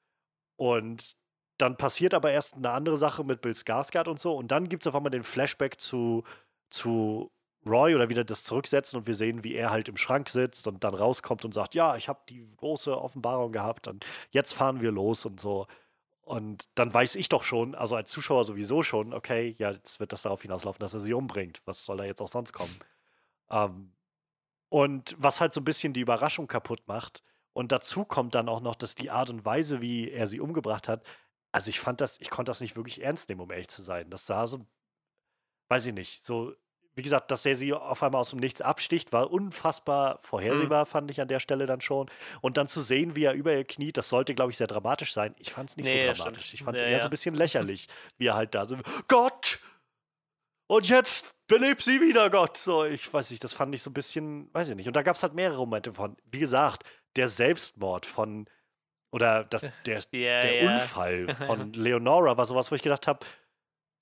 und 0.56 1.16
dann 1.58 1.76
passiert 1.76 2.14
aber 2.14 2.32
erst 2.32 2.54
eine 2.54 2.70
andere 2.70 2.96
Sache 2.96 3.24
mit 3.24 3.40
Bill 3.40 3.52
Skarsgård 3.52 4.08
und 4.08 4.18
so. 4.18 4.36
Und 4.36 4.50
dann 4.50 4.68
gibt 4.68 4.84
es 4.84 4.86
auf 4.88 4.94
einmal 4.94 5.10
den 5.10 5.22
Flashback 5.22 5.80
zu, 5.80 6.24
zu 6.70 7.30
Roy 7.66 7.94
oder 7.94 8.08
wieder 8.08 8.24
das 8.24 8.44
zurücksetzen 8.44 8.98
und 8.98 9.06
wir 9.06 9.14
sehen, 9.14 9.44
wie 9.44 9.54
er 9.54 9.70
halt 9.70 9.88
im 9.88 9.96
Schrank 9.96 10.28
sitzt 10.28 10.66
und 10.66 10.84
dann 10.84 10.94
rauskommt 10.94 11.44
und 11.44 11.54
sagt, 11.54 11.74
ja, 11.74 11.96
ich 11.96 12.08
habe 12.08 12.20
die 12.28 12.46
große 12.56 12.96
Offenbarung 13.00 13.52
gehabt 13.52 13.88
und 13.88 14.04
jetzt 14.30 14.52
fahren 14.54 14.80
wir 14.80 14.92
los 14.92 15.24
und 15.24 15.40
so. 15.40 15.66
Und 16.22 16.68
dann 16.74 16.92
weiß 16.92 17.16
ich 17.16 17.28
doch 17.28 17.44
schon, 17.44 17.74
also 17.74 17.96
als 17.96 18.10
Zuschauer 18.10 18.44
sowieso 18.44 18.82
schon, 18.82 19.12
okay, 19.14 19.54
ja, 19.58 19.70
jetzt 19.72 20.00
wird 20.00 20.12
das 20.12 20.22
darauf 20.22 20.42
hinauslaufen, 20.42 20.80
dass 20.80 20.94
er 20.94 21.00
sie 21.00 21.14
umbringt. 21.14 21.62
Was 21.66 21.84
soll 21.84 21.98
da 21.98 22.04
jetzt 22.04 22.20
auch 22.22 22.28
sonst 22.28 22.52
kommen? 22.52 22.78
Ähm, 23.50 23.93
und 24.74 25.14
was 25.18 25.40
halt 25.40 25.54
so 25.54 25.60
ein 25.60 25.64
bisschen 25.64 25.92
die 25.92 26.00
Überraschung 26.00 26.48
kaputt 26.48 26.82
macht. 26.88 27.22
Und 27.52 27.70
dazu 27.70 28.04
kommt 28.04 28.34
dann 28.34 28.48
auch 28.48 28.60
noch, 28.60 28.74
dass 28.74 28.96
die 28.96 29.08
Art 29.08 29.30
und 29.30 29.44
Weise, 29.44 29.80
wie 29.80 30.10
er 30.10 30.26
sie 30.26 30.40
umgebracht 30.40 30.88
hat, 30.88 31.06
also 31.52 31.68
ich 31.68 31.78
fand 31.78 32.00
das, 32.00 32.20
ich 32.20 32.28
konnte 32.28 32.50
das 32.50 32.60
nicht 32.60 32.74
wirklich 32.74 33.00
ernst 33.00 33.28
nehmen, 33.28 33.40
um 33.40 33.52
ehrlich 33.52 33.68
zu 33.68 33.82
sein. 33.82 34.10
Das 34.10 34.26
sah 34.26 34.48
so, 34.48 34.66
weiß 35.68 35.86
ich 35.86 35.94
nicht, 35.94 36.26
so, 36.26 36.52
wie 36.96 37.02
gesagt, 37.02 37.30
dass 37.30 37.46
er 37.46 37.54
sie 37.54 37.72
auf 37.72 38.02
einmal 38.02 38.20
aus 38.20 38.30
dem 38.30 38.40
Nichts 38.40 38.62
absticht, 38.62 39.12
war 39.12 39.30
unfassbar 39.30 40.18
vorhersehbar, 40.18 40.86
mhm. 40.86 40.88
fand 40.88 41.10
ich 41.12 41.20
an 41.20 41.28
der 41.28 41.38
Stelle 41.38 41.66
dann 41.66 41.80
schon. 41.80 42.10
Und 42.40 42.56
dann 42.56 42.66
zu 42.66 42.80
sehen, 42.80 43.14
wie 43.14 43.22
er 43.22 43.34
über 43.34 43.54
ihr 43.54 43.64
kniet, 43.64 43.96
das 43.96 44.08
sollte, 44.08 44.34
glaube 44.34 44.50
ich, 44.50 44.56
sehr 44.56 44.66
dramatisch 44.66 45.12
sein. 45.12 45.36
Ich 45.38 45.52
fand 45.52 45.70
es 45.70 45.76
nicht 45.76 45.86
nee, 45.86 46.12
so 46.12 46.24
dramatisch. 46.24 46.52
Ich 46.52 46.64
fand 46.64 46.78
es 46.78 46.80
ja, 46.80 46.88
eher 46.88 46.94
ja. 46.94 46.98
so 46.98 47.04
ein 47.04 47.10
bisschen 47.10 47.36
lächerlich, 47.36 47.86
wie 48.18 48.26
er 48.26 48.34
halt 48.34 48.56
da 48.56 48.66
so, 48.66 48.76
Gott! 49.06 49.60
Und 50.74 50.88
jetzt 50.88 51.36
belebt 51.46 51.82
sie 51.82 52.00
wieder, 52.00 52.30
Gott. 52.30 52.56
So, 52.56 52.84
ich 52.84 53.12
weiß 53.12 53.30
nicht, 53.30 53.44
das 53.44 53.52
fand 53.52 53.72
ich 53.76 53.82
so 53.82 53.90
ein 53.90 53.94
bisschen, 53.94 54.52
weiß 54.52 54.70
ich 54.70 54.74
nicht. 54.74 54.88
Und 54.88 54.96
da 54.96 55.02
gab 55.02 55.14
es 55.14 55.22
halt 55.22 55.32
mehrere 55.32 55.58
Momente 55.58 55.92
von, 55.92 56.16
wie 56.32 56.40
gesagt, 56.40 56.82
der 57.14 57.28
Selbstmord 57.28 58.06
von 58.06 58.48
oder 59.12 59.44
das, 59.44 59.70
der, 59.86 60.02
yeah, 60.12 60.40
der 60.40 60.62
yeah. 60.62 60.72
Unfall 60.72 61.32
von 61.46 61.72
Leonora 61.74 62.36
war 62.36 62.44
sowas, 62.44 62.72
wo 62.72 62.74
ich 62.74 62.82
gedacht 62.82 63.06
habe, 63.06 63.24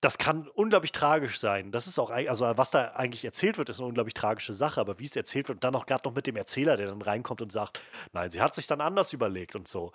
das 0.01 0.17
kann 0.17 0.47
unglaublich 0.47 0.91
tragisch 0.91 1.39
sein. 1.39 1.71
Das 1.71 1.85
ist 1.85 1.99
auch, 1.99 2.09
also 2.09 2.51
was 2.57 2.71
da 2.71 2.93
eigentlich 2.93 3.23
erzählt 3.23 3.59
wird, 3.59 3.69
ist 3.69 3.77
eine 3.77 3.89
unglaublich 3.89 4.15
tragische 4.15 4.53
Sache, 4.53 4.81
aber 4.81 4.97
wie 4.97 5.05
es 5.05 5.15
erzählt 5.15 5.49
wird 5.49 5.57
und 5.57 5.63
dann 5.63 5.75
auch 5.75 5.85
gerade 5.85 6.09
noch 6.09 6.15
mit 6.15 6.25
dem 6.25 6.35
Erzähler, 6.35 6.75
der 6.75 6.87
dann 6.87 7.03
reinkommt 7.03 7.43
und 7.43 7.51
sagt, 7.51 7.79
nein, 8.13 8.31
sie 8.31 8.41
hat 8.41 8.55
sich 8.55 8.65
dann 8.65 8.81
anders 8.81 9.13
überlegt 9.13 9.55
und 9.55 9.67
so. 9.67 9.91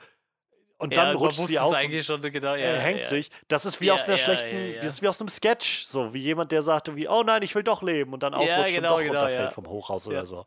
Und 0.80 0.96
dann 0.96 1.09
ja, 1.09 1.12
rutscht 1.14 1.40
sie 1.40 1.59
aus. 1.59 1.74
Eigentlich 1.74 2.06
schon, 2.06 2.22
genau, 2.22 2.55
ja, 2.55 2.66
er 2.66 2.78
hängt 2.78 3.00
ja. 3.00 3.09
sich. 3.09 3.30
Das 3.48 3.66
ist 3.66 3.80
wie 3.80 3.90
aus 3.90 4.05
einer 4.05 4.16
schlechten, 4.16 4.74
das 4.76 4.94
ist 4.94 5.02
wie 5.02 5.09
aus 5.09 5.20
einem 5.20 5.28
Sketch, 5.28 5.84
so 5.84 6.14
wie 6.14 6.20
jemand, 6.20 6.52
der 6.52 6.62
sagte 6.62 6.94
wie, 6.94 7.09
oh 7.09 7.22
nein, 7.24 7.42
ich 7.42 7.55
will 7.56 7.64
doch 7.64 7.82
leben 7.82 8.12
und 8.12 8.22
dann 8.22 8.32
ausrutscht 8.32 8.74
genau, 8.74 8.94
und 8.94 9.00
doch 9.00 9.05
genau, 9.05 9.20
runterfällt 9.20 9.52
vom 9.52 9.66
Hochhaus 9.66 10.06
oder 10.06 10.24
so. 10.24 10.46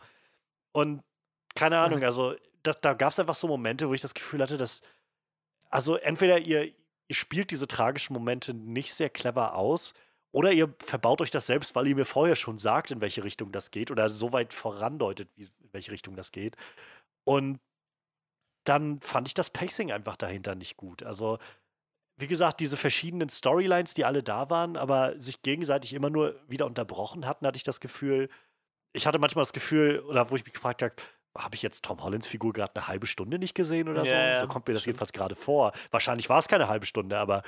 Und 0.71 1.03
keine 1.53 1.79
Ahnung, 1.79 2.01
also 2.03 2.33
das, 2.63 2.79
da 2.79 2.93
gab 2.93 3.11
es 3.11 3.19
einfach 3.19 3.35
so 3.35 3.47
Momente, 3.47 3.89
wo 3.89 3.93
ich 3.93 3.99
das 3.99 4.13
Gefühl 4.13 4.41
hatte, 4.41 4.55
dass, 4.55 4.81
also 5.69 5.97
entweder 5.97 6.37
ihr, 6.37 6.65
ihr 6.65 7.15
spielt 7.15 7.51
diese 7.51 7.67
tragischen 7.67 8.13
Momente 8.13 8.53
nicht 8.53 8.93
sehr 8.93 9.09
clever 9.09 9.55
aus, 9.55 9.93
oder 10.33 10.53
ihr 10.53 10.73
verbaut 10.79 11.19
euch 11.19 11.31
das 11.31 11.45
selbst, 11.45 11.75
weil 11.75 11.87
ihr 11.87 11.95
mir 11.95 12.05
vorher 12.05 12.37
schon 12.37 12.57
sagt, 12.57 12.91
in 12.91 13.01
welche 13.01 13.23
Richtung 13.25 13.51
das 13.51 13.69
geht, 13.69 13.91
oder 13.91 14.07
so 14.07 14.31
weit 14.31 14.53
vorandeutet, 14.53 15.29
wie, 15.35 15.43
in 15.43 15.73
welche 15.73 15.91
Richtung 15.91 16.15
das 16.15 16.31
geht. 16.31 16.55
Und 17.25 17.59
dann 18.63 18.99
fand 19.01 19.27
ich 19.27 19.33
das 19.33 19.49
Pacing 19.49 19.91
einfach 19.91 20.17
dahinter 20.17 20.55
nicht 20.55 20.77
gut. 20.77 21.03
Also, 21.03 21.39
wie 22.17 22.27
gesagt, 22.27 22.59
diese 22.59 22.77
verschiedenen 22.77 23.29
Storylines, 23.29 23.93
die 23.93 24.05
alle 24.05 24.21
da 24.23 24.49
waren, 24.49 24.77
aber 24.77 25.19
sich 25.19 25.41
gegenseitig 25.41 25.93
immer 25.93 26.09
nur 26.09 26.39
wieder 26.47 26.67
unterbrochen 26.67 27.25
hatten, 27.25 27.47
hatte 27.47 27.57
ich 27.57 27.63
das 27.63 27.79
Gefühl, 27.79 28.29
ich 28.93 29.07
hatte 29.07 29.19
manchmal 29.19 29.43
das 29.43 29.53
Gefühl, 29.53 29.99
oder 30.01 30.29
wo 30.29 30.35
ich 30.35 30.45
mich 30.45 30.53
gefragt 30.53 30.83
habe, 30.83 30.95
habe 31.37 31.55
ich 31.55 31.61
jetzt 31.61 31.85
Tom 31.85 32.03
Hollands 32.03 32.27
Figur 32.27 32.51
gerade 32.53 32.75
eine 32.75 32.87
halbe 32.87 33.07
Stunde 33.07 33.39
nicht 33.39 33.55
gesehen 33.55 33.87
oder 33.87 34.05
so? 34.05 34.41
So 34.41 34.47
kommt 34.47 34.67
mir 34.67 34.73
das 34.73 34.83
stimmt. 34.83 34.95
jedenfalls 34.95 35.13
gerade 35.13 35.35
vor. 35.35 35.71
Wahrscheinlich 35.89 36.27
war 36.29 36.39
es 36.39 36.47
keine 36.47 36.67
halbe 36.67 36.85
Stunde, 36.85 37.17
aber 37.17 37.41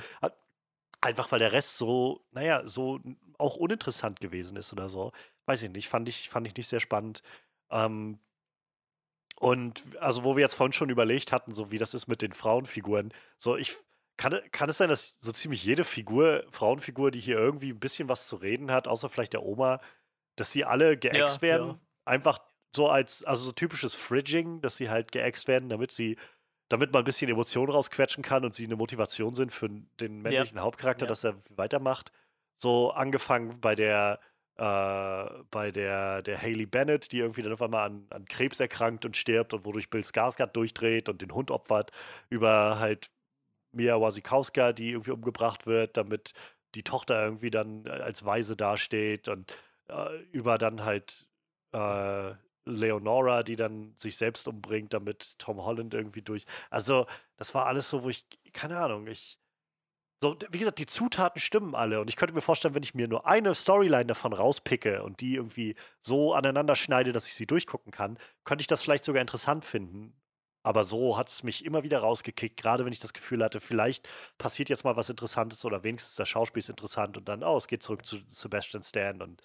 einfach 1.01 1.31
weil 1.31 1.39
der 1.39 1.51
Rest 1.51 1.77
so, 1.77 2.25
naja, 2.31 2.65
so 2.65 2.99
auch 3.37 3.57
uninteressant 3.57 4.21
gewesen 4.21 4.55
ist 4.55 4.71
oder 4.71 4.89
so. 4.89 5.11
Weiß 5.45 5.61
ich 5.63 5.69
nicht, 5.69 5.89
fand 5.89 6.07
ich, 6.07 6.29
fand 6.29 6.47
ich 6.47 6.55
nicht 6.55 6.69
sehr 6.69 6.79
spannend. 6.79 7.21
Ähm, 7.69 8.19
und 9.43 9.83
also, 9.99 10.23
wo 10.23 10.37
wir 10.37 10.41
jetzt 10.41 10.53
vorhin 10.53 10.71
schon 10.71 10.89
überlegt 10.89 11.33
hatten, 11.33 11.53
so 11.53 11.69
wie 11.69 11.77
das 11.77 11.93
ist 11.93 12.07
mit 12.07 12.21
den 12.21 12.31
Frauenfiguren, 12.31 13.13
so 13.37 13.57
ich. 13.57 13.75
Kann, 14.15 14.39
kann 14.51 14.69
es 14.69 14.77
sein, 14.77 14.89
dass 14.89 15.15
so 15.19 15.31
ziemlich 15.31 15.63
jede 15.63 15.83
Figur, 15.83 16.43
Frauenfigur, 16.51 17.09
die 17.09 17.19
hier 17.19 17.35
irgendwie 17.39 17.71
ein 17.71 17.79
bisschen 17.79 18.07
was 18.07 18.27
zu 18.27 18.35
reden 18.35 18.69
hat, 18.69 18.87
außer 18.87 19.09
vielleicht 19.09 19.33
der 19.33 19.41
Oma, 19.41 19.79
dass 20.35 20.51
sie 20.51 20.65
alle 20.65 20.97
geäxt 20.97 21.37
ja, 21.37 21.41
werden? 21.41 21.67
Ja. 21.69 21.79
Einfach 22.05 22.37
so 22.75 22.89
als, 22.89 23.23
also 23.23 23.45
so 23.45 23.51
typisches 23.51 23.95
Fridging, 23.95 24.61
dass 24.61 24.77
sie 24.77 24.91
halt 24.91 25.11
geäxt 25.11 25.47
werden, 25.47 25.67
damit 25.67 25.91
sie, 25.91 26.17
damit 26.69 26.93
man 26.93 27.01
ein 27.01 27.05
bisschen 27.05 27.29
Emotionen 27.29 27.71
rausquetschen 27.71 28.23
kann 28.23 28.45
und 28.45 28.53
sie 28.53 28.65
eine 28.65 28.75
Motivation 28.75 29.33
sind 29.33 29.51
für 29.51 29.67
den 29.99 30.21
männlichen 30.21 30.57
ja. 30.57 30.63
Hauptcharakter, 30.63 31.07
dass 31.07 31.23
er 31.23 31.35
weitermacht. 31.49 32.11
So 32.55 32.91
angefangen 32.91 33.59
bei 33.61 33.73
der, 33.73 34.19
äh, 34.57 35.43
bei 35.51 35.71
der, 35.71 36.21
der 36.21 36.41
Haley 36.41 36.65
Bennett, 36.65 37.11
die 37.11 37.19
irgendwie 37.19 37.41
dann 37.41 37.53
auf 37.53 37.61
einmal 37.61 37.87
an, 37.87 38.07
an 38.09 38.25
Krebs 38.25 38.59
erkrankt 38.59 39.05
und 39.05 39.17
stirbt 39.17 39.53
und 39.53 39.65
wodurch 39.65 39.89
Bill 39.89 40.01
Skarsgård 40.01 40.53
durchdreht 40.53 41.09
und 41.09 41.21
den 41.21 41.33
Hund 41.33 41.51
opfert, 41.51 41.91
über 42.29 42.79
halt 42.79 43.11
Mia 43.71 43.99
Wasikowska, 43.99 44.73
die 44.73 44.91
irgendwie 44.91 45.11
umgebracht 45.11 45.65
wird, 45.65 45.97
damit 45.97 46.33
die 46.75 46.83
Tochter 46.83 47.23
irgendwie 47.25 47.51
dann 47.51 47.87
als 47.87 48.25
Weise 48.25 48.55
dasteht 48.55 49.27
und 49.27 49.51
äh, 49.89 50.17
über 50.31 50.57
dann 50.57 50.83
halt 50.85 51.27
äh, 51.73 52.33
Leonora, 52.65 53.43
die 53.43 53.55
dann 53.55 53.93
sich 53.97 54.17
selbst 54.17 54.47
umbringt, 54.47 54.93
damit 54.93 55.37
Tom 55.39 55.63
Holland 55.63 55.93
irgendwie 55.93 56.21
durch. 56.21 56.45
Also, 56.69 57.07
das 57.37 57.53
war 57.53 57.65
alles 57.65 57.89
so, 57.89 58.03
wo 58.03 58.09
ich, 58.09 58.25
keine 58.53 58.77
Ahnung, 58.79 59.07
ich. 59.07 59.39
So, 60.23 60.37
wie 60.51 60.59
gesagt, 60.59 60.79
die 60.79 60.85
Zutaten 60.85 61.41
stimmen 61.41 61.75
alle. 61.75 61.99
Und 61.99 62.09
ich 62.09 62.15
könnte 62.15 62.33
mir 62.33 62.39
vorstellen, 62.39 62.73
wenn 62.75 62.83
ich 62.83 62.93
mir 62.93 63.09
nur 63.09 63.27
eine 63.27 63.53
Storyline 63.53 64.05
davon 64.05 64.31
rauspicke 64.31 65.03
und 65.03 65.19
die 65.19 65.35
irgendwie 65.35 65.75
so 65.99 66.33
aneinander 66.33 66.77
schneide, 66.77 67.11
dass 67.11 67.27
ich 67.27 67.35
sie 67.35 67.45
durchgucken 67.45 67.91
kann, 67.91 68.17
könnte 68.45 68.61
ich 68.61 68.67
das 68.67 68.81
vielleicht 68.81 69.03
sogar 69.03 69.21
interessant 69.21 69.65
finden. 69.65 70.15
Aber 70.63 70.85
so 70.85 71.17
hat 71.17 71.27
es 71.27 71.43
mich 71.43 71.65
immer 71.65 71.83
wieder 71.83 71.99
rausgekickt, 71.99 72.55
gerade 72.55 72.85
wenn 72.85 72.93
ich 72.93 72.99
das 72.99 73.11
Gefühl 73.11 73.43
hatte, 73.43 73.59
vielleicht 73.59 74.07
passiert 74.37 74.69
jetzt 74.69 74.85
mal 74.85 74.95
was 74.95 75.09
Interessantes 75.09 75.65
oder 75.65 75.83
wenigstens 75.83 76.15
das 76.15 76.29
Schauspiel 76.29 76.59
ist 76.61 76.69
interessant 76.69 77.17
und 77.17 77.27
dann, 77.27 77.43
oh, 77.43 77.57
es 77.57 77.67
geht 77.67 77.83
zurück 77.83 78.05
zu 78.05 78.19
Sebastian 78.27 78.81
Stan 78.83 79.21
und 79.21 79.41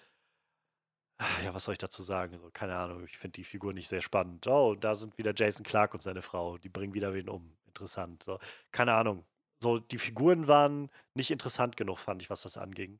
ja, 1.43 1.53
was 1.53 1.65
soll 1.65 1.73
ich 1.73 1.79
dazu 1.79 2.03
sagen? 2.03 2.39
So, 2.39 2.49
keine 2.53 2.77
Ahnung, 2.77 3.03
ich 3.05 3.17
finde 3.17 3.33
die 3.33 3.43
Figur 3.43 3.73
nicht 3.73 3.89
sehr 3.89 4.01
spannend. 4.01 4.47
Oh, 4.47 4.75
da 4.75 4.95
sind 4.95 5.17
wieder 5.17 5.33
Jason 5.35 5.65
Clark 5.65 5.93
und 5.93 6.01
seine 6.01 6.21
Frau. 6.21 6.57
Die 6.57 6.69
bringen 6.69 6.93
wieder 6.93 7.13
wen 7.13 7.27
um. 7.27 7.57
Interessant. 7.67 8.23
So, 8.23 8.39
keine 8.71 8.93
Ahnung. 8.93 9.25
So, 9.61 9.79
die 9.79 9.97
Figuren 9.97 10.47
waren 10.47 10.89
nicht 11.15 11.31
interessant 11.31 11.77
genug, 11.77 11.99
fand 11.99 12.21
ich, 12.21 12.29
was 12.29 12.41
das 12.41 12.57
anging. 12.57 12.99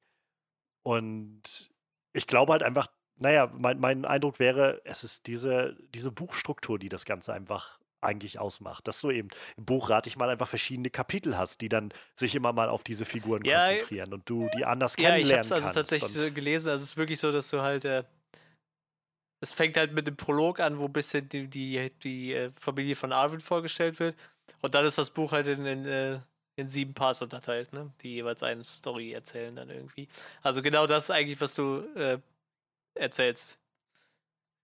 Und 0.83 1.69
ich 2.13 2.27
glaube 2.27 2.51
halt 2.51 2.63
einfach, 2.63 2.87
naja, 3.17 3.51
mein, 3.57 3.79
mein 3.79 4.05
Eindruck 4.05 4.39
wäre, 4.39 4.81
es 4.83 5.03
ist 5.03 5.27
diese, 5.27 5.77
diese 5.93 6.11
Buchstruktur, 6.11 6.79
die 6.79 6.89
das 6.89 7.05
Ganze 7.05 7.33
einfach 7.33 7.79
eigentlich 8.01 8.39
ausmacht. 8.39 8.87
Dass 8.87 9.01
du 9.01 9.11
eben 9.11 9.29
im 9.57 9.65
Buch 9.65 9.89
rate 9.89 10.09
ich 10.09 10.17
mal 10.17 10.29
einfach 10.29 10.47
verschiedene 10.47 10.89
Kapitel 10.89 11.37
hast, 11.37 11.61
die 11.61 11.69
dann 11.69 11.93
sich 12.13 12.35
immer 12.35 12.53
mal 12.53 12.69
auf 12.69 12.83
diese 12.83 13.05
Figuren 13.05 13.43
ja, 13.43 13.67
konzentrieren 13.67 14.13
und 14.13 14.29
du 14.29 14.49
die 14.55 14.65
anders 14.65 14.95
ja, 14.97 15.09
kennenlernen 15.09 15.49
kannst. 15.49 15.51
Ja, 15.51 15.57
ich 15.57 15.63
habe 15.63 15.71
es 15.71 15.77
also 15.77 15.97
tatsächlich 15.97 16.27
so 16.27 16.33
gelesen. 16.33 16.69
Also 16.69 16.83
es 16.83 16.91
ist 16.91 16.97
wirklich 16.97 17.19
so, 17.19 17.31
dass 17.31 17.49
du 17.49 17.61
halt 17.61 17.85
äh, 17.85 18.03
es 19.41 19.53
fängt 19.53 19.77
halt 19.77 19.93
mit 19.93 20.07
dem 20.07 20.17
Prolog 20.17 20.59
an, 20.59 20.79
wo 20.79 20.85
ein 20.85 20.93
bisschen 20.93 21.29
die, 21.29 21.47
die, 21.47 21.91
die 22.03 22.33
äh, 22.33 22.51
Familie 22.59 22.95
von 22.95 23.13
Arvid 23.13 23.41
vorgestellt 23.41 23.99
wird. 23.99 24.15
Und 24.61 24.75
dann 24.75 24.85
ist 24.85 24.97
das 24.97 25.11
Buch 25.11 25.31
halt 25.31 25.47
in, 25.47 25.65
in, 25.65 25.85
äh, 25.85 26.19
in 26.59 26.69
sieben 26.69 26.93
Parts 26.93 27.21
unterteilt, 27.21 27.73
ne? 27.73 27.91
Die 28.01 28.15
jeweils 28.15 28.43
eine 28.43 28.63
Story 28.63 29.13
erzählen 29.13 29.55
dann 29.55 29.69
irgendwie. 29.69 30.07
Also 30.41 30.61
genau 30.61 30.87
das 30.87 31.09
eigentlich, 31.09 31.41
was 31.41 31.55
du 31.55 31.79
äh, 31.95 32.19
erzählst. 32.95 33.57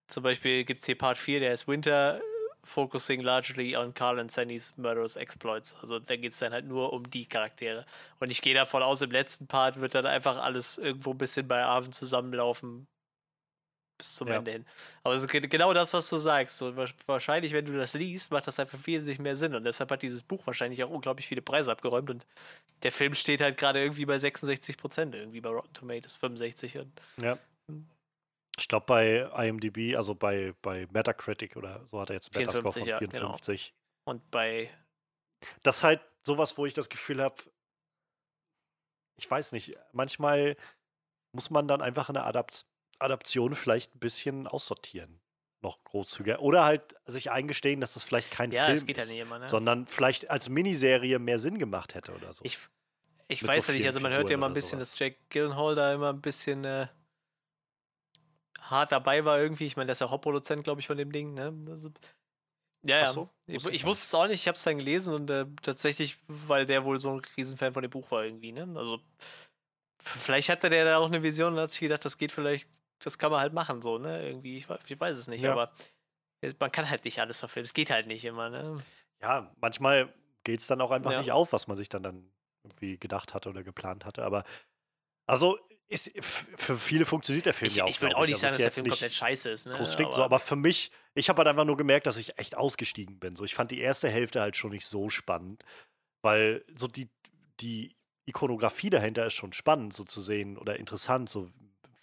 Zum 0.07 0.23
Beispiel 0.23 0.65
gibt 0.65 0.81
es 0.81 0.85
hier 0.85 0.97
Part 0.97 1.17
4, 1.17 1.39
der 1.39 1.53
ist 1.53 1.67
Winter 1.67 2.21
focusing 2.65 3.21
largely 3.21 3.75
on 3.75 3.93
Carl 3.93 4.19
and 4.19 4.31
Sannys 4.31 4.73
murderous 4.75 5.15
exploits. 5.15 5.75
Also 5.81 5.99
da 5.99 6.15
geht 6.15 6.33
es 6.33 6.39
dann 6.39 6.51
halt 6.51 6.65
nur 6.65 6.93
um 6.93 7.09
die 7.09 7.25
Charaktere. 7.25 7.85
Und 8.19 8.31
ich 8.31 8.41
gehe 8.41 8.55
davon 8.55 8.83
aus, 8.83 9.01
im 9.01 9.11
letzten 9.11 9.47
Part 9.47 9.79
wird 9.79 9.95
dann 9.95 10.05
einfach 10.05 10.37
alles 10.37 10.77
irgendwo 10.77 11.11
ein 11.11 11.17
bisschen 11.17 11.47
bei 11.47 11.63
Arven 11.63 11.91
zusammenlaufen. 11.91 12.87
Bis 13.97 14.15
zum 14.15 14.27
Ja. 14.27 14.35
Ende 14.37 14.51
hin. 14.51 14.65
Aber 15.03 15.13
es 15.13 15.21
ist 15.21 15.31
ge- 15.31 15.41
genau 15.47 15.73
das, 15.73 15.93
was 15.93 16.09
du 16.09 16.17
sagst. 16.17 16.57
So, 16.57 16.75
wa- 16.75 16.87
wahrscheinlich, 17.05 17.53
wenn 17.53 17.65
du 17.65 17.73
das 17.73 17.93
liest, 17.93 18.31
macht 18.31 18.47
das 18.47 18.59
einfach 18.59 18.79
wesentlich 18.85 19.19
mehr 19.19 19.35
Sinn. 19.35 19.55
Und 19.55 19.63
deshalb 19.63 19.91
hat 19.91 20.01
dieses 20.01 20.23
Buch 20.23 20.45
wahrscheinlich 20.47 20.83
auch 20.83 20.89
unglaublich 20.89 21.27
viele 21.27 21.41
Preise 21.41 21.71
abgeräumt. 21.71 22.09
Und 22.09 22.25
der 22.83 22.91
Film 22.91 23.13
steht 23.13 23.41
halt 23.41 23.57
gerade 23.57 23.81
irgendwie 23.81 24.05
bei 24.05 24.17
66 24.17 24.77
Prozent, 24.77 25.15
irgendwie 25.15 25.41
bei 25.41 25.49
Rotten 25.49 25.73
Tomatoes 25.73 26.13
65. 26.13 26.77
Und 26.77 26.91
Ja. 27.17 27.37
Ich 28.57 28.67
glaube 28.69 28.85
bei 28.85 29.29
IMDb, 29.47 29.97
also 29.97 30.15
bei, 30.15 30.53
bei 30.61 30.87
Metacritic 30.91 31.57
oder 31.57 31.85
so 31.87 31.99
hat 31.99 32.09
er 32.09 32.15
jetzt 32.15 32.33
einen 32.35 32.45
Metascore 32.45 32.71
54, 32.71 32.81
von 32.83 32.89
ja, 32.89 32.99
genau. 32.99 33.33
54. 33.37 33.73
Und 34.05 34.31
bei. 34.31 34.69
Das 35.63 35.77
ist 35.77 35.83
halt 35.83 36.01
sowas, 36.25 36.57
wo 36.57 36.65
ich 36.65 36.73
das 36.73 36.87
Gefühl 36.87 37.21
habe, 37.21 37.35
ich 39.17 39.29
weiß 39.29 39.51
nicht, 39.51 39.77
manchmal 39.91 40.55
muss 41.33 41.49
man 41.49 41.67
dann 41.67 41.81
einfach 41.81 42.09
eine 42.09 42.23
Adapt 42.23 42.65
Adaption 42.99 43.55
vielleicht 43.55 43.95
ein 43.95 43.99
bisschen 43.99 44.47
aussortieren. 44.47 45.19
Noch 45.61 45.83
großzügiger. 45.83 46.41
Oder 46.41 46.63
halt 46.63 46.95
sich 47.05 47.31
eingestehen, 47.31 47.81
dass 47.81 47.93
das 47.93 48.03
vielleicht 48.03 48.29
kein 48.29 48.51
Ja, 48.51 48.65
Film 48.65 48.87
ja 48.87 49.01
ist, 49.01 49.09
nicht 49.09 49.19
immer, 49.19 49.39
ne? 49.39 49.47
sondern 49.47 49.87
vielleicht 49.87 50.29
als 50.29 50.49
Miniserie 50.49 51.17
mehr 51.19 51.39
Sinn 51.39 51.57
gemacht 51.57 51.95
hätte 51.95 52.13
oder 52.13 52.33
so. 52.33 52.43
Ich, 52.45 52.59
ich 53.27 53.41
Mit 53.41 53.49
weiß 53.49 53.65
so 53.65 53.71
ja 53.71 53.77
nicht, 53.79 53.87
also 53.87 53.99
man 53.99 54.13
hört 54.13 54.29
ja 54.29 54.35
immer 54.35 54.47
ein 54.47 54.53
bisschen, 54.53 54.79
sowas. 54.79 54.91
dass 54.91 54.99
Jack 54.99 55.15
Gyllenhaal 55.29 55.75
da 55.75 55.93
immer 55.93 56.09
ein 56.09 56.21
bisschen 56.21 56.65
äh, 56.65 56.87
hart 58.61 58.91
dabei 58.91 59.25
war 59.25 59.39
irgendwie. 59.39 59.65
Ich 59.65 59.75
meine, 59.75 59.87
der 59.87 59.93
ist 59.93 60.01
ja 60.01 60.09
Hauptproduzent, 60.09 60.63
glaube 60.63 60.81
ich, 60.81 60.87
von 60.87 60.97
dem 60.97 61.11
Ding, 61.11 61.33
ne? 61.33 61.53
Also, 61.69 61.89
ja, 62.83 62.99
ja. 62.99 63.11
so, 63.11 63.29
ich, 63.47 63.55
wusste 63.55 63.71
ich 63.71 63.85
wusste 63.85 64.03
es 64.03 64.13
auch 64.13 64.27
nicht, 64.27 64.41
ich 64.41 64.47
habe 64.47 64.57
es 64.57 64.63
dann 64.63 64.77
gelesen 64.77 65.15
und 65.15 65.31
äh, 65.31 65.47
tatsächlich, 65.63 66.19
weil 66.27 66.67
der 66.67 66.85
wohl 66.85 66.99
so 66.99 67.13
ein 67.13 67.21
Riesenfan 67.35 67.73
von 67.73 67.81
dem 67.81 67.89
Buch 67.89 68.11
war 68.11 68.23
irgendwie, 68.23 68.51
ne? 68.51 68.71
Also 68.75 68.99
vielleicht 69.99 70.49
hatte 70.49 70.69
der 70.69 70.85
da 70.85 70.97
auch 70.99 71.07
eine 71.07 71.23
Vision 71.23 71.53
und 71.53 71.59
hat 71.59 71.71
sich 71.71 71.79
gedacht, 71.79 72.05
das 72.05 72.19
geht 72.19 72.31
vielleicht, 72.31 72.69
das 72.99 73.17
kann 73.17 73.31
man 73.31 73.41
halt 73.41 73.53
machen, 73.53 73.81
so, 73.81 73.97
ne? 73.97 74.27
Irgendwie, 74.27 74.57
ich, 74.57 74.67
ich 74.87 74.99
weiß 74.99 75.17
es 75.17 75.27
nicht, 75.27 75.45
Ja. 75.45 75.53
aber 75.53 75.73
man 76.59 76.71
kann 76.71 76.89
halt 76.89 77.05
nicht 77.05 77.19
alles 77.21 77.39
verfilmen. 77.39 77.65
Es 77.65 77.73
geht 77.73 77.91
halt 77.91 78.07
nicht 78.07 78.25
immer, 78.25 78.49
ne? 78.49 78.83
ja, 79.21 79.51
manchmal 79.61 80.13
geht 80.43 80.59
es 80.59 80.67
dann 80.67 80.81
auch 80.81 80.91
einfach 80.91 81.11
Ja. 81.11 81.19
nicht 81.19 81.31
auf, 81.31 81.53
was 81.53 81.67
man 81.67 81.77
sich 81.77 81.89
dann, 81.89 82.03
dann 82.03 82.31
irgendwie 82.63 82.97
gedacht 82.99 83.33
hatte 83.33 83.49
oder 83.49 83.63
geplant 83.63 84.05
hatte. 84.05 84.23
Aber 84.23 84.43
also 85.27 85.59
ist, 85.87 86.11
für 86.23 86.77
viele 86.77 87.05
funktioniert 87.05 87.45
der 87.45 87.53
Film 87.53 87.73
Ich, 87.73 87.77
ja 87.77 87.85
auch. 87.85 87.89
ich 87.89 88.01
würde 88.01 88.15
auch 88.17 88.25
nicht 88.25 88.35
Also 88.35 88.41
sagen, 88.41 88.53
dass 88.53 88.63
der 88.63 88.71
Film 88.71 88.87
komplett 88.87 89.13
scheiße 89.13 89.49
ist, 89.49 89.65
ne? 89.65 89.73
groß 89.73 89.93
stinkt, 89.93 90.15
so, 90.15 90.23
aber 90.23 90.39
für 90.39 90.55
mich, 90.55 90.91
ich 91.15 91.29
habe 91.29 91.39
halt 91.39 91.47
einfach 91.49 91.65
nur 91.65 91.77
gemerkt, 91.77 92.07
dass 92.07 92.17
ich 92.17 92.39
echt 92.39 92.55
ausgestiegen 92.57 93.19
bin. 93.19 93.35
So, 93.35 93.43
ich 93.45 93.55
fand 93.55 93.71
die 93.71 93.79
erste 93.79 94.09
Hälfte 94.09 94.41
halt 94.41 94.57
schon 94.57 94.71
nicht 94.71 94.85
so 94.87 95.09
spannend, 95.09 95.63
weil 96.23 96.65
so 96.75 96.87
die, 96.87 97.11
die 97.59 97.95
Ikonografie 98.25 98.89
dahinter 98.91 99.25
ist 99.27 99.33
schon 99.35 99.53
spannend, 99.53 99.93
so 99.93 100.03
zu 100.05 100.21
sehen 100.21 100.57
oder 100.57 100.77
interessant, 100.79 101.29
so 101.29 101.51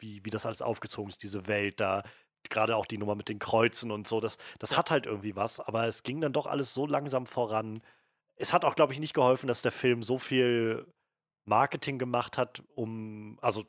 wie, 0.02 0.24
wie 0.24 0.30
das 0.30 0.46
alles 0.46 0.62
aufgezogen 0.62 1.10
ist, 1.10 1.22
diese 1.22 1.46
Welt 1.46 1.80
da. 1.80 2.02
Gerade 2.50 2.76
auch 2.76 2.86
die 2.86 2.98
Nummer 2.98 3.14
mit 3.14 3.28
den 3.28 3.38
Kreuzen 3.38 3.90
und 3.90 4.06
so, 4.06 4.20
das, 4.20 4.36
das 4.58 4.76
hat 4.76 4.90
halt 4.90 5.06
irgendwie 5.06 5.36
was, 5.36 5.60
aber 5.60 5.86
es 5.86 6.02
ging 6.02 6.20
dann 6.20 6.32
doch 6.32 6.46
alles 6.46 6.74
so 6.74 6.86
langsam 6.86 7.26
voran. 7.26 7.80
Es 8.36 8.52
hat 8.52 8.64
auch, 8.64 8.74
glaube 8.74 8.92
ich, 8.92 9.00
nicht 9.00 9.14
geholfen, 9.14 9.46
dass 9.46 9.62
der 9.62 9.72
Film 9.72 10.02
so 10.02 10.18
viel 10.18 10.86
Marketing 11.44 11.98
gemacht 11.98 12.36
hat, 12.36 12.62
um, 12.74 13.38
also 13.40 13.64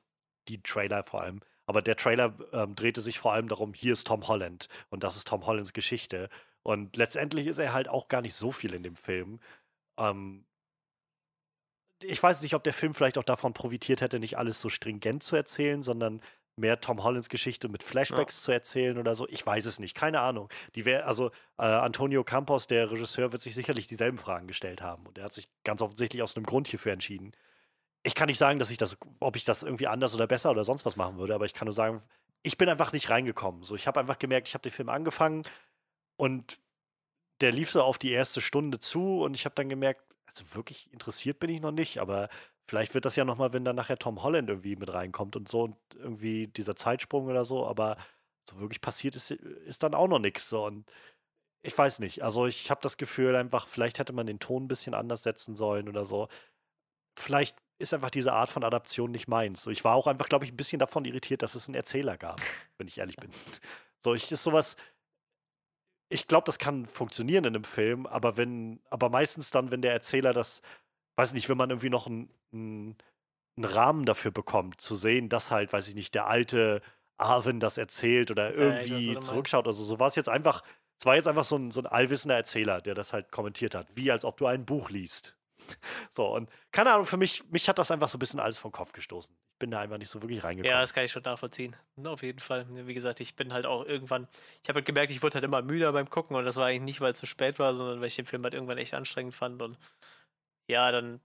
die 0.47 0.61
Trailer 0.61 1.03
vor 1.03 1.21
allem, 1.21 1.41
aber 1.65 1.81
der 1.81 1.95
Trailer 1.95 2.35
ähm, 2.51 2.75
drehte 2.75 3.01
sich 3.01 3.19
vor 3.19 3.33
allem 3.33 3.47
darum, 3.47 3.73
hier 3.73 3.93
ist 3.93 4.07
Tom 4.07 4.27
Holland 4.27 4.67
und 4.89 5.03
das 5.03 5.15
ist 5.15 5.27
Tom 5.27 5.45
Hollands 5.45 5.73
Geschichte. 5.73 6.29
Und 6.63 6.97
letztendlich 6.97 7.47
ist 7.47 7.59
er 7.59 7.73
halt 7.73 7.89
auch 7.89 8.07
gar 8.07 8.21
nicht 8.21 8.35
so 8.35 8.51
viel 8.51 8.73
in 8.73 8.83
dem 8.83 8.95
Film. 8.95 9.39
Ähm, 9.97 10.45
ich 12.03 12.21
weiß 12.21 12.41
nicht, 12.41 12.55
ob 12.55 12.63
der 12.63 12.73
Film 12.73 12.93
vielleicht 12.93 13.17
auch 13.17 13.23
davon 13.23 13.53
profitiert 13.53 14.01
hätte, 14.01 14.19
nicht 14.19 14.37
alles 14.37 14.59
so 14.61 14.69
stringent 14.69 15.23
zu 15.23 15.35
erzählen, 15.35 15.83
sondern 15.83 16.21
mehr 16.55 16.79
Tom 16.79 17.03
Hollands 17.03 17.29
Geschichte 17.29 17.67
mit 17.67 17.83
Flashbacks 17.83 18.41
zu 18.43 18.51
erzählen 18.51 18.97
oder 18.97 19.15
so. 19.15 19.27
Ich 19.29 19.45
weiß 19.45 19.65
es 19.65 19.79
nicht, 19.79 19.95
keine 19.95 20.21
Ahnung. 20.21 20.49
Die 20.75 20.85
wär, 20.85 21.07
also 21.07 21.29
äh, 21.57 21.63
Antonio 21.63 22.23
Campos, 22.23 22.67
der 22.67 22.91
Regisseur, 22.91 23.31
wird 23.31 23.41
sich 23.41 23.55
sicherlich 23.55 23.87
dieselben 23.87 24.17
Fragen 24.17 24.47
gestellt 24.47 24.81
haben 24.81 25.05
und 25.07 25.17
er 25.17 25.25
hat 25.25 25.33
sich 25.33 25.47
ganz 25.63 25.81
offensichtlich 25.81 26.21
aus 26.21 26.35
einem 26.35 26.45
Grund 26.45 26.67
hierfür 26.67 26.93
entschieden. 26.93 27.31
Ich 28.03 28.15
kann 28.15 28.27
nicht 28.27 28.37
sagen, 28.37 28.59
dass 28.59 28.69
ich 28.69 28.77
das, 28.77 28.97
ob 29.19 29.35
ich 29.35 29.45
das 29.45 29.63
irgendwie 29.63 29.87
anders 29.87 30.13
oder 30.13 30.27
besser 30.27 30.51
oder 30.51 30.63
sonst 30.63 30.85
was 30.85 30.95
machen 30.95 31.17
würde, 31.17 31.33
aber 31.33 31.45
ich 31.45 31.53
kann 31.53 31.65
nur 31.65 31.73
sagen, 31.73 32.01
ich 32.43 32.57
bin 32.57 32.69
einfach 32.69 32.91
nicht 32.91 33.09
reingekommen. 33.09 33.63
So, 33.63 33.75
ich 33.75 33.87
habe 33.87 33.99
einfach 33.99 34.19
gemerkt, 34.19 34.49
ich 34.49 34.53
habe 34.53 34.61
den 34.61 34.73
Film 34.73 34.89
angefangen 34.89 35.43
und 36.17 36.59
der 37.41 37.51
lief 37.51 37.71
so 37.71 37.81
auf 37.81 37.97
die 37.97 38.11
erste 38.11 38.41
Stunde 38.41 38.79
zu 38.79 39.21
und 39.21 39.35
ich 39.35 39.45
habe 39.45 39.55
dann 39.55 39.69
gemerkt, 39.69 40.03
also 40.33 40.55
wirklich 40.55 40.91
interessiert 40.91 41.39
bin 41.39 41.49
ich 41.49 41.61
noch 41.61 41.71
nicht, 41.71 41.99
aber 41.99 42.29
vielleicht 42.67 42.93
wird 42.93 43.05
das 43.05 43.15
ja 43.15 43.25
nochmal, 43.25 43.53
wenn 43.53 43.65
dann 43.65 43.75
nachher 43.75 43.97
Tom 43.97 44.23
Holland 44.23 44.49
irgendwie 44.49 44.75
mit 44.75 44.93
reinkommt 44.93 45.35
und 45.35 45.47
so 45.47 45.63
und 45.63 45.77
irgendwie 45.95 46.47
dieser 46.47 46.75
Zeitsprung 46.75 47.27
oder 47.27 47.45
so, 47.45 47.65
aber 47.65 47.97
so 48.49 48.59
wirklich 48.59 48.81
passiert 48.81 49.15
ist, 49.15 49.31
ist 49.31 49.83
dann 49.83 49.93
auch 49.93 50.07
noch 50.07 50.19
nichts 50.19 50.49
so 50.49 50.65
und 50.65 50.85
ich 51.63 51.77
weiß 51.77 51.99
nicht, 51.99 52.23
also 52.23 52.45
ich 52.45 52.69
habe 52.69 52.81
das 52.81 52.97
Gefühl 52.97 53.35
einfach, 53.35 53.67
vielleicht 53.67 53.97
hätte 53.97 54.13
man 54.13 54.27
den 54.27 54.39
Ton 54.39 54.65
ein 54.65 54.67
bisschen 54.67 54.93
anders 54.93 55.23
setzen 55.23 55.55
sollen 55.55 55.87
oder 55.87 56.05
so. 56.05 56.27
Vielleicht 57.17 57.57
ist 57.79 57.93
einfach 57.93 58.09
diese 58.09 58.33
Art 58.33 58.49
von 58.49 58.63
Adaption 58.63 59.11
nicht 59.11 59.27
meins. 59.27 59.63
So, 59.63 59.71
ich 59.71 59.83
war 59.83 59.95
auch 59.95 60.07
einfach, 60.07 60.27
glaube 60.27 60.45
ich, 60.45 60.51
ein 60.51 60.57
bisschen 60.57 60.79
davon 60.79 61.05
irritiert, 61.05 61.41
dass 61.41 61.55
es 61.55 61.67
einen 61.67 61.75
Erzähler 61.75 62.17
gab, 62.17 62.41
wenn 62.77 62.87
ich 62.87 62.97
ehrlich 62.97 63.17
bin. 63.17 63.29
So, 64.05 64.13
ich 64.13 64.29
ist 64.33 64.43
sowas, 64.43 64.75
ich 66.09 66.27
glaube, 66.27 66.45
das 66.45 66.59
kann 66.59 66.85
funktionieren 66.85 67.45
in 67.45 67.55
einem 67.55 67.63
Film, 67.63 68.05
aber 68.07 68.37
wenn, 68.37 68.81
aber 68.89 69.09
meistens 69.09 69.51
dann, 69.51 69.71
wenn 69.71 69.81
der 69.81 69.93
Erzähler 69.93 70.33
das, 70.33 70.61
weiß 71.17 71.33
nicht, 71.33 71.49
wenn 71.49 71.57
man 71.57 71.69
irgendwie 71.71 71.89
noch 71.89 72.07
einen, 72.07 72.29
einen, 72.53 72.97
einen 73.57 73.65
Rahmen 73.65 74.05
dafür 74.05 74.31
bekommt, 74.31 74.81
zu 74.81 74.95
sehen, 74.95 75.29
dass 75.29 75.51
halt, 75.51 75.73
weiß 75.73 75.87
ich 75.87 75.95
nicht, 75.95 76.15
der 76.15 76.27
alte 76.27 76.81
Arvin 77.17 77.59
das 77.59 77.77
erzählt 77.77 78.31
oder 78.31 78.55
Ja, 78.55 78.55
irgendwie 78.55 79.15
meinst. 79.15 79.23
zurückschaut. 79.23 79.67
Also 79.67 79.83
so 79.83 79.99
war 79.99 80.07
es 80.07 80.15
jetzt 80.15 80.29
einfach, 80.29 80.63
es 80.99 81.05
war 81.05 81.15
jetzt 81.15 81.27
einfach 81.27 81.43
so 81.45 81.57
ein, 81.57 81.71
so 81.71 81.81
ein 81.81 81.87
allwissender 81.87 82.35
Erzähler, 82.35 82.81
der 82.81 82.95
das 82.95 83.13
halt 83.13 83.31
kommentiert 83.31 83.75
hat, 83.75 83.95
wie 83.95 84.11
als 84.11 84.25
ob 84.25 84.37
du 84.37 84.47
ein 84.47 84.65
Buch 84.65 84.89
liest. 84.89 85.35
So, 86.09 86.27
und 86.27 86.49
keine 86.71 86.91
Ahnung, 86.93 87.05
für 87.05 87.17
mich, 87.17 87.43
mich 87.49 87.67
hat 87.67 87.79
das 87.79 87.89
einfach 87.89 88.07
so 88.07 88.17
ein 88.17 88.19
bisschen 88.19 88.39
alles 88.39 88.57
vom 88.57 88.71
Kopf 88.71 88.91
gestoßen. 88.91 89.35
Ich 89.35 89.59
bin 89.59 89.71
da 89.71 89.79
einfach 89.79 89.97
nicht 89.97 90.09
so 90.09 90.21
wirklich 90.21 90.43
reingekommen. 90.43 90.71
Ja, 90.71 90.81
das 90.81 90.93
kann 90.93 91.05
ich 91.05 91.11
schon 91.11 91.23
nachvollziehen. 91.23 91.75
Auf 92.03 92.21
jeden 92.21 92.39
Fall. 92.39 92.67
Wie 92.69 92.93
gesagt, 92.93 93.19
ich 93.19 93.35
bin 93.35 93.51
halt 93.51 93.65
auch 93.65 93.85
irgendwann, 93.85 94.27
ich 94.61 94.69
habe 94.69 94.77
halt 94.77 94.85
gemerkt, 94.85 95.11
ich 95.11 95.23
wurde 95.23 95.35
halt 95.35 95.43
immer 95.43 95.61
müder 95.61 95.91
beim 95.91 96.09
Gucken 96.09 96.35
und 96.35 96.45
das 96.45 96.55
war 96.55 96.67
eigentlich 96.67 96.83
nicht, 96.83 97.01
weil 97.01 97.13
es 97.13 97.19
zu 97.19 97.25
spät 97.25 97.57
war, 97.57 97.73
sondern 97.73 97.99
weil 97.99 98.07
ich 98.07 98.15
den 98.15 98.25
Film 98.25 98.43
halt 98.43 98.53
irgendwann 98.53 98.77
echt 98.77 98.93
anstrengend 98.93 99.33
fand 99.33 99.61
und 99.61 99.77
ja, 100.69 100.91
dann, 100.91 101.19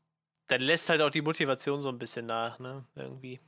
dann 0.48 0.60
lässt 0.60 0.88
halt 0.88 1.02
auch 1.02 1.10
die 1.10 1.22
Motivation 1.22 1.80
so 1.80 1.88
ein 1.88 1.98
bisschen 1.98 2.26
nach, 2.26 2.58
ne? 2.58 2.84
Irgendwie. 2.94 3.40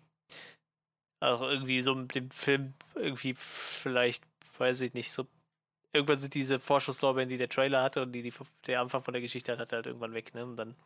Auch 1.20 1.40
irgendwie 1.42 1.82
so 1.82 1.94
mit 1.94 2.14
dem 2.14 2.30
Film 2.30 2.74
irgendwie 2.94 3.34
vielleicht, 3.34 4.24
weiß 4.58 4.80
ich 4.82 4.94
nicht, 4.94 5.12
so 5.12 5.26
irgendwann 5.92 6.18
sind 6.18 6.34
diese 6.34 6.60
Vorschusslorbeeren, 6.60 7.28
die 7.28 7.38
der 7.38 7.48
Trailer 7.48 7.82
hatte 7.82 8.02
und 8.02 8.12
die, 8.12 8.22
die 8.22 8.32
der 8.66 8.80
Anfang 8.80 9.02
von 9.02 9.12
der 9.12 9.20
Geschichte 9.22 9.58
hat, 9.58 9.72
halt 9.72 9.86
irgendwann 9.86 10.14
weg, 10.14 10.34
ne? 10.34 10.44
Und 10.44 10.56
dann, 10.56 10.76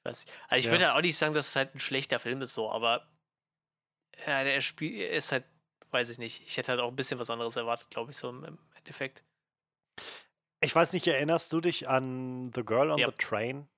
ich 0.00 0.04
weiß 0.04 0.26
nicht. 0.26 0.34
Also 0.48 0.60
ich 0.60 0.66
Ja. 0.66 0.70
würde 0.72 0.86
halt 0.86 0.96
auch 0.96 1.02
nicht 1.02 1.16
sagen, 1.18 1.34
dass 1.34 1.48
es 1.48 1.56
halt 1.56 1.74
ein 1.74 1.80
schlechter 1.80 2.18
Film 2.18 2.42
ist, 2.42 2.54
so, 2.54 2.70
aber 2.70 3.08
ja, 4.26 4.44
der 4.44 4.60
Spiel 4.60 5.00
ist 5.00 5.32
halt, 5.32 5.44
weiß 5.90 6.10
ich 6.10 6.18
nicht. 6.18 6.42
Ich 6.46 6.56
hätte 6.56 6.72
halt 6.72 6.80
auch 6.80 6.88
ein 6.88 6.96
bisschen 6.96 7.18
was 7.18 7.30
anderes 7.30 7.56
erwartet, 7.56 7.90
glaube 7.90 8.10
ich, 8.10 8.16
so 8.16 8.28
im, 8.30 8.44
im 8.44 8.58
Endeffekt. 8.76 9.24
Ich 10.60 10.74
weiß 10.74 10.92
nicht, 10.92 11.06
erinnerst 11.06 11.52
du 11.52 11.60
dich 11.60 11.88
an 11.88 12.52
The 12.54 12.64
Girl 12.64 12.90
on 12.90 13.00
Ja. 13.00 13.06
the 13.06 13.12
Train? 13.16 13.68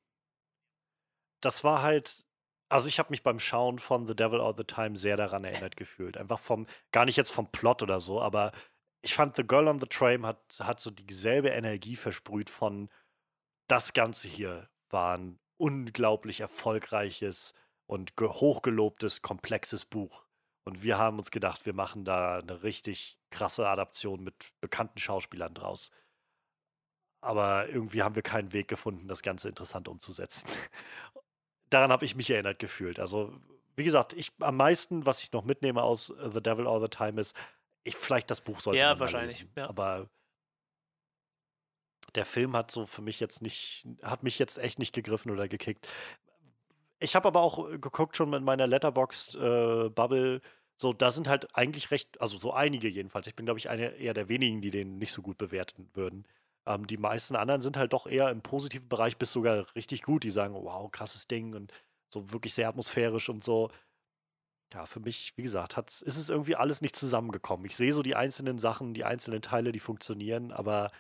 Das 1.43 1.65
war 1.65 1.83
halt, 1.83 2.25
also 2.69 2.89
ich 2.89 2.99
habe 2.99 3.11
mich 3.11 3.23
beim 3.23 3.39
Schauen 3.39 3.79
von 3.79 4.07
The 4.07 4.15
Devil 4.15 4.41
All 4.41 4.55
the 4.57 4.65
Time 4.65 4.97
sehr 4.97 5.17
daran 5.17 5.45
erinnert 5.45 5.77
gefühlt. 5.77 6.17
Einfach 6.17 6.39
vom, 6.39 6.67
gar 6.93 7.05
nicht 7.05 7.17
jetzt 7.17 7.33
vom 7.33 7.51
Plot 7.51 7.83
oder 7.83 8.01
so, 8.01 8.21
aber 8.21 8.53
ich 9.03 9.15
fand 9.15 9.37
The 9.37 9.47
Girl 9.47 9.69
on 9.69 9.79
the 9.79 9.87
Train 9.87 10.27
hat, 10.27 10.59
hat 10.61 10.81
so 10.81 10.91
dieselbe 10.91 11.49
Energie 11.49 11.97
versprüht 11.97 12.51
von 12.51 12.89
das 13.69 13.93
Ganze 13.93 14.29
hier 14.29 14.69
war 14.91 15.17
ein 15.17 15.39
unglaublich 15.57 16.41
erfolgreiches 16.41 17.55
und 17.87 18.17
ge- 18.17 18.29
hochgelobtes, 18.29 19.23
komplexes 19.23 19.85
Buch. 19.85 20.25
Und 20.65 20.83
wir 20.83 20.99
haben 20.99 21.19
uns 21.19 21.31
gedacht, 21.31 21.67
wir 21.67 21.73
machen 21.73 22.05
da 22.05 22.39
eine 22.39 22.63
richtig 22.63 23.19
krasse 23.31 23.69
Adaption 23.69 24.23
mit 24.23 24.35
bekannten 24.61 24.99
Schauspielern 24.99 25.55
draus. 25.55 25.91
Aber 27.23 27.69
irgendwie 27.69 28.03
haben 28.03 28.15
wir 28.15 28.23
keinen 28.23 28.53
Weg 28.53 28.69
gefunden, 28.69 29.09
das 29.09 29.23
Ganze 29.23 29.49
interessant 29.49 29.89
umzusetzen. 29.89 30.49
Daran 31.71 31.93
habe 31.93 32.05
ich 32.05 32.17
mich 32.17 32.31
erinnert 32.31 32.59
gefühlt. 32.59 32.99
Also, 32.99 33.33
wie 33.77 33.85
gesagt, 33.85 34.13
ich 34.15 34.33
am 34.41 34.57
meisten, 34.57 35.07
was 35.07 35.23
ich 35.23 35.33
noch 35.33 35.45
mitnehme 35.45 35.83
aus 35.83 36.11
äh, 36.11 36.31
The 36.33 36.43
Devil 36.43 36.67
All 36.67 36.81
the 36.81 36.89
Time 36.89 37.21
ist, 37.21 37.37
ich, 37.85 37.97
vielleicht 37.97 38.31
das 38.31 38.41
Buch 38.41 38.61
sollte 38.61 38.79
Ja, 38.81 38.91
man 38.91 39.01
wahrscheinlich, 39.01 39.41
lesen. 39.41 39.53
ja. 39.57 39.69
Aber 39.69 40.09
der 42.15 42.25
Film 42.27 42.57
hat 42.57 42.71
so 42.71 42.87
für 42.87 43.03
mich 43.03 43.21
jetzt 43.21 43.43
nicht, 43.43 43.87
hat 44.03 44.23
mich 44.23 44.39
jetzt 44.39 44.59
echt 44.59 44.79
nicht 44.79 44.93
gegriffen 44.93 45.31
oder 45.31 45.49
gekickt. 45.49 45.89
Ich 46.99 47.17
habe 47.17 47.29
aber 47.29 47.41
auch 47.41 47.71
äh, 47.71 47.79
geguckt 47.79 48.17
schon 48.17 48.31
mit 48.31 48.43
meiner 48.43 48.67
Letterboxd-Bubble. 48.67 50.41
so, 50.77 50.93
da 50.93 51.11
sind 51.11 51.29
halt 51.29 51.55
eigentlich 51.57 51.91
recht, 51.91 52.21
also 52.21 52.39
so 52.39 52.53
einige 52.53 52.89
jedenfalls. 52.89 53.27
Ich 53.27 53.37
bin, 53.37 53.47
glaube 53.47 53.59
ich, 53.59 53.69
einer 53.71 53.95
eher 53.95 54.15
der 54.15 54.29
wenigen, 54.29 54.61
die 54.61 54.71
den 54.71 54.99
nicht 54.99 55.13
so 55.13 55.23
gut 55.23 55.39
bewerten 55.39 55.89
würden. 55.95 56.27
Ähm, 56.67 56.87
die 56.87 56.97
meisten 56.99 57.37
anderen 57.37 57.61
sind 57.61 57.77
halt 57.77 57.93
doch 57.93 58.07
eher 58.07 58.31
im 58.31 58.43
positiven 58.43 58.89
Bereich 58.89 59.17
bis 59.17 59.33
sogar 59.33 59.67
richtig 59.75 60.03
gut. 60.03 60.25
Die 60.25 60.31
sagen, 60.31 60.55
wow, 60.55 60.91
krasses 60.91 61.27
Ding 61.29 61.55
und 61.55 61.73
so 62.13 62.33
wirklich 62.33 62.55
sehr 62.55 62.69
atmosphärisch 62.69 63.29
und 63.29 63.43
so. 63.45 63.71
Ja, 64.73 64.87
für 64.87 65.01
mich, 65.01 65.33
wie 65.37 65.43
gesagt, 65.43 65.77
hat's, 65.77 66.01
ist 66.03 66.17
es 66.17 66.31
irgendwie 66.31 66.57
alles 66.57 66.81
nicht 66.81 66.95
zusammengekommen. 66.97 67.67
Ich 67.67 67.77
sehe 67.77 67.93
so 67.93 68.03
die 68.03 68.15
einzelnen 68.15 68.59
Sachen, 68.59 68.95
die 68.95 69.05
einzelnen 69.05 69.43
Teile, 69.43 69.73
die 69.73 69.81
funktionieren, 69.81 70.53
aber 70.53 70.91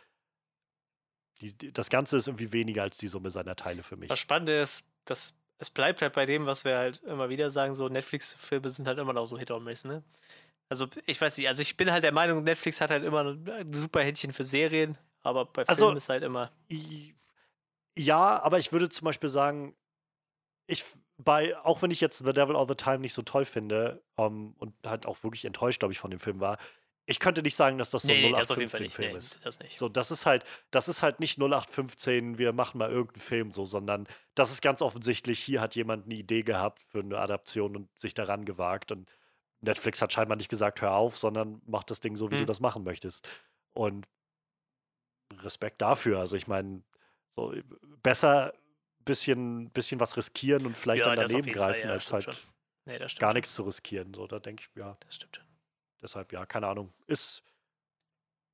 die, 1.40 1.52
die, 1.52 1.72
das 1.72 1.88
Ganze 1.88 2.16
ist 2.16 2.26
irgendwie 2.28 2.52
weniger 2.52 2.82
als 2.82 2.98
die 2.98 3.08
Summe 3.08 3.30
seiner 3.30 3.56
Teile 3.56 3.82
für 3.82 3.96
mich. 3.96 4.08
Das 4.08 4.18
Spannende 4.18 4.58
ist, 4.60 4.84
dass 5.04 5.34
es 5.58 5.70
bleibt 5.70 6.00
halt 6.02 6.14
bei 6.14 6.26
dem, 6.26 6.46
was 6.46 6.64
wir 6.64 6.78
halt 6.78 7.02
immer 7.02 7.28
wieder 7.28 7.50
sagen, 7.50 7.74
so 7.74 7.88
Netflix-Filme 7.88 8.68
sind 8.70 8.86
halt 8.88 8.98
immer 8.98 9.12
noch 9.12 9.26
so 9.26 9.38
Hit 9.38 9.50
or 9.50 9.60
Miss, 9.60 9.84
ne? 9.84 10.02
Also 10.70 10.88
ich 11.06 11.20
weiß 11.20 11.36
nicht, 11.36 11.48
also 11.48 11.62
ich 11.62 11.76
bin 11.76 11.90
halt 11.90 12.04
der 12.04 12.12
Meinung, 12.12 12.44
Netflix 12.44 12.80
hat 12.80 12.90
halt 12.90 13.04
immer 13.04 13.24
ein 13.24 13.72
super 13.74 14.02
Händchen 14.02 14.32
für 14.32 14.44
Serien, 14.44 14.96
aber 15.22 15.44
bei 15.44 15.66
Also- 15.66 15.86
Filmen 15.86 15.96
ist 15.96 16.08
halt 16.08 16.22
immer. 16.22 16.50
Ja, 17.98 18.40
aber 18.42 18.58
ich 18.58 18.72
würde 18.72 18.88
zum 18.88 19.04
Beispiel 19.04 19.28
sagen, 19.28 19.74
ich 20.66 20.84
bei, 21.24 21.56
auch 21.58 21.82
wenn 21.82 21.90
ich 21.90 22.00
jetzt 22.00 22.18
The 22.18 22.32
Devil 22.32 22.56
All 22.56 22.66
the 22.68 22.74
Time 22.74 22.98
nicht 22.98 23.14
so 23.14 23.22
toll 23.22 23.44
finde 23.44 24.02
ähm, 24.18 24.54
und 24.58 24.74
halt 24.86 25.06
auch 25.06 25.22
wirklich 25.22 25.44
enttäuscht, 25.44 25.80
glaube 25.80 25.92
ich, 25.92 25.98
von 25.98 26.10
dem 26.10 26.20
Film 26.20 26.40
war, 26.40 26.58
ich 27.06 27.18
könnte 27.18 27.42
nicht 27.42 27.56
sagen, 27.56 27.76
dass 27.78 27.90
das 27.90 28.02
so 28.02 28.12
ein 28.12 28.20
nee, 28.20 28.32
das 28.32 28.50
auf 28.52 28.58
jeden 28.58 28.70
Fall 28.70 28.80
nicht. 28.82 28.92
0815-Film 28.94 29.12
Nee, 29.12 29.18
ist. 29.18 29.40
das 29.44 29.58
nicht. 29.58 29.78
So, 29.78 29.88
das 29.88 30.10
ist 30.12 30.26
halt, 30.26 30.44
das 30.70 30.88
ist 30.88 31.02
halt 31.02 31.18
nicht 31.18 31.38
0815, 31.38 32.38
wir 32.38 32.52
machen 32.52 32.78
mal 32.78 32.90
irgendeinen 32.90 33.22
Film 33.22 33.52
so, 33.52 33.64
sondern 33.64 34.06
das 34.36 34.52
ist 34.52 34.62
ganz 34.62 34.80
offensichtlich, 34.80 35.40
hier 35.40 35.60
hat 35.60 35.74
jemand 35.74 36.04
eine 36.04 36.14
Idee 36.14 36.42
gehabt 36.42 36.82
für 36.82 37.00
eine 37.00 37.18
Adaption 37.18 37.74
und 37.74 37.98
sich 37.98 38.14
daran 38.14 38.44
gewagt 38.44 38.92
und 38.92 39.10
Netflix 39.60 40.00
hat 40.00 40.12
scheinbar 40.12 40.36
nicht 40.36 40.48
gesagt, 40.50 40.80
hör 40.82 40.92
auf, 40.94 41.16
sondern 41.18 41.60
mach 41.66 41.82
das 41.84 42.00
Ding 42.00 42.16
so, 42.16 42.30
wie 42.30 42.36
du 42.36 42.40
Hm. 42.42 42.46
das 42.46 42.60
machen 42.60 42.84
möchtest. 42.84 43.28
Und 43.72 44.06
Respekt 45.42 45.80
dafür. 45.82 46.20
Also 46.20 46.36
ich 46.36 46.46
meine, 46.46 46.82
so 47.28 47.52
besser 48.02 48.52
bisschen, 49.04 49.70
bisschen 49.70 50.00
was 50.00 50.16
riskieren 50.16 50.66
und 50.66 50.76
vielleicht 50.76 51.00
Ja, 51.06 51.14
dann 51.14 51.26
daneben 51.26 51.46
jeden 51.46 51.58
Fall, 51.58 51.72
greifen, 51.72 51.86
ja, 51.88 51.92
als 51.92 52.12
halt. 52.12 52.46
Nee, 52.86 52.98
gar 53.18 53.32
nichts 53.34 53.54
zu 53.54 53.62
riskieren. 53.62 54.14
So, 54.14 54.26
da 54.26 54.38
denke 54.38 54.64
ich, 54.66 54.76
ja, 54.76 54.96
Das 55.00 55.14
stimmt 55.16 55.36
schon. 55.36 55.44
deshalb, 56.02 56.32
ja, 56.32 56.46
keine 56.46 56.66
Ahnung. 56.66 56.92
Ist, 57.06 57.42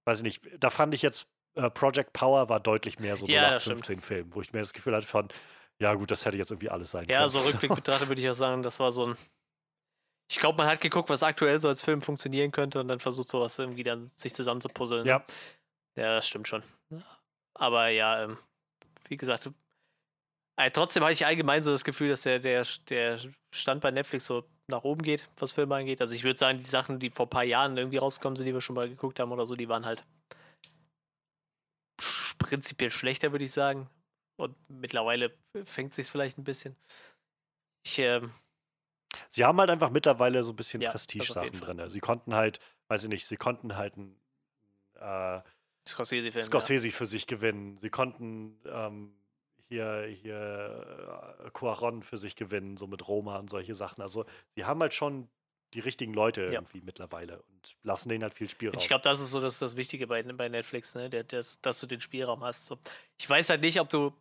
weiß 0.05 0.18
ich 0.18 0.24
nicht, 0.24 0.43
da 0.59 0.70
fand 0.70 0.94
ich 0.94 1.02
jetzt, 1.02 1.27
äh, 1.55 1.70
Project 1.70 2.12
Power 2.12 2.48
war 2.48 2.60
deutlich 2.60 2.98
mehr 2.98 3.16
so 3.16 3.27
Ja, 3.27 3.51
das 3.51 3.64
stimmt. 3.64 3.86
0815-Film, 3.86 4.35
wo 4.35 4.40
ich 4.43 4.52
mir 4.52 4.60
das 4.60 4.73
Gefühl 4.73 4.94
hatte 4.94 5.06
von, 5.06 5.28
ja 5.78 5.94
gut, 5.94 6.10
das 6.10 6.24
hätte 6.24 6.39
jetzt 6.39 6.51
irgendwie 6.51 6.70
alles 6.70 6.90
sein 6.90 7.06
Ja, 7.09 7.18
können. 7.18 7.28
so 7.31 7.40
rückblick 7.40 7.74
betrachtet 7.74 8.09
würde 8.09 8.20
ich 8.20 8.28
auch 8.28 8.35
sagen, 8.35 8.62
das 8.62 8.78
war 8.81 8.90
so 8.90 9.06
ein. 9.06 9.16
Ich 10.28 10.39
glaube, 10.39 10.59
man 10.59 10.66
hat 10.66 10.81
geguckt, 10.81 11.09
was 11.09 11.23
aktuell 11.23 11.60
so 11.60 11.68
als 11.68 11.82
Film 11.82 12.02
funktionieren 12.02 12.51
könnte 12.51 12.81
und 12.81 12.89
dann 12.89 12.98
versucht, 12.98 13.28
sowas 13.28 13.59
irgendwie 13.59 13.85
dann 13.85 14.09
sich 14.09 14.35
zusammenzupuzzeln. 14.35 15.06
Ja. 15.06 15.24
Ja, 15.94 16.16
das 16.16 16.27
stimmt 16.27 16.48
schon. 16.48 16.62
Aber 17.55 17.89
ja, 17.89 18.24
ähm, 18.24 18.36
wie 19.09 19.16
gesagt, 19.16 19.48
äh, 20.57 20.70
trotzdem 20.70 21.03
hatte 21.03 21.12
ich 21.12 21.27
allgemein 21.27 21.62
so 21.62 21.70
das 21.70 21.85
Gefühl, 21.85 22.09
dass 22.09 22.23
der, 22.23 22.39
der, 22.39 22.66
der 22.89 23.19
Stand 23.55 23.83
bei 23.83 23.91
Netflix 23.91 24.27
so 24.27 24.45
nach 24.69 24.85
oben 24.85 25.03
geht, 25.03 25.28
was 25.37 25.53
Filme 25.53 25.77
angeht. 25.77 26.01
Also 26.01 26.15
ich 26.15 26.24
würde 26.24 26.39
sagen, 26.39 26.59
die 26.59 26.65
Sachen, 26.65 26.99
die 26.99 27.11
vor 27.11 27.27
ein 27.27 27.31
paar 27.31 27.45
Jahren 27.45 27.77
irgendwie 27.77 27.99
rausgekommen 27.99 28.37
sind, 28.37 28.47
die 28.47 28.55
wir 28.55 28.61
schon 28.61 28.74
mal 28.74 28.89
geguckt 28.89 29.20
haben 29.20 29.33
oder 29.33 29.47
so, 29.47 29.55
die 29.55 29.69
waren 29.69 29.87
halt 29.87 30.05
prinzipiell 32.39 32.91
schlechter, 32.91 33.33
würde 33.33 33.45
ich 33.45 33.53
sagen. 33.53 33.89
Und 34.39 34.55
mittlerweile 34.69 35.35
fängt 35.65 35.95
sich 35.95 36.11
vielleicht 36.11 36.39
ein 36.39 36.45
bisschen. 36.45 36.77
Ich, 37.87 37.99
ähm, 37.99 38.33
Sie 39.28 39.45
haben 39.45 39.59
halt 39.59 39.70
einfach 39.70 39.91
mittlerweile 39.91 40.43
so 40.43 40.53
ein 40.53 40.57
bisschen 40.57 40.81
Ja, 40.81 40.91
Prestige-Sachen 40.91 41.61
drin. 41.61 41.89
Sie 41.89 42.01
konnten 42.01 42.35
halt, 42.35 42.61
weiß 42.89 43.05
ich 43.05 43.09
nicht, 43.09 43.27
sie 43.27 43.37
konnten 43.37 43.77
halt 43.77 43.97
ein 43.97 44.20
äh, 44.95 45.41
Scorsese-Film. 45.89 46.45
Scorsese 46.45 46.91
für 46.91 47.07
sich 47.07 47.27
gewinnen. 47.27 47.78
Sie 47.78 47.91
konnten 47.91 48.59
ähm, 48.66 49.15
hier, 49.69 50.05
hier 50.23 51.37
äh, 51.45 51.51
Cuaron 51.51 52.03
für 52.03 52.17
sich 52.19 52.37
gewinnen, 52.37 52.77
so 52.77 52.87
mit 52.87 53.07
Roma 53.09 53.39
und 53.39 53.51
solche 53.51 53.75
Sachen. 53.75 54.03
Also 54.03 54.25
sie 54.55 54.65
haben 54.65 54.81
halt 54.81 54.95
schon 54.95 55.29
die 55.75 55.81
richtigen 55.81 56.15
Leute 56.15 56.43
Ja. 56.43 56.53
irgendwie 56.53 56.81
mittlerweile 56.81 57.43
und 57.43 57.77
lassen 57.83 58.09
denen 58.09 58.23
halt 58.23 58.33
viel 58.35 58.49
Spielraum. 58.49 58.79
Ich 58.81 58.89
glaube, 58.89 59.03
das 59.03 59.21
ist 59.21 59.31
so 59.31 59.41
das, 59.41 59.59
das 59.59 59.77
Wichtige 59.77 60.07
bei, 60.07 60.23
bei 60.23 60.49
Netflix, 60.49 60.95
ne? 60.95 61.11
Der, 61.11 61.25
das, 61.25 61.61
dass 61.61 61.81
du 61.81 61.87
den 61.87 62.01
Spielraum 62.01 62.43
hast. 62.45 62.67
So. 62.67 62.79
Ich 63.19 63.29
weiß 63.29 63.51
halt 63.51 63.63
nicht, 63.63 63.81
ob 63.81 63.91
du, 63.91 64.13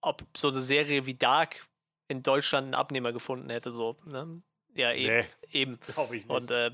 ob 0.00 0.22
so 0.36 0.48
eine 0.48 0.60
Serie 0.60 1.06
wie 1.06 1.14
Dark 1.14 1.66
in 2.08 2.22
Deutschland 2.22 2.64
einen 2.66 2.74
Abnehmer 2.74 3.12
gefunden 3.12 3.50
hätte, 3.50 3.70
so, 3.70 3.96
ne? 4.04 4.42
Ja, 4.74 4.92
eben. 4.92 5.28
nee, 5.52 5.60
eben. 5.60 5.78
glaube 5.94 6.16
ich 6.16 6.24
nicht. 6.26 6.30
Und 6.34 6.50
äh, 6.50 6.70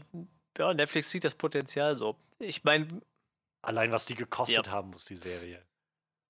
ja, 0.56 0.72
Netflix 0.72 1.10
sieht 1.10 1.24
das 1.24 1.34
Potenzial 1.34 1.96
so. 1.96 2.16
Ich 2.38 2.64
meine, 2.64 2.88
Allein 3.62 3.92
was 3.92 4.06
die 4.06 4.14
gekostet 4.14 4.66
Ja. 4.66 4.72
haben 4.72 4.90
muss, 4.90 5.04
die 5.04 5.16
Serie. 5.16 5.62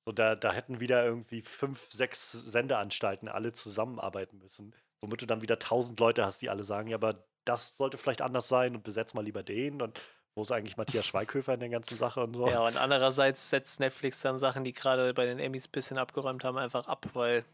So, 0.06 0.12
da, 0.12 0.34
da 0.34 0.52
hätten 0.52 0.80
wieder 0.80 1.04
irgendwie 1.04 1.42
fünf, 1.42 1.90
sechs 1.90 2.32
Sendeanstalten 2.32 3.28
alle 3.28 3.52
zusammenarbeiten 3.52 4.38
müssen, 4.38 4.74
womit 5.02 5.22
du 5.22 5.26
dann 5.26 5.42
wieder 5.42 5.58
tausend 5.58 6.00
Leute 6.00 6.24
hast, 6.24 6.42
die 6.42 6.48
alle 6.48 6.64
sagen, 6.64 6.88
ja, 6.88 6.96
aber 6.96 7.24
das 7.44 7.76
sollte 7.76 7.98
vielleicht 7.98 8.22
anders 8.22 8.48
sein 8.48 8.74
und 8.74 8.82
besetz 8.82 9.14
mal 9.14 9.24
lieber 9.24 9.42
den 9.42 9.82
und 9.82 10.00
wo 10.36 10.42
ist 10.42 10.52
eigentlich 10.52 10.76
Matthias 10.76 11.06
Schweighöfer 11.06 11.54
in 11.54 11.60
der 11.60 11.68
ganzen 11.68 11.96
Sache 11.96 12.20
und 12.20 12.34
so. 12.34 12.48
ja, 12.48 12.64
und 12.64 12.76
andererseits 12.76 13.50
setzt 13.50 13.80
Netflix 13.80 14.20
dann 14.20 14.38
Sachen, 14.38 14.64
die 14.64 14.72
gerade 14.72 15.12
bei 15.14 15.26
den 15.26 15.38
Emmys 15.38 15.66
ein 15.66 15.72
bisschen 15.72 15.98
abgeräumt 15.98 16.44
haben, 16.44 16.58
einfach 16.58 16.86
ab, 16.86 17.06
weil, 17.14 17.44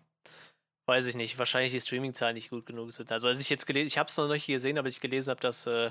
weiß 0.88 1.06
ich 1.06 1.16
nicht, 1.16 1.38
wahrscheinlich 1.38 1.72
die 1.72 1.80
Streaming-Zahlen 1.80 2.34
nicht 2.34 2.50
gut 2.50 2.66
genug 2.66 2.92
sind. 2.92 3.10
Also 3.10 3.28
als 3.28 3.40
ich 3.40 3.50
jetzt 3.50 3.66
gelesen, 3.66 3.88
ich 3.88 3.98
habe 3.98 4.08
es 4.08 4.16
noch 4.16 4.28
nicht 4.28 4.46
gesehen, 4.46 4.78
aber 4.78 4.88
ich 4.88 5.00
gelesen 5.00 5.30
habe, 5.30 5.40
dass 5.40 5.66
äh, 5.66 5.90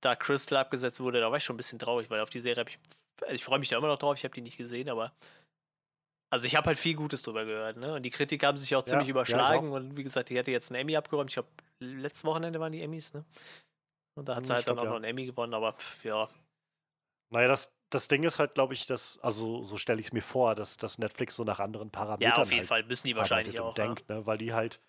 da 0.00 0.14
Crystal 0.14 0.58
abgesetzt 0.58 1.00
wurde, 1.00 1.20
da 1.20 1.30
war 1.30 1.38
ich 1.38 1.44
schon 1.44 1.54
ein 1.54 1.58
bisschen 1.58 1.78
traurig, 1.78 2.08
weil 2.10 2.20
auf 2.20 2.30
die 2.30 2.40
Serie 2.40 2.60
habe 2.60 2.70
ich, 2.70 2.78
also 3.22 3.34
ich 3.34 3.44
freue 3.44 3.58
mich 3.58 3.68
da 3.68 3.76
immer 3.76 3.88
noch 3.88 3.98
drauf, 3.98 4.16
ich 4.16 4.24
habe 4.24 4.34
die 4.34 4.40
nicht 4.40 4.56
gesehen, 4.56 4.88
aber 4.88 5.12
also 6.30 6.46
ich 6.46 6.56
habe 6.56 6.66
halt 6.66 6.78
viel 6.78 6.94
Gutes 6.94 7.22
drüber 7.22 7.44
gehört, 7.44 7.76
ne? 7.78 7.94
Und 7.94 8.02
die 8.02 8.10
Kritiker 8.10 8.48
haben 8.48 8.58
sich 8.58 8.74
auch 8.76 8.82
Ja, 8.84 8.90
ziemlich 8.90 9.08
ja, 9.26 9.38
überschlagen 9.38 9.72
und 9.72 9.96
wie 9.96 10.02
gesagt, 10.04 10.28
die 10.30 10.38
hatte 10.38 10.50
jetzt 10.50 10.70
einen 10.70 10.80
Emmy 10.82 10.96
abgeräumt. 10.96 11.30
Ich 11.30 11.34
glaube, 11.34 11.48
letztes 11.80 12.24
Wochenende 12.24 12.60
waren 12.60 12.72
die 12.72 12.82
Emmys, 12.82 13.12
ne? 13.14 13.24
Und 14.16 14.28
da 14.28 14.36
hat 14.36 14.46
sie 14.46 14.52
Hm, 14.52 14.54
halt 14.54 14.60
ich 14.60 14.66
dann 14.68 14.78
glaub, 14.78 14.80
auch 14.80 14.86
ja. 14.86 14.90
noch 14.90 14.96
einen 14.96 15.04
Emmy 15.06 15.26
gewonnen, 15.26 15.54
aber 15.54 15.74
pff, 15.74 16.04
ja, 16.04 16.28
Naja, 17.30 17.48
das, 17.48 17.74
das 17.90 18.08
Ding 18.08 18.22
ist 18.24 18.38
halt, 18.38 18.54
glaube 18.54 18.74
ich, 18.74 18.86
dass, 18.86 19.18
also 19.20 19.62
so 19.62 19.76
stelle 19.76 20.00
ich 20.00 20.08
es 20.08 20.12
mir 20.12 20.22
vor, 20.22 20.54
dass, 20.54 20.76
dass 20.76 20.98
Netflix 20.98 21.34
so 21.36 21.44
nach 21.44 21.60
anderen 21.60 21.90
Parametern 21.90 22.42
ja, 22.42 22.42
auf 22.42 22.52
jeden 22.52 22.64
halt 22.64 22.68
Fall 22.68 22.84
müssen 22.84 23.06
die 23.06 23.16
wahrscheinlich 23.16 23.60
auch. 23.60 23.78
ja. 23.78 23.96
denkt, 23.96 24.08
ne? 24.08 24.26
weil 24.26 24.38
die 24.38 24.52
halt, 24.54 24.80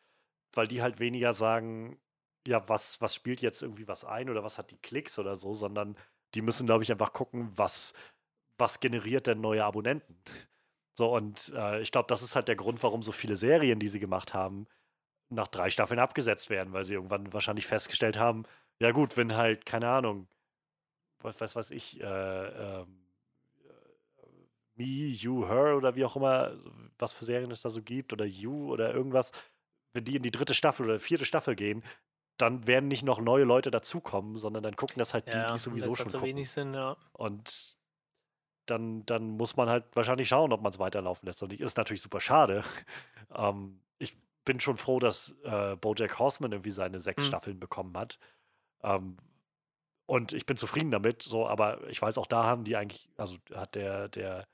weil 0.53 0.67
die 0.67 0.81
halt 0.81 0.99
weniger 0.99 1.33
sagen, 1.33 1.99
ja, 2.47 2.67
was, 2.69 3.01
was 3.01 3.15
spielt 3.15 3.41
jetzt 3.41 3.61
irgendwie 3.63 3.87
was 3.87 4.05
ein 4.05 4.29
oder 4.29 4.43
was 4.43 4.57
hat 4.57 4.71
die 4.71 4.77
Klicks 4.77 5.19
oder 5.19 5.35
so, 5.35 5.53
sondern 5.53 5.95
die 6.35 6.41
müssen, 6.41 6.67
glaube 6.67 6.83
ich, 6.83 6.91
einfach 6.91 7.13
gucken, 7.13 7.51
was, 7.57 7.93
was 8.57 8.79
generiert 8.79 9.27
denn 9.27 9.41
neue 9.41 9.65
Abonnenten. 9.65 10.21
So, 10.97 11.13
und 11.15 11.51
äh, 11.55 11.81
ich 11.81 11.91
glaube, 11.91 12.07
das 12.07 12.21
ist 12.21 12.35
halt 12.35 12.47
der 12.47 12.55
Grund, 12.55 12.83
warum 12.83 13.01
so 13.01 13.11
viele 13.11 13.35
Serien, 13.35 13.79
die 13.79 13.87
sie 13.87 13.99
gemacht 13.99 14.33
haben, 14.33 14.67
nach 15.29 15.47
drei 15.47 15.69
Staffeln 15.69 15.99
abgesetzt 15.99 16.49
werden, 16.49 16.73
weil 16.73 16.85
sie 16.85 16.95
irgendwann 16.95 17.33
wahrscheinlich 17.33 17.67
festgestellt 17.67 18.17
haben, 18.19 18.43
ja 18.81 18.91
gut, 18.91 19.17
wenn 19.17 19.35
halt, 19.37 19.65
keine 19.65 19.89
Ahnung, 19.89 20.29
was 21.21 21.39
weiß, 21.41 21.55
weiß 21.55 21.71
ich, 21.71 22.01
äh, 22.01 22.05
ähm, 22.81 23.07
Me, 24.75 24.85
You, 25.09 25.45
Her 25.47 25.75
oder 25.77 25.95
wie 25.95 26.05
auch 26.05 26.15
immer, 26.15 26.53
was 26.97 27.11
für 27.13 27.25
Serien 27.25 27.51
es 27.51 27.61
da 27.61 27.69
so 27.69 27.81
gibt, 27.83 28.13
oder 28.13 28.25
You 28.25 28.71
oder 28.71 28.93
irgendwas, 28.93 29.31
wenn 29.93 30.05
die 30.05 30.15
in 30.15 30.23
die 30.23 30.31
dritte 30.31 30.53
Staffel 30.53 30.85
oder 30.85 30.99
vierte 30.99 31.25
Staffel 31.25 31.55
gehen, 31.55 31.83
dann 32.37 32.67
werden 32.67 32.87
nicht 32.89 33.03
noch 33.03 33.21
neue 33.21 33.45
Leute 33.45 33.71
dazukommen, 33.71 34.37
sondern 34.37 34.63
dann 34.63 34.75
gucken 34.77 34.99
das 34.99 35.13
halt 35.13 35.33
die, 35.33 35.45
Ja, 35.45 35.57
die 35.57 35.57
sowieso 35.57 35.95
schon 35.95 36.11
so 36.11 36.13
gucken. 36.13 36.21
wenig 36.21 36.51
sind, 36.51 36.73
ja. 36.73 36.97
Und 37.13 37.77
dann, 38.69 39.05
dann 39.05 39.29
muss 39.29 39.55
man 39.55 39.69
halt 39.69 39.85
wahrscheinlich 39.95 40.27
schauen, 40.27 40.53
ob 40.53 40.61
man 40.61 40.71
es 40.71 40.79
weiterlaufen 40.79 41.25
lässt. 41.25 41.43
Und 41.43 41.53
ist 41.53 41.77
natürlich 41.77 42.01
super 42.01 42.19
schade. 42.19 42.63
ähm, 43.35 43.81
ich 43.97 44.17
bin 44.45 44.59
schon 44.59 44.77
froh, 44.77 44.99
dass 44.99 45.35
äh, 45.43 45.75
Bojack 45.75 46.19
Horseman 46.19 46.51
irgendwie 46.51 46.71
seine 46.71 46.99
sechs 46.99 47.23
Hm. 47.23 47.27
Staffeln 47.27 47.59
bekommen 47.59 47.97
hat. 47.97 48.19
Ähm, 48.83 49.17
und 50.05 50.33
ich 50.33 50.45
bin 50.45 50.57
zufrieden 50.57 50.89
damit, 50.91 51.21
so, 51.21 51.47
aber 51.47 51.87
ich 51.87 52.01
weiß, 52.01 52.17
auch 52.17 52.25
da 52.25 52.43
haben 52.43 52.63
die 52.63 52.75
eigentlich, 52.75 53.09
also 53.17 53.37
hat 53.53 53.75
der, 53.75 54.09
der, 54.09 54.47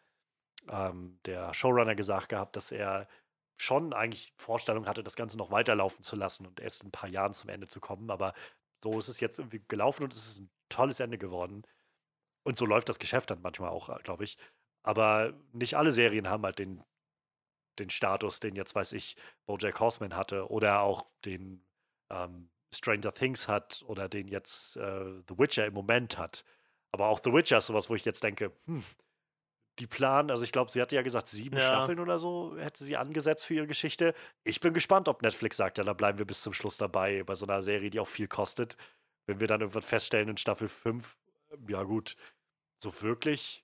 ähm, 0.68 1.20
der 1.26 1.54
Showrunner 1.54 1.96
gesagt 1.96 2.30
gehabt, 2.30 2.58
dass 2.58 2.72
er 2.72 3.08
schon 3.58 3.94
eigentlich 3.94 4.34
Vorstellung 4.38 4.86
hatte, 4.86 5.04
das 5.04 5.16
Ganze 5.16 5.38
noch 5.38 5.52
weiterlaufen 5.52 6.04
zu 6.04 6.16
lassen 6.16 6.46
und 6.46 6.60
erst 6.60 6.82
in 6.82 6.90
ein 6.90 6.92
paar 6.92 7.10
Jahren 7.10 7.34
zum 7.34 7.50
Ende 7.50 7.68
zu 7.68 7.80
kommen. 7.80 8.12
Aber 8.12 8.34
so 8.84 8.98
ist 9.00 9.08
es 9.08 9.20
jetzt 9.20 9.40
irgendwie 9.40 9.64
gelaufen 9.68 10.04
und 10.04 10.14
es 10.14 10.28
ist 10.28 10.40
ein 10.40 10.50
tolles 10.70 11.00
Ende 11.00 11.18
geworden. 11.18 11.64
Und 12.46 12.58
so 12.58 12.66
läuft 12.66 12.90
das 12.90 13.00
Geschäft 13.00 13.32
dann 13.32 13.42
manchmal 13.42 13.70
auch, 13.72 14.02
glaube 14.04 14.24
ich. 14.24 14.38
Aber 14.84 15.34
nicht 15.52 15.76
alle 15.76 15.92
Serien 15.92 16.30
haben 16.30 16.44
halt 16.44 16.60
den, 16.60 16.84
den 17.80 17.90
Status, 17.90 18.40
den 18.40 18.56
jetzt, 18.56 18.76
weiß 18.76 18.94
ich, 18.94 19.16
Bojack 19.48 19.80
Horseman 19.80 20.16
hatte 20.16 20.50
oder 20.50 20.82
auch 20.82 21.10
den 21.26 21.66
ähm, 22.12 22.52
Stranger 22.74 23.14
Things 23.14 23.48
hat 23.48 23.84
oder 23.88 24.08
den 24.10 24.28
jetzt 24.28 24.78
äh, 24.78 25.22
The 25.28 25.38
Witcher 25.38 25.66
im 25.66 25.74
Moment 25.74 26.18
hat. 26.18 26.46
Aber 26.92 27.08
auch 27.08 27.20
The 27.24 27.34
Witcher 27.34 27.58
ist 27.58 27.68
sowas, 27.68 27.90
wo 27.90 27.96
ich 27.96 28.06
jetzt 28.06 28.24
denke, 28.24 28.54
hm, 28.68 28.84
die 29.80 29.88
planen, 29.88 30.32
also 30.32 30.44
ich 30.44 30.52
glaube, 30.54 30.72
sie 30.72 30.82
hatte 30.82 30.96
ja 30.96 31.02
gesagt, 31.02 31.28
sieben 31.30 31.58
Ja. 31.58 31.66
Staffeln 31.66 32.00
oder 32.00 32.18
so 32.18 32.56
hätte 32.58 32.84
sie 32.84 32.96
angesetzt 32.96 33.46
für 33.46 33.56
ihre 33.56 33.68
Geschichte. 33.68 34.14
Ich 34.44 34.62
bin 34.62 34.74
gespannt, 34.74 35.10
ob 35.10 35.22
Netflix 35.22 35.58
sagt, 35.58 35.78
ja, 35.78 35.84
da 35.84 35.94
bleiben 35.94 36.18
wir 36.18 36.26
bis 36.26 36.42
zum 36.42 36.54
Schluss 36.54 36.78
dabei 36.78 37.24
bei 37.24 37.36
so 37.36 37.46
einer 37.46 37.62
Serie, 37.62 37.90
die 37.90 38.00
auch 38.00 38.08
viel 38.08 38.28
kostet. 38.28 38.78
Wenn 39.28 39.40
wir 39.40 39.48
dann 39.48 39.62
irgendwann 39.62 39.82
feststellen 39.82 40.30
in 40.30 40.38
Staffel 40.38 40.70
5, 40.70 41.18
ja 41.68 41.84
gut, 41.84 42.16
so 42.81 43.02
wirklich 43.02 43.64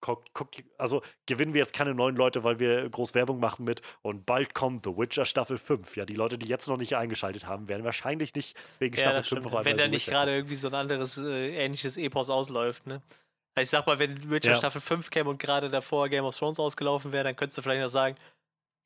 guckt, 0.00 0.32
guckt, 0.32 0.64
also 0.78 1.02
gewinnen 1.26 1.52
wir 1.54 1.60
jetzt 1.60 1.72
keine 1.72 1.94
neuen 1.94 2.16
Leute, 2.16 2.42
weil 2.44 2.58
wir 2.58 2.88
groß 2.88 3.14
Werbung 3.14 3.38
machen 3.38 3.64
mit 3.64 3.82
und 4.02 4.24
bald 4.26 4.54
kommt 4.54 4.84
The 4.84 4.96
Witcher 4.96 5.26
Staffel 5.26 5.58
5. 5.58 5.96
Ja, 5.96 6.04
die 6.06 6.14
Leute, 6.14 6.38
die 6.38 6.46
jetzt 6.46 6.68
noch 6.68 6.76
nicht 6.76 6.96
eingeschaltet 6.96 7.46
haben, 7.46 7.68
werden 7.68 7.84
wahrscheinlich 7.84 8.34
nicht 8.34 8.56
wegen 8.78 8.96
Ja, 8.96 9.02
Staffel 9.02 9.18
das 9.20 9.28
5 9.28 9.42
stimmt. 9.42 9.54
auf 9.54 9.64
Wenn 9.64 9.76
da 9.76 9.88
nicht 9.88 10.06
gerade 10.06 10.34
irgendwie 10.34 10.54
so 10.54 10.68
ein 10.68 10.74
anderes 10.74 11.18
äh, 11.18 11.54
ähnliches 11.64 11.96
Epos 11.96 12.30
ausläuft, 12.30 12.86
ne? 12.86 13.02
Also 13.54 13.66
ich 13.66 13.70
sag 13.70 13.86
mal, 13.86 13.98
wenn 13.98 14.30
Witcher 14.30 14.52
Ja. 14.52 14.56
Staffel 14.56 14.80
5 14.80 15.10
käme 15.10 15.28
und 15.28 15.38
gerade 15.38 15.68
davor 15.68 16.08
Game 16.08 16.24
of 16.24 16.36
Thrones 16.36 16.58
ausgelaufen 16.58 17.12
wäre, 17.12 17.24
dann 17.24 17.36
könntest 17.36 17.58
du 17.58 17.62
vielleicht 17.62 17.82
noch 17.82 17.88
sagen, 17.88 18.16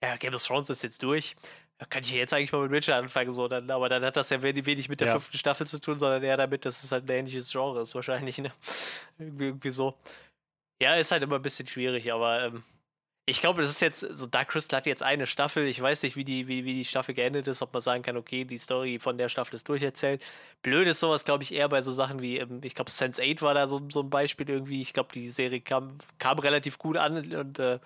ja, 0.02 0.16
Game 0.16 0.35
of 0.35 0.43
Thrones 0.43 0.68
ist 0.70 0.82
jetzt 0.82 1.02
durch. 1.02 1.36
Da 1.79 1.87
könnte 1.87 2.09
ich 2.09 2.15
jetzt 2.15 2.33
eigentlich 2.33 2.53
mal 2.53 2.63
mit 2.63 2.71
Witcher 2.71 2.97
anfangen, 2.97 3.33
so, 3.33 3.49
dann, 3.49 3.69
aber 3.71 3.89
dann 3.89 4.05
hat 4.05 4.17
das 4.17 4.31
ja 4.31 4.43
wenig, 4.43 4.65
wenig 4.65 4.89
mit 4.89 5.01
der 5.01 5.09
Ja. 5.09 5.13
fünften 5.15 5.39
Staffel 5.39 5.67
zu 5.67 5.81
tun, 5.81 5.99
sondern 5.99 6.23
eher 6.23 6.37
damit, 6.37 6.65
dass 6.65 6.85
es 6.85 6.93
halt 6.93 7.05
ein 7.11 7.17
ähnliches 7.19 7.51
Genre 7.51 7.81
ist, 7.81 7.95
wahrscheinlich, 7.95 8.39
ne? 8.39 8.53
Irgendwie, 9.19 9.47
irgendwie 9.47 9.71
so. 9.71 9.95
Ja, 10.81 10.95
ist 10.97 11.11
halt 11.11 11.23
immer 11.23 11.37
ein 11.37 11.43
bisschen 11.43 11.67
schwierig, 11.67 12.13
aber 12.13 12.45
ähm, 12.45 12.65
ich 13.27 13.41
glaube, 13.41 13.63
das 13.63 13.71
ist 13.71 13.81
jetzt, 13.81 14.01
so 14.01 14.27
Dark 14.27 14.49
Crystal 14.49 14.77
hat 14.77 14.87
jetzt 14.87 15.03
eine 15.03 15.27
Staffel. 15.27 15.67
Ich 15.67 15.81
weiß 15.81 16.03
nicht, 16.03 16.15
wie 16.15 16.25
die, 16.25 16.47
wie, 16.47 16.65
wie 16.65 16.75
die 16.75 16.85
Staffel 16.85 17.15
geendet 17.15 17.49
ist, 17.49 17.63
ob 17.63 17.73
man 17.73 17.81
sagen 17.81 18.03
kann, 18.03 18.17
okay, 18.19 18.45
die 18.45 18.59
Story 18.59 18.99
von 18.99 19.17
der 19.17 19.29
Staffel 19.31 19.55
ist 19.55 19.69
durcherzählt. 19.69 20.23
Blöd 20.63 20.87
ist 20.87 21.01
sowas, 21.01 21.25
glaube 21.25 21.43
ich, 21.43 21.53
eher 21.55 21.69
bei 21.71 21.81
so 21.81 21.91
Sachen 21.91 22.21
wie, 22.21 22.39
ähm, 22.39 22.61
ich 22.63 22.75
glaube, 22.75 22.91
Sense 22.91 23.23
8 23.23 23.41
war 23.41 23.55
da 23.55 23.67
so, 23.67 23.81
so 23.91 24.01
ein 24.01 24.11
Beispiel 24.11 24.49
irgendwie. 24.51 24.81
Ich 24.83 24.93
glaube, 24.93 25.09
die 25.15 25.29
Serie 25.31 25.61
kam, 25.61 25.99
kam 26.19 26.39
relativ 26.39 26.79
gut 26.79 26.99
an 26.99 27.17
und 27.35 27.59
äh, 27.59 27.79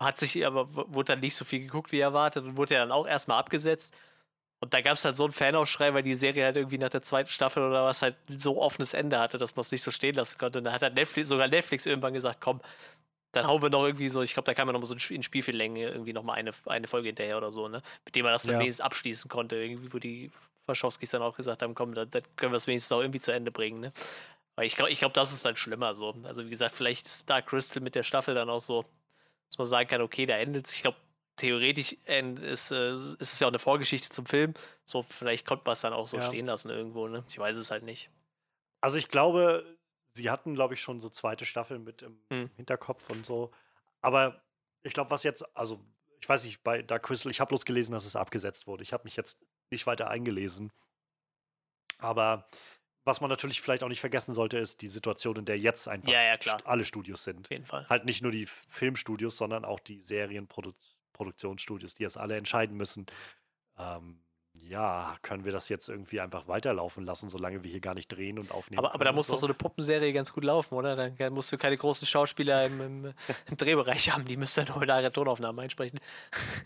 hat 0.00 0.18
sich, 0.18 0.44
aber 0.46 0.68
wurde 0.74 1.12
dann 1.12 1.20
nicht 1.20 1.36
so 1.36 1.44
viel 1.44 1.60
geguckt 1.60 1.92
wie 1.92 2.00
erwartet 2.00 2.44
und 2.44 2.56
wurde 2.56 2.74
ja 2.74 2.80
dann 2.80 2.92
auch 2.92 3.06
erstmal 3.06 3.38
abgesetzt. 3.38 3.94
Und 4.62 4.74
da 4.74 4.80
gab 4.82 4.94
es 4.94 5.04
halt 5.04 5.16
so 5.16 5.24
einen 5.24 5.32
Fanaufschrei, 5.32 5.94
weil 5.94 6.02
die 6.02 6.14
Serie 6.14 6.44
halt 6.44 6.56
irgendwie 6.56 6.78
nach 6.78 6.90
der 6.90 7.02
zweiten 7.02 7.30
Staffel 7.30 7.62
oder 7.62 7.84
was 7.84 8.02
halt 8.02 8.16
so 8.28 8.60
offenes 8.60 8.92
Ende 8.92 9.18
hatte, 9.18 9.38
dass 9.38 9.56
man 9.56 9.60
es 9.62 9.70
nicht 9.72 9.82
so 9.82 9.90
stehen 9.90 10.14
lassen 10.14 10.36
konnte. 10.38 10.58
Und 10.58 10.64
dann 10.64 10.74
hat 10.74 10.82
halt 10.82 10.94
Netflix, 10.94 11.28
sogar 11.28 11.48
Netflix 11.48 11.86
irgendwann 11.86 12.12
gesagt, 12.12 12.40
komm, 12.40 12.60
dann 13.32 13.46
hauen 13.46 13.62
wir 13.62 13.70
noch 13.70 13.84
irgendwie 13.84 14.08
so, 14.08 14.22
ich 14.22 14.34
glaube, 14.34 14.46
da 14.46 14.54
kam 14.54 14.68
ja 14.68 14.72
noch 14.72 14.80
mal 14.80 14.86
so 14.86 14.94
in 14.94 14.98
Sp- 15.00 15.14
in 15.14 15.22
Spielfilmlänge 15.22 15.88
irgendwie 15.88 16.12
noch 16.12 16.24
mal 16.24 16.34
eine, 16.34 16.50
eine 16.66 16.88
Folge 16.88 17.08
hinterher 17.08 17.36
oder 17.38 17.52
so, 17.52 17.68
ne? 17.68 17.80
Mit 18.04 18.16
dem 18.16 18.24
man 18.24 18.32
das 18.32 18.42
dann 18.42 18.54
Ja. 18.54 18.60
wenigstens 18.60 18.84
abschließen 18.84 19.30
konnte, 19.30 19.56
irgendwie, 19.56 19.92
wo 19.92 19.98
die 19.98 20.30
Waschowskis 20.66 21.10
dann 21.10 21.22
auch 21.22 21.36
gesagt 21.36 21.62
haben, 21.62 21.74
komm, 21.74 21.94
dann, 21.94 22.10
dann 22.10 22.22
können 22.36 22.52
wir 22.52 22.56
es 22.56 22.66
wenigstens 22.66 22.92
auch 22.92 23.00
irgendwie 23.00 23.20
zu 23.20 23.32
Ende 23.32 23.50
bringen, 23.52 23.80
ne? 23.80 23.92
Aber 24.56 24.66
ich 24.66 24.76
glaube, 24.76 24.90
ich 24.90 24.98
glaub, 24.98 25.14
das 25.14 25.32
ist 25.32 25.44
dann 25.44 25.56
schlimmer 25.56 25.94
so. 25.94 26.14
Also 26.24 26.44
wie 26.44 26.50
gesagt, 26.50 26.74
vielleicht 26.74 27.06
ist 27.06 27.30
Dark 27.30 27.46
Crystal 27.46 27.82
mit 27.82 27.94
der 27.94 28.02
Staffel 28.02 28.34
dann 28.34 28.50
auch 28.50 28.60
so, 28.60 28.84
dass 29.50 29.58
man 29.58 29.66
sagen 29.66 29.88
kann, 29.88 30.00
okay, 30.00 30.26
da 30.26 30.36
endet 30.38 30.66
es. 30.66 30.72
Ich 30.72 30.82
glaube, 30.82 30.96
theoretisch 31.36 31.92
ist, 31.92 32.70
äh, 32.70 32.92
ist 32.92 33.20
es 33.20 33.40
ja 33.40 33.46
auch 33.46 33.50
eine 33.50 33.58
Vorgeschichte 33.58 34.08
zum 34.10 34.26
Film. 34.26 34.54
So, 34.84 35.04
vielleicht 35.08 35.46
konnte 35.46 35.64
man 35.66 35.72
es 35.72 35.80
dann 35.80 35.92
auch 35.92 36.06
so 36.06 36.16
Ja. 36.18 36.26
stehen 36.26 36.46
lassen 36.46 36.70
irgendwo, 36.70 37.08
ne? 37.08 37.24
Ich 37.28 37.38
weiß 37.38 37.56
es 37.56 37.70
halt 37.70 37.82
nicht. 37.82 38.10
Also 38.80 38.96
ich 38.96 39.08
glaube, 39.08 39.76
sie 40.14 40.30
hatten, 40.30 40.54
glaube 40.54 40.74
ich, 40.74 40.80
schon 40.80 41.00
so 41.00 41.08
zweite 41.08 41.44
Staffeln 41.44 41.84
mit 41.84 42.02
im 42.02 42.20
Hm. 42.32 42.50
Hinterkopf 42.56 43.10
und 43.10 43.26
so. 43.26 43.50
Aber 44.00 44.42
ich 44.82 44.94
glaube, 44.94 45.10
was 45.10 45.22
jetzt, 45.22 45.44
also 45.56 45.84
ich 46.20 46.28
weiß 46.28 46.44
nicht, 46.44 46.62
bei 46.62 46.82
Dark 46.82 47.02
Crystal, 47.04 47.30
ich 47.30 47.40
habe 47.40 47.48
bloß 47.48 47.64
gelesen, 47.64 47.92
dass 47.92 48.04
es 48.06 48.16
abgesetzt 48.16 48.66
wurde. 48.66 48.82
Ich 48.82 48.92
habe 48.92 49.04
mich 49.04 49.16
jetzt 49.16 49.38
nicht 49.70 49.86
weiter 49.86 50.08
eingelesen. 50.08 50.72
Aber 51.98 52.48
was 53.04 53.20
man 53.20 53.30
natürlich 53.30 53.60
vielleicht 53.60 53.82
auch 53.82 53.88
nicht 53.88 54.00
vergessen 54.00 54.34
sollte, 54.34 54.58
ist 54.58 54.82
die 54.82 54.88
Situation, 54.88 55.36
in 55.36 55.44
der 55.44 55.58
jetzt 55.58 55.88
einfach 55.88 56.10
Ja, 56.10 56.22
ja, 56.22 56.56
alle 56.64 56.84
Studios 56.84 57.24
sind. 57.24 57.46
Auf 57.46 57.50
jeden 57.50 57.66
Fall. 57.66 57.88
Halt 57.88 58.04
nicht 58.04 58.22
nur 58.22 58.32
die 58.32 58.46
Filmstudios, 58.46 59.36
sondern 59.36 59.64
auch 59.64 59.80
die 59.80 60.02
Serienproduktionsstudios, 60.02 61.94
die 61.94 62.02
jetzt 62.02 62.18
alle 62.18 62.36
entscheiden 62.36 62.76
müssen. 62.76 63.06
Ähm, 63.78 64.20
ja, 64.68 65.16
können 65.22 65.44
wir 65.44 65.52
das 65.52 65.68
jetzt 65.68 65.88
irgendwie 65.88 66.20
einfach 66.20 66.46
weiterlaufen 66.48 67.04
lassen, 67.04 67.28
solange 67.28 67.62
wir 67.64 67.70
hier 67.70 67.80
gar 67.80 67.94
nicht 67.94 68.08
drehen 68.08 68.38
und 68.38 68.50
aufnehmen? 68.50 68.78
Aber, 68.78 68.94
aber 68.94 69.04
da 69.04 69.12
muss 69.12 69.26
doch 69.26 69.36
so 69.36 69.46
eine 69.46 69.54
Puppenserie 69.54 70.12
ganz 70.12 70.32
gut 70.32 70.44
laufen, 70.44 70.74
oder? 70.74 71.10
Dann 71.10 71.32
musst 71.32 71.50
du 71.52 71.58
keine 71.58 71.76
großen 71.76 72.06
Schauspieler 72.06 72.66
im, 72.66 72.80
im, 72.80 73.04
im 73.46 73.56
Drehbereich 73.56 74.10
haben, 74.10 74.24
die 74.24 74.36
müssen 74.36 74.64
dann 74.64 74.74
nur 74.74 74.82
in 74.82 75.12
Tonaufnahmen 75.12 75.64
einsprechen. 75.64 75.98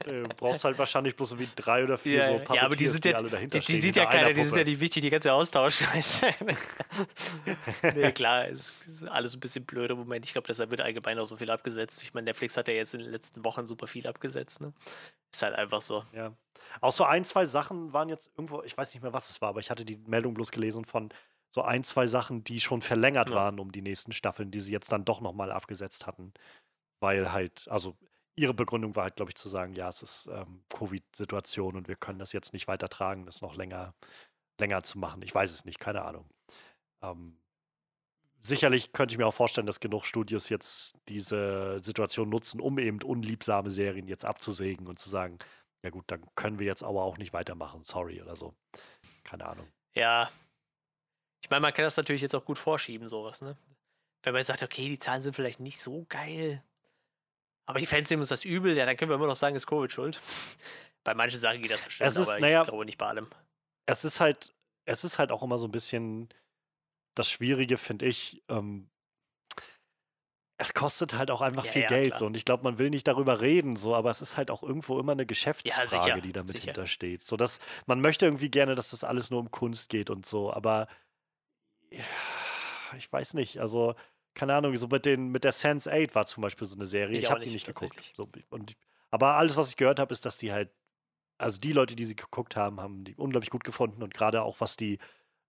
äh, 0.07 0.23
brauchst 0.37 0.65
halt 0.65 0.79
wahrscheinlich 0.79 1.17
bloß 1.17 1.31
so 1.31 1.39
wie 1.39 1.49
drei 1.57 1.85
oder 1.85 1.97
vier 1.97 2.19
Ja, 2.19 2.27
so 2.27 2.33
ja, 2.33 2.39
Puppeteers, 2.39 2.65
aber 2.65 2.77
die 2.77 2.87
sind 2.87 3.05
ja, 3.05 3.17
alle 3.17 3.29
dahinter 3.31 3.59
die, 3.59 3.67
die 3.67 3.81
sieht 3.81 3.97
ja 3.97 4.07
keiner, 4.07 4.33
die 4.33 4.43
sind 4.43 4.57
ja 4.57 4.65
nicht 4.65 4.81
wichtig, 4.81 5.03
die 5.03 5.11
kannst 5.11 5.25
du 5.25 5.31
ja 5.31 5.35
austauschen. 5.35 5.87
weißt 5.95 6.23
du? 6.23 6.27
nee, 7.95 8.13
klar, 8.13 8.49
ist 8.49 8.73
alles 9.09 9.35
ein 9.35 9.41
bisschen 9.41 9.65
blöd 9.65 9.91
im 9.91 9.99
Moment. 9.99 10.25
Ich 10.25 10.33
glaube, 10.33 10.47
deshalb 10.47 10.71
wird 10.71 10.81
allgemein 10.81 11.19
auch 11.19 11.27
so 11.27 11.37
viel 11.37 11.51
abgesetzt. 11.51 12.03
Ich 12.03 12.15
meine, 12.15 12.27
Netflix 12.27 12.57
hat 12.57 12.69
ja 12.69 12.75
jetzt 12.75 12.95
in 12.95 13.01
den 13.01 13.11
letzten 13.11 13.45
Wochen 13.45 13.67
super 13.67 13.87
viel 13.87 14.07
abgesetzt. 14.07 14.61
Ne? 14.61 14.73
Ist 15.33 15.43
halt 15.43 15.55
einfach 15.55 15.81
so. 15.81 16.05
Ja. 16.13 16.33
Auch 16.81 16.93
so 16.93 17.05
ein, 17.05 17.25
zwei 17.25 17.45
Sachen 17.45 17.93
waren 17.93 18.09
jetzt 18.09 18.31
irgendwo, 18.37 18.63
ich 18.63 18.77
weiß 18.77 18.95
nicht 18.95 19.03
mehr, 19.03 19.13
was 19.13 19.31
es 19.31 19.41
war, 19.41 19.51
aber 19.51 19.61
ich 19.61 19.71
hatte 19.71 19.85
die 19.85 19.97
Meldung 19.97 20.35
bloß 20.35 20.51
gelesen 20.51 20.85
von 20.85 21.11
so 21.55 21.63
ein, 21.63 21.85
zwei 21.85 22.07
Sachen, 22.07 22.45
die 22.45 22.61
schon 22.61 22.83
verlängert 22.83 23.31
Ja. 23.31 23.37
waren 23.37 23.61
um 23.61 23.73
die 23.73 23.83
nächsten 23.83 24.13
Staffeln, 24.13 24.51
die 24.51 24.61
sie 24.61 24.73
jetzt 24.73 24.91
dann 24.93 25.05
doch 25.05 25.21
nochmal 25.21 25.53
abgesetzt 25.53 26.07
hatten. 26.07 26.33
Weil 27.01 27.33
halt, 27.33 27.69
also 27.71 27.97
ihre 28.37 28.55
Begründung 28.55 28.97
war 28.97 29.05
halt, 29.05 29.17
glaube 29.17 29.31
ich, 29.31 29.37
zu 29.37 29.49
sagen, 29.49 29.75
ja, 29.75 29.89
es 29.89 30.03
ist 30.03 30.29
ähm, 30.33 30.65
Covid-Situation 30.71 31.77
und 31.77 31.89
wir 31.89 31.97
können 31.97 32.19
das 32.19 32.33
jetzt 32.33 32.53
nicht 32.53 32.69
weitertragen, 32.69 33.27
das 33.27 33.43
noch 33.43 33.57
länger, 33.57 33.95
länger 34.61 34.83
zu 34.83 34.99
machen. 34.99 35.23
Ich 35.23 35.35
weiß 35.35 35.51
es 35.53 35.65
nicht, 35.65 35.81
keine 35.81 36.03
Ahnung. 36.05 36.29
Ähm, 37.03 37.39
sicherlich 38.43 38.93
könnte 38.93 39.15
ich 39.15 39.19
mir 39.19 39.27
auch 39.27 39.35
vorstellen, 39.35 39.67
dass 39.67 39.81
genug 39.81 40.05
Studios 40.05 40.49
jetzt 40.49 40.95
diese 41.09 41.79
Situation 41.83 42.29
nutzen, 42.29 42.61
um 42.61 42.79
eben 42.79 43.03
unliebsame 43.03 43.71
Serien 43.71 44.07
jetzt 44.09 44.25
abzusägen 44.25 44.87
und 44.87 44.99
zu 44.99 45.09
sagen, 45.09 45.39
ja 45.85 45.91
gut, 45.91 46.05
dann 46.11 46.27
können 46.35 46.59
wir 46.59 46.67
jetzt 46.67 46.83
aber 46.83 47.03
auch 47.05 47.19
nicht 47.19 47.33
weitermachen, 47.33 47.85
sorry 47.85 48.21
oder 48.23 48.35
so. 48.37 48.55
Keine 49.23 49.47
Ahnung. 49.47 49.69
Ja. 49.95 50.31
Ich 51.43 51.51
meine, 51.51 51.61
man 51.61 51.73
kann 51.75 51.85
das 51.85 51.97
natürlich 51.97 52.23
jetzt 52.23 52.35
auch 52.35 52.45
gut 52.45 52.59
vorschieben, 52.59 53.07
sowas, 53.09 53.43
ne? 53.43 53.57
Wenn 54.23 54.33
man 54.33 54.41
jetzt 54.41 54.47
sagt, 54.47 54.63
okay, 54.63 54.89
die 54.89 54.99
Zahlen 54.99 55.21
sind 55.21 55.37
vielleicht 55.37 55.61
nicht 55.61 55.81
so 55.83 56.07
geil, 56.09 56.65
aber 57.67 57.79
die 57.79 57.87
Fans 57.87 58.09
nehmen 58.09 58.21
uns 58.23 58.31
das 58.31 58.45
übel, 58.47 58.75
ja, 58.77 58.87
dann 58.87 58.97
können 58.97 59.11
wir 59.11 59.17
immer 59.17 59.27
noch 59.27 59.35
sagen, 59.35 59.55
ist 59.57 59.67
Covid 59.67 59.93
schuld. 59.93 60.21
Bei 61.05 61.13
manchen 61.15 61.39
Sachen 61.39 61.61
geht 61.61 61.71
das 61.71 61.83
bestimmt, 61.83 62.09
Es 62.09 62.17
ist- 62.17 62.29
aber 62.31 62.41
naja, 62.41 62.63
ich 62.63 62.69
glaube 62.69 62.85
nicht 62.87 62.97
bei 62.99 63.07
allem. 63.07 63.29
Es 63.87 64.05
ist 64.07 64.21
halt, 64.21 64.55
es 64.87 65.05
ist 65.05 65.19
halt 65.19 65.31
auch 65.31 65.43
immer 65.43 65.59
so 65.59 65.67
ein 65.69 65.73
bisschen 65.73 66.31
das 67.15 67.29
Schwierige, 67.31 67.77
finde 67.77 68.07
ich. 68.07 68.43
Ähm, 68.49 68.89
es 70.57 70.73
kostet 70.73 71.15
halt 71.15 71.31
auch 71.31 71.41
einfach 71.41 71.65
Ja, 71.65 71.73
viel 71.73 71.83
ja, 71.83 71.89
Geld 71.89 72.09
klar. 72.09 72.19
so 72.21 72.27
und 72.27 72.37
ich 72.37 72.45
glaube, 72.45 72.63
man 72.65 72.79
will 72.79 72.91
nicht 72.91 73.07
darüber 73.09 73.41
reden 73.41 73.77
so, 73.77 73.95
aber 73.95 74.11
es 74.11 74.23
ist 74.23 74.37
halt 74.37 74.51
auch 74.51 74.63
irgendwo 74.63 74.99
immer 75.01 75.13
eine 75.13 75.27
Geschäftsfrage, 75.27 75.89
sicher, 75.89 76.21
die 76.21 76.33
damit 76.33 76.53
sicher. 76.53 76.67
hintersteht. 76.67 77.23
So 77.25 77.37
dass 77.37 77.59
man 77.87 78.01
möchte 78.01 78.27
irgendwie 78.27 78.51
gerne, 78.51 78.75
dass 78.75 78.91
das 78.91 79.05
alles 79.05 79.31
nur 79.31 79.41
um 79.41 79.51
Kunst 79.51 79.89
geht 79.89 80.11
und 80.11 80.25
so, 80.27 80.53
aber 80.53 80.87
ja, 81.91 82.05
ich 82.97 83.13
weiß 83.13 83.35
nicht, 83.35 83.59
also 83.61 83.95
keine 84.35 84.55
Ahnung, 84.55 84.77
so 84.77 84.89
mit 84.89 85.07
den 85.07 85.29
mit 85.29 85.45
der 85.45 85.53
Sense 85.53 85.91
8 85.93 86.15
war 86.15 86.27
zum 86.27 86.43
Beispiel 86.43 86.67
so 86.67 86.75
eine 86.77 86.87
Serie. 86.87 87.17
Ich 87.17 87.25
Ich, 87.25 87.31
habe 87.31 87.41
die 87.41 87.51
nicht, 87.51 87.67
geguckt. 87.67 88.13
So, 88.17 88.29
und, 88.51 88.75
aber 89.11 89.35
alles, 89.35 89.57
was 89.57 89.69
ich 89.71 89.77
gehört 89.77 90.01
habe, 90.01 90.13
ist, 90.13 90.25
dass 90.27 90.37
die 90.37 90.53
halt, 90.53 90.71
also 91.39 91.59
die 91.61 91.73
Leute, 91.73 91.97
die 91.97 92.05
sie 92.05 92.17
geguckt 92.17 92.57
haben, 92.57 92.81
haben 92.81 93.05
die 93.05 93.15
unglaublich 93.17 93.51
gut 93.51 93.65
gefunden 93.65 94.03
und 94.03 94.15
gerade 94.15 94.43
auch 94.43 94.61
was 94.61 94.77
die 94.77 94.99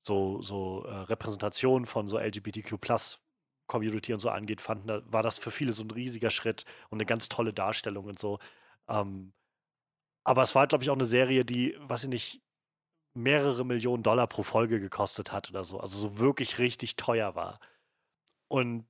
so, 0.04 0.42
so 0.42 0.84
äh, 0.86 0.94
Repräsentation 0.96 1.86
von 1.88 2.08
so 2.08 2.20
LGBTQ 2.20 2.80
Community 3.68 4.14
und 4.14 4.20
so 4.20 4.30
angeht, 4.30 4.62
fanden, 4.62 4.88
da 4.88 5.02
war 5.06 5.24
das 5.24 5.38
für 5.38 5.52
viele 5.52 5.74
so 5.74 5.84
ein 5.84 5.92
riesiger 5.92 6.30
Schritt 6.30 6.66
und 6.90 6.98
eine 6.98 7.06
ganz 7.06 7.30
tolle 7.30 7.54
Darstellung 7.54 8.06
und 8.06 8.20
so. 8.20 8.40
Ähm, 8.88 9.34
aber 10.24 10.44
es 10.44 10.56
war, 10.56 10.68
glaube 10.68 10.84
ich, 10.84 10.90
auch 10.90 10.96
eine 10.96 11.06
Serie, 11.06 11.46
die, 11.46 11.76
was 11.80 12.04
ich 12.04 12.10
nicht, 12.10 12.42
mehrere 13.16 13.66
Millionen 13.66 14.04
Dollar 14.04 14.28
pro 14.28 14.44
Folge 14.44 14.80
gekostet 14.80 15.32
hat 15.32 15.50
oder 15.50 15.64
so. 15.64 15.80
Also 15.80 15.98
so 15.98 16.18
wirklich 16.20 16.60
richtig 16.60 16.98
teuer 16.98 17.36
war. 17.36 17.60
Und 18.48 18.86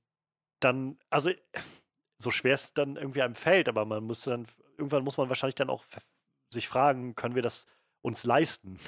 dann, 0.60 0.98
also 1.10 1.32
so 2.18 2.32
schwer 2.32 2.56
es 2.56 2.74
dann 2.74 2.96
irgendwie 2.96 3.22
einem 3.22 3.36
fällt, 3.36 3.70
aber 3.70 3.86
man 3.86 4.04
musste 4.04 4.32
dann, 4.32 4.48
irgendwann 4.78 5.04
muss 5.04 5.18
man 5.18 5.30
wahrscheinlich 5.30 5.56
dann 5.56 5.70
auch 5.70 5.86
sich 6.50 6.68
fragen, 6.68 7.16
können 7.16 7.36
wir 7.36 7.42
das 7.42 7.66
uns 8.02 8.24
leisten, 8.24 8.80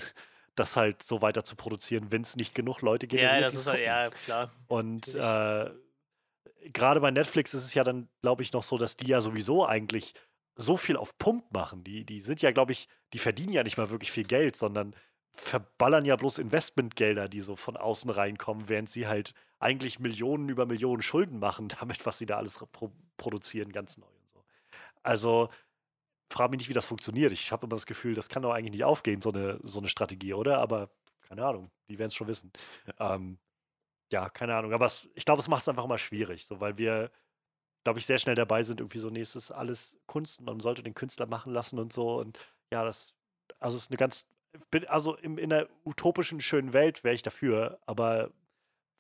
das 0.57 0.75
halt 0.75 1.03
so 1.03 1.21
weiter 1.21 1.43
zu 1.43 1.55
produzieren, 1.55 2.11
wenn 2.11 2.21
es 2.21 2.35
nicht 2.35 2.53
genug 2.55 2.81
Leute 2.81 3.07
generiert, 3.07 3.34
Ja, 3.34 3.41
das 3.41 3.55
ist 3.55 3.67
halt, 3.67 3.81
ja, 3.81 4.09
klar. 4.09 4.51
Und 4.67 5.13
äh, 5.15 5.69
gerade 6.73 6.99
bei 6.99 7.11
Netflix 7.11 7.53
ist 7.53 7.63
es 7.63 7.73
ja 7.73 7.84
dann, 7.84 8.09
glaube 8.21 8.43
ich, 8.43 8.53
noch 8.53 8.63
so, 8.63 8.77
dass 8.77 8.97
die 8.97 9.07
ja 9.07 9.21
sowieso 9.21 9.65
eigentlich 9.65 10.13
so 10.55 10.75
viel 10.75 10.97
auf 10.97 11.17
Pump 11.17 11.51
machen. 11.53 11.84
Die, 11.84 12.03
die 12.05 12.19
sind 12.19 12.41
ja, 12.41 12.51
glaube 12.51 12.71
ich, 12.71 12.88
die 13.13 13.19
verdienen 13.19 13.53
ja 13.53 13.63
nicht 13.63 13.77
mal 13.77 13.89
wirklich 13.89 14.11
viel 14.11 14.25
Geld, 14.25 14.55
sondern 14.55 14.95
verballern 15.31 16.05
ja 16.05 16.15
bloß 16.15 16.39
Investmentgelder, 16.39 17.29
die 17.29 17.41
so 17.41 17.55
von 17.55 17.77
außen 17.77 18.09
reinkommen, 18.09 18.67
während 18.67 18.89
sie 18.89 19.07
halt 19.07 19.34
eigentlich 19.59 19.99
Millionen 19.99 20.49
über 20.49 20.65
Millionen 20.65 21.03
Schulden 21.03 21.39
machen, 21.39 21.67
damit, 21.79 22.05
was 22.05 22.17
sie 22.17 22.25
da 22.25 22.38
alles 22.38 22.59
pro 22.71 22.91
produzieren, 23.17 23.71
ganz 23.71 23.97
neu 23.97 24.05
und 24.05 24.29
so. 24.31 24.43
Also 25.01 25.49
frage 26.30 26.52
mich 26.52 26.60
nicht, 26.60 26.70
wie 26.70 26.74
das 26.74 26.86
funktioniert. 26.86 27.32
Ich 27.32 27.52
habe 27.52 27.66
immer 27.66 27.76
das 27.76 27.86
Gefühl, 27.86 28.16
das 28.16 28.30
kann 28.30 28.44
doch 28.44 28.52
eigentlich 28.52 28.72
nicht 28.72 28.84
aufgehen, 28.84 29.22
so 29.22 29.32
eine, 29.32 29.60
so 29.64 29.80
eine 29.80 29.88
Strategie, 29.88 30.34
oder? 30.34 30.60
Aber 30.60 30.90
keine 31.22 31.45
Ahnung, 31.45 31.72
die 31.90 31.98
werden 31.99 32.10
es 32.10 32.16
schon 32.16 32.28
wissen. 32.28 32.52
Ähm, 32.99 33.40
ja, 34.12 34.30
keine 34.30 34.56
Ahnung. 34.56 34.74
Aber 34.74 34.86
es, 34.86 35.10
ich 35.16 35.26
glaube, 35.26 35.41
es 35.41 35.48
macht 35.48 35.62
es 35.62 35.70
einfach 35.70 35.86
immer 35.86 35.98
schwierig, 35.98 36.45
so, 36.45 36.60
weil 36.60 36.78
wir, 36.78 37.12
glaube 37.84 37.99
ich, 37.99 38.06
sehr 38.06 38.18
schnell 38.18 38.36
dabei 38.36 38.64
sind, 38.64 38.80
irgendwie 38.80 38.99
so 38.99 39.10
nächstes 39.10 39.52
alles 39.52 39.98
Kunst. 40.08 40.41
Man 40.41 40.60
sollte 40.60 40.84
den 40.84 40.94
Künstler 40.94 41.26
machen 41.26 41.54
lassen 41.54 41.80
und 41.80 41.94
so. 41.94 42.18
Und 42.20 42.38
ja, 42.72 42.84
das, 42.84 43.14
also 43.60 43.78
es 43.78 43.84
ist 43.84 43.91
eine 43.91 43.98
ganz, 43.98 44.26
also 44.88 45.16
im, 45.18 45.38
in 45.38 45.52
einer 45.52 45.68
utopischen, 45.86 46.41
schönen 46.41 46.74
Welt 46.74 47.04
wäre 47.04 47.16
ich 47.16 47.24
dafür, 47.24 47.80
aber 47.86 48.32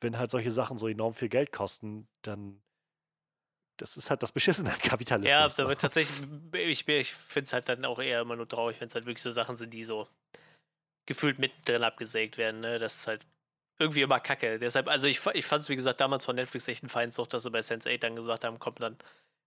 wenn 0.01 0.17
halt 0.17 0.31
solche 0.31 0.51
Sachen 0.51 0.77
so 0.77 0.87
enorm 0.87 1.13
viel 1.13 1.29
Geld 1.29 1.51
kosten, 1.51 2.07
dann 2.21 2.61
das 3.77 3.95
ist 3.97 4.09
halt 4.09 4.21
das 4.23 4.31
Beschissene 4.31 4.71
an 4.73 4.79
Kapitalismus. 4.79 5.31
Ja, 5.31 5.47
so. 5.49 5.63
aber 5.63 5.77
tatsächlich, 5.77 6.17
ich, 6.53 6.87
ich 6.87 7.13
finde 7.13 7.45
es 7.47 7.53
halt 7.53 7.69
dann 7.69 7.85
auch 7.85 7.99
eher 7.99 8.21
immer 8.21 8.35
nur 8.35 8.47
traurig, 8.47 8.79
wenn 8.81 8.87
es 8.87 8.95
halt 8.95 9.05
wirklich 9.05 9.21
so 9.23 9.31
Sachen 9.31 9.55
sind, 9.57 9.71
die 9.71 9.83
so 9.85 10.07
gefühlt 11.05 11.39
mittendrin 11.39 11.83
abgesägt 11.83 12.37
werden. 12.37 12.59
Ne? 12.59 12.79
Das 12.79 12.95
ist 12.95 13.07
halt 13.07 13.25
irgendwie 13.79 14.01
immer 14.01 14.19
kacke. 14.19 14.59
Deshalb, 14.59 14.87
also 14.87 15.07
ich, 15.07 15.25
ich 15.33 15.45
fand 15.45 15.63
es, 15.63 15.69
wie 15.69 15.75
gesagt, 15.75 16.01
damals 16.01 16.25
von 16.25 16.35
Netflix 16.35 16.67
echt 16.67 16.83
ein 16.83 16.89
Feindssucht, 16.89 17.33
dass 17.33 17.43
sie 17.43 17.51
bei 17.51 17.59
Sense8 17.59 17.99
dann 17.99 18.15
gesagt 18.15 18.43
haben, 18.43 18.59
kommt 18.59 18.81
dann, 18.81 18.97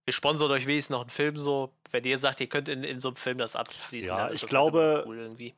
wir 0.05 0.13
sponsern 0.13 0.49
euch 0.51 0.65
wenigstens 0.65 0.91
noch 0.93 1.01
einen 1.01 1.09
Film 1.09 1.37
so. 1.37 1.73
Wenn 1.91 2.03
ihr 2.05 2.17
sagt, 2.17 2.39
ihr 2.41 2.47
könnt 2.47 2.69
in, 2.69 2.83
in 2.83 2.99
so 2.99 3.09
einem 3.09 3.17
Film 3.17 3.37
das 3.37 3.55
abschließen, 3.55 4.07
Ja, 4.07 4.31
ich 4.31 4.41
das 4.41 4.49
glaube- 4.49 4.79
halt 4.97 5.05
cool 5.07 5.17
irgendwie. 5.19 5.53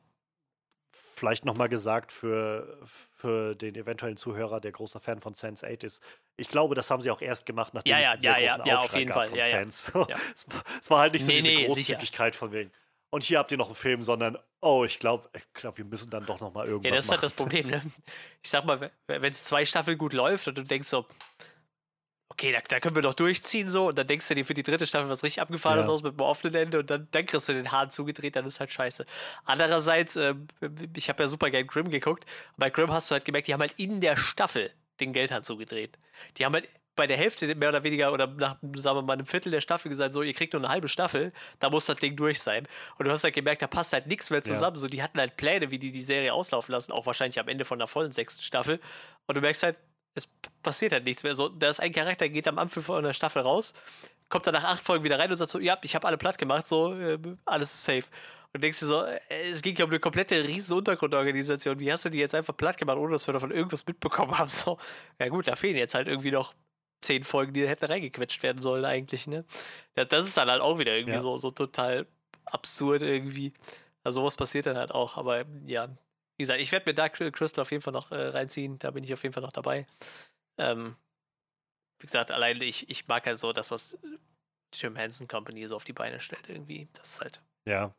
Vielleicht 1.16 1.44
nochmal 1.44 1.68
gesagt 1.68 2.10
für, 2.12 2.78
für 3.24 3.54
den 3.54 3.74
eventuellen 3.74 4.16
Zuhörer, 4.18 4.60
der 4.60 4.72
großer 4.72 5.00
Fan 5.00 5.18
von 5.20 5.32
Sense 5.34 5.66
8 5.66 5.82
ist. 5.84 6.02
Ich 6.36 6.48
glaube, 6.48 6.74
das 6.74 6.90
haben 6.90 7.00
sie 7.00 7.10
auch 7.10 7.22
erst 7.22 7.46
gemacht, 7.46 7.72
nachdem 7.72 7.90
Ja, 7.92 7.98
es 7.98 8.04
ja, 8.04 8.10
einen 8.12 8.20
sehr 8.20 8.30
ja, 8.32 8.38
ja, 8.38 8.46
großen 8.56 8.66
ja, 8.66 8.74
auf 8.76 8.84
Aufschrei 8.84 8.98
jeden 8.98 9.12
Fall, 9.12 9.28
von 9.28 9.38
ja. 9.38 9.46
Fans. 9.46 9.92
Ja. 10.08 10.16
Es, 10.34 10.46
war- 10.48 10.62
es 10.82 10.90
war 10.90 10.98
halt 11.00 11.12
nicht 11.14 11.24
so 11.24 11.30
Nee, 11.32 11.40
diese 11.40 11.48
nee, 11.48 11.56
sicher. 11.72 11.94
Großzügigkeit 11.94 12.36
von 12.36 12.52
wegen. 12.52 12.70
Und 13.10 13.22
hier 13.24 13.38
habt 13.38 13.50
ihr 13.52 13.56
noch 13.58 13.66
einen 13.68 13.76
Film, 13.76 14.02
sondern, 14.02 14.36
oh, 14.60 14.84
ich 14.84 14.98
glaube, 14.98 15.30
ich 15.34 15.42
glaub, 15.54 15.78
wir 15.78 15.84
müssen 15.84 16.10
dann 16.10 16.26
doch 16.26 16.40
nochmal 16.40 16.66
irgendwas 16.66 16.90
Ja, 16.90 16.96
das 16.96 17.04
ist 17.06 17.10
halt 17.12 17.18
machen. 17.22 17.26
das 17.26 17.32
Problem, 17.32 17.68
ne? 17.70 17.80
Ich 18.42 18.50
sag 18.50 18.64
mal, 18.66 18.90
wenn 19.06 19.22
es 19.32 19.44
zwei 19.44 19.64
Staffeln 19.64 19.96
gut 19.96 20.12
läuft 20.12 20.48
und 20.48 20.58
du 20.58 20.64
denkst 20.64 20.88
so, 20.88 21.06
okay, 22.28 22.52
da, 22.52 22.58
da 22.66 22.80
können 22.80 22.94
wir 22.94 23.02
doch 23.02 23.14
durchziehen 23.14 23.68
so 23.68 23.88
und 23.88 23.98
dann 23.98 24.06
denkst 24.06 24.26
du 24.28 24.34
dir 24.34 24.44
für 24.44 24.54
die 24.54 24.62
dritte 24.62 24.86
Staffel 24.86 25.08
was 25.08 25.22
richtig 25.22 25.40
abgefahrenes 25.42 25.86
Ja. 25.86 25.92
aus 25.92 26.02
mit 26.02 26.12
einem 26.12 26.20
offenen 26.20 26.54
Ende 26.54 26.80
und 26.80 26.90
dann, 26.90 27.06
dann 27.12 27.26
kriegst 27.26 27.48
du 27.48 27.52
den 27.52 27.70
Hahn 27.70 27.90
zugedreht, 27.90 28.34
dann 28.36 28.46
ist 28.46 28.60
halt 28.60 28.72
scheiße. 28.72 29.04
Andererseits, 29.44 30.16
ähm, 30.16 30.48
ich 30.96 31.08
habe 31.08 31.22
ja 31.22 31.26
super 31.28 31.50
gern 31.50 31.66
Grimm 31.66 31.90
geguckt, 31.90 32.24
bei 32.56 32.70
Grimm 32.70 32.90
hast 32.90 33.10
du 33.10 33.12
halt 33.12 33.24
gemerkt, 33.24 33.48
die 33.48 33.52
haben 33.54 33.60
halt 33.60 33.74
in 33.76 34.00
der 34.00 34.16
Staffel 34.16 34.72
den 35.00 35.12
Geldhahn 35.12 35.42
zugedreht. 35.42 35.98
Die 36.38 36.44
haben 36.44 36.54
halt 36.54 36.68
bei 36.96 37.08
der 37.08 37.16
Hälfte 37.16 37.52
mehr 37.56 37.70
oder 37.70 37.82
weniger 37.82 38.12
oder 38.12 38.28
nach, 38.28 38.56
sagen 38.76 38.98
wir 38.98 39.02
mal, 39.02 39.14
einem 39.14 39.26
Viertel 39.26 39.50
der 39.50 39.60
Staffel 39.60 39.88
gesagt, 39.88 40.14
so, 40.14 40.22
ihr 40.22 40.32
kriegt 40.32 40.52
nur 40.52 40.62
eine 40.62 40.68
halbe 40.68 40.86
Staffel, 40.86 41.32
da 41.58 41.68
muss 41.68 41.86
das 41.86 41.96
Ding 41.98 42.14
durch 42.14 42.40
sein. 42.40 42.68
Und 42.98 43.06
du 43.06 43.10
hast 43.10 43.24
halt 43.24 43.34
gemerkt, 43.34 43.62
da 43.62 43.66
passt 43.66 43.92
halt 43.92 44.06
nichts 44.06 44.30
mehr 44.30 44.44
zusammen. 44.44 44.76
So, 44.76 44.86
die 44.86 45.02
hatten 45.02 45.18
halt 45.18 45.36
Pläne, 45.36 45.72
wie 45.72 45.80
die 45.80 45.90
die 45.90 46.02
Serie 46.04 46.32
auslaufen 46.32 46.70
lassen, 46.70 46.92
auch 46.92 47.04
wahrscheinlich 47.06 47.40
am 47.40 47.48
Ende 47.48 47.64
von 47.64 47.78
der 47.80 47.88
vollen 47.88 48.12
sechsten 48.12 48.42
Staffel. 48.42 48.78
Und 49.26 49.36
du 49.36 49.40
merkst 49.40 49.64
halt, 49.64 49.76
es 50.14 50.26
passiert 50.62 50.92
halt 50.92 51.04
nichts 51.04 51.22
mehr. 51.22 51.34
So, 51.34 51.48
da 51.48 51.68
ist 51.68 51.80
ein 51.80 51.92
Charakter, 51.92 52.28
geht 52.28 52.48
am 52.48 52.58
Anfang 52.58 52.82
von 52.82 53.02
der 53.02 53.12
Staffel 53.12 53.42
raus, 53.42 53.74
kommt 54.28 54.46
dann 54.46 54.54
nach 54.54 54.64
acht 54.64 54.82
Folgen 54.82 55.04
wieder 55.04 55.18
rein 55.18 55.30
und 55.30 55.36
sagt 55.36 55.50
so, 55.50 55.58
ja, 55.58 55.76
ich 55.82 55.94
habe 55.94 56.06
alle 56.06 56.16
platt 56.18 56.38
gemacht, 56.38 56.66
so, 56.66 56.94
äh, 56.94 57.18
alles 57.44 57.74
ist 57.74 57.84
safe. 57.84 58.04
Und 58.52 58.62
denkst 58.62 58.78
dir 58.78 58.86
so, 58.86 59.02
äh, 59.02 59.18
es 59.50 59.62
ging 59.62 59.74
ja 59.76 59.84
um 59.84 59.90
eine 59.90 59.98
komplette 59.98 60.44
riesen 60.44 60.76
Untergrundorganisation. 60.78 61.78
Wie 61.80 61.90
hast 61.92 62.04
du 62.04 62.08
die 62.10 62.18
jetzt 62.18 62.34
einfach 62.36 62.56
platt 62.56 62.76
gemacht, 62.76 62.96
ohne 62.98 63.12
dass 63.12 63.26
wir 63.26 63.32
davon 63.34 63.50
irgendwas 63.50 63.84
mitbekommen 63.86 64.38
haben? 64.38 64.48
So, 64.48 64.78
ja 65.18 65.28
gut, 65.28 65.48
da 65.48 65.56
fehlen 65.56 65.76
jetzt 65.76 65.94
halt 65.94 66.06
irgendwie 66.06 66.30
noch 66.30 66.54
zehn 67.00 67.24
Folgen, 67.24 67.52
die 67.52 67.62
da 67.62 67.68
hätten 67.68 67.84
reingequetscht 67.86 68.42
werden 68.42 68.62
sollen 68.62 68.84
eigentlich, 68.84 69.26
ne? 69.26 69.44
Ja, 69.96 70.04
das 70.04 70.26
ist 70.26 70.36
dann 70.36 70.48
halt 70.48 70.62
auch 70.62 70.78
wieder 70.78 70.94
irgendwie 70.94 71.14
Ja. 71.14 71.20
so, 71.20 71.36
so 71.36 71.50
total 71.50 72.06
absurd 72.46 73.02
irgendwie. 73.02 73.52
Also 74.04 74.20
sowas 74.20 74.36
passiert 74.36 74.66
dann 74.66 74.76
halt 74.76 74.92
auch, 74.92 75.16
aber 75.16 75.44
ja, 75.66 75.88
wie 76.36 76.42
gesagt, 76.42 76.60
ich 76.60 76.72
werde 76.72 76.88
mir 76.90 76.94
Dark 76.94 77.14
Crystal 77.14 77.62
auf 77.62 77.70
jeden 77.70 77.82
Fall 77.82 77.92
noch 77.92 78.10
äh, 78.10 78.28
reinziehen, 78.28 78.78
da 78.78 78.90
bin 78.90 79.04
ich 79.04 79.12
auf 79.12 79.22
jeden 79.22 79.32
Fall 79.32 79.42
noch 79.42 79.52
dabei. 79.52 79.86
Ähm, 80.58 80.96
wie 81.98 82.06
gesagt, 82.06 82.30
allein 82.30 82.60
ich, 82.60 82.88
ich 82.90 83.06
mag 83.08 83.24
halt 83.26 83.38
so 83.38 83.52
das, 83.52 83.70
was 83.70 83.96
die 84.02 84.78
Jim 84.78 84.96
Henson 84.96 85.28
Company 85.28 85.66
so 85.66 85.76
auf 85.76 85.84
die 85.84 85.92
Beine 85.92 86.20
stellt 86.20 86.48
irgendwie. 86.48 86.88
Das 86.92 87.14
ist 87.14 87.20
halt, 87.20 87.42
Ja. 87.66 87.92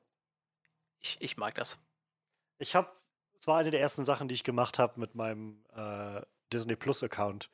ich, 1.00 1.18
ich 1.20 1.38
mag 1.38 1.56
das. 1.56 1.80
Ich 2.58 2.76
habe, 2.76 2.92
es 3.40 3.48
war 3.48 3.58
eine 3.58 3.72
der 3.72 3.82
ersten 3.82 4.06
Sachen, 4.06 4.28
die 4.28 4.36
ich 4.36 4.44
gemacht 4.44 4.80
habe 4.80 5.00
mit 5.00 5.16
meinem 5.16 5.64
äh, 5.74 6.22
Disney 6.52 6.76
Plus 6.76 7.04
Account 7.04 7.50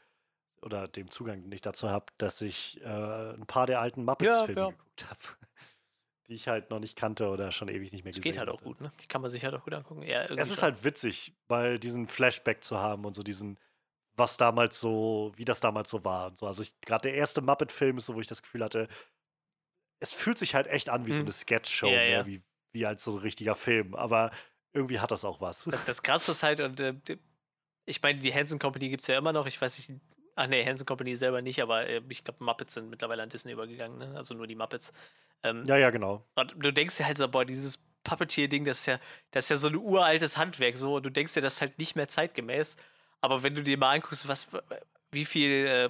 oder 0.62 0.88
dem 0.88 1.10
Zugang, 1.10 1.42
den 1.42 1.52
ich 1.52 1.62
dazu 1.62 1.90
habe, 1.90 2.06
dass 2.18 2.42
ich 2.42 2.80
äh, 2.82 3.34
ein 3.34 3.48
paar 3.48 3.66
der 3.66 3.82
alten 3.82 4.04
Muppets-Filme 4.04 4.62
ja. 4.62 4.70
geguckt 4.70 5.06
habe, 5.10 5.20
die 6.32 6.36
ich 6.36 6.48
halt 6.48 6.70
noch 6.70 6.80
nicht 6.80 6.96
kannte 6.96 7.28
oder 7.30 7.52
schon 7.52 7.68
ewig 7.68 7.92
nicht 7.92 8.04
mehr 8.06 8.12
Es 8.12 8.16
gesehen 8.18 8.24
geht 8.32 8.40
halt 8.40 8.48
auch 8.50 8.54
hatte. 8.56 8.64
gut, 8.64 8.80
ne? 8.82 8.92
Die 9.02 9.08
kann 9.08 9.22
man 9.22 9.30
sich 9.30 9.44
halt 9.44 9.54
auch 9.54 9.64
gut 9.64 9.74
angucken. 9.74 10.02
Ja, 10.04 10.24
Es 10.24 10.50
ist 10.50 10.56
schon. 10.56 10.64
halt 10.64 10.84
witzig, 10.86 11.36
weil 11.50 11.78
diesen 11.78 12.08
Flashback 12.08 12.64
zu 12.64 12.80
haben 12.80 13.06
und 13.06 13.14
so 13.14 13.22
diesen, 13.22 13.60
was 14.16 14.38
damals 14.38 14.80
so, 14.80 15.34
wie 15.36 15.44
das 15.44 15.60
damals 15.60 15.90
so 15.90 16.04
war 16.06 16.28
und 16.28 16.38
so. 16.38 16.48
Also 16.48 16.64
gerade 16.82 17.10
der 17.10 17.16
erste 17.16 17.42
Muppet-Film 17.42 17.98
ist 17.98 18.06
so, 18.06 18.16
wo 18.16 18.22
ich 18.22 18.28
das 18.28 18.42
Gefühl 18.42 18.64
hatte, 18.64 18.88
es 20.00 20.14
fühlt 20.14 20.38
sich 20.38 20.56
halt 20.56 20.68
echt 20.68 20.90
an 20.90 21.06
wie 21.06 21.12
so 21.12 21.18
Mhm. 21.18 21.24
eine 21.24 21.32
Sketch-Show, 21.34 21.88
Ja, 21.92 21.98
mehr 21.98 22.10
ja. 22.20 22.26
Wie, 22.26 22.42
wie 22.72 22.86
als 22.86 23.04
so 23.04 23.12
ein 23.12 23.18
richtiger 23.18 23.56
Film. 23.56 23.94
Aber 23.94 24.32
irgendwie 24.74 25.00
hat 25.00 25.12
das 25.12 25.26
auch 25.26 25.42
was. 25.42 25.66
Das, 25.66 25.84
das 25.84 26.02
Krasse 26.02 26.32
ist 26.32 26.44
halt, 26.44 26.62
und 26.62 26.80
äh, 26.80 26.96
ich 27.86 28.02
meine, 28.02 28.20
die 28.20 28.34
Hansen 28.34 28.58
Company 28.58 28.88
gibt 28.90 29.02
es 29.02 29.08
ja 29.08 29.18
immer 29.18 29.34
noch. 29.34 29.48
Ich 29.48 29.62
weiß 29.62 29.78
nicht, 29.78 30.00
ach 30.42 30.48
nee, 30.48 30.66
Hansen 30.66 30.86
Company 30.86 31.16
selber 31.16 31.42
nicht, 31.42 31.62
aber 31.62 31.88
äh, 31.88 32.02
ich 32.10 32.24
glaube, 32.24 32.44
Muppets 32.44 32.74
sind 32.74 32.90
mittlerweile 32.90 33.24
an 33.24 33.30
Disney 33.30 33.52
übergegangen, 33.54 33.98
ne? 34.00 34.14
Also 34.16 34.34
nur 34.34 34.48
die 34.48 34.56
Muppets. 34.56 34.92
Ähm, 35.44 35.64
Ja, 35.66 35.78
ja, 35.78 35.90
genau. 35.90 36.26
Du 36.58 36.72
denkst 36.72 36.98
dir 36.98 37.06
halt 37.06 37.18
so, 37.18 37.28
boah, 37.28 37.46
dieses 37.46 37.80
Puppeteer-Ding, 38.04 38.66
das 38.66 38.80
ist 38.82 38.86
ja, 38.88 39.00
das 39.32 39.46
ist 39.46 39.50
ja 39.50 39.58
so 39.58 39.68
ein 39.68 39.76
uraltes 39.76 40.38
Handwerk, 40.38 40.76
so, 40.78 40.96
und 40.96 41.04
du 41.04 41.10
denkst 41.10 41.34
dir, 41.34 41.42
das 41.42 41.56
ist 41.56 41.62
halt 41.62 41.78
nicht 41.80 41.96
mehr 41.96 42.08
zeitgemäß. 42.08 42.76
Aber 43.22 43.44
wenn 43.44 43.54
du 43.56 43.62
dir 43.64 43.78
mal 43.78 43.92
anguckst, 43.96 44.28
was, 44.28 44.48
wie 45.12 45.26
viel, 45.26 45.68
äh, 45.68 45.90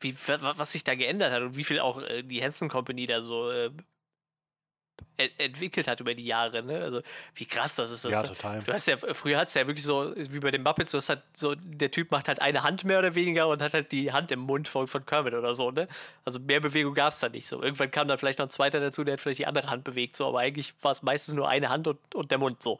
wie, 0.00 0.14
wa- 0.28 0.54
was 0.56 0.72
sich 0.72 0.84
da 0.84 0.94
geändert 0.94 1.32
hat 1.32 1.42
und 1.42 1.56
wie 1.56 1.64
viel 1.64 1.80
auch 1.80 2.00
äh, 2.02 2.22
die 2.22 2.42
Hansen 2.42 2.68
Company 2.68 3.06
da 3.06 3.22
so 3.22 3.50
äh, 3.50 3.70
entwickelt 5.18 5.88
hat 5.88 6.00
über 6.00 6.14
die 6.14 6.26
Jahre, 6.26 6.62
ne? 6.62 6.82
Also, 6.82 7.00
wie 7.34 7.46
krass 7.46 7.74
das 7.74 7.90
ist. 7.90 8.04
Das 8.04 8.12
Ja, 8.12 8.22
total. 8.22 8.62
Du 8.62 8.72
hast 8.72 8.86
ja, 8.86 8.96
früher 8.98 9.38
hat 9.38 9.48
es 9.48 9.54
ja 9.54 9.66
wirklich 9.66 9.84
so, 9.84 10.12
wie 10.16 10.40
bei 10.40 10.50
den 10.50 10.62
Muppets, 10.62 10.90
du 10.90 10.98
hast 10.98 11.08
halt 11.08 11.22
so, 11.34 11.54
der 11.54 11.90
Typ 11.90 12.10
macht 12.10 12.28
halt 12.28 12.40
eine 12.42 12.62
Hand 12.62 12.84
mehr 12.84 12.98
oder 12.98 13.14
weniger 13.14 13.48
und 13.48 13.62
hat 13.62 13.72
halt 13.72 13.92
die 13.92 14.12
Hand 14.12 14.30
im 14.30 14.40
Mund 14.40 14.68
von, 14.68 14.86
von 14.86 15.06
Kermit 15.06 15.34
oder 15.34 15.54
so, 15.54 15.70
ne? 15.70 15.88
Also 16.24 16.38
mehr 16.38 16.60
Bewegung 16.60 16.92
gab 16.94 17.12
es 17.12 17.20
da 17.20 17.28
nicht 17.30 17.46
so. 17.46 17.62
Irgendwann 17.62 17.90
kam 17.90 18.08
dann 18.08 18.18
vielleicht 18.18 18.38
noch 18.38 18.46
ein 18.46 18.50
zweiter 18.50 18.78
dazu, 18.80 19.04
der 19.04 19.14
hat 19.14 19.20
vielleicht 19.20 19.38
die 19.38 19.46
andere 19.46 19.70
Hand 19.70 19.84
bewegt, 19.84 20.16
so, 20.16 20.26
aber 20.26 20.40
eigentlich 20.40 20.74
war 20.82 20.90
es 20.92 21.02
meistens 21.02 21.34
nur 21.34 21.48
eine 21.48 21.70
Hand 21.70 21.88
und, 21.88 22.14
und 22.14 22.30
der 22.30 22.38
Mund 22.38 22.62
so. 22.62 22.78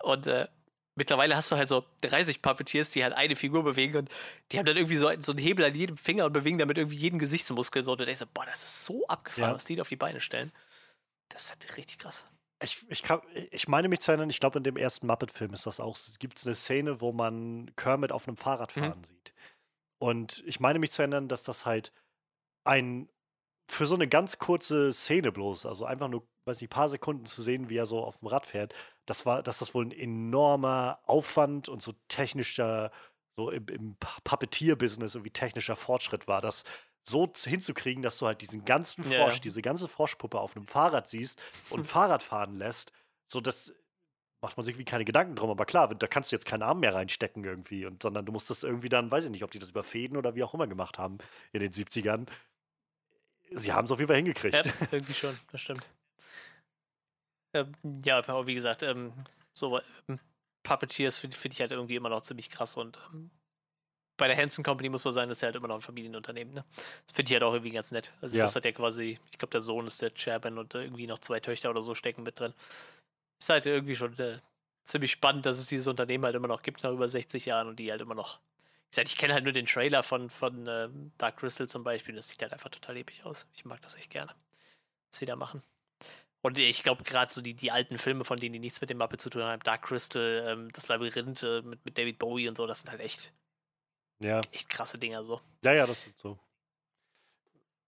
Und 0.00 0.26
äh, 0.28 0.46
mittlerweile 0.94 1.34
hast 1.34 1.50
du 1.50 1.56
halt 1.56 1.68
so 1.68 1.84
30 2.02 2.40
Puppeteers, 2.40 2.90
die 2.90 3.02
halt 3.02 3.14
eine 3.14 3.34
Figur 3.34 3.64
bewegen 3.64 3.96
und 3.96 4.10
die 4.52 4.58
haben 4.58 4.66
dann 4.66 4.76
irgendwie 4.76 4.96
so, 4.96 5.10
so 5.20 5.32
einen 5.32 5.38
Hebel 5.40 5.64
an 5.64 5.74
jedem 5.74 5.96
Finger 5.96 6.26
und 6.26 6.32
bewegen 6.32 6.58
damit 6.58 6.78
irgendwie 6.78 6.96
jeden 6.98 7.18
Gesichtsmuskel 7.18 7.82
so. 7.82 7.92
Und 7.92 8.00
du 8.00 8.04
denkst, 8.04 8.20
so, 8.20 8.26
boah, 8.32 8.46
das 8.46 8.62
ist 8.62 8.84
so 8.84 9.04
abgefahren, 9.08 9.50
Ja. 9.50 9.54
was 9.56 9.64
die 9.64 9.74
da 9.74 9.82
auf 9.82 9.88
die 9.88 9.96
Beine 9.96 10.20
stellen. 10.20 10.52
Das 11.28 11.44
ist 11.44 11.50
halt 11.50 11.76
richtig 11.76 11.98
krass. 11.98 12.24
Ich, 12.62 12.84
ich, 12.88 13.02
kann, 13.02 13.20
ich 13.50 13.68
meine 13.68 13.88
mich 13.88 14.00
zu 14.00 14.10
erinnern, 14.12 14.30
ich 14.30 14.40
glaube, 14.40 14.58
in 14.58 14.64
dem 14.64 14.76
ersten 14.76 15.06
Muppet-Film 15.06 15.52
ist 15.52 15.66
das 15.66 15.80
auch, 15.80 15.98
gibt 16.18 16.38
es 16.38 16.46
eine 16.46 16.54
Szene, 16.54 17.00
wo 17.00 17.12
man 17.12 17.74
Kermit 17.76 18.12
auf 18.12 18.26
einem 18.26 18.36
Fahrrad 18.36 18.72
Mhm. 18.76 18.94
fahren 18.94 19.04
sieht. 19.04 19.34
Und 20.00 20.42
ich 20.46 20.60
meine 20.60 20.78
mich 20.80 20.92
zu 20.92 21.02
erinnern, 21.02 21.28
dass 21.28 21.44
das 21.44 21.66
halt 21.66 21.92
ein, 22.64 23.10
für 23.70 23.86
so 23.86 23.94
eine 23.96 24.08
ganz 24.08 24.38
kurze 24.38 24.92
Szene 24.92 25.32
bloß, 25.32 25.66
also 25.66 25.86
einfach 25.86 26.08
nur, 26.08 26.28
weiß 26.46 26.60
nicht, 26.62 26.70
paar 26.70 26.88
Sekunden 26.90 27.26
zu 27.26 27.42
sehen, 27.42 27.70
wie 27.70 27.76
er 27.78 27.86
so 27.86 28.04
auf 28.04 28.18
dem 28.20 28.28
Rad 28.28 28.46
fährt, 28.46 28.74
das 29.06 29.26
war, 29.26 29.42
dass 29.42 29.58
das 29.60 29.74
wohl 29.74 29.86
ein 29.86 29.92
enormer 29.92 31.00
Aufwand 31.06 31.68
und 31.70 31.82
so 31.82 31.94
technischer, 32.08 32.92
so 33.36 33.50
im, 33.50 33.66
im 33.68 33.96
Puppeteer-Business 34.24 35.14
irgendwie 35.16 35.32
technischer 35.32 35.76
Fortschritt 35.76 36.28
war, 36.28 36.40
das 36.42 36.64
so 37.04 37.30
hinzukriegen, 37.36 38.02
dass 38.02 38.18
du 38.18 38.26
halt 38.26 38.40
diesen 38.40 38.64
ganzen 38.64 39.04
Frosch, 39.04 39.34
ja. 39.34 39.40
diese 39.40 39.62
ganze 39.62 39.88
Froschpuppe 39.88 40.40
auf 40.40 40.56
einem 40.56 40.66
Fahrrad 40.66 41.06
siehst 41.06 41.40
und 41.70 41.84
Fahrrad 41.84 42.22
fahren 42.22 42.56
lässt, 42.56 42.92
so 43.28 43.40
das 43.40 43.74
macht 44.40 44.56
man 44.56 44.64
sich 44.64 44.72
irgendwie 44.74 44.84
keine 44.84 45.04
Gedanken 45.04 45.36
drum. 45.36 45.50
Aber 45.50 45.64
klar, 45.64 45.88
da 45.88 46.06
kannst 46.06 46.30
du 46.30 46.36
jetzt 46.36 46.44
keinen 46.44 46.62
Arm 46.62 46.80
mehr 46.80 46.94
reinstecken 46.94 47.44
irgendwie, 47.44 47.86
und, 47.86 48.02
sondern 48.02 48.26
du 48.26 48.32
musst 48.32 48.50
das 48.50 48.62
irgendwie 48.62 48.88
dann, 48.88 49.10
weiß 49.10 49.24
ich 49.24 49.30
nicht, 49.30 49.44
ob 49.44 49.50
die 49.50 49.58
das 49.58 49.70
über 49.70 49.82
Fäden 49.82 50.16
oder 50.16 50.34
wie 50.34 50.42
auch 50.42 50.54
immer 50.54 50.66
gemacht 50.66 50.98
haben 50.98 51.18
in 51.52 51.60
den 51.60 51.72
70ern. 51.72 52.26
Sie 53.50 53.72
haben 53.72 53.84
es 53.84 53.90
auf 53.90 53.98
jeden 53.98 54.08
Fall 54.08 54.16
hingekriegt. 54.16 54.66
Ja, 54.66 54.72
irgendwie 54.92 55.14
schon, 55.14 55.38
das 55.50 55.60
stimmt. 55.60 55.86
Ähm, 57.54 57.74
ja, 58.04 58.18
aber 58.18 58.46
wie 58.46 58.54
gesagt, 58.54 58.82
ähm, 58.82 59.12
so 59.54 59.80
ähm, 60.08 60.18
Puppeteers 60.62 61.18
finde 61.18 61.36
find 61.36 61.54
ich 61.54 61.60
halt 61.60 61.72
irgendwie 61.72 61.96
immer 61.96 62.08
noch 62.08 62.22
ziemlich 62.22 62.50
krass 62.50 62.76
und 62.76 62.98
ähm, 63.12 63.30
bei 64.16 64.28
der 64.28 64.36
Hansen 64.36 64.62
Company 64.64 64.88
muss 64.88 65.04
man 65.04 65.12
sagen, 65.12 65.28
das 65.28 65.38
ist 65.38 65.42
ja 65.42 65.46
halt 65.46 65.56
immer 65.56 65.68
noch 65.68 65.76
ein 65.76 65.80
Familienunternehmen, 65.80 66.54
ne? 66.54 66.64
Das 67.06 67.14
finde 67.14 67.28
ich 67.30 67.32
halt 67.34 67.42
auch 67.42 67.52
irgendwie 67.52 67.72
ganz 67.72 67.90
nett. 67.90 68.12
Also 68.20 68.36
Ja. 68.36 68.44
das 68.44 68.54
hat 68.54 68.64
ja 68.64 68.72
quasi, 68.72 69.18
ich 69.32 69.38
glaube, 69.38 69.50
der 69.50 69.60
Sohn 69.60 69.86
ist 69.86 70.00
der 70.02 70.14
Chairman 70.14 70.58
und 70.58 70.74
äh, 70.74 70.82
irgendwie 70.82 71.06
noch 71.06 71.18
zwei 71.18 71.40
Töchter 71.40 71.70
oder 71.70 71.82
so 71.82 71.94
stecken 71.94 72.22
mit 72.22 72.38
drin. 72.38 72.54
Ist 73.40 73.48
halt 73.48 73.66
irgendwie 73.66 73.96
schon 73.96 74.16
äh, 74.18 74.38
ziemlich 74.84 75.10
spannend, 75.12 75.46
dass 75.46 75.58
es 75.58 75.66
dieses 75.66 75.86
Unternehmen 75.86 76.24
halt 76.24 76.36
immer 76.36 76.48
noch 76.48 76.62
gibt 76.62 76.82
nach 76.82 76.92
über 76.92 77.08
60 77.08 77.44
Jahren 77.46 77.68
und 77.68 77.76
die 77.78 77.90
halt 77.90 78.00
immer 78.00 78.14
noch. 78.14 78.40
Gesagt, 78.90 79.08
ich 79.08 79.18
kenne 79.18 79.34
halt 79.34 79.42
nur 79.44 79.52
den 79.52 79.66
Trailer 79.66 80.04
von, 80.04 80.30
von 80.30 80.66
ähm, 80.68 81.10
Dark 81.18 81.38
Crystal 81.38 81.66
zum 81.68 81.82
Beispiel. 81.82 82.14
Das 82.14 82.28
sieht 82.28 82.40
halt 82.42 82.52
einfach 82.52 82.70
total 82.70 82.96
episch 82.98 83.24
aus. 83.24 83.46
Ich 83.54 83.64
mag 83.64 83.82
das 83.82 83.96
echt 83.96 84.10
gerne, 84.10 84.30
was 85.10 85.18
sie 85.18 85.26
da 85.26 85.34
machen. 85.34 85.62
Und 86.42 86.58
ich 86.58 86.82
glaube, 86.82 87.02
gerade 87.02 87.32
so 87.32 87.40
die, 87.40 87.54
die 87.54 87.72
alten 87.72 87.98
Filme, 87.98 88.24
von 88.24 88.38
denen 88.38 88.52
die 88.52 88.58
nichts 88.58 88.80
mit 88.80 88.90
dem 88.90 88.98
Mappe 88.98 89.16
zu 89.16 89.30
tun 89.30 89.42
haben, 89.42 89.62
Dark 89.62 89.82
Crystal, 89.82 90.44
ähm, 90.46 90.70
das 90.72 90.86
Labyrinth 90.88 91.42
äh, 91.42 91.62
mit, 91.62 91.84
mit 91.84 91.96
David 91.98 92.18
Bowie 92.18 92.48
und 92.48 92.56
so, 92.56 92.66
das 92.66 92.82
sind 92.82 92.90
halt 92.90 93.00
echt, 93.00 93.32
Ja, 94.24 94.40
echt 94.52 94.68
krasse 94.68 94.98
Dinger 94.98 95.22
so. 95.24 95.40
ja, 95.62 95.72
ja, 95.72 95.86
das 95.86 96.02
sind 96.02 96.18
so 96.18 96.38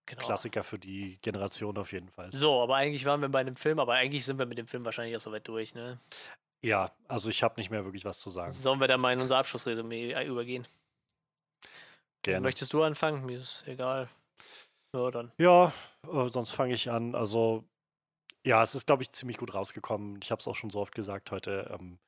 Genau. 0.09 0.25
Klassiker 0.25 0.63
für 0.63 0.79
die 0.79 1.19
Generation 1.21 1.77
auf 1.79 1.91
jeden 1.93 2.09
Fall. 2.09 2.31
So, 2.33 2.63
aber 2.63 2.77
eigentlich 2.77 3.05
waren 3.07 3.21
wir 3.21 3.29
bei 3.29 3.41
einem 3.41 3.57
Film, 3.57 3.81
aber 3.81 3.95
eigentlich 3.95 4.25
sind 4.25 4.39
wir 4.39 4.47
mit 4.47 4.57
dem 4.57 4.69
Film 4.69 4.85
wahrscheinlich 4.85 5.17
auch 5.17 5.21
soweit 5.21 5.49
durch, 5.49 5.75
ne? 5.75 5.99
Ja, 6.63 6.93
also 7.09 7.29
ich 7.29 7.43
habe 7.43 7.59
nicht 7.59 7.71
mehr 7.71 7.85
wirklich 7.85 8.05
was 8.05 8.21
zu 8.21 8.31
sagen. 8.31 8.53
Sollen 8.53 8.79
wir 8.79 8.87
dann 8.87 9.01
mal 9.01 9.13
in 9.13 9.21
unser 9.21 9.37
Abschlussresümee 9.39 10.13
äh, 10.13 10.25
übergehen? 10.25 10.67
Gerne. 12.23 12.43
Möchtest 12.43 12.73
du 12.73 12.85
anfangen? 12.85 13.27
Mir 13.27 13.39
ist 13.39 13.65
egal. 13.67 14.09
Ja, 14.93 15.11
dann. 15.11 15.33
Ja, 15.39 15.73
äh, 16.05 16.29
sonst 16.29 16.53
fange 16.53 16.75
ich 16.75 16.89
an. 16.89 17.17
Also, 17.17 17.65
ja, 18.45 18.63
es 18.63 18.77
ist, 18.77 18.87
glaube 18.87 19.03
ich, 19.03 19.11
ziemlich 19.11 19.39
gut 19.39 19.55
rausgekommen. 19.55 20.21
Ich 20.23 20.31
habe 20.31 20.39
es 20.41 20.47
auch 20.47 20.55
schon 20.57 20.71
so 20.71 20.81
oft 20.81 20.95
gesagt 20.95 21.33
heute. 21.33 21.77
Ähm, 21.77 21.99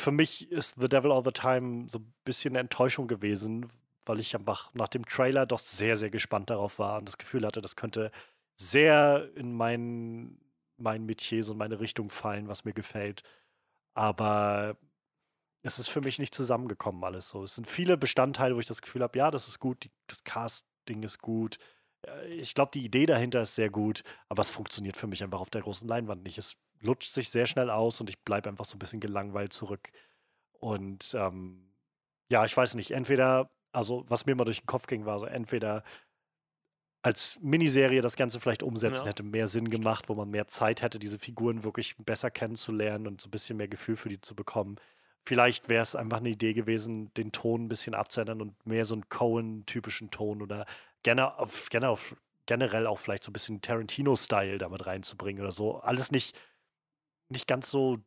für 0.00 0.12
mich 0.12 0.50
ist 0.50 0.76
The 0.80 0.88
Devil 0.88 1.12
All 1.12 1.22
the 1.24 1.30
Time 1.30 1.88
so 1.88 1.98
ein 1.98 2.12
bisschen 2.24 2.52
eine 2.52 2.60
Enttäuschung 2.60 3.06
gewesen, 3.06 3.70
weil 4.06 4.18
ich 4.18 4.34
einfach 4.34 4.72
nach 4.74 4.88
dem 4.88 5.04
Trailer 5.04 5.46
doch 5.46 5.58
sehr, 5.58 5.96
sehr 5.96 6.10
gespannt 6.10 6.50
darauf 6.50 6.78
war 6.78 6.98
und 6.98 7.06
das 7.06 7.18
Gefühl 7.18 7.46
hatte, 7.46 7.60
das 7.60 7.76
könnte 7.76 8.10
sehr 8.56 9.30
in 9.36 9.54
mein, 9.54 10.38
mein 10.78 11.04
Metier, 11.06 11.44
so 11.44 11.52
in 11.52 11.58
meine 11.58 11.80
Richtung 11.80 12.10
fallen, 12.10 12.48
was 12.48 12.64
mir 12.64 12.72
gefällt. 12.72 13.22
Aber 13.94 14.76
es 15.62 15.78
ist 15.78 15.88
für 15.88 16.00
mich 16.00 16.18
nicht 16.18 16.34
zusammengekommen 16.34 17.04
alles 17.04 17.28
so. 17.28 17.44
Es 17.44 17.54
sind 17.54 17.68
viele 17.68 17.96
Bestandteile, 17.98 18.56
wo 18.56 18.60
ich 18.60 18.66
das 18.66 18.82
Gefühl 18.82 19.02
habe, 19.02 19.18
ja, 19.18 19.30
das 19.30 19.48
ist 19.48 19.58
gut, 19.60 19.84
die, 19.84 19.90
das 20.06 20.24
Casting 20.24 21.02
ist 21.02 21.18
gut. 21.20 21.58
Äh, 22.06 22.28
ich 22.34 22.54
glaube, 22.54 22.70
die 22.72 22.84
Idee 22.84 23.06
dahinter 23.06 23.42
ist 23.42 23.54
sehr 23.54 23.70
gut, 23.70 24.02
aber 24.28 24.40
es 24.40 24.50
funktioniert 24.50 24.96
für 24.96 25.06
mich 25.06 25.22
einfach 25.22 25.40
auf 25.40 25.50
der 25.50 25.62
großen 25.62 25.86
Leinwand 25.88 26.22
nicht. 26.22 26.38
Es 26.38 26.56
lutscht 26.80 27.12
sich 27.12 27.30
sehr 27.30 27.46
schnell 27.46 27.70
aus 27.70 28.00
und 28.00 28.10
ich 28.10 28.22
bleibe 28.24 28.48
einfach 28.48 28.64
so 28.64 28.76
ein 28.76 28.78
bisschen 28.78 29.00
gelangweilt 29.00 29.52
zurück. 29.52 29.90
Und 30.52 31.14
ähm, 31.18 31.74
ja, 32.30 32.44
ich 32.44 32.56
weiß 32.56 32.74
nicht, 32.76 32.92
entweder, 32.92 33.50
also 33.72 34.04
was 34.08 34.26
mir 34.26 34.34
mal 34.36 34.44
durch 34.44 34.60
den 34.62 34.66
Kopf 34.66 34.86
ging, 34.86 35.06
war 35.06 35.20
so, 35.20 35.26
entweder 35.26 35.84
als 37.02 37.38
Miniserie 37.40 38.02
das 38.02 38.16
Ganze 38.16 38.40
vielleicht 38.40 38.62
umsetzen, 38.62 39.06
Ja. 39.06 39.08
hätte 39.08 39.22
mehr 39.22 39.46
Sinn 39.46 39.70
gemacht, 39.70 40.08
wo 40.08 40.14
man 40.14 40.28
mehr 40.30 40.46
Zeit 40.46 40.82
hätte, 40.82 40.98
diese 40.98 41.18
Figuren 41.18 41.64
wirklich 41.64 41.96
besser 41.96 42.30
kennenzulernen 42.30 43.06
und 43.06 43.20
so 43.22 43.28
ein 43.28 43.30
bisschen 43.30 43.56
mehr 43.56 43.68
Gefühl 43.68 43.96
für 43.96 44.10
die 44.10 44.20
zu 44.20 44.34
bekommen. 44.34 44.76
Vielleicht 45.26 45.68
wäre 45.68 45.82
es 45.82 45.94
einfach 45.94 46.18
eine 46.18 46.28
Idee 46.30 46.52
gewesen, 46.52 47.12
den 47.14 47.32
Ton 47.32 47.64
ein 47.64 47.68
bisschen 47.68 47.94
abzuändern 47.94 48.42
und 48.42 48.66
mehr 48.66 48.84
so 48.84 48.94
einen 48.94 49.08
Cohen-typischen 49.08 50.10
Ton 50.10 50.42
oder 50.42 50.66
gerne 51.02 51.38
auf, 51.38 51.68
gerne 51.70 51.88
auf, 51.88 52.16
generell 52.46 52.86
auch 52.86 52.98
vielleicht 52.98 53.22
so 53.22 53.30
ein 53.30 53.32
bisschen 53.34 53.62
Tarantino-Style 53.62 54.58
damit 54.58 54.86
reinzubringen 54.86 55.42
oder 55.42 55.52
so. 55.52 55.78
Alles 55.80 56.10
nicht, 56.10 56.38
nicht 57.30 57.46
ganz 57.46 57.70
so 57.70 57.98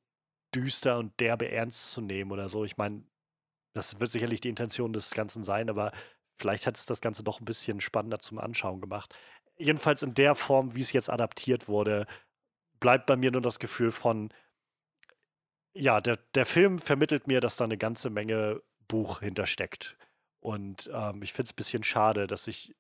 düster 0.54 0.98
und 1.00 1.20
derbe 1.20 1.50
ernst 1.50 1.92
zu 1.92 2.02
nehmen 2.02 2.32
oder 2.32 2.50
so. 2.50 2.64
Ich 2.64 2.78
meine, 2.78 3.04
das 3.74 4.00
wird 4.00 4.12
sicherlich 4.12 4.42
die 4.42 4.50
Intention 4.50 4.94
des 4.94 5.12
Ganzen 5.12 5.44
sein, 5.44 5.70
aber 5.70 5.92
vielleicht 6.36 6.68
hat 6.68 6.78
es 6.78 6.86
das 6.86 7.02
Ganze 7.02 7.24
doch 7.24 7.40
ein 7.40 7.46
bisschen 7.46 7.82
spannender 7.82 8.20
zum 8.20 8.40
Anschauen 8.40 8.82
gemacht. 8.82 9.18
Jedenfalls 9.58 10.04
in 10.04 10.14
der 10.14 10.36
Form, 10.36 10.76
wie 10.76 10.82
es 10.82 10.94
jetzt 10.94 11.10
adaptiert 11.10 11.68
wurde, 11.68 12.06
bleibt 12.80 13.06
bei 13.06 13.16
mir 13.16 13.32
nur 13.32 13.42
das 13.42 13.60
Gefühl 13.60 13.92
von, 13.92 14.30
ja, 15.74 16.02
der, 16.02 16.18
der 16.36 16.46
Film 16.46 16.80
vermittelt 16.80 17.28
mir, 17.28 17.40
dass 17.40 17.58
da 17.58 17.64
eine 17.64 17.78
ganze 17.78 18.10
Menge 18.10 18.62
Buch 18.88 19.20
hintersteckt. 19.20 19.98
Und 20.40 20.90
ähm, 20.94 21.24
ich 21.24 21.34
finde 21.34 21.48
es 21.48 21.54
ein 21.54 21.56
bisschen 21.56 21.84
schade, 21.84 22.28
dass 22.28 22.48
ich 22.48 22.76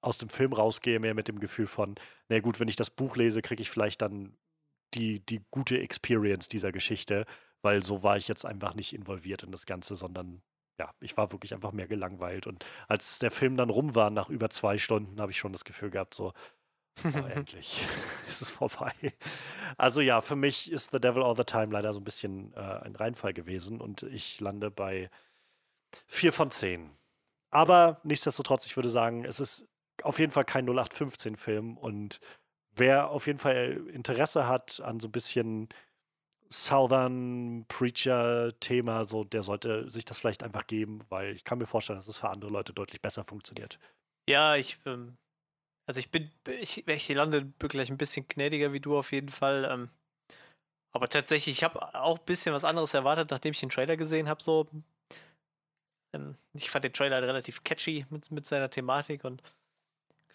aus 0.00 0.18
dem 0.18 0.28
Film 0.28 0.52
rausgehe, 0.52 1.00
mehr 1.00 1.14
mit 1.14 1.28
dem 1.28 1.40
Gefühl 1.40 1.66
von, 1.66 1.96
na 2.28 2.38
gut, 2.40 2.60
wenn 2.60 2.68
ich 2.68 2.76
das 2.76 2.90
Buch 2.90 3.16
lese, 3.16 3.42
kriege 3.42 3.62
ich 3.62 3.70
vielleicht 3.70 4.02
dann 4.02 4.36
die, 4.94 5.20
die 5.20 5.44
gute 5.50 5.78
Experience 5.78 6.48
dieser 6.48 6.72
Geschichte, 6.72 7.26
weil 7.62 7.82
so 7.82 8.02
war 8.02 8.16
ich 8.16 8.28
jetzt 8.28 8.44
einfach 8.44 8.74
nicht 8.74 8.92
involviert 8.92 9.42
in 9.42 9.52
das 9.52 9.66
Ganze, 9.66 9.96
sondern 9.96 10.42
ja, 10.78 10.92
ich 11.00 11.16
war 11.16 11.32
wirklich 11.32 11.54
einfach 11.54 11.72
mehr 11.72 11.88
gelangweilt. 11.88 12.46
Und 12.46 12.64
als 12.88 13.18
der 13.18 13.30
Film 13.30 13.56
dann 13.56 13.70
rum 13.70 13.94
war, 13.94 14.10
nach 14.10 14.28
über 14.28 14.50
zwei 14.50 14.78
Stunden, 14.78 15.20
habe 15.20 15.32
ich 15.32 15.38
schon 15.38 15.52
das 15.52 15.64
Gefühl 15.64 15.90
gehabt, 15.90 16.14
so, 16.14 16.32
oh, 17.04 17.08
endlich 17.34 17.80
ist 18.28 18.42
es 18.42 18.50
vorbei. 18.50 18.92
Also 19.76 20.00
ja, 20.00 20.20
für 20.20 20.36
mich 20.36 20.70
ist 20.70 20.90
The 20.92 21.00
Devil 21.00 21.22
All 21.22 21.36
the 21.36 21.44
Time 21.44 21.72
leider 21.72 21.92
so 21.92 22.00
ein 22.00 22.04
bisschen 22.04 22.52
äh, 22.54 22.60
ein 22.60 22.94
Reinfall 22.94 23.32
gewesen 23.32 23.80
und 23.80 24.02
ich 24.02 24.40
lande 24.40 24.70
bei 24.70 25.10
vier 26.06 26.32
von 26.32 26.50
zehn. 26.50 26.90
Aber 27.50 28.00
nichtsdestotrotz, 28.04 28.66
ich 28.66 28.76
würde 28.76 28.90
sagen, 28.90 29.24
es 29.24 29.40
ist 29.40 29.66
auf 30.02 30.18
jeden 30.18 30.32
Fall 30.32 30.44
kein 30.44 30.68
0815-Film 30.68 31.78
und 31.78 32.20
wer 32.76 33.10
auf 33.10 33.26
jeden 33.26 33.38
Fall 33.38 33.86
Interesse 33.92 34.46
hat 34.46 34.80
an 34.80 35.00
so 35.00 35.08
ein 35.08 35.12
bisschen 35.12 35.68
Southern 36.50 37.64
Preacher-Thema, 37.68 39.04
so, 39.04 39.24
der 39.24 39.42
sollte 39.42 39.88
sich 39.90 40.04
das 40.04 40.18
vielleicht 40.18 40.42
einfach 40.42 40.66
geben, 40.66 41.00
weil 41.08 41.34
ich 41.34 41.44
kann 41.44 41.58
mir 41.58 41.66
vorstellen, 41.66 41.98
dass 41.98 42.08
es 42.08 42.18
für 42.18 42.28
andere 42.28 42.50
Leute 42.50 42.72
deutlich 42.72 43.02
besser 43.02 43.24
funktioniert. 43.24 43.78
Ja, 44.28 44.54
ich, 44.56 44.78
ähm, 44.86 45.16
also 45.86 45.98
ich 45.98 46.10
bin, 46.10 46.30
ich, 46.60 46.86
ich 46.86 47.08
lande 47.08 47.52
wirklich 47.58 47.90
ein 47.90 47.98
bisschen 47.98 48.26
gnädiger 48.28 48.72
wie 48.72 48.80
du 48.80 48.96
auf 48.96 49.12
jeden 49.12 49.28
Fall. 49.28 49.68
Ähm, 49.70 49.90
aber 50.92 51.08
tatsächlich, 51.08 51.56
ich 51.56 51.64
habe 51.64 51.94
auch 51.94 52.18
ein 52.18 52.24
bisschen 52.24 52.54
was 52.54 52.64
anderes 52.64 52.94
erwartet, 52.94 53.30
nachdem 53.30 53.52
ich 53.52 53.60
den 53.60 53.70
Trailer 53.70 53.96
gesehen 53.96 54.28
habe. 54.28 54.42
So, 54.42 54.68
ähm, 56.14 56.36
ich 56.54 56.70
fand 56.70 56.84
den 56.84 56.92
Trailer 56.92 57.22
relativ 57.22 57.64
catchy 57.64 58.06
mit, 58.10 58.30
mit 58.30 58.46
seiner 58.46 58.70
Thematik 58.70 59.24
und 59.24 59.42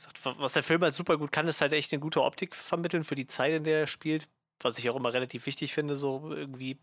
gesagt, 0.04 0.26
wa- 0.26 0.36
was 0.38 0.54
der 0.54 0.64
Film 0.64 0.82
halt 0.82 0.94
super 0.94 1.18
gut 1.18 1.32
kann, 1.32 1.48
ist 1.48 1.62
halt 1.62 1.74
echt 1.74 1.92
eine 1.94 2.00
gute 2.00 2.24
Optik 2.24 2.56
vermitteln 2.56 3.04
für 3.04 3.16
die 3.16 3.28
Zeit, 3.28 3.54
in 3.54 3.64
der 3.64 3.82
er 3.82 3.88
spielt. 3.88 4.28
Was 4.62 4.78
ich 4.78 4.90
auch 4.90 4.96
immer 4.96 5.14
relativ 5.14 5.46
wichtig 5.46 5.74
finde, 5.74 5.96
so 5.96 6.32
irgendwie, 6.34 6.80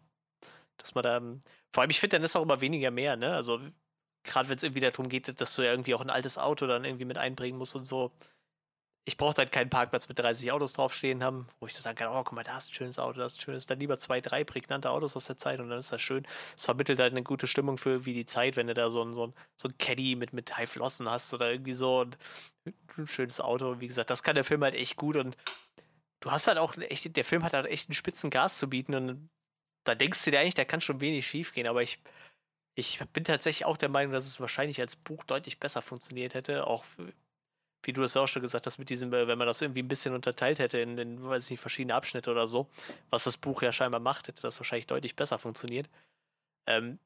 dass 0.79 0.95
man 0.95 1.05
da, 1.05 1.17
ähm, 1.19 1.43
vor 1.73 1.83
allem, 1.83 1.91
ich 1.91 2.01
finde, 2.01 2.17
dann 2.17 2.25
ist 2.25 2.37
auch 2.37 2.43
immer 2.43 2.61
weniger 2.61 2.91
mehr, 2.91 3.17
ne? 3.17 3.35
Also, 3.35 3.61
gerade 4.25 4.49
wenn 4.49 4.57
es 4.57 4.63
irgendwie 4.63 4.81
darum 4.81 5.09
geht, 5.09 5.41
dass 5.41 5.55
du 5.57 5.63
ja 5.63 5.71
irgendwie 5.73 5.95
auch 5.95 6.01
ein 6.01 6.11
altes 6.11 6.39
Auto 6.39 6.67
dann 6.67 6.85
irgendwie 6.85 7.05
mit 7.07 7.19
einbringen 7.19 7.59
musst 7.59 7.75
und 7.77 7.85
so. 7.85 8.13
Ich 9.09 9.17
brauche 9.17 9.39
halt 9.39 9.53
keinen 9.53 9.71
Parkplatz 9.71 10.07
mit 10.07 10.19
30 10.19 10.53
Autos 10.53 10.75
draufstehen 10.75 11.25
haben, 11.25 11.49
wo 11.61 11.67
ich 11.67 11.73
so 11.73 11.81
sagen 11.81 11.97
kann, 11.97 12.09
oh, 12.09 12.23
guck 12.23 12.33
mal, 12.33 12.45
da 12.45 12.59
ist 12.59 12.69
ein 12.69 12.75
schönes 12.75 12.99
Auto, 12.99 13.19
das 13.19 13.33
ist 13.33 13.39
ein 13.39 13.43
schönes. 13.43 13.65
Dann 13.65 13.81
lieber 13.81 13.97
zwei, 13.97 14.21
drei 14.21 14.45
prägnante 14.45 14.91
Autos 14.91 15.17
aus 15.17 15.25
der 15.25 15.39
Zeit 15.39 15.61
und 15.61 15.71
dann 15.71 15.79
ist 15.79 15.91
das 15.91 16.03
schön. 16.03 16.27
Es 16.55 16.67
vermittelt 16.67 17.01
halt 17.01 17.15
eine 17.15 17.23
gute 17.23 17.47
Stimmung 17.47 17.79
für 17.79 18.05
wie 18.05 18.13
die 18.13 18.27
Zeit, 18.27 18.57
wenn 18.57 18.67
du 18.67 18.75
da 18.75 18.91
so 18.91 19.03
ein, 19.03 19.15
so 19.15 19.29
ein, 19.29 19.35
so 19.57 19.69
ein 19.69 19.79
Caddy 19.79 20.15
mit, 20.15 20.35
mit 20.35 20.55
High 20.59 20.69
Flossen 20.69 21.09
hast 21.11 21.33
oder 21.33 21.51
irgendwie 21.51 21.73
so 21.73 22.01
und 22.01 22.19
ein 22.99 23.07
schönes 23.07 23.41
Auto. 23.41 23.81
Wie 23.81 23.87
gesagt, 23.87 24.11
das 24.11 24.23
kann 24.23 24.35
der 24.35 24.45
Film 24.45 24.63
halt 24.63 24.75
echt 24.75 24.97
gut 24.97 25.17
und 25.17 25.39
du 26.21 26.31
hast 26.31 26.47
halt 26.47 26.59
auch 26.59 26.77
echt, 26.77 27.17
der 27.17 27.25
Film 27.25 27.45
hat 27.45 27.55
halt 27.55 27.65
echt 27.65 27.89
einen 27.89 27.95
spitzen 27.95 28.29
Gas 28.29 28.59
zu 28.59 28.69
bieten 28.69 28.95
und 28.95 29.31
da 29.85 29.95
denkst 29.95 30.23
du 30.23 30.31
dir 30.31 30.41
eigentlich, 30.41 30.55
da 30.55 30.67
kann 30.67 30.83
schon 30.83 31.01
wenig 31.01 31.27
schief 31.27 31.55
gehen, 31.55 31.67
aber 31.67 31.83
ich, 31.83 31.99
ich 32.75 33.01
bin 33.15 33.25
tatsächlich 33.25 33.65
auch 33.65 33.79
der 33.79 33.89
Meinung, 33.89 34.13
dass 34.13 34.27
es 34.27 34.39
wahrscheinlich 34.39 34.81
als 34.83 34.97
Buch 34.97 35.25
deutlich 35.25 35.59
besser 35.59 35.81
funktioniert 35.81 36.35
hätte, 36.35 36.67
auch 36.67 36.85
wie 37.83 37.93
du 37.93 38.03
es 38.03 38.15
ja 38.15 38.23
auch 38.23 38.29
schon 38.29 38.43
gesagt 38.43 38.67
hast, 38.67 38.79
mit 38.79 38.91
diesem, 38.91 39.13
äh, 39.13 39.27
wenn 39.27 39.39
man 39.39 39.47
das 39.47 39.63
irgendwie 39.63 39.83
ein 39.83 39.89
bisschen 39.89 40.15
unterteilt 40.15 40.59
hätte 40.59 40.79
in, 40.79 40.99
in 40.99 41.23
weiß 41.23 41.45
ich 41.45 41.51
nicht, 41.53 41.61
verschiedene 41.61 41.95
Abschnitte 41.95 42.31
oder 42.31 42.47
so, 42.47 42.69
was 43.11 43.25
das 43.25 43.37
Buch 43.37 43.63
ja 43.63 43.73
scheinbar 43.73 44.01
macht, 44.01 44.29
hätte 44.29 44.43
das 44.43 44.59
wahrscheinlich 44.59 44.87
deutlich 44.87 45.17
besser 45.17 45.39
funktioniert. 45.39 45.89
Ähm, 46.67 46.99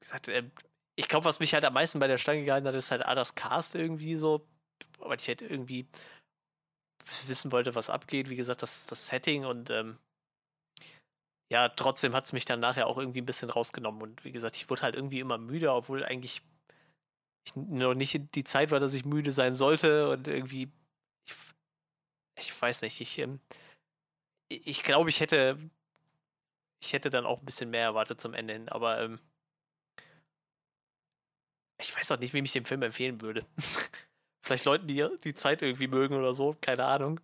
gesagt, 0.00 0.28
ähm, 0.28 0.50
ich 0.98 1.08
glaube, 1.08 1.24
was 1.24 1.40
mich 1.40 1.52
halt 1.52 1.64
am 1.64 1.74
meisten 1.74 1.98
bei 1.98 2.06
der 2.06 2.18
Stange 2.18 2.44
gehalten 2.44 2.66
hat, 2.66 2.74
ist 2.74 2.90
halt 2.90 3.04
ah, 3.04 3.14
das 3.14 3.34
Cast 3.34 3.74
irgendwie 3.74 4.16
so, 4.16 4.46
weil 4.98 5.18
ich 5.20 5.28
halt 5.28 5.42
irgendwie 5.42 5.86
wissen 7.26 7.52
wollte, 7.52 7.74
was 7.74 7.90
abgeht. 7.90 8.30
Wie 8.30 8.36
gesagt, 8.36 8.62
das, 8.62 8.86
das 8.86 9.08
Setting 9.08 9.44
und 9.44 9.70
ähm, 9.70 9.98
ja, 11.52 11.68
trotzdem 11.68 12.14
hat 12.14 12.24
es 12.24 12.32
mich 12.32 12.44
dann 12.44 12.60
nachher 12.60 12.86
auch 12.86 12.98
irgendwie 12.98 13.20
ein 13.20 13.26
bisschen 13.26 13.50
rausgenommen. 13.50 14.02
Und 14.02 14.24
wie 14.24 14.32
gesagt, 14.32 14.56
ich 14.56 14.68
wurde 14.68 14.82
halt 14.82 14.94
irgendwie 14.96 15.20
immer 15.20 15.38
müde, 15.38 15.72
obwohl 15.72 16.04
eigentlich 16.04 16.42
ich 17.46 17.56
noch 17.56 17.94
nicht 17.94 18.34
die 18.34 18.44
Zeit 18.44 18.70
war, 18.70 18.80
dass 18.80 18.94
ich 18.94 19.04
müde 19.04 19.32
sein 19.32 19.54
sollte. 19.54 20.10
Und 20.10 20.28
irgendwie, 20.28 20.70
ich, 21.26 21.34
ich 22.38 22.62
weiß 22.62 22.82
nicht, 22.82 23.00
ich, 23.00 23.18
ähm, 23.18 23.40
ich 24.48 24.66
ich 24.66 24.82
glaube, 24.82 25.10
ich 25.10 25.20
hätte, 25.20 25.58
ich 26.80 26.92
hätte 26.92 27.10
dann 27.10 27.26
auch 27.26 27.40
ein 27.40 27.44
bisschen 27.44 27.70
mehr 27.70 27.84
erwartet 27.84 28.20
zum 28.20 28.34
Ende 28.34 28.54
hin, 28.54 28.68
aber 28.68 29.00
ähm, 29.00 29.20
ich 31.78 31.94
weiß 31.94 32.12
auch 32.12 32.18
nicht, 32.18 32.32
wem 32.32 32.44
ich 32.44 32.52
den 32.52 32.64
Film 32.66 32.82
empfehlen 32.82 33.20
würde. 33.20 33.46
Vielleicht 34.42 34.64
Leuten, 34.64 34.86
die 34.86 35.06
die 35.24 35.34
Zeit 35.34 35.62
irgendwie 35.62 35.88
mögen 35.88 36.14
oder 36.14 36.32
so, 36.32 36.56
keine 36.60 36.84
Ahnung. 36.84 37.20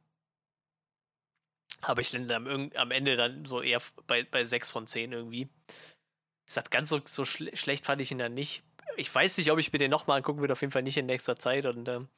Aber 1.80 2.00
ich 2.00 2.12
lande 2.12 2.34
am, 2.34 2.70
am 2.74 2.90
Ende 2.90 3.16
dann 3.16 3.44
so 3.44 3.60
eher 3.62 3.80
bei, 4.06 4.24
bei 4.24 4.44
6 4.44 4.70
von 4.70 4.86
10 4.86 5.12
irgendwie. 5.12 5.46
Wie 5.46 6.46
gesagt, 6.46 6.70
ganz 6.70 6.88
so, 6.88 7.00
so 7.06 7.24
schle 7.24 7.56
schlecht 7.56 7.86
fand 7.86 8.00
ich 8.00 8.10
ihn 8.10 8.18
dann 8.18 8.34
nicht. 8.34 8.62
Ich 8.96 9.14
weiß 9.14 9.38
nicht, 9.38 9.50
ob 9.50 9.58
ich 9.58 9.72
mir 9.72 9.78
den 9.78 9.90
nochmal 9.90 10.18
angucken 10.18 10.40
würde, 10.40 10.52
auf 10.52 10.60
jeden 10.60 10.72
Fall 10.72 10.82
nicht 10.82 10.96
in 10.96 11.06
nächster 11.06 11.36
Zeit. 11.38 11.66
Und 11.66 11.88
ähm, 11.88 12.08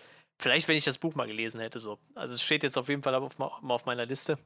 vielleicht, 0.41 0.69
wenn 0.69 0.77
ich 0.77 0.85
das 0.85 0.99
Buch 0.99 1.15
mal 1.15 1.27
gelesen 1.27 1.61
hätte, 1.61 1.81
so. 1.81 1.99
Also 2.15 2.35
es 2.35 2.43
steht 2.43 2.63
jetzt 2.63 2.79
auf 2.79 2.89
jeden 2.89 3.03
Fall 3.03 3.15
auf, 3.15 3.39
auf 3.39 3.87
meiner 3.87 4.07
Liste. 4.07 4.39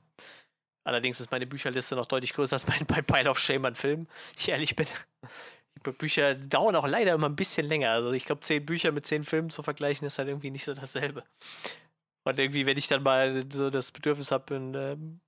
Allerdings 0.85 1.21
ist 1.21 1.31
meine 1.31 1.47
Bücherliste 1.47 1.97
noch 1.97 2.07
deutlich 2.07 2.33
größer 2.33 2.57
als 2.57 2.67
mein, 2.67 2.87
mein 2.89 3.05
Pile 3.05 3.31
of 3.31 3.39
Shame 3.39 3.67
an 3.67 3.75
Filmen, 3.75 4.09
ich 4.39 4.49
ehrlich 4.49 4.75
bin. 4.75 4.87
Die 5.77 5.91
Bücher 5.93 6.35
dauern 6.35 6.75
auch 6.77 6.89
leider 6.89 7.13
immer 7.13 7.29
ein 7.29 7.37
bisschen 7.37 7.67
länger. 7.67 7.91
Also 7.91 8.13
ich 8.13 8.25
glaube, 8.25 8.41
zehn 8.41 8.65
Bücher 8.65 8.91
mit 8.91 9.07
zehn 9.07 9.25
Filmen 9.25 9.51
zu 9.51 9.63
vergleichen, 9.63 10.07
ist 10.07 10.19
halt 10.19 10.29
irgendwie 10.29 10.51
nicht 10.51 10.65
so 10.65 10.75
dasselbe. 10.75 11.25
Und 12.25 12.39
irgendwie, 12.39 12.67
wenn 12.67 12.77
ich 12.77 12.89
dann 12.89 13.03
mal 13.03 13.45
so 13.53 13.71
das 13.71 13.93
Bedürfnis 13.93 14.31
habe, 14.31 14.55
ähm, 14.55 15.21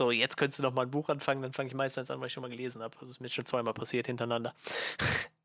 so, 0.00 0.10
jetzt 0.10 0.36
könntest 0.36 0.58
du 0.58 0.62
noch 0.62 0.72
mal 0.72 0.82
ein 0.82 0.90
Buch 0.90 1.08
anfangen, 1.08 1.42
dann 1.42 1.52
fange 1.52 1.68
ich 1.68 1.74
meistens 1.74 2.10
an, 2.10 2.20
weil 2.20 2.26
ich 2.26 2.32
schon 2.32 2.40
mal 2.40 2.50
gelesen 2.50 2.82
habe. 2.82 2.96
Das 3.00 3.10
ist 3.10 3.20
mir 3.20 3.28
schon 3.28 3.46
zweimal 3.46 3.74
passiert 3.74 4.06
hintereinander. 4.06 4.54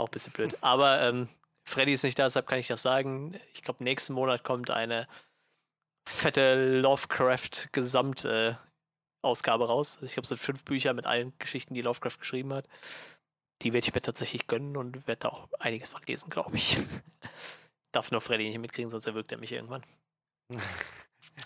Auch 0.00 0.08
ein 0.08 0.12
bisschen 0.12 0.32
blöd. 0.32 0.56
Aber 0.62 1.02
ähm, 1.02 1.28
Freddy 1.68 1.92
ist 1.92 2.04
nicht 2.04 2.18
da, 2.18 2.24
deshalb 2.24 2.46
kann 2.46 2.58
ich 2.58 2.68
das 2.68 2.80
sagen. 2.80 3.38
Ich 3.52 3.62
glaube, 3.62 3.84
nächsten 3.84 4.14
Monat 4.14 4.44
kommt 4.44 4.70
eine 4.70 5.06
fette 6.08 6.80
Lovecraft-Gesamt-Ausgabe 6.80 9.66
raus. 9.66 9.96
Also 9.96 10.06
ich 10.06 10.14
glaube, 10.14 10.24
es 10.24 10.30
sind 10.30 10.40
fünf 10.40 10.64
Bücher 10.64 10.94
mit 10.94 11.04
allen 11.04 11.34
Geschichten, 11.38 11.74
die 11.74 11.82
Lovecraft 11.82 12.16
geschrieben 12.18 12.54
hat. 12.54 12.66
Die 13.60 13.74
werde 13.74 13.86
ich 13.86 13.94
mir 13.94 14.00
tatsächlich 14.00 14.46
gönnen 14.46 14.78
und 14.78 15.06
werde 15.06 15.20
da 15.20 15.28
auch 15.28 15.48
einiges 15.58 15.90
von 15.90 16.02
lesen, 16.04 16.30
glaube 16.30 16.56
ich. 16.56 16.78
Darf 17.92 18.10
nur 18.10 18.22
Freddy 18.22 18.48
nicht 18.48 18.58
mitkriegen, 18.58 18.90
sonst 18.90 19.06
erwürgt 19.06 19.32
er 19.32 19.38
mich 19.38 19.52
irgendwann. 19.52 19.84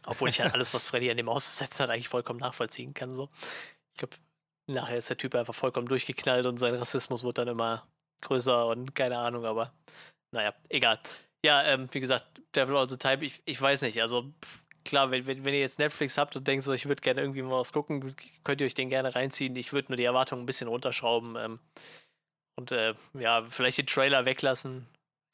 Obwohl 0.07 0.29
ich 0.29 0.41
halt 0.41 0.55
alles, 0.55 0.73
was 0.75 0.85
Freddy 0.85 1.11
an 1.11 1.17
dem 1.17 1.29
ausgesetzt 1.29 1.81
hat, 1.81 1.91
eigentlich 1.91 2.09
vollkommen 2.09 2.39
nachvollziehen 2.39 2.95
kann. 2.95 3.17
So. 3.17 3.31
Ich 3.95 3.99
glaube, 3.99 4.15
nachher 4.69 4.99
ist 4.99 5.11
der 5.11 5.17
Typ 5.17 5.35
einfach 5.35 5.57
vollkommen 5.57 5.89
durchgeknallt 5.89 6.47
und 6.47 6.59
sein 6.59 6.77
Rassismus 6.77 7.25
wird 7.25 7.39
dann 7.39 7.49
immer 7.49 7.89
größer 8.25 8.67
und 8.67 8.95
keine 8.95 9.19
Ahnung, 9.19 9.45
aber 9.45 9.73
naja, 10.33 10.55
egal. 10.69 10.99
Ja, 11.45 11.63
ähm, 11.63 11.89
wie 11.93 12.01
gesagt, 12.01 12.41
Devil 12.55 12.77
All 12.77 12.89
the 12.89 12.97
Time, 12.97 13.25
ich, 13.25 13.43
ich 13.45 13.61
weiß 13.61 13.83
nicht, 13.83 14.01
also 14.01 14.33
klar, 14.85 15.11
wenn, 15.11 15.27
wenn, 15.27 15.45
wenn 15.45 15.55
ihr 15.55 15.61
jetzt 15.61 15.79
Netflix 15.79 16.19
habt 16.19 16.37
und 16.37 16.47
denkt 16.47 16.65
so, 16.65 16.73
ich 16.73 16.87
würde 16.87 17.03
gerne 17.03 17.21
irgendwie 17.21 17.43
mal 17.43 17.61
was 17.61 17.73
gucken, 17.73 18.15
könnt 18.45 18.61
ihr 18.61 18.67
euch 18.67 18.75
den 18.75 18.91
gerne 18.91 19.15
reinziehen. 19.15 19.57
Ich 19.57 19.73
würde 19.73 19.89
nur 19.89 19.97
die 19.97 20.05
Erwartungen 20.05 20.43
ein 20.43 20.47
bisschen 20.47 20.69
runterschrauben 20.69 21.37
ähm, 21.37 21.59
und 22.57 22.73
äh, 22.73 22.95
ja, 23.15 23.45
vielleicht 23.49 23.79
den 23.79 23.87
Trailer 23.87 24.25
weglassen. 24.25 24.87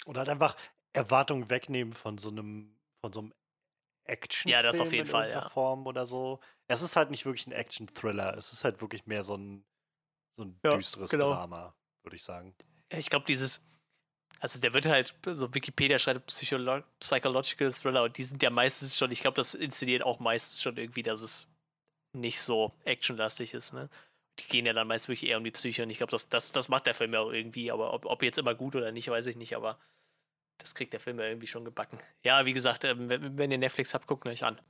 Oder 0.06 0.20
halt 0.20 0.28
einfach 0.28 0.56
Erwartungen 0.92 1.50
wegnehmen 1.50 1.92
von 1.92 2.18
so 2.18 2.30
einem, 2.30 2.76
von 3.00 3.12
so 3.12 3.20
einem 3.20 3.34
Action. 4.04 4.50
Ja, 4.50 4.62
das 4.62 4.80
auf 4.80 4.92
jeden 4.92 5.06
Fall, 5.06 5.30
ja. 5.30 5.48
Form 5.48 5.86
oder 5.86 6.06
so. 6.06 6.40
Es 6.68 6.82
ist 6.82 6.96
halt 6.96 7.10
nicht 7.10 7.24
wirklich 7.24 7.46
ein 7.46 7.52
Action-Thriller, 7.52 8.36
es 8.36 8.52
ist 8.52 8.64
halt 8.64 8.80
wirklich 8.80 9.06
mehr 9.06 9.24
so 9.24 9.36
ein, 9.36 9.64
so 10.36 10.44
ein 10.44 10.58
ja, 10.64 10.74
düsteres 10.74 11.10
genau. 11.10 11.34
Drama, 11.34 11.74
würde 12.02 12.16
ich 12.16 12.22
sagen. 12.22 12.54
Ich 12.90 13.10
glaube, 13.10 13.26
dieses, 13.26 13.62
also 14.40 14.60
der 14.60 14.72
wird 14.72 14.86
halt, 14.86 15.14
so 15.32 15.54
Wikipedia 15.54 15.98
schreibt 15.98 16.26
Psycholo 16.26 16.82
Psychological 16.98 17.72
Thriller 17.72 18.04
und 18.04 18.16
die 18.16 18.24
sind 18.24 18.42
ja 18.42 18.50
meistens 18.50 18.96
schon, 18.96 19.10
ich 19.10 19.20
glaube, 19.20 19.36
das 19.36 19.54
inszeniert 19.54 20.02
auch 20.02 20.18
meistens 20.18 20.62
schon 20.62 20.76
irgendwie, 20.76 21.02
dass 21.02 21.22
es 21.22 21.48
nicht 22.12 22.40
so 22.40 22.72
actionlastig 22.84 23.54
ist, 23.54 23.72
ne? 23.72 23.88
Die 24.38 24.46
gehen 24.48 24.64
ja 24.64 24.72
dann 24.72 24.88
meist 24.88 25.08
wirklich 25.08 25.28
eher 25.28 25.36
um 25.36 25.44
die 25.44 25.50
Psyche 25.50 25.82
und 25.82 25.90
ich 25.90 25.98
glaube, 25.98 26.10
das, 26.10 26.28
das, 26.28 26.50
das 26.50 26.68
macht 26.68 26.86
der 26.86 26.94
Film 26.94 27.12
ja 27.12 27.20
auch 27.20 27.32
irgendwie, 27.32 27.70
aber 27.70 27.92
ob, 27.92 28.06
ob 28.06 28.22
jetzt 28.22 28.38
immer 28.38 28.54
gut 28.54 28.74
oder 28.74 28.90
nicht, 28.90 29.08
weiß 29.08 29.26
ich 29.26 29.36
nicht, 29.36 29.54
aber 29.54 29.78
das 30.58 30.74
kriegt 30.74 30.92
der 30.92 31.00
Film 31.00 31.18
ja 31.18 31.26
irgendwie 31.26 31.46
schon 31.46 31.64
gebacken. 31.64 31.98
Ja, 32.22 32.46
wie 32.46 32.52
gesagt, 32.52 32.84
ähm, 32.84 33.08
wenn, 33.08 33.36
wenn, 33.36 33.50
ihr 33.50 33.58
Netflix 33.58 33.94
habt, 33.94 34.06
guckt 34.06 34.26
euch 34.26 34.44
an. 34.44 34.60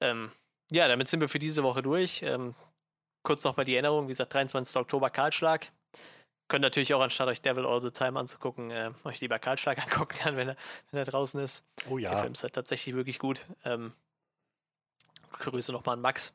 Ähm, 0.00 0.30
ja, 0.70 0.88
damit 0.88 1.08
sind 1.08 1.20
wir 1.20 1.28
für 1.28 1.38
diese 1.38 1.62
Woche 1.62 1.82
durch. 1.82 2.22
Ähm, 2.22 2.54
kurz 3.22 3.44
nochmal 3.44 3.64
die 3.64 3.74
Erinnerung, 3.74 4.06
wie 4.06 4.12
gesagt, 4.12 4.34
23. 4.34 4.76
Oktober 4.76 5.10
Karlschlag. 5.10 5.72
Könnt 6.48 6.62
natürlich 6.62 6.94
auch 6.94 7.00
anstatt 7.00 7.28
euch 7.28 7.42
Devil 7.42 7.66
All 7.66 7.80
the 7.80 7.90
Time 7.90 8.18
anzugucken, 8.18 8.70
äh, 8.70 8.90
euch 9.04 9.20
lieber 9.20 9.38
Karlschlag 9.38 9.78
angucken, 9.82 10.18
dann, 10.24 10.36
wenn 10.36 10.48
er, 10.48 10.56
wenn 10.90 10.98
er 10.98 11.04
draußen 11.04 11.40
ist. 11.40 11.62
Oh 11.90 11.98
ja. 11.98 12.10
Der 12.10 12.20
Film 12.20 12.32
ist 12.32 12.42
halt 12.42 12.54
tatsächlich 12.54 12.94
wirklich 12.94 13.18
gut. 13.18 13.46
Ähm, 13.64 13.92
Grüße 15.32 15.72
nochmal 15.72 15.94
an 15.94 16.00
Max. 16.00 16.32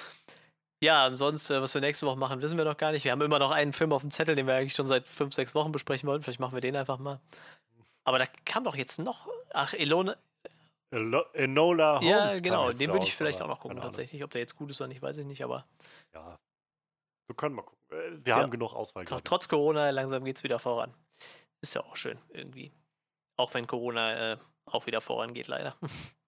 ja, 0.80 1.04
ansonsten, 1.04 1.60
was 1.60 1.74
wir 1.74 1.80
nächste 1.80 2.06
Woche 2.06 2.16
machen, 2.16 2.40
wissen 2.40 2.56
wir 2.56 2.64
noch 2.64 2.76
gar 2.76 2.92
nicht. 2.92 3.04
Wir 3.04 3.12
haben 3.12 3.20
immer 3.20 3.40
noch 3.40 3.50
einen 3.50 3.72
Film 3.72 3.92
auf 3.92 4.02
dem 4.02 4.10
Zettel, 4.10 4.36
den 4.36 4.46
wir 4.46 4.54
eigentlich 4.54 4.74
schon 4.74 4.86
seit 4.86 5.08
fünf, 5.08 5.34
sechs 5.34 5.54
Wochen 5.54 5.72
besprechen 5.72 6.08
wollten. 6.08 6.22
Vielleicht 6.22 6.40
machen 6.40 6.54
wir 6.54 6.60
den 6.60 6.76
einfach 6.76 6.98
mal. 6.98 7.20
Aber 8.04 8.18
da 8.18 8.26
kam 8.44 8.64
doch 8.64 8.76
jetzt 8.76 8.98
noch. 8.98 9.28
Ach, 9.52 9.74
Elone. 9.74 10.16
Enola 10.90 12.00
Holmes. 12.00 12.08
Ja, 12.08 12.38
genau. 12.40 12.70
Den 12.70 12.92
würde 12.92 13.06
ich 13.06 13.14
vielleicht 13.14 13.40
auch 13.40 13.48
noch 13.48 13.60
gucken, 13.60 13.80
tatsächlich. 13.80 14.22
Ob 14.24 14.30
der 14.30 14.40
jetzt 14.40 14.56
gut 14.56 14.70
ist 14.70 14.80
oder 14.80 14.88
nicht, 14.88 15.02
weiß 15.02 15.18
ich 15.18 15.26
nicht, 15.26 15.42
aber. 15.42 15.64
Ja. 16.14 16.38
Wir 17.26 17.36
können 17.36 17.54
mal 17.54 17.62
gucken. 17.62 17.81
Äh, 17.92 18.24
wir 18.24 18.30
ja. 18.34 18.36
haben 18.36 18.50
genug 18.50 18.74
Auswahl. 18.74 19.04
Tr 19.04 19.22
trotz 19.22 19.48
Corona, 19.48 19.90
langsam 19.90 20.24
geht 20.24 20.38
es 20.38 20.42
wieder 20.42 20.58
voran. 20.58 20.94
Ist 21.60 21.74
ja 21.74 21.82
auch 21.82 21.96
schön, 21.96 22.18
irgendwie. 22.30 22.72
Auch 23.36 23.54
wenn 23.54 23.66
Corona 23.66 24.32
äh, 24.32 24.36
auch 24.66 24.86
wieder 24.86 25.00
vorangeht, 25.00 25.48
leider. 25.48 25.76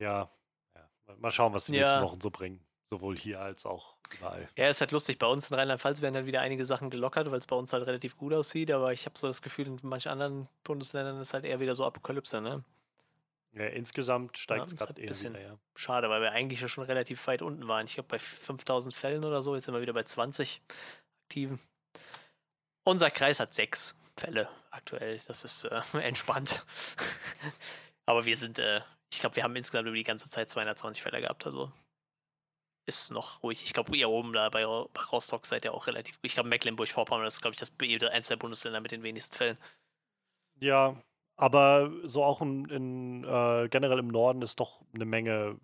Ja. 0.00 0.30
ja. 0.76 1.16
Mal 1.16 1.30
schauen, 1.32 1.52
was 1.52 1.64
die 1.64 1.72
ja. 1.72 1.80
nächsten 1.80 2.02
Wochen 2.02 2.20
so 2.20 2.30
bringen. 2.30 2.64
Sowohl 2.90 3.16
hier 3.16 3.40
als 3.40 3.66
auch 3.66 3.96
überall. 4.16 4.48
Ja, 4.56 4.68
ist 4.68 4.80
halt 4.80 4.92
lustig. 4.92 5.18
Bei 5.18 5.26
uns 5.26 5.50
in 5.50 5.56
Rheinland-Pfalz 5.56 6.00
werden 6.00 6.14
dann 6.14 6.26
wieder 6.26 6.40
einige 6.40 6.64
Sachen 6.64 6.88
gelockert, 6.88 7.30
weil 7.30 7.38
es 7.38 7.46
bei 7.46 7.56
uns 7.56 7.72
halt 7.72 7.86
relativ 7.86 8.16
gut 8.16 8.32
aussieht. 8.32 8.70
Aber 8.70 8.92
ich 8.92 9.04
habe 9.04 9.18
so 9.18 9.26
das 9.26 9.42
Gefühl, 9.42 9.66
in 9.66 9.78
manchen 9.82 10.10
anderen 10.10 10.48
Bundesländern 10.64 11.20
ist 11.20 11.34
halt 11.34 11.44
eher 11.44 11.60
wieder 11.60 11.74
so 11.74 11.84
Apokalypse, 11.84 12.40
ne? 12.40 12.64
Ja, 13.52 13.66
insgesamt 13.66 14.38
steigt 14.38 14.66
es 14.66 14.76
gerade 14.76 14.88
halt 14.88 14.98
eher 14.98 15.06
bisschen 15.06 15.34
wieder, 15.34 15.42
ja. 15.42 15.58
Schade, 15.74 16.10
weil 16.10 16.20
wir 16.20 16.32
eigentlich 16.32 16.60
ja 16.60 16.68
schon 16.68 16.84
relativ 16.84 17.26
weit 17.26 17.42
unten 17.42 17.66
waren. 17.66 17.86
Ich 17.86 17.94
glaube 17.94 18.08
bei 18.08 18.18
5000 18.18 18.94
Fällen 18.94 19.24
oder 19.24 19.42
so, 19.42 19.54
jetzt 19.54 19.64
sind 19.64 19.74
wir 19.74 19.80
wieder 19.80 19.94
bei 19.94 20.02
20 20.02 20.60
aktiven. 21.24 21.60
Unser 22.84 23.10
Kreis 23.10 23.40
hat 23.40 23.54
sechs 23.54 23.96
Fälle 24.16 24.48
aktuell. 24.70 25.20
Das 25.26 25.44
ist 25.44 25.64
äh, 25.64 25.80
entspannt. 26.00 26.64
Aber 28.06 28.24
wir 28.24 28.36
sind, 28.36 28.58
äh, 28.58 28.80
ich 29.10 29.20
glaube, 29.20 29.36
wir 29.36 29.44
haben 29.44 29.56
insgesamt 29.56 29.86
über 29.86 29.96
die 29.96 30.04
ganze 30.04 30.28
Zeit 30.30 30.48
220 30.50 31.02
Fälle 31.02 31.20
gehabt. 31.20 31.46
Also 31.46 31.72
ist 32.86 33.10
noch 33.10 33.42
ruhig. 33.42 33.62
Ich 33.64 33.74
glaube, 33.74 33.94
ihr 33.96 34.08
oben 34.08 34.32
da 34.32 34.48
bei, 34.48 34.64
bei 34.64 35.02
Rostock 35.12 35.44
seid 35.46 35.66
ihr 35.66 35.74
auch 35.74 35.86
relativ. 35.86 36.18
Ich 36.22 36.34
glaube, 36.34 36.48
Mecklenburg-Vorpommern 36.48 37.26
ist, 37.26 37.42
glaube 37.42 37.54
ich, 37.54 37.60
das 37.60 37.70
eins 38.10 38.28
der 38.28 38.36
Bundesländer 38.36 38.80
mit 38.80 38.92
den 38.92 39.02
wenigsten 39.02 39.36
Fällen. 39.36 39.58
Ja, 40.60 40.96
aber 41.38 41.90
so 42.02 42.22
auch 42.24 42.42
in, 42.42 42.66
in 42.66 43.24
äh, 43.24 43.68
generell 43.70 44.00
im 44.00 44.08
Norden 44.08 44.42
ist 44.42 44.60
doch 44.60 44.82
eine 44.92 45.04
Menge 45.04 45.58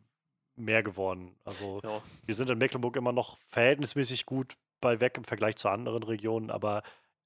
mehr 0.57 0.83
geworden. 0.83 1.35
Also 1.45 1.81
ja. 1.83 2.01
wir 2.25 2.35
sind 2.35 2.49
in 2.49 2.59
Mecklenburg 2.59 2.97
immer 2.97 3.13
noch 3.13 3.39
verhältnismäßig 3.49 4.25
gut 4.25 4.57
bei 4.81 5.01
weg 5.01 5.17
im 5.17 5.25
Vergleich 5.25 5.57
zu 5.57 5.69
anderen 5.69 6.05
Regionen, 6.05 6.51
aber 6.51 6.83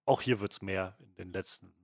auch 0.07 0.23
hier 0.23 0.41
wird 0.41 0.53
es 0.53 0.63
mehr 0.63 0.97
in 1.01 1.15
den 1.17 1.33
letzten 1.33 1.75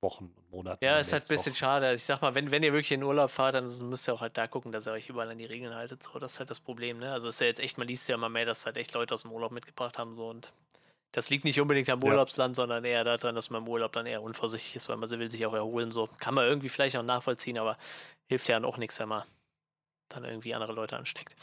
Wochen 0.00 0.32
und 0.34 0.50
Monaten. 0.50 0.82
Ja, 0.82 0.98
ist 0.98 1.12
halt 1.12 1.24
ein 1.24 1.28
bisschen 1.28 1.52
auch. 1.52 1.56
schade. 1.56 1.92
Ich 1.92 2.04
sag 2.04 2.22
mal, 2.22 2.34
wenn, 2.34 2.50
wenn 2.50 2.62
ihr 2.62 2.72
wirklich 2.72 2.92
in 2.92 3.02
Urlaub 3.02 3.30
fahrt, 3.30 3.54
dann 3.54 3.64
müsst 3.88 4.08
ihr 4.08 4.14
auch 4.14 4.22
halt 4.22 4.36
da 4.38 4.46
gucken, 4.46 4.72
dass 4.72 4.86
ihr 4.86 4.92
euch 4.92 5.10
überall 5.10 5.30
an 5.30 5.38
die 5.38 5.44
Regeln 5.44 5.74
haltet. 5.74 6.02
So, 6.02 6.18
das 6.18 6.32
ist 6.32 6.38
halt 6.38 6.50
das 6.50 6.60
Problem, 6.60 6.98
ne? 6.98 7.12
Also 7.12 7.28
ist 7.28 7.40
ja 7.40 7.46
jetzt 7.46 7.60
echt, 7.60 7.76
man 7.76 7.86
liest 7.86 8.08
ja 8.08 8.14
immer 8.14 8.30
mehr, 8.30 8.46
dass 8.46 8.64
halt 8.64 8.78
echt 8.78 8.94
Leute 8.94 9.12
aus 9.12 9.22
dem 9.22 9.32
Urlaub 9.32 9.52
mitgebracht 9.52 9.98
haben, 9.98 10.16
so 10.16 10.28
und 10.28 10.52
das 11.12 11.30
liegt 11.30 11.44
nicht 11.44 11.60
unbedingt 11.60 11.88
am 11.90 12.02
Urlaubsland, 12.02 12.56
ja. 12.56 12.62
sondern 12.62 12.84
eher 12.84 13.04
daran, 13.04 13.34
dass 13.34 13.50
man 13.50 13.62
im 13.62 13.68
Urlaub 13.68 13.92
dann 13.92 14.06
eher 14.06 14.22
unvorsichtig 14.22 14.76
ist, 14.76 14.88
weil 14.88 14.96
man 14.96 15.08
will 15.08 15.30
sich 15.30 15.44
auch 15.46 15.54
erholen. 15.54 15.92
So 15.92 16.08
kann 16.18 16.34
man 16.34 16.46
irgendwie 16.46 16.70
vielleicht 16.70 16.96
auch 16.96 17.02
nachvollziehen, 17.02 17.58
aber 17.58 17.76
hilft 18.28 18.48
ja 18.48 18.56
dann 18.56 18.64
auch 18.64 18.78
nichts, 18.78 18.98
wenn 18.98 19.08
man 19.08 19.22
dann 20.08 20.24
irgendwie 20.24 20.54
andere 20.54 20.72
Leute 20.72 20.96
ansteckt. 20.96 21.34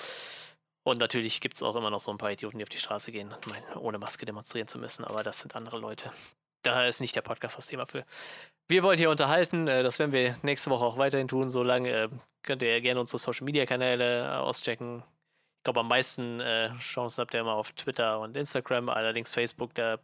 Und 0.84 1.00
natürlich 1.00 1.40
gibt 1.42 1.56
es 1.56 1.64
auch 1.64 1.76
immer 1.76 1.92
noch 1.92 2.00
so 2.00 2.12
ein 2.12 2.18
paar 2.18 2.32
Idioten, 2.32 2.58
die 2.58 2.64
auf 2.64 2.70
die 2.70 2.78
Straße 2.78 3.12
gehen, 3.12 3.34
meine, 3.48 3.80
ohne 3.80 4.00
Maske 4.00 4.26
demonstrieren 4.26 4.68
zu 4.68 4.80
müssen, 4.80 5.06
aber 5.06 5.24
das 5.24 5.40
sind 5.40 5.56
andere 5.56 5.78
Leute. 5.78 6.12
Da 6.64 6.88
ist 6.88 7.00
nicht 7.00 7.16
der 7.16 7.22
Podcast 7.22 7.58
das 7.58 7.68
Thema 7.68 7.86
für. 7.86 8.06
Wir 8.68 8.84
wollen 8.84 8.98
hier 8.98 9.10
unterhalten, 9.10 9.68
äh, 9.68 9.84
das 9.84 10.00
werden 10.00 10.12
wir 10.12 10.38
nächste 10.42 10.70
Woche 10.70 10.86
auch 10.86 10.98
weiterhin 10.98 11.28
tun. 11.28 11.50
Solange 11.50 11.90
äh, 11.90 12.10
könnt 12.44 12.62
ihr 12.62 12.82
gerne 12.82 13.00
unsere 13.00 13.18
Social 13.18 13.46
Media 13.46 13.66
Kanäle 13.66 14.26
äh, 14.26 14.28
auschecken. 14.38 15.04
Glaube, 15.70 15.82
am 15.82 15.88
meisten 15.88 16.42
Chancen 16.80 17.22
habt 17.22 17.36
ihr 17.36 17.42
immer 17.42 17.54
auf 17.54 17.72
Twitter 17.74 18.20
und 18.20 18.36
Instagram, 18.36 18.90
allerdings 18.90 19.32
Facebook, 19.32 19.76
da 19.76 20.00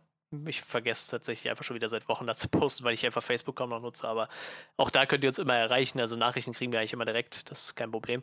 ich 0.45 0.61
vergesse 0.61 1.09
tatsächlich 1.09 1.49
einfach 1.49 1.63
schon 1.63 1.75
wieder 1.75 1.89
seit 1.89 2.07
Wochen 2.07 2.27
dazu 2.27 2.47
posten, 2.49 2.83
weil 2.83 2.93
ich 2.93 3.03
einfach 3.03 3.23
Facebook 3.23 3.55
kaum 3.55 3.71
noch 3.71 3.81
nutze. 3.81 4.07
Aber 4.07 4.29
auch 4.77 4.91
da 4.91 5.07
könnt 5.07 5.23
ihr 5.23 5.29
uns 5.31 5.39
immer 5.39 5.55
erreichen. 5.55 5.99
Also 5.99 6.17
Nachrichten 6.17 6.53
kriegen 6.53 6.71
wir 6.71 6.77
eigentlich 6.77 6.93
immer 6.93 7.05
direkt. 7.05 7.49
Das 7.49 7.65
ist 7.65 7.75
kein 7.75 7.89
Problem. 7.89 8.21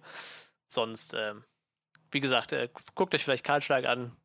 Sonst, 0.68 1.14
ähm, 1.14 1.42
wie 2.12 2.20
gesagt, 2.20 2.52
äh, 2.52 2.68
guckt 2.94 3.12
euch 3.12 3.24
vielleicht 3.24 3.44
Karlschlag 3.44 3.86
an. 3.86 4.16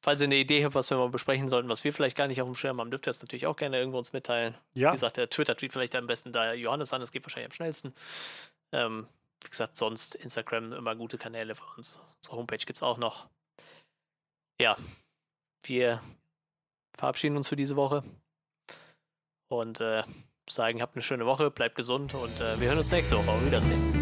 Falls 0.00 0.20
ihr 0.20 0.24
eine 0.24 0.34
Idee 0.34 0.64
habt, 0.64 0.74
was 0.74 0.90
wir 0.90 0.96
mal 0.96 1.10
besprechen 1.10 1.48
sollten, 1.48 1.68
was 1.68 1.84
wir 1.84 1.92
vielleicht 1.92 2.16
gar 2.16 2.26
nicht 2.26 2.42
auf 2.42 2.48
dem 2.48 2.56
Schirm 2.56 2.80
haben, 2.80 2.90
dürft 2.90 3.06
ihr 3.06 3.12
das 3.12 3.22
natürlich 3.22 3.46
auch 3.46 3.56
gerne 3.56 3.78
irgendwo 3.78 3.98
uns 3.98 4.12
mitteilen. 4.12 4.56
Ja. 4.74 4.88
Wie 4.88 4.94
gesagt, 4.94 5.16
der 5.16 5.30
Twitter-Tweet 5.30 5.72
vielleicht 5.72 5.94
am 5.94 6.08
besten 6.08 6.32
da 6.32 6.54
Johannes 6.54 6.92
an, 6.92 7.00
das 7.00 7.12
geht 7.12 7.22
wahrscheinlich 7.22 7.52
am 7.52 7.54
schnellsten. 7.54 7.94
Ähm, 8.72 9.06
wie 9.42 9.50
gesagt, 9.50 9.76
sonst 9.76 10.14
Instagram 10.14 10.72
immer 10.72 10.96
gute 10.96 11.18
Kanäle 11.18 11.54
für 11.54 11.64
uns. 11.76 12.00
Unsere 12.16 12.36
Homepage 12.36 12.58
gibt 12.58 12.78
es 12.78 12.82
auch 12.82 12.98
noch. 12.98 13.28
Ja, 14.60 14.76
wir 15.64 16.02
verabschieden 16.96 17.36
uns 17.36 17.48
für 17.48 17.56
diese 17.56 17.76
Woche 17.76 18.02
und 19.48 19.80
äh, 19.80 20.02
sagen, 20.50 20.82
habt 20.82 20.96
eine 20.96 21.02
schöne 21.02 21.26
Woche, 21.26 21.50
bleibt 21.50 21.76
gesund 21.76 22.14
und 22.14 22.40
äh, 22.40 22.60
wir 22.60 22.68
hören 22.68 22.78
uns 22.78 22.90
nächste 22.90 23.16
Woche. 23.16 23.30
Auf 23.30 23.44
Wiedersehen. 23.44 23.97